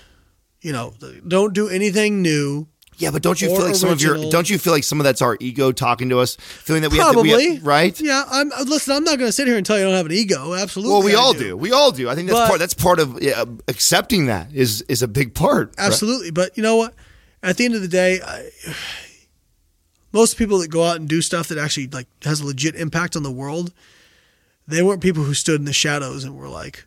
You 0.62 0.72
know, 0.72 0.94
don't 1.28 1.54
do 1.54 1.68
anything 1.70 2.22
new. 2.24 2.68
Yeah, 2.98 3.12
but 3.12 3.22
don't 3.22 3.42
you 3.42 3.48
feel 3.50 3.66
like 3.66 3.76
some 3.76 3.90
of 3.90 4.02
your 4.02 4.30
don't 4.30 4.50
you 4.50 4.58
feel 4.60 4.72
like 4.74 4.84
some 4.84 5.00
of 5.00 5.04
that's 5.04 5.22
our 5.22 5.38
ego 5.40 5.72
talking 5.72 6.10
to 6.10 6.20
us, 6.20 6.36
feeling 6.36 6.82
that 6.84 6.92
we 6.92 6.98
have 6.98 7.08
to 7.08 7.14
Probably 7.14 7.36
we 7.36 7.56
have, 7.56 7.66
right? 7.66 8.00
Yeah, 8.02 8.24
I'm. 8.30 8.52
uh, 8.52 8.64
Listen, 8.68 8.96
I'm 8.96 9.04
not 9.04 9.18
going 9.18 9.28
to 9.30 9.32
sit 9.34 9.48
here 9.48 9.58
and 9.58 9.66
tell 9.66 9.78
you 9.78 9.84
I 9.84 9.88
don't 9.88 9.96
have 9.98 10.06
an 10.06 10.12
ego. 10.12 10.54
Absolutely. 10.54 10.94
Well, 10.94 11.04
we 11.04 11.14
I 11.14 11.18
all 11.20 11.34
do. 11.34 11.58
We 11.58 11.72
all 11.72 11.92
do. 11.92 12.10
I 12.10 12.16
think 12.16 12.28
that's 12.30 12.40
But- 12.40 12.48
part. 12.48 12.60
That's 12.60 12.74
part 12.74 13.00
of 13.00 13.22
yeah, 13.22 13.44
accepting 13.68 14.28
that 14.28 14.54
is 14.54 14.82
is 14.84 15.02
a 15.02 15.08
big 15.08 15.34
part. 15.34 15.74
right? 15.78 15.86
Absolutely, 15.88 16.32
but 16.32 16.56
you 16.58 16.64
know 16.64 16.76
what? 16.78 16.94
At 17.42 17.58
the 17.58 17.66
end 17.66 17.76
of 17.76 17.82
the 17.82 17.88
day, 17.88 18.20
I, 18.26 18.50
most 20.12 20.38
people 20.38 20.60
that 20.60 20.70
go 20.70 20.84
out 20.84 20.98
and 20.98 21.10
do 21.10 21.22
stuff 21.22 21.48
that 21.50 21.58
actually 21.58 21.88
like 21.88 22.08
has 22.24 22.42
a 22.42 22.46
legit 22.46 22.76
impact 22.76 23.16
on 23.16 23.24
the 23.24 23.32
world, 23.32 23.74
They 24.68 24.82
weren't 24.84 25.02
people 25.02 25.24
who 25.24 25.34
stood 25.34 25.60
in 25.60 25.66
the 25.66 25.74
shadows 25.74 26.24
and 26.24 26.36
were 26.38 26.48
like, 26.48 26.86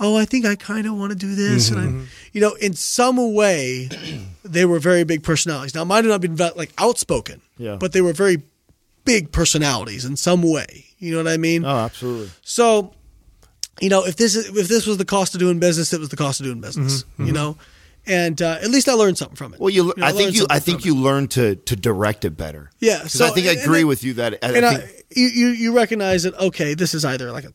"Oh, 0.00 0.16
I 0.16 0.24
think 0.24 0.44
I 0.46 0.54
kind 0.56 0.86
of 0.86 0.94
want 0.94 1.10
to 1.12 1.16
do 1.18 1.34
this," 1.34 1.70
and 1.70 1.78
I, 1.80 2.06
you 2.32 2.40
know, 2.40 2.54
in 2.54 2.74
some 2.74 3.34
way, 3.34 3.88
they 4.44 4.64
were 4.64 4.78
very 4.78 5.04
big 5.04 5.22
personalities. 5.22 5.74
Now, 5.74 5.84
might 5.84 6.04
have 6.04 6.12
not 6.12 6.20
been 6.20 6.36
like 6.56 6.72
outspoken, 6.78 7.40
Yeah. 7.58 7.76
but 7.76 7.92
they 7.92 8.00
were 8.00 8.12
very 8.12 8.42
big 9.04 9.32
personalities 9.32 10.04
in 10.04 10.16
some 10.16 10.42
way. 10.42 10.84
You 10.98 11.12
know 11.12 11.18
what 11.24 11.28
I 11.32 11.36
mean? 11.36 11.64
Oh, 11.64 11.68
absolutely. 11.76 12.30
So, 12.42 12.92
you 13.80 13.88
know, 13.88 14.04
if 14.04 14.16
this 14.16 14.34
is, 14.34 14.48
if 14.56 14.68
this 14.68 14.86
was 14.86 14.96
the 14.98 15.04
cost 15.04 15.34
of 15.34 15.38
doing 15.40 15.58
business, 15.60 15.92
it 15.92 16.00
was 16.00 16.08
the 16.08 16.16
cost 16.16 16.40
of 16.40 16.46
doing 16.46 16.60
business. 16.60 17.04
You 17.18 17.32
know, 17.32 17.56
and 18.06 18.40
uh, 18.42 18.58
at 18.62 18.70
least 18.70 18.88
I 18.88 18.94
learned 18.94 19.16
something 19.18 19.36
from 19.36 19.52
it. 19.52 19.56
Mm-hmm, 19.56 19.62
Well, 19.64 19.70
you, 19.72 19.84
know, 19.96 20.06
I 20.06 20.12
think 20.12 20.34
you, 20.34 20.46
I 20.50 20.58
think 20.58 20.84
you 20.84 20.94
learn 20.96 21.28
to 21.28 21.54
to 21.56 21.76
direct 21.76 22.24
it 22.24 22.36
better. 22.36 22.70
Yeah, 22.80 23.06
so- 23.06 23.26
I 23.26 23.30
think 23.30 23.46
I 23.46 23.52
agree 23.52 23.80
and- 23.80 23.88
with 23.88 24.02
you 24.04 24.14
that. 24.14 24.34
I 24.42 24.52
and 24.56 24.64
I, 24.66 24.76
think, 24.76 25.04
you, 25.14 25.26
you 25.28 25.46
you 25.48 25.72
recognize 25.76 26.22
that 26.24 26.34
okay, 26.38 26.74
this 26.74 26.92
is 26.94 27.04
either 27.04 27.30
like 27.32 27.44
a 27.44 27.52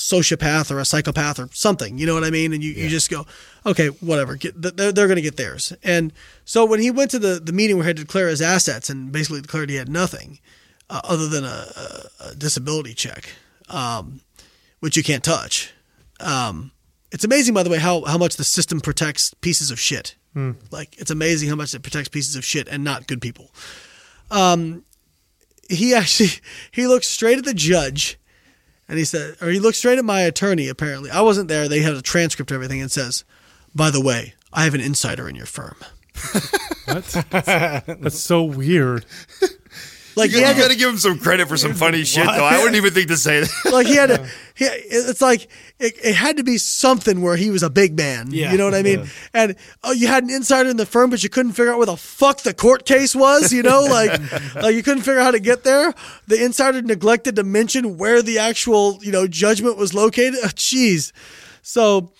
sociopath 0.00 0.70
or 0.70 0.78
a 0.78 0.84
psychopath 0.84 1.38
or 1.38 1.48
something. 1.52 1.98
You 1.98 2.06
know 2.06 2.14
what 2.14 2.24
I 2.24 2.30
mean? 2.30 2.52
And 2.52 2.62
you, 2.62 2.72
you 2.72 2.88
just 2.88 3.10
go, 3.10 3.26
okay, 3.66 3.88
whatever. 3.88 4.36
Get, 4.36 4.60
they're 4.60 4.92
they're 4.92 5.06
going 5.06 5.16
to 5.16 5.22
get 5.22 5.36
theirs. 5.36 5.72
And 5.82 6.12
so 6.44 6.64
when 6.64 6.80
he 6.80 6.90
went 6.90 7.10
to 7.12 7.18
the 7.18 7.40
the 7.40 7.52
meeting 7.52 7.76
where 7.76 7.84
he 7.84 7.88
had 7.88 7.96
to 7.98 8.04
declare 8.04 8.28
his 8.28 8.42
assets 8.42 8.88
and 8.90 9.12
basically 9.12 9.40
declared 9.42 9.70
he 9.70 9.76
had 9.76 9.88
nothing 9.88 10.38
uh, 10.88 11.00
other 11.04 11.28
than 11.28 11.44
a, 11.44 11.48
a, 11.76 12.28
a 12.30 12.34
disability 12.34 12.94
check, 12.94 13.28
um, 13.68 14.20
which 14.80 14.96
you 14.96 15.02
can't 15.02 15.22
touch. 15.22 15.72
Um, 16.18 16.72
it's 17.12 17.24
amazing, 17.24 17.54
by 17.54 17.62
the 17.62 17.70
way, 17.70 17.78
how, 17.78 18.04
how 18.04 18.18
much 18.18 18.36
the 18.36 18.44
system 18.44 18.80
protects 18.80 19.34
pieces 19.34 19.70
of 19.70 19.80
shit. 19.80 20.14
Like, 20.70 20.96
it's 20.98 21.10
amazing 21.10 21.48
how 21.48 21.56
much 21.56 21.74
it 21.74 21.82
protects 21.82 22.08
pieces 22.08 22.36
of 22.36 22.44
shit 22.44 22.68
and 22.68 22.84
not 22.84 23.06
good 23.08 23.20
people. 23.20 23.50
Um, 24.30 24.84
he 25.68 25.94
actually 25.94 26.30
he 26.70 26.86
looks 26.86 27.08
straight 27.08 27.38
at 27.38 27.44
the 27.44 27.54
judge, 27.54 28.18
and 28.90 28.98
he 28.98 29.04
said, 29.04 29.36
or 29.40 29.48
he 29.48 29.60
looked 29.60 29.76
straight 29.78 29.98
at 29.98 30.04
my 30.04 30.22
attorney. 30.22 30.68
Apparently, 30.68 31.10
I 31.10 31.20
wasn't 31.20 31.48
there. 31.48 31.68
They 31.68 31.80
had 31.80 31.94
a 31.94 32.02
transcript 32.02 32.50
of 32.50 32.56
everything, 32.56 32.82
and 32.82 32.90
says, 32.90 33.24
"By 33.74 33.90
the 33.90 34.00
way, 34.00 34.34
I 34.52 34.64
have 34.64 34.74
an 34.74 34.80
insider 34.80 35.28
in 35.28 35.36
your 35.36 35.46
firm." 35.46 35.76
What? 36.86 37.04
That's 37.30 38.18
so 38.18 38.42
weird. 38.42 39.04
Like 40.16 40.30
you, 40.32 40.38
he 40.38 40.42
had 40.42 40.56
to- 40.56 40.62
got 40.62 40.70
to 40.70 40.76
give 40.76 40.88
him 40.90 40.98
some 40.98 41.18
credit 41.18 41.48
for 41.48 41.56
some 41.56 41.72
funny 41.74 42.04
shit, 42.04 42.24
though. 42.26 42.44
I 42.44 42.58
wouldn't 42.58 42.76
even 42.76 42.92
think 42.92 43.08
to 43.08 43.16
say 43.16 43.40
that. 43.40 43.70
like 43.72 43.86
he 43.86 43.94
had 43.94 44.08
to, 44.08 44.26
he, 44.56 44.64
it's 44.64 45.20
like 45.20 45.44
it, 45.78 45.94
it 46.02 46.14
had 46.14 46.36
to 46.38 46.42
be 46.44 46.58
something 46.58 47.22
where 47.22 47.36
he 47.36 47.50
was 47.50 47.62
a 47.62 47.70
big 47.70 47.96
man. 47.96 48.28
Yeah. 48.30 48.50
You 48.52 48.58
know 48.58 48.64
what 48.64 48.74
I 48.74 48.82
mean? 48.82 49.06
And 49.32 49.54
oh, 49.84 49.92
you 49.92 50.08
had 50.08 50.24
an 50.24 50.30
insider 50.30 50.68
in 50.68 50.76
the 50.76 50.86
firm, 50.86 51.10
but 51.10 51.22
you 51.22 51.28
couldn't 51.28 51.52
figure 51.52 51.72
out 51.72 51.78
where 51.78 51.86
the 51.86 51.96
fuck 51.96 52.40
the 52.40 52.52
court 52.52 52.84
case 52.86 53.14
was. 53.14 53.52
You 53.52 53.62
know, 53.62 53.82
like 53.84 54.20
like 54.56 54.74
you 54.74 54.82
couldn't 54.82 55.02
figure 55.02 55.20
out 55.20 55.24
how 55.26 55.30
to 55.30 55.40
get 55.40 55.62
there. 55.64 55.94
The 56.26 56.42
insider 56.44 56.82
neglected 56.82 57.36
to 57.36 57.44
mention 57.44 57.96
where 57.96 58.20
the 58.20 58.38
actual 58.38 58.98
you 59.02 59.12
know 59.12 59.26
judgment 59.28 59.76
was 59.76 59.94
located. 59.94 60.40
Oh, 60.42 60.48
Jeez. 60.48 61.12
So 61.62 62.12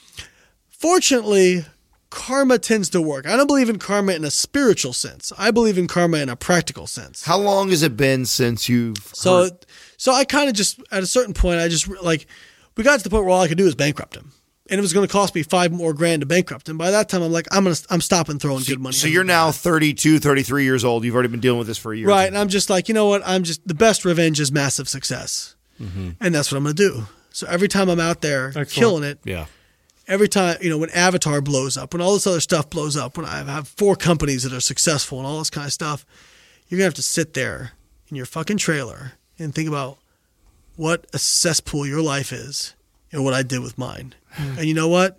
fortunately. 0.69 1.65
Karma 2.11 2.59
tends 2.59 2.91
to 2.91 3.01
work. 3.01 3.27
I 3.27 3.37
don't 3.37 3.47
believe 3.47 3.69
in 3.69 3.79
karma 3.79 4.13
in 4.13 4.25
a 4.25 4.31
spiritual 4.31 4.93
sense. 4.93 5.33
I 5.39 5.51
believe 5.53 5.79
in 5.79 5.87
karma 5.87 6.19
in 6.19 6.29
a 6.29 6.37
practical 6.37 6.87
sense. 6.89 7.25
How 7.25 7.39
long 7.39 7.71
has 7.71 7.83
it 7.85 7.97
been 7.97 8.27
since 8.27 8.69
you've 8.69 8.99
So, 9.13 9.45
heard- 9.45 9.67
so 9.97 10.13
I 10.13 10.25
kind 10.25 10.49
of 10.49 10.55
just 10.57 10.81
at 10.91 11.03
a 11.03 11.07
certain 11.07 11.35
point, 11.35 11.61
I 11.61 11.69
just 11.69 11.87
like 12.03 12.27
we 12.77 12.83
got 12.85 12.99
to 12.99 13.05
the 13.05 13.11
point 13.11 13.25
where 13.25 13.33
all 13.35 13.41
I 13.43 13.49
could 13.49 13.59
do 13.59 13.65
was 13.65 13.75
bankrupt 13.77 14.17
him, 14.17 14.33
and 14.69 14.79
it 14.79 14.83
was 14.83 14.93
going 14.93 15.07
to 15.07 15.13
cost 15.13 15.35
me 15.35 15.43
five 15.43 15.71
more 15.73 15.93
grand 15.93 16.21
to 16.23 16.27
bankrupt 16.27 16.69
him. 16.69 16.79
By 16.79 16.91
that 16.91 17.09
time, 17.09 17.23
I'm 17.23 17.31
like, 17.33 17.47
I'm 17.53 17.65
gonna, 17.65 17.77
I'm 17.91 18.01
stopping 18.01 18.39
throwing 18.39 18.65
good 18.65 18.81
money. 18.81 18.95
so 18.95 19.07
you're 19.07 19.21
him. 19.23 19.27
now 19.29 19.53
32, 19.53 20.19
33 20.19 20.65
years 20.65 20.85
old. 20.85 21.05
You've 21.05 21.15
already 21.15 21.29
been 21.29 21.41
dealing 21.41 21.59
with 21.59 21.69
this 21.69 21.79
for 21.79 21.93
a 21.93 21.97
year. 21.97 22.09
right, 22.09 22.27
and 22.27 22.37
I'm 22.39 22.49
just 22.49 22.71
like, 22.71 22.89
you 22.89 22.95
know 22.95 23.07
what? 23.07 23.23
I'm 23.25 23.45
just 23.45 23.67
the 23.69 23.75
best 23.75 24.05
revenge 24.05 24.41
is 24.41 24.51
massive 24.51 24.89
success, 24.89 25.55
mm-hmm. 25.81 26.11
and 26.21 26.35
that's 26.35 26.51
what 26.51 26.59
I'm 26.59 26.65
gonna 26.65 26.75
do. 26.75 27.05
So 27.33 27.47
every 27.49 27.69
time 27.69 27.89
I'm 27.89 28.01
out 28.01 28.21
there 28.23 28.49
Excellent. 28.49 28.71
killing 28.71 29.05
it, 29.05 29.19
Yeah. 29.25 29.47
Every 30.11 30.29
time 30.29 30.59
you 30.61 30.69
know 30.69 30.77
when 30.77 30.91
Avatar 30.91 31.41
blows 31.41 31.77
up, 31.79 31.95
when 31.95 32.03
all 32.03 32.13
this 32.15 32.27
other 32.27 32.41
stuff 32.41 32.69
blows 32.69 32.97
up, 32.97 33.17
when 33.17 33.25
I 33.25 33.39
have 33.45 33.69
four 33.69 33.97
companies 33.97 34.43
that 34.43 34.53
are 34.53 34.61
successful 34.61 35.19
and 35.19 35.27
all 35.27 35.39
this 35.39 35.49
kind 35.51 35.67
of 35.67 35.73
stuff, 35.73 36.05
you're 36.69 36.77
gonna 36.79 36.85
have 36.85 36.95
to 36.95 37.03
sit 37.03 37.35
there 37.35 37.73
in 38.09 38.17
your 38.17 38.27
fucking 38.27 38.59
trailer 38.59 39.13
and 39.39 39.55
think 39.55 39.69
about 39.69 39.99
what 40.77 41.07
a 41.15 41.19
cesspool 41.19 41.87
your 41.87 42.03
life 42.03 42.33
is 42.33 42.75
and 43.13 43.25
what 43.25 43.33
I 43.35 43.43
did 43.43 43.61
with 43.61 43.79
mine. 43.79 44.15
Hmm. 44.33 44.59
And 44.59 44.65
you 44.67 44.75
know 44.75 44.89
what? 44.89 45.19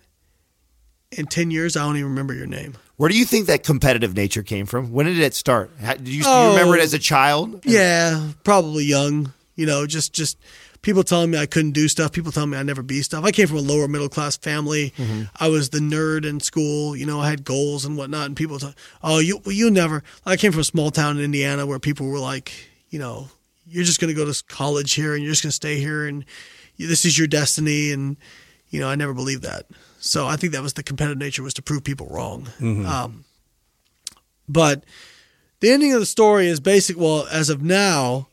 In 1.11 1.25
ten 1.25 1.49
years, 1.51 1.75
I 1.75 1.81
don't 1.83 1.97
even 1.97 2.09
remember 2.09 2.33
your 2.33 2.47
name. 2.47 2.75
Where 2.97 3.09
do 3.09 3.17
you 3.17 3.25
think 3.25 3.47
that 3.47 3.63
competitive 3.63 4.15
nature 4.15 4.43
came 4.43 4.67
from? 4.67 4.91
When 4.91 5.07
did 5.07 5.17
it 5.17 5.33
start? 5.33 5.71
How, 5.81 5.95
did 5.95 6.07
you, 6.07 6.21
do 6.21 6.29
Oh. 6.29 6.43
you 6.45 6.49
remember 6.57 6.75
it 6.75 6.81
oh, 6.81 6.83
as 6.83 6.93
a 6.93 6.99
child? 6.99 7.63
Yeah, 7.65 8.29
probably 8.43 8.83
young. 8.83 9.33
You 9.55 9.65
know, 9.65 9.87
just 9.87 10.13
just 10.13 10.37
people 10.81 11.03
telling 11.03 11.31
me 11.31 11.37
I 11.37 11.45
couldn't 11.45 11.71
do 11.71 11.87
stuff. 11.87 12.11
People 12.11 12.31
telling 12.31 12.49
me 12.49 12.57
I'd 12.57 12.65
never 12.65 12.81
be 12.83 13.01
stuff. 13.01 13.23
I 13.23 13.31
came 13.31 13.47
from 13.47 13.57
a 13.57 13.61
lower 13.61 13.87
middle 13.87 14.09
class 14.09 14.37
family. 14.37 14.93
I 15.39 15.47
was 15.47 15.69
the 15.69 15.79
nerd 15.79 16.25
in 16.25 16.39
school. 16.39 16.95
You 16.95 17.05
know, 17.05 17.19
I 17.19 17.29
had 17.29 17.43
goals 17.43 17.85
and 17.85 17.97
whatnot. 17.97 18.25
And 18.27 18.35
people 18.35 18.59
tell, 18.59 18.73
oh, 19.03 19.19
you 19.19 19.39
well, 19.45 19.53
you 19.53 19.69
never. 19.71 20.03
I 20.25 20.37
came 20.37 20.51
from 20.51 20.61
a 20.61 20.65
small 20.65 20.91
town 20.91 21.17
in 21.17 21.23
Indiana 21.23 21.65
where 21.65 21.79
people 21.79 22.07
were 22.07 22.19
like, 22.19 22.51
you 22.89 22.99
know, 22.99 23.29
you're 23.67 23.83
just 23.83 23.99
going 24.01 24.13
to 24.13 24.19
go 24.19 24.29
to 24.31 24.43
college 24.45 24.93
here 24.93 25.13
and 25.13 25.23
you're 25.23 25.31
just 25.31 25.43
going 25.43 25.49
to 25.51 25.55
stay 25.55 25.79
here 25.79 26.05
and 26.07 26.25
this 26.77 27.05
is 27.05 27.17
your 27.17 27.27
destiny. 27.27 27.91
And 27.91 28.17
you 28.69 28.79
know, 28.79 28.89
I 28.89 28.95
never 28.95 29.13
believed 29.13 29.43
that. 29.43 29.65
So 29.99 30.25
I 30.25 30.35
think 30.35 30.53
that 30.53 30.63
was 30.63 30.73
the 30.73 30.83
competitive 30.83 31.19
nature 31.19 31.43
was 31.43 31.53
to 31.55 31.61
prove 31.61 31.83
people 31.83 32.07
wrong. 32.09 32.47
Um, 32.85 33.25
but 34.49 34.83
the 35.59 35.69
ending 35.69 35.93
of 35.93 35.99
the 35.99 36.05
story 36.05 36.47
is 36.47 36.59
basic. 36.59 36.97
Well, 36.97 37.27
as 37.31 37.49
of 37.49 37.61
now, 37.61 38.27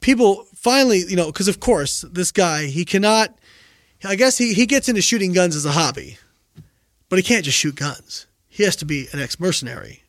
people 0.00 0.46
finally, 0.68 1.02
you 1.08 1.16
know, 1.16 1.26
because 1.26 1.48
of 1.48 1.60
course, 1.60 2.02
this 2.12 2.30
guy, 2.30 2.66
he 2.66 2.84
cannot, 2.84 3.34
I 4.04 4.16
guess 4.16 4.36
he, 4.36 4.52
he 4.52 4.66
gets 4.66 4.86
into 4.86 5.00
shooting 5.00 5.32
guns 5.32 5.56
as 5.56 5.64
a 5.64 5.72
hobby, 5.72 6.18
but 7.08 7.18
he 7.18 7.22
can't 7.22 7.42
just 7.42 7.56
shoot 7.56 7.74
guns. 7.74 8.26
He 8.48 8.64
has 8.64 8.76
to 8.76 8.84
be 8.84 9.08
an 9.12 9.18
ex 9.18 9.40
mercenary 9.40 10.02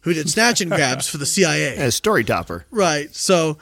who 0.00 0.12
did 0.12 0.28
snatch 0.28 0.60
and 0.60 0.70
grabs 0.70 1.08
for 1.08 1.16
the 1.16 1.24
CIA. 1.24 1.76
As 1.78 1.94
story 2.02 2.24
topper. 2.24 2.66
Right. 2.70 3.14
So 3.14 3.56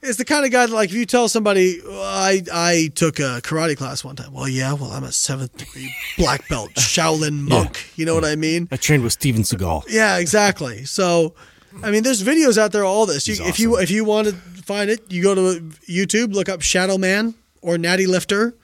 it's 0.00 0.16
the 0.16 0.24
kind 0.24 0.44
of 0.44 0.52
guy 0.52 0.66
that, 0.66 0.72
like, 0.72 0.90
if 0.90 0.94
you 0.94 1.06
tell 1.06 1.28
somebody, 1.28 1.80
"Well, 1.84 2.00
I, 2.00 2.42
I 2.52 2.90
took 2.94 3.18
a 3.18 3.40
karate 3.42 3.76
class 3.76 4.04
one 4.04 4.14
time. 4.14 4.32
Well, 4.32 4.48
yeah, 4.48 4.72
well, 4.74 4.92
I'm 4.92 5.02
a 5.04 5.12
seventh 5.12 5.56
degree 5.56 5.92
black 6.16 6.48
belt 6.48 6.70
Shaolin 6.74 7.48
monk. 7.48 7.90
You 7.96 8.06
know 8.06 8.14
what 8.14 8.24
I 8.24 8.36
mean? 8.36 8.68
I 8.70 8.76
trained 8.76 9.02
with 9.02 9.12
Steven 9.12 9.42
Seagal. 9.42 9.86
Yeah, 9.88 10.18
exactly. 10.18 10.84
So, 10.84 11.34
I 11.82 11.90
mean, 11.90 12.04
there's 12.04 12.22
videos 12.22 12.58
out 12.58 12.70
there. 12.70 12.84
All 12.84 13.06
this. 13.06 13.26
You, 13.26 13.34
He's 13.34 13.46
If 13.48 13.58
you 13.58 13.76
if 13.78 13.90
you 13.90 14.04
want 14.04 14.28
to 14.28 14.36
find 14.70 14.88
it, 14.88 15.02
you 15.10 15.20
go 15.20 15.34
to 15.34 15.60
YouTube, 15.88 16.32
look 16.32 16.48
up 16.48 16.62
Shadow 16.62 16.96
Man 16.96 17.34
or 17.60 17.76
Natty 17.76 18.06
Lifter 18.06 18.54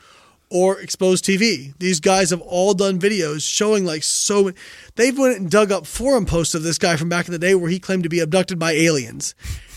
or 0.50 0.78
Exposed 0.78 1.24
TV. 1.24 1.74
These 1.80 1.98
guys 1.98 2.30
have 2.30 2.40
all 2.42 2.74
done 2.74 3.00
videos 3.00 3.42
showing 3.42 3.84
like 3.84 4.04
so. 4.04 4.44
many- 4.44 4.56
They've 4.94 5.18
went 5.18 5.36
and 5.38 5.50
dug 5.50 5.72
up 5.72 5.84
forum 5.84 6.24
posts 6.24 6.54
of 6.54 6.62
this 6.62 6.78
guy 6.78 6.94
from 6.96 7.08
back 7.08 7.26
in 7.26 7.32
the 7.32 7.40
day 7.40 7.56
where 7.56 7.68
he 7.68 7.80
claimed 7.80 8.04
to 8.04 8.08
be 8.08 8.20
abducted 8.20 8.56
by 8.56 8.70
aliens, 8.72 9.34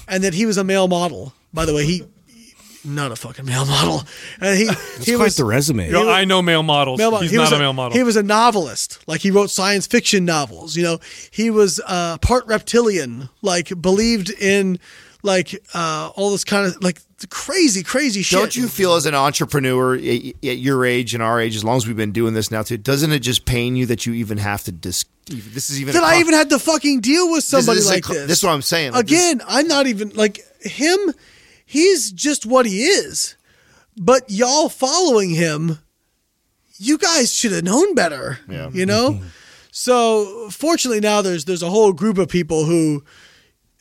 and 0.07 0.23
that 0.23 0.35
he 0.35 0.45
was 0.45 0.57
a 0.57 0.63
male 0.63 0.87
model. 0.87 1.33
By 1.51 1.65
the 1.65 1.73
way, 1.73 1.83
he 1.85 2.03
not 2.85 3.11
a 3.11 3.15
fucking 3.15 3.45
male 3.45 3.65
model, 3.65 4.03
and 4.39 4.55
he 4.55 4.69
he 5.03 5.15
Quite 5.15 5.23
was 5.25 5.35
the 5.35 5.45
resume. 5.45 5.87
You 5.87 5.93
know, 5.93 6.09
I 6.11 6.25
know 6.25 6.43
male 6.43 6.61
models. 6.61 6.99
Male 6.99 7.09
model. 7.09 7.21
He's 7.23 7.31
He 7.31 7.39
was 7.39 7.49
not 7.49 7.57
a 7.57 7.59
male 7.59 7.73
model. 7.73 7.97
He 7.97 8.03
was 8.03 8.15
a 8.15 8.23
novelist. 8.23 8.99
Like 9.07 9.21
he 9.21 9.31
wrote 9.31 9.49
science 9.49 9.87
fiction 9.87 10.25
novels. 10.25 10.77
You 10.77 10.83
know, 10.83 10.99
he 11.31 11.49
was 11.49 11.81
uh, 11.87 12.19
part 12.19 12.45
reptilian. 12.45 13.29
Like 13.41 13.69
believed 13.81 14.29
in 14.29 14.77
like 15.21 15.53
uh, 15.73 16.11
all 16.15 16.31
this 16.31 16.43
kind 16.43 16.65
of 16.67 16.81
like 16.83 16.99
crazy, 17.29 17.83
crazy 17.83 18.21
shit. 18.21 18.39
Don't 18.39 18.55
you 18.55 18.67
feel 18.67 18.93
as 18.95 19.05
an 19.05 19.15
entrepreneur 19.15 19.95
at 19.95 20.01
your 20.43 20.85
age 20.85 21.13
and 21.13 21.21
our 21.21 21.39
age, 21.41 21.55
as 21.55 21.63
long 21.63 21.77
as 21.77 21.85
we've 21.87 21.97
been 21.97 22.11
doing 22.13 22.33
this 22.33 22.51
now 22.51 22.61
too, 22.63 22.77
doesn't 22.77 23.11
it 23.11 23.19
just 23.19 23.45
pain 23.45 23.75
you 23.75 23.85
that 23.87 24.05
you 24.05 24.13
even 24.13 24.37
have 24.37 24.63
to 24.63 24.71
dis- 24.71 25.05
This 25.27 25.69
is 25.69 25.81
even 25.81 25.93
that 25.93 26.03
I 26.03 26.13
con- 26.13 26.21
even 26.21 26.33
had 26.33 26.49
to 26.51 26.59
fucking 26.59 27.01
deal 27.01 27.31
with 27.31 27.43
somebody 27.43 27.79
is 27.79 27.87
a 27.89 27.93
like 27.93 28.03
con- 28.03 28.15
this? 28.15 28.27
This 28.27 28.37
is 28.39 28.43
what 28.43 28.53
I'm 28.53 28.61
saying. 28.61 28.93
Like, 28.93 29.07
this- 29.07 29.31
Again, 29.31 29.41
I'm 29.47 29.67
not 29.67 29.87
even 29.87 30.09
like 30.11 30.39
him. 30.61 31.13
He's 31.65 32.11
just 32.11 32.45
what 32.45 32.65
he 32.65 32.83
is. 32.83 33.35
But 33.97 34.29
y'all 34.31 34.69
following 34.69 35.31
him, 35.31 35.79
you 36.77 36.97
guys 36.97 37.33
should 37.33 37.51
have 37.51 37.65
known 37.65 37.93
better. 37.95 38.39
Yeah. 38.47 38.69
You 38.71 38.85
know? 38.85 39.19
so 39.71 40.49
fortunately 40.49 41.01
now 41.01 41.21
there's 41.21 41.45
there's 41.45 41.61
a 41.61 41.69
whole 41.69 41.91
group 41.93 42.17
of 42.17 42.27
people 42.29 42.63
who 42.65 43.03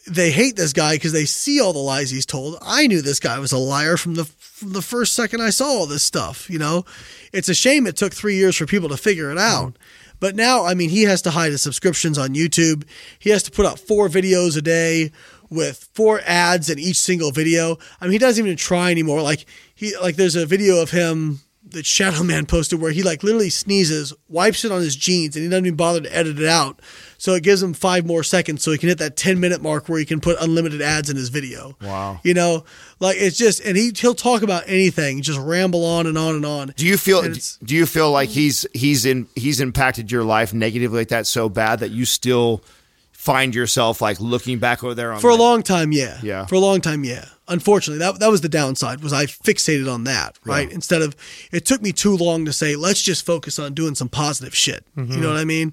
they 0.09 0.31
hate 0.31 0.57
this 0.57 0.73
guy 0.73 0.95
because 0.95 1.12
they 1.12 1.25
see 1.25 1.61
all 1.61 1.73
the 1.73 1.78
lies 1.78 2.11
he's 2.11 2.27
told. 2.27 2.59
I 2.62 2.87
knew 2.87 3.03
this 3.03 3.20
guy 3.20 3.39
was 3.39 3.53
a 3.53 3.59
liar 3.59 3.97
from 3.97 4.15
the 4.15 4.25
from 4.25 4.73
the 4.73 4.83
first 4.83 5.12
second 5.12 5.41
I 5.41 5.51
saw 5.51 5.67
all 5.67 5.87
this 5.87 6.03
stuff. 6.03 6.49
You 6.51 6.59
know, 6.59 6.85
it's 7.33 7.49
a 7.49 7.55
shame 7.55 7.87
it 7.87 7.97
took 7.97 8.12
three 8.12 8.37
years 8.37 8.57
for 8.57 8.67
people 8.67 8.89
to 8.89 8.97
figure 8.97 9.31
it 9.31 9.39
out. 9.39 9.77
But 10.20 10.35
now, 10.35 10.65
I 10.65 10.75
mean, 10.75 10.91
he 10.91 11.05
has 11.05 11.23
to 11.23 11.31
hide 11.31 11.53
his 11.53 11.62
subscriptions 11.62 12.19
on 12.19 12.31
YouTube. 12.31 12.85
He 13.19 13.31
has 13.31 13.45
to 13.45 13.53
put 13.53 13.67
out 13.67 13.78
four 13.78 14.09
videos 14.09 14.57
a 14.57 14.62
day 14.62 15.12
with 15.49 15.89
four 15.95 16.20
ads 16.25 16.69
in 16.69 16.78
each 16.78 16.99
single 16.99 17.31
video. 17.31 17.78
I 18.01 18.05
mean, 18.05 18.12
he 18.12 18.19
doesn't 18.19 18.45
even 18.45 18.57
try 18.57 18.91
anymore. 18.91 19.23
Like 19.23 19.47
he 19.75 19.97
like 19.99 20.17
there's 20.17 20.37
a 20.37 20.47
video 20.47 20.83
of 20.83 20.91
him 20.91 21.41
that 21.70 21.87
Shadow 21.87 22.23
Man 22.23 22.47
posted 22.47 22.81
where 22.81 22.93
he 22.93 23.03
like 23.03 23.23
literally 23.23 23.51
sneezes, 23.51 24.12
wipes 24.28 24.65
it 24.65 24.73
on 24.73 24.81
his 24.81 24.97
jeans, 24.97 25.37
and 25.37 25.45
he 25.45 25.49
doesn't 25.49 25.67
even 25.67 25.77
bother 25.77 26.01
to 26.01 26.17
edit 26.17 26.39
it 26.39 26.49
out. 26.49 26.81
So 27.20 27.34
it 27.34 27.42
gives 27.42 27.60
him 27.60 27.74
five 27.74 28.06
more 28.06 28.22
seconds 28.22 28.62
so 28.62 28.70
he 28.70 28.78
can 28.78 28.88
hit 28.88 28.98
that 28.98 29.16
10 29.16 29.40
minute 29.40 29.60
mark 29.60 29.88
where 29.88 29.98
he 29.98 30.05
can 30.05 30.20
put 30.20 30.40
unlimited 30.40 30.80
ads 30.80 31.10
in 31.10 31.16
his 31.16 31.28
video. 31.28 31.76
Wow. 31.82 32.20
You 32.22 32.32
know, 32.32 32.64
like 33.00 33.16
it's 33.18 33.36
just, 33.36 33.60
and 33.60 33.76
he, 33.76 33.92
he'll 33.94 34.14
talk 34.14 34.42
about 34.42 34.62
anything, 34.68 35.20
just 35.20 35.38
ramble 35.38 35.84
on 35.84 36.06
and 36.06 36.16
on 36.16 36.36
and 36.36 36.47
on. 36.47 36.72
Do 36.76 36.86
you 36.86 36.97
feel? 36.97 37.22
Do 37.22 37.74
you 37.74 37.86
feel 37.86 38.12
like 38.12 38.28
he's 38.28 38.66
he's 38.72 39.05
in 39.05 39.26
he's 39.34 39.60
impacted 39.60 40.12
your 40.12 40.22
life 40.22 40.55
negatively 40.55 41.00
like 41.00 41.08
that 41.08 41.26
so 41.26 41.48
bad 41.48 41.80
that 41.80 41.90
you 41.90 42.05
still 42.05 42.62
find 43.10 43.52
yourself 43.52 44.00
like 44.00 44.20
looking 44.20 44.60
back 44.60 44.84
over 44.84 44.94
there 44.94 45.12
on 45.12 45.20
For 45.20 45.30
a 45.30 45.34
long 45.34 45.64
time, 45.64 45.90
yeah. 45.90 46.20
Yeah. 46.22 46.47
For 46.47 46.55
a 46.55 46.60
long 46.60 46.80
time, 46.80 47.02
yeah. 47.02 47.24
Unfortunately, 47.48 47.98
that 47.98 48.20
that 48.20 48.30
was 48.30 48.42
the 48.42 48.48
downside 48.48 49.02
was 49.02 49.12
I 49.12 49.26
fixated 49.26 49.92
on 49.92 50.05
that, 50.05 50.38
right? 50.44 50.70
Instead 50.70 51.02
of 51.02 51.16
it 51.50 51.66
took 51.66 51.82
me 51.82 51.90
too 51.92 52.16
long 52.16 52.44
to 52.44 52.52
say, 52.52 52.76
let's 52.76 53.02
just 53.02 53.26
focus 53.26 53.58
on 53.58 53.74
doing 53.74 53.97
some 53.97 54.08
positive 54.08 54.55
shit. 54.55 54.84
You 54.97 55.16
know 55.16 55.30
what 55.30 55.38
I 55.38 55.44
mean? 55.44 55.72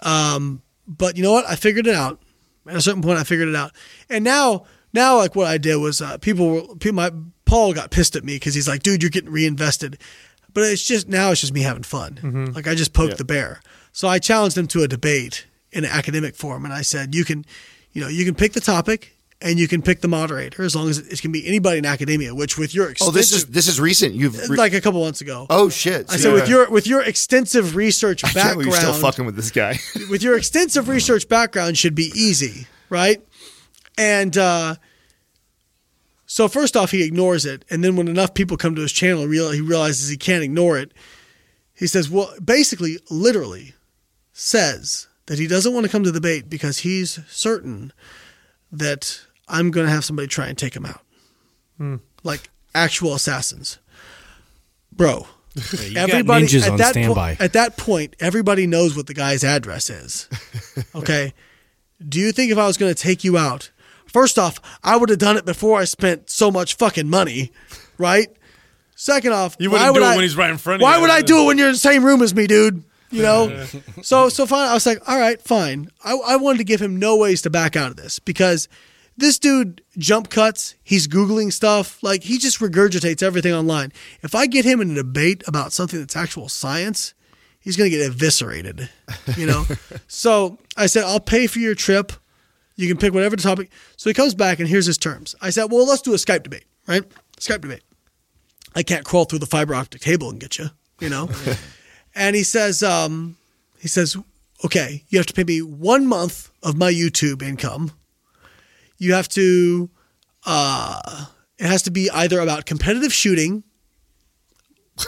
Um, 0.00 0.62
but 0.98 1.16
you 1.16 1.22
know 1.22 1.32
what? 1.32 1.46
I 1.48 1.54
figured 1.56 1.86
it 1.86 1.94
out. 1.94 2.20
At 2.66 2.76
a 2.76 2.80
certain 2.80 3.02
point, 3.02 3.18
I 3.18 3.24
figured 3.24 3.48
it 3.48 3.54
out. 3.56 3.72
And 4.08 4.24
now, 4.24 4.64
now, 4.92 5.16
like 5.16 5.34
what 5.34 5.46
I 5.46 5.56
did 5.56 5.76
was, 5.76 6.02
uh, 6.02 6.18
people 6.18 6.50
were, 6.50 6.62
people, 6.76 6.96
my 6.96 7.10
Paul 7.44 7.72
got 7.72 7.90
pissed 7.90 8.16
at 8.16 8.24
me 8.24 8.34
because 8.36 8.54
he's 8.54 8.68
like, 8.68 8.82
dude, 8.82 9.02
you're 9.02 9.10
getting 9.10 9.30
reinvested. 9.30 9.98
But 10.52 10.64
it's 10.64 10.82
just 10.82 11.08
now, 11.08 11.30
it's 11.30 11.40
just 11.40 11.54
me 11.54 11.62
having 11.62 11.84
fun. 11.84 12.18
Like 12.54 12.66
I 12.68 12.74
just 12.74 12.92
poked 12.92 13.18
the 13.18 13.24
bear. 13.24 13.60
So 13.92 14.08
I 14.08 14.18
challenged 14.18 14.58
him 14.58 14.66
to 14.68 14.82
a 14.82 14.88
debate 14.88 15.46
in 15.72 15.84
an 15.84 15.90
academic 15.90 16.34
form, 16.36 16.64
and 16.64 16.74
I 16.74 16.82
said, 16.82 17.14
you 17.14 17.24
can, 17.24 17.44
you 17.92 18.02
know, 18.02 18.08
you 18.08 18.24
can 18.24 18.34
pick 18.34 18.52
the 18.52 18.60
topic 18.60 19.16
and 19.42 19.58
you 19.58 19.66
can 19.68 19.80
pick 19.80 20.00
the 20.02 20.08
moderator 20.08 20.62
as 20.62 20.76
long 20.76 20.88
as 20.90 20.98
it, 20.98 21.20
can 21.22 21.32
be 21.32 21.46
anybody 21.46 21.78
in 21.78 21.86
academia. 21.86 22.34
Which 22.34 22.58
with 22.58 22.74
your 22.74 22.92
Oh, 23.00 23.10
this 23.10 23.28
is 23.32 23.44
extensive- 23.44 23.52
this 23.54 23.68
is 23.68 23.80
recent. 23.80 24.14
You've 24.14 24.48
re- 24.50 24.56
like 24.56 24.74
a 24.74 24.80
couple 24.80 25.00
months 25.00 25.20
ago. 25.20 25.46
oh 25.48 25.68
shit. 25.70 26.06
I 26.10 26.16
So 26.16 26.22
said 26.22 26.32
with 26.34 26.48
your 26.48 26.70
with 26.70 26.86
your 26.86 27.02
extensive 27.02 27.74
research 27.76 28.24
I 28.24 28.32
background, 28.32 28.64
you're 28.66 28.74
still 28.74 28.92
fucking 28.94 29.24
with 29.26 29.36
this 29.36 29.50
guy. 29.50 29.78
with 30.10 30.22
your 30.22 30.36
extensive 30.36 30.88
research 30.88 31.28
background 31.28 31.78
should 31.78 31.94
be 31.94 32.12
easy, 32.14 32.66
right? 32.90 33.22
And 33.98 34.36
uh, 34.36 34.76
so 36.26 36.46
first 36.48 36.76
off, 36.76 36.90
he 36.92 37.02
ignores 37.02 37.44
it, 37.44 37.64
and 37.70 37.82
then 37.82 37.96
when 37.96 38.08
enough 38.08 38.34
people 38.34 38.56
come 38.56 38.74
to 38.76 38.82
his 38.82 38.92
channel, 38.92 39.22
he 39.28 39.60
realizes 39.60 40.08
he 40.08 40.16
can't 40.16 40.44
ignore 40.44 40.78
it. 40.78 40.92
He 41.74 41.86
says, 41.86 42.08
"Well, 42.10 42.32
basically, 42.44 42.98
literally, 43.10 43.74
says 44.32 45.08
that 45.26 45.38
he 45.38 45.46
doesn't 45.46 45.72
want 45.74 45.86
to 45.86 45.90
come 45.92 46.04
to 46.04 46.10
the 46.10 46.20
debate 46.20 46.48
because 46.48 46.78
he's 46.78 47.18
certain 47.28 47.92
that 48.70 49.22
I'm 49.50 49.70
going 49.70 49.86
to 49.86 49.92
have 49.92 50.04
somebody 50.04 50.28
try 50.28 50.46
and 50.46 50.56
take 50.56 50.74
him 50.74 50.86
out, 50.86 51.00
hmm. 51.76 51.96
like 52.22 52.50
actual 52.74 53.14
assassins, 53.14 53.78
bro." 54.92 55.26
Got 55.72 55.96
everybody 55.96 56.44
at 56.44 56.68
on 56.68 56.76
that 56.78 56.94
po- 56.94 57.44
at 57.44 57.52
that 57.54 57.76
point, 57.76 58.14
everybody 58.20 58.66
knows 58.68 58.96
what 58.96 59.06
the 59.08 59.14
guy's 59.14 59.44
address 59.44 59.90
is. 59.90 60.28
Okay. 60.94 61.34
Do 62.06 62.18
you 62.18 62.32
think 62.32 62.50
if 62.50 62.58
I 62.58 62.66
was 62.66 62.76
going 62.76 62.92
to 62.92 63.00
take 63.00 63.22
you 63.22 63.36
out, 63.36 63.70
first 64.06 64.38
off, 64.38 64.58
I 64.82 64.96
would 64.96 65.08
have 65.08 65.18
done 65.18 65.36
it 65.36 65.44
before 65.44 65.78
I 65.78 65.84
spent 65.84 66.30
so 66.30 66.50
much 66.50 66.76
fucking 66.76 67.08
money, 67.08 67.52
right? 67.98 68.28
Second 68.96 69.32
off, 69.32 69.56
You 69.58 69.70
wouldn't 69.70 69.92
would 69.92 70.00
do 70.00 70.04
it 70.04 70.08
I- 70.08 70.14
when 70.16 70.22
he's 70.22 70.36
right 70.36 70.50
in 70.50 70.56
front 70.56 70.80
of 70.80 70.84
Why 70.84 70.94
you. 70.94 71.00
Why 71.00 71.02
would 71.02 71.10
I 71.10 71.22
do 71.22 71.42
it 71.42 71.46
when 71.46 71.58
you're 71.58 71.68
in 71.68 71.74
the 71.74 71.78
same 71.78 72.04
room 72.04 72.22
as 72.22 72.34
me, 72.34 72.46
dude? 72.46 72.82
You 73.10 73.22
know. 73.22 73.66
so 74.02 74.28
so 74.28 74.46
fine. 74.46 74.68
I 74.68 74.74
was 74.74 74.86
like, 74.86 75.06
all 75.08 75.18
right, 75.18 75.40
fine. 75.42 75.90
I, 76.02 76.14
I 76.14 76.36
wanted 76.36 76.58
to 76.58 76.64
give 76.64 76.80
him 76.80 76.98
no 76.98 77.16
ways 77.16 77.42
to 77.42 77.50
back 77.50 77.76
out 77.76 77.90
of 77.90 77.96
this 77.96 78.18
because 78.18 78.68
this 79.20 79.38
dude 79.38 79.82
jump 79.96 80.30
cuts. 80.30 80.74
He's 80.82 81.06
googling 81.06 81.52
stuff. 81.52 82.02
Like 82.02 82.24
he 82.24 82.38
just 82.38 82.58
regurgitates 82.58 83.22
everything 83.22 83.52
online. 83.52 83.92
If 84.22 84.34
I 84.34 84.46
get 84.46 84.64
him 84.64 84.80
in 84.80 84.90
a 84.90 84.94
debate 84.94 85.44
about 85.46 85.72
something 85.72 86.00
that's 86.00 86.16
actual 86.16 86.48
science, 86.48 87.14
he's 87.60 87.76
gonna 87.76 87.90
get 87.90 88.00
eviscerated. 88.00 88.88
You 89.36 89.46
know. 89.46 89.64
so 90.08 90.58
I 90.76 90.86
said, 90.86 91.04
I'll 91.04 91.20
pay 91.20 91.46
for 91.46 91.58
your 91.60 91.74
trip. 91.74 92.12
You 92.76 92.88
can 92.88 92.96
pick 92.96 93.12
whatever 93.12 93.36
topic. 93.36 93.70
So 93.96 94.08
he 94.10 94.14
comes 94.14 94.34
back 94.34 94.58
and 94.58 94.68
here's 94.68 94.86
his 94.86 94.98
terms. 94.98 95.34
I 95.40 95.50
said, 95.50 95.64
well, 95.70 95.86
let's 95.86 96.02
do 96.02 96.14
a 96.14 96.16
Skype 96.16 96.42
debate, 96.42 96.64
right? 96.86 97.04
Skype 97.38 97.60
debate. 97.60 97.82
I 98.74 98.82
can't 98.82 99.04
crawl 99.04 99.26
through 99.26 99.40
the 99.40 99.46
fiber 99.46 99.74
optic 99.74 100.00
cable 100.00 100.30
and 100.30 100.40
get 100.40 100.58
you, 100.58 100.70
you 101.00 101.10
know. 101.10 101.28
and 102.14 102.34
he 102.34 102.42
says, 102.42 102.82
um, 102.82 103.36
he 103.78 103.88
says, 103.88 104.16
okay, 104.64 105.04
you 105.08 105.18
have 105.18 105.26
to 105.26 105.34
pay 105.34 105.44
me 105.44 105.60
one 105.60 106.06
month 106.06 106.50
of 106.62 106.76
my 106.76 106.90
YouTube 106.90 107.42
income. 107.42 107.92
You 109.00 109.14
have 109.14 109.28
to, 109.30 109.90
uh, 110.46 111.24
it 111.58 111.66
has 111.66 111.82
to 111.82 111.90
be 111.90 112.08
either 112.10 112.38
about 112.38 112.64
competitive 112.66 113.12
shooting. 113.12 113.64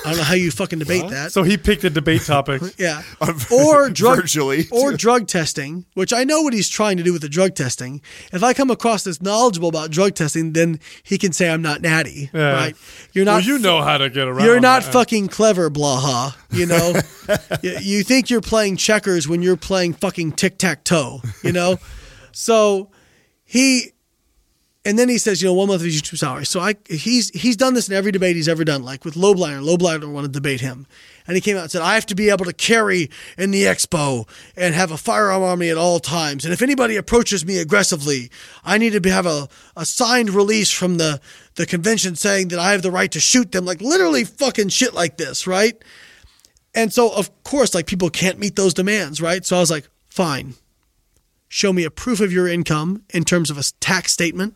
I 0.07 0.09
don't 0.09 0.17
know 0.17 0.23
how 0.25 0.33
you 0.35 0.51
fucking 0.51 0.79
debate 0.79 1.11
that. 1.11 1.33
So 1.33 1.43
he 1.43 1.59
picked 1.59 1.85
a 1.85 1.91
debate 1.91 2.23
topic. 2.23 2.62
Yeah. 2.79 3.03
Or 3.53 3.91
drug 4.01 4.17
Virtually. 4.17 4.65
or 4.71 4.95
drug 4.95 5.27
testing, 5.29 5.85
which 5.93 6.15
I 6.15 6.25
know 6.25 6.41
what 6.41 6.55
he's 6.55 6.71
trying 6.71 6.97
to 6.97 7.03
do 7.03 7.12
with 7.12 7.21
the 7.21 7.29
drug 7.29 7.55
testing. 7.55 8.01
If 8.33 8.43
I 8.43 8.55
come 8.55 8.71
across 8.71 9.07
as 9.07 9.21
knowledgeable 9.21 9.69
about 9.69 9.91
drug 9.91 10.15
testing, 10.15 10.55
then 10.55 10.81
he 11.03 11.19
can 11.19 11.33
say 11.33 11.51
I'm 11.51 11.61
not 11.61 11.83
natty, 11.83 12.31
Yeah. 12.33 12.53
right? 12.55 12.77
You're 13.12 13.27
not 13.27 13.43
well, 13.43 13.43
you 13.43 13.59
know 13.59 13.83
how 13.83 13.99
to 13.99 14.09
get 14.09 14.27
around. 14.29 14.47
you're 14.47 14.61
not 14.61 14.83
that. 14.85 14.93
fucking 14.95 15.29
clever, 15.29 15.69
Blaha. 15.71 16.35
You 16.51 16.65
know, 16.65 16.95
you, 17.62 17.77
you 17.83 18.03
think 18.03 18.31
you're 18.31 18.41
playing 18.41 18.79
checkers 18.79 19.29
when 19.29 19.43
you're 19.43 19.59
playing 19.59 19.93
fucking 19.93 20.33
tic 20.33 20.57
tac 20.57 20.85
toe. 20.85 21.21
You 21.45 21.53
know, 21.53 21.77
so 22.33 22.89
he, 23.53 23.93
and 24.83 24.99
then 24.99 25.11
he 25.11 25.19
says, 25.19 25.43
you 25.43 25.49
know, 25.49 25.53
one 25.53 25.69
month 25.69 25.83
of 25.83 25.87
YouTube 25.87 26.17
salary. 26.17 26.47
So 26.47 26.59
I, 26.59 26.75
he's 26.89 27.29
he's 27.39 27.55
done 27.55 27.75
this 27.75 27.87
in 27.87 27.95
every 27.95 28.11
debate 28.11 28.35
he's 28.35 28.49
ever 28.49 28.65
done. 28.65 28.83
Like 28.83 29.05
with 29.05 29.15
Lowblinder, 29.15 29.63
Lowblinder 29.63 30.11
wanted 30.11 30.29
to 30.29 30.33
debate 30.33 30.63
him, 30.63 30.87
and 31.27 31.35
he 31.35 31.43
came 31.43 31.59
out 31.59 31.65
and 31.65 31.71
said, 31.71 31.83
I 31.83 31.93
have 31.97 32.07
to 32.07 32.15
be 32.15 32.31
able 32.31 32.47
to 32.47 32.55
carry 32.55 33.11
in 33.37 33.51
the 33.51 33.65
expo 33.65 34.27
and 34.57 34.75
have 34.75 34.91
a 34.91 34.97
firearm 34.97 35.43
on 35.43 35.59
me 35.59 35.69
at 35.69 35.77
all 35.77 36.01
times. 36.01 36.47
And 36.47 36.55
if 36.55 36.63
anybody 36.63 36.97
approaches 36.97 37.45
me 37.45 37.59
aggressively, 37.59 38.31
I 38.65 38.79
need 38.79 39.03
to 39.03 39.11
have 39.11 39.27
a, 39.27 39.51
a 39.77 39.85
signed 39.85 40.31
release 40.31 40.71
from 40.71 40.97
the 40.97 41.21
the 41.57 41.67
convention 41.67 42.17
saying 42.17 42.49
that 42.49 42.59
I 42.59 42.73
have 42.73 42.81
the 42.81 42.91
right 42.91 43.13
to 43.13 43.21
shoot 43.21 43.53
them. 43.53 43.67
Like 43.67 43.83
literally 43.83 44.25
fucking 44.25 44.71
shit 44.71 44.95
like 44.95 45.19
this, 45.19 45.47
right? 45.47 45.75
And 46.75 46.91
so, 46.91 47.15
of 47.15 47.45
course, 47.45 47.75
like 47.75 47.87
people 47.87 48.09
can't 48.09 48.39
meet 48.39 48.57
those 48.57 48.73
demands, 48.73 49.21
right? 49.21 49.45
So 49.45 49.59
I 49.59 49.61
was 49.61 49.71
like, 49.71 49.87
fine. 50.09 50.55
Show 51.55 51.75
me 51.75 51.85
a 51.85 51.91
proof 51.91 52.21
of 52.21 52.33
your 52.33 52.49
income 52.49 53.03
in 53.11 53.25
terms 53.25 53.51
of 53.51 53.59
a 53.59 53.63
tax 53.79 54.11
statement 54.11 54.55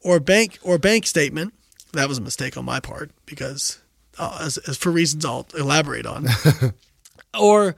or 0.00 0.20
bank 0.20 0.58
or 0.62 0.78
bank 0.78 1.06
statement. 1.06 1.52
That 1.92 2.08
was 2.08 2.16
a 2.16 2.22
mistake 2.22 2.56
on 2.56 2.64
my 2.64 2.80
part 2.80 3.10
because, 3.26 3.78
uh, 4.18 4.38
as, 4.40 4.56
as 4.56 4.78
for 4.78 4.90
reasons 4.90 5.26
I'll 5.26 5.46
elaborate 5.54 6.06
on. 6.06 6.28
or, 7.38 7.76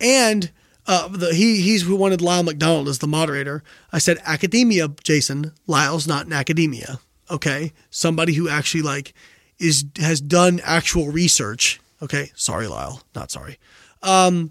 and 0.00 0.50
uh, 0.88 1.06
the, 1.06 1.32
he 1.32 1.60
he's 1.60 1.82
who 1.82 1.94
wanted 1.94 2.20
Lyle 2.20 2.42
McDonald 2.42 2.88
as 2.88 2.98
the 2.98 3.06
moderator. 3.06 3.62
I 3.92 3.98
said 3.98 4.18
academia, 4.24 4.88
Jason. 5.04 5.52
Lyle's 5.68 6.08
not 6.08 6.26
in 6.26 6.32
academia. 6.32 6.98
Okay, 7.30 7.72
somebody 7.90 8.34
who 8.34 8.48
actually 8.48 8.82
like 8.82 9.14
is 9.60 9.84
has 10.00 10.20
done 10.20 10.60
actual 10.64 11.12
research. 11.12 11.80
Okay, 12.02 12.32
sorry, 12.34 12.66
Lyle, 12.66 13.02
not 13.14 13.30
sorry. 13.30 13.60
Um, 14.02 14.50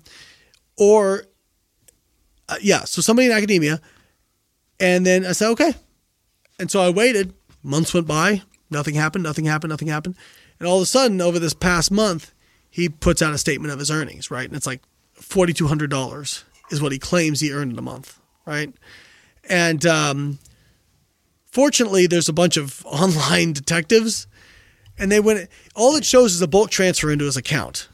or 0.77 1.25
uh, 2.51 2.57
yeah, 2.61 2.83
so 2.83 3.01
somebody 3.01 3.27
in 3.27 3.31
academia, 3.31 3.79
and 4.79 5.05
then 5.05 5.25
I 5.25 5.31
said 5.31 5.49
okay, 5.51 5.73
and 6.59 6.69
so 6.69 6.81
I 6.81 6.89
waited. 6.89 7.33
Months 7.63 7.93
went 7.93 8.07
by, 8.07 8.41
nothing 8.69 8.95
happened, 8.95 9.23
nothing 9.23 9.45
happened, 9.45 9.69
nothing 9.69 9.87
happened, 9.87 10.15
and 10.59 10.67
all 10.67 10.77
of 10.77 10.83
a 10.83 10.87
sudden, 10.87 11.21
over 11.21 11.39
this 11.39 11.53
past 11.53 11.91
month, 11.91 12.33
he 12.69 12.89
puts 12.89 13.21
out 13.21 13.33
a 13.33 13.37
statement 13.37 13.71
of 13.71 13.79
his 13.79 13.89
earnings, 13.89 14.29
right, 14.29 14.45
and 14.47 14.55
it's 14.55 14.67
like 14.67 14.81
forty 15.13 15.53
two 15.53 15.67
hundred 15.67 15.89
dollars 15.89 16.43
is 16.69 16.81
what 16.81 16.91
he 16.91 16.99
claims 16.99 17.39
he 17.39 17.53
earned 17.53 17.71
in 17.71 17.79
a 17.79 17.83
month, 17.83 18.19
right, 18.45 18.73
and 19.49 19.85
um, 19.85 20.39
fortunately, 21.45 22.05
there's 22.05 22.29
a 22.29 22.33
bunch 22.33 22.57
of 22.57 22.85
online 22.85 23.53
detectives. 23.53 24.27
And 24.97 25.11
they 25.11 25.19
went 25.19 25.49
all 25.73 25.95
it 25.95 26.05
shows 26.05 26.33
is 26.33 26.41
a 26.41 26.47
bulk 26.47 26.69
transfer 26.69 27.09
into 27.09 27.25
his 27.25 27.37
account 27.37 27.87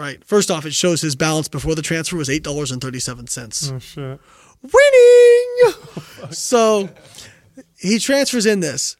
right. 0.00 0.24
First 0.24 0.50
off 0.50 0.66
it 0.66 0.74
shows 0.74 1.00
his 1.00 1.14
balance 1.16 1.48
before 1.48 1.74
the 1.74 1.82
transfer 1.82 2.16
was 2.16 2.28
$8.37 2.28 3.72
Oh 3.72 3.78
shit. 3.78 4.20
winning! 4.62 5.46
Oh, 6.22 6.30
so 6.30 6.88
he 7.78 7.98
transfers 7.98 8.46
in 8.46 8.60
this 8.60 8.96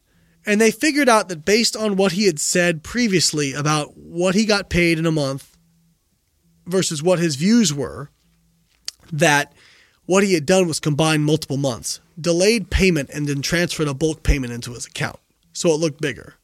and 0.47 0.61
they 0.61 0.71
figured 0.71 1.09
out 1.09 1.29
that 1.29 1.45
based 1.45 1.77
on 1.77 1.97
what 1.97 2.13
he 2.13 2.27
had 2.27 2.39
said 2.39 2.83
previously 2.83 3.53
about 3.53 3.97
what 3.97 4.35
he 4.35 4.45
got 4.47 4.69
paid 4.71 4.99
in 4.99 5.07
a 5.07 5.13
month 5.13 5.57
versus 6.67 7.03
what 7.03 7.19
his 7.19 7.37
views 7.37 7.73
were 7.75 8.11
that 9.13 9.53
what 10.07 10.23
he 10.25 10.35
had 10.35 10.47
done 10.47 10.67
was 10.67 10.81
combine 10.81 11.23
multiple 11.23 11.57
months. 11.57 12.01
Delayed 12.21 12.71
payment 12.71 13.11
and 13.11 13.27
then 13.27 13.43
transferred 13.43 13.89
a 13.89 13.95
bulk 13.95 14.23
payment 14.23 14.53
into 14.53 14.73
his 14.75 14.87
account. 14.87 15.19
So 15.53 15.71
it 15.71 15.77
looked 15.81 16.01
bigger. 16.01 16.35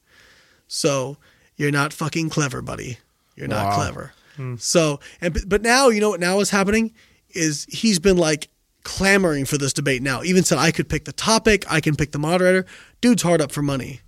So 0.68 1.17
you're 1.57 1.70
not 1.73 1.93
fucking 1.93 2.28
clever, 2.31 2.62
buddy. 2.62 2.99
You're 3.35 3.49
not 3.49 3.75
clever. 3.75 4.12
Hmm. 4.36 4.56
So 4.56 5.00
and 5.20 5.39
but 5.47 5.62
now 5.62 5.89
you 5.89 6.00
know 6.00 6.10
what 6.10 6.20
now 6.20 6.40
is 6.40 6.50
happening 6.50 6.94
is 7.31 7.66
he's 7.68 7.98
been 7.98 8.16
like 8.16 8.48
clamoring 8.84 9.44
for 9.44 9.58
this 9.58 9.73
debate 9.73 10.02
now. 10.02 10.23
Even 10.23 10.44
said 10.44 10.58
I 10.58 10.70
could 10.70 10.89
pick 10.89 11.05
the 11.05 11.12
topic, 11.12 11.65
I 11.70 11.81
can 11.81 11.97
pick 11.97 12.12
the 12.12 12.18
moderator. 12.18 12.66
Dude's 13.00 13.23
hard 13.23 13.40
up 13.40 13.50
for 13.52 13.62
money. 13.62 14.00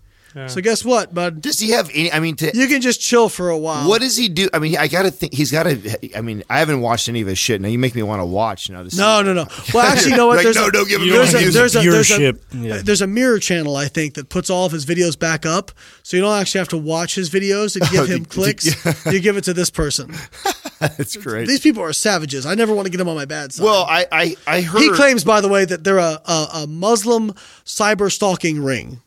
So 0.47 0.60
guess 0.60 0.84
what, 0.84 1.15
bud? 1.15 1.40
Does 1.40 1.58
he 1.58 1.70
have 1.70 1.90
any? 1.94 2.12
I 2.12 2.20
mean, 2.20 2.36
to, 2.36 2.50
You 2.55 2.68
can 2.68 2.81
just 2.81 3.00
chill 3.00 3.28
for 3.28 3.48
a 3.48 3.58
while. 3.58 3.89
what 3.89 4.00
does 4.00 4.16
he 4.16 4.28
do? 4.28 4.48
I 4.52 4.58
mean, 4.58 4.76
I 4.76 4.86
got 4.89 5.02
to 5.02 5.10
think. 5.10 5.32
He's 5.32 5.50
got 5.50 5.65
to. 5.65 6.16
I 6.16 6.20
mean, 6.20 6.44
I 6.50 6.58
haven't 6.58 6.81
watched 6.81 7.08
any 7.08 7.23
of 7.23 7.28
his 7.28 7.39
shit. 7.39 7.60
Now 7.60 7.68
you 7.68 7.78
make 7.78 7.94
me 7.94 8.02
want 8.02 8.20
to 8.20 8.26
watch. 8.26 8.70
Now 8.70 8.82
to 8.82 8.97
No, 8.97 9.23
no, 9.23 9.32
no. 9.32 9.47
Well, 9.73 9.84
actually, 9.86 10.12
you 10.12 10.16
know 10.16 10.26
what? 10.26 10.39
Like, 10.39 10.44
there's 10.44 10.57
no, 10.57 10.68
a, 10.68 10.70
don't 10.70 10.89
give 10.89 11.02
him 11.02 11.08
there's 11.08 11.32
no 11.32 11.39
a, 11.40 11.42
there's 11.50 11.74
a, 11.74 11.81
there's 11.81 12.10
a, 12.10 12.15
Viewership, 12.18 12.40
yeah. 12.52 12.81
there's 12.81 13.02
a 13.02 13.08
mirror 13.08 13.40
channel 13.40 13.74
I 13.74 13.89
think 13.89 14.15
that 14.15 14.28
puts 14.28 14.50
all 14.50 14.66
of 14.66 14.73
his 14.73 14.86
videos 14.86 15.18
back 15.18 15.44
up, 15.44 15.73
so 16.05 16.16
you 16.16 16.23
don't 16.23 16.39
actually 16.39 16.60
have 16.60 16.68
to 16.68 16.78
watch 16.78 17.16
his 17.16 17.28
videos 17.28 17.74
and 17.74 17.90
give 17.90 18.07
him 18.08 18.24
clicks. 18.24 18.66
You 19.07 19.18
give 19.18 19.36
it 19.36 19.42
to 19.44 19.55
this 19.55 19.68
person. 19.68 20.15
That's 20.78 21.16
great. 21.16 21.48
These 21.48 21.60
people 21.60 21.82
are 21.82 21.92
savages. 21.92 22.47
I 22.47 22.55
never 22.55 22.73
want 22.73 22.86
to 22.86 22.90
get 22.90 22.98
them 22.98 23.08
on 23.08 23.16
my 23.16 23.24
bad 23.24 23.52
side. 23.52 23.65
Well, 23.65 23.84
I 23.89 24.07
I, 24.12 24.36
I 24.47 24.60
heard. 24.60 24.81
he 24.81 24.90
claims, 24.92 25.24
by 25.24 25.40
the 25.40 25.48
way, 25.48 25.65
that 25.65 25.82
they're 25.82 25.98
a, 25.98 26.20
a, 26.24 26.48
a 26.55 26.66
Muslim 26.68 27.32
cyber 27.65 28.12
stalking 28.12 28.62
ring. 28.62 29.00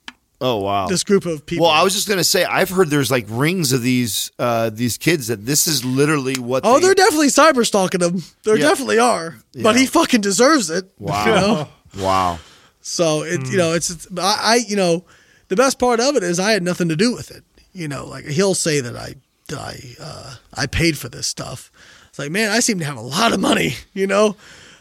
Oh 0.44 0.58
wow. 0.58 0.88
This 0.88 1.04
group 1.04 1.26
of 1.28 1.46
people. 1.46 1.68
Well, 1.68 1.72
I 1.72 1.84
was 1.84 1.94
just 1.94 2.08
gonna 2.10 2.24
say 2.24 2.44
I've 2.44 2.70
heard 2.70 2.90
there's 2.90 3.12
like 3.12 3.26
rings 3.30 3.72
of 3.74 3.84
these 3.84 4.32
uh, 4.40 4.72
these 4.72 4.98
kids 4.98 5.28
that 5.28 5.46
this 5.46 5.68
is 5.68 5.86
literally 5.86 6.36
what. 6.40 6.64
Oh, 6.66 6.80
they, 6.80 6.88
they're 6.88 6.96
definitely 6.96 7.28
cyber 7.28 7.66
stalking 7.66 8.02
him. 8.02 8.24
There 8.44 8.58
Yeah. 8.58 8.70
definitely 8.70 8.98
are. 9.00 9.38
But 9.62 9.76
he 9.76 9.86
fucking 9.86 10.22
deserves 10.22 10.70
it. 10.72 10.92
Wow. 10.98 11.26
You 11.26 11.32
know? 11.32 11.68
wow. 12.04 12.40
So 12.82 13.22
it, 13.24 13.48
you 13.52 13.58
know, 13.58 13.74
it's, 13.74 13.92
it's 13.92 14.08
I, 14.18 14.38
I, 14.42 14.56
you 14.68 14.76
know, 14.76 15.06
the 15.50 15.56
best 15.56 15.78
part 15.78 16.00
of 16.00 16.16
it 16.16 16.24
is 16.24 16.40
I 16.40 16.52
had 16.54 16.64
nothing 16.64 16.90
to 16.90 16.96
do 16.96 17.14
with 17.14 17.30
it. 17.30 17.44
You 17.74 17.88
know, 17.88 18.06
like 18.08 18.26
he'll 18.26 18.56
say 18.56 18.82
that 18.82 18.96
I, 18.98 19.16
that 19.50 19.60
I, 19.60 19.96
uh, 20.02 20.36
I 20.56 20.66
paid 20.66 20.98
for 20.98 21.08
this 21.08 21.28
stuff. 21.28 21.72
It's 22.10 22.18
like, 22.18 22.32
man, 22.32 22.50
I 22.50 22.60
seem 22.60 22.80
to 22.80 22.86
have 22.86 22.98
a 22.98 23.02
lot 23.02 23.32
of 23.34 23.40
money. 23.40 23.76
You 23.94 24.08
know, 24.08 24.36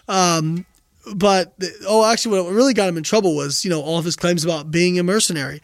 um, 0.09 0.65
but 1.15 1.55
oh, 1.87 2.05
actually, 2.05 2.41
what 2.41 2.53
really 2.53 2.75
got 2.75 2.89
him 2.89 2.97
in 2.97 3.03
trouble 3.03 3.35
was 3.35 3.65
you 3.65 3.71
know 3.71 3.81
all 3.83 3.99
of 3.99 4.05
his 4.05 4.17
claims 4.17 4.45
about 4.45 4.71
being 4.71 4.99
a 4.99 5.03
mercenary. 5.03 5.61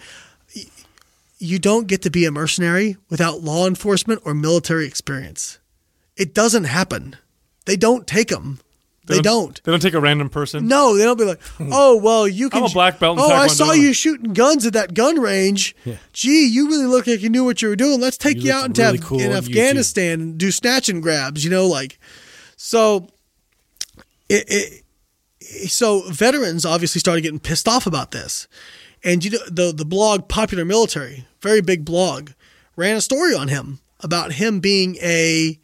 You 1.39 1.58
don't 1.58 1.86
get 1.86 2.00
to 2.02 2.10
be 2.10 2.25
a 2.25 2.31
mercenary 2.31 2.97
without 3.10 3.42
law 3.42 3.66
enforcement 3.66 4.23
or 4.25 4.33
military 4.33 4.86
experience. 4.86 5.58
It 6.16 6.33
doesn't 6.33 6.65
happen. 6.65 7.16
They 7.66 7.76
don't 7.76 8.07
take 8.07 8.28
them. 8.28 8.60
They 9.07 9.20
don't. 9.20 9.62
They 9.62 9.70
don't 9.70 9.81
take 9.81 9.94
a 9.94 10.00
random 10.00 10.28
person. 10.28 10.66
No, 10.66 10.97
they 10.97 11.05
don't 11.05 11.18
be 11.18 11.25
like, 11.25 11.41
oh 11.60 11.97
well, 11.97 12.26
you 12.26 12.50
can. 12.50 12.65
I'm 12.65 12.70
a 12.70 12.73
black 12.73 12.99
belt 12.99 13.18
oh, 13.20 13.33
I 13.33 13.47
saw 13.47 13.73
you 13.73 13.92
shooting 13.92 14.33
guns 14.33 14.66
at 14.66 14.73
that 14.73 14.94
gun 14.94 15.20
range. 15.20 15.76
Gee, 16.12 16.47
you 16.47 16.68
really 16.68 16.86
look 16.86 17.07
like 17.07 17.23
you 17.23 17.28
knew 17.28 17.44
what 17.44 17.62
you 17.62 17.68
were 17.68 17.76
doing. 17.76 18.00
Let's 18.00 18.18
take 18.18 18.39
You 18.39 18.44
you, 18.44 18.52
out 18.52 18.66
into 18.66 18.83
really 18.83 18.99
Af- 18.99 19.05
cool 19.05 19.20
in 19.20 19.33
Afghanistan 19.33 20.20
and 20.20 20.39
do 20.39 20.50
snatch 20.50 20.89
and 20.89 21.02
grabs. 21.02 21.44
You 21.44 21.50
know, 21.50 21.66
like 21.66 21.99
so. 22.57 23.08
It, 24.28 24.44
it, 24.49 24.83
so 25.68 26.02
veterans 26.10 26.65
obviously 26.65 26.99
started 26.99 27.23
getting 27.23 27.41
pissed 27.41 27.68
off 27.68 27.86
about 27.86 28.10
this, 28.10 28.49
and 29.05 29.25
you 29.25 29.31
know 29.31 29.39
the 29.49 29.73
the 29.73 29.84
blog 29.84 30.28
Popular 30.28 30.65
Military, 30.65 31.25
very 31.41 31.60
big 31.60 31.84
blog, 31.84 32.31
ran 32.76 32.97
a 32.97 33.00
story 33.00 33.34
on 33.34 33.49
him 33.49 33.81
about 34.00 34.33
him 34.33 34.60
being 34.60 34.97
a 34.97 35.58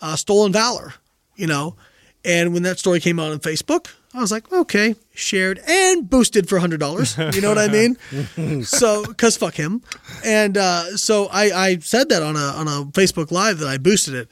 uh, 0.00 0.16
stolen 0.16 0.52
valor, 0.52 0.94
you 1.36 1.46
know. 1.46 1.76
And 2.24 2.52
when 2.52 2.62
that 2.64 2.78
story 2.78 3.00
came 3.00 3.18
out 3.18 3.32
on 3.32 3.38
Facebook, 3.38 3.88
I 4.12 4.20
was 4.20 4.30
like, 4.30 4.52
okay, 4.52 4.94
shared 5.14 5.60
and 5.66 6.08
boosted 6.08 6.48
for 6.48 6.58
hundred 6.58 6.80
dollars. 6.80 7.16
You 7.16 7.40
know 7.40 7.48
what 7.48 7.58
I 7.58 7.68
mean? 7.68 8.62
so, 8.64 9.04
cause 9.14 9.36
fuck 9.36 9.54
him. 9.54 9.82
And 10.24 10.58
uh, 10.58 10.96
so 10.96 11.28
I, 11.32 11.68
I 11.68 11.78
said 11.78 12.08
that 12.10 12.22
on 12.22 12.36
a 12.36 12.40
on 12.40 12.66
a 12.68 12.84
Facebook 12.92 13.30
Live 13.30 13.58
that 13.58 13.68
I 13.68 13.78
boosted 13.78 14.14
it. 14.14 14.30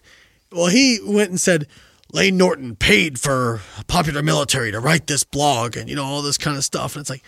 Well, 0.53 0.67
he 0.67 0.99
went 1.05 1.31
and 1.31 1.41
said. 1.41 1.67
Layne 2.13 2.37
Norton 2.37 2.75
paid 2.77 3.21
for 3.21 3.61
popular 3.87 4.23
military 4.23 4.73
to 4.73 4.81
write 4.81 5.07
this 5.07 5.25
blog 5.25 5.77
and 5.77 5.89
you 5.89 5.97
know 5.97 6.05
all 6.05 6.23
this 6.23 6.39
kind 6.39 6.57
of 6.57 6.65
stuff. 6.65 6.97
And 6.97 7.03
it's 7.03 7.11
like 7.11 7.23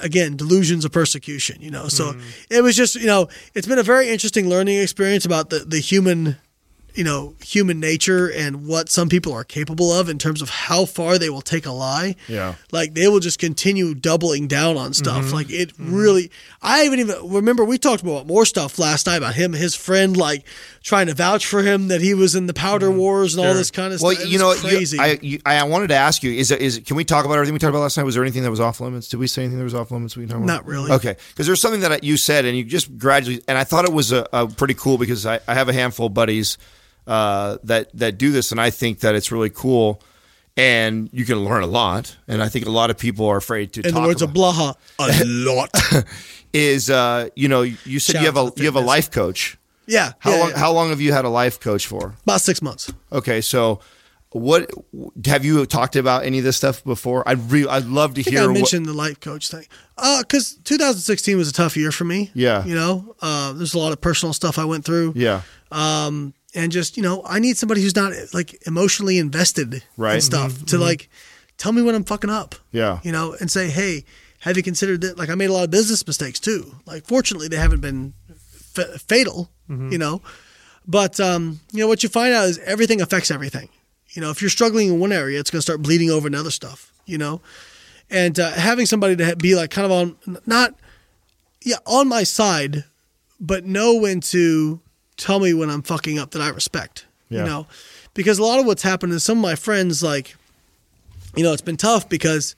again 0.00 0.36
delusions 0.36 0.84
of 0.84 0.92
persecution 0.92 1.60
you 1.60 1.70
know? 1.70 1.88
So 1.88 2.12
mm-hmm. 2.12 2.20
it 2.50 2.62
was 2.62 2.76
just 2.76 2.94
you 2.94 3.06
know 3.06 3.28
it's 3.54 3.66
been 3.66 3.78
a 3.78 3.84
very 3.84 4.08
interesting 4.08 4.48
learning 4.48 4.78
experience 4.78 5.24
about 5.24 5.50
the 5.50 5.60
the 5.60 5.80
human 5.80 6.36
you 6.94 7.02
know 7.02 7.34
human 7.44 7.80
nature 7.80 8.30
and 8.30 8.66
what 8.66 8.88
some 8.88 9.08
people 9.08 9.32
are 9.32 9.42
capable 9.42 9.92
of 9.92 10.08
in 10.08 10.18
terms 10.18 10.40
of 10.40 10.48
how 10.48 10.84
far 10.84 11.18
they 11.18 11.28
will 11.28 11.42
take 11.42 11.66
a 11.66 11.72
lie. 11.72 12.14
Yeah. 12.28 12.54
like 12.70 12.94
they 12.94 13.08
will 13.08 13.20
just 13.20 13.40
continue 13.40 13.94
doubling 13.94 14.46
down 14.46 14.76
on 14.76 14.94
stuff. 14.94 15.24
Mm-hmm. 15.24 15.34
Like 15.34 15.50
it 15.50 15.70
mm-hmm. 15.70 15.94
really 15.94 16.30
i 16.62 16.78
haven't 16.78 17.00
even 17.00 17.30
remember 17.30 17.64
we 17.64 17.78
talked 17.78 18.02
about 18.02 18.26
more 18.26 18.46
stuff 18.46 18.78
last 18.78 19.06
night 19.06 19.16
about 19.16 19.34
him 19.34 19.52
his 19.52 19.74
friend 19.74 20.16
like 20.16 20.44
trying 20.84 21.06
to 21.06 21.14
vouch 21.14 21.46
for 21.46 21.62
him 21.62 21.88
that 21.88 22.00
he 22.02 22.12
was 22.14 22.34
in 22.36 22.46
the 22.46 22.52
powder 22.54 22.90
wars 22.90 23.34
and 23.34 23.44
all 23.44 23.54
this 23.54 23.70
kind 23.72 23.92
of 23.92 24.00
Well, 24.02 24.12
stuff 24.12 24.24
Well, 24.24 24.32
you 24.32 24.38
know, 24.38 24.48
was 24.48 24.92
you- 24.92 25.00
I, 25.00 25.18
you, 25.20 25.40
I 25.44 25.56
I 25.56 25.64
wanted 25.64 25.88
to 25.88 25.94
ask 25.94 26.22
you: 26.22 26.30
is 26.30 26.50
it, 26.50 26.60
is 26.60 26.76
it, 26.76 26.86
can 26.86 26.94
we 26.96 27.04
talk 27.04 27.24
about 27.24 27.34
everything 27.34 27.54
we 27.54 27.58
talked 27.58 27.70
about 27.70 27.80
last 27.80 27.96
night? 27.96 28.04
Was 28.04 28.14
there 28.14 28.22
anything 28.22 28.42
that 28.44 28.50
was 28.50 28.60
off 28.60 28.80
limits? 28.80 29.08
Did 29.08 29.16
we 29.18 29.26
say 29.26 29.42
anything 29.42 29.58
that 29.58 29.64
was 29.64 29.74
off 29.74 29.90
limits? 29.90 30.14
We 30.16 30.22
can 30.24 30.28
talk 30.28 30.36
about? 30.36 30.46
Not 30.46 30.66
really. 30.66 30.92
Okay, 30.92 31.16
because 31.30 31.46
there's 31.46 31.60
something 31.60 31.80
that 31.80 32.04
you 32.04 32.16
said, 32.16 32.44
and 32.44 32.56
you 32.56 32.62
just 32.64 32.96
gradually, 32.98 33.42
and 33.48 33.56
I 33.58 33.64
thought 33.64 33.84
it 33.86 33.92
was 33.92 34.12
a, 34.12 34.28
a 34.32 34.46
pretty 34.46 34.74
cool 34.74 34.98
because 34.98 35.24
I, 35.26 35.40
I 35.48 35.54
have 35.54 35.68
a 35.68 35.72
handful 35.72 36.06
of 36.06 36.14
buddies 36.14 36.58
uh, 37.06 37.56
that 37.64 37.88
that 37.96 38.18
do 38.18 38.30
this, 38.30 38.52
and 38.52 38.60
I 38.60 38.70
think 38.70 39.00
that 39.00 39.14
it's 39.14 39.32
really 39.32 39.50
cool, 39.50 40.02
and 40.56 41.08
you 41.12 41.24
can 41.24 41.44
learn 41.44 41.62
a 41.62 41.66
lot. 41.66 42.16
And 42.28 42.42
I 42.42 42.48
think 42.50 42.66
a 42.66 42.70
lot 42.70 42.90
of 42.90 42.98
people 42.98 43.26
are 43.26 43.38
afraid 43.38 43.72
to. 43.74 43.88
in 43.88 43.94
the 43.94 44.00
words 44.00 44.20
about 44.22 44.36
of 44.36 44.36
blaha 44.36 44.76
a 44.98 45.24
lot 45.24 45.70
is 46.52 46.90
uh, 46.90 47.28
you 47.34 47.48
know 47.48 47.62
you 47.62 47.98
said 48.00 48.14
Shout 48.16 48.20
you 48.22 48.26
have 48.26 48.36
a 48.36 48.52
you 48.60 48.66
have 48.66 48.76
a 48.76 48.80
life 48.80 49.10
coach. 49.10 49.56
Yeah 49.86 50.12
How 50.18 50.30
yeah, 50.32 50.40
long 50.40 50.50
yeah. 50.50 50.58
how 50.58 50.72
long 50.72 50.88
have 50.90 51.00
you 51.00 51.12
had 51.12 51.24
a 51.24 51.28
life 51.28 51.58
coach 51.60 51.86
for? 51.86 52.14
about 52.22 52.40
six 52.40 52.60
months 52.62 52.92
Okay, 53.12 53.40
so 53.40 53.80
what 54.30 54.68
have 55.26 55.44
you 55.44 55.64
talked 55.66 55.94
about 55.94 56.24
any 56.24 56.38
of 56.38 56.44
this 56.44 56.56
stuff 56.56 56.82
before? 56.82 57.22
I'd 57.28 57.38
re- 57.52 57.68
I'd 57.68 57.84
love 57.86 58.14
to 58.14 58.22
hear. 58.22 58.42
I 58.42 58.46
what, 58.46 58.54
mentioned 58.54 58.86
the 58.86 58.92
life 58.92 59.20
coach 59.20 59.48
thing. 59.48 59.64
Uh, 59.96 60.22
because 60.22 60.54
2016 60.64 61.36
was 61.36 61.48
a 61.48 61.52
tough 61.52 61.76
year 61.76 61.92
for 61.92 62.02
me. 62.04 62.32
Yeah. 62.34 62.64
You 62.64 62.74
know, 62.74 63.14
uh, 63.22 63.52
there's 63.52 63.74
a 63.74 63.78
lot 63.78 63.92
of 63.92 64.00
personal 64.00 64.32
stuff 64.32 64.58
I 64.58 64.64
went 64.64 64.84
through. 64.84 65.12
yeah, 65.14 65.42
Um, 65.70 66.34
and 66.52 66.72
just, 66.72 66.96
you 66.96 67.02
know, 67.04 67.22
I 67.24 67.38
need 67.38 67.56
somebody 67.58 67.80
who's 67.82 67.94
not 67.94 68.12
like 68.32 68.60
emotionally 68.66 69.18
invested 69.18 69.84
Right. 69.96 70.16
in 70.16 70.20
stuff 70.20 70.64
to 70.66 70.78
like 70.78 71.08
tell 71.56 71.70
me 71.70 71.82
when 71.82 71.94
I'm 71.94 72.02
fucking 72.04 72.30
up. 72.30 72.56
Yeah. 72.72 72.98
You 73.04 73.12
know, 73.12 73.36
and 73.38 73.48
say, 73.48 73.70
hey, 73.70 74.04
have 74.40 74.56
you 74.56 74.64
considered 74.64 75.00
that? 75.02 75.16
Like, 75.16 75.30
I 75.30 75.36
made 75.36 75.48
a 75.50 75.52
lot 75.52 75.62
of 75.64 75.70
business 75.70 76.04
mistakes 76.06 76.40
too. 76.40 76.74
Like, 76.86 77.06
fortunately, 77.06 77.46
they 77.46 77.56
haven't 77.56 77.80
been 77.82 78.14
fa- 78.74 78.98
fatal, 78.98 79.50
you 79.68 79.98
know. 79.98 80.20
But, 80.86 81.18
um, 81.18 81.60
you 81.72 81.78
know, 81.80 81.88
what 81.88 82.02
you 82.02 82.08
find 82.10 82.34
out 82.34 82.44
is 82.46 82.58
everything 82.58 83.00
affects 83.00 83.30
everything. 83.30 83.68
You 84.10 84.20
know, 84.22 84.30
if 84.30 84.40
you're 84.42 84.50
struggling 84.50 84.88
in 84.88 85.00
one 85.00 85.12
area, 85.12 85.40
it's 85.40 85.50
going 85.50 85.58
to 85.58 85.62
start 85.62 85.80
bleeding 85.82 86.10
over 86.10 86.26
in 86.28 86.34
other 86.34 86.50
stuff, 86.50 86.92
you 87.06 87.16
know? 87.18 87.40
And 88.10 88.38
uh, 88.38 88.50
having 88.52 88.84
somebody 88.86 89.16
to 89.16 89.34
be 89.36 89.54
like 89.54 89.70
kind 89.70 89.86
of 89.86 89.92
on, 89.92 90.40
not, 90.46 90.74
yeah, 91.62 91.76
on 91.86 92.06
my 92.08 92.22
side, 92.22 92.84
but 93.40 93.64
know 93.64 93.94
when 93.94 94.20
to 94.20 94.80
tell 95.16 95.40
me 95.40 95.54
when 95.54 95.70
I'm 95.70 95.82
fucking 95.82 96.18
up 96.18 96.32
that 96.32 96.42
I 96.42 96.48
respect, 96.50 97.06
Yeah. 97.30 97.40
you 97.40 97.44
know? 97.46 97.66
Because 98.12 98.38
a 98.38 98.42
lot 98.44 98.60
of 98.60 98.66
what's 98.66 98.82
happened 98.82 99.12
is 99.14 99.24
some 99.24 99.38
of 99.38 99.42
my 99.42 99.54
friends, 99.54 100.02
like, 100.02 100.36
you 101.34 101.42
know, 101.42 101.52
it's 101.52 101.62
been 101.62 101.76
tough 101.78 102.08
because 102.08 102.54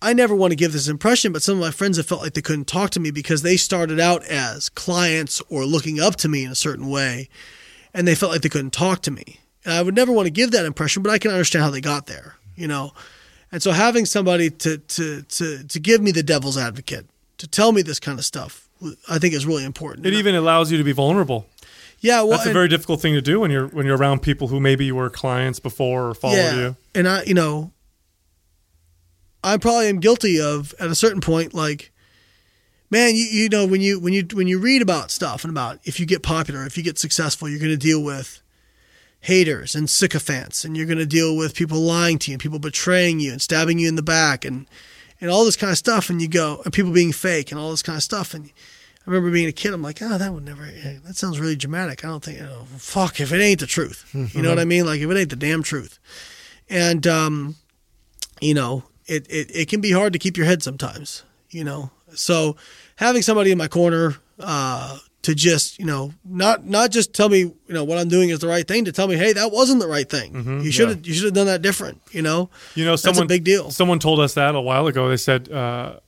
I 0.00 0.12
never 0.12 0.34
want 0.34 0.52
to 0.52 0.56
give 0.56 0.72
this 0.72 0.88
impression, 0.88 1.32
but 1.32 1.42
some 1.42 1.54
of 1.56 1.60
my 1.60 1.70
friends 1.72 1.96
have 1.96 2.06
felt 2.06 2.22
like 2.22 2.34
they 2.34 2.40
couldn't 2.42 2.66
talk 2.68 2.90
to 2.90 3.00
me 3.00 3.10
because 3.10 3.42
they 3.42 3.56
started 3.56 3.98
out 3.98 4.24
as 4.26 4.68
clients 4.68 5.42
or 5.48 5.64
looking 5.64 5.98
up 6.00 6.16
to 6.16 6.28
me 6.28 6.44
in 6.44 6.52
a 6.52 6.54
certain 6.56 6.88
way, 6.88 7.28
and 7.92 8.06
they 8.06 8.14
felt 8.14 8.30
like 8.32 8.42
they 8.42 8.48
couldn't 8.48 8.72
talk 8.72 9.02
to 9.02 9.10
me. 9.10 9.40
And 9.64 9.74
I 9.74 9.82
would 9.82 9.96
never 9.96 10.12
want 10.12 10.26
to 10.26 10.30
give 10.30 10.52
that 10.52 10.64
impression, 10.66 11.02
but 11.02 11.10
I 11.10 11.18
can 11.18 11.30
understand 11.32 11.64
how 11.64 11.70
they 11.70 11.80
got 11.80 12.06
there, 12.06 12.36
you 12.54 12.68
know. 12.68 12.92
And 13.50 13.62
so 13.62 13.72
having 13.72 14.04
somebody 14.06 14.50
to 14.50 14.78
to 14.78 15.22
to 15.22 15.64
to 15.64 15.80
give 15.80 16.00
me 16.00 16.12
the 16.12 16.22
devil's 16.22 16.56
advocate, 16.58 17.06
to 17.38 17.46
tell 17.48 17.72
me 17.72 17.82
this 17.82 17.98
kind 17.98 18.18
of 18.18 18.24
stuff, 18.24 18.68
I 19.08 19.18
think 19.18 19.34
is 19.34 19.46
really 19.46 19.64
important. 19.64 20.06
It 20.06 20.12
even 20.14 20.34
allows 20.36 20.70
you 20.70 20.78
to 20.78 20.84
be 20.84 20.92
vulnerable. 20.92 21.46
yeah, 22.00 22.20
well, 22.20 22.30
That's 22.32 22.44
a 22.44 22.48
and- 22.50 22.54
very 22.54 22.68
difficult 22.68 23.00
thing 23.00 23.14
to 23.14 23.22
do 23.22 23.40
when 23.40 23.50
you're 23.50 23.66
when 23.68 23.84
you're 23.84 23.96
around 23.96 24.20
people 24.22 24.46
who 24.48 24.60
maybe 24.60 24.92
were 24.92 25.10
clients 25.10 25.58
before 25.58 26.10
or 26.10 26.14
followed 26.14 26.54
you. 26.56 26.76
And 26.94 27.08
I, 27.08 27.24
you 27.24 27.34
know, 27.34 27.72
I 29.42 29.56
probably 29.56 29.88
am 29.88 30.00
guilty 30.00 30.40
of 30.40 30.74
at 30.80 30.88
a 30.88 30.94
certain 30.94 31.20
point, 31.20 31.54
like, 31.54 31.92
man, 32.90 33.14
you, 33.14 33.24
you 33.24 33.48
know, 33.48 33.66
when 33.66 33.80
you 33.80 34.00
when 34.00 34.12
you 34.12 34.26
when 34.32 34.48
you 34.48 34.58
read 34.58 34.82
about 34.82 35.10
stuff 35.10 35.44
and 35.44 35.50
about 35.50 35.78
if 35.84 36.00
you 36.00 36.06
get 36.06 36.22
popular, 36.22 36.64
if 36.64 36.76
you 36.76 36.82
get 36.82 36.98
successful, 36.98 37.48
you're 37.48 37.60
going 37.60 37.70
to 37.70 37.76
deal 37.76 38.02
with 38.02 38.42
haters 39.20 39.74
and 39.74 39.88
sycophants, 39.88 40.64
and 40.64 40.76
you're 40.76 40.86
going 40.86 40.98
to 40.98 41.06
deal 41.06 41.36
with 41.36 41.54
people 41.54 41.78
lying 41.78 42.18
to 42.20 42.30
you, 42.30 42.34
and 42.34 42.42
people 42.42 42.58
betraying 42.58 43.20
you 43.20 43.32
and 43.32 43.42
stabbing 43.42 43.78
you 43.78 43.88
in 43.88 43.96
the 43.96 44.02
back, 44.02 44.44
and 44.44 44.66
and 45.20 45.30
all 45.30 45.44
this 45.44 45.56
kind 45.56 45.72
of 45.72 45.78
stuff, 45.78 46.10
and 46.10 46.22
you 46.22 46.28
go, 46.28 46.60
and 46.64 46.72
people 46.72 46.92
being 46.92 47.12
fake 47.12 47.50
and 47.50 47.60
all 47.60 47.70
this 47.70 47.82
kind 47.82 47.96
of 47.96 48.02
stuff, 48.02 48.34
and. 48.34 48.50
I 49.00 49.10
remember 49.10 49.30
being 49.30 49.48
a 49.48 49.52
kid. 49.52 49.72
I'm 49.72 49.80
like, 49.80 50.02
oh, 50.02 50.18
that 50.18 50.34
would 50.34 50.44
never. 50.44 50.66
That 51.06 51.16
sounds 51.16 51.40
really 51.40 51.56
dramatic. 51.56 52.04
I 52.04 52.08
don't 52.08 52.22
think. 52.22 52.42
Oh, 52.42 52.66
fuck, 52.76 53.20
if 53.20 53.32
it 53.32 53.40
ain't 53.40 53.58
the 53.58 53.66
truth, 53.66 54.04
you 54.12 54.42
know 54.42 54.50
what 54.50 54.58
I 54.58 54.66
mean? 54.66 54.84
Like, 54.84 55.00
if 55.00 55.10
it 55.10 55.16
ain't 55.16 55.30
the 55.30 55.36
damn 55.36 55.62
truth, 55.62 55.98
and 56.68 57.06
um, 57.06 57.56
you 58.42 58.52
know, 58.52 58.84
it, 59.08 59.26
it 59.30 59.50
it 59.54 59.68
can 59.68 59.80
be 59.80 59.90
hard 59.92 60.12
to 60.12 60.18
keep 60.18 60.36
your 60.36 60.46
head 60.46 60.62
sometimes, 60.62 61.24
you 61.50 61.64
know. 61.64 61.90
So 62.14 62.56
having 62.96 63.22
somebody 63.22 63.50
in 63.50 63.58
my 63.58 63.68
corner 63.68 64.16
uh, 64.38 64.98
to 65.22 65.34
just, 65.34 65.78
you 65.78 65.84
know, 65.84 66.12
not 66.24 66.64
not 66.66 66.90
just 66.90 67.12
tell 67.12 67.28
me, 67.28 67.38
you 67.40 67.54
know, 67.68 67.84
what 67.84 67.98
I'm 67.98 68.08
doing 68.08 68.30
is 68.30 68.38
the 68.38 68.48
right 68.48 68.66
thing, 68.66 68.84
to 68.84 68.92
tell 68.92 69.08
me, 69.08 69.16
hey, 69.16 69.32
that 69.32 69.50
wasn't 69.52 69.80
the 69.80 69.88
right 69.88 70.08
thing. 70.08 70.62
you 70.62 70.70
should 70.70 70.88
have 70.88 71.06
you 71.06 71.12
should 71.14 71.24
have 71.24 71.34
done 71.34 71.46
that 71.46 71.62
different, 71.62 72.00
you 72.12 72.22
know. 72.22 72.50
You 72.74 72.84
know, 72.84 72.92
That's 72.92 73.02
someone 73.02 73.24
a 73.24 73.26
big 73.26 73.44
deal. 73.44 73.70
Someone 73.70 73.98
told 73.98 74.20
us 74.20 74.34
that 74.34 74.54
a 74.54 74.60
while 74.60 74.86
ago. 74.86 75.08
They 75.08 75.16
said 75.16 75.50
uh, 75.50 75.98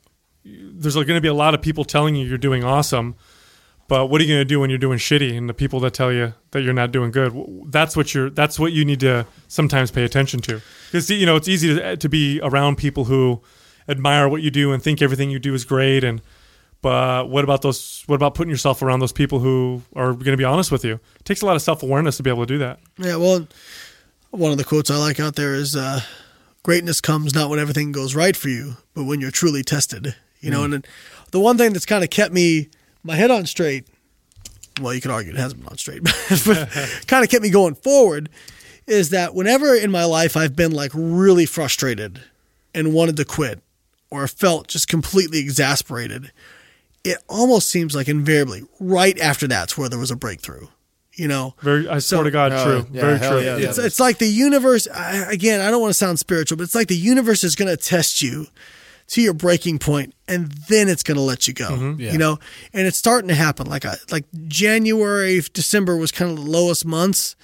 there's 0.45 0.95
going 0.95 1.07
to 1.09 1.20
be 1.20 1.29
a 1.29 1.35
lot 1.35 1.55
of 1.55 1.61
people 1.62 1.85
telling 1.85 2.15
you 2.15 2.27
you're 2.27 2.39
doing 2.39 2.65
awesome, 2.65 3.15
but 3.91 4.07
what 4.07 4.20
are 4.20 4.25
you 4.25 4.33
going 4.33 4.41
to 4.41 4.44
do 4.44 4.60
when 4.60 4.70
you're 4.70 4.78
doing 4.78 4.99
shitty? 4.99 5.36
And 5.36 5.49
the 5.49 5.52
people 5.52 5.81
that 5.81 5.93
tell 5.93 6.12
you 6.12 6.33
that 6.52 6.62
you're 6.62 6.73
not 6.73 6.93
doing 6.93 7.10
good, 7.10 7.35
that's 7.67 7.97
what 7.97 8.15
you're. 8.15 8.31
That's 8.31 8.57
what 8.57 8.70
you 8.70 8.85
need 8.85 9.01
to 9.01 9.27
sometimes 9.49 9.91
pay 9.91 10.05
attention 10.05 10.39
to, 10.43 10.62
because 10.86 11.10
you 11.10 11.27
know 11.27 11.35
it's 11.35 11.49
easy 11.49 11.75
to, 11.75 11.97
to 11.97 12.09
be 12.09 12.41
around 12.41 12.78
people 12.78 13.07
who 13.07 13.43
admire 13.89 14.28
what 14.28 14.43
you 14.43 14.51
do 14.52 14.70
and 14.70 14.81
think 14.81 15.02
everything 15.02 15.28
you 15.28 15.41
do 15.41 15.55
is 15.55 15.65
great. 15.65 16.05
And 16.05 16.23
but 16.83 17.28
what 17.28 17.43
about 17.43 17.62
those? 17.62 18.05
What 18.07 18.15
about 18.15 18.36
putting 18.36 18.51
yourself 18.52 18.81
around 18.81 19.01
those 19.01 19.10
people 19.12 19.41
who 19.41 19.83
are 19.97 20.12
going 20.12 20.27
to 20.27 20.36
be 20.36 20.44
honest 20.44 20.70
with 20.70 20.85
you? 20.85 21.01
It 21.17 21.25
takes 21.25 21.43
a 21.43 21.47
lot 21.47 21.57
of 21.57 21.62
self 21.62 21.83
awareness 21.83 22.17
to 22.19 22.23
be 22.23 22.31
able 22.31 22.47
to 22.47 22.55
do 22.55 22.59
that. 22.59 22.78
Yeah, 22.97 23.17
well, 23.17 23.49
one 24.31 24.52
of 24.52 24.57
the 24.57 24.62
quotes 24.62 24.89
I 24.89 24.99
like 24.99 25.19
out 25.19 25.35
there 25.35 25.57
is 25.57 25.75
uh, 25.75 26.02
greatness 26.62 27.01
comes 27.01 27.35
not 27.35 27.51
when 27.51 27.59
everything 27.59 27.91
goes 27.91 28.15
right 28.15 28.36
for 28.36 28.51
you, 28.51 28.77
but 28.94 29.02
when 29.02 29.20
you're 29.20 29.33
truly 29.33 29.65
tested. 29.65 30.15
You 30.39 30.52
know, 30.52 30.62
and 30.62 30.86
the 31.33 31.41
one 31.41 31.59
thing 31.59 31.73
that's 31.73 31.86
kind 31.86 32.05
of 32.05 32.09
kept 32.09 32.33
me 32.33 32.70
my 33.03 33.17
head 33.17 33.31
on 33.31 33.47
straight. 33.47 33.87
Well, 34.81 34.95
you 34.95 35.01
could 35.01 35.11
argue 35.11 35.33
it 35.33 35.39
hasn't 35.39 35.61
been 35.61 35.69
on 35.69 35.79
straight, 35.79 36.03
but 36.47 36.69
kind 37.07 37.23
of 37.25 37.31
kept 37.31 37.43
me 37.43 37.51
going 37.51 37.75
forward. 37.75 38.31
Is 38.87 39.11
that 39.11 39.35
whenever 39.35 39.75
in 39.75 39.91
my 39.91 40.05
life 40.05 40.37
I've 40.37 40.57
been 40.57 40.73
like 40.73 40.91
really 40.95 41.47
frustrated 41.47 42.20
and 42.75 42.95
wanted 42.95 43.17
to 43.19 43.25
quit, 43.25 43.61
or 44.11 44.27
felt 44.27 44.69
just 44.69 44.89
completely 44.89 45.39
exasperated, 45.39 46.33
it 47.05 47.19
almost 47.29 47.69
seems 47.70 47.95
like 47.95 48.09
invariably 48.09 48.65
right 48.81 49.19
after 49.20 49.47
that's 49.47 49.77
where 49.79 49.89
there 49.89 49.99
was 49.99 50.11
a 50.11 50.17
breakthrough. 50.17 50.67
You 51.15 51.29
know, 51.29 51.55
Very, 51.61 51.87
I 51.89 51.99
swear 51.99 52.23
to 52.25 52.31
God, 52.31 52.53
Oh, 52.53 52.65
true, 52.65 52.87
yeah, 52.93 53.01
very 53.01 53.19
true. 53.19 53.41
yeah. 53.41 53.57
it's 53.69 53.77
it's 53.79 54.01
like 54.01 54.19
the 54.19 54.27
universe. 54.29 54.89
I, 54.89 55.31
again, 55.31 55.61
I 55.61 55.70
don't 55.70 55.81
want 55.81 55.91
to 55.91 55.99
sound 55.99 56.19
spiritual, 56.19 56.57
but 56.57 56.65
it's 56.65 56.75
like 56.75 56.89
the 56.89 56.97
universe 56.97 57.45
is 57.45 57.55
going 57.57 57.69
to 57.69 57.77
test 57.77 58.23
you 58.23 58.47
to 59.10 59.20
your 59.20 59.34
breaking 59.34 59.78
point, 59.78 60.14
and 60.26 60.50
then 60.68 60.89
it's 60.89 61.02
going 61.02 61.16
to 61.16 61.22
let 61.22 61.47
you 61.47 61.55
go. 61.55 61.97
Yeah. 61.98 62.12
You 62.12 62.18
know, 62.18 62.39
and 62.72 62.86
it's 62.86 62.97
starting 62.97 63.28
to 63.28 63.34
happen. 63.34 63.66
Like 63.68 63.84
I, 63.84 63.97
like 64.10 64.24
January, 64.47 65.40
December 65.52 65.97
was 65.97 66.12
kind 66.12 66.30
of 66.30 66.44
the 66.44 66.50
lowest 66.50 66.84
months, 66.84 67.36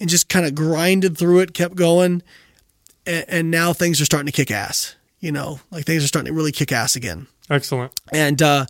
and 0.00 0.08
just 0.08 0.28
kind 0.28 0.46
of 0.46 0.54
grinded 0.54 1.16
through 1.16 1.40
it, 1.40 1.54
kept 1.54 1.76
going, 1.76 2.22
and, 3.06 3.24
and 3.28 3.50
now 3.50 3.72
things 3.72 4.00
are 4.00 4.04
starting 4.04 4.26
to 4.26 4.32
kick 4.32 4.50
ass. 4.50 4.96
You 5.20 5.32
know, 5.32 5.60
like 5.70 5.86
things 5.86 6.04
are 6.04 6.08
starting 6.08 6.32
to 6.32 6.36
really 6.36 6.52
kick 6.52 6.72
ass 6.72 6.96
again. 6.96 7.26
Excellent. 7.48 7.92
And 8.12 8.40
uh, 8.42 8.66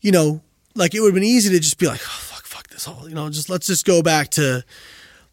you 0.00 0.12
know, 0.12 0.42
like 0.74 0.94
it 0.94 1.00
would 1.00 1.08
have 1.08 1.14
been 1.14 1.24
easy 1.24 1.50
to 1.50 1.60
just 1.60 1.78
be 1.78 1.86
like, 1.86 2.00
oh, 2.02 2.20
fuck, 2.20 2.44
fuck 2.44 2.68
this 2.68 2.84
whole, 2.84 3.08
you 3.08 3.14
know, 3.14 3.28
just 3.30 3.48
let's 3.48 3.66
just 3.66 3.86
go 3.86 4.02
back 4.02 4.30
to, 4.30 4.64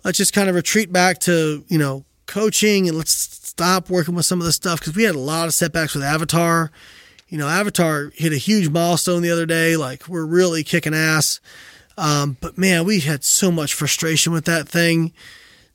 let's 0.03 0.17
just 0.17 0.33
kind 0.33 0.49
of 0.49 0.55
retreat 0.55 0.91
back 0.91 1.19
to, 1.19 1.63
you 1.67 1.77
know, 1.77 2.05
coaching 2.25 2.87
and 2.87 2.97
let's 2.97 3.36
stop 3.57 3.89
working 3.89 4.13
with 4.13 4.25
some 4.25 4.39
of 4.39 4.45
this 4.45 4.55
stuff 4.55 4.79
because 4.79 4.95
we 4.95 5.03
had 5.03 5.15
a 5.15 5.19
lot 5.19 5.47
of 5.47 5.53
setbacks 5.53 5.95
with 5.95 6.03
Avatar. 6.03 6.71
You 7.27 7.39
know, 7.39 7.47
Avatar 7.47 8.11
hit 8.13 8.31
a 8.31 8.37
huge 8.37 8.69
milestone 8.69 9.23
the 9.23 9.31
other 9.31 9.47
day. 9.47 9.75
Like 9.75 10.07
we're 10.07 10.25
really 10.25 10.63
kicking 10.63 10.93
ass. 10.93 11.41
Um, 11.97 12.37
but 12.39 12.55
man, 12.55 12.85
we 12.85 12.99
had 12.99 13.23
so 13.23 13.51
much 13.51 13.73
frustration 13.73 14.31
with 14.31 14.45
that 14.45 14.69
thing 14.69 15.11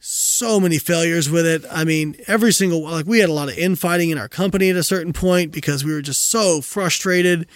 so 0.05 0.59
many 0.59 0.78
failures 0.78 1.31
with 1.31 1.47
it. 1.47 1.65
I 1.70 1.85
mean, 1.85 2.17
every 2.27 2.52
single 2.52 2.83
like 2.83 3.07
we 3.07 3.20
had 3.20 3.28
a 3.28 3.33
lot 3.33 3.49
of 3.49 3.57
infighting 3.57 4.11
in 4.11 4.19
our 4.19 4.28
company 4.28 4.69
at 4.69 4.77
a 4.77 4.83
certain 4.83 5.12
point 5.12 5.52
because 5.52 5.85
we 5.85 5.93
were 5.93 6.02
just 6.02 6.23
so 6.23 6.61
frustrated, 6.61 7.47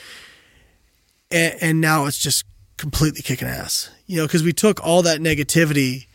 and, 1.29 1.55
and 1.61 1.81
now 1.81 2.07
it's 2.07 2.19
just 2.19 2.45
completely 2.77 3.21
kicking 3.21 3.49
ass. 3.49 3.91
You 4.07 4.19
know, 4.19 4.27
because 4.27 4.45
we 4.45 4.53
took 4.53 4.85
all 4.85 5.03
that 5.03 5.19
negativity 5.19 6.07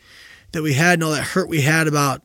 that 0.52 0.62
we 0.62 0.72
had 0.72 0.94
and 0.94 1.04
all 1.04 1.10
that 1.10 1.22
hurt 1.22 1.50
we 1.50 1.60
had 1.60 1.86
about. 1.86 2.22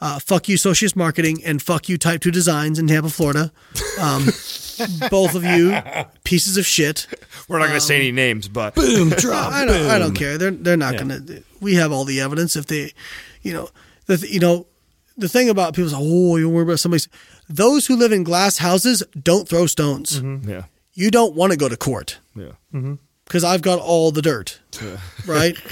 Uh, 0.00 0.18
fuck 0.18 0.48
you, 0.48 0.56
Socius 0.56 0.96
Marketing, 0.96 1.42
and 1.44 1.60
fuck 1.62 1.88
you, 1.88 1.98
Type 1.98 2.22
2 2.22 2.30
Designs 2.30 2.78
in 2.78 2.86
Tampa, 2.86 3.10
Florida. 3.10 3.52
Um, 4.00 4.24
both 5.10 5.34
of 5.34 5.44
you, 5.44 5.76
pieces 6.24 6.56
of 6.56 6.64
shit. 6.64 7.06
We're 7.48 7.58
not 7.58 7.66
going 7.66 7.78
to 7.80 7.84
say 7.84 7.96
any 7.96 8.10
names, 8.12 8.48
but 8.48 8.74
Boom, 8.74 9.10
drop. 9.18 9.52
I 9.52 9.64
don't, 9.66 9.90
I 9.90 9.98
don't 9.98 10.14
care. 10.14 10.38
They're 10.38 10.50
they're 10.52 10.76
not 10.76 10.96
going 10.96 11.08
to. 11.08 11.42
We 11.60 11.74
have 11.74 11.92
all 11.92 12.04
the 12.04 12.20
evidence. 12.20 12.56
If 12.56 12.66
they, 12.66 12.92
you 13.42 13.52
know, 13.52 13.68
the 14.06 14.16
th- 14.16 14.32
you 14.32 14.40
know, 14.40 14.66
the 15.18 15.28
thing 15.28 15.50
about 15.50 15.74
people 15.74 15.90
say, 15.90 15.96
oh, 15.98 16.36
you 16.36 16.48
worry 16.48 16.62
about 16.64 16.80
somebody's. 16.80 17.08
Those 17.48 17.86
who 17.86 17.96
live 17.96 18.12
in 18.12 18.22
glass 18.22 18.58
houses 18.58 19.02
don't 19.22 19.46
throw 19.48 19.66
stones. 19.66 20.22
yeah, 20.22 20.64
You 20.94 21.10
don't 21.10 21.34
want 21.34 21.50
to 21.52 21.58
go 21.58 21.68
to 21.68 21.76
court 21.76 22.20
yeah. 22.36 22.52
because 23.24 23.42
I've 23.44 23.60
got 23.60 23.80
all 23.80 24.12
the 24.12 24.22
dirt, 24.22 24.60
right? 25.26 25.56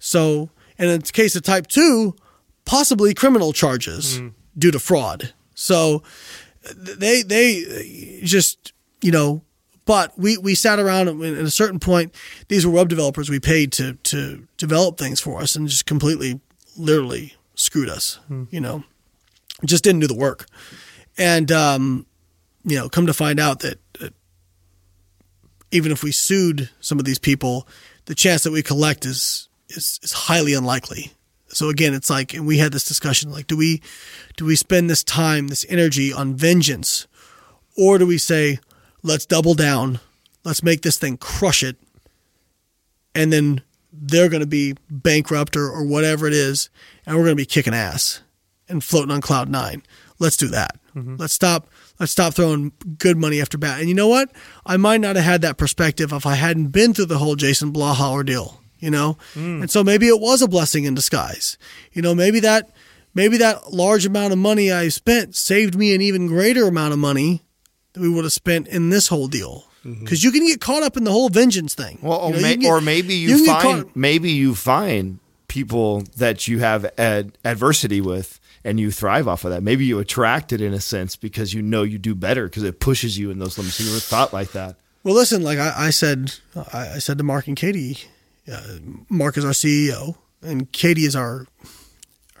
So, 0.00 0.48
and 0.78 0.88
in 0.90 1.00
the 1.00 1.10
case 1.12 1.34
of 1.34 1.42
type 1.42 1.66
two, 1.66 2.14
possibly 2.68 3.14
criminal 3.14 3.52
charges 3.52 4.20
due 4.56 4.70
to 4.70 4.78
fraud. 4.78 5.32
So, 5.54 6.02
they 6.76 7.22
they 7.22 8.20
just 8.22 8.72
you 9.00 9.10
know, 9.10 9.42
but 9.86 10.16
we 10.18 10.36
we 10.36 10.54
sat 10.54 10.78
around 10.78 11.08
and 11.08 11.22
at 11.24 11.44
a 11.44 11.50
certain 11.50 11.80
point, 11.80 12.14
these 12.48 12.66
were 12.66 12.72
web 12.72 12.88
developers 12.88 13.30
we 13.30 13.40
paid 13.40 13.72
to 13.72 13.94
to 13.94 14.46
develop 14.58 14.98
things 14.98 15.18
for 15.20 15.40
us 15.40 15.56
and 15.56 15.66
just 15.68 15.86
completely, 15.86 16.40
literally 16.76 17.34
screwed 17.54 17.88
us. 17.88 18.20
You 18.50 18.60
know, 18.60 18.84
just 19.64 19.82
didn't 19.82 20.00
do 20.00 20.06
the 20.06 20.14
work, 20.14 20.46
and 21.16 21.50
um, 21.50 22.06
you 22.64 22.76
know, 22.76 22.88
come 22.88 23.06
to 23.06 23.14
find 23.14 23.40
out 23.40 23.60
that. 23.60 23.78
that 24.00 24.12
even 25.70 25.92
if 25.92 26.02
we 26.02 26.12
sued 26.12 26.70
some 26.80 26.98
of 26.98 27.04
these 27.04 27.18
people, 27.18 27.68
the 28.06 28.14
chance 28.14 28.42
that 28.42 28.52
we 28.52 28.62
collect 28.62 29.04
is 29.04 29.48
is, 29.68 30.00
is 30.02 30.12
highly 30.12 30.54
unlikely. 30.54 31.12
So 31.48 31.68
again, 31.68 31.94
it's 31.94 32.10
like, 32.10 32.34
and 32.34 32.46
we 32.46 32.58
had 32.58 32.72
this 32.72 32.84
discussion: 32.84 33.30
like, 33.30 33.46
do 33.46 33.56
we 33.56 33.82
do 34.36 34.44
we 34.44 34.56
spend 34.56 34.88
this 34.88 35.02
time, 35.02 35.48
this 35.48 35.66
energy 35.68 36.12
on 36.12 36.34
vengeance, 36.34 37.06
or 37.76 37.98
do 37.98 38.06
we 38.06 38.18
say, 38.18 38.58
let's 39.02 39.26
double 39.26 39.54
down, 39.54 40.00
let's 40.44 40.62
make 40.62 40.82
this 40.82 40.98
thing 40.98 41.16
crush 41.16 41.62
it, 41.62 41.76
and 43.14 43.32
then 43.32 43.62
they're 43.92 44.28
going 44.28 44.42
to 44.42 44.46
be 44.46 44.74
bankrupt 44.90 45.56
or, 45.56 45.70
or 45.70 45.84
whatever 45.84 46.26
it 46.26 46.34
is, 46.34 46.70
and 47.06 47.16
we're 47.16 47.24
going 47.24 47.36
to 47.36 47.42
be 47.42 47.46
kicking 47.46 47.74
ass 47.74 48.22
and 48.68 48.84
floating 48.84 49.10
on 49.10 49.20
cloud 49.20 49.48
nine. 49.48 49.82
Let's 50.18 50.36
do 50.36 50.48
that. 50.48 50.78
Mm-hmm. 50.94 51.16
Let's 51.16 51.32
stop. 51.32 51.68
Let's 51.98 52.12
stop 52.12 52.34
throwing 52.34 52.72
good 52.98 53.16
money 53.16 53.40
after 53.40 53.58
bad. 53.58 53.80
And 53.80 53.88
you 53.88 53.94
know 53.94 54.08
what? 54.08 54.30
I 54.66 54.76
might 54.76 55.00
not 55.00 55.16
have 55.16 55.24
had 55.24 55.42
that 55.42 55.56
perspective 55.56 56.12
if 56.12 56.26
I 56.26 56.34
hadn't 56.34 56.68
been 56.68 56.94
through 56.94 57.06
the 57.06 57.18
whole 57.18 57.36
Jason 57.36 57.72
Blaha 57.72 58.10
ordeal. 58.10 58.57
You 58.80 58.90
know, 58.90 59.18
mm. 59.34 59.60
and 59.62 59.70
so 59.70 59.82
maybe 59.82 60.06
it 60.08 60.20
was 60.20 60.40
a 60.40 60.48
blessing 60.48 60.84
in 60.84 60.94
disguise. 60.94 61.58
You 61.92 62.02
know, 62.02 62.14
maybe 62.14 62.40
that 62.40 62.70
maybe 63.14 63.36
that 63.38 63.72
large 63.72 64.06
amount 64.06 64.32
of 64.32 64.38
money 64.38 64.70
I 64.70 64.88
spent 64.88 65.34
saved 65.34 65.74
me 65.76 65.94
an 65.94 66.00
even 66.00 66.26
greater 66.28 66.66
amount 66.68 66.92
of 66.92 66.98
money 66.98 67.42
that 67.92 68.00
we 68.00 68.08
would 68.08 68.24
have 68.24 68.32
spent 68.32 68.68
in 68.68 68.90
this 68.90 69.08
whole 69.08 69.26
deal. 69.28 69.64
Mm-hmm. 69.84 70.04
Because 70.04 70.22
you 70.24 70.30
can 70.30 70.46
get 70.46 70.60
caught 70.60 70.82
up 70.82 70.96
in 70.96 71.04
the 71.04 71.12
whole 71.12 71.28
vengeance 71.28 71.74
thing. 71.74 71.98
Well, 72.02 72.18
or, 72.18 72.30
You 72.30 72.36
know, 72.36 72.42
may, 72.42 72.50
you 72.52 72.56
get- 72.58 72.68
or 72.68 72.80
maybe 72.80 73.14
you, 73.14 73.44
get 73.44 73.62
find 73.62 73.84
caught- 73.84 73.96
maybe 73.96 74.30
you 74.32 74.54
find 74.54 75.18
people 75.46 76.02
that 76.16 76.46
you 76.46 76.58
have 76.58 76.84
ad, 76.98 77.38
adversity 77.44 78.00
with, 78.00 78.38
and 78.64 78.78
you 78.78 78.90
thrive 78.90 79.26
off 79.26 79.44
of 79.44 79.50
that. 79.50 79.62
Maybe 79.62 79.86
you 79.86 79.98
attract 79.98 80.52
it 80.52 80.60
in 80.60 80.74
a 80.74 80.80
sense 80.80 81.16
because 81.16 81.54
you 81.54 81.62
know 81.62 81.84
you 81.84 81.96
do 81.98 82.14
better 82.14 82.44
because 82.48 82.64
it 82.64 82.80
pushes 82.80 83.16
you 83.18 83.30
in 83.30 83.38
those 83.38 83.56
limits. 83.56 83.80
You 83.80 83.86
never 83.86 84.00
thought 84.00 84.32
like 84.32 84.52
that. 84.52 84.76
Well, 85.04 85.14
listen, 85.14 85.42
like 85.42 85.58
I, 85.58 85.72
I 85.86 85.90
said, 85.90 86.34
I, 86.72 86.94
I 86.94 86.98
said 86.98 87.16
to 87.18 87.24
Mark 87.24 87.46
and 87.46 87.56
Katie, 87.56 87.98
uh, 88.50 88.78
Mark 89.08 89.36
is 89.36 89.44
our 89.44 89.52
CEO, 89.52 90.16
and 90.42 90.70
Katie 90.72 91.04
is 91.04 91.16
our. 91.16 91.46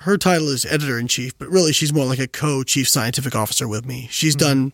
Her 0.02 0.16
title 0.16 0.48
is 0.48 0.64
editor 0.64 0.98
in 0.98 1.08
chief, 1.08 1.36
but 1.38 1.48
really 1.48 1.72
she's 1.72 1.92
more 1.92 2.06
like 2.06 2.20
a 2.20 2.28
co-chief 2.28 2.88
scientific 2.88 3.34
officer 3.34 3.66
with 3.66 3.84
me. 3.84 4.06
She's 4.12 4.36
done 4.36 4.72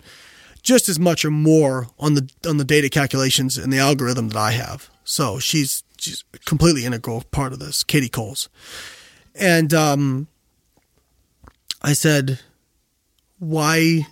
just 0.62 0.86
as 0.86 0.98
much 0.98 1.24
or 1.24 1.30
more 1.30 1.88
on 1.98 2.14
the 2.14 2.30
on 2.46 2.58
the 2.58 2.64
data 2.64 2.90
calculations 2.90 3.56
and 3.56 3.72
the 3.72 3.78
algorithm 3.78 4.28
that 4.28 4.38
I 4.38 4.50
have. 4.52 4.90
So 5.02 5.38
she's 5.38 5.82
she's 5.98 6.24
a 6.34 6.38
completely 6.40 6.84
integral 6.84 7.22
part 7.30 7.54
of 7.54 7.58
this. 7.58 7.84
Katie 7.84 8.10
Coles, 8.10 8.50
and 9.34 9.72
um, 9.72 10.28
I 11.80 11.92
said, 11.92 12.40
why 13.38 14.06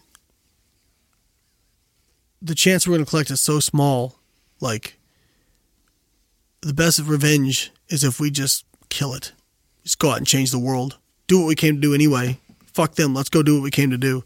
the 2.43 2.55
chance 2.55 2.87
we're 2.87 2.95
going 2.95 3.05
to 3.05 3.09
collect 3.09 3.31
is 3.31 3.41
so 3.41 3.61
small. 3.61 4.19
Like, 4.61 4.99
the 6.63 6.75
best 6.75 6.99
of 6.99 7.09
revenge 7.09 7.71
is 7.89 8.05
if 8.05 8.19
we 8.19 8.31
just 8.31 8.65
kill 8.89 9.15
it. 9.15 9.33
Just 9.83 9.99
go 9.99 10.11
out 10.11 10.19
and 10.19 10.27
change 10.27 10.51
the 10.51 10.59
world. 10.59 10.99
Do 11.27 11.41
what 11.41 11.49
we 11.49 11.55
came 11.55 11.75
to 11.75 11.81
do 11.81 11.95
anyway. 11.95 12.39
Fuck 12.73 12.95
them. 12.95 13.15
Let's 13.15 13.29
go 13.29 13.43
do 13.43 13.57
what 13.57 13.65
we 13.65 13.71
came 13.71 13.91
to 13.91 13.99
do. 13.99 14.25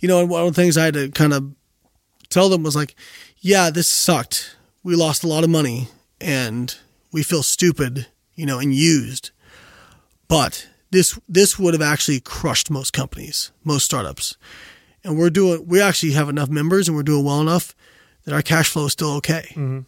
You 0.00 0.08
know, 0.08 0.20
and 0.20 0.28
one 0.28 0.46
of 0.46 0.54
the 0.54 0.60
things 0.60 0.76
I 0.76 0.84
had 0.84 0.94
to 0.94 1.10
kind 1.10 1.32
of 1.32 1.52
tell 2.28 2.48
them 2.48 2.62
was 2.62 2.76
like, 2.76 2.94
yeah, 3.38 3.70
this 3.70 3.88
sucked. 3.88 4.56
We 4.82 4.94
lost 4.94 5.24
a 5.24 5.28
lot 5.28 5.44
of 5.44 5.50
money 5.50 5.88
and 6.20 6.76
we 7.12 7.22
feel 7.22 7.42
stupid, 7.42 8.06
you 8.34 8.46
know, 8.46 8.58
and 8.58 8.74
used. 8.74 9.30
But 10.28 10.68
this 10.90 11.18
this 11.28 11.58
would 11.58 11.74
have 11.74 11.82
actually 11.82 12.20
crushed 12.20 12.70
most 12.70 12.92
companies, 12.92 13.52
most 13.64 13.84
startups 13.84 14.36
and 15.06 15.16
we're 15.16 15.30
doing 15.30 15.66
we 15.66 15.80
actually 15.80 16.12
have 16.12 16.28
enough 16.28 16.48
members 16.48 16.88
and 16.88 16.96
we're 16.96 17.02
doing 17.04 17.24
well 17.24 17.40
enough 17.40 17.74
that 18.24 18.34
our 18.34 18.42
cash 18.42 18.70
flow 18.70 18.86
is 18.86 18.92
still 18.92 19.12
okay. 19.12 19.46
Mm-hmm. 19.50 19.80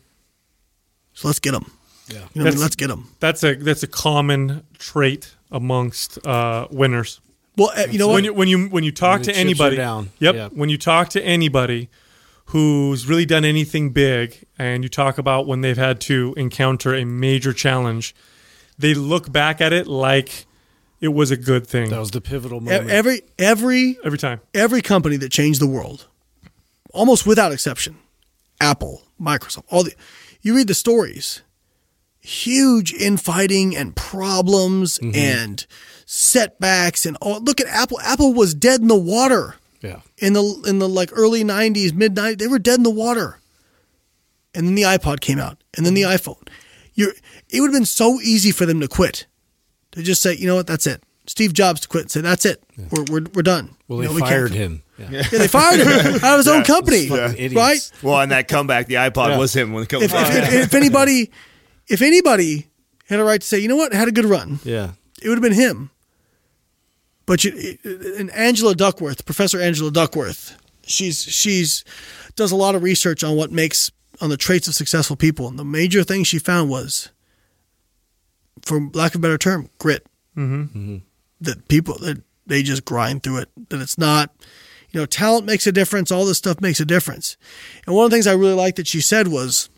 So 1.13 1.29
let's 1.29 1.41
get 1.41 1.51
them. 1.51 1.73
Yeah. 2.09 2.19
You 2.35 2.43
know, 2.43 2.49
I 2.49 2.51
mean, 2.53 2.61
let's 2.61 2.77
get 2.77 2.89
them. 2.89 3.09
That's 3.21 3.43
a 3.45 3.55
that's 3.55 3.83
a 3.83 3.87
common 3.87 4.65
trait 4.79 5.35
amongst 5.51 6.25
uh, 6.27 6.67
winners. 6.71 7.21
Well, 7.57 7.71
uh, 7.77 7.87
you 7.91 7.99
know 7.99 8.07
when 8.09 8.15
what? 8.15 8.25
you 8.25 8.35
when 8.35 8.49
you 8.49 8.69
when 8.69 8.85
you 8.85 8.93
talk 8.93 9.19
When 9.19 9.23
to 9.23 9.27
the 9.27 9.33
chips 9.33 9.39
are 9.39 9.41
anybody, 9.41 9.77
down. 9.77 10.11
yep, 10.19 10.35
Yeah. 10.35 10.49
when 10.53 10.69
you 10.69 10.79
talk 10.79 11.09
to 11.11 11.23
anybody 11.23 11.89
who's 12.47 13.07
really 13.07 13.27
done 13.27 13.45
anything 13.45 13.91
big, 13.91 14.45
and 14.59 14.83
you 14.83 14.89
talk 14.89 15.19
about 15.19 15.47
when 15.47 15.61
they've 15.61 15.77
had 15.77 16.01
to 16.03 16.33
encounter 16.37 16.95
a 16.95 17.05
major 17.05 17.53
challenge, 17.53 18.15
they 18.79 18.95
look 18.95 19.31
back 19.31 19.61
at 19.61 19.73
it 19.73 19.87
like 19.87 20.47
it 21.01 21.09
was 21.09 21.31
a 21.31 21.37
good 21.37 21.67
thing 21.67 21.91
That 21.91 21.99
was 22.01 22.11
the 22.13 22.21
pivotal 22.21 22.61
moment. 22.61 22.91
Every 22.91 23.23
every 23.39 23.99
every 24.05 24.19
time. 24.19 24.41
every 24.55 24.81
company 24.83 25.17
that 25.19 25.31
changed 25.31 25.61
the 25.61 25.67
world, 25.67 26.07
almost 26.93 27.27
without 27.27 27.53
exception, 27.53 27.97
Apple, 28.61 29.03
Microsoft, 29.21 29.65
all 29.69 29.83
the 29.85 29.93
you 30.41 30.55
read 30.55 30.69
the 30.69 30.75
stories, 30.75 31.43
huge 32.29 32.93
infighting 32.93 33.77
and 33.77 33.97
problems 33.97 34.99
mm-hmm. 34.99 35.17
and 35.17 35.67
setbacks 36.07 37.07
and 37.07 37.17
all. 37.21 37.41
Look 37.41 37.61
at 37.61 37.67
Apple. 37.67 38.01
Apple 38.01 38.35
was 38.35 38.55
dead 38.55 38.81
in 38.81 38.89
the 38.89 38.97
water 38.97 39.57
yeah. 39.81 40.01
in 40.19 40.33
the 40.33 40.65
in 40.67 40.79
the 40.79 40.89
like 40.89 41.11
early 41.13 41.45
'90s, 41.45 41.93
mid 41.95 42.15
'90s. 42.15 42.39
They 42.39 42.47
were 42.47 42.59
dead 42.59 42.79
in 42.79 42.83
the 42.83 42.91
water, 42.91 43.41
and 44.55 44.67
then 44.67 44.75
the 44.75 44.83
iPod 44.83 45.21
came 45.21 45.39
out, 45.39 45.63
and 45.77 45.85
then 45.85 45.95
the 45.95 46.03
mm-hmm. 46.03 46.31
iPhone. 46.31 46.49
You're, 46.95 47.13
it 47.49 47.61
would 47.61 47.69
have 47.69 47.75
been 47.75 47.85
so 47.85 48.21
easy 48.21 48.51
for 48.51 48.67
them 48.67 48.81
to 48.81 48.89
quit, 48.89 49.27
to 49.93 50.03
just 50.03 50.21
say, 50.21 50.35
you 50.35 50.49
know 50.49 50.57
what, 50.57 50.67
that's 50.67 50.85
it. 50.85 51.03
Steve 51.29 51.53
Jobs 51.53 51.81
to 51.83 51.89
quit 51.89 52.03
and 52.05 52.11
say, 52.11 52.21
that's 52.23 52.45
it, 52.45 52.61
we're, 52.91 53.05
we're, 53.05 53.27
we're 53.35 53.43
done. 53.43 53.77
Well, 53.87 54.03
You 54.03 54.09
they 54.09 54.15
know, 54.15 54.15
we 54.15 54.21
fired 54.21 54.51
him. 54.51 54.83
Yeah. 54.99 55.11
Yeah, 55.11 55.23
they 55.31 55.47
fired 55.47 55.79
him 55.79 55.89
out 56.25 56.33
of 56.33 56.39
his 56.39 56.49
own 56.49 56.65
company, 56.65 57.07
Fucking 57.07 57.37
idiots. 57.37 57.55
right? 57.55 57.93
Well, 58.03 58.15
on 58.15 58.31
that 58.31 58.49
comeback, 58.49 58.89
the 58.89 58.95
iPod 58.95 59.29
Yeah. 59.29 59.39
was 59.39 59.55
him 59.55 59.73
when 59.73 59.85
the 59.85 59.97
If, 59.99 60.13
if, 60.13 60.13
if, 60.13 60.53
if 60.53 60.75
anybody, 60.75 61.31
if 61.89 62.03
anybody 62.03 62.69
had 63.07 63.21
a 63.21 63.25
right 63.25 63.41
to 63.41 63.47
say, 63.47 63.59
you 63.59 63.69
know 63.69 63.77
what, 63.77 63.93
had 63.93 64.09
a 64.09 64.13
good 64.13 64.25
run, 64.27 64.61
Yeah. 64.65 64.93
it 65.23 65.29
would 65.29 65.39
have 65.39 65.43
been 65.43 65.53
him. 65.53 65.91
But 67.27 67.45
you, 67.45 67.77
and 68.19 68.31
Angela 68.31 68.75
Duckworth, 68.75 69.25
Professor 69.27 69.61
Angela 69.61 69.91
Duckworth, 69.91 70.57
she's 70.87 71.23
she's 71.23 71.85
does 72.37 72.53
a 72.53 72.57
lot 72.57 72.75
of 72.75 72.83
research 72.83 73.23
on 73.23 73.37
what 73.37 73.53
makes 73.53 73.91
on 74.21 74.31
the 74.31 74.37
traits 74.39 74.67
of 74.67 74.75
successful 74.75 75.15
people, 75.17 75.47
and 75.47 75.59
the 75.59 75.65
major 75.65 76.03
thing 76.05 76.25
she 76.25 76.39
found 76.39 76.71
was, 76.71 77.11
for 78.63 78.81
lack 78.95 79.15
of 79.15 79.21
a 79.21 79.23
better 79.23 79.39
term, 79.39 79.69
grit. 79.79 80.07
Mm-hmm. 80.37 80.99
That 81.41 81.69
people 81.69 81.99
that 81.99 82.23
they 82.47 82.63
just 82.63 82.85
grind 82.85 83.23
through 83.23 83.39
it. 83.39 83.49
That 83.69 83.81
it's 83.81 83.99
not, 83.99 84.35
you 84.91 84.99
know, 85.01 85.05
talent 85.07 85.45
makes 85.45 85.67
a 85.67 85.73
difference. 85.73 86.11
All 86.11 86.25
this 86.25 86.39
stuff 86.39 86.61
makes 86.63 86.81
a 86.81 86.85
difference. 86.87 87.37
And 87.87 87.95
one 87.95 88.07
of 88.07 88.11
the 88.11 88.15
things 88.17 88.27
I 88.27 88.33
really 88.33 88.55
liked 88.55 88.77
that 88.79 88.87
she 88.87 89.01
said 89.03 89.29
was, 89.29 89.69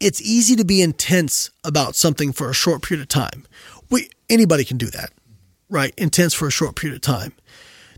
it's 0.00 0.20
easy 0.22 0.56
to 0.56 0.64
be 0.64 0.82
intense 0.82 1.50
about 1.64 1.96
something 1.96 2.32
for 2.32 2.50
a 2.50 2.54
short 2.54 2.82
period 2.82 3.02
of 3.02 3.08
time. 3.08 3.46
We 3.90 4.08
anybody 4.28 4.64
can 4.64 4.76
do 4.76 4.86
that, 4.86 5.10
right? 5.68 5.94
Intense 5.96 6.34
for 6.34 6.46
a 6.46 6.50
short 6.52 6.76
period 6.76 6.96
of 6.96 7.02
time. 7.02 7.32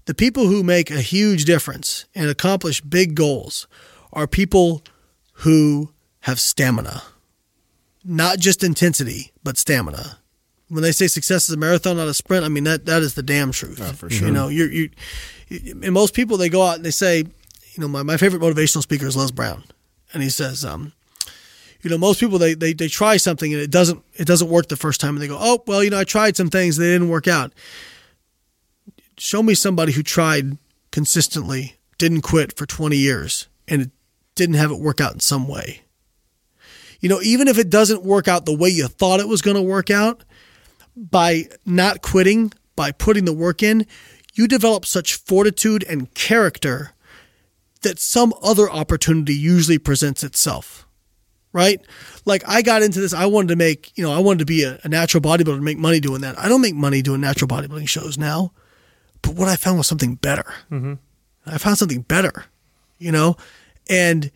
The 0.07 0.15
people 0.15 0.47
who 0.47 0.63
make 0.63 0.91
a 0.91 1.01
huge 1.01 1.45
difference 1.45 2.07
and 2.15 2.31
accomplish 2.31 2.81
big 2.81 3.15
goals 3.15 3.67
are 4.13 4.27
people 4.27 4.83
who 5.35 5.91
have 6.21 6.41
stamina. 6.41 7.03
Not 8.03 8.39
just 8.39 8.65
intensity, 8.65 9.33
but 9.45 9.59
stamina. 9.59 10.19
When 10.69 10.83
they 10.83 10.93
say 10.93 11.07
success 11.07 11.49
is 11.49 11.55
a 11.55 11.59
marathon, 11.59 11.97
not 11.97 12.09
a 12.09 12.15
sprint, 12.15 12.45
I 12.45 12.49
mean 12.49 12.65
that 12.65 12.87
that 12.87 13.03
is 13.03 13.15
the 13.15 13.23
damn 13.23 13.53
truth. 13.53 13.99
for 13.99 14.09
sure. 14.09 14.29
You 14.29 14.33
know, 14.33 14.49
you're 14.49 14.71
you 14.71 14.91
and 15.51 15.93
most 15.93 16.15
people 16.15 16.37
they 16.37 16.49
go 16.49 16.63
out 16.63 16.77
and 16.77 16.85
they 16.85 16.91
say, 16.91 17.19
you 17.19 17.79
know, 17.79 17.89
my, 17.89 18.03
my 18.03 18.17
favorite 18.17 18.41
motivational 18.41 18.83
speaker 18.83 19.07
is 19.07 19.17
Les 19.17 19.31
Brown. 19.31 19.65
And 20.13 20.23
he 20.23 20.31
says, 20.31 20.65
um, 20.65 20.93
you 21.83 21.91
know, 21.91 21.99
most 21.99 22.21
people 22.21 22.39
they, 22.39 22.55
they 22.55 22.73
they 22.73 22.89
try 22.89 23.17
something 23.17 23.53
and 23.53 23.63
it 23.63 23.71
doesn't 23.71 24.03
it 24.15 24.27
doesn't 24.27 24.51
work 24.51 24.69
the 24.69 24.77
first 24.77 25.01
time 25.01 25.15
and 25.15 25.23
they 25.23 25.29
go, 25.29 25.39
oh 25.41 25.63
well, 25.67 25.83
you 25.83 25.91
know, 25.91 25.99
I 25.99 26.05
tried 26.05 26.37
some 26.37 26.51
things 26.51 26.77
they 26.77 26.87
didn't 26.93 27.09
work 27.09 27.29
out. 27.29 27.53
Show 29.19 29.43
me 29.43 29.55
somebody 29.55 29.93
who 29.93 30.03
tried 30.03 30.59
consistently, 30.91 31.77
didn't 31.99 32.23
quit 32.23 32.57
for 32.57 32.67
twenty 32.67 32.97
years, 32.97 33.49
and 33.69 33.83
it 33.83 33.91
didn't 34.35 34.57
have 34.57 34.71
it 34.71 34.81
work 34.81 35.01
out 35.01 35.15
in 35.15 35.21
some 35.21 35.49
way. 35.49 35.83
You 37.01 37.09
know, 37.09 37.21
even 37.23 37.49
if 37.49 37.59
it 37.59 37.71
doesn't 37.71 38.03
work 38.03 38.29
out 38.29 38.45
the 38.45 38.57
way 38.57 38.69
you 38.69 38.87
thought 38.87 39.21
it 39.21 39.29
was 39.29 39.41
going 39.41 39.57
to 39.57 39.63
work 39.63 39.91
out, 39.91 40.23
by 40.95 41.45
not 41.65 42.03
quitting, 42.03 42.53
by 42.77 42.93
putting 42.93 43.25
the 43.25 43.33
work 43.33 43.63
in, 43.63 43.87
you 44.35 44.47
develop 44.47 44.85
such 44.85 45.15
fortitude 45.15 45.83
and 45.89 46.13
character 46.15 46.93
that 47.81 47.99
some 47.99 48.35
other 48.43 48.71
opportunity 48.71 49.35
usually 49.35 49.79
presents 49.79 50.23
itself 50.23 50.87
right? 51.53 51.81
Like 52.25 52.43
I 52.47 52.63
got 52.63 52.83
into 52.83 53.01
this, 53.01 53.13
I 53.13 53.27
wanted 53.27 53.49
to 53.49 53.57
make, 53.57 53.93
you 53.97 54.05
know, 54.05 54.13
I 54.13 54.19
wanted 54.19 54.41
to 54.41 54.47
be 54.47 54.65
a, 54.65 54.79
a 54.85 54.89
natural 54.89 55.23
bodybuilder 55.23 55.55
and 55.55 55.65
make 55.65 55.79
money 55.79 56.01
doing 56.01 56.21
that. 56.23 56.39
I 56.39 56.49
don't 56.49 56.61
make 56.61 56.75
money 56.75 57.03
doing 57.03 57.21
natural 57.21 57.49
bodybuilding 57.49 57.89
shows 57.89 58.19
now, 58.19 58.53
but 59.23 59.35
what 59.35 59.49
I 59.49 59.57
found 59.57 59.79
was 59.79 59.87
something 59.87 60.15
better. 60.15 60.55
Mm-hmm. 60.71 60.95
I 61.47 61.59
found 61.59 61.79
something 61.79 62.03
better, 62.03 62.45
you 62.99 63.13
know, 63.13 63.37
and 63.89 64.31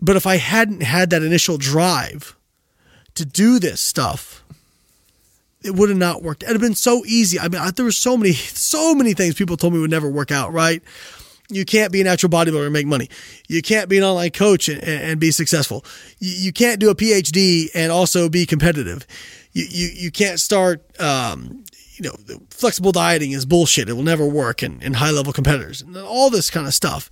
but 0.00 0.16
if 0.16 0.26
I 0.26 0.36
hadn't 0.36 0.82
had 0.82 1.10
that 1.10 1.22
initial 1.22 1.58
drive 1.58 2.36
to 3.14 3.24
do 3.24 3.58
this 3.58 3.80
stuff, 3.80 4.42
it 5.62 5.74
would 5.76 5.90
have 5.90 5.98
not 5.98 6.22
worked. 6.22 6.42
It'd 6.42 6.54
have 6.54 6.60
been 6.60 6.74
so 6.74 7.04
easy. 7.06 7.38
I 7.38 7.48
mean, 7.48 7.60
I, 7.60 7.70
there 7.70 7.84
were 7.84 7.92
so 7.92 8.16
many, 8.16 8.32
so 8.32 8.94
many 8.94 9.14
things 9.14 9.34
people 9.34 9.56
told 9.56 9.74
me 9.74 9.80
would 9.80 9.90
never 9.90 10.10
work 10.10 10.30
out. 10.30 10.52
Right? 10.52 10.82
You 11.48 11.64
can't 11.64 11.92
be 11.92 12.00
a 12.00 12.04
natural 12.04 12.30
bodybuilder 12.30 12.64
and 12.64 12.72
make 12.72 12.86
money. 12.86 13.08
You 13.48 13.62
can't 13.62 13.88
be 13.88 13.98
an 13.98 14.04
online 14.04 14.30
coach 14.30 14.68
and, 14.68 14.82
and 14.82 15.20
be 15.20 15.30
successful. 15.30 15.84
You, 16.18 16.30
you 16.46 16.52
can't 16.52 16.80
do 16.80 16.90
a 16.90 16.94
PhD 16.94 17.68
and 17.74 17.92
also 17.92 18.28
be 18.28 18.46
competitive. 18.46 19.06
You 19.52 19.66
you, 19.68 19.88
you 19.94 20.10
can't 20.10 20.40
start. 20.40 20.82
Um, 21.00 21.64
you 21.96 22.08
know, 22.08 22.38
flexible 22.50 22.90
dieting 22.90 23.32
is 23.32 23.44
bullshit. 23.44 23.88
It 23.88 23.92
will 23.92 24.02
never 24.02 24.26
work 24.26 24.62
in, 24.62 24.80
in 24.82 24.94
high 24.94 25.10
level 25.10 25.32
competitors 25.32 25.82
and 25.82 25.96
all 25.96 26.30
this 26.30 26.50
kind 26.50 26.66
of 26.66 26.74
stuff. 26.74 27.10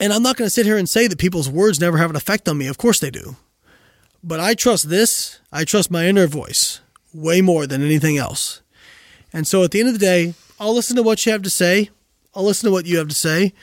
And 0.00 0.12
I'm 0.12 0.22
not 0.22 0.36
going 0.36 0.46
to 0.46 0.50
sit 0.50 0.66
here 0.66 0.76
and 0.76 0.88
say 0.88 1.06
that 1.06 1.18
people's 1.18 1.48
words 1.48 1.80
never 1.80 1.98
have 1.98 2.10
an 2.10 2.16
effect 2.16 2.48
on 2.48 2.58
me. 2.58 2.66
Of 2.66 2.78
course 2.78 2.98
they 2.98 3.10
do. 3.10 3.36
But 4.22 4.40
I 4.40 4.54
trust 4.54 4.88
this. 4.88 5.38
I 5.52 5.64
trust 5.64 5.90
my 5.90 6.06
inner 6.06 6.26
voice 6.26 6.80
way 7.14 7.40
more 7.40 7.66
than 7.66 7.82
anything 7.82 8.16
else. 8.16 8.62
And 9.32 9.46
so 9.46 9.62
at 9.62 9.70
the 9.70 9.80
end 9.80 9.88
of 9.88 9.94
the 9.94 10.00
day, 10.00 10.34
I'll 10.58 10.74
listen 10.74 10.96
to 10.96 11.02
what 11.02 11.24
you 11.24 11.32
have 11.32 11.42
to 11.42 11.50
say. 11.50 11.90
I'll 12.36 12.44
listen 12.44 12.66
to 12.66 12.72
what 12.72 12.84
you 12.84 12.98
have 12.98 13.08
to 13.08 13.14
say, 13.14 13.54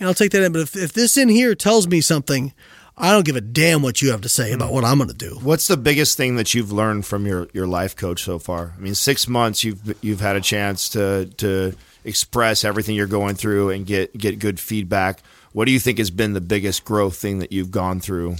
and 0.00 0.08
I'll 0.08 0.14
take 0.14 0.32
that 0.32 0.42
in. 0.42 0.52
But 0.52 0.62
if, 0.62 0.76
if 0.76 0.92
this 0.92 1.16
in 1.16 1.28
here 1.28 1.54
tells 1.54 1.86
me 1.86 2.00
something, 2.00 2.52
I 2.98 3.12
don't 3.12 3.24
give 3.24 3.36
a 3.36 3.40
damn 3.40 3.82
what 3.82 4.02
you 4.02 4.10
have 4.10 4.22
to 4.22 4.28
say 4.28 4.52
about 4.52 4.68
hmm. 4.68 4.74
what 4.74 4.84
I'm 4.84 4.98
going 4.98 5.08
to 5.08 5.14
do. 5.14 5.38
What's 5.42 5.68
the 5.68 5.76
biggest 5.76 6.16
thing 6.16 6.36
that 6.36 6.52
you've 6.52 6.72
learned 6.72 7.06
from 7.06 7.24
your, 7.24 7.48
your 7.52 7.66
life 7.66 7.94
coach 7.94 8.24
so 8.24 8.38
far? 8.38 8.74
I 8.76 8.80
mean, 8.80 8.94
six 8.94 9.28
months 9.28 9.62
you've 9.62 9.96
you've 10.02 10.20
had 10.20 10.36
a 10.36 10.40
chance 10.40 10.88
to 10.90 11.26
to 11.36 11.74
express 12.04 12.64
everything 12.64 12.96
you're 12.96 13.06
going 13.06 13.36
through 13.36 13.70
and 13.70 13.86
get 13.86 14.16
get 14.18 14.38
good 14.38 14.58
feedback. 14.58 15.22
What 15.52 15.66
do 15.66 15.72
you 15.72 15.80
think 15.80 15.98
has 15.98 16.10
been 16.10 16.32
the 16.32 16.40
biggest 16.40 16.84
growth 16.84 17.16
thing 17.16 17.38
that 17.38 17.52
you've 17.52 17.70
gone 17.70 18.00
through 18.00 18.36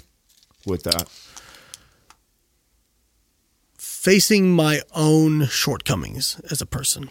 with 0.67 0.83
that? 0.83 1.09
Facing 3.79 4.53
my 4.53 4.83
own 4.95 5.47
shortcomings 5.47 6.41
as 6.51 6.61
a 6.61 6.67
person. 6.67 7.09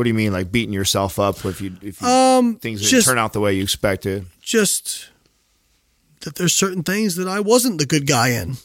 What 0.00 0.04
do 0.04 0.08
you 0.08 0.14
mean, 0.14 0.32
like 0.32 0.50
beating 0.50 0.72
yourself 0.72 1.18
up 1.18 1.44
if 1.44 1.60
you 1.60 1.76
if 1.82 2.00
you, 2.00 2.54
things 2.62 2.80
didn't 2.80 2.90
just- 2.90 3.06
turn 3.06 3.18
out 3.18 3.34
the 3.34 3.40
way 3.40 3.52
you 3.52 3.62
expected? 3.62 4.24
just 4.40 5.10
that 6.22 6.36
there's 6.36 6.54
certain 6.54 6.82
things 6.82 7.16
that 7.16 7.28
I 7.28 7.40
wasn't 7.40 7.76
the 7.76 7.84
good 7.84 8.06
guy 8.06 8.28
in. 8.28 8.56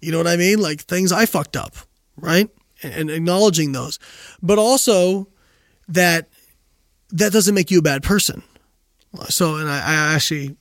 You 0.00 0.10
know 0.10 0.18
what 0.18 0.26
I 0.26 0.34
mean? 0.34 0.58
Like 0.58 0.80
things 0.80 1.12
I 1.12 1.24
fucked 1.24 1.56
up, 1.56 1.76
right? 2.16 2.50
And, 2.82 2.92
and 2.94 3.10
acknowledging 3.12 3.70
those, 3.70 4.00
but 4.42 4.58
also 4.58 5.28
that 5.86 6.28
that 7.12 7.30
doesn't 7.32 7.54
make 7.54 7.70
you 7.70 7.78
a 7.78 7.82
bad 7.82 8.02
person. 8.02 8.42
So, 9.28 9.58
and 9.58 9.70
I, 9.70 9.76
I 9.76 10.14
actually 10.16 10.56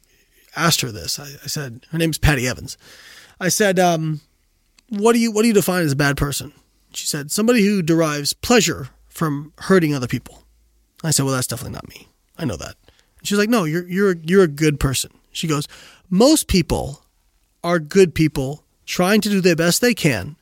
asked 0.56 0.82
her 0.82 0.92
this. 0.92 1.18
I, 1.18 1.24
I 1.44 1.48
said, 1.48 1.88
her 1.90 1.98
name's 1.98 2.20
Patty 2.20 2.48
Evans. 2.48 2.78
I 3.40 3.50
said, 3.50 3.80
um, 3.80 4.22
"What 4.88 5.14
do 5.14 5.20
you 5.20 5.32
what 5.32 5.42
do 5.42 5.48
you 5.48 5.56
define 5.56 5.84
as 5.84 5.94
a 5.94 5.96
bad 5.96 6.16
person?" 6.16 6.54
She 6.94 7.08
said, 7.08 7.32
"Somebody 7.32 7.66
who 7.66 7.82
derives 7.82 8.34
pleasure 8.34 8.90
from 9.12 9.54
hurting 9.60 9.94
other 9.94 10.08
people." 10.08 10.44
I 11.04 11.12
said, 11.12 11.26
"Well, 11.26 11.36
that's 11.36 11.48
definitely 11.48 11.76
not 11.76 11.90
me. 11.90 12.08
I 12.38 12.46
know 12.46 12.58
that." 12.58 12.76
She's 13.24 13.38
like, 13.38 13.50
"No, 13.50 13.66
you're 13.66 13.88
you're 13.88 14.18
you're 14.24 14.44
a 14.44 14.48
good 14.48 14.80
person." 14.80 15.12
She 15.32 15.48
goes, 15.48 15.68
"Most 16.10 16.48
people 16.48 17.06
are 17.64 17.80
good 17.80 18.16
people 18.16 18.64
trying 18.86 19.22
to 19.22 19.30
do 19.30 19.42
their 19.42 19.56
best 19.56 19.82
they 19.82 19.94
can, 19.94 20.36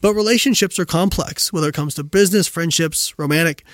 but 0.00 0.14
relationships 0.14 0.78
are 0.78 0.86
complex, 0.86 1.52
whether 1.52 1.68
it 1.68 1.74
comes 1.74 1.94
to 1.94 2.04
business, 2.04 2.46
friendships, 2.46 3.14
romantic, 3.18 3.64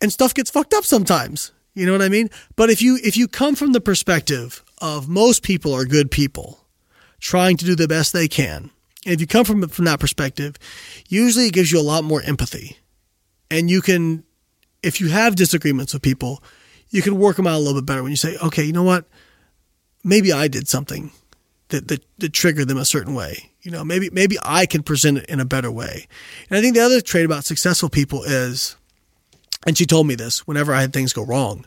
and 0.00 0.12
stuff 0.12 0.34
gets 0.34 0.50
fucked 0.50 0.74
up 0.74 0.84
sometimes. 0.84 1.52
You 1.74 1.84
know 1.84 1.92
what 1.92 2.02
I 2.02 2.08
mean? 2.08 2.30
But 2.56 2.70
if 2.70 2.80
you 2.80 2.98
if 3.02 3.16
you 3.16 3.28
come 3.28 3.54
from 3.54 3.72
the 3.72 3.80
perspective 3.80 4.64
of 4.80 5.08
most 5.08 5.42
people 5.42 5.74
are 5.74 5.84
good 5.84 6.10
people 6.10 6.60
trying 7.20 7.56
to 7.58 7.64
do 7.64 7.74
the 7.74 7.88
best 7.88 8.12
they 8.12 8.28
can, 8.28 8.70
and 9.04 9.14
if 9.14 9.20
you 9.20 9.26
come 9.26 9.44
from 9.44 9.68
from 9.68 9.84
that 9.84 10.00
perspective, 10.00 10.56
usually 11.08 11.46
it 11.46 11.52
gives 11.52 11.70
you 11.70 11.78
a 11.78 11.82
lot 11.82 12.04
more 12.04 12.22
empathy, 12.22 12.78
and 13.50 13.70
you 13.70 13.80
can, 13.80 14.24
if 14.82 15.00
you 15.00 15.08
have 15.08 15.36
disagreements 15.36 15.92
with 15.92 16.02
people, 16.02 16.42
you 16.90 17.02
can 17.02 17.18
work 17.18 17.36
them 17.36 17.46
out 17.46 17.56
a 17.56 17.58
little 17.58 17.80
bit 17.80 17.86
better 17.86 18.02
when 18.02 18.12
you 18.12 18.16
say, 18.16 18.36
okay, 18.42 18.64
you 18.64 18.72
know 18.72 18.82
what, 18.82 19.06
maybe 20.04 20.32
I 20.32 20.48
did 20.48 20.68
something 20.68 21.10
that 21.68 21.88
that, 21.88 22.04
that 22.18 22.32
triggered 22.32 22.68
them 22.68 22.78
a 22.78 22.84
certain 22.84 23.14
way. 23.14 23.50
You 23.62 23.70
know, 23.72 23.84
maybe 23.84 24.10
maybe 24.10 24.36
I 24.42 24.66
can 24.66 24.82
present 24.82 25.18
it 25.18 25.26
in 25.26 25.40
a 25.40 25.44
better 25.44 25.70
way. 25.70 26.06
And 26.48 26.56
I 26.56 26.60
think 26.60 26.74
the 26.74 26.82
other 26.82 27.00
trait 27.00 27.24
about 27.24 27.44
successful 27.44 27.88
people 27.88 28.22
is 28.22 28.76
and 29.66 29.76
she 29.76 29.86
told 29.86 30.06
me 30.06 30.14
this 30.14 30.46
whenever 30.46 30.72
I 30.72 30.80
had 30.80 30.92
things 30.92 31.12
go 31.12 31.24
wrong. 31.24 31.66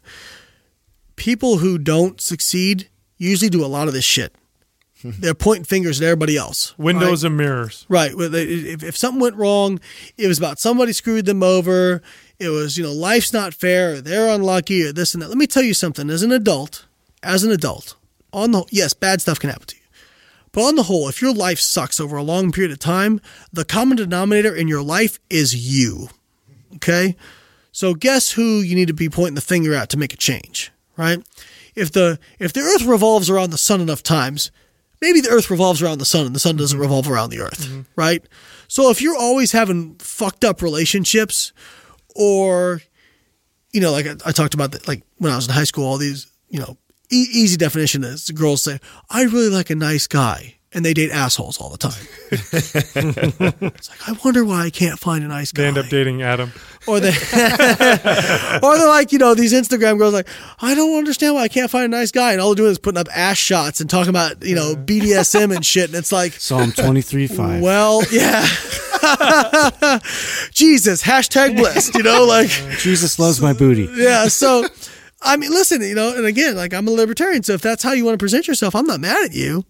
People 1.18 1.58
who 1.58 1.78
don't 1.78 2.22
succeed 2.22 2.88
usually 3.18 3.50
do 3.50 3.64
a 3.64 3.68
lot 3.68 3.90
of 3.90 3.94
this 3.94 4.06
shit. 4.06 4.34
They're 5.04 5.34
pointing 5.34 5.66
fingers 5.66 6.02
at 6.02 6.06
everybody 6.06 6.36
else. 6.36 6.78
Windows 6.78 7.24
right? 7.24 7.30
and 7.30 7.38
mirrors. 7.38 7.86
Right. 7.88 8.12
If, 8.14 8.84
if 8.84 8.98
something 8.98 9.22
went 9.22 9.36
wrong, 9.36 9.80
it 10.18 10.28
was 10.28 10.38
about 10.38 10.60
somebody 10.60 10.92
screwed 10.92 11.26
them 11.26 11.42
over. 11.42 12.02
It 12.38 12.50
was, 12.50 12.78
you 12.78 12.84
know, 12.84 12.92
life's 12.92 13.32
not 13.32 13.54
fair, 13.54 13.94
or 13.94 14.02
they're 14.02 14.30
unlucky, 14.34 14.84
or 14.84 14.92
this 14.92 15.14
and 15.14 15.24
that. 15.24 15.30
Let 15.30 15.38
me 15.38 15.48
tell 15.48 15.64
you 15.64 15.74
something. 15.74 16.10
As 16.10 16.24
an 16.24 16.32
adult, 16.32 16.86
as 17.24 17.44
an 17.44 17.52
adult, 17.52 17.96
on 18.34 18.52
the 18.52 18.66
yes, 18.72 18.94
bad 18.94 19.22
stuff 19.22 19.40
can 19.40 19.50
happen 19.50 19.68
to 19.68 19.76
you. 19.76 19.82
But 20.52 20.64
on 20.64 20.76
the 20.76 20.84
whole, 20.84 21.08
if 21.08 21.22
your 21.22 21.34
life 21.34 21.60
sucks 21.60 22.00
over 22.00 22.18
a 22.18 22.24
long 22.24 22.52
period 22.52 22.72
of 22.72 22.80
time, 22.80 23.22
the 23.54 23.66
common 23.66 23.98
denominator 23.98 24.54
in 24.56 24.68
your 24.68 24.82
life 24.82 25.20
is 25.30 25.56
you. 25.56 26.10
Okay? 26.76 27.16
So 27.72 27.94
guess 27.94 28.32
who 28.32 28.60
you 28.60 28.76
need 28.76 28.88
to 28.88 28.94
be 28.94 29.10
pointing 29.10 29.36
the 29.36 29.42
finger 29.42 29.74
at 29.74 29.90
to 29.90 29.98
make 29.98 30.14
a 30.14 30.18
change, 30.18 30.72
right? 30.98 31.24
If 31.76 31.92
the 31.92 32.20
if 32.40 32.52
the 32.52 32.62
earth 32.62 32.84
revolves 32.84 33.30
around 33.30 33.52
the 33.52 33.58
sun 33.58 33.80
enough 33.80 34.04
times, 34.04 34.52
maybe 35.02 35.22
the 35.22 35.30
earth 35.30 35.50
revolves 35.50 35.82
around 35.82 36.00
the 36.00 36.06
sun 36.06 36.26
and 36.26 36.36
the 36.36 36.40
sun 36.40 36.56
doesn't 36.56 36.76
mm-hmm. 36.76 36.84
revolve 36.84 37.10
around 37.10 37.30
the 37.30 37.40
earth, 37.40 37.68
mm-hmm. 37.68 37.82
right? 37.96 38.24
So 38.68 38.90
if 38.90 39.02
you're 39.02 39.18
always 39.18 39.52
having 39.52 39.96
fucked 39.96 40.44
up 40.44 40.62
relationships 40.62 41.54
or 42.16 42.82
you 43.72 43.82
know, 43.82 43.92
like 43.92 44.08
I, 44.08 44.16
I 44.26 44.32
talked 44.32 44.54
about, 44.54 44.72
that, 44.72 44.88
like 44.88 45.04
when 45.18 45.32
I 45.32 45.36
was 45.36 45.48
in 45.48 45.54
high 45.54 45.64
school, 45.64 45.86
all 45.86 45.98
these, 45.98 46.28
you 46.50 46.60
know, 46.60 46.78
e- 47.12 47.28
easy 47.32 47.58
definition 47.58 48.04
is 48.04 48.26
the 48.26 48.34
girls 48.34 48.64
say, 48.64 48.80
"I 49.10 49.24
really 49.24 49.50
like 49.50 49.70
a 49.70 49.76
nice 49.76 50.08
guy," 50.08 50.56
and 50.72 50.86
they 50.86 50.94
date 50.94 51.10
assholes 51.12 51.58
all 51.60 51.70
the 51.70 51.78
time. 51.78 52.08
it's 52.32 53.90
like 53.90 54.08
I 54.08 54.16
wonder 54.24 54.46
why 54.46 54.66
I 54.66 54.70
can't 54.70 55.00
find 55.00 55.24
a 55.24 55.28
nice 55.28 55.52
guy. 55.52 55.64
They 55.64 55.68
end 55.70 55.78
up 55.80 55.88
dating 55.88 56.22
Adam. 56.22 56.52
or 56.88 57.00
they, 57.00 57.10
or 58.64 58.78
they're 58.78 58.88
like, 58.88 59.12
you 59.12 59.18
know, 59.18 59.34
these 59.34 59.52
Instagram 59.54 59.98
girls 59.98 60.14
like, 60.14 60.28
I 60.60 60.76
don't 60.76 60.98
understand 60.98 61.36
why 61.36 61.42
I 61.44 61.48
can't 61.48 61.72
find 61.72 61.86
a 61.86 61.98
nice 61.98 62.12
guy, 62.12 62.34
and 62.34 62.42
all 62.42 62.50
they're 62.50 62.64
doing 62.64 62.72
is 62.72 62.80
putting 62.80 63.00
up 63.00 63.08
ass 63.16 63.38
shots 63.38 63.82
and 63.82 63.90
talking 63.90 64.10
about, 64.10 64.44
you 64.44 64.56
know, 64.56 64.76
BDSM 64.76 65.56
and 65.56 65.66
shit, 65.66 65.90
and 65.90 65.96
it's 65.96 66.12
like, 66.12 66.34
Psalm 66.34 66.72
23 66.72 67.28
5. 67.28 67.62
well, 67.62 68.04
yeah. 68.12 68.46
Jesus, 70.52 71.02
hashtag 71.04 71.58
blessed, 71.58 71.96
you 71.96 72.04
know, 72.04 72.26
like, 72.26 72.50
Jesus 72.78 73.18
loves 73.18 73.42
my 73.42 73.54
booty. 73.54 73.90
yeah. 73.96 74.28
So, 74.28 74.66
I 75.22 75.36
mean, 75.38 75.50
listen, 75.52 75.82
you 75.82 75.96
know, 75.96 76.16
and 76.16 76.26
again, 76.26 76.56
like, 76.56 76.74
I'm 76.74 76.88
a 76.88 76.92
libertarian. 76.92 77.44
So 77.44 77.54
if 77.54 77.62
that's 77.62 77.82
how 77.82 77.94
you 77.94 78.06
want 78.06 78.14
to 78.20 78.24
present 78.24 78.48
yourself, 78.48 78.76
I'm 78.76 78.86
not 78.86 79.00
mad 79.00 79.26
at 79.26 79.34
you. 79.34 79.66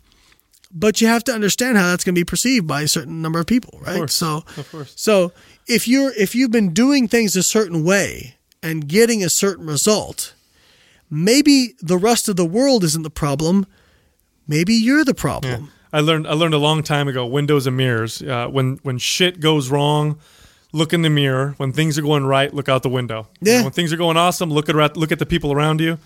But 0.72 1.02
you 1.02 1.08
have 1.08 1.24
to 1.24 1.32
understand 1.34 1.78
how 1.78 1.88
that's 1.90 2.04
going 2.04 2.14
to 2.14 2.20
be 2.20 2.26
perceived 2.26 2.68
by 2.68 2.82
a 2.84 2.88
certain 2.88 3.22
number 3.24 3.40
of 3.40 3.48
people, 3.48 3.80
right? 3.82 4.08
so, 4.10 4.44
of 4.56 4.68
course. 4.72 4.94
so 4.96 5.32
if 5.68 5.88
you're 5.88 6.12
if 6.14 6.36
you've 6.36 6.52
been 6.52 6.74
doing 6.74 7.08
things 7.08 7.36
a 7.36 7.42
certain 7.44 7.84
way 7.84 8.36
and 8.62 8.88
getting 8.88 9.24
a 9.24 9.30
certain 9.30 9.66
result, 9.66 10.34
maybe 11.10 11.76
the 11.82 11.98
rest 11.98 12.30
of 12.30 12.36
the 12.36 12.46
world 12.46 12.84
isn't 12.84 13.02
the 13.04 13.10
problem. 13.10 13.66
Maybe 14.48 14.74
you're 14.74 15.04
the 15.06 15.14
problem. 15.14 15.72
I 15.92 16.02
learned 16.02 16.28
I 16.28 16.34
learned 16.34 16.54
a 16.54 16.58
long 16.60 16.84
time 16.84 17.08
ago. 17.08 17.26
Windows 17.26 17.66
and 17.66 17.76
mirrors. 17.76 18.22
Uh, 18.22 18.48
when 18.48 18.80
when 18.84 18.98
shit 19.00 19.40
goes 19.40 19.72
wrong, 19.72 20.20
look 20.72 20.94
in 20.94 21.02
the 21.02 21.10
mirror. 21.10 21.56
When 21.58 21.72
things 21.74 21.98
are 21.98 22.04
going 22.04 22.26
right, 22.26 22.54
look 22.54 22.70
out 22.70 22.84
the 22.84 22.90
window. 22.90 23.28
You 23.42 23.52
Yeah. 23.52 23.58
know, 23.60 23.64
when 23.66 23.74
things 23.74 23.92
are 23.92 23.98
going 23.98 24.18
awesome, 24.18 24.52
look 24.52 24.70
at 24.70 24.98
look 24.98 25.12
at 25.12 25.18
the 25.20 25.26
people 25.26 25.52
around 25.52 25.82
you. 25.82 25.98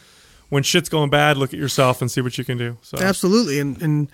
When 0.50 0.64
shit's 0.64 0.88
going 0.90 1.10
bad, 1.10 1.38
look 1.38 1.54
at 1.54 1.60
yourself 1.60 2.02
and 2.02 2.10
see 2.12 2.22
what 2.22 2.38
you 2.38 2.46
can 2.46 2.58
do. 2.58 2.78
So 2.82 2.98
Absolutely, 2.98 3.60
and 3.60 3.82
and 3.82 4.10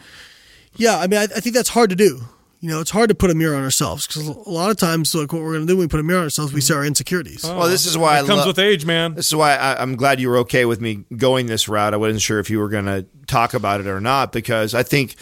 yeah, 0.76 0.98
I 0.98 1.08
mean, 1.08 1.20
I, 1.20 1.24
I 1.24 1.40
think 1.40 1.56
that's 1.56 1.70
hard 1.70 1.90
to 1.90 1.96
do. 1.96 2.22
You 2.62 2.70
know, 2.70 2.82
it's 2.82 2.92
hard 2.92 3.08
to 3.08 3.16
put 3.16 3.32
a 3.32 3.36
mirror 3.36 3.56
on 3.56 3.64
ourselves 3.64 4.06
because 4.06 4.28
a 4.28 4.50
lot 4.50 4.70
of 4.70 4.76
times, 4.76 5.16
like 5.16 5.32
what 5.32 5.42
we're 5.42 5.54
going 5.54 5.66
to 5.66 5.68
do 5.68 5.78
when 5.78 5.86
we 5.86 5.88
put 5.88 6.02
a 6.02 6.04
mirror 6.04 6.20
on 6.20 6.26
ourselves, 6.26 6.52
we 6.52 6.60
mm-hmm. 6.60 6.68
see 6.68 6.74
our 6.74 6.86
insecurities. 6.86 7.46
Oh, 7.46 7.58
well, 7.58 7.70
this 7.70 7.86
is 7.86 7.98
why 7.98 8.18
I 8.18 8.24
it 8.24 8.28
comes 8.28 8.42
lo- 8.42 8.48
with 8.48 8.60
age, 8.60 8.86
man. 8.86 9.16
This 9.16 9.28
is 9.28 9.36
why 9.36 9.56
I, 9.56 9.82
I'm 9.82 9.96
glad 9.96 10.20
you 10.20 10.28
were 10.28 10.40
okay 10.40 10.66
with 10.66 10.82
me 10.82 11.06
going 11.16 11.46
this 11.46 11.70
route. 11.70 11.94
I 11.94 11.98
wasn't 11.98 12.22
sure 12.22 12.40
if 12.40 12.50
you 12.50 12.60
were 12.60 12.68
going 12.68 12.86
to 12.86 13.06
talk 13.28 13.54
about 13.54 13.80
it 13.80 13.88
or 13.88 14.02
not 14.02 14.34
because 14.34 14.76
I 14.76 14.84
think 14.84 15.16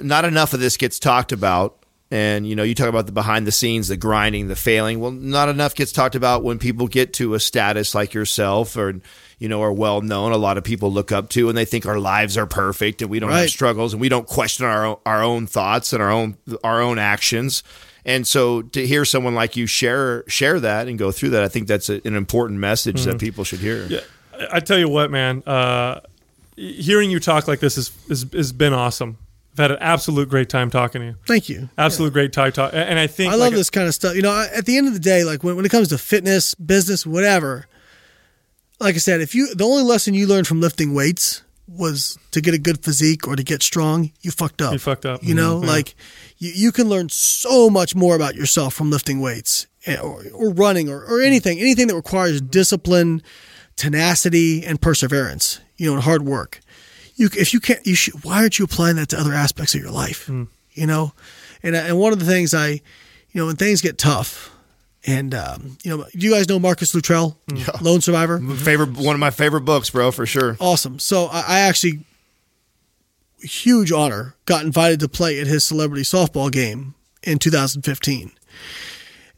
not 0.00 0.24
enough 0.24 0.54
of 0.54 0.60
this 0.60 0.78
gets 0.78 0.98
talked 0.98 1.32
about. 1.32 1.84
And 2.10 2.46
you 2.46 2.54
know, 2.56 2.62
you 2.62 2.74
talk 2.74 2.88
about 2.88 3.06
the 3.06 3.12
behind 3.12 3.46
the 3.46 3.52
scenes, 3.52 3.88
the 3.88 3.96
grinding, 3.96 4.48
the 4.48 4.56
failing. 4.56 5.00
Well, 5.00 5.10
not 5.10 5.48
enough 5.48 5.74
gets 5.74 5.92
talked 5.92 6.14
about 6.14 6.44
when 6.44 6.58
people 6.58 6.86
get 6.86 7.12
to 7.14 7.34
a 7.34 7.40
status 7.40 7.94
like 7.94 8.14
yourself, 8.14 8.76
or 8.76 9.00
you 9.38 9.48
know, 9.48 9.62
are 9.62 9.72
well 9.72 10.00
known. 10.00 10.32
A 10.32 10.36
lot 10.36 10.58
of 10.58 10.64
people 10.64 10.92
look 10.92 11.12
up 11.12 11.28
to, 11.30 11.48
and 11.48 11.56
they 11.56 11.64
think 11.64 11.86
our 11.86 11.98
lives 11.98 12.36
are 12.36 12.46
perfect, 12.46 13.02
and 13.02 13.10
we 13.10 13.18
don't 13.18 13.30
have 13.30 13.50
struggles, 13.50 13.92
and 13.92 14.00
we 14.00 14.08
don't 14.08 14.26
question 14.26 14.66
our 14.66 14.84
own, 14.84 14.96
our 15.04 15.22
own 15.22 15.46
thoughts 15.46 15.92
and 15.92 16.02
our 16.02 16.10
own 16.10 16.36
our 16.62 16.80
own 16.80 16.98
actions. 16.98 17.62
And 18.06 18.26
so, 18.26 18.62
to 18.62 18.86
hear 18.86 19.04
someone 19.04 19.34
like 19.34 19.56
you 19.56 19.66
share 19.66 20.24
share 20.28 20.60
that 20.60 20.88
and 20.88 20.98
go 20.98 21.10
through 21.10 21.30
that, 21.30 21.42
I 21.42 21.48
think 21.48 21.68
that's 21.68 21.88
a, 21.88 22.00
an 22.06 22.14
important 22.14 22.60
message 22.60 23.04
that 23.04 23.18
people 23.18 23.44
should 23.44 23.60
hear. 23.60 23.86
Yeah, 23.86 24.00
I 24.32 24.56
I 24.56 24.60
tell 24.60 24.78
you 24.78 24.88
what, 24.88 25.10
man. 25.10 25.42
Uh, 25.46 26.00
hearing 26.56 27.10
you 27.10 27.20
talk 27.20 27.48
like 27.48 27.60
this 27.60 27.78
is, 27.78 27.90
is 28.08 28.26
has 28.32 28.52
been 28.52 28.72
awesome. 28.72 29.18
I've 29.54 29.58
had 29.58 29.70
an 29.70 29.78
absolute 29.80 30.28
great 30.28 30.48
time 30.48 30.68
talking 30.68 31.00
to 31.00 31.06
you. 31.06 31.14
Thank 31.26 31.48
you. 31.48 31.68
Absolute 31.78 32.12
great 32.12 32.32
time 32.32 32.50
talk. 32.50 32.72
And 32.74 32.98
I 32.98 33.06
think 33.06 33.32
I 33.32 33.36
love 33.36 33.52
like, 33.52 33.54
this 33.54 33.70
kind 33.70 33.86
of 33.86 33.94
stuff. 33.94 34.16
You 34.16 34.22
know, 34.22 34.48
at 34.52 34.66
the 34.66 34.76
end 34.76 34.88
of 34.88 34.94
the 34.94 35.00
day, 35.00 35.22
like 35.22 35.44
when, 35.44 35.54
when 35.54 35.64
it 35.64 35.70
comes 35.70 35.88
to 35.88 35.98
fitness, 35.98 36.56
business, 36.56 37.06
whatever, 37.06 37.66
like 38.84 38.94
I 38.94 38.98
said, 38.98 39.20
if 39.20 39.34
you 39.34 39.54
the 39.54 39.64
only 39.64 39.82
lesson 39.82 40.14
you 40.14 40.26
learned 40.26 40.46
from 40.46 40.60
lifting 40.60 40.94
weights 40.94 41.42
was 41.66 42.18
to 42.30 42.40
get 42.40 42.52
a 42.54 42.58
good 42.58 42.84
physique 42.84 43.26
or 43.26 43.34
to 43.36 43.42
get 43.42 43.62
strong, 43.62 44.12
you 44.20 44.30
fucked 44.30 44.60
up. 44.60 44.72
You 44.74 44.78
fucked 44.78 45.06
up. 45.06 45.24
You 45.24 45.34
know, 45.34 45.60
Mhm. 45.60 45.66
Like 45.66 45.94
you, 46.38 46.52
you 46.54 46.70
can 46.72 46.88
learn 46.88 47.08
so 47.08 47.70
much 47.70 47.94
more 47.94 48.14
about 48.14 48.34
yourself 48.34 48.74
from 48.74 48.90
lifting 48.90 49.20
weights 49.20 49.66
eh, 49.86 49.96
or, 49.98 50.22
or 50.34 50.50
running 50.50 50.88
or, 50.90 51.02
or 51.04 51.20
anything, 51.22 51.58
anything 51.58 51.86
that 51.88 51.94
requires 51.96 52.40
discipline, 52.42 53.22
tenacity, 53.76 54.64
and 54.64 54.80
perseverance. 54.80 55.60
You 55.76 55.86
know, 55.88 55.94
and 55.94 56.02
hard 56.04 56.22
work. 56.22 56.60
You 57.16 57.28
if 57.36 57.52
you 57.52 57.60
can't, 57.60 57.84
you 57.86 57.94
should. 57.96 58.22
Why 58.24 58.36
aren't 58.42 58.58
you 58.58 58.64
applying 58.64 58.96
that 58.96 59.08
to 59.08 59.18
other 59.18 59.32
aspects 59.32 59.74
of 59.74 59.80
your 59.80 59.90
life? 59.90 60.28
You 60.72 60.86
know, 60.86 61.12
and 61.62 61.74
and 61.74 61.98
one 61.98 62.12
of 62.12 62.18
the 62.20 62.24
things 62.26 62.54
I, 62.54 62.68
you 62.68 62.80
know, 63.34 63.46
when 63.46 63.56
things 63.56 63.80
get 63.80 63.98
tough. 63.98 64.50
And 65.06 65.34
um, 65.34 65.76
you 65.82 65.96
know, 65.96 66.04
do 66.12 66.26
you 66.26 66.32
guys 66.32 66.48
know 66.48 66.58
Marcus 66.58 66.94
Luttrell, 66.94 67.36
Lone 67.82 68.00
Survivor? 68.00 68.38
Favorite 68.38 68.96
one 68.96 69.14
of 69.14 69.20
my 69.20 69.30
favorite 69.30 69.62
books, 69.62 69.90
bro, 69.90 70.10
for 70.10 70.24
sure. 70.24 70.56
awesome. 70.60 70.98
So 70.98 71.26
I, 71.26 71.44
I 71.46 71.58
actually, 71.60 72.00
huge 73.42 73.92
honor, 73.92 74.34
got 74.46 74.64
invited 74.64 75.00
to 75.00 75.08
play 75.08 75.40
at 75.40 75.46
his 75.46 75.64
celebrity 75.64 76.04
softball 76.04 76.50
game 76.50 76.94
in 77.22 77.38
2015. 77.38 78.32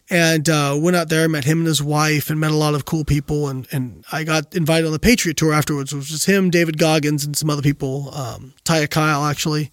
And 0.09 0.49
uh, 0.49 0.77
went 0.79 0.97
out 0.97 1.09
there, 1.09 1.29
met 1.29 1.45
him 1.45 1.59
and 1.59 1.67
his 1.67 1.83
wife, 1.83 2.31
and 2.31 2.39
met 2.39 2.53
a 2.53 2.57
lot 2.57 2.75
of 2.75 2.85
cool 2.85 3.05
people. 3.05 3.49
And, 3.49 3.67
and 3.73 4.05
I 4.13 4.23
got 4.23 4.55
invited 4.55 4.87
on 4.87 4.93
the 4.93 5.01
Patriot 5.01 5.37
Tour 5.37 5.53
afterwards, 5.53 5.93
which 5.93 6.13
was 6.13 6.25
him, 6.27 6.49
David 6.49 6.79
Goggins, 6.79 7.25
and 7.25 7.37
some 7.37 7.51
other 7.51 7.61
people, 7.63 8.15
um, 8.15 8.55
Taya 8.65 8.89
Kyle, 8.89 9.25
actually. 9.25 9.73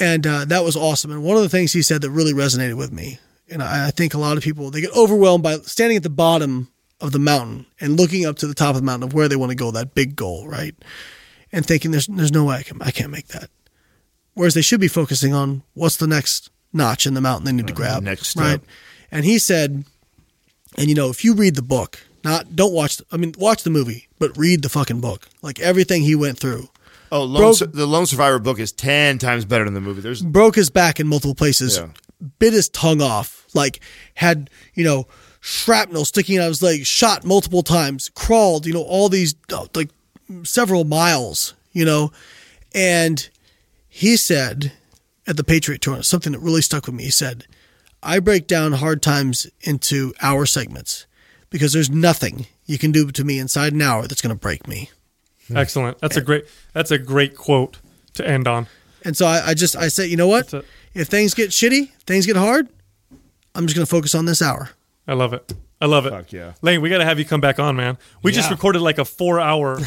And 0.00 0.26
uh, 0.26 0.46
that 0.46 0.64
was 0.64 0.76
awesome. 0.76 1.10
And 1.10 1.22
one 1.22 1.36
of 1.36 1.42
the 1.42 1.50
things 1.50 1.74
he 1.74 1.82
said 1.82 2.00
that 2.00 2.10
really 2.10 2.32
resonated 2.32 2.78
with 2.78 2.90
me, 2.90 3.18
and 3.50 3.62
I, 3.62 3.88
I 3.88 3.90
think 3.90 4.14
a 4.14 4.18
lot 4.18 4.36
of 4.36 4.42
people, 4.42 4.70
they 4.70 4.80
get 4.80 4.96
overwhelmed 4.96 5.42
by 5.42 5.56
standing 5.58 5.96
at 5.96 6.02
the 6.02 6.10
bottom 6.10 6.68
of 7.00 7.12
the 7.12 7.18
mountain 7.18 7.66
and 7.80 7.98
looking 7.98 8.24
up 8.24 8.36
to 8.36 8.46
the 8.46 8.54
top 8.54 8.70
of 8.70 8.76
the 8.76 8.86
mountain 8.86 9.08
of 9.08 9.14
where 9.14 9.28
they 9.28 9.36
want 9.36 9.50
to 9.50 9.56
go, 9.56 9.70
that 9.72 9.94
big 9.94 10.16
goal, 10.16 10.46
right? 10.48 10.74
And 11.52 11.64
thinking 11.66 11.90
there's 11.90 12.06
there's 12.06 12.32
no 12.32 12.44
way 12.44 12.56
I 12.56 12.62
can 12.62 12.80
I 12.82 12.90
can't 12.90 13.10
make 13.10 13.28
that. 13.28 13.50
Whereas 14.34 14.54
they 14.54 14.62
should 14.62 14.80
be 14.80 14.88
focusing 14.88 15.32
on 15.34 15.62
what's 15.74 15.96
the 15.98 16.06
next 16.06 16.50
notch 16.72 17.06
in 17.06 17.14
the 17.14 17.20
mountain 17.20 17.44
they 17.44 17.52
need 17.52 17.68
to 17.68 17.72
uh, 17.72 17.76
grab, 17.76 18.02
next 18.02 18.28
step. 18.28 18.42
right? 18.42 18.60
And 19.12 19.24
he 19.24 19.38
said, 19.38 19.84
and 20.76 20.88
you 20.88 20.94
know, 20.96 21.10
if 21.10 21.24
you 21.24 21.34
read 21.34 21.54
the 21.54 21.62
book, 21.62 22.00
not 22.24 22.56
don't 22.56 22.72
watch. 22.72 22.96
The, 22.96 23.04
I 23.12 23.16
mean, 23.18 23.34
watch 23.38 23.62
the 23.62 23.70
movie, 23.70 24.08
but 24.18 24.36
read 24.36 24.62
the 24.62 24.68
fucking 24.68 25.00
book, 25.00 25.28
like 25.42 25.60
everything 25.60 26.02
he 26.02 26.14
went 26.16 26.38
through. 26.38 26.68
Oh, 27.12 27.22
Lone, 27.22 27.40
Bro- 27.40 27.52
Sur- 27.52 27.66
the 27.66 27.86
Lone 27.86 28.06
Survivor 28.06 28.40
book 28.40 28.58
is 28.58 28.72
ten 28.72 29.18
times 29.18 29.44
better 29.44 29.64
than 29.64 29.74
the 29.74 29.80
movie. 29.80 30.00
There's 30.00 30.22
broke 30.22 30.56
his 30.56 30.70
back 30.70 30.98
in 30.98 31.06
multiple 31.06 31.34
places, 31.36 31.76
Yeah. 31.76 31.88
Bit 32.38 32.52
his 32.52 32.68
tongue 32.68 33.02
off, 33.02 33.46
like 33.54 33.80
had, 34.14 34.50
you 34.74 34.84
know, 34.84 35.06
shrapnel 35.40 36.04
sticking 36.04 36.38
out 36.38 36.44
of 36.44 36.48
his 36.48 36.62
leg, 36.62 36.86
shot 36.86 37.24
multiple 37.24 37.62
times, 37.62 38.10
crawled, 38.14 38.66
you 38.66 38.72
know, 38.72 38.82
all 38.82 39.08
these, 39.08 39.34
uh, 39.52 39.66
like 39.74 39.90
several 40.42 40.84
miles, 40.84 41.54
you 41.72 41.84
know. 41.84 42.12
And 42.74 43.28
he 43.88 44.16
said 44.16 44.72
at 45.26 45.36
the 45.36 45.44
Patriot 45.44 45.80
Tour, 45.80 46.02
something 46.02 46.32
that 46.32 46.40
really 46.40 46.62
stuck 46.62 46.86
with 46.86 46.94
me. 46.94 47.04
He 47.04 47.10
said, 47.10 47.46
I 48.02 48.18
break 48.18 48.46
down 48.46 48.72
hard 48.72 49.02
times 49.02 49.46
into 49.62 50.12
hour 50.20 50.46
segments 50.46 51.06
because 51.50 51.72
there's 51.72 51.90
nothing 51.90 52.46
you 52.66 52.78
can 52.78 52.92
do 52.92 53.10
to 53.10 53.24
me 53.24 53.38
inside 53.38 53.72
an 53.72 53.82
hour 53.82 54.06
that's 54.06 54.20
going 54.20 54.34
to 54.34 54.40
break 54.40 54.68
me. 54.68 54.90
Excellent. 55.54 55.98
That's 56.00 56.16
a 56.16 56.20
great. 56.22 56.46
That's 56.72 56.90
a 56.90 56.98
great 56.98 57.36
quote 57.36 57.78
to 58.14 58.26
end 58.26 58.48
on. 58.48 58.66
And 59.04 59.16
so 59.16 59.26
I, 59.26 59.48
I 59.48 59.54
just 59.54 59.76
I 59.76 59.88
say, 59.88 60.06
you 60.06 60.16
know 60.16 60.28
what? 60.28 60.52
If 60.94 61.08
things 61.08 61.34
get 61.34 61.50
shitty, 61.50 61.90
things 62.06 62.24
get 62.24 62.36
hard, 62.36 62.68
I'm 63.54 63.66
just 63.66 63.74
going 63.74 63.84
to 63.84 63.90
focus 63.90 64.14
on 64.14 64.26
this 64.26 64.40
hour. 64.40 64.70
I 65.06 65.14
love 65.14 65.32
it. 65.32 65.52
I 65.80 65.86
love 65.86 66.06
it. 66.06 66.10
Fuck 66.10 66.32
yeah. 66.32 66.52
Layne, 66.62 66.80
we 66.80 66.88
got 66.88 66.98
to 66.98 67.04
have 67.04 67.18
you 67.18 67.26
come 67.26 67.42
back 67.42 67.58
on, 67.58 67.76
man. 67.76 67.98
We 68.22 68.32
just 68.32 68.48
Yeah. 68.48 68.54
recorded 68.54 68.80
like 68.80 68.96
a 68.98 69.04
four-hour, 69.04 69.74
a 69.74 69.80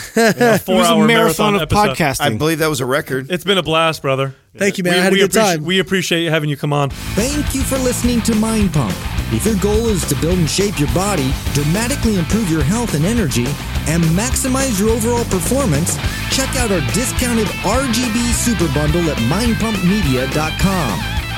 It 0.56 0.62
four-hour 0.62 0.98
was 0.98 1.06
a 1.06 1.08
marathon 1.08 1.56
of 1.56 1.62
episode. 1.64 1.96
podcasting. 1.96 2.22
I 2.22 2.38
believe 2.38 2.60
that 2.60 2.70
was 2.70 2.82
a 2.82 2.86
record. 2.86 3.32
It's 3.32 3.44
been 3.44 3.58
a 3.58 3.64
blast, 3.64 4.02
brother. 4.04 4.36
Thank 4.56 4.78
you, 4.78 4.84
man. 4.84 4.94
We, 4.94 5.00
I 5.00 5.04
had 5.04 5.14
a 5.14 5.16
good 5.16 5.24
appreciate, 5.32 5.56
time. 5.56 5.64
We 5.66 5.80
appreciate 5.80 6.30
having 6.30 6.50
you 6.50 6.58
come 6.58 6.74
on. 6.74 6.90
Thank 6.92 7.56
you 7.56 7.62
for 7.64 7.78
listening 7.78 8.22
to 8.24 8.36
Mind 8.36 8.74
Pump. 8.74 8.94
If 9.32 9.46
your 9.46 9.56
goal 9.56 9.88
is 9.88 10.06
to 10.10 10.16
build 10.16 10.38
and 10.38 10.50
shape 10.50 10.80
your 10.80 10.92
body, 10.94 11.32
dramatically 11.54 12.18
improve 12.18 12.50
your 12.50 12.64
health 12.64 12.94
and 12.94 13.06
energy, 13.06 13.46
and 13.88 14.04
maximize 14.16 14.80
your 14.80 14.90
overall 14.90 15.26
performance, 15.26 15.98
check 16.32 16.50
out 16.58 16.72
our 16.72 16.82
discounted 16.94 17.48
RGB 17.64 18.34
Super 18.34 18.72
Bundle 18.74 19.10
at 19.10 19.18
mindpumpmedia.com. 19.18 21.27